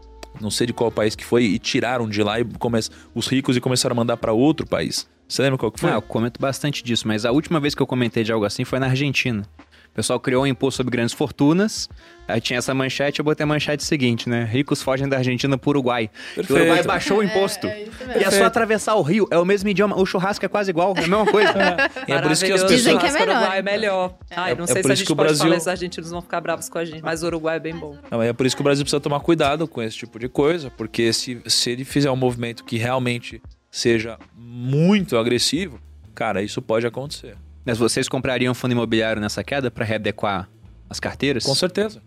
não 0.41 0.51
sei 0.51 0.66
de 0.66 0.73
qual 0.73 0.91
país 0.91 1.15
que 1.15 1.24
foi, 1.24 1.45
e 1.45 1.59
tiraram 1.59 2.09
de 2.09 2.23
lá 2.23 2.41
e 2.41 2.45
come, 2.59 2.81
os 3.15 3.27
ricos 3.28 3.57
e 3.57 3.61
começaram 3.61 3.95
a 3.95 3.97
mandar 3.97 4.16
para 4.16 4.32
outro 4.32 4.66
país. 4.66 5.07
Você 5.28 5.43
lembra 5.43 5.57
qual 5.59 5.70
que 5.73 5.81
foi? 5.81 5.91
Ah, 5.91 5.95
eu 5.95 6.03
comento 6.03 6.41
bastante 6.41 6.82
disso, 6.82 7.07
mas 7.09 7.24
a 7.24 7.31
última 7.31 7.59
vez 7.61 7.74
que 7.74 7.81
eu 7.81 7.86
comentei 7.86 8.24
de 8.24 8.32
algo 8.32 8.45
assim 8.45 8.65
foi 8.65 8.78
na 8.78 8.86
Argentina. 8.86 9.43
O 9.91 9.95
pessoal 9.95 10.19
criou 10.19 10.43
um 10.43 10.47
imposto 10.47 10.78
sobre 10.78 10.91
grandes 10.91 11.15
fortunas, 11.15 11.89
aí 12.29 12.41
tinha 12.41 12.59
essa 12.59 12.75
manchete, 12.75 13.21
eu 13.21 13.25
botei 13.25 13.45
a 13.45 13.47
manchete 13.47 13.85
seguinte, 13.85 14.29
né? 14.29 14.45
Ricos 14.45 14.83
fogem 14.83 15.09
da 15.09 15.17
Argentina 15.19 15.57
pro 15.59 15.71
Uruguai. 15.71 16.11
E 16.37 16.41
O 16.41 16.43
Uruguai 16.45 16.65
Perfeito. 16.67 16.87
baixou 16.87 17.19
o 17.19 17.23
imposto. 17.23 17.67
É, 17.67 17.83
é 17.83 17.89
e 18.21 18.25
é 18.25 18.31
só 18.31 18.45
atravessar 18.45 18.95
o 18.95 19.03
rio, 19.03 19.27
é 19.31 19.39
o 19.39 19.45
mesmo 19.45 19.69
idioma, 19.69 19.97
o 19.99 20.05
churrasco 20.07 20.45
é 20.45 20.49
quase 20.49 20.71
igual, 20.71 20.95
é 20.97 20.99
a 20.99 21.03
mesma 21.03 21.27
coisa. 21.27 21.55
E 22.09 22.13
é 22.13 22.21
por 22.21 22.31
isso 22.33 22.45
que 22.45 22.53
as 22.53 22.63
pessoas- 22.63 22.81
Dizem 22.81 22.99
que 22.99 23.07
é 23.07 23.13
melhor. 23.13 23.29
Uruguai 23.37 23.59
é 23.59 23.63
melhor. 23.63 24.15
Ai, 24.31 24.55
não 24.55 24.65
É 24.65 24.67
sei 24.67 24.83
por 24.83 24.89
se 24.89 24.93
a 24.93 24.95
gente 24.95 25.07
pode 25.09 25.17
Brasil- 25.29 25.45
falar, 25.45 25.57
os 25.57 25.69
argentinos 25.69 26.11
vão 26.11 26.21
ficar 26.23 26.41
bravos 26.41 26.69
com 26.69 26.79
a 26.79 26.85
gente, 26.85 27.03
mas 27.03 27.23
o 27.23 27.27
Uruguai 27.27 27.57
é 27.57 27.61
bem 27.61 27.75
bom. 27.75 27.97
Não, 28.11 28.23
é 28.23 28.33
por 28.33 28.47
isso 28.47 28.55
que 28.57 28.63
o 28.63 28.65
Brasil 28.65 28.85
precisa 28.85 29.01
tomar 29.01 29.21
cuidado 29.21 29.67
com 29.67 29.83
esse 29.83 29.97
tipo 29.97 30.19
de 30.19 30.29
coisa, 30.29 30.71
porque 30.71 31.13
se, 31.13 31.41
se 31.47 31.71
ele 31.71 31.85
fizer 31.85 32.11
um 32.11 32.17
movimento 32.17 32.65
que 32.65 32.77
realmente 32.77 33.41
seja 33.71 34.19
muito 34.37 35.17
agressivo, 35.17 35.81
cara, 36.15 36.43
isso 36.43 36.61
pode 36.63 36.87
acontecer. 36.87 37.37
Mas 37.65 37.79
vocês 37.79 38.09
comprariam 38.09 38.53
fundo 38.55 38.73
imobiliário 38.73 39.21
nessa 39.21 39.43
queda 39.43 39.71
para 39.71 39.85
readequar 39.85 40.49
as 40.91 41.01
carteiras? 41.01 41.45
Com 41.45 41.55
certeza. 41.55 42.03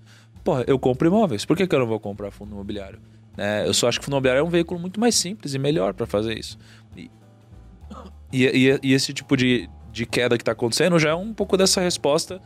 Porra, 0.47 0.63
eu 0.65 0.79
compro 0.79 1.05
imóveis. 1.09 1.43
Por 1.43 1.57
que, 1.57 1.67
que 1.67 1.75
eu 1.75 1.79
não 1.79 1.85
vou 1.85 1.99
comprar 1.99 2.31
fundo 2.31 2.53
imobiliário? 2.53 2.99
É, 3.37 3.67
eu 3.67 3.73
só 3.73 3.89
acho 3.89 3.99
que 3.99 4.05
fundo 4.05 4.13
imobiliário 4.13 4.39
é 4.39 4.43
um 4.43 4.49
veículo 4.49 4.79
muito 4.79 4.97
mais 4.97 5.13
simples 5.13 5.53
e 5.53 5.59
melhor 5.59 5.93
para 5.93 6.05
fazer 6.07 6.39
isso. 6.39 6.57
E, 6.95 7.11
e, 8.31 8.79
e, 8.81 8.93
esse 8.93 9.13
tipo 9.13 9.35
de, 9.35 9.69
de 9.91 10.05
queda 10.05 10.37
que 10.37 10.41
está 10.43 10.53
acontecendo 10.53 10.97
já 10.97 11.09
é 11.09 11.13
um 11.13 11.33
pouco 11.33 11.57
dessa 11.57 11.81
resposta 11.81 12.41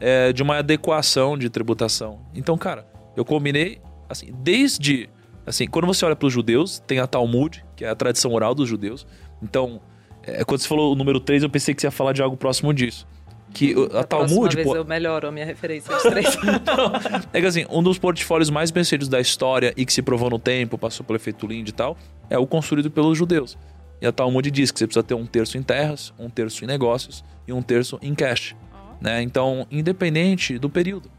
é, 0.00 0.32
de 0.32 0.42
uma 0.42 0.58
adequação 0.58 1.38
de 1.38 1.48
tributação. 1.48 2.22
Então, 2.34 2.58
cara, 2.58 2.88
eu 3.16 3.24
combinei, 3.24 3.80
assim, 4.08 4.34
desde. 4.42 5.08
Assim, 5.46 5.68
quando 5.68 5.86
você 5.86 6.04
olha 6.04 6.16
para 6.16 6.26
os 6.26 6.32
judeus, 6.32 6.80
tem 6.80 6.98
a 6.98 7.06
Talmud, 7.06 7.64
que 7.76 7.84
é 7.84 7.88
a 7.88 7.94
tradição 7.94 8.32
oral 8.32 8.52
dos 8.52 8.68
judeus. 8.68 9.06
Então, 9.40 9.80
é, 10.24 10.44
quando 10.44 10.60
você 10.60 10.66
falou 10.66 10.92
o 10.92 10.96
número 10.96 11.20
3, 11.20 11.44
eu 11.44 11.50
pensei 11.50 11.72
que 11.72 11.80
você 11.80 11.86
ia 11.86 11.92
falar 11.92 12.12
de 12.14 12.20
algo 12.20 12.36
próximo 12.36 12.74
disso. 12.74 13.06
Que 13.54 13.72
a 13.72 13.88
da 13.88 14.04
Talmud. 14.04 14.54
Vez 14.54 14.66
pô, 14.66 14.76
eu 14.76 14.84
melhoro 14.84 15.28
a 15.28 15.32
minha 15.32 15.46
referência 15.46 15.96
de 15.96 16.02
três. 16.02 16.36
é 17.32 17.40
que 17.40 17.46
assim, 17.46 17.64
um 17.70 17.82
dos 17.82 17.96
portfólios 17.96 18.50
mais 18.50 18.70
bem 18.70 18.82
sucedidos 18.82 19.08
da 19.08 19.20
história 19.20 19.72
e 19.76 19.86
que 19.86 19.92
se 19.92 20.02
provou 20.02 20.28
no 20.28 20.38
tempo, 20.38 20.76
passou 20.76 21.06
pelo 21.06 21.16
efeito 21.16 21.46
Lind 21.46 21.68
e 21.68 21.72
tal, 21.72 21.96
é 22.28 22.36
o 22.36 22.46
construído 22.46 22.90
pelos 22.90 23.16
judeus. 23.16 23.56
E 24.02 24.06
a 24.06 24.12
Talmud 24.12 24.50
diz 24.50 24.70
que 24.70 24.78
você 24.78 24.86
precisa 24.86 25.04
ter 25.04 25.14
um 25.14 25.24
terço 25.24 25.56
em 25.56 25.62
terras, 25.62 26.12
um 26.18 26.28
terço 26.28 26.64
em 26.64 26.66
negócios 26.66 27.24
e 27.46 27.52
um 27.52 27.62
terço 27.62 27.98
em 28.02 28.14
cash. 28.14 28.54
Né? 29.00 29.22
Então, 29.22 29.66
independente 29.70 30.58
do 30.58 30.68
período, 30.68 31.10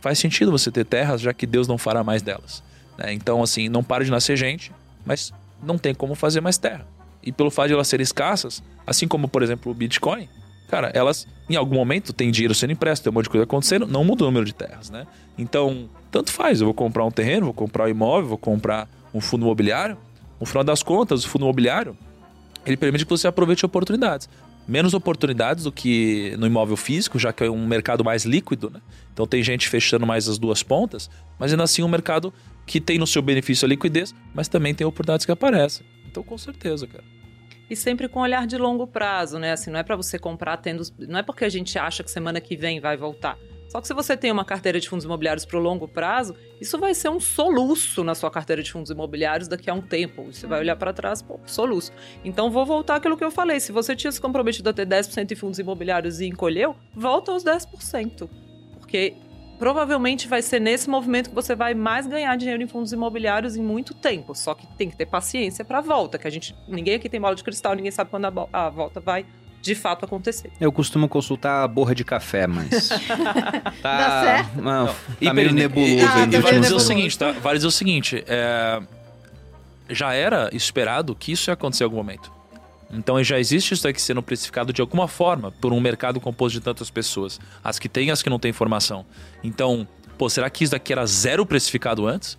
faz 0.00 0.18
sentido 0.18 0.52
você 0.52 0.70
ter 0.70 0.84
terras, 0.84 1.20
já 1.20 1.32
que 1.32 1.46
Deus 1.46 1.66
não 1.66 1.78
fará 1.78 2.04
mais 2.04 2.22
delas. 2.22 2.62
Né? 2.98 3.12
Então, 3.12 3.42
assim, 3.42 3.68
não 3.68 3.82
para 3.82 4.04
de 4.04 4.10
nascer 4.10 4.36
gente, 4.36 4.70
mas 5.04 5.32
não 5.62 5.78
tem 5.78 5.94
como 5.94 6.14
fazer 6.14 6.40
mais 6.40 6.58
terra. 6.58 6.86
E 7.22 7.32
pelo 7.32 7.50
fato 7.50 7.68
de 7.68 7.74
elas 7.74 7.88
serem 7.88 8.04
escassas, 8.04 8.62
assim 8.86 9.08
como, 9.08 9.26
por 9.26 9.42
exemplo, 9.42 9.72
o 9.72 9.74
Bitcoin, 9.74 10.28
cara, 10.68 10.90
elas 10.94 11.26
em 11.48 11.56
algum 11.56 11.74
momento 11.74 12.12
tem 12.12 12.30
dinheiro 12.30 12.54
sendo 12.54 12.72
emprestado, 12.72 13.04
tem 13.04 13.10
um 13.10 13.14
monte 13.14 13.24
de 13.24 13.30
coisa 13.30 13.44
acontecendo, 13.44 13.86
não 13.86 14.04
muda 14.04 14.24
o 14.24 14.26
número 14.26 14.44
de 14.44 14.54
terras, 14.54 14.90
né? 14.90 15.06
Então, 15.38 15.88
tanto 16.10 16.32
faz, 16.32 16.60
eu 16.60 16.66
vou 16.66 16.74
comprar 16.74 17.04
um 17.04 17.10
terreno, 17.10 17.46
vou 17.46 17.54
comprar 17.54 17.84
um 17.84 17.88
imóvel, 17.88 18.28
vou 18.30 18.38
comprar 18.38 18.88
um 19.14 19.20
fundo 19.20 19.44
imobiliário. 19.44 19.96
No 20.40 20.46
final 20.46 20.64
das 20.64 20.82
contas, 20.82 21.24
o 21.24 21.28
fundo 21.28 21.44
imobiliário, 21.44 21.96
ele 22.64 22.76
permite 22.76 23.04
que 23.04 23.10
você 23.10 23.28
aproveite 23.28 23.64
oportunidades. 23.64 24.28
Menos 24.66 24.94
oportunidades 24.94 25.64
do 25.64 25.70
que 25.70 26.34
no 26.38 26.46
imóvel 26.46 26.76
físico, 26.76 27.18
já 27.18 27.32
que 27.32 27.44
é 27.44 27.50
um 27.50 27.66
mercado 27.66 28.02
mais 28.02 28.24
líquido, 28.24 28.68
né? 28.68 28.80
Então 29.12 29.26
tem 29.26 29.42
gente 29.42 29.68
fechando 29.68 30.04
mais 30.04 30.28
as 30.28 30.38
duas 30.38 30.62
pontas, 30.62 31.08
mas 31.38 31.52
ainda 31.52 31.62
assim 31.62 31.84
um 31.84 31.88
mercado 31.88 32.34
que 32.66 32.80
tem 32.80 32.98
no 32.98 33.06
seu 33.06 33.22
benefício 33.22 33.64
a 33.64 33.68
liquidez, 33.68 34.12
mas 34.34 34.48
também 34.48 34.74
tem 34.74 34.84
oportunidades 34.84 35.24
que 35.24 35.30
aparecem. 35.30 35.86
Então, 36.10 36.24
com 36.24 36.36
certeza, 36.36 36.86
cara. 36.86 37.04
E 37.68 37.76
sempre 37.76 38.08
com 38.08 38.20
olhar 38.20 38.46
de 38.46 38.56
longo 38.56 38.86
prazo, 38.86 39.38
né? 39.38 39.52
Assim, 39.52 39.70
não 39.70 39.78
é 39.78 39.82
para 39.82 39.96
você 39.96 40.18
comprar 40.18 40.56
tendo. 40.58 40.82
Não 40.98 41.18
é 41.18 41.22
porque 41.22 41.44
a 41.44 41.48
gente 41.48 41.78
acha 41.78 42.04
que 42.04 42.10
semana 42.10 42.40
que 42.40 42.56
vem 42.56 42.80
vai 42.80 42.96
voltar. 42.96 43.38
Só 43.68 43.80
que 43.80 43.88
se 43.88 43.94
você 43.94 44.16
tem 44.16 44.30
uma 44.30 44.44
carteira 44.44 44.78
de 44.78 44.88
fundos 44.88 45.04
imobiliários 45.04 45.44
para 45.44 45.58
o 45.58 45.60
longo 45.60 45.88
prazo, 45.88 46.36
isso 46.60 46.78
vai 46.78 46.94
ser 46.94 47.08
um 47.08 47.18
soluço 47.18 48.04
na 48.04 48.14
sua 48.14 48.30
carteira 48.30 48.62
de 48.62 48.70
fundos 48.70 48.90
imobiliários 48.90 49.48
daqui 49.48 49.68
a 49.68 49.74
um 49.74 49.82
tempo. 49.82 50.32
Você 50.32 50.46
vai 50.46 50.60
olhar 50.60 50.76
para 50.76 50.92
trás, 50.92 51.20
pô, 51.20 51.40
soluço. 51.44 51.92
Então 52.24 52.50
vou 52.50 52.64
voltar 52.64 52.96
àquilo 52.96 53.16
que 53.16 53.24
eu 53.24 53.30
falei. 53.30 53.58
Se 53.58 53.72
você 53.72 53.96
tinha 53.96 54.12
se 54.12 54.20
comprometido 54.20 54.70
a 54.70 54.72
ter 54.72 54.86
10% 54.86 55.32
em 55.32 55.34
fundos 55.34 55.58
imobiliários 55.58 56.20
e 56.20 56.26
encolheu, 56.26 56.76
volta 56.94 57.32
aos 57.32 57.44
10%. 57.44 58.30
Porque 58.78 59.16
provavelmente 59.58 60.28
vai 60.28 60.42
ser 60.42 60.60
nesse 60.60 60.88
movimento 60.88 61.30
que 61.30 61.34
você 61.34 61.54
vai 61.54 61.74
mais 61.74 62.06
ganhar 62.06 62.36
dinheiro 62.36 62.62
em 62.62 62.66
fundos 62.66 62.92
imobiliários 62.92 63.56
em 63.56 63.62
muito 63.62 63.94
tempo. 63.94 64.34
Só 64.34 64.54
que 64.54 64.66
tem 64.78 64.88
que 64.90 64.96
ter 64.96 65.06
paciência 65.06 65.64
para 65.64 65.78
a 65.78 65.80
volta, 65.80 66.18
que 66.18 66.26
a 66.26 66.30
gente 66.30 66.54
ninguém 66.68 66.94
aqui 66.94 67.08
tem 67.08 67.20
bola 67.20 67.34
de 67.34 67.42
cristal, 67.42 67.74
ninguém 67.74 67.90
sabe 67.90 68.10
quando 68.10 68.26
a, 68.26 68.48
a 68.52 68.70
volta 68.70 69.00
vai 69.00 69.26
de 69.60 69.74
fato 69.74 70.04
acontecer. 70.04 70.52
Eu 70.60 70.70
costumo 70.70 71.08
consultar 71.08 71.64
a 71.64 71.68
borra 71.68 71.94
de 71.94 72.04
café, 72.04 72.46
mas. 72.46 72.88
tá, 73.82 73.98
Dá 73.98 74.20
certo? 74.22 74.62
Não, 74.62 74.86
tá 74.86 74.94
E 75.20 75.32
meio 75.32 75.52
nebuloso 75.52 76.06
Ah, 76.06 76.22
ainda. 76.22 76.36
Tá 76.38 76.42
vale 76.44 76.60
dizer 76.60 76.74
o 76.74 76.80
seguinte, 76.80 77.18
tá? 77.18 77.32
Vale 77.32 77.58
dizer 77.58 77.66
o 77.66 77.72
seguinte, 77.72 78.24
é, 78.28 78.80
já 79.90 80.12
era 80.12 80.48
esperado 80.52 81.14
que 81.16 81.32
isso 81.32 81.50
ia 81.50 81.54
acontecer 81.54 81.82
em 81.82 81.86
algum 81.86 81.96
momento. 81.96 82.35
Então 82.90 83.22
já 83.22 83.38
existe 83.38 83.74
isso 83.74 83.86
aqui 83.86 84.00
sendo 84.00 84.22
precificado 84.22 84.72
de 84.72 84.80
alguma 84.80 85.08
forma 85.08 85.50
por 85.50 85.72
um 85.72 85.80
mercado 85.80 86.20
composto 86.20 86.58
de 86.58 86.64
tantas 86.64 86.90
pessoas. 86.90 87.40
As 87.62 87.78
que 87.78 87.88
têm 87.88 88.08
e 88.08 88.10
as 88.10 88.22
que 88.22 88.30
não 88.30 88.38
têm 88.38 88.50
informação. 88.50 89.04
Então, 89.42 89.86
pô, 90.16 90.28
será 90.28 90.48
que 90.48 90.64
isso 90.64 90.70
daqui 90.72 90.92
era 90.92 91.04
zero 91.06 91.44
precificado 91.44 92.06
antes? 92.06 92.38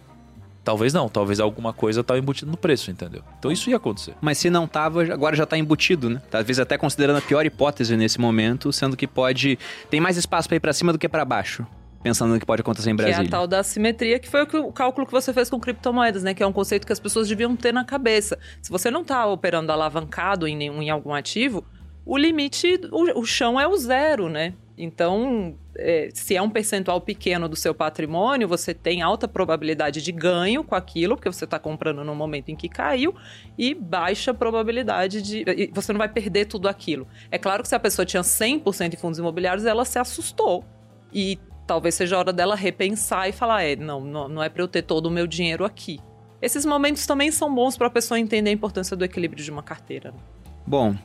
Talvez 0.68 0.94
não, 0.94 1.07
talvez 1.07 1.40
alguma 1.40 1.72
coisa 1.72 2.02
estava 2.02 2.19
embutida 2.19 2.52
no 2.52 2.57
preço, 2.57 2.91
entendeu? 2.91 3.24
Então 3.40 3.49
isso 3.49 3.69
ia 3.69 3.78
acontecer. 3.78 4.15
Mas 4.19 4.38
se 4.38 4.49
não 4.49 4.68
tava, 4.68 5.02
agora 5.02 5.34
já 5.34 5.45
tá 5.45 5.57
embutido, 5.57 6.10
né? 6.10 6.22
Talvez 6.30 6.60
até 6.60 6.78
considerando 6.78 7.18
a 7.18 7.22
pior 7.22 7.45
hipótese 7.45 7.95
nesse 7.95 8.19
momento, 8.19 8.74
sendo 8.74 8.98
que 8.98 9.07
pode. 9.07 9.57
Tem 9.90 10.02
mais 10.02 10.18
espaço 10.18 10.49
pra 10.49 10.57
ir 10.57 10.60
pra 10.60 10.74
cima 10.74 10.91
do 10.91 10.99
que 10.99 11.07
pra 11.07 11.24
baixo. 11.24 11.65
Pensando 12.03 12.34
no 12.34 12.40
que 12.40 12.45
pode 12.45 12.61
acontecer 12.61 12.90
em 12.90 12.95
Que 12.95 13.02
é 13.02 13.06
a 13.06 13.07
Brasília. 13.07 13.32
tal 13.32 13.48
da 13.48 13.60
assimetria, 13.60 14.19
que 14.19 14.30
foi 14.30 14.44
o, 14.44 14.72
cálculo 14.72 15.06
que 15.06 15.11
você 15.11 15.34
fez 15.34 15.49
com 15.49 15.60
criptomoedas, 15.60 16.24
né? 16.24 16.34
Que 16.34 16.44
é 16.44 16.48
um 16.48 16.53
conceito 16.53 16.86
que 16.86 16.94
as 16.94 16.99
pessoas 16.99 17.28
deviam 17.28 17.56
ter 17.56 17.74
na 17.74 17.84
cabeça. 17.84 18.38
Se 18.61 18.69
você 18.69 18.91
não 18.91 19.02
está 19.02 19.26
operando 19.26 19.72
alavancado 19.72 20.48
em, 20.48 20.56
nenhum, 20.56 20.82
em 20.82 20.90
algum 20.90 21.14
ativo, 21.14 21.65
o 22.06 22.18
limite, 22.18 22.80
o, 22.91 23.19
o 23.19 23.26
chão 23.26 23.60
é 23.60 23.68
o 23.68 23.76
zero, 23.76 24.30
né? 24.30 24.53
Então, 24.78 25.57
é, 25.76 26.10
se 26.14 26.36
é 26.36 26.41
um 26.41 26.49
percentual 26.49 27.02
pequeno 27.02 27.49
do 27.49 27.56
seu 27.56 27.74
patrimônio, 27.74 28.48
você 28.48 28.76
tem 28.76 29.02
alta 29.02 29.28
probabilidade 29.28 30.03
de 30.03 30.11
ganho 30.11 30.64
com 30.64 30.76
aquilo, 30.76 31.15
porque 31.15 31.32
você 31.32 31.45
está 31.45 31.57
comprando 31.57 32.03
no 32.03 32.14
momento 32.14 32.49
em 32.49 32.56
que 32.56 32.69
caiu, 32.69 33.15
e 33.57 33.74
baixa 33.74 34.36
probabilidade 34.36 35.22
de. 35.22 35.44
Você 35.74 35.91
não 35.91 35.98
vai 35.98 36.07
perder 36.07 36.45
tudo 36.45 36.69
aquilo. 36.69 37.07
É 37.32 37.40
claro 37.40 37.64
que 37.64 37.69
se 37.69 37.76
a 37.76 37.80
pessoa 37.80 38.06
tinha 38.06 38.22
100% 38.22 38.94
em 38.94 38.98
fundos 38.98 39.18
imobiliários, 39.18 39.65
ela 39.65 39.84
se 39.84 39.98
assustou. 39.98 40.64
E 41.11 41.40
talvez 41.68 41.94
seja 41.94 42.15
a 42.15 42.19
hora 42.19 42.34
dela 42.34 42.56
repensar 42.56 43.27
e 43.27 43.31
falar: 43.31 43.64
é, 43.64 43.76
não, 43.76 44.02
não, 44.02 44.41
é 44.41 44.49
para 44.49 44.64
eu 44.64 44.68
ter 44.68 44.81
todo 44.81 45.07
o 45.07 45.11
meu 45.11 45.27
dinheiro 45.27 45.65
aqui. 45.65 45.99
Esses 46.41 46.65
momentos 46.65 47.06
também 47.06 47.31
são 47.31 47.53
bons 47.53 47.77
para 47.77 47.88
a 47.88 47.89
pessoa 47.89 48.19
entender 48.19 48.49
a 48.49 48.53
importância 48.53 48.95
do 48.95 49.03
equilíbrio 49.03 49.44
de 49.44 49.52
uma 49.52 49.61
carteira. 49.61 50.11
né? 50.11 50.18
Bom, 50.65 50.95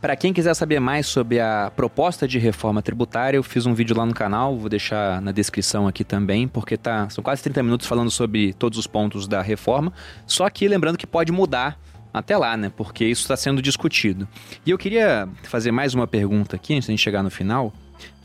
para 0.00 0.14
quem 0.14 0.32
quiser 0.32 0.52
saber 0.54 0.78
mais 0.78 1.06
sobre 1.06 1.40
a 1.40 1.72
proposta 1.74 2.28
de 2.28 2.38
reforma 2.38 2.82
tributária, 2.82 3.38
eu 3.38 3.42
fiz 3.42 3.64
um 3.64 3.72
vídeo 3.72 3.96
lá 3.96 4.04
no 4.04 4.12
canal, 4.12 4.58
vou 4.58 4.68
deixar 4.68 5.22
na 5.22 5.32
descrição 5.32 5.88
aqui 5.88 6.04
também, 6.04 6.46
porque 6.46 6.76
tá, 6.76 7.08
são 7.08 7.24
quase 7.24 7.42
30 7.42 7.62
minutos 7.62 7.86
falando 7.86 8.10
sobre 8.10 8.52
todos 8.52 8.78
os 8.78 8.86
pontos 8.86 9.26
da 9.26 9.40
reforma. 9.40 9.92
Só 10.26 10.48
que 10.50 10.68
lembrando 10.68 10.98
que 10.98 11.06
pode 11.06 11.32
mudar 11.32 11.78
até 12.12 12.36
lá, 12.36 12.54
né? 12.54 12.70
Porque 12.76 13.06
isso 13.06 13.22
está 13.22 13.36
sendo 13.36 13.62
discutido. 13.62 14.28
E 14.66 14.70
eu 14.70 14.76
queria 14.76 15.26
fazer 15.44 15.72
mais 15.72 15.94
uma 15.94 16.06
pergunta 16.06 16.54
aqui, 16.56 16.74
antes 16.74 16.86
de 16.86 16.92
a 16.92 16.92
gente 16.92 17.02
chegar 17.02 17.22
no 17.22 17.30
final, 17.30 17.72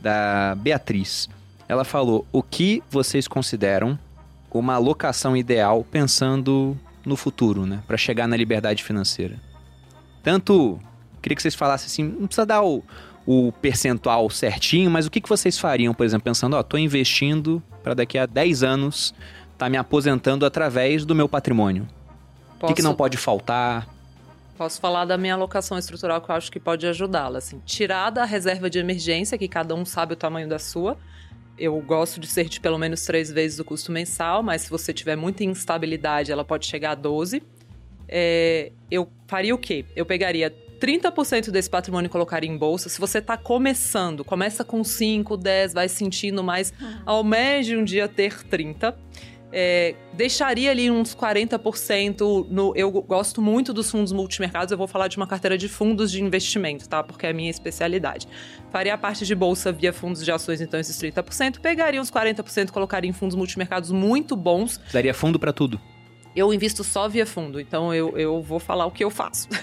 da 0.02 0.56
Beatriz. 0.56 1.30
Ela 1.70 1.86
falou: 1.86 2.26
o 2.34 2.44
que 2.44 2.84
vocês 2.90 3.30
consideram 3.30 3.98
uma 4.52 4.74
alocação 4.74 5.38
ideal 5.38 5.86
pensando 5.90 6.78
no 7.06 7.16
futuro, 7.16 7.66
né? 7.66 7.82
Para 7.88 7.96
chegar 7.96 8.28
na 8.28 8.36
liberdade 8.36 8.84
financeira? 8.84 9.40
Tanto 10.22 10.82
Queria 11.22 11.36
que 11.36 11.42
vocês 11.42 11.56
falassem 11.56 11.88
assim, 11.88 12.04
não 12.04 12.28
precisa 12.28 12.46
dar 12.46 12.64
o, 12.64 12.84
o 13.26 13.52
percentual 13.62 14.30
certinho, 14.30 14.90
mas 14.90 15.06
o 15.06 15.12
que, 15.12 15.20
que 15.20 15.30
vocês 15.30 15.58
fariam, 15.58 15.94
por 15.94 16.06
exemplo, 16.06 16.24
pensando, 16.24 16.56
ó, 16.56 16.64
tô 16.64 16.78
investindo 16.78 17.62
para 17.84 17.94
daqui 17.94 18.18
a 18.18 18.26
10 18.26 18.64
anos 18.64 19.14
tá 19.58 19.70
me 19.70 19.78
aposentando 19.78 20.46
através 20.46 21.06
do 21.06 21.14
meu 21.14 21.28
patrimônio. 21.28 21.88
O 22.62 22.68
que, 22.68 22.76
que 22.76 22.82
não 22.82 22.96
pode 22.96 23.18
faltar? 23.18 23.88
Posso 24.58 24.80
falar 24.80 25.06
da 25.06 25.18
minha 25.18 25.34
alocação 25.34 25.78
estrutural 25.78 26.22
que 26.22 26.30
eu 26.30 26.36
acho 26.36 26.52
que 26.52 26.60
pode 26.60 26.86
ajudá-la. 26.88 27.40
Assim, 27.40 27.62
tirar 27.66 28.10
da 28.10 28.26
reserva 28.26 28.70
de 28.70 28.80
emergência, 28.80 29.38
que 29.38 29.48
cada 29.48 29.76
um 29.76 29.86
sabe 29.86 30.14
o 30.14 30.16
tamanho 30.16 30.48
da 30.48 30.60
sua. 30.60 30.98
Eu 31.60 31.80
gosto 31.82 32.20
de 32.20 32.28
ser 32.28 32.46
de 32.48 32.60
pelo 32.60 32.78
menos 32.78 33.04
três 33.06 33.32
vezes 33.32 33.60
o 33.60 33.66
custo 33.66 33.92
mensal, 33.92 34.42
mas 34.42 34.64
se 34.64 34.70
você 34.70 34.94
tiver 34.94 35.16
muita 35.16 35.44
instabilidade, 35.44 36.32
ela 36.32 36.46
pode 36.46 36.66
chegar 36.66 36.92
a 36.92 36.96
12. 36.96 37.44
É, 38.08 38.72
eu 38.90 39.08
faria 39.28 39.54
o 39.54 39.58
quê? 39.58 39.86
Eu 39.96 40.06
pegaria 40.06 40.50
30% 40.80 41.52
desse 41.52 41.70
patrimônio 41.70 42.08
e 42.08 42.10
colocaria 42.10 42.50
em 42.50 42.58
bolsa. 42.58 42.90
Se 42.90 43.00
você 43.00 43.20
está 43.20 43.38
começando, 43.38 44.24
começa 44.24 44.64
com 44.64 44.84
5, 44.84 45.36
10, 45.36 45.74
vai 45.74 45.90
sentindo 45.90 46.44
mais, 46.44 46.74
almeje 47.06 47.76
um 47.76 47.84
dia 47.84 48.08
ter 48.08 48.44
30. 48.46 48.98
É, 49.52 49.96
deixaria 50.14 50.70
ali 50.70 50.92
uns 50.92 51.16
40% 51.16 52.48
no. 52.50 52.74
Eu 52.76 52.92
gosto 52.92 53.42
muito 53.42 53.74
dos 53.74 53.90
fundos 53.90 54.12
multimercados, 54.12 54.72
eu 54.72 54.78
vou 54.78 54.88
falar 54.88 55.08
de 55.08 55.18
uma 55.18 55.26
carteira 55.26 55.58
de 55.58 55.68
fundos 55.68 56.12
de 56.12 56.22
investimento, 56.22 56.88
tá? 56.88 57.04
Porque 57.04 57.26
é 57.26 57.30
a 57.30 57.34
minha 57.34 57.50
especialidade. 57.50 58.28
Faria 58.72 58.94
a 58.94 58.98
parte 58.98 59.26
de 59.26 59.34
bolsa 59.34 59.72
via 59.72 59.92
fundos 59.92 60.24
de 60.24 60.32
ações, 60.32 60.62
então 60.62 60.80
esses 60.80 60.96
30%, 60.98 61.60
pegaria 61.60 62.00
uns 62.00 62.12
40%, 62.12 62.70
colocaria 62.70 63.10
em 63.10 63.14
fundos 63.14 63.36
multimercados 63.36 63.92
muito 63.92 64.36
bons. 64.36 64.80
Daria 64.94 65.14
fundo 65.14 65.40
para 65.40 65.52
tudo. 65.52 65.82
Eu 66.36 66.54
invisto 66.54 66.84
só 66.84 67.10
via 67.10 67.26
fundo, 67.26 67.60
então 67.60 67.92
eu, 67.94 68.16
eu 68.18 68.42
vou 68.42 68.60
falar 68.60 68.86
o 68.86 68.92
que 68.92 69.04
eu 69.04 69.10
faço. 69.10 69.48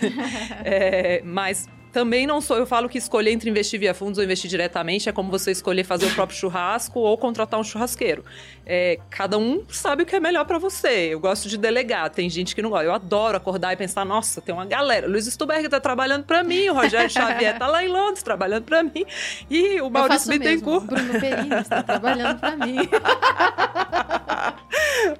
É, 0.64 1.22
mas 1.24 1.68
também 1.96 2.26
não 2.26 2.42
sou. 2.42 2.58
Eu 2.58 2.66
falo 2.66 2.90
que 2.90 2.98
escolher 2.98 3.30
entre 3.30 3.48
investir 3.48 3.80
via 3.80 3.94
fundos 3.94 4.18
ou 4.18 4.24
investir 4.24 4.50
diretamente 4.50 5.08
é 5.08 5.12
como 5.12 5.30
você 5.30 5.50
escolher 5.50 5.82
fazer 5.82 6.04
o 6.04 6.10
próprio 6.10 6.36
churrasco 6.36 7.00
ou 7.00 7.16
contratar 7.16 7.58
um 7.58 7.64
churrasqueiro. 7.64 8.22
É, 8.66 8.98
cada 9.08 9.38
um 9.38 9.64
sabe 9.70 10.02
o 10.02 10.06
que 10.06 10.14
é 10.14 10.20
melhor 10.20 10.44
para 10.44 10.58
você. 10.58 11.08
Eu 11.14 11.18
gosto 11.18 11.48
de 11.48 11.56
delegar. 11.56 12.10
Tem 12.10 12.28
gente 12.28 12.54
que 12.54 12.60
não 12.60 12.68
gosta. 12.68 12.84
Eu 12.84 12.92
adoro 12.92 13.38
acordar 13.38 13.72
e 13.72 13.76
pensar: 13.78 14.04
nossa, 14.04 14.42
tem 14.42 14.54
uma 14.54 14.66
galera. 14.66 15.08
Luiz 15.08 15.24
Stuberg 15.24 15.70
tá 15.70 15.80
trabalhando 15.80 16.24
para 16.24 16.44
mim, 16.44 16.68
o 16.68 16.74
Rogério 16.74 17.08
Xavier 17.08 17.58
tá 17.58 17.66
lá 17.66 17.82
em 17.82 17.88
Londres 17.88 18.22
trabalhando 18.22 18.64
para 18.64 18.82
mim 18.82 19.06
e 19.48 19.80
o 19.80 19.88
Maurício 19.88 20.28
Bittencourt. 20.28 20.84
O 20.84 20.86
Bruno 20.86 21.18
Perini 21.18 21.54
está 21.54 21.82
trabalhando 21.82 22.38
para 22.38 22.56
mim. 22.58 22.76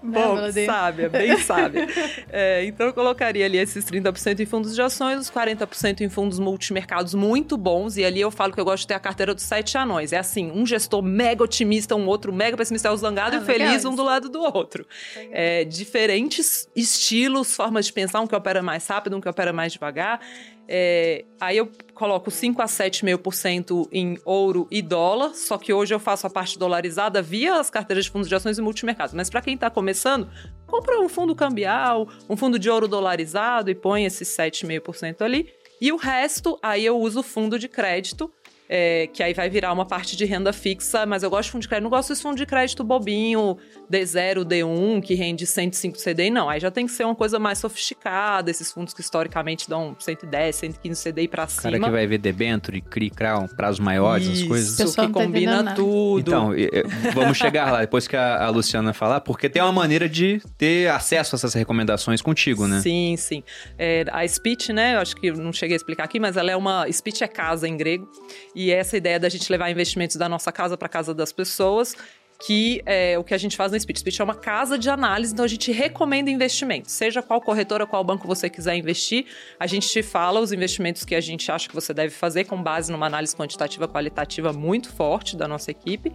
Bom, 0.03 0.37
sábia, 0.67 1.09
bem 1.09 1.39
sábia. 1.39 1.87
É, 2.31 2.65
então 2.65 2.87
eu 2.87 2.93
colocaria 2.93 3.45
ali 3.45 3.59
esses 3.59 3.85
30% 3.85 4.41
em 4.41 4.47
fundos 4.47 4.75
de 4.75 4.83
ações, 4.83 5.21
os 5.21 5.31
40% 5.31 6.01
em 6.01 6.09
fundos 6.09 6.39
multimercados 6.39 7.15
muito 7.15 7.57
bons. 7.57 7.97
E 7.97 8.05
ali 8.05 8.21
eu 8.21 8.31
falo 8.31 8.53
que 8.53 8.61
eu 8.61 8.65
gosto 8.65 8.83
de 8.83 8.89
ter 8.89 8.95
a 8.95 9.01
carteira 9.01 9.35
dos 9.35 9.45
sete 9.45 9.77
anões. 9.79 10.13
É 10.13 10.19
assim, 10.19 10.51
um 10.51 10.67
gestor 10.67 11.03
mega 11.03 11.43
otimista, 11.43 11.95
um 11.95 12.07
outro 12.07 12.33
mega 12.33 12.57
pessimista, 12.57 12.89
é 12.89 12.91
o 12.91 12.97
zangado 12.97 13.37
ah, 13.37 13.39
e 13.39 13.43
o 13.43 13.45
feliz, 13.45 13.85
um 13.85 13.95
do 13.95 14.03
lado 14.03 14.29
do 14.29 14.41
outro. 14.41 14.87
É, 15.31 15.65
diferentes 15.65 16.69
estilos, 16.75 17.55
formas 17.55 17.87
de 17.87 17.93
pensar, 17.93 18.21
um 18.21 18.27
que 18.27 18.35
opera 18.35 18.63
mais 18.63 18.87
rápido, 18.87 19.17
um 19.17 19.21
que 19.21 19.29
opera 19.29 19.53
mais 19.53 19.73
devagar. 19.73 20.21
É, 20.69 21.25
aí 21.41 21.57
eu 21.57 21.71
coloco 21.95 22.31
5 22.31 22.61
a 22.61 22.67
7,5% 22.67 23.89
em 23.93 24.19
ouro 24.25 24.67
e 24.71 24.83
dólar, 24.83 25.35
só 25.35 25.57
que 25.57 25.73
hoje 25.73 25.95
eu 25.95 26.01
faço 26.01 26.27
a 26.27 26.31
parte 26.31 26.59
dolarizada 26.59 27.23
via 27.23 27.59
as 27.61 27.71
carteiras 27.71 28.05
de 28.05 28.11
fundos 28.11 28.29
de 28.29 28.35
ações 28.35 28.59
e 28.59 28.63
multimercados. 28.63 29.15
Mas 29.15 29.31
para 29.31 29.41
quem 29.41 29.55
está 29.55 29.71
começando, 29.71 30.29
compra 30.67 31.01
um 31.01 31.09
fundo 31.09 31.35
cambial, 31.35 32.09
um 32.29 32.37
fundo 32.37 32.59
de 32.59 32.69
ouro 32.69 32.89
dolarizado 32.89 33.71
e 33.71 33.75
põe 33.75 34.05
esses 34.05 34.29
7,5% 34.29 35.23
ali. 35.23 35.49
E 35.81 35.93
o 35.93 35.97
resto, 35.97 36.59
aí 36.63 36.85
eu 36.85 36.99
uso 36.99 37.23
fundo 37.23 37.59
de 37.59 37.69
crédito, 37.69 38.33
é, 38.69 39.07
que 39.13 39.23
aí 39.23 39.33
vai 39.33 39.49
virar 39.49 39.73
uma 39.73 39.87
parte 39.87 40.17
de 40.17 40.25
renda 40.25 40.53
fixa, 40.53 41.07
mas 41.07 41.23
eu 41.23 41.31
gosto 41.31 41.47
de 41.47 41.53
fundo 41.53 41.63
de 41.63 41.69
crédito. 41.69 41.85
Não 41.85 41.91
gosto 41.91 42.09
desse 42.09 42.23
fundo 42.23 42.37
de 42.37 42.47
crédito 42.47 42.83
bobinho, 42.83 43.57
D0, 43.91 44.45
D1, 44.45 45.03
que 45.03 45.15
rende 45.15 45.47
105 45.47 45.99
CDI, 45.99 46.31
não. 46.31 46.49
Aí 46.49 46.61
já 46.61 46.71
tem 46.71 46.87
que 46.87 46.93
ser 46.93 47.05
uma 47.05 47.15
coisa 47.15 47.39
mais 47.39 47.59
sofisticada, 47.59 48.51
esses 48.51 48.73
fundos 48.73 48.93
que 48.93 49.01
historicamente 49.01 49.69
dão 49.69 49.97
110, 49.99 50.57
115 50.57 51.13
CDI 51.13 51.29
pra 51.29 51.47
cima. 51.47 51.63
Cara 51.63 51.85
que 51.85 51.91
vai 51.91 52.07
ver 52.07 52.19
debênture, 52.19 52.81
CRI, 52.81 53.11
CRAL, 53.11 53.49
prazos 53.57 53.81
maiores, 53.81 54.27
Isso, 54.27 54.43
as 54.43 54.49
coisas. 54.49 54.79
Isso, 54.79 54.91
que 54.91 54.97
tá 54.97 55.09
combina 55.09 55.75
tudo. 55.75 56.21
Então, 56.21 56.51
vamos 57.15 57.37
chegar 57.37 57.71
lá, 57.71 57.81
depois 57.81 58.09
que 58.09 58.17
a, 58.17 58.45
a, 58.45 58.49
Luciana 58.51 58.93
falar, 58.93 59.21
porque 59.21 59.49
tem 59.49 59.63
uma 59.63 59.73
maneira 59.73 60.09
de 60.09 60.41
ter 60.59 60.91
acesso 60.91 61.35
a 61.35 61.37
essas 61.37 61.55
recomendações 61.55 62.21
contigo, 62.21 62.67
né? 62.67 62.81
Sim, 62.81 63.15
sim. 63.17 63.43
É, 63.79 64.05
a 64.11 64.27
Speech, 64.27 64.73
né, 64.73 64.95
eu 64.95 65.01
acho 65.01 65.15
que 65.17 65.31
não 65.31 65.53
cheguei 65.53 65.75
a 65.75 65.77
explicar 65.77 66.05
aqui, 66.05 66.19
mas 66.19 66.37
ela 66.37 66.51
é 66.51 66.57
uma... 66.57 66.91
Speech 66.91 67.23
é 67.23 67.29
casa 67.29 67.69
em 67.69 67.77
grego. 67.77 68.09
E 68.57 68.73
essa 68.73 68.97
ideia 68.97 69.21
da 69.21 69.29
gente 69.29 69.53
levar 69.53 69.71
investimentos 69.71 70.17
da 70.17 70.31
nossa 70.31 70.51
casa 70.51 70.79
para 70.79 70.89
casa 70.89 71.13
das 71.15 71.31
pessoas, 71.31 71.95
que 72.45 72.83
é 72.85 73.19
o 73.19 73.25
que 73.25 73.35
a 73.35 73.39
gente 73.39 73.57
faz 73.57 73.73
no 73.73 73.81
Speech. 73.81 74.01
Speech 74.01 74.21
é 74.21 74.25
uma 74.25 74.35
casa 74.35 74.79
de 74.79 74.91
análise, 74.91 75.33
então 75.33 75.45
a 75.45 75.49
gente 75.49 75.73
recomenda 75.73 76.31
investimentos. 76.31 76.93
Seja 76.93 77.23
qual 77.23 77.41
corretora, 77.41 77.87
qual 77.87 78.03
banco 78.05 78.27
você 78.27 78.49
quiser 78.51 78.77
investir, 78.77 79.27
a 79.59 79.67
gente 79.67 79.89
te 79.89 80.03
fala 80.03 80.41
os 80.41 80.53
investimentos 80.53 81.05
que 81.05 81.15
a 81.15 81.21
gente 81.21 81.51
acha 81.51 81.69
que 81.69 81.75
você 81.75 81.95
deve 81.95 82.15
fazer 82.15 82.45
com 82.45 82.63
base 82.63 82.93
numa 82.93 83.07
análise 83.07 83.35
quantitativa 83.35 83.89
qualitativa 83.89 84.53
muito 84.53 84.93
forte 84.93 85.37
da 85.37 85.49
nossa 85.49 85.71
equipe. 85.71 86.13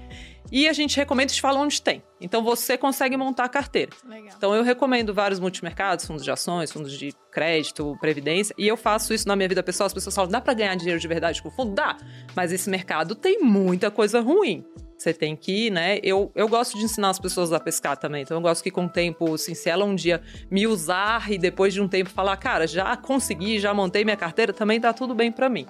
E 0.52 0.68
a 0.68 0.74
gente 0.74 0.98
recomenda 0.98 1.32
e 1.32 1.36
te 1.36 1.42
fala 1.42 1.60
onde 1.60 1.82
tem. 1.82 2.04
Então 2.20 2.44
você 2.44 2.78
consegue 2.78 3.16
montar 3.16 3.46
a 3.46 3.50
carteira. 3.50 3.92
Legal. 4.06 4.34
Então 4.36 4.54
eu 4.54 4.64
recomendo 4.64 5.14
vários 5.14 5.40
multimercados, 5.40 6.06
fundos 6.06 6.24
de 6.24 6.32
ações, 6.32 6.72
fundos 6.72 6.98
de 6.98 7.14
crédito, 7.32 7.98
previdência, 8.02 8.54
e 8.58 8.68
eu 8.68 8.76
faço 8.76 9.14
isso 9.14 9.28
na 9.28 9.36
minha 9.36 9.48
vida 9.48 9.64
pessoal. 9.64 9.88
As 9.88 9.94
pessoas 9.94 10.14
falam: 10.14 10.30
dá 10.30 10.42
para 10.42 10.54
ganhar 10.54 10.76
dinheiro 10.76 11.00
de 11.00 11.08
verdade 11.08 11.42
com 11.42 11.50
fundo? 11.50 11.74
Dá. 11.74 11.96
Mas 12.36 12.52
esse 12.52 12.70
mercado 12.70 13.16
tem 13.16 13.40
muita 13.42 13.90
coisa 13.90 14.20
ruim. 14.20 14.66
Você 15.02 15.16
tem 15.16 15.36
que 15.36 15.66
ir, 15.66 15.72
né? 15.72 16.00
Eu, 16.04 16.32
eu 16.36 16.48
gosto 16.48 16.78
de 16.78 16.84
ensinar 16.86 17.10
as 17.10 17.18
pessoas 17.18 17.52
a 17.52 17.60
pescar 17.60 17.98
também. 17.98 18.22
Então 18.22 18.38
eu 18.38 18.42
gosto 18.42 18.62
que 18.62 18.70
com 18.70 18.86
o 18.86 18.90
tempo, 18.90 19.34
assim, 19.34 19.56
se 19.56 19.68
ela 19.68 19.84
um 19.84 19.96
dia 19.96 20.22
me 20.50 20.68
usar 20.68 21.32
e 21.32 21.40
depois 21.40 21.74
de 21.74 21.82
um 21.82 21.88
tempo 21.88 22.08
falar, 22.12 22.38
cara, 22.38 22.68
já 22.68 22.96
consegui, 22.96 23.60
já 23.60 23.74
montei 23.74 24.06
minha 24.06 24.16
carteira, 24.16 24.54
também 24.54 24.80
tá 24.80 24.94
tudo 24.94 25.16
bem 25.16 25.32
para 25.32 25.50
mim. 25.50 25.66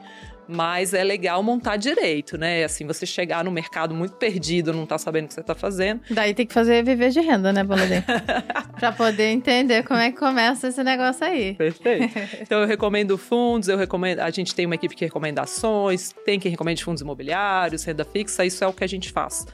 Mas 0.52 0.94
é 0.94 1.02
legal 1.03 1.41
montar 1.41 1.78
direito, 1.78 2.38
né? 2.38 2.65
Assim, 2.65 2.86
você 2.86 3.06
chegar 3.06 3.44
no 3.44 3.52
mercado 3.52 3.95
muito 3.95 4.15
perdido, 4.15 4.73
não 4.73 4.86
tá 4.86 4.98
sabendo 4.98 5.26
o 5.26 5.28
que 5.30 5.34
você 5.34 5.41
tá 5.44 5.56
fazendo. 5.56 6.02
Daí 6.10 6.34
tem 6.34 6.45
que 6.45 6.53
fazer 6.53 6.84
viver 6.84 7.10
de 7.10 7.22
renda, 7.22 7.53
né, 7.53 7.64
Boladeiro? 7.64 8.03
pra 8.78 8.91
poder 8.91 9.30
entender 9.30 9.84
como 9.84 9.99
é 9.99 10.11
que 10.11 10.18
começa 10.18 10.68
esse 10.68 10.84
negócio 10.84 11.26
aí. 11.26 11.56
Perfeito. 11.56 12.11
Então 12.41 12.61
eu 12.61 12.68
recomendo 12.68 13.18
fundos, 13.18 13.69
eu 13.69 13.78
recomendo. 13.78 14.19
A 14.19 14.30
gente 14.30 14.53
tem 14.53 14.65
uma 14.65 14.76
equipe 14.76 14.95
que 14.95 15.06
recomenda 15.06 15.41
ações, 15.41 16.14
tem 16.26 16.40
que 16.40 16.49
recomenda 16.49 16.82
fundos 16.82 17.02
imobiliários, 17.02 17.84
renda 17.84 18.03
fixa, 18.03 18.44
isso 18.44 18.64
é 18.64 18.68
o 18.68 18.73
que 18.73 18.84
a 18.84 18.88
gente 18.88 19.11
faz 19.11 19.45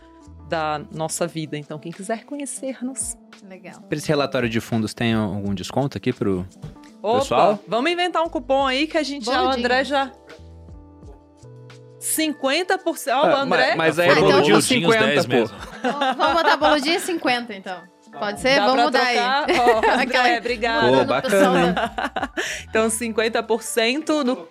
da 0.48 0.82
nossa 0.92 1.28
vida. 1.28 1.58
Então, 1.58 1.78
quem 1.78 1.92
quiser 1.92 2.24
conhecer-nos. 2.24 3.18
Legal. 3.48 3.82
Para 3.82 3.98
esse 3.98 4.08
relatório 4.08 4.50
de 4.50 4.60
fundos, 4.60 4.94
tem 4.94 5.14
algum 5.14 5.54
desconto 5.54 5.98
aqui 5.98 6.12
pro 6.12 6.48
Opa, 7.02 7.20
pessoal? 7.20 7.64
Vamos 7.68 7.92
inventar 7.92 8.24
um 8.24 8.30
cupom 8.30 8.66
aí 8.66 8.88
que 8.88 8.98
a 8.98 9.04
gente 9.04 9.26
já, 9.26 9.44
o 9.44 9.50
André 9.50 9.84
já 9.84 10.12
50%. 12.16 13.12
Ó, 13.12 13.28
o 13.28 13.36
André. 13.36 13.76
Mas, 13.76 13.98
mas 13.98 14.00
aí 14.00 14.10
é 14.10 14.16
boludinho 14.16 14.62
50, 14.62 15.24
pô. 15.24 15.30
Mesmo. 15.30 15.58
Vamos 16.18 16.34
botar 16.34 16.58
boludinho 16.58 17.00
50, 17.00 17.54
então. 17.54 17.84
Pode 18.12 18.40
ser? 18.40 18.56
Dá 18.56 18.68
Vamos 18.68 18.86
mudar 18.86 19.06
trocar? 19.06 19.50
aí. 19.50 19.58
Oh, 19.60 20.02
André, 20.02 20.38
obrigada. 20.40 20.98
Pô, 20.98 21.06
bacana. 21.06 21.94
então, 22.70 22.88
50% 22.88 24.24
do, 24.24 24.48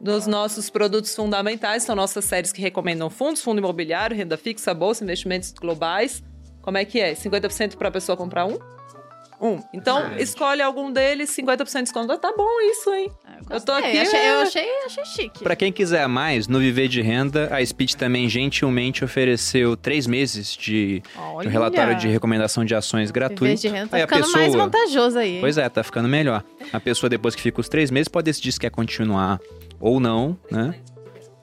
dos 0.00 0.26
nossos 0.26 0.70
produtos 0.70 1.14
fundamentais 1.14 1.82
são 1.82 1.94
nossas 1.94 2.24
séries 2.24 2.52
que 2.52 2.60
recomendam 2.60 3.10
fundos, 3.10 3.42
fundo 3.42 3.58
imobiliário, 3.58 4.16
renda 4.16 4.36
fixa, 4.36 4.72
bolsa, 4.72 5.02
investimentos 5.04 5.52
globais. 5.52 6.22
Como 6.62 6.78
é 6.78 6.84
que 6.84 7.00
é? 7.00 7.12
50% 7.12 7.76
para 7.76 7.88
a 7.88 7.92
pessoa 7.92 8.16
comprar 8.16 8.46
um? 8.46 8.58
Um. 9.40 9.60
Então, 9.72 10.16
escolhe 10.16 10.62
algum 10.62 10.92
deles, 10.92 11.30
50% 11.30 11.72
de 11.72 11.82
desconto. 11.82 12.16
Tá 12.18 12.32
bom 12.36 12.60
isso, 12.70 12.92
hein? 12.94 13.10
Ah, 13.24 13.36
eu, 13.50 13.56
eu 13.56 13.60
tô 13.60 13.72
aqui. 13.72 13.98
Achei, 13.98 14.18
é... 14.18 14.30
Eu 14.30 14.40
achei, 14.40 14.66
achei 14.86 15.04
chique. 15.04 15.42
Pra 15.42 15.56
quem 15.56 15.72
quiser 15.72 16.06
mais, 16.08 16.48
no 16.48 16.58
Viver 16.58 16.88
de 16.88 17.02
Renda, 17.02 17.54
a 17.54 17.64
Speed 17.64 17.94
também 17.94 18.28
gentilmente 18.28 19.04
ofereceu 19.04 19.76
três 19.76 20.06
meses 20.06 20.56
de, 20.56 21.02
de 21.42 21.48
relatório 21.48 21.96
de 21.96 22.08
recomendação 22.08 22.64
de 22.64 22.74
ações 22.74 23.10
gratuito. 23.10 23.44
Viver 23.44 23.56
de 23.56 23.68
Renda 23.68 23.88
tá 23.88 23.96
aí 23.96 24.02
ficando 24.02 24.22
pessoa... 24.22 24.38
mais 24.38 24.54
vantajoso 24.54 25.18
aí. 25.18 25.34
Hein? 25.34 25.40
Pois 25.40 25.58
é, 25.58 25.68
tá 25.68 25.82
ficando 25.82 26.08
melhor. 26.08 26.42
A 26.72 26.80
pessoa, 26.80 27.10
depois 27.10 27.34
que 27.34 27.42
fica 27.42 27.60
os 27.60 27.68
três 27.68 27.90
meses, 27.90 28.08
pode 28.08 28.24
decidir 28.24 28.52
se 28.52 28.60
quer 28.60 28.70
continuar 28.70 29.40
ou 29.80 30.00
não, 30.00 30.38
né? 30.50 30.74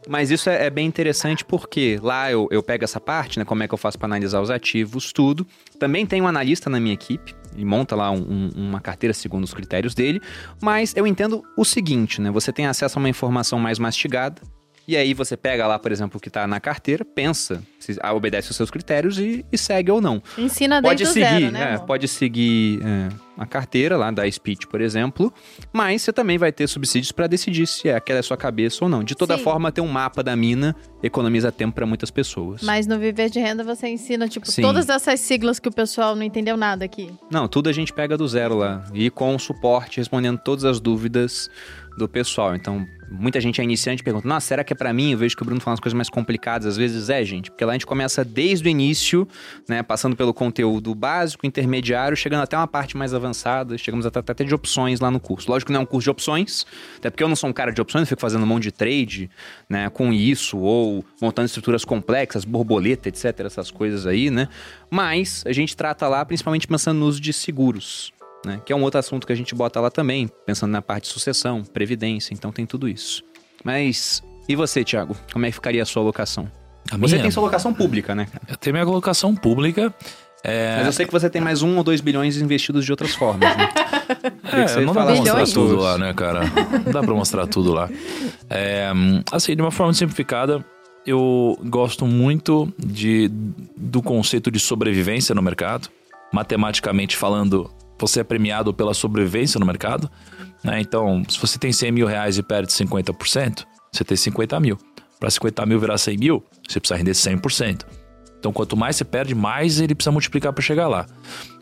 Mas 0.08 0.32
isso 0.32 0.50
é, 0.50 0.66
é, 0.66 0.70
bem 0.70 0.88
interessante 0.88 1.46
porque 1.46 2.00
lá 2.02 2.32
eu, 2.32 2.48
eu 2.52 2.64
pego 2.64 2.84
essa 2.84 3.00
parte, 3.00 3.38
né? 3.38 3.46
Como 3.46 3.62
é 3.62 3.68
que 3.68 3.74
eu 3.74 3.78
faço 3.78 3.98
para 4.00 4.08
analisar 4.08 4.42
os 4.42 4.50
ativos, 4.50 5.14
tudo. 5.14 5.46
Também 5.78 6.06
tem 6.06 6.22
um 6.22 6.28
analista 6.28 6.70
na 6.70 6.80
minha 6.80 6.94
equipe, 6.94 7.36
ele 7.54 7.66
monta 7.66 7.96
lá 7.96 8.12
um, 8.12 8.50
uma 8.56 8.80
carteira 8.80 9.14
segundo 9.14 9.44
os 9.44 9.54
critérios 9.54 9.94
dele. 9.94 10.22
Mas 10.62 10.96
eu 10.96 11.06
entendo 11.06 11.44
o 11.58 11.66
seguinte, 11.66 12.22
né? 12.22 12.32
Você 12.32 12.52
tem 12.52 12.66
acesso 12.66 12.98
a 12.98 13.00
uma 13.00 13.10
informação 13.10 13.60
mais 13.60 13.80
mastigada. 13.80 14.42
E 14.88 14.98
aí 14.98 15.14
você 15.14 15.38
pega 15.38 15.68
lá, 15.68 15.78
por 15.80 15.92
exemplo, 15.92 16.18
o 16.18 16.22
que 16.22 16.28
está 16.28 16.48
na 16.48 16.60
carteira, 16.60 17.06
pensa 17.06 17.64
se 17.82 17.98
obedece 18.14 18.52
os 18.52 18.56
seus 18.56 18.70
critérios 18.70 19.18
e, 19.20 19.46
e 19.52 19.58
segue 19.58 19.92
ou 19.92 20.00
não. 20.00 20.22
Ensina 20.38 20.82
desde 20.82 21.04
pode 21.04 21.14
seguir, 21.14 21.40
zero, 21.40 21.52
né? 21.52 21.74
É, 21.74 21.78
pode 21.80 22.08
seguir 22.08 22.80
é, 22.84 23.10
a 23.38 23.46
carteira 23.46 23.98
lá 23.98 24.12
da 24.12 24.30
Speech, 24.30 24.68
por 24.68 24.82
exemplo, 24.82 25.34
mas 25.74 26.04
você 26.04 26.14
também 26.14 26.38
vai 26.38 26.52
ter 26.52 26.68
subsídios 26.68 27.12
para 27.12 27.28
decidir 27.28 27.66
se 27.66 27.90
é 27.90 27.96
aquela 27.96 28.20
é 28.20 28.22
sua 28.22 28.38
cabeça 28.38 28.84
ou 28.86 28.90
não. 28.90 29.04
De 29.04 29.16
toda 29.16 29.38
Sim. 29.38 29.44
forma, 29.44 29.72
ter 29.72 29.82
um 29.82 29.88
mapa 29.88 30.22
da 30.22 30.36
mina 30.36 30.76
economiza 31.02 31.52
tempo 31.52 31.74
para 31.74 31.86
muitas 31.86 32.12
pessoas. 32.12 32.62
Mas 32.62 32.86
no 32.86 33.00
Viver 33.00 33.30
de 33.30 33.40
Renda 33.40 33.64
você 33.64 33.88
ensina, 33.88 34.28
tipo, 34.28 34.50
Sim. 34.50 34.62
todas 34.62 34.88
essas 34.88 35.20
siglas 35.20 35.60
que 35.60 35.68
o 35.68 35.72
pessoal 35.72 36.16
não 36.16 36.24
entendeu 36.24 36.56
nada 36.56 36.86
aqui. 36.86 37.12
Não, 37.32 37.48
tudo 37.48 37.70
a 37.70 37.74
gente 37.74 37.92
pega 37.92 38.16
do 38.16 38.28
zero 38.28 38.56
lá. 38.56 38.84
E 38.94 39.10
com 39.10 39.38
suporte, 39.40 39.98
respondendo 39.98 40.38
todas 40.38 40.66
as 40.66 40.80
dúvidas 40.80 41.50
do 41.98 42.08
pessoal. 42.08 42.56
Então, 42.56 42.88
muita 43.12 43.42
gente 43.42 43.60
é 43.60 43.64
iniciante 43.64 44.02
e 44.02 44.04
pergunta: 44.04 44.28
Nossa, 44.28 44.48
será 44.48 44.64
que 44.64 44.74
é 44.74 44.76
para 44.76 44.94
mim? 44.94 45.12
Eu 45.12 45.18
vejo 45.18 45.36
que 45.36 45.42
o 45.42 45.46
Bruno 45.46 45.60
fala 45.60 45.74
as 45.74 45.80
coisas 45.80 45.96
mais 45.96 46.10
complicadas. 46.10 46.66
Às 46.66 46.78
vezes 46.78 47.10
é, 47.10 47.24
gente, 47.24 47.52
porque 47.52 47.66
lá 47.66 47.72
a 47.72 47.76
gente 47.76 47.86
começa 47.86 48.24
desde 48.24 48.68
o 48.68 48.70
início, 48.70 49.28
né? 49.68 49.84
Passando 49.84 50.16
pelo 50.16 50.34
conteúdo 50.34 50.96
básico, 50.96 51.46
intermediário, 51.46 52.16
chegando 52.16 52.44
até 52.44 52.58
uma 52.58 52.68
parte 52.68 52.96
mais 52.96 53.14
avançada. 53.14 53.78
Chegamos 53.78 54.06
até, 54.06 54.20
até 54.20 54.44
de 54.44 54.56
opções 54.56 55.00
lá 55.00 55.12
no 55.12 55.20
curso. 55.20 55.50
Lógico 55.50 55.68
que 55.68 55.74
não 55.74 55.82
é 55.82 55.84
um 55.84 55.88
curso 55.88 56.06
de 56.06 56.10
opções, 56.10 56.66
até 56.98 57.10
porque 57.10 57.24
eu 57.24 57.28
não 57.28 57.36
sou 57.36 57.50
um 57.50 57.54
cara 57.54 57.72
de 57.72 57.82
opções, 57.82 58.04
eu 58.04 58.08
fico 58.08 58.22
fazendo 58.22 58.46
monte 58.46 58.64
de 58.64 58.72
trade, 58.72 59.30
né? 59.70 59.90
Com 59.90 60.14
isso, 60.14 60.58
ou 60.58 61.04
montando 61.22 61.46
estruturas 61.46 61.84
complexas, 61.84 62.46
borboleta, 62.46 63.10
etc. 63.10 63.42
Essas 63.42 63.70
coisas 63.70 64.08
aí, 64.08 64.30
né? 64.30 64.48
Mas 64.90 65.44
a 65.46 65.52
gente 65.52 65.76
trata 65.76 66.08
lá 66.08 66.24
principalmente 66.26 66.68
pensando 66.68 67.00
no 67.00 67.06
uso 67.06 67.20
de 67.20 67.34
seguros 67.34 68.14
né? 68.46 68.62
Que 68.66 68.74
é 68.74 68.76
um 68.76 68.84
outro 68.84 69.00
assunto 69.00 69.26
que 69.26 69.34
a 69.34 69.36
gente 69.36 69.54
bota 69.56 69.80
lá 69.80 69.90
também, 69.90 70.30
pensando 70.46 70.72
na 70.72 70.82
parte 70.82 71.04
de 71.04 71.10
sucessão, 71.10 71.64
previdência, 71.64 72.34
então 72.34 72.52
tem 72.52 72.66
tudo 72.66 72.88
isso. 72.88 73.24
Mas 73.64 74.24
e 74.48 74.56
você, 74.56 74.84
Thiago? 74.84 75.16
Como 75.32 75.46
é 75.46 75.50
que 75.50 75.56
ficaria 75.56 75.82
a 75.82 75.86
sua 75.86 76.02
alocação? 76.02 76.52
A 76.92 76.98
você 76.98 77.14
minha... 77.14 77.22
tem 77.24 77.32
sua 77.32 77.44
alocação 77.44 77.74
pública, 77.74 78.14
né? 78.14 78.28
Eu 78.50 78.58
tenho 78.58 78.74
minha 78.74 78.84
alocação 78.84 79.36
pública 79.36 79.94
É, 80.44 80.78
Mas 80.78 80.88
eu 80.88 80.92
sei 80.92 81.06
que 81.06 81.12
você 81.12 81.30
tem 81.30 81.42
mais 81.42 81.62
um 81.62 81.78
ou 81.78 81.84
dois 81.84 82.02
bilhões 82.02 82.38
investidos 82.38 82.84
de 82.84 82.92
outras 82.92 83.16
formas, 83.16 83.56
né? 83.56 83.70
É, 84.52 84.82
não 84.82 84.94
dá 84.94 85.06
pra 85.06 85.16
mostrar 85.16 85.46
tudo 85.46 85.76
lá, 85.78 85.98
né, 85.98 86.14
cara? 86.14 86.42
Não 86.86 86.92
dá 86.92 87.02
pra 87.02 87.14
mostrar 87.14 87.48
tudo 87.48 87.72
lá. 87.72 87.90
É, 88.50 88.92
assim, 89.32 89.56
de 89.56 89.62
uma 89.62 89.72
forma 89.72 89.94
simplificada, 89.94 90.66
eu 91.06 91.58
gosto 91.64 92.06
muito 92.06 92.72
de, 92.78 93.32
do 93.78 94.02
conceito 94.02 94.52
de 94.52 94.60
sobrevivência 94.60 95.34
no 95.34 95.42
mercado. 95.42 95.88
Matematicamente 96.34 97.16
falando, 97.16 97.72
você 98.02 98.20
é 98.22 98.24
premiado 98.24 98.74
pela 98.74 98.94
sobrevivência 98.94 99.60
no 99.60 99.66
mercado. 99.66 100.10
né? 100.64 100.80
Então, 100.82 101.24
se 101.30 101.40
você 101.40 101.58
tem 101.58 101.72
100 101.72 101.92
mil 101.92 102.08
reais 102.08 102.38
e 102.38 102.44
perde 102.44 102.72
50%, 102.72 103.66
você 103.92 104.04
tem 104.04 104.18
50 104.18 104.60
mil. 104.60 104.78
Para 105.20 105.30
50 105.30 105.66
mil 105.66 105.80
virar 105.80 105.98
100 105.98 106.18
mil, 106.18 106.44
você 106.68 106.80
precisa 106.80 106.98
render 106.98 107.12
100%. 107.12 107.86
Então, 108.40 108.52
quanto 108.52 108.76
mais 108.76 108.96
você 108.96 109.06
perde, 109.06 109.36
mais 109.36 109.80
ele 109.80 109.94
precisa 109.94 110.12
multiplicar 110.12 110.52
para 110.52 110.64
chegar 110.64 110.88
lá. 110.88 111.06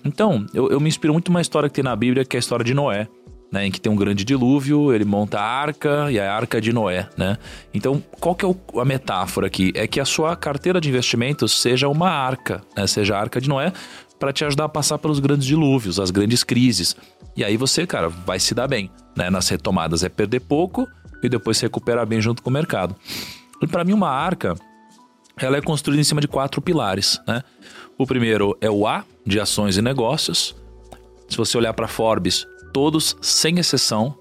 Então, 0.06 0.46
eu, 0.54 0.70
eu 0.70 0.80
me 0.80 0.88
inspiro 0.88 1.12
muito 1.14 1.30
numa 1.30 1.42
história 1.42 1.68
que 1.68 1.76
tem 1.76 1.84
na 1.84 1.94
Bíblia, 1.96 2.24
que 2.24 2.36
é 2.36 2.38
a 2.38 2.40
história 2.40 2.64
de 2.64 2.74
Noé. 2.74 3.08
Né, 3.52 3.66
em 3.66 3.72
que 3.72 3.82
tem 3.82 3.92
um 3.92 3.96
grande 3.96 4.24
dilúvio, 4.24 4.94
ele 4.94 5.04
monta 5.04 5.40
a 5.40 5.44
arca 5.44 6.12
e 6.12 6.20
a 6.20 6.32
arca 6.32 6.62
de 6.62 6.72
Noé, 6.72 7.10
né? 7.18 7.36
Então, 7.74 8.00
qual 8.20 8.36
que 8.36 8.46
é 8.46 8.48
o- 8.48 8.80
a 8.80 8.86
metáfora 8.86 9.48
aqui? 9.48 9.72
É 9.74 9.88
que 9.88 10.00
a 10.00 10.06
sua 10.06 10.36
carteira 10.36 10.80
de 10.80 10.88
investimentos 10.88 11.60
seja 11.60 11.88
uma 11.90 12.12
arca, 12.12 12.62
né? 12.78 12.86
Seja 12.86 13.18
a 13.18 13.20
arca 13.20 13.42
de 13.42 13.50
Noé 13.50 13.74
para 14.20 14.34
te 14.34 14.44
ajudar 14.44 14.66
a 14.66 14.70
passar 14.70 14.98
pelos 14.98 15.20
grandes 15.20 15.46
dilúvios, 15.46 16.00
as 16.00 16.12
grandes 16.12 16.44
crises. 16.44 16.96
E 17.36 17.44
aí 17.44 17.56
você, 17.58 17.88
cara, 17.88 18.10
vai 18.10 18.40
se 18.40 18.54
dar 18.54 18.68
bem, 18.68 18.92
né? 19.16 19.30
Nas 19.30 19.48
retomadas 19.50 20.04
é 20.04 20.10
perder 20.10 20.42
pouco 20.42 20.88
e 21.24 21.30
depois 21.30 21.58
se 21.58 21.64
recuperar 21.64 22.06
bem 22.06 22.22
junto 22.22 22.42
com 22.42 22.50
o 22.50 22.54
mercado. 22.54 22.96
E 23.62 23.68
para 23.68 23.84
mim 23.84 23.94
uma 23.94 24.10
arca 24.10 24.56
ela 25.38 25.58
é 25.58 25.62
construída 25.62 26.02
em 26.02 26.04
cima 26.04 26.20
de 26.20 26.28
quatro 26.28 26.62
pilares, 26.62 27.22
né? 27.26 27.42
O 27.98 28.06
primeiro 28.06 28.58
é 28.60 28.70
o 28.70 28.86
A 28.86 29.06
de 29.26 29.40
ações 29.40 29.78
e 29.78 29.82
negócios. 29.82 30.56
Se 31.28 31.38
você 31.38 31.58
olhar 31.58 31.74
para 31.74 31.88
Forbes, 31.88 32.46
todos, 32.74 33.16
sem 33.22 33.58
exceção, 33.60 34.18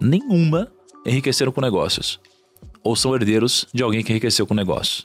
nenhuma 0.00 0.68
enriqueceram 1.04 1.52
com 1.52 1.60
negócios 1.60 2.18
ou 2.86 2.94
são 2.94 3.14
herdeiros 3.14 3.66
de 3.74 3.82
alguém 3.82 4.02
que 4.02 4.12
enriqueceu 4.12 4.46
com 4.46 4.54
negócios. 4.54 5.02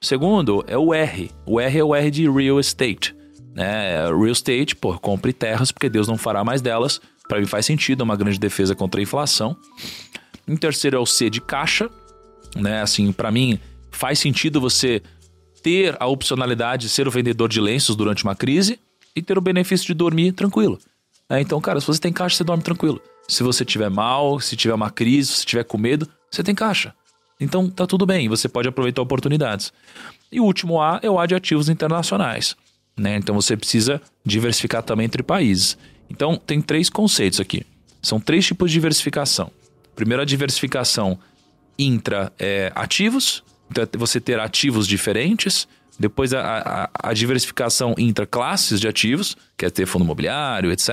Segundo 0.00 0.64
é 0.66 0.76
o 0.76 0.92
R. 0.92 1.30
O 1.46 1.60
R 1.60 1.78
é 1.78 1.84
o 1.84 1.94
R 1.94 2.10
de 2.10 2.28
real 2.28 2.58
estate. 2.58 3.14
Né? 3.54 4.06
Real 4.06 4.26
estate, 4.28 4.76
pô, 4.76 4.98
compre 4.98 5.32
terras 5.32 5.72
porque 5.72 5.88
Deus 5.88 6.06
não 6.08 6.16
fará 6.16 6.44
mais 6.44 6.60
delas. 6.60 7.00
Para 7.28 7.40
mim 7.40 7.46
faz 7.46 7.66
sentido, 7.66 8.02
é 8.02 8.04
uma 8.04 8.16
grande 8.16 8.38
defesa 8.38 8.74
contra 8.74 9.00
a 9.00 9.02
inflação. 9.02 9.56
Em 10.46 10.56
terceiro 10.56 10.96
é 10.96 11.00
o 11.00 11.06
C 11.06 11.30
de 11.30 11.40
caixa, 11.40 11.88
né? 12.56 12.82
Assim, 12.82 13.12
para 13.12 13.30
mim 13.30 13.58
faz 13.90 14.18
sentido 14.18 14.60
você 14.60 15.02
ter 15.62 15.96
a 16.00 16.06
opcionalidade 16.06 16.86
de 16.86 16.88
ser 16.88 17.06
o 17.06 17.10
vendedor 17.10 17.48
de 17.48 17.60
lenços 17.60 17.94
durante 17.94 18.24
uma 18.24 18.34
crise 18.34 18.80
e 19.14 19.22
ter 19.22 19.36
o 19.36 19.40
benefício 19.40 19.86
de 19.86 19.94
dormir 19.94 20.32
tranquilo. 20.32 20.78
É, 21.28 21.40
então, 21.40 21.60
cara, 21.60 21.80
se 21.80 21.86
você 21.86 22.00
tem 22.00 22.12
caixa, 22.12 22.36
você 22.36 22.44
dorme 22.44 22.62
tranquilo. 22.62 23.00
Se 23.28 23.42
você 23.42 23.64
tiver 23.64 23.90
mal, 23.90 24.40
se 24.40 24.56
tiver 24.56 24.74
uma 24.74 24.90
crise, 24.90 25.32
se 25.32 25.46
tiver 25.46 25.62
com 25.62 25.78
medo, 25.78 26.08
você 26.30 26.42
tem 26.42 26.54
caixa. 26.54 26.92
Então 27.38 27.70
tá 27.70 27.86
tudo 27.86 28.04
bem, 28.04 28.28
você 28.28 28.48
pode 28.48 28.68
aproveitar 28.68 29.00
oportunidades. 29.00 29.72
E 30.32 30.40
o 30.40 30.44
último 30.44 30.80
A 30.80 30.98
é 31.02 31.08
o 31.08 31.18
A 31.18 31.26
de 31.26 31.34
ativos 31.34 31.68
internacionais. 31.68 32.56
Né? 33.00 33.16
Então 33.16 33.34
você 33.34 33.56
precisa 33.56 34.00
diversificar 34.24 34.82
também 34.82 35.06
entre 35.06 35.22
países. 35.22 35.78
Então 36.10 36.36
tem 36.36 36.60
três 36.60 36.90
conceitos 36.90 37.40
aqui. 37.40 37.64
São 38.02 38.20
três 38.20 38.44
tipos 38.44 38.70
de 38.70 38.74
diversificação. 38.74 39.50
Primeiro, 39.96 40.22
a 40.22 40.26
diversificação 40.26 41.18
intra 41.78 42.30
é, 42.38 42.70
ativos, 42.74 43.42
então 43.70 43.84
é 43.84 43.96
você 43.96 44.20
ter 44.20 44.38
ativos 44.38 44.86
diferentes. 44.86 45.66
Depois, 45.98 46.34
a, 46.34 46.88
a, 46.94 47.10
a 47.10 47.12
diversificação 47.14 47.94
intra 47.96 48.26
classes 48.26 48.80
de 48.80 48.86
ativos, 48.86 49.34
que 49.56 49.64
é 49.64 49.70
ter 49.70 49.86
fundo 49.86 50.04
imobiliário, 50.04 50.70
etc. 50.70 50.88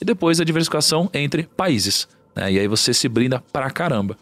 E 0.00 0.04
depois, 0.04 0.40
a 0.40 0.44
diversificação 0.44 1.10
entre 1.12 1.44
países. 1.44 2.08
Né? 2.34 2.52
E 2.52 2.58
aí 2.60 2.68
você 2.68 2.94
se 2.94 3.08
brinda 3.08 3.40
pra 3.52 3.70
caramba. 3.70 4.16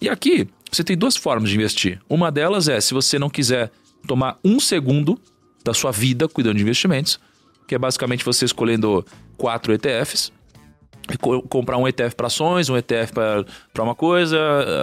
E 0.00 0.08
aqui, 0.08 0.48
você 0.70 0.82
tem 0.82 0.96
duas 0.96 1.16
formas 1.16 1.50
de 1.50 1.56
investir. 1.56 2.00
Uma 2.08 2.30
delas 2.30 2.68
é 2.68 2.80
se 2.80 2.94
você 2.94 3.18
não 3.18 3.28
quiser 3.28 3.70
tomar 4.06 4.38
um 4.44 4.60
segundo 4.60 5.18
da 5.64 5.72
sua 5.72 5.90
vida 5.90 6.28
cuidando 6.28 6.56
de 6.56 6.62
investimentos, 6.62 7.18
que 7.66 7.74
é 7.74 7.78
basicamente 7.78 8.24
você 8.24 8.44
escolhendo 8.44 9.04
quatro 9.36 9.72
ETFs, 9.72 10.30
co- 11.20 11.42
comprar 11.42 11.78
um 11.78 11.88
ETF 11.88 12.14
para 12.14 12.26
ações, 12.26 12.68
um 12.68 12.76
ETF 12.76 13.12
para 13.12 13.82
uma 13.82 13.94
coisa, 13.94 14.38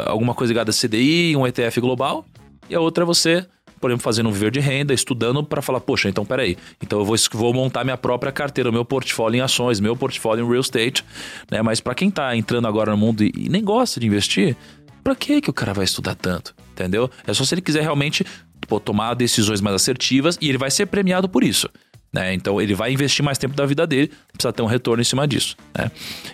alguma 0.08 0.34
coisa 0.34 0.52
ligada 0.52 0.72
a 0.72 0.74
CDI, 0.74 1.36
um 1.36 1.46
ETF 1.46 1.80
global, 1.80 2.26
e 2.70 2.76
a 2.76 2.80
outra 2.80 3.04
é 3.04 3.06
você, 3.06 3.46
por 3.80 3.90
exemplo, 3.90 4.04
fazendo 4.04 4.30
um 4.30 4.32
viver 4.32 4.52
de 4.52 4.60
renda, 4.60 4.94
estudando 4.94 5.44
para 5.44 5.62
falar, 5.62 5.80
poxa, 5.80 6.10
então 6.10 6.26
peraí, 6.26 6.58
então 6.82 7.00
eu 7.00 7.06
vou, 7.06 7.16
vou 7.34 7.54
montar 7.54 7.84
minha 7.84 7.98
própria 7.98 8.32
carteira, 8.32 8.72
meu 8.72 8.86
portfólio 8.86 9.38
em 9.38 9.42
ações, 9.42 9.80
meu 9.80 9.96
portfólio 9.96 10.46
em 10.46 10.50
real 10.50 10.62
estate, 10.62 11.06
né? 11.50 11.62
Mas 11.62 11.80
para 11.80 11.94
quem 11.94 12.10
tá 12.10 12.36
entrando 12.36 12.68
agora 12.68 12.92
no 12.92 12.98
mundo 12.98 13.24
e, 13.24 13.32
e 13.36 13.50
nem 13.50 13.64
gosta 13.64 14.00
de 14.00 14.08
investir, 14.08 14.56
para 15.04 15.16
que 15.16 15.42
que 15.42 15.50
o 15.50 15.54
cara 15.54 15.74
vai 15.74 15.86
estudar 15.86 16.16
tanto? 16.16 16.54
Entendeu? 16.72 17.10
É 17.28 17.34
só 17.34 17.44
se 17.44 17.54
ele 17.54 17.62
quiser 17.62 17.82
realmente 17.82 18.26
pô, 18.72 18.80
tomar 18.80 19.14
decisões 19.16 19.60
mais 19.60 19.76
assertivas 19.76 20.38
e 20.40 20.48
ele 20.48 20.58
vai 20.58 20.72
ser 20.72 20.86
premiado 20.86 21.28
por 21.28 21.44
isso. 21.44 21.68
Né? 22.14 22.34
Então 22.34 22.60
ele 22.62 22.74
vai 22.76 22.92
investir 22.92 23.24
mais 23.24 23.38
tempo 23.38 23.54
da 23.56 23.66
vida 23.66 23.88
dele, 23.88 24.12
precisa 24.34 24.52
ter 24.52 24.62
um 24.62 24.66
retorno 24.66 25.02
em 25.02 25.04
cima 25.06 25.26
disso. 25.26 25.56
Né? 25.78 25.90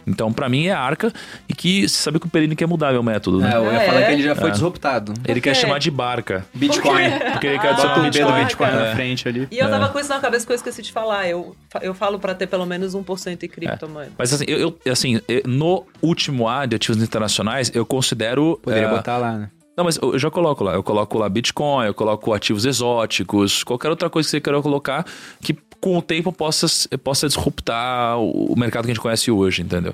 Então, 0.08 0.32
para 0.34 0.50
mim, 0.50 0.66
é 0.66 0.72
arca 0.72 1.14
e 1.48 1.54
que 1.54 1.88
você 1.88 1.96
sabe 1.96 2.20
que 2.20 2.26
o 2.26 2.30
Perini 2.30 2.56
quer 2.56 2.66
mudar 2.68 2.92
meu 2.92 3.04
método, 3.04 3.40
né? 3.40 3.52
É, 3.54 3.58
eu 3.58 3.72
ia 3.72 3.78
Ah, 3.78 3.86
falar 3.86 4.00
é? 4.02 4.06
que 4.08 4.12
ele 4.14 4.24
já 4.24 4.36
foi 4.36 4.50
disruptado. 4.52 5.14
Ele 5.28 5.40
quer 5.40 5.56
chamar 5.56 5.78
de 5.80 5.92
barca. 5.92 6.44
Bitcoin. 6.54 7.10
Porque 7.32 7.46
ele 7.48 7.60
quer 7.60 7.68
Ah, 7.68 7.72
adicionar 7.72 7.94
Bota 7.96 8.06
um 8.06 8.10
o 8.10 8.12
B 8.12 8.20
do 8.20 8.26
Bitcoin. 8.26 8.44
Bitcoin 8.46 8.72
na 8.72 8.86
É. 8.88 8.96
frente 8.96 9.28
ali. 9.28 9.48
E 9.52 9.60
eu 9.60 9.70
tava 9.70 9.90
com 9.90 10.00
isso 10.00 10.10
na 10.10 10.20
cabeça 10.20 10.46
que 10.48 10.52
eu 10.52 10.56
esqueci 10.56 10.82
de 10.82 10.92
falar. 10.92 11.28
Eu, 11.30 11.56
eu 11.82 11.94
falo 11.94 12.18
pra 12.20 12.34
ter 12.34 12.48
pelo 12.48 12.66
menos 12.66 12.96
1% 12.96 13.44
em 13.44 13.48
cripto, 13.48 13.88
mano. 13.88 14.12
Mas 14.18 14.34
assim, 14.34 14.46
eu, 14.48 14.80
eu- 14.84 14.92
assim, 14.92 15.22
eu- 15.28 15.42
no 15.46 15.86
último 16.02 16.48
A 16.48 16.66
de 16.66 16.76
ativos 16.76 17.02
internacionais, 17.04 17.72
eu 17.76 17.86
considero. 17.86 18.60
Poderia 18.64 18.88
é, 18.88 18.90
botar 18.90 19.18
lá, 19.18 19.34
né? 19.34 19.50
Não, 19.78 19.84
mas 19.84 19.98
eu 20.02 20.18
já 20.18 20.32
coloco 20.32 20.64
lá. 20.64 20.74
Eu 20.74 20.82
coloco 20.82 21.20
lá 21.20 21.30
Bitcoin, 21.30 21.86
eu 21.86 21.94
coloco 21.94 22.34
ativos 22.34 22.66
exóticos, 22.66 23.64
qualquer 23.64 23.90
outra 23.90 24.10
coisa 24.10 24.28
que 24.28 24.32
você 24.32 24.41
queira 24.41 24.60
colocar 24.60 25.06
que 25.40 25.56
com 25.80 25.95
o 25.95 26.02
tempo 26.02 26.34
possa, 26.34 26.66
possa 26.98 27.28
disruptar 27.28 28.18
o 28.18 28.56
mercado 28.58 28.86
que 28.86 28.91
a 28.91 28.94
gente 28.95 29.02
conhece 29.02 29.30
hoje, 29.30 29.62
entendeu? 29.62 29.94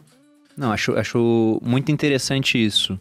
Não, 0.55 0.71
acho, 0.71 0.97
acho 0.97 1.59
muito 1.61 1.91
interessante 1.91 2.63
isso. 2.63 2.97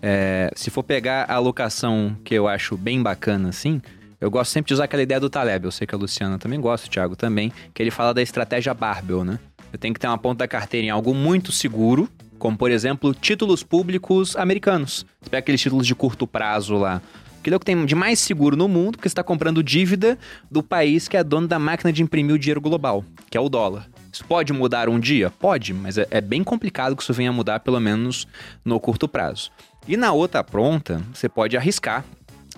É, 0.00 0.50
se 0.54 0.70
for 0.70 0.84
pegar 0.84 1.24
a 1.24 1.34
alocação 1.34 2.16
que 2.24 2.34
eu 2.34 2.46
acho 2.46 2.76
bem 2.76 3.02
bacana, 3.02 3.48
assim, 3.48 3.82
eu 4.20 4.30
gosto 4.30 4.52
sempre 4.52 4.68
de 4.68 4.74
usar 4.74 4.84
aquela 4.84 5.02
ideia 5.02 5.18
do 5.18 5.28
Taleb. 5.28 5.64
Eu 5.64 5.72
sei 5.72 5.84
que 5.84 5.94
a 5.94 5.98
Luciana 5.98 6.38
também 6.38 6.60
gosta, 6.60 6.86
o 6.86 6.90
Thiago 6.90 7.16
também, 7.16 7.52
que 7.74 7.82
ele 7.82 7.90
fala 7.90 8.14
da 8.14 8.22
estratégia 8.22 8.72
Barbell, 8.72 9.24
né? 9.24 9.40
Eu 9.72 9.78
tenho 9.78 9.92
que 9.92 9.98
ter 9.98 10.06
uma 10.06 10.18
ponta 10.18 10.38
da 10.38 10.48
carteira 10.48 10.86
em 10.86 10.90
algo 10.90 11.12
muito 11.12 11.50
seguro, 11.50 12.08
como 12.40 12.56
por 12.56 12.72
exemplo, 12.72 13.14
títulos 13.14 13.62
públicos 13.62 14.34
americanos. 14.34 15.06
Você 15.20 15.30
pega 15.30 15.38
aqueles 15.38 15.60
títulos 15.60 15.86
de 15.86 15.94
curto 15.94 16.26
prazo 16.26 16.74
lá. 16.74 17.00
Aquilo 17.38 17.54
é 17.54 17.56
o 17.56 17.60
que 17.60 17.66
tem 17.66 17.86
de 17.86 17.94
mais 17.94 18.18
seguro 18.18 18.56
no 18.56 18.68
mundo, 18.68 18.96
porque 18.96 19.08
você 19.08 19.12
está 19.12 19.22
comprando 19.22 19.62
dívida 19.62 20.18
do 20.50 20.62
país 20.62 21.06
que 21.06 21.16
é 21.16 21.22
dono 21.22 21.46
da 21.46 21.58
máquina 21.58 21.92
de 21.92 22.02
imprimir 22.02 22.34
o 22.34 22.38
dinheiro 22.38 22.60
global, 22.60 23.04
que 23.30 23.38
é 23.38 23.40
o 23.40 23.48
dólar. 23.48 23.88
Isso 24.12 24.24
pode 24.24 24.52
mudar 24.52 24.88
um 24.88 24.98
dia? 24.98 25.30
Pode, 25.30 25.72
mas 25.72 25.96
é, 25.96 26.06
é 26.10 26.20
bem 26.20 26.42
complicado 26.42 26.96
que 26.96 27.02
isso 27.02 27.14
venha 27.14 27.30
a 27.30 27.32
mudar, 27.32 27.60
pelo 27.60 27.78
menos 27.78 28.26
no 28.64 28.80
curto 28.80 29.06
prazo. 29.06 29.50
E 29.86 29.96
na 29.96 30.12
outra 30.12 30.42
pronta, 30.44 31.00
você 31.12 31.28
pode 31.28 31.56
arriscar. 31.56 32.04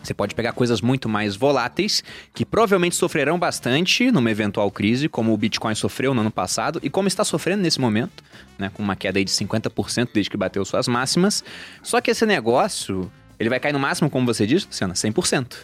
Você 0.03 0.13
pode 0.13 0.35
pegar 0.35 0.53
coisas 0.53 0.81
muito 0.81 1.09
mais 1.09 1.37
voláteis, 1.37 2.03
que 2.35 2.45
provavelmente 2.45 2.97
sofrerão 2.97 3.39
bastante 3.39 4.11
numa 4.11 4.31
eventual 4.31 4.71
crise, 4.71 5.09
como 5.09 5.33
o 5.33 5.37
Bitcoin 5.37 5.75
sofreu 5.75 6.13
no 6.13 6.21
ano 6.21 6.31
passado 6.31 6.81
e 6.83 6.91
como 6.91 7.09
está 7.09 7.25
sofrendo 7.25 7.63
nesse 7.63 7.81
momento, 7.81 8.23
né, 8.59 8.71
com 8.75 8.83
uma 8.83 8.97
queda 8.97 9.23
de 9.23 9.31
50% 9.31 10.09
desde 10.13 10.31
que 10.31 10.37
bateu 10.37 10.65
suas 10.65 10.89
máximas. 10.89 11.45
Só 11.83 12.01
que 12.01 12.11
esse 12.11 12.27
negócio, 12.27 13.11
ele 13.39 13.49
vai 13.49 13.61
cair 13.61 13.73
no 13.73 13.79
máximo, 13.79 14.11
como 14.11 14.27
você 14.27 14.47
disse, 14.47 14.67
Luciana, 14.67 14.95
100% 14.95 15.57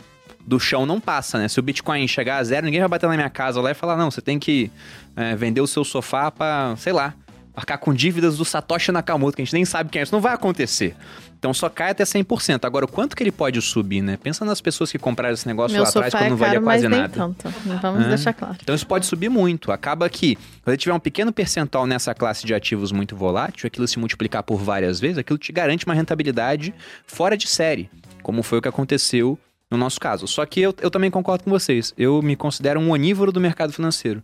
do 0.46 0.58
chão 0.58 0.86
não 0.86 0.98
passa, 0.98 1.38
né? 1.38 1.46
Se 1.46 1.60
o 1.60 1.62
Bitcoin 1.62 2.08
chegar 2.08 2.38
a 2.38 2.44
zero, 2.44 2.64
ninguém 2.64 2.80
vai 2.80 2.88
bater 2.88 3.06
na 3.06 3.14
minha 3.14 3.28
casa 3.28 3.60
lá 3.60 3.70
e 3.70 3.74
falar, 3.74 3.96
não, 3.96 4.10
você 4.10 4.22
tem 4.22 4.38
que 4.38 4.70
é, 5.14 5.36
vender 5.36 5.60
o 5.60 5.66
seu 5.66 5.84
sofá 5.84 6.30
pra, 6.30 6.74
sei 6.78 6.92
lá, 6.92 7.14
arcar 7.58 7.78
com 7.78 7.92
dívidas 7.92 8.38
do 8.38 8.44
Satoshi 8.44 8.92
Nakamoto, 8.92 9.36
que 9.36 9.42
a 9.42 9.44
gente 9.44 9.52
nem 9.54 9.64
sabe 9.64 9.90
quem 9.90 10.00
é. 10.00 10.02
Isso 10.02 10.14
não 10.14 10.20
vai 10.20 10.32
acontecer. 10.32 10.94
Então 11.38 11.52
só 11.54 11.68
cai 11.68 11.90
até 11.90 12.04
100%. 12.04 12.64
Agora, 12.64 12.84
o 12.84 12.88
quanto 12.88 13.14
que 13.14 13.22
ele 13.22 13.30
pode 13.30 13.60
subir, 13.62 14.00
né? 14.02 14.16
Pensa 14.16 14.44
nas 14.44 14.60
pessoas 14.60 14.90
que 14.90 14.98
compraram 14.98 15.34
esse 15.34 15.46
negócio 15.46 15.72
Meu 15.74 15.82
lá 15.84 15.88
atrás 15.88 16.12
quando 16.12 16.22
é 16.24 16.30
não 16.30 16.36
valia 16.36 16.60
quase 16.60 16.88
nada. 16.88 17.08
tanto. 17.08 17.48
Vamos 17.80 18.04
É. 18.06 18.08
deixar 18.08 18.32
claro. 18.32 18.56
Então 18.62 18.74
isso 18.74 18.86
pode 18.86 19.06
subir 19.06 19.28
muito. 19.28 19.70
Acaba 19.70 20.08
que, 20.08 20.34
quando 20.36 20.68
ele 20.68 20.76
tiver 20.76 20.94
um 20.94 20.98
pequeno 21.00 21.32
percentual 21.32 21.86
nessa 21.86 22.14
classe 22.14 22.44
de 22.46 22.54
ativos 22.54 22.90
muito 22.90 23.14
volátil, 23.14 23.66
aquilo 23.66 23.86
se 23.86 23.98
multiplicar 23.98 24.42
por 24.42 24.58
várias 24.58 24.98
vezes, 24.98 25.18
aquilo 25.18 25.38
te 25.38 25.52
garante 25.52 25.84
uma 25.86 25.94
rentabilidade 25.94 26.74
fora 27.06 27.36
de 27.36 27.46
série, 27.46 27.88
como 28.22 28.42
foi 28.42 28.58
o 28.58 28.62
que 28.62 28.68
aconteceu 28.68 29.38
no 29.70 29.76
nosso 29.76 30.00
caso. 30.00 30.26
Só 30.26 30.44
que 30.46 30.60
eu, 30.60 30.74
eu 30.80 30.90
também 30.90 31.10
concordo 31.10 31.44
com 31.44 31.50
vocês. 31.50 31.92
Eu 31.96 32.20
me 32.22 32.34
considero 32.34 32.80
um 32.80 32.90
onívoro 32.90 33.30
do 33.30 33.40
mercado 33.40 33.72
financeiro. 33.72 34.22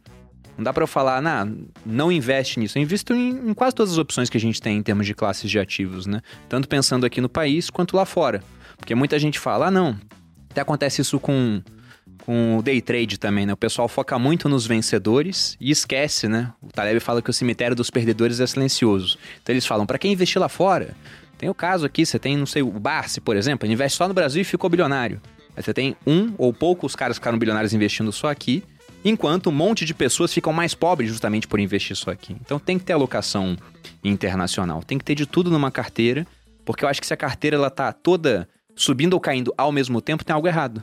Não 0.57 0.65
dá 0.65 0.73
pra 0.73 0.83
eu 0.83 0.87
falar, 0.87 1.21
nah, 1.21 1.47
não 1.85 2.13
investe 2.13 2.61
nisso. 2.61 2.79
Eu 2.79 2.83
invisto 2.83 3.13
em, 3.13 3.51
em 3.51 3.55
quase 3.55 3.75
todas 3.75 3.93
as 3.93 3.99
opções 3.99 4.31
que 4.31 4.37
a 4.37 4.41
gente 4.41 4.61
tem 4.61 4.79
em 4.79 4.83
termos 4.83 5.07
de 5.07 5.15
classes 5.15 5.51
de 5.51 5.59
ativos, 5.59 6.07
né? 6.07 6.21
Tanto 6.49 6.69
pensando 6.69 7.05
aqui 7.05 7.21
no 7.21 7.29
país 7.29 7.71
quanto 7.71 7.97
lá 7.97 8.05
fora. 8.05 8.43
Porque 8.77 8.95
muita 8.95 9.19
gente 9.19 9.39
fala, 9.39 9.67
ah, 9.67 9.71
não, 9.71 9.99
até 10.51 10.61
acontece 10.61 11.01
isso 11.01 11.19
com 11.19 11.63
com 12.25 12.57
o 12.57 12.63
day 12.63 12.81
trade 12.81 13.19
também, 13.19 13.45
né? 13.45 13.53
O 13.53 13.57
pessoal 13.57 13.87
foca 13.87 14.19
muito 14.19 14.49
nos 14.49 14.67
vencedores 14.67 15.57
e 15.61 15.71
esquece, 15.71 16.27
né? 16.27 16.53
O 16.63 16.69
Taleb 16.69 16.99
fala 16.99 17.21
que 17.21 17.29
o 17.29 17.33
cemitério 17.33 17.77
dos 17.77 17.91
perdedores 17.91 18.41
é 18.41 18.47
silencioso. 18.47 19.19
Então 19.43 19.53
eles 19.53 19.67
falam, 19.67 19.85
para 19.85 19.99
quem 19.99 20.13
investir 20.13 20.41
lá 20.41 20.49
fora, 20.49 20.97
tem 21.37 21.51
o 21.51 21.55
caso 21.55 21.85
aqui, 21.85 22.07
você 22.07 22.19
tem, 22.19 22.37
não 22.37 22.47
sei, 22.47 22.63
o 22.63 22.71
Barsi, 22.71 23.21
por 23.21 23.37
exemplo, 23.37 23.67
ele 23.67 23.75
investe 23.75 23.99
só 23.99 24.09
no 24.09 24.15
Brasil 24.15 24.41
e 24.41 24.45
ficou 24.45 24.71
bilionário. 24.71 25.21
Aí 25.55 25.63
você 25.63 25.75
tem 25.75 25.97
um 26.07 26.33
ou 26.39 26.53
poucos 26.53 26.97
caras 26.97 27.19
que 27.19 27.21
ficaram 27.21 27.39
bilionários 27.39 27.75
investindo 27.75 28.11
só 28.11 28.31
aqui, 28.31 28.65
enquanto 29.05 29.51
um 29.51 29.53
monte 29.53 29.85
de 29.85 29.93
pessoas 29.93 30.33
ficam 30.33 30.53
mais 30.53 30.75
pobres 30.75 31.11
justamente 31.11 31.47
por 31.47 31.61
investir 31.61 31.97
só 31.97 32.11
aqui. 32.11 32.35
Então 32.41 32.59
tem 32.59 32.79
que 32.79 32.85
ter 32.85 32.95
alocação 32.95 33.57
internacional, 34.03 34.83
tem 34.83 34.99
que 34.99 35.05
ter 35.05 35.15
de 35.15 35.27
tudo 35.27 35.51
numa 35.51 35.71
carteira, 35.71 36.27
porque 36.65 36.85
eu 36.85 36.89
acho 36.89 37.01
que 37.01 37.07
se 37.07 37.13
a 37.15 37.17
carteira 37.17 37.57
ela 37.57 37.71
tá 37.71 37.93
toda 37.93 38.49
subindo 38.75 39.15
ou 39.15 39.21
caindo 39.21 39.53
ao 39.57 39.71
mesmo 39.71 40.01
tempo, 40.01 40.25
tem 40.25 40.35
algo 40.35 40.49
errado. 40.49 40.83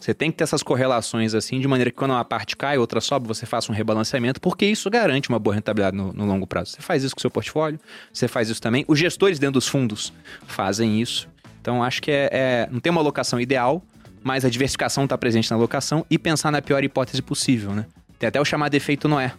Você 0.00 0.14
tem 0.14 0.30
que 0.30 0.38
ter 0.38 0.44
essas 0.44 0.62
correlações 0.62 1.34
assim, 1.34 1.60
de 1.60 1.68
maneira 1.68 1.90
que 1.90 1.96
quando 1.96 2.12
uma 2.12 2.24
parte 2.24 2.56
cai, 2.56 2.78
outra 2.78 3.02
sobe, 3.02 3.28
você 3.28 3.44
faça 3.44 3.70
um 3.70 3.74
rebalanceamento, 3.74 4.40
porque 4.40 4.64
isso 4.64 4.88
garante 4.88 5.28
uma 5.28 5.38
boa 5.38 5.54
rentabilidade 5.54 5.94
no, 5.94 6.10
no 6.10 6.24
longo 6.24 6.46
prazo. 6.46 6.72
Você 6.72 6.80
faz 6.80 7.04
isso 7.04 7.14
com 7.14 7.18
o 7.18 7.20
seu 7.20 7.30
portfólio, 7.30 7.78
você 8.10 8.26
faz 8.26 8.48
isso 8.48 8.62
também. 8.62 8.82
Os 8.88 8.98
gestores 8.98 9.38
dentro 9.38 9.54
dos 9.54 9.68
fundos 9.68 10.10
fazem 10.46 11.02
isso. 11.02 11.28
Então, 11.60 11.82
acho 11.82 12.00
que 12.00 12.10
é, 12.10 12.30
é 12.32 12.68
não 12.70 12.80
tem 12.80 12.90
uma 12.90 13.02
alocação 13.02 13.38
ideal, 13.38 13.84
mas 14.22 14.44
a 14.44 14.50
diversificação 14.50 15.04
está 15.04 15.16
presente 15.16 15.50
na 15.50 15.56
alocação 15.56 16.04
e 16.10 16.18
pensar 16.18 16.50
na 16.50 16.60
pior 16.60 16.82
hipótese 16.84 17.22
possível, 17.22 17.72
né? 17.72 17.86
Tem 18.18 18.28
até 18.28 18.40
o 18.40 18.44
chamado 18.44 18.74
efeito 18.74 19.08
Noé, 19.08 19.32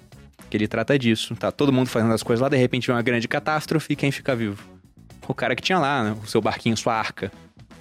que 0.49 0.57
ele 0.57 0.67
trata 0.67 0.97
disso. 0.97 1.35
Tá 1.35 1.51
todo 1.51 1.71
mundo 1.71 1.87
fazendo 1.87 2.13
as 2.13 2.23
coisas 2.23 2.41
lá, 2.41 2.49
de 2.49 2.57
repente 2.57 2.87
vem 2.87 2.95
uma 2.95 3.01
grande 3.01 3.27
catástrofe 3.27 3.93
e 3.93 3.95
quem 3.95 4.11
fica 4.11 4.35
vivo? 4.35 4.63
O 5.27 5.33
cara 5.33 5.55
que 5.55 5.61
tinha 5.61 5.79
lá, 5.79 6.03
né? 6.03 6.17
O 6.23 6.27
seu 6.27 6.41
barquinho, 6.41 6.75
sua 6.75 6.95
arca. 6.95 7.31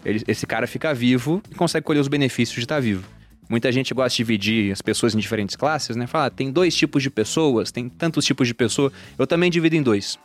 Ele, 0.05 0.23
esse 0.29 0.47
cara 0.47 0.67
fica 0.67 0.95
vivo 0.95 1.43
e 1.51 1.55
consegue 1.55 1.85
colher 1.85 2.01
os 2.01 2.09
benefícios 2.09 2.57
de 2.57 2.65
estar 2.65 2.81
vivo. 2.81 3.05
Muita 3.49 3.73
gente 3.73 3.93
gosta 3.93 4.11
de 4.11 4.17
dividir 4.19 4.73
as 4.73 4.81
pessoas 4.81 5.15
em 5.15 5.19
diferentes 5.19 5.57
classes, 5.57 5.97
né? 5.97 6.07
Fala, 6.07 6.31
tem 6.31 6.53
dois 6.53 6.75
tipos 6.75 7.03
de 7.03 7.11
pessoas, 7.11 7.73
tem 7.73 7.89
tantos 7.89 8.25
tipos 8.25 8.47
de 8.47 8.55
pessoa. 8.55 8.93
Eu 9.19 9.27
também 9.27 9.51
divido 9.51 9.75
em 9.75 9.83
dois. 9.83 10.19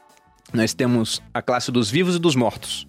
Nós 0.53 0.73
temos 0.73 1.23
a 1.33 1.41
classe 1.41 1.71
dos 1.71 1.89
vivos 1.89 2.17
e 2.17 2.19
dos 2.19 2.35
mortos. 2.35 2.87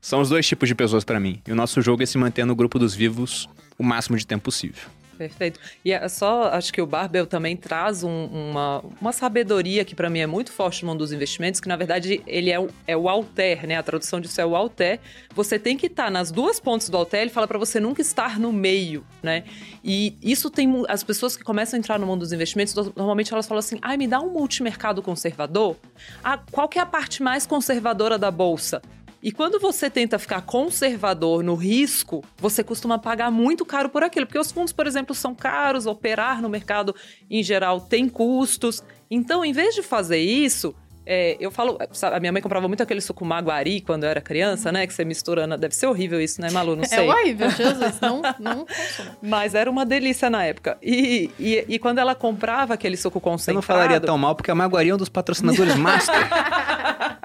São 0.00 0.20
os 0.20 0.28
dois 0.28 0.46
tipos 0.46 0.68
de 0.68 0.74
pessoas 0.74 1.04
para 1.04 1.18
mim. 1.18 1.40
E 1.46 1.52
o 1.52 1.54
nosso 1.54 1.80
jogo 1.82 2.02
é 2.02 2.06
se 2.06 2.18
manter 2.18 2.44
no 2.44 2.54
grupo 2.54 2.78
dos 2.78 2.94
vivos 2.94 3.48
o 3.78 3.82
máximo 3.82 4.16
de 4.16 4.26
tempo 4.26 4.44
possível. 4.44 4.88
Perfeito. 5.18 5.58
E 5.84 5.90
é 5.92 6.08
só, 6.08 6.44
acho 6.44 6.72
que 6.72 6.80
o 6.80 6.86
Barbel 6.86 7.26
também 7.26 7.56
traz 7.56 8.04
um, 8.04 8.26
uma, 8.26 8.84
uma 9.00 9.12
sabedoria 9.12 9.84
que 9.84 9.94
para 9.94 10.08
mim 10.08 10.20
é 10.20 10.26
muito 10.28 10.52
forte 10.52 10.84
no 10.84 10.92
mundo 10.92 11.00
dos 11.00 11.12
investimentos, 11.12 11.60
que 11.60 11.66
na 11.66 11.74
verdade 11.74 12.22
ele 12.24 12.50
é 12.50 12.60
o, 12.60 12.68
é 12.86 12.96
o 12.96 13.08
alter, 13.08 13.66
né? 13.66 13.76
A 13.76 13.82
tradução 13.82 14.20
disso 14.20 14.40
é 14.40 14.46
o 14.46 14.54
alter. 14.54 15.00
Você 15.34 15.58
tem 15.58 15.76
que 15.76 15.86
estar 15.86 16.04
tá 16.04 16.10
nas 16.10 16.30
duas 16.30 16.60
pontas 16.60 16.88
do 16.88 16.96
alter, 16.96 17.22
ele 17.22 17.30
fala 17.30 17.48
para 17.48 17.58
você 17.58 17.80
nunca 17.80 18.00
estar 18.00 18.38
no 18.38 18.52
meio, 18.52 19.04
né? 19.20 19.42
E 19.82 20.16
isso 20.22 20.48
tem 20.50 20.84
as 20.88 21.02
pessoas 21.02 21.36
que 21.36 21.42
começam 21.42 21.76
a 21.76 21.78
entrar 21.80 21.98
no 21.98 22.06
mundo 22.06 22.20
dos 22.20 22.32
investimentos, 22.32 22.72
normalmente 22.94 23.32
elas 23.32 23.48
falam 23.48 23.58
assim: 23.58 23.78
"Ai, 23.82 23.96
me 23.96 24.06
dá 24.06 24.20
um 24.20 24.30
multimercado 24.30 25.02
conservador". 25.02 25.76
Ah, 26.22 26.38
qual 26.52 26.68
que 26.68 26.78
é 26.78 26.82
a 26.82 26.86
parte 26.86 27.24
mais 27.24 27.44
conservadora 27.44 28.16
da 28.16 28.30
bolsa? 28.30 28.80
E 29.22 29.32
quando 29.32 29.58
você 29.58 29.90
tenta 29.90 30.18
ficar 30.18 30.42
conservador 30.42 31.42
no 31.42 31.54
risco, 31.54 32.24
você 32.36 32.62
costuma 32.62 32.98
pagar 32.98 33.30
muito 33.30 33.64
caro 33.64 33.88
por 33.88 34.04
aquilo, 34.04 34.26
porque 34.26 34.38
os 34.38 34.52
fundos, 34.52 34.72
por 34.72 34.86
exemplo, 34.86 35.14
são 35.14 35.34
caros, 35.34 35.86
operar 35.86 36.40
no 36.40 36.48
mercado 36.48 36.94
em 37.28 37.42
geral 37.42 37.80
tem 37.80 38.08
custos. 38.08 38.82
Então, 39.10 39.44
em 39.44 39.52
vez 39.52 39.74
de 39.74 39.82
fazer 39.82 40.18
isso, 40.18 40.74
é, 41.10 41.38
eu 41.40 41.50
falo, 41.50 41.78
sabe, 41.90 42.16
a 42.16 42.20
minha 42.20 42.30
mãe 42.30 42.42
comprava 42.42 42.68
muito 42.68 42.82
aquele 42.82 43.00
suco 43.00 43.24
maguari 43.24 43.80
quando 43.80 44.04
eu 44.04 44.10
era 44.10 44.20
criança, 44.20 44.70
né? 44.70 44.86
Que 44.86 44.92
você 44.92 45.06
misturando. 45.06 45.56
Deve 45.56 45.74
ser 45.74 45.86
horrível 45.86 46.20
isso, 46.20 46.38
né, 46.38 46.50
Malu? 46.50 46.76
Não 46.76 46.82
é 46.82 46.86
sei. 46.86 46.98
É 46.98 47.10
horrível, 47.10 47.48
Jesus. 47.50 47.98
Não, 47.98 48.20
não 48.38 48.66
consumo. 48.66 49.16
Mas 49.22 49.54
era 49.54 49.70
uma 49.70 49.86
delícia 49.86 50.28
na 50.28 50.44
época. 50.44 50.76
E, 50.82 51.30
e, 51.40 51.64
e, 51.66 51.78
quando 51.78 51.96
ela 51.96 52.14
comprava 52.14 52.74
aquele 52.74 52.96
suco 52.96 53.20
concentrado. 53.22 53.52
Eu 53.52 53.54
não 53.54 53.62
falaria 53.62 53.98
tão 53.98 54.18
mal, 54.18 54.34
porque 54.36 54.50
a 54.50 54.54
maguari 54.54 54.90
é 54.90 54.94
um 54.94 54.98
dos 54.98 55.08
patrocinadores 55.08 55.76
master 55.80 56.14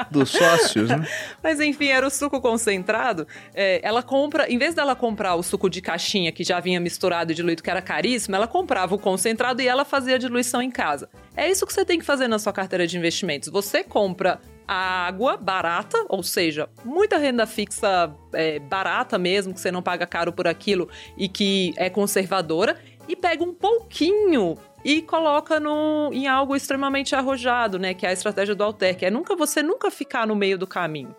dos 0.10 0.32
sócios, 0.32 0.90
né? 0.90 1.08
Mas 1.42 1.60
enfim, 1.60 1.88
era 1.88 2.06
o 2.06 2.10
suco 2.10 2.40
concentrado. 2.42 3.28
É, 3.54 3.80
ela 3.84 4.04
compra, 4.04 4.50
em 4.52 4.58
vez 4.58 4.74
dela 4.74 4.96
comprar 4.96 5.36
o 5.36 5.44
suco 5.44 5.70
de 5.70 5.82
caixinha 5.82 6.32
que 6.32 6.44
já 6.44 6.60
vinha 6.60 6.80
misturado 6.80 7.32
e 7.32 7.36
diluído, 7.36 7.64
que 7.64 7.70
era 7.70 7.82
caríssimo, 7.82 8.36
ela 8.36 8.48
comprava 8.48 8.96
o 8.96 9.00
concentrado 9.00 9.62
e 9.62 9.68
ela 9.68 9.86
fazia 9.86 10.16
a 10.16 10.18
diluição 10.18 10.62
em 10.62 10.72
casa. 10.72 11.10
É 11.36 11.50
isso 11.50 11.66
que 11.66 11.74
você 11.74 11.84
tem 11.84 12.00
que 12.00 12.06
fazer 12.06 12.28
na 12.28 12.40
sua 12.40 12.54
carteira 12.54 12.86
de 12.86 12.98
investimentos. 12.98 13.50
Você 13.50 13.84
compra 13.84 14.40
a 14.68 15.08
água 15.08 15.36
barata, 15.38 16.06
ou 16.08 16.24
seja, 16.24 16.70
muita 16.86 17.18
renda 17.18 17.46
fixa 17.46 18.14
é, 18.34 18.60
barata 18.60 19.18
mesmo, 19.18 19.54
que 19.54 19.60
você 19.60 19.72
não 19.72 19.82
paga 19.82 20.06
caro 20.06 20.32
por 20.32 20.48
aquilo 20.48 20.90
e 21.18 21.28
que 21.28 21.74
é 21.78 21.90
conservadora, 21.90 22.78
e 23.08 23.16
pega 23.16 23.44
um 23.44 23.54
pouquinho 23.54 24.58
e 24.84 25.02
coloca 25.02 25.60
no, 25.60 26.10
em 26.12 26.28
algo 26.28 26.56
extremamente 26.56 27.16
arrojado, 27.16 27.80
né? 27.80 27.94
Que 27.94 28.06
é 28.06 28.10
a 28.10 28.14
estratégia 28.14 28.54
do 28.54 28.64
Alter, 28.64 28.98
que 28.98 29.06
é 29.06 29.12
nunca 29.12 29.36
você 29.36 29.64
nunca 29.64 29.90
ficar 29.90 30.28
no 30.28 30.36
meio 30.36 30.58
do 30.58 30.68
caminho. 30.68 31.16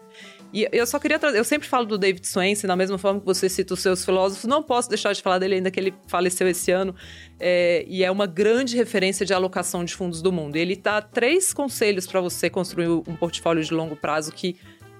E 0.55 0.69
eu 0.71 0.87
só 0.87 1.01
queria 1.01 1.19
trazer, 1.19 1.37
eu 1.37 1.45
sempre 1.45 1.67
falo 1.67 1.85
do 1.85 1.99
David 1.99 2.25
Swensen, 2.25 2.69
da 2.69 2.77
mesma 2.77 2.97
forma 2.97 3.19
que 3.19 3.27
você 3.27 3.49
cita 3.49 3.75
os 3.75 3.81
seus 3.81 4.05
filósofos, 4.05 4.45
não 4.45 4.63
posso 4.63 4.89
deixar 4.89 5.13
de 5.13 5.21
falar 5.21 5.41
dele 5.41 5.57
ainda 5.57 5.69
que 5.69 5.81
ele 5.81 5.93
faleceu 6.07 6.47
esse 6.47 6.71
ano, 6.71 6.95
é, 7.41 7.85
e 7.89 8.05
é 8.05 8.11
uma 8.11 8.25
grande 8.25 8.77
referência 8.77 9.27
de 9.27 9.35
alocação 9.35 9.85
de 9.85 9.93
fundos 9.93 10.23
do 10.23 10.31
mundo. 10.31 10.55
ele 10.55 10.77
dá 10.77 11.03
três 11.03 11.53
conselhos 11.53 12.07
para 12.07 12.21
você 12.21 12.49
construir 12.49 12.87
um 12.89 13.17
portfólio 13.17 13.65
de 13.65 13.75
longo 13.75 13.97
prazo 13.97 14.31
que 14.31 14.57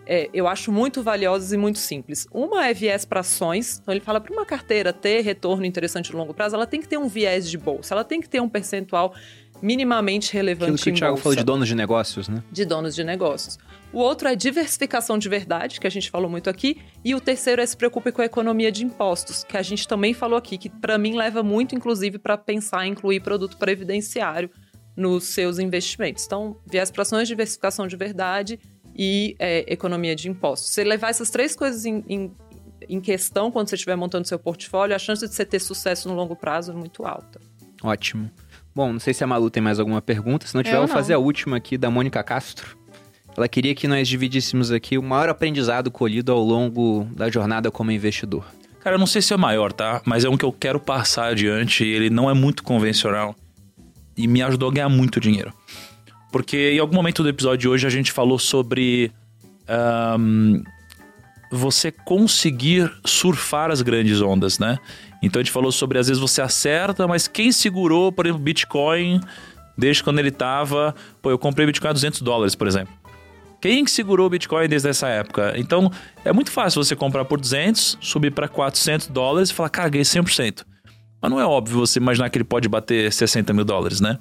é, 0.07 0.29
eu 0.33 0.47
acho 0.47 0.71
muito 0.71 1.03
valiosos 1.03 1.53
e 1.53 1.57
muito 1.57 1.79
simples. 1.79 2.27
Uma 2.33 2.69
é 2.69 2.75
viés 2.75 3.05
para 3.05 3.21
ações. 3.21 3.79
Então, 3.81 3.93
ele 3.93 4.01
fala 4.01 4.21
para 4.21 4.33
uma 4.33 4.45
carteira 4.45 4.93
ter 4.93 5.21
retorno 5.23 5.65
interessante 5.65 6.11
de 6.11 6.17
longo 6.17 6.35
prazo, 6.35 6.55
ela 6.55 6.67
tem 6.67 6.81
que 6.81 6.89
ter 6.89 6.99
um 6.99 7.09
viés 7.09 7.49
de 7.49 7.59
bolsa, 7.59 7.95
ela 7.95 8.05
tem 8.05 8.21
que 8.21 8.29
ter 8.29 8.41
um 8.41 8.49
percentual 8.49 9.15
minimamente 9.63 10.33
relevante 10.33 10.73
Aquilo 10.73 10.85
que 10.85 10.91
o 10.91 10.95
Thiago 10.95 11.17
falou 11.17 11.37
de 11.37 11.45
donos 11.45 11.69
de 11.69 11.75
negócios, 11.75 12.29
né? 12.29 12.43
De 12.51 12.65
donos 12.65 12.95
de 12.95 13.03
negócios. 13.03 13.59
O 13.93 13.99
outro 13.99 14.29
é 14.29 14.35
diversificação 14.35 15.17
de 15.17 15.29
verdade, 15.29 15.81
que 15.81 15.87
a 15.87 15.91
gente 15.91 16.11
falou 16.11 16.29
muito 16.29 16.51
aqui. 16.51 16.79
E 17.05 17.15
o 17.15 17.21
terceiro 17.21 17.63
é 17.63 17.67
se 17.67 17.77
preocupe 17.77 18.11
com 18.13 18.21
a 18.21 18.25
economia 18.25 18.71
de 18.71 18.85
impostos, 18.85 19.45
que 19.45 19.57
a 19.57 19.63
gente 19.63 19.87
também 19.87 20.13
falou 20.13 20.37
aqui, 20.37 20.59
que 20.59 20.69
para 20.69 20.99
mim 20.99 21.17
leva 21.17 21.43
muito, 21.43 21.75
inclusive, 21.75 22.19
para 22.19 22.37
pensar 22.37 22.87
em 22.87 22.91
incluir 22.91 23.21
produto 23.21 23.57
previdenciário 23.57 24.51
nos 24.97 25.25
seus 25.25 25.59
investimentos. 25.59 26.25
Então, 26.27 26.57
viés 26.67 26.91
para 26.91 27.03
ações, 27.03 27.29
diversificação 27.29 27.87
de 27.87 27.97
verdade 27.97 28.59
e 28.95 29.35
é, 29.39 29.73
economia 29.73 30.15
de 30.15 30.29
impostos. 30.29 30.71
Se 30.71 30.85
levar 30.85 31.11
essas 31.11 31.31
três 31.31 31.57
coisas 31.57 31.85
em, 31.85 32.05
em, 32.09 32.33
em 32.89 33.01
questão 33.01 33.51
quando 33.51 33.69
você 33.69 33.75
estiver 33.75 33.97
montando 33.97 34.27
seu 34.27 34.39
portfólio, 34.39 34.95
a 34.95 34.99
chance 34.99 35.27
de 35.27 35.35
você 35.35 35.45
ter 35.45 35.59
sucesso 35.59 36.09
no 36.09 36.15
longo 36.15 36.37
prazo 36.37 36.73
é 36.73 36.75
muito 36.75 37.05
alta. 37.05 37.41
Ótimo. 37.83 38.31
Bom, 38.75 38.93
não 38.93 39.01
sei 39.01 39.15
se 39.15 39.23
a 39.23 39.27
Malu 39.27 39.51
tem 39.51 39.63
mais 39.63 39.79
alguma 39.79 40.03
pergunta. 40.03 40.47
Se 40.47 40.55
não 40.55 40.63
tiver, 40.63 40.77
eu, 40.77 40.83
eu 40.83 40.87
vou 40.87 40.95
fazer 40.95 41.15
a 41.15 41.19
última 41.19 41.57
aqui 41.57 41.77
da 41.77 41.91
Mônica 41.91 42.23
Castro. 42.23 42.77
Ela 43.37 43.49
queria 43.49 43.75
que 43.75 43.89
nós 43.89 44.07
dividíssemos 44.07 44.71
aqui 44.71 44.97
o 44.97 45.03
maior 45.03 45.29
aprendizado 45.29 45.91
colhido 45.91 46.33
ao 46.33 46.41
longo 46.41 47.05
da 47.13 47.29
jornada 47.29 47.71
como 47.71 47.91
investidor. 47.91 48.45
Cara, 48.81 48.97
eu 48.97 49.01
não 49.01 49.07
sei 49.07 49.23
se 49.23 49.33
é 49.33 49.37
maior, 49.37 49.73
tá? 49.73 50.03
Mas 50.05 50.25
é 50.25 50.29
um 50.29 50.37
que 50.37 50.45
eu 50.45 50.53
quero 50.53 50.79
passar 50.79 51.29
adiante. 51.29 51.85
Ele 51.85 52.11
não 52.11 52.29
é 52.29 52.35
muito 52.35 52.63
convencional 52.63 53.35
e 54.17 54.27
me 54.27 54.43
ajudou 54.43 54.69
a 54.69 54.73
ganhar 54.73 54.89
muito 54.89 55.19
dinheiro. 55.19 55.53
Porque 56.35 56.73
em 56.73 56.81
algum 56.81 56.97
momento 56.97 57.23
do 57.23 57.29
episódio 57.29 57.59
de 57.59 57.69
hoje 57.69 57.87
a 57.87 57.91
gente 57.91 58.11
falou 58.11 58.41
sobre 58.41 59.13
um, 60.19 60.65
você 61.49 61.93
conseguir 61.93 62.93
surfar 63.05 63.71
as 63.71 63.81
grandes 63.83 64.21
ondas, 64.21 64.59
né? 64.59 64.81
Então 65.23 65.39
a 65.39 65.45
gente 65.45 65.53
falou 65.53 65.71
sobre 65.71 65.97
às 65.97 66.09
vezes 66.09 66.21
você 66.21 66.43
acerta, 66.43 67.07
mas 67.07 67.29
quem 67.29 67.53
segurou, 67.53 68.11
por 68.11 68.27
exemplo, 68.27 68.43
Bitcoin 68.43 69.21
desde 69.79 70.03
quando 70.03 70.19
ele 70.19 70.33
tava. 70.33 70.93
Pô, 71.23 71.31
eu 71.31 71.39
comprei 71.39 71.67
Bitcoin 71.67 71.91
a 71.91 71.93
200 71.93 72.21
dólares, 72.21 72.57
por 72.57 72.67
exemplo. 72.67 72.93
Quem 73.61 73.87
segurou 73.87 74.27
o 74.27 74.31
Bitcoin 74.31 74.67
desde 74.67 74.89
essa 74.89 75.07
época? 75.07 75.55
Então 75.57 75.89
é 76.25 76.33
muito 76.33 76.51
fácil 76.51 76.83
você 76.83 76.97
comprar 76.97 77.25
por 77.27 77.41
200, 77.41 77.97
subir 78.01 78.33
para 78.33 78.49
400 78.49 79.07
dólares 79.07 79.51
e 79.51 79.55
falar, 79.55 79.69
cara, 79.69 79.89
ganhei 79.89 80.03
100%. 80.03 80.65
Mas 81.23 81.31
não 81.31 81.39
é 81.39 81.47
óbvio 81.47 81.79
você 81.79 82.01
imaginar 82.01 82.29
que 82.29 82.39
ele 82.39 82.45
pode 82.45 82.69
bater 82.69 83.13
60 83.13 83.53
mil 83.53 83.65
dólares, 83.65 84.01
né? 84.01 84.19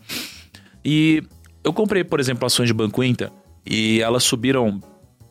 E 0.85 1.23
eu 1.63 1.73
comprei, 1.73 2.03
por 2.03 2.19
exemplo, 2.19 2.45
ações 2.45 2.67
de 2.67 2.73
Banco 2.73 3.03
Inter 3.03 3.31
e 3.65 4.01
elas 4.01 4.23
subiram 4.23 4.81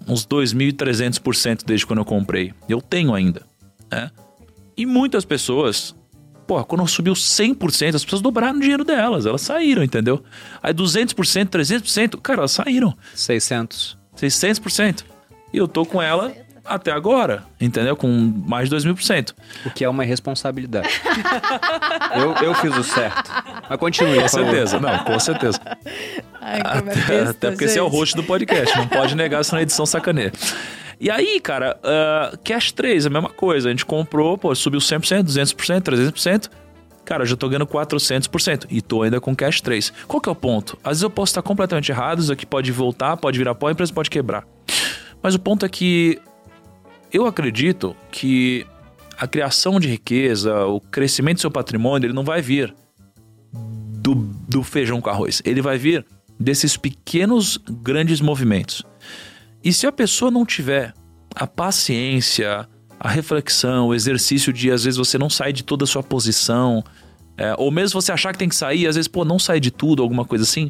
uns 0.06 0.26
2.300% 0.26 1.62
desde 1.64 1.86
quando 1.86 2.00
eu 2.00 2.04
comprei. 2.04 2.52
Eu 2.68 2.80
tenho 2.80 3.14
ainda, 3.14 3.42
né? 3.90 4.10
E 4.76 4.86
muitas 4.86 5.24
pessoas, 5.24 5.94
pô, 6.46 6.62
quando 6.64 6.86
subiu 6.88 7.12
100%, 7.12 7.94
as 7.94 8.04
pessoas 8.04 8.22
dobraram 8.22 8.56
o 8.56 8.60
dinheiro 8.60 8.84
delas, 8.84 9.26
elas 9.26 9.42
saíram, 9.42 9.82
entendeu? 9.82 10.22
Aí 10.62 10.72
200%, 10.72 11.14
300%, 11.48 12.20
cara, 12.20 12.40
elas 12.40 12.52
saíram. 12.52 12.96
600. 13.14 13.98
600%. 14.16 15.04
E 15.52 15.59
eu 15.59 15.68
tô 15.68 15.84
com 15.84 16.00
ela 16.00 16.32
até 16.64 16.93
agora, 16.93 17.44
entendeu? 17.60 17.97
Com 17.97 18.09
mais 18.47 18.64
de 18.64 18.70
2 18.70 18.84
mil 18.84 18.94
por 18.94 19.02
cento. 19.02 19.34
O 19.66 19.70
que 19.70 19.84
é 19.84 19.89
uma 19.89 20.05
responsabilidade. 20.05 21.01
eu, 22.16 22.47
eu 22.47 22.55
fiz 22.55 22.76
o 22.76 22.84
certo. 22.84 23.30
Mas 23.68 23.78
continue, 23.78 24.20
Com 24.20 24.28
certeza, 24.28 24.80
não, 24.80 24.98
com 25.05 25.18
certeza. 25.18 25.60
Ai, 26.40 26.60
até, 26.64 26.94
besta, 26.94 27.30
até 27.30 27.51
porque 27.51 27.64
gente. 27.64 27.74
você 27.74 27.78
é 27.78 27.82
o 27.82 27.89
host 27.89 28.16
do 28.16 28.22
podcast, 28.22 28.76
não 28.76 28.89
pode 28.89 29.14
negar 29.14 29.40
isso 29.40 29.55
na 29.55 29.62
edição 29.62 29.86
sacaneia. 29.86 30.32
E 31.01 31.10
aí, 31.10 31.40
cara, 31.40 31.76
uh, 31.82 32.39
Cash 32.44 32.70
3, 32.70 33.06
a 33.06 33.10
mesma 33.10 33.28
coisa. 33.28 33.68
A 33.68 33.72
gente 33.72 33.84
comprou, 33.84 34.39
pô, 34.39 34.55
subiu 34.55 34.78
100%, 34.78 35.24
200%, 35.24 35.80
300%. 35.80 36.48
cara, 37.05 37.24
eu 37.24 37.26
já 37.26 37.36
tô 37.36 37.48
ganhando 37.48 37.66
400% 37.66 38.66
e 38.70 38.80
tô 38.80 39.02
ainda 39.02 39.20
com 39.20 39.34
cash 39.34 39.60
3. 39.60 39.93
Qual 40.06 40.20
que 40.20 40.28
é 40.28 40.32
o 40.32 40.36
ponto? 40.36 40.78
Às 40.84 40.90
vezes 40.90 41.02
eu 41.02 41.10
posso 41.10 41.30
estar 41.30 41.43
completamente 41.43 41.90
errado, 41.90 42.20
isso 42.20 42.32
aqui 42.32 42.47
pode 42.47 42.70
voltar, 42.70 43.16
pode 43.16 43.36
virar 43.36 43.55
pó, 43.56 43.66
a 43.66 43.72
empresa 43.72 43.93
pode 43.93 44.09
quebrar. 44.09 44.44
Mas 45.20 45.34
o 45.34 45.40
ponto 45.40 45.66
é 45.66 45.68
que 45.68 46.20
eu 47.12 47.26
acredito 47.26 47.94
que 48.10 48.66
a 49.18 49.26
criação 49.26 49.78
de 49.78 49.89
riqueza, 49.89 50.64
o 50.66 50.80
crescimento 50.80 51.36
do 51.36 51.40
seu 51.43 51.51
patrimônio, 51.51 52.06
ele 52.06 52.14
não 52.14 52.24
vai 52.24 52.40
vir 52.40 52.74
do, 53.52 54.14
do 54.48 54.62
feijão 54.62 55.01
com 55.01 55.10
arroz. 55.10 55.43
Ele 55.44 55.60
vai 55.60 55.78
vir 55.78 56.05
desses 56.40 56.76
pequenos, 56.76 57.59
grandes 57.82 58.20
movimentos. 58.20 58.82
E 59.62 59.72
se 59.72 59.86
a 59.86 59.93
pessoa 59.93 60.30
não 60.30 60.44
tiver 60.44 60.93
a 61.34 61.47
paciência, 61.47 62.68
a 62.98 63.09
reflexão, 63.09 63.89
o 63.89 63.94
exercício 63.94 64.52
de 64.52 64.70
às 64.70 64.84
vezes 64.84 64.98
você 64.98 65.18
não 65.18 65.30
sair 65.30 65.52
de 65.52 65.62
toda 65.62 65.84
a 65.84 65.86
sua 65.86 66.02
posição, 66.02 66.82
é, 67.36 67.55
ou 67.59 67.70
mesmo 67.70 68.01
você 68.01 68.10
achar 68.10 68.32
que 68.32 68.39
tem 68.39 68.48
que 68.48 68.56
sair, 68.56 68.86
às 68.86 68.97
vezes, 68.97 69.09
pô, 69.09 69.24
não 69.24 69.39
sair 69.39 69.60
de 69.60 69.70
tudo, 69.70 70.02
alguma 70.02 70.24
coisa 70.24 70.44
assim. 70.44 70.68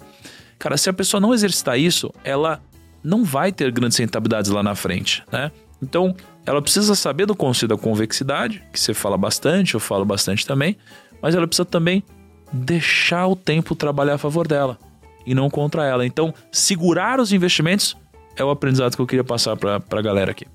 Cara, 0.58 0.76
se 0.76 0.90
a 0.90 0.92
pessoa 0.92 1.20
não 1.20 1.32
exercitar 1.32 1.78
isso, 1.78 2.12
ela 2.22 2.60
não 3.02 3.24
vai 3.24 3.50
ter 3.50 3.70
grandes 3.72 3.96
rentabilidades 3.98 4.50
lá 4.50 4.62
na 4.62 4.74
frente, 4.74 5.24
né? 5.32 5.50
Então, 5.82 6.14
ela 6.44 6.60
precisa 6.60 6.94
saber 6.94 7.26
do 7.26 7.36
conceito 7.36 7.74
da 7.74 7.80
convexidade, 7.80 8.62
que 8.72 8.78
você 8.78 8.92
fala 8.92 9.16
bastante, 9.16 9.74
eu 9.74 9.80
falo 9.80 10.04
bastante 10.04 10.46
também, 10.46 10.76
mas 11.20 11.34
ela 11.34 11.46
precisa 11.46 11.64
também 11.64 12.02
deixar 12.52 13.26
o 13.28 13.36
tempo 13.36 13.74
trabalhar 13.74 14.14
a 14.14 14.18
favor 14.18 14.46
dela 14.46 14.78
e 15.24 15.34
não 15.34 15.48
contra 15.48 15.86
ela. 15.86 16.04
Então, 16.04 16.34
segurar 16.50 17.20
os 17.20 17.32
investimentos 17.32 17.96
é 18.36 18.44
o 18.44 18.50
aprendizado 18.50 18.96
que 18.96 19.02
eu 19.02 19.06
queria 19.06 19.24
passar 19.24 19.56
para 19.56 19.80
a 19.90 20.02
galera 20.02 20.32
aqui. 20.32 20.46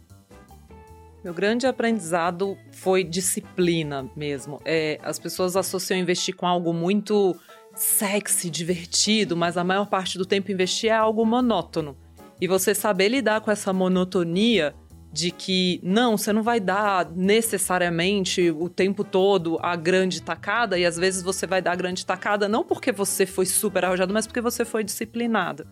Meu 1.23 1.34
grande 1.34 1.65
aprendizado 1.65 2.57
foi 2.72 3.03
disciplina 3.03 4.09
mesmo. 4.15 4.61
É, 4.64 4.99
as 5.03 5.18
pessoas 5.18 5.55
associam 5.55 5.97
investir 5.97 6.35
com 6.35 6.45
algo 6.45 6.73
muito 6.73 7.35
sexy, 7.76 8.49
divertido, 8.49 9.35
mas 9.35 9.57
a 9.57 9.64
maior 9.64 9.88
parte 9.88 10.18
do 10.18 10.26
tempo 10.26 10.51
investir 10.51 10.89
é 10.89 10.95
algo 10.95 11.26
monótono. 11.26 11.97
E 12.39 12.47
você 12.47 12.73
saber 12.76 13.09
lidar 13.09 13.41
com 13.41 13.49
essa 13.49 13.73
monotonia 13.73 14.76
de 15.18 15.31
que 15.31 15.80
não, 15.81 16.15
você 16.15 16.31
não 16.31 16.44
vai 16.44 16.60
dar 16.60 17.10
necessariamente 17.10 18.52
o 18.52 18.69
tempo 18.69 19.03
todo 19.03 19.57
a 19.64 19.76
grande 19.76 20.22
tacada, 20.22 20.77
e 20.77 20.85
às 20.85 20.95
vezes 20.95 21.23
você 21.23 21.48
vai 21.48 21.60
dar 21.60 21.72
a 21.72 21.76
grande 21.76 22.06
tacada 22.06 22.48
não 22.48 22.64
porque 22.64 22.91
você 22.91 23.26
foi 23.26 23.48
super 23.48 23.84
arrojado, 23.84 24.14
mas 24.14 24.27
porque 24.27 24.39
você 24.39 24.64
foi 24.64 24.84
disciplinado. 24.84 25.68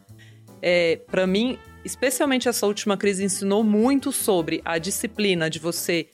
É, 0.64 1.00
para 1.12 1.28
mim, 1.28 1.60
especialmente 1.84 2.50
essa 2.50 2.66
última 2.66 2.98
crise 2.98 3.24
ensinou 3.24 3.64
muito 3.64 4.12
sobre 4.12 4.64
a 4.66 4.80
disciplina 4.80 5.48
de 5.48 5.60
você 5.60 6.10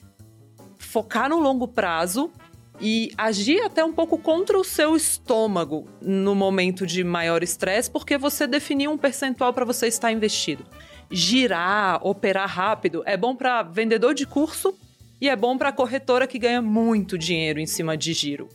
focar 0.76 1.30
no 1.30 1.40
longo 1.40 1.66
prazo 1.66 2.30
e 2.78 3.12
agir 3.16 3.62
até 3.62 3.82
um 3.82 3.94
pouco 3.94 4.18
contra 4.18 4.58
o 4.58 4.64
seu 4.64 4.94
estômago 4.94 5.88
no 6.02 6.34
momento 6.34 6.86
de 6.86 7.02
maior 7.02 7.42
estresse, 7.42 7.90
porque 7.90 8.18
você 8.18 8.46
definiu 8.46 8.90
um 8.90 8.98
percentual 8.98 9.54
para 9.54 9.64
você 9.64 9.86
estar 9.86 10.12
investido 10.12 10.66
girar, 11.12 12.04
operar 12.04 12.48
rápido, 12.48 13.02
é 13.04 13.16
bom 13.16 13.36
para 13.36 13.62
vendedor 13.62 14.14
de 14.14 14.26
curso 14.26 14.74
e 15.20 15.28
é 15.28 15.36
bom 15.36 15.56
para 15.56 15.70
corretora 15.70 16.26
que 16.26 16.38
ganha 16.38 16.62
muito 16.62 17.16
dinheiro 17.16 17.60
em 17.60 17.66
cima 17.66 17.96
de 17.96 18.12
giro. 18.12 18.48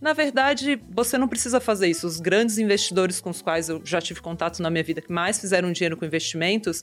Na 0.00 0.12
verdade, 0.12 0.78
você 0.90 1.16
não 1.16 1.26
precisa 1.26 1.58
fazer 1.58 1.88
isso. 1.88 2.06
Os 2.06 2.20
grandes 2.20 2.58
investidores 2.58 3.20
com 3.20 3.30
os 3.30 3.40
quais 3.40 3.70
eu 3.70 3.80
já 3.84 4.00
tive 4.02 4.20
contato 4.20 4.60
na 4.60 4.68
minha 4.68 4.84
vida, 4.84 5.00
que 5.00 5.10
mais 5.10 5.40
fizeram 5.40 5.72
dinheiro 5.72 5.96
com 5.96 6.04
investimentos, 6.04 6.82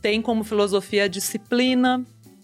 têm 0.00 0.22
como 0.22 0.42
filosofia 0.42 1.04
a 1.04 1.08
disciplina, 1.08 2.02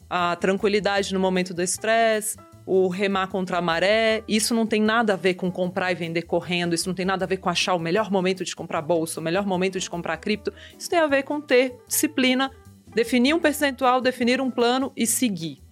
a 0.08 0.36
tranquilidade 0.36 1.14
no 1.14 1.20
momento 1.20 1.54
do 1.54 1.62
estresse, 1.62 2.36
o 2.68 2.86
remar 2.88 3.28
contra 3.28 3.56
a 3.56 3.62
maré. 3.62 4.22
Isso 4.28 4.54
não 4.54 4.66
tem 4.66 4.82
nada 4.82 5.14
a 5.14 5.16
ver 5.16 5.34
com 5.34 5.50
comprar 5.50 5.90
e 5.90 5.94
vender 5.94 6.22
correndo, 6.22 6.74
isso 6.74 6.86
não 6.86 6.94
tem 6.94 7.06
nada 7.06 7.24
a 7.24 7.28
ver 7.28 7.38
com 7.38 7.48
achar 7.48 7.74
o 7.74 7.78
melhor 7.78 8.10
momento 8.10 8.44
de 8.44 8.54
comprar 8.54 8.82
bolsa, 8.82 9.20
o 9.20 9.22
melhor 9.22 9.46
momento 9.46 9.80
de 9.80 9.88
comprar 9.88 10.18
cripto. 10.18 10.52
Isso 10.78 10.90
tem 10.90 10.98
a 10.98 11.06
ver 11.06 11.22
com 11.22 11.40
ter 11.40 11.74
disciplina, 11.88 12.50
definir 12.94 13.32
um 13.32 13.40
percentual, 13.40 14.02
definir 14.02 14.38
um 14.38 14.50
plano 14.50 14.92
e 14.94 15.06
seguir. 15.06 15.62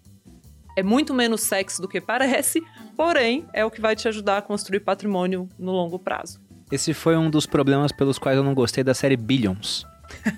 É 0.74 0.82
muito 0.82 1.12
menos 1.12 1.43
sexy 1.43 1.82
do 1.82 1.89
que 1.89 2.01
parece, 2.01 2.62
porém 2.97 3.44
é 3.52 3.62
o 3.62 3.70
que 3.70 3.81
vai 3.81 3.94
te 3.94 4.09
ajudar 4.09 4.39
a 4.39 4.43
construir 4.43 4.81
patrimônio 4.81 5.48
no 5.59 5.73
longo 5.73 5.98
prazo. 5.98 6.40
Esse 6.73 6.94
foi 6.94 7.16
um 7.16 7.28
dos 7.28 7.44
problemas 7.44 7.93
pelos 7.93 8.18
quais 8.18 8.39
eu 8.39 8.43
não 8.43 8.55
gostei 8.55 8.82
da 8.82 8.94
série 8.94 9.16
Billions. 9.16 9.86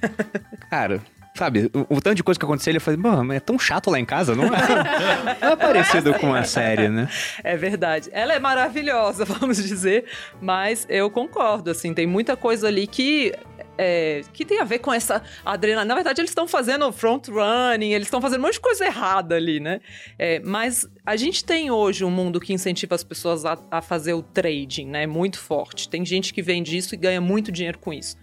Cara, 0.68 1.00
Sabe, 1.38 1.70
o, 1.72 1.94
o, 1.94 2.00
tanto 2.00 2.16
de 2.16 2.24
coisa 2.24 2.36
que 2.36 2.44
aconteceu, 2.44 2.72
ele 2.72 2.80
falei, 2.80 2.98
mano, 2.98 3.32
é 3.32 3.38
tão 3.38 3.56
chato 3.56 3.92
lá 3.92 4.00
em 4.00 4.04
casa, 4.04 4.34
não 4.34 4.46
é? 4.46 5.38
não 5.40 5.52
é 5.54 5.56
parecido 5.56 6.12
com 6.14 6.34
a 6.34 6.42
série, 6.42 6.88
né? 6.88 7.08
É 7.44 7.56
verdade. 7.56 8.08
Ela 8.10 8.34
é 8.34 8.40
maravilhosa, 8.40 9.22
vamos 9.38 9.56
dizer, 9.56 10.06
mas 10.40 10.84
eu 10.88 11.08
concordo, 11.08 11.70
assim, 11.70 11.94
tem 11.94 12.08
muita 12.08 12.36
coisa 12.36 12.66
ali 12.66 12.88
que 12.88 13.32
é, 13.78 14.22
que 14.32 14.44
tem 14.44 14.60
a 14.60 14.64
ver 14.64 14.80
com 14.80 14.92
essa 14.92 15.22
adrenalina. 15.44 15.84
Na 15.84 15.94
verdade, 15.94 16.20
eles 16.20 16.32
estão 16.32 16.48
fazendo 16.48 16.90
front 16.90 17.28
running, 17.28 17.92
eles 17.92 18.08
estão 18.08 18.20
fazendo 18.20 18.40
um 18.40 18.42
monte 18.42 18.54
de 18.54 18.60
coisa 18.60 18.84
errada 18.84 19.36
ali, 19.36 19.60
né? 19.60 19.80
É, 20.18 20.40
mas 20.40 20.86
a 21.06 21.14
gente 21.14 21.44
tem 21.44 21.70
hoje 21.70 22.04
um 22.04 22.10
mundo 22.10 22.40
que 22.40 22.52
incentiva 22.52 22.96
as 22.96 23.04
pessoas 23.04 23.44
a, 23.44 23.56
a, 23.70 23.80
fazer 23.80 24.14
o 24.14 24.22
trading, 24.22 24.86
né? 24.86 25.06
Muito 25.06 25.38
forte. 25.38 25.88
Tem 25.88 26.04
gente 26.04 26.34
que 26.34 26.42
vende 26.42 26.76
isso 26.76 26.94
e 26.94 26.98
ganha 26.98 27.20
muito 27.20 27.52
dinheiro 27.52 27.78
com 27.78 27.92
isso. 27.92 28.16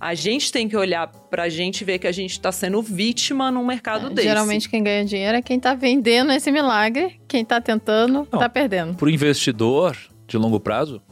A 0.00 0.14
gente 0.14 0.50
tem 0.50 0.68
que 0.68 0.76
olhar 0.76 1.06
pra 1.06 1.48
gente 1.48 1.82
e 1.82 1.84
ver 1.84 1.98
que 1.98 2.06
a 2.06 2.12
gente 2.12 2.40
tá 2.40 2.50
sendo 2.50 2.80
vítima 2.82 3.50
num 3.50 3.64
mercado 3.64 4.06
é, 4.06 4.10
desse. 4.10 4.26
Geralmente 4.26 4.68
quem 4.68 4.82
ganha 4.82 5.04
dinheiro 5.04 5.36
é 5.36 5.42
quem 5.42 5.60
tá 5.60 5.74
vendendo 5.74 6.32
esse 6.32 6.50
milagre, 6.50 7.20
quem 7.28 7.44
tá 7.44 7.60
tentando 7.60 8.26
Não, 8.32 8.40
tá 8.40 8.48
perdendo. 8.48 8.94
Pro 8.94 9.10
investidor 9.10 9.96
de 10.26 10.38
longo 10.38 10.58
prazo, 10.58 11.02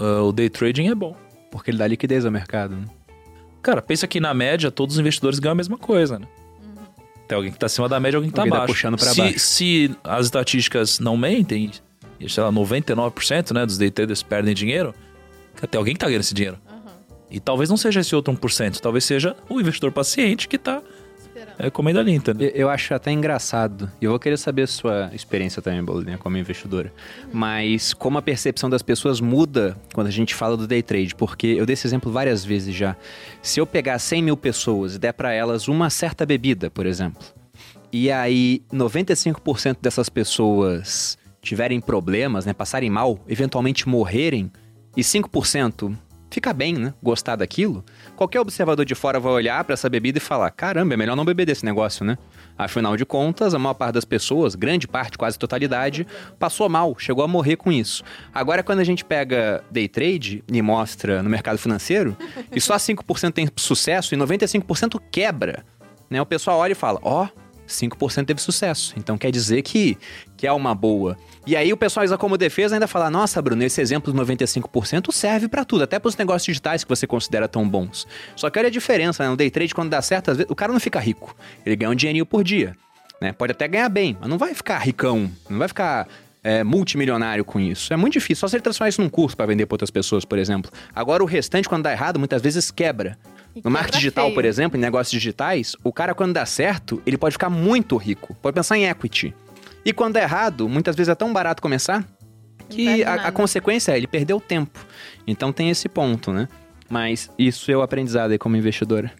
uh, 0.00 0.24
o 0.24 0.32
day 0.32 0.48
trading 0.48 0.88
é 0.88 0.94
bom. 0.94 1.14
Porque 1.50 1.70
ele 1.70 1.78
dá 1.78 1.86
liquidez 1.86 2.24
ao 2.24 2.30
mercado, 2.30 2.76
né? 2.76 2.84
Cara, 3.62 3.82
pensa 3.82 4.06
que 4.06 4.20
na 4.20 4.32
média 4.32 4.70
todos 4.70 4.96
os 4.96 5.00
investidores 5.00 5.38
ganham 5.38 5.52
a 5.52 5.56
mesma 5.56 5.76
coisa, 5.76 6.18
né? 6.18 6.26
Uhum. 6.62 7.04
Tem 7.28 7.36
alguém 7.36 7.52
que 7.52 7.58
tá 7.58 7.66
acima 7.66 7.88
da 7.88 8.00
média 8.00 8.16
e 8.16 8.18
alguém 8.18 8.30
que 8.30 8.36
tá 8.36 8.42
alguém 8.42 8.52
tá 8.52 8.56
abaixo. 8.58 8.72
Tá 8.72 8.74
puxando 8.74 8.96
pra 8.98 9.10
se, 9.12 9.20
baixo. 9.20 9.38
Se 9.38 9.96
as 10.02 10.26
estatísticas 10.26 10.98
não 10.98 11.16
mentem, 11.16 11.70
sei 12.28 12.42
lá, 12.42 12.52
99% 12.52 13.52
né, 13.52 13.66
dos 13.66 13.78
day 13.78 13.90
traders 13.90 14.22
perdem 14.22 14.54
dinheiro, 14.54 14.94
tem 15.70 15.78
alguém 15.78 15.94
que 15.94 16.00
tá 16.00 16.06
ganhando 16.06 16.22
esse 16.22 16.34
dinheiro. 16.34 16.58
E 17.30 17.38
talvez 17.38 17.70
não 17.70 17.76
seja 17.76 18.00
esse 18.00 18.14
outro 18.16 18.34
1%, 18.34 18.80
talvez 18.80 19.04
seja 19.04 19.36
o 19.48 19.60
investidor 19.60 19.92
paciente 19.92 20.48
que 20.48 20.56
está 20.56 20.82
é, 21.62 21.70
comendo 21.70 21.98
ali, 22.00 22.12
entendeu? 22.12 22.48
Eu, 22.48 22.54
eu 22.54 22.68
acho 22.70 22.94
até 22.94 23.12
engraçado. 23.12 23.90
E 24.00 24.04
eu 24.04 24.10
vou 24.10 24.18
querer 24.18 24.38
saber 24.38 24.62
a 24.62 24.66
sua 24.66 25.10
experiência 25.12 25.60
também, 25.60 25.82
Bolinha, 25.84 26.16
como 26.16 26.36
investidora. 26.36 26.92
Mas 27.32 27.92
como 27.92 28.16
a 28.18 28.22
percepção 28.22 28.70
das 28.70 28.82
pessoas 28.82 29.20
muda 29.20 29.76
quando 29.92 30.06
a 30.06 30.10
gente 30.10 30.34
fala 30.34 30.56
do 30.56 30.66
day 30.66 30.82
trade. 30.82 31.14
Porque 31.14 31.46
eu 31.48 31.66
dei 31.66 31.74
esse 31.74 31.86
exemplo 31.86 32.10
várias 32.10 32.44
vezes 32.44 32.74
já. 32.74 32.96
Se 33.42 33.60
eu 33.60 33.66
pegar 33.66 33.98
100 33.98 34.22
mil 34.22 34.36
pessoas 34.36 34.94
e 34.94 34.98
der 34.98 35.12
para 35.12 35.32
elas 35.32 35.68
uma 35.68 35.90
certa 35.90 36.24
bebida, 36.24 36.70
por 36.70 36.86
exemplo, 36.86 37.22
e 37.92 38.10
aí 38.10 38.62
95% 38.72 39.78
dessas 39.82 40.08
pessoas 40.08 41.18
tiverem 41.42 41.80
problemas, 41.80 42.46
né, 42.46 42.52
passarem 42.52 42.90
mal, 42.90 43.18
eventualmente 43.28 43.88
morrerem, 43.88 44.50
e 44.96 45.02
5% 45.02 45.96
ficar 46.30 46.52
bem, 46.52 46.74
né? 46.74 46.94
Gostar 47.02 47.36
daquilo. 47.36 47.84
Qualquer 48.20 48.38
observador 48.38 48.84
de 48.84 48.94
fora 48.94 49.18
vai 49.18 49.32
olhar 49.32 49.64
para 49.64 49.72
essa 49.72 49.88
bebida 49.88 50.18
e 50.18 50.20
falar: 50.20 50.50
caramba, 50.50 50.92
é 50.92 50.96
melhor 50.98 51.16
não 51.16 51.24
beber 51.24 51.46
desse 51.46 51.64
negócio, 51.64 52.04
né? 52.04 52.18
Afinal 52.58 52.94
de 52.94 53.06
contas, 53.06 53.54
a 53.54 53.58
maior 53.58 53.72
parte 53.72 53.94
das 53.94 54.04
pessoas, 54.04 54.54
grande 54.54 54.86
parte, 54.86 55.16
quase 55.16 55.38
totalidade, 55.38 56.06
passou 56.38 56.68
mal, 56.68 56.94
chegou 56.98 57.24
a 57.24 57.26
morrer 57.26 57.56
com 57.56 57.72
isso. 57.72 58.04
Agora, 58.34 58.62
quando 58.62 58.80
a 58.80 58.84
gente 58.84 59.06
pega 59.06 59.64
day 59.70 59.88
trade 59.88 60.44
e 60.52 60.60
mostra 60.60 61.22
no 61.22 61.30
mercado 61.30 61.56
financeiro, 61.56 62.14
e 62.54 62.60
só 62.60 62.76
5% 62.76 63.32
tem 63.32 63.48
sucesso 63.56 64.14
e 64.14 64.18
95% 64.18 65.00
quebra, 65.10 65.64
né? 66.10 66.20
O 66.20 66.26
pessoal 66.26 66.58
olha 66.58 66.72
e 66.72 66.74
fala: 66.74 67.00
ó. 67.02 67.24
Oh, 67.24 67.49
5% 67.70 68.26
teve 68.26 68.40
sucesso. 68.40 68.94
Então 68.96 69.16
quer 69.16 69.30
dizer 69.30 69.62
que, 69.62 69.96
que 70.36 70.46
é 70.46 70.52
uma 70.52 70.74
boa. 70.74 71.16
E 71.46 71.56
aí 71.56 71.72
o 71.72 71.76
pessoal 71.76 72.04
usa 72.04 72.18
como 72.18 72.36
defesa 72.36 72.76
ainda 72.76 72.86
fala: 72.86 73.10
nossa, 73.10 73.40
Bruno, 73.40 73.62
esse 73.62 73.80
exemplo 73.80 74.12
do 74.12 74.22
95% 74.22 75.12
serve 75.12 75.48
para 75.48 75.64
tudo, 75.64 75.84
até 75.84 75.98
para 75.98 76.08
os 76.08 76.16
negócios 76.16 76.44
digitais 76.44 76.84
que 76.84 76.88
você 76.88 77.06
considera 77.06 77.48
tão 77.48 77.68
bons. 77.68 78.06
Só 78.36 78.50
que 78.50 78.58
olha 78.58 78.68
a 78.68 78.70
diferença, 78.70 79.22
né? 79.22 79.30
No 79.30 79.36
day 79.36 79.50
trade, 79.50 79.74
quando 79.74 79.90
dá 79.90 80.02
certo, 80.02 80.30
às 80.30 80.36
vezes, 80.36 80.50
o 80.50 80.54
cara 80.54 80.72
não 80.72 80.80
fica 80.80 80.98
rico. 80.98 81.34
Ele 81.64 81.76
ganha 81.76 81.90
um 81.90 81.94
dinheirinho 81.94 82.26
por 82.26 82.44
dia. 82.44 82.76
Né? 83.20 83.32
Pode 83.32 83.52
até 83.52 83.68
ganhar 83.68 83.88
bem, 83.88 84.16
mas 84.18 84.28
não 84.28 84.38
vai 84.38 84.54
ficar 84.54 84.78
ricão, 84.78 85.30
não 85.48 85.58
vai 85.58 85.68
ficar 85.68 86.08
é, 86.42 86.64
multimilionário 86.64 87.44
com 87.44 87.60
isso. 87.60 87.92
É 87.92 87.96
muito 87.96 88.14
difícil. 88.14 88.40
Só 88.40 88.48
se 88.48 88.56
ele 88.56 88.62
transformar 88.62 88.88
isso 88.88 89.02
num 89.02 89.08
curso 89.08 89.36
para 89.36 89.46
vender 89.46 89.66
para 89.66 89.74
outras 89.74 89.90
pessoas, 89.90 90.24
por 90.24 90.38
exemplo. 90.38 90.70
Agora, 90.94 91.22
o 91.22 91.26
restante, 91.26 91.68
quando 91.68 91.82
dá 91.82 91.92
errado, 91.92 92.18
muitas 92.18 92.40
vezes 92.40 92.70
quebra. 92.70 93.18
E 93.54 93.60
no 93.64 93.70
marketing 93.70 93.98
digital, 93.98 94.24
feio. 94.26 94.34
por 94.34 94.44
exemplo, 94.44 94.78
em 94.78 94.80
negócios 94.80 95.10
digitais, 95.10 95.74
o 95.82 95.92
cara, 95.92 96.14
quando 96.14 96.32
dá 96.34 96.46
certo, 96.46 97.02
ele 97.04 97.18
pode 97.18 97.32
ficar 97.34 97.50
muito 97.50 97.96
rico. 97.96 98.34
Pode 98.40 98.54
pensar 98.54 98.76
em 98.78 98.86
equity. 98.88 99.34
E 99.84 99.92
quando 99.92 100.14
dá 100.14 100.22
errado, 100.22 100.68
muitas 100.68 100.94
vezes 100.94 101.08
é 101.08 101.14
tão 101.14 101.32
barato 101.32 101.60
começar 101.62 102.04
que 102.68 103.02
a, 103.02 103.14
a, 103.26 103.32
consequência 103.32 103.92
é 103.92 103.96
ele 103.96 104.06
perdeu 104.06 104.40
tempo. 104.40 104.78
Então 105.26 105.52
tem 105.52 105.70
esse 105.70 105.88
ponto, 105.88 106.32
né? 106.32 106.48
Mas 106.88 107.30
isso 107.38 107.70
é 107.70 107.76
o 107.76 107.82
aprendizado 107.82 108.30
aí 108.30 108.38
como 108.38 108.56
investidora. 108.56 109.10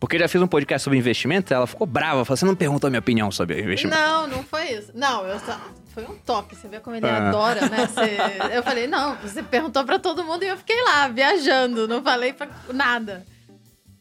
Porque 0.00 0.16
eu 0.16 0.20
já 0.20 0.28
fiz 0.28 0.42
um 0.42 0.46
podcast 0.48 0.82
sobre 0.82 0.98
investimento, 0.98 1.54
ela 1.54 1.66
ficou 1.66 1.86
brava, 1.86 2.24
falou: 2.24 2.36
você 2.36 2.44
não 2.44 2.56
perguntou 2.56 2.88
a 2.88 2.90
minha 2.90 2.98
opinião 3.00 3.30
sobre 3.30 3.60
investimento. 3.60 3.96
Não, 3.96 4.26
não 4.26 4.42
foi 4.42 4.72
isso. 4.72 4.90
Não, 4.94 5.26
eu 5.26 5.38
só. 5.38 5.60
Foi 5.94 6.04
um 6.04 6.16
toque, 6.24 6.56
você 6.56 6.68
vê 6.68 6.80
como 6.80 6.96
ele 6.96 7.06
Ah. 7.06 7.28
adora, 7.28 7.68
né? 7.68 7.86
Você- 7.86 8.16
Eu 8.56 8.62
falei, 8.62 8.86
não, 8.86 9.14
você 9.16 9.42
perguntou 9.42 9.84
pra 9.84 9.98
todo 9.98 10.24
mundo 10.24 10.42
e 10.42 10.48
eu 10.48 10.56
fiquei 10.56 10.82
lá, 10.84 11.06
viajando, 11.08 11.86
não 11.86 12.02
falei 12.02 12.32
pra 12.32 12.48
nada. 12.72 13.24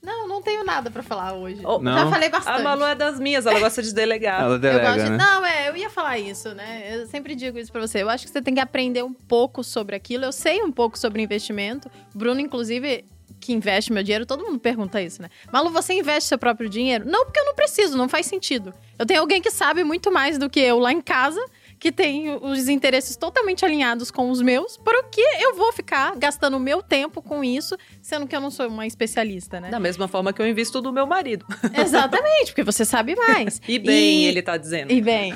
Não, 0.02 0.28
não 0.28 0.42
tenho 0.42 0.64
nada 0.64 0.90
pra 0.90 1.04
falar 1.04 1.34
hoje. 1.34 1.62
Oh, 1.64 1.78
Não? 1.80 1.94
Já 1.94 2.10
falei 2.10 2.28
A 2.28 2.32
bastante. 2.32 2.64
Malu 2.64 2.84
é 2.86 2.96
das 2.96 3.20
minhas, 3.20 3.46
ela 3.46 3.60
gosta 3.60 3.84
de 3.84 3.94
delegar. 3.94 4.42
Ela 4.42 4.56
Eu 4.56 4.60
delega, 4.60 4.94
gosto 4.94 5.04
de... 5.04 5.10
né? 5.12 5.18
Não, 5.18 5.46
é, 5.46 5.70
eu 5.70 5.78
ia 5.78 5.90
falar 5.92 6.18
isso, 6.18 6.54
né? 6.56 6.90
Eu 6.92 7.06
sempre 7.08 7.36
digo 7.36 7.60
isso 7.60 7.72
pra 7.72 7.82
você. 7.82 8.02
Eu 8.02 8.10
acho 8.10 8.26
que 8.26 8.32
você 8.32 8.42
tem 8.42 8.54
que 8.56 8.60
aprender 8.60 9.04
um 9.04 9.14
pouco 9.14 9.64
sobre 9.64 9.96
aquilo. 9.96 10.26
Eu 10.26 10.32
sei 10.32 10.62
um 10.64 10.72
pouco 10.72 10.98
sobre 10.98 11.22
investimento. 11.22 11.90
Bruno, 12.16 12.40
inclusive, 12.40 13.06
que 13.40 13.54
investe 13.54 13.94
meu 13.94 14.02
dinheiro, 14.04 14.26
todo 14.26 14.44
mundo 14.44 14.60
pergunta 14.60 15.02
isso, 15.02 15.22
né? 15.22 15.30
Malu, 15.52 15.70
você 15.70 15.94
investe 15.94 16.30
seu 16.30 16.38
próprio 16.38 16.68
dinheiro? 16.70 17.06
Não, 17.08 17.26
porque 17.26 17.40
eu 17.40 17.46
não 17.46 17.56
preciso, 17.56 17.98
não 17.98 18.10
faz 18.10 18.26
sentido. 18.26 18.74
Eu 18.98 19.06
tenho 19.06 19.20
alguém 19.20 19.42
que 19.42 19.52
sabe 19.52 19.84
muito 19.84 20.12
mais 20.12 20.38
do 20.38 20.50
que 20.50 20.60
eu 20.60 20.80
lá 20.80 20.92
em 20.92 21.02
casa, 21.02 21.44
que 21.82 21.92
tem 21.92 22.30
os 22.30 22.70
interesses 22.70 23.18
totalmente 23.18 23.66
alinhados 23.66 24.12
com 24.12 24.30
os 24.30 24.40
meus. 24.40 24.78
Por 24.78 24.94
que 25.10 25.20
eu 25.20 25.56
vou 25.56 25.74
ficar 25.74 26.16
gastando 26.16 26.56
o 26.56 26.60
meu 26.60 26.84
tempo 26.84 27.24
com 27.24 27.44
isso, 27.44 27.76
sendo 28.00 28.28
que 28.28 28.36
eu 28.36 28.40
não 28.40 28.52
sou 28.52 28.68
uma 28.68 28.86
especialista, 28.86 29.60
né? 29.60 29.72
Da 29.72 29.80
mesma 29.80 30.08
forma 30.08 30.32
que 30.32 30.40
eu 30.40 30.48
invisto 30.48 30.80
do 30.80 30.94
meu 30.94 31.08
marido. 31.08 31.44
Exatamente, 31.74 32.52
porque 32.52 32.64
você 32.64 32.86
sabe 32.86 33.16
mais. 33.16 33.60
E 33.68 33.80
bem, 33.80 34.26
ele 34.26 34.44
tá 34.44 34.58
dizendo. 34.58 34.92
E 34.92 35.02
bem. 35.02 35.34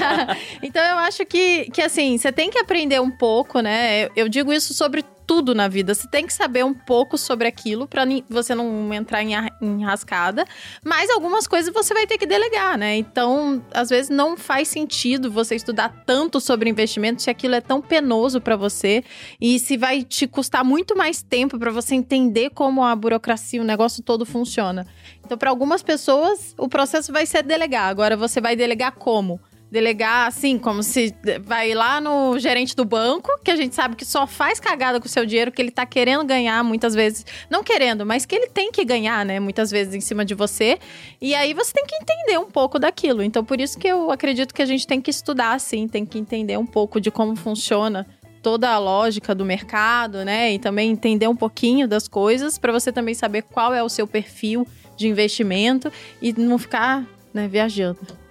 então 0.62 0.82
eu 0.82 0.96
acho 0.96 1.26
que, 1.26 1.70
que 1.70 1.82
assim, 1.82 2.16
você 2.16 2.32
tem 2.32 2.48
que 2.48 2.58
aprender 2.58 2.98
um 3.02 3.10
pouco, 3.10 3.60
né? 3.60 4.04
Eu, 4.06 4.10
eu 4.16 4.28
digo 4.28 4.54
isso 4.54 4.72
sobre 4.72 5.04
tudo 5.26 5.54
na 5.54 5.68
vida. 5.68 5.94
Você 5.94 6.08
tem 6.08 6.26
que 6.26 6.32
saber 6.32 6.64
um 6.64 6.74
pouco 6.74 7.16
sobre 7.18 7.46
aquilo 7.48 7.88
ni- 8.06 8.24
você 8.28 8.54
não 8.54 8.92
entrar 8.92 9.22
em, 9.22 9.32
em 9.60 9.84
rascada. 9.84 10.44
Mas 10.84 11.10
algumas 11.10 11.46
coisas 11.46 11.72
você 11.72 11.94
vai 11.94 12.06
ter 12.06 12.18
que 12.18 12.26
delegar, 12.26 12.76
né? 12.78 12.96
Então, 12.96 13.64
às 13.72 13.88
vezes 13.88 14.10
não 14.10 14.36
faz 14.36 14.68
sentido 14.68 15.30
você 15.30 15.54
estudar 15.54 16.02
tanto 16.06 16.40
sobre 16.40 16.68
investimento 16.70 17.22
se 17.22 17.30
aquilo 17.30 17.54
é 17.54 17.60
tão 17.60 17.80
penoso 17.80 18.40
pra 18.40 18.56
você 18.56 19.02
e 19.40 19.58
se 19.58 19.76
vai 19.76 20.02
te 20.02 20.26
custar 20.26 20.64
muito 20.64 20.96
mais 20.96 21.22
tempo 21.22 21.58
pra 21.58 21.70
você 21.70 21.94
entender 21.94 22.50
como 22.50 22.82
a 22.84 22.94
burocracia, 22.94 23.60
o 23.60 23.64
negócio 23.64 24.02
todo 24.02 24.24
funciona. 24.26 24.86
Então, 25.24 25.38
para 25.38 25.50
algumas 25.50 25.82
pessoas, 25.82 26.54
o 26.58 26.68
processo 26.68 27.12
vai 27.12 27.26
ser 27.26 27.42
delegar. 27.42 27.88
Agora, 27.88 28.16
você 28.16 28.40
vai 28.40 28.54
delegar 28.54 28.92
como? 28.92 29.40
Delegar 29.74 30.28
assim, 30.28 30.56
como 30.56 30.84
se 30.84 31.12
vai 31.42 31.74
lá 31.74 32.00
no 32.00 32.38
gerente 32.38 32.76
do 32.76 32.84
banco, 32.84 33.28
que 33.42 33.50
a 33.50 33.56
gente 33.56 33.74
sabe 33.74 33.96
que 33.96 34.04
só 34.04 34.24
faz 34.24 34.60
cagada 34.60 35.00
com 35.00 35.06
o 35.06 35.08
seu 35.08 35.26
dinheiro, 35.26 35.50
que 35.50 35.60
ele 35.60 35.72
tá 35.72 35.84
querendo 35.84 36.24
ganhar 36.24 36.62
muitas 36.62 36.94
vezes. 36.94 37.26
Não 37.50 37.64
querendo, 37.64 38.06
mas 38.06 38.24
que 38.24 38.36
ele 38.36 38.46
tem 38.46 38.70
que 38.70 38.84
ganhar, 38.84 39.26
né? 39.26 39.40
Muitas 39.40 39.72
vezes 39.72 39.92
em 39.92 40.00
cima 40.00 40.24
de 40.24 40.32
você. 40.32 40.78
E 41.20 41.34
aí 41.34 41.52
você 41.52 41.72
tem 41.72 41.84
que 41.86 41.96
entender 41.96 42.38
um 42.38 42.48
pouco 42.48 42.78
daquilo. 42.78 43.20
Então, 43.20 43.44
por 43.44 43.60
isso 43.60 43.76
que 43.76 43.88
eu 43.88 44.12
acredito 44.12 44.54
que 44.54 44.62
a 44.62 44.66
gente 44.66 44.86
tem 44.86 45.00
que 45.00 45.10
estudar, 45.10 45.58
sim, 45.58 45.88
tem 45.88 46.06
que 46.06 46.20
entender 46.20 46.56
um 46.56 46.66
pouco 46.66 47.00
de 47.00 47.10
como 47.10 47.34
funciona 47.34 48.06
toda 48.44 48.70
a 48.70 48.78
lógica 48.78 49.34
do 49.34 49.44
mercado, 49.44 50.24
né? 50.24 50.52
E 50.52 50.58
também 50.60 50.92
entender 50.92 51.26
um 51.26 51.34
pouquinho 51.34 51.88
das 51.88 52.06
coisas 52.06 52.58
para 52.58 52.72
você 52.72 52.92
também 52.92 53.14
saber 53.14 53.42
qual 53.42 53.74
é 53.74 53.82
o 53.82 53.88
seu 53.88 54.06
perfil 54.06 54.64
de 54.96 55.08
investimento 55.08 55.90
e 56.22 56.32
não 56.32 56.58
ficar, 56.58 57.04
né, 57.32 57.48
viajando. 57.48 58.22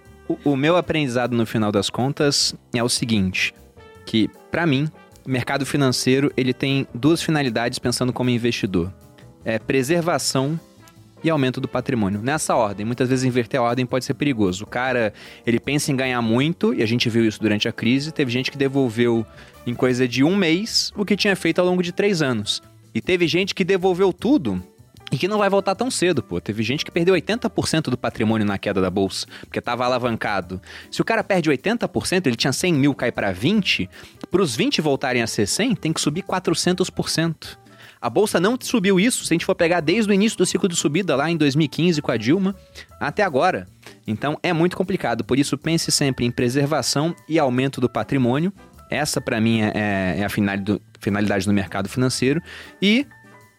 O, 0.44 0.56
meu 0.56 0.76
aprendizado 0.76 1.36
no 1.36 1.44
final 1.44 1.70
das 1.70 1.90
contas 1.90 2.54
é 2.74 2.82
o 2.82 2.88
seguinte, 2.88 3.54
que 4.06 4.30
pra 4.50 4.66
mim, 4.66 4.88
o 5.24 5.30
mercado 5.30 5.66
financeiro, 5.66 6.32
ele 6.34 6.54
tem 6.54 6.86
duas 6.94 7.22
finalidades 7.22 7.78
pensando 7.78 8.12
como 8.12 8.30
investidor. 8.30 8.92
É 9.44 9.58
preservação 9.58 10.58
e 11.22 11.28
aumento 11.28 11.60
do 11.60 11.68
patrimônio. 11.68 12.22
Nessa 12.22 12.54
ordem, 12.56 12.86
muitas 12.86 13.08
vezes 13.08 13.24
inverter 13.24 13.60
a 13.60 13.62
ordem 13.62 13.84
pode 13.84 14.06
ser 14.06 14.14
perigoso. 14.14 14.64
O 14.64 14.66
cara, 14.66 15.12
ele 15.46 15.60
pensa 15.60 15.92
em 15.92 15.96
ganhar 15.96 16.20
muito, 16.22 16.72
e 16.72 16.82
a 16.82 16.86
gente 16.86 17.08
viu 17.10 17.26
isso 17.26 17.40
durante 17.40 17.68
a 17.68 17.72
crise, 17.72 18.10
teve 18.10 18.30
gente 18.30 18.50
que 18.50 18.58
devolveu 18.58 19.26
em 19.66 19.74
coisa 19.74 20.08
de 20.08 20.24
um 20.24 20.36
mês 20.36 20.90
o 20.96 21.04
que 21.04 21.16
tinha 21.16 21.36
feito 21.36 21.58
ao 21.58 21.66
longo 21.66 21.82
de 21.82 21.92
três 21.92 22.22
anos. 22.22 22.62
E 22.94 23.00
teve 23.00 23.26
gente 23.26 23.54
que 23.54 23.64
devolveu 23.64 24.12
tudo 24.12 24.62
e 25.14 25.16
que 25.16 25.28
não 25.28 25.38
vai 25.38 25.48
voltar 25.48 25.76
tão 25.76 25.92
cedo, 25.92 26.24
pô. 26.24 26.40
Teve 26.40 26.64
gente 26.64 26.84
que 26.84 26.90
perdeu 26.90 27.14
80% 27.14 27.82
do 27.82 27.96
patrimônio 27.96 28.44
na 28.44 28.58
queda 28.58 28.80
da 28.80 28.90
bolsa, 28.90 29.28
porque 29.42 29.60
tava 29.60 29.84
alavancado. 29.84 30.60
Se 30.90 31.00
o 31.00 31.04
cara 31.04 31.22
perde 31.22 31.48
80%, 31.48 32.26
ele 32.26 32.34
tinha 32.34 32.52
100 32.52 32.74
mil, 32.74 32.94
cai 32.96 33.12
para 33.12 33.30
20, 33.30 33.88
pros 34.28 34.56
20 34.56 34.80
voltarem 34.80 35.22
a 35.22 35.26
ser 35.28 35.46
100, 35.46 35.76
tem 35.76 35.92
que 35.92 36.00
subir 36.00 36.24
400%. 36.24 37.56
A 38.00 38.10
bolsa 38.10 38.40
não 38.40 38.58
subiu 38.60 38.98
isso, 38.98 39.24
se 39.24 39.32
a 39.32 39.34
gente 39.34 39.46
for 39.46 39.54
pegar 39.54 39.78
desde 39.78 40.10
o 40.10 40.12
início 40.12 40.36
do 40.36 40.44
ciclo 40.44 40.68
de 40.68 40.74
subida, 40.74 41.14
lá 41.14 41.30
em 41.30 41.36
2015 41.36 42.02
com 42.02 42.10
a 42.10 42.16
Dilma, 42.16 42.52
até 42.98 43.22
agora. 43.22 43.68
Então 44.08 44.36
é 44.42 44.52
muito 44.52 44.76
complicado, 44.76 45.22
por 45.22 45.38
isso 45.38 45.56
pense 45.56 45.92
sempre 45.92 46.26
em 46.26 46.30
preservação 46.32 47.14
e 47.28 47.38
aumento 47.38 47.80
do 47.80 47.88
patrimônio. 47.88 48.52
Essa, 48.90 49.20
para 49.20 49.40
mim, 49.40 49.60
é, 49.62 50.16
é 50.18 50.24
a 50.24 50.28
finalidade 50.28 51.46
do 51.46 51.52
mercado 51.52 51.88
financeiro. 51.88 52.42
E 52.82 53.06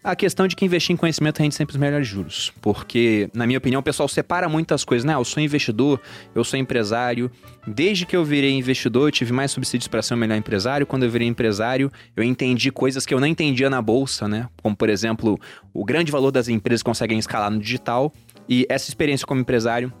a 0.06 0.14
questão 0.14 0.46
de 0.46 0.54
que 0.54 0.64
investir 0.64 0.94
em 0.94 0.96
conhecimento 0.96 1.40
rende 1.40 1.56
sempre 1.56 1.74
os 1.74 1.80
melhores 1.80 2.06
juros. 2.06 2.52
Porque, 2.62 3.28
na 3.34 3.44
minha 3.44 3.58
opinião, 3.58 3.80
o 3.80 3.82
pessoal 3.82 4.08
separa 4.08 4.48
muitas 4.48 4.84
coisas, 4.84 5.04
né? 5.04 5.14
Eu 5.14 5.24
sou 5.24 5.42
investidor, 5.42 6.00
eu 6.32 6.44
sou 6.44 6.56
empresário. 6.56 7.28
Desde 7.66 8.06
que 8.06 8.16
eu 8.16 8.24
virei 8.24 8.52
investidor, 8.52 9.08
eu 9.08 9.10
tive 9.10 9.32
mais 9.32 9.50
subsídios 9.50 9.88
para 9.88 10.00
ser 10.02 10.14
um 10.14 10.16
melhor 10.16 10.36
empresário. 10.36 10.86
Quando 10.86 11.02
eu 11.02 11.10
virei 11.10 11.26
empresário, 11.26 11.90
eu 12.16 12.22
entendi 12.22 12.70
coisas 12.70 13.04
que 13.04 13.12
eu 13.12 13.18
não 13.18 13.26
entendia 13.26 13.68
na 13.68 13.82
bolsa, 13.82 14.28
né? 14.28 14.48
Como, 14.62 14.76
por 14.76 14.88
exemplo, 14.88 15.40
o 15.74 15.84
grande 15.84 16.12
valor 16.12 16.30
das 16.30 16.46
empresas 16.46 16.84
conseguem 16.84 17.18
escalar 17.18 17.50
no 17.50 17.58
digital. 17.58 18.12
E 18.48 18.64
essa 18.68 18.88
experiência 18.88 19.26
como 19.26 19.40
empresário 19.40 19.92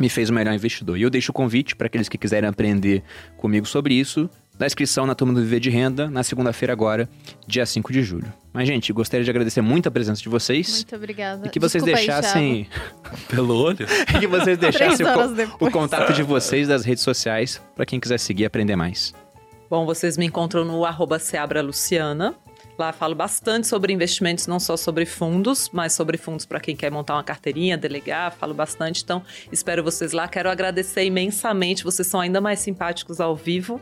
me 0.00 0.08
fez 0.08 0.28
o 0.28 0.32
melhor 0.32 0.52
investidor. 0.54 0.98
E 0.98 1.02
eu 1.02 1.10
deixo 1.10 1.30
o 1.30 1.34
convite 1.34 1.76
para 1.76 1.86
aqueles 1.86 2.08
que 2.08 2.18
quiserem 2.18 2.48
aprender 2.48 3.04
comigo 3.36 3.66
sobre 3.66 3.94
isso, 3.94 4.28
da 4.62 4.66
inscrição 4.66 5.06
na 5.06 5.14
turma 5.16 5.34
do 5.34 5.40
Viver 5.40 5.58
de 5.58 5.70
Renda, 5.70 6.08
na 6.08 6.22
segunda-feira 6.22 6.72
agora, 6.72 7.08
dia 7.48 7.66
5 7.66 7.92
de 7.92 8.00
julho. 8.00 8.32
Mas, 8.52 8.68
gente, 8.68 8.92
gostaria 8.92 9.24
de 9.24 9.28
agradecer 9.28 9.60
muito 9.60 9.88
a 9.88 9.90
presença 9.90 10.22
de 10.22 10.28
vocês. 10.28 10.72
Muito 10.76 10.94
obrigada. 10.94 11.48
E 11.48 11.50
que 11.50 11.58
vocês 11.58 11.82
Desculpa 11.82 11.98
aí, 11.98 12.06
deixassem. 12.06 12.68
Pelo 13.28 13.56
olho. 13.56 13.84
e 14.14 14.20
que 14.20 14.26
vocês 14.28 14.56
deixassem 14.56 15.04
o, 15.04 15.66
o 15.66 15.68
contato 15.68 16.12
de 16.12 16.22
vocês 16.22 16.68
das 16.68 16.84
redes 16.84 17.02
sociais 17.02 17.60
para 17.74 17.84
quem 17.84 17.98
quiser 17.98 18.18
seguir 18.18 18.44
e 18.44 18.46
aprender 18.46 18.76
mais. 18.76 19.12
Bom, 19.68 19.84
vocês 19.84 20.16
me 20.16 20.26
encontram 20.26 20.64
no 20.64 20.84
arroba 20.84 21.18
Seabra 21.18 21.60
Luciana. 21.60 22.32
Lá 22.78 22.92
falo 22.92 23.14
bastante 23.14 23.66
sobre 23.66 23.92
investimentos, 23.92 24.46
não 24.46 24.58
só 24.58 24.76
sobre 24.76 25.04
fundos, 25.04 25.70
mas 25.72 25.92
sobre 25.92 26.16
fundos 26.16 26.46
para 26.46 26.58
quem 26.58 26.74
quer 26.74 26.90
montar 26.90 27.14
uma 27.14 27.24
carteirinha, 27.24 27.76
delegar, 27.76 28.32
falo 28.32 28.54
bastante. 28.54 29.02
Então, 29.02 29.22
espero 29.50 29.82
vocês 29.82 30.12
lá. 30.12 30.26
Quero 30.26 30.48
agradecer 30.48 31.04
imensamente, 31.04 31.84
vocês 31.84 32.06
são 32.06 32.20
ainda 32.20 32.40
mais 32.40 32.60
simpáticos 32.60 33.20
ao 33.20 33.36
vivo. 33.36 33.80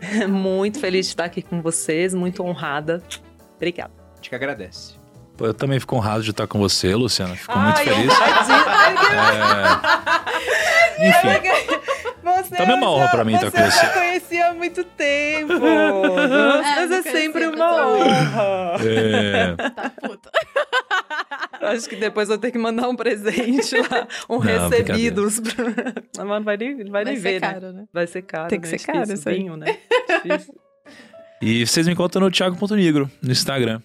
Muito 0.28 0.78
feliz 0.80 1.06
de 1.06 1.12
estar 1.12 1.24
aqui 1.24 1.42
com 1.42 1.60
vocês, 1.60 2.14
muito 2.14 2.42
honrada. 2.44 3.02
Obrigada. 3.56 3.92
A 4.12 4.16
gente 4.16 4.28
que 4.28 4.34
agradece. 4.34 4.94
Pô, 5.36 5.46
eu 5.46 5.54
também 5.54 5.78
fico 5.78 5.94
honrado 5.96 6.22
de 6.22 6.30
estar 6.30 6.46
com 6.46 6.58
você, 6.58 6.94
Luciana. 6.94 7.36
Fico 7.36 7.56
muito 7.56 7.78
Ai, 7.78 7.84
feliz. 7.84 8.12
É... 10.98 11.08
Enfim, 11.08 11.28
Você 12.42 12.56
Também 12.56 12.74
é 12.74 12.78
uma 12.78 12.90
honra 12.90 13.08
pra 13.08 13.24
mim 13.24 13.34
estar 13.34 13.50
com 13.52 13.58
eu 13.58 13.70
você. 13.70 13.78
já 13.86 13.88
conhecia 13.92 14.48
há 14.48 14.54
muito 14.54 14.82
tempo. 14.82 15.54
Mas 15.62 16.90
não 16.90 16.96
é 16.96 17.02
sempre 17.02 17.46
uma 17.46 17.86
honra. 17.86 18.76
é... 18.84 19.54
Tá 19.70 19.90
puta. 20.02 20.30
Acho 21.60 21.88
que 21.88 21.96
depois 21.96 22.28
eu 22.30 22.38
tenho 22.38 22.52
que 22.52 22.58
mandar 22.58 22.88
um 22.88 22.94
presente 22.96 23.76
lá, 23.76 24.06
um 24.28 24.34
Não, 24.38 24.40
recebidos. 24.68 25.40
pra- 25.40 25.64
Mas 26.24 26.26
não 26.38 26.42
vai 26.44 26.56
nem, 26.56 26.76
vai 26.76 26.90
Vai 26.90 27.04
nem 27.04 27.16
ser 27.16 27.22
ver, 27.22 27.40
né? 27.40 27.52
caro, 27.52 27.72
né? 27.72 27.84
Vai 27.92 28.06
ser 28.06 28.22
caro, 28.22 28.48
Tem 28.48 28.60
que 28.60 28.68
né? 28.70 28.78
ser 28.78 28.84
caro 28.86 29.04
aí. 29.26 29.34
vinho, 29.36 29.56
né? 29.56 29.78
Difícil. 30.24 30.54
E 31.40 31.64
vocês 31.64 31.86
me 31.86 31.92
encontram 31.92 32.22
no 32.22 32.32
Thiago.negro, 32.32 33.08
no 33.22 33.30
Instagram. 33.30 33.80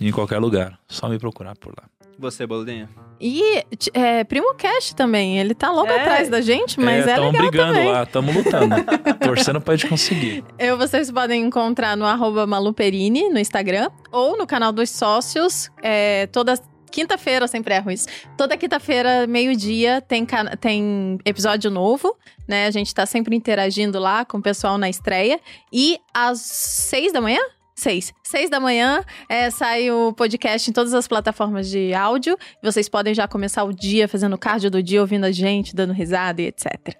Em 0.00 0.12
qualquer 0.12 0.38
lugar. 0.38 0.78
Só 0.86 1.08
me 1.08 1.18
procurar 1.18 1.56
por 1.56 1.74
lá. 1.76 1.88
Você, 2.16 2.46
Boludinha? 2.46 2.88
E 3.20 3.64
é, 3.92 4.22
Primo 4.22 4.54
Cash 4.54 4.92
também, 4.94 5.38
ele 5.40 5.52
tá 5.54 5.72
logo 5.72 5.90
É. 5.90 6.00
atrás 6.00 6.28
da 6.28 6.40
gente, 6.40 6.78
mas 6.78 7.06
é, 7.06 7.14
tamo 7.16 7.26
legal 7.32 7.42
brigando 7.50 7.72
também. 7.74 7.88
lá, 7.90 8.06
tamo 8.06 8.32
lutando. 8.32 8.74
torcendo 9.24 9.60
pra 9.60 9.74
gente 9.74 9.88
conseguir. 9.88 10.44
Eu, 10.58 10.78
vocês 10.78 11.10
podem 11.10 11.42
encontrar 11.42 11.96
no 11.96 12.04
arroba 12.04 12.46
Maluperini 12.46 13.28
no 13.28 13.38
Instagram 13.40 13.90
ou 14.12 14.36
no 14.38 14.46
canal 14.46 14.70
dos 14.72 14.88
sócios. 14.90 15.70
É, 15.82 16.26
toda 16.28 16.54
quinta-feira, 16.92 17.44
eu 17.44 17.48
sempre 17.48 17.74
erro 17.74 17.90
isso. 17.90 18.06
Toda 18.36 18.56
quinta-feira, 18.56 19.26
meio-dia, 19.26 20.00
tem, 20.00 20.24
tem 20.60 21.18
episódio 21.24 21.70
novo, 21.70 22.16
né? 22.46 22.66
A 22.66 22.70
gente 22.70 22.94
tá 22.94 23.06
sempre 23.06 23.34
interagindo 23.34 23.98
lá 23.98 24.24
com 24.24 24.38
o 24.38 24.42
pessoal 24.42 24.78
na 24.78 24.88
estreia. 24.88 25.40
E 25.72 25.98
às 26.14 26.38
seis 26.40 27.12
da 27.12 27.20
manhã? 27.20 27.40
Seis. 27.74 28.12
Seis 28.22 28.50
da 28.50 28.60
manhã 28.60 29.02
é, 29.28 29.50
sai 29.50 29.90
o 29.90 30.12
podcast 30.12 30.70
em 30.70 30.72
todas 30.72 30.94
as 30.94 31.08
plataformas 31.08 31.68
de 31.68 31.92
áudio. 31.94 32.36
Vocês 32.62 32.88
podem 32.88 33.14
já 33.14 33.26
começar 33.26 33.64
o 33.64 33.72
dia 33.72 34.06
fazendo 34.06 34.36
cardio 34.38 34.70
do 34.70 34.82
dia, 34.82 35.00
ouvindo 35.00 35.24
a 35.24 35.32
gente, 35.32 35.74
dando 35.74 35.92
risada 35.92 36.42
e 36.42 36.46
etc. 36.46 36.94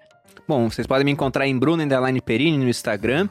Bom, 0.47 0.69
vocês 0.69 0.85
podem 0.85 1.05
me 1.05 1.11
encontrar 1.11 1.47
em 1.47 1.57
Bruno 1.57 1.83
Perini 2.25 2.57
no 2.57 2.67
Instagram. 2.67 3.29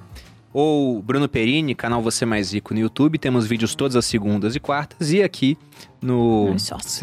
Ou 0.53 1.01
Bruno 1.01 1.29
Perini, 1.29 1.75
canal 1.75 2.03
Você 2.03 2.27
Mais 2.27 2.53
Rico 2.53 2.75
no 2.75 2.81
YouTube. 2.81 3.19
Temos 3.19 3.47
vídeos 3.47 3.75
todas 3.75 3.97
as 3.97 4.05
segundas 4.05 4.55
e 4.55 4.61
quartas. 4.61 5.13
E 5.13 5.23
aqui 5.23 5.57
no. 6.01 6.55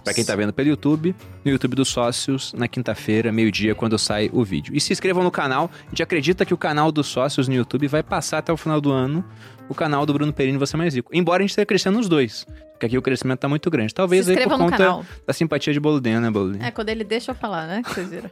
Pra 0.04 0.14
quem 0.14 0.24
tá 0.24 0.36
vendo 0.36 0.54
pelo 0.54 0.70
YouTube, 0.70 1.16
no 1.44 1.52
YouTube 1.52 1.76
dos 1.76 1.90
sócios, 1.90 2.54
na 2.54 2.68
quinta-feira, 2.68 3.32
meio-dia, 3.32 3.74
quando 3.74 3.98
sai 3.98 4.30
o 4.32 4.44
vídeo. 4.44 4.76
E 4.76 4.80
se 4.80 4.94
inscrevam 4.94 5.24
no 5.24 5.32
canal. 5.32 5.72
A 5.88 5.90
gente 5.90 6.04
acredita 6.04 6.46
que 6.46 6.54
o 6.54 6.58
canal 6.58 6.92
dos 6.92 7.08
sócios 7.08 7.48
no 7.48 7.56
YouTube 7.56 7.88
vai 7.88 8.04
passar 8.04 8.40
até 8.40 8.54
o 8.54 8.58
final 8.58 8.80
do 8.80 8.92
ano 8.92 9.26
o 9.70 9.76
canal 9.76 10.06
do 10.06 10.14
Bruno 10.14 10.34
Perini 10.34 10.58
Você 10.58 10.76
é 10.76 10.78
Mais 10.78 10.94
Rico. 10.94 11.12
Embora 11.14 11.42
a 11.42 11.44
gente 11.44 11.52
esteja 11.52 11.66
crescendo 11.66 11.98
nos 11.98 12.10
dois. 12.10 12.46
Porque 12.74 12.86
aqui 12.86 12.98
o 12.98 13.02
crescimento 13.02 13.40
tá 13.40 13.48
muito 13.50 13.70
grande. 13.70 13.94
Talvez 13.94 14.28
aí 14.30 14.38
por 14.44 14.58
conta 14.58 14.78
canal. 14.78 15.06
da 15.28 15.34
simpatia 15.34 15.74
de 15.74 15.80
Boludinha, 15.82 16.22
né, 16.22 16.32
Boludinha? 16.32 16.66
É, 16.66 16.72
quando 16.72 16.90
ele 16.90 17.04
deixa 17.04 17.32
eu 17.32 17.36
falar, 17.36 17.68
né? 17.68 17.82
Que 17.84 17.94
vocês 17.94 18.10
viram. 18.10 18.32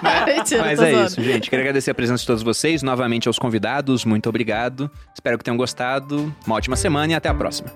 Mas, 0.00 0.26
Mentira, 0.36 0.62
mas 0.62 0.80
é 0.80 0.90
zoando. 0.90 1.06
isso, 1.06 1.22
gente. 1.22 1.50
Quero 1.50 1.62
agradecer 1.62 1.90
a 1.90 1.94
presença 1.94 2.20
de 2.20 2.26
todos 2.26 2.42
vocês, 2.42 2.82
novamente 2.82 3.26
aos 3.28 3.38
convidados. 3.38 4.04
Muito 4.04 4.28
obrigado. 4.28 4.90
Espero 5.12 5.36
que 5.36 5.44
tenham 5.44 5.56
gostado. 5.56 6.32
Uma 6.46 6.56
ótima 6.56 6.76
semana 6.76 7.12
e 7.12 7.14
até 7.16 7.28
a 7.28 7.34
próxima. 7.34 7.70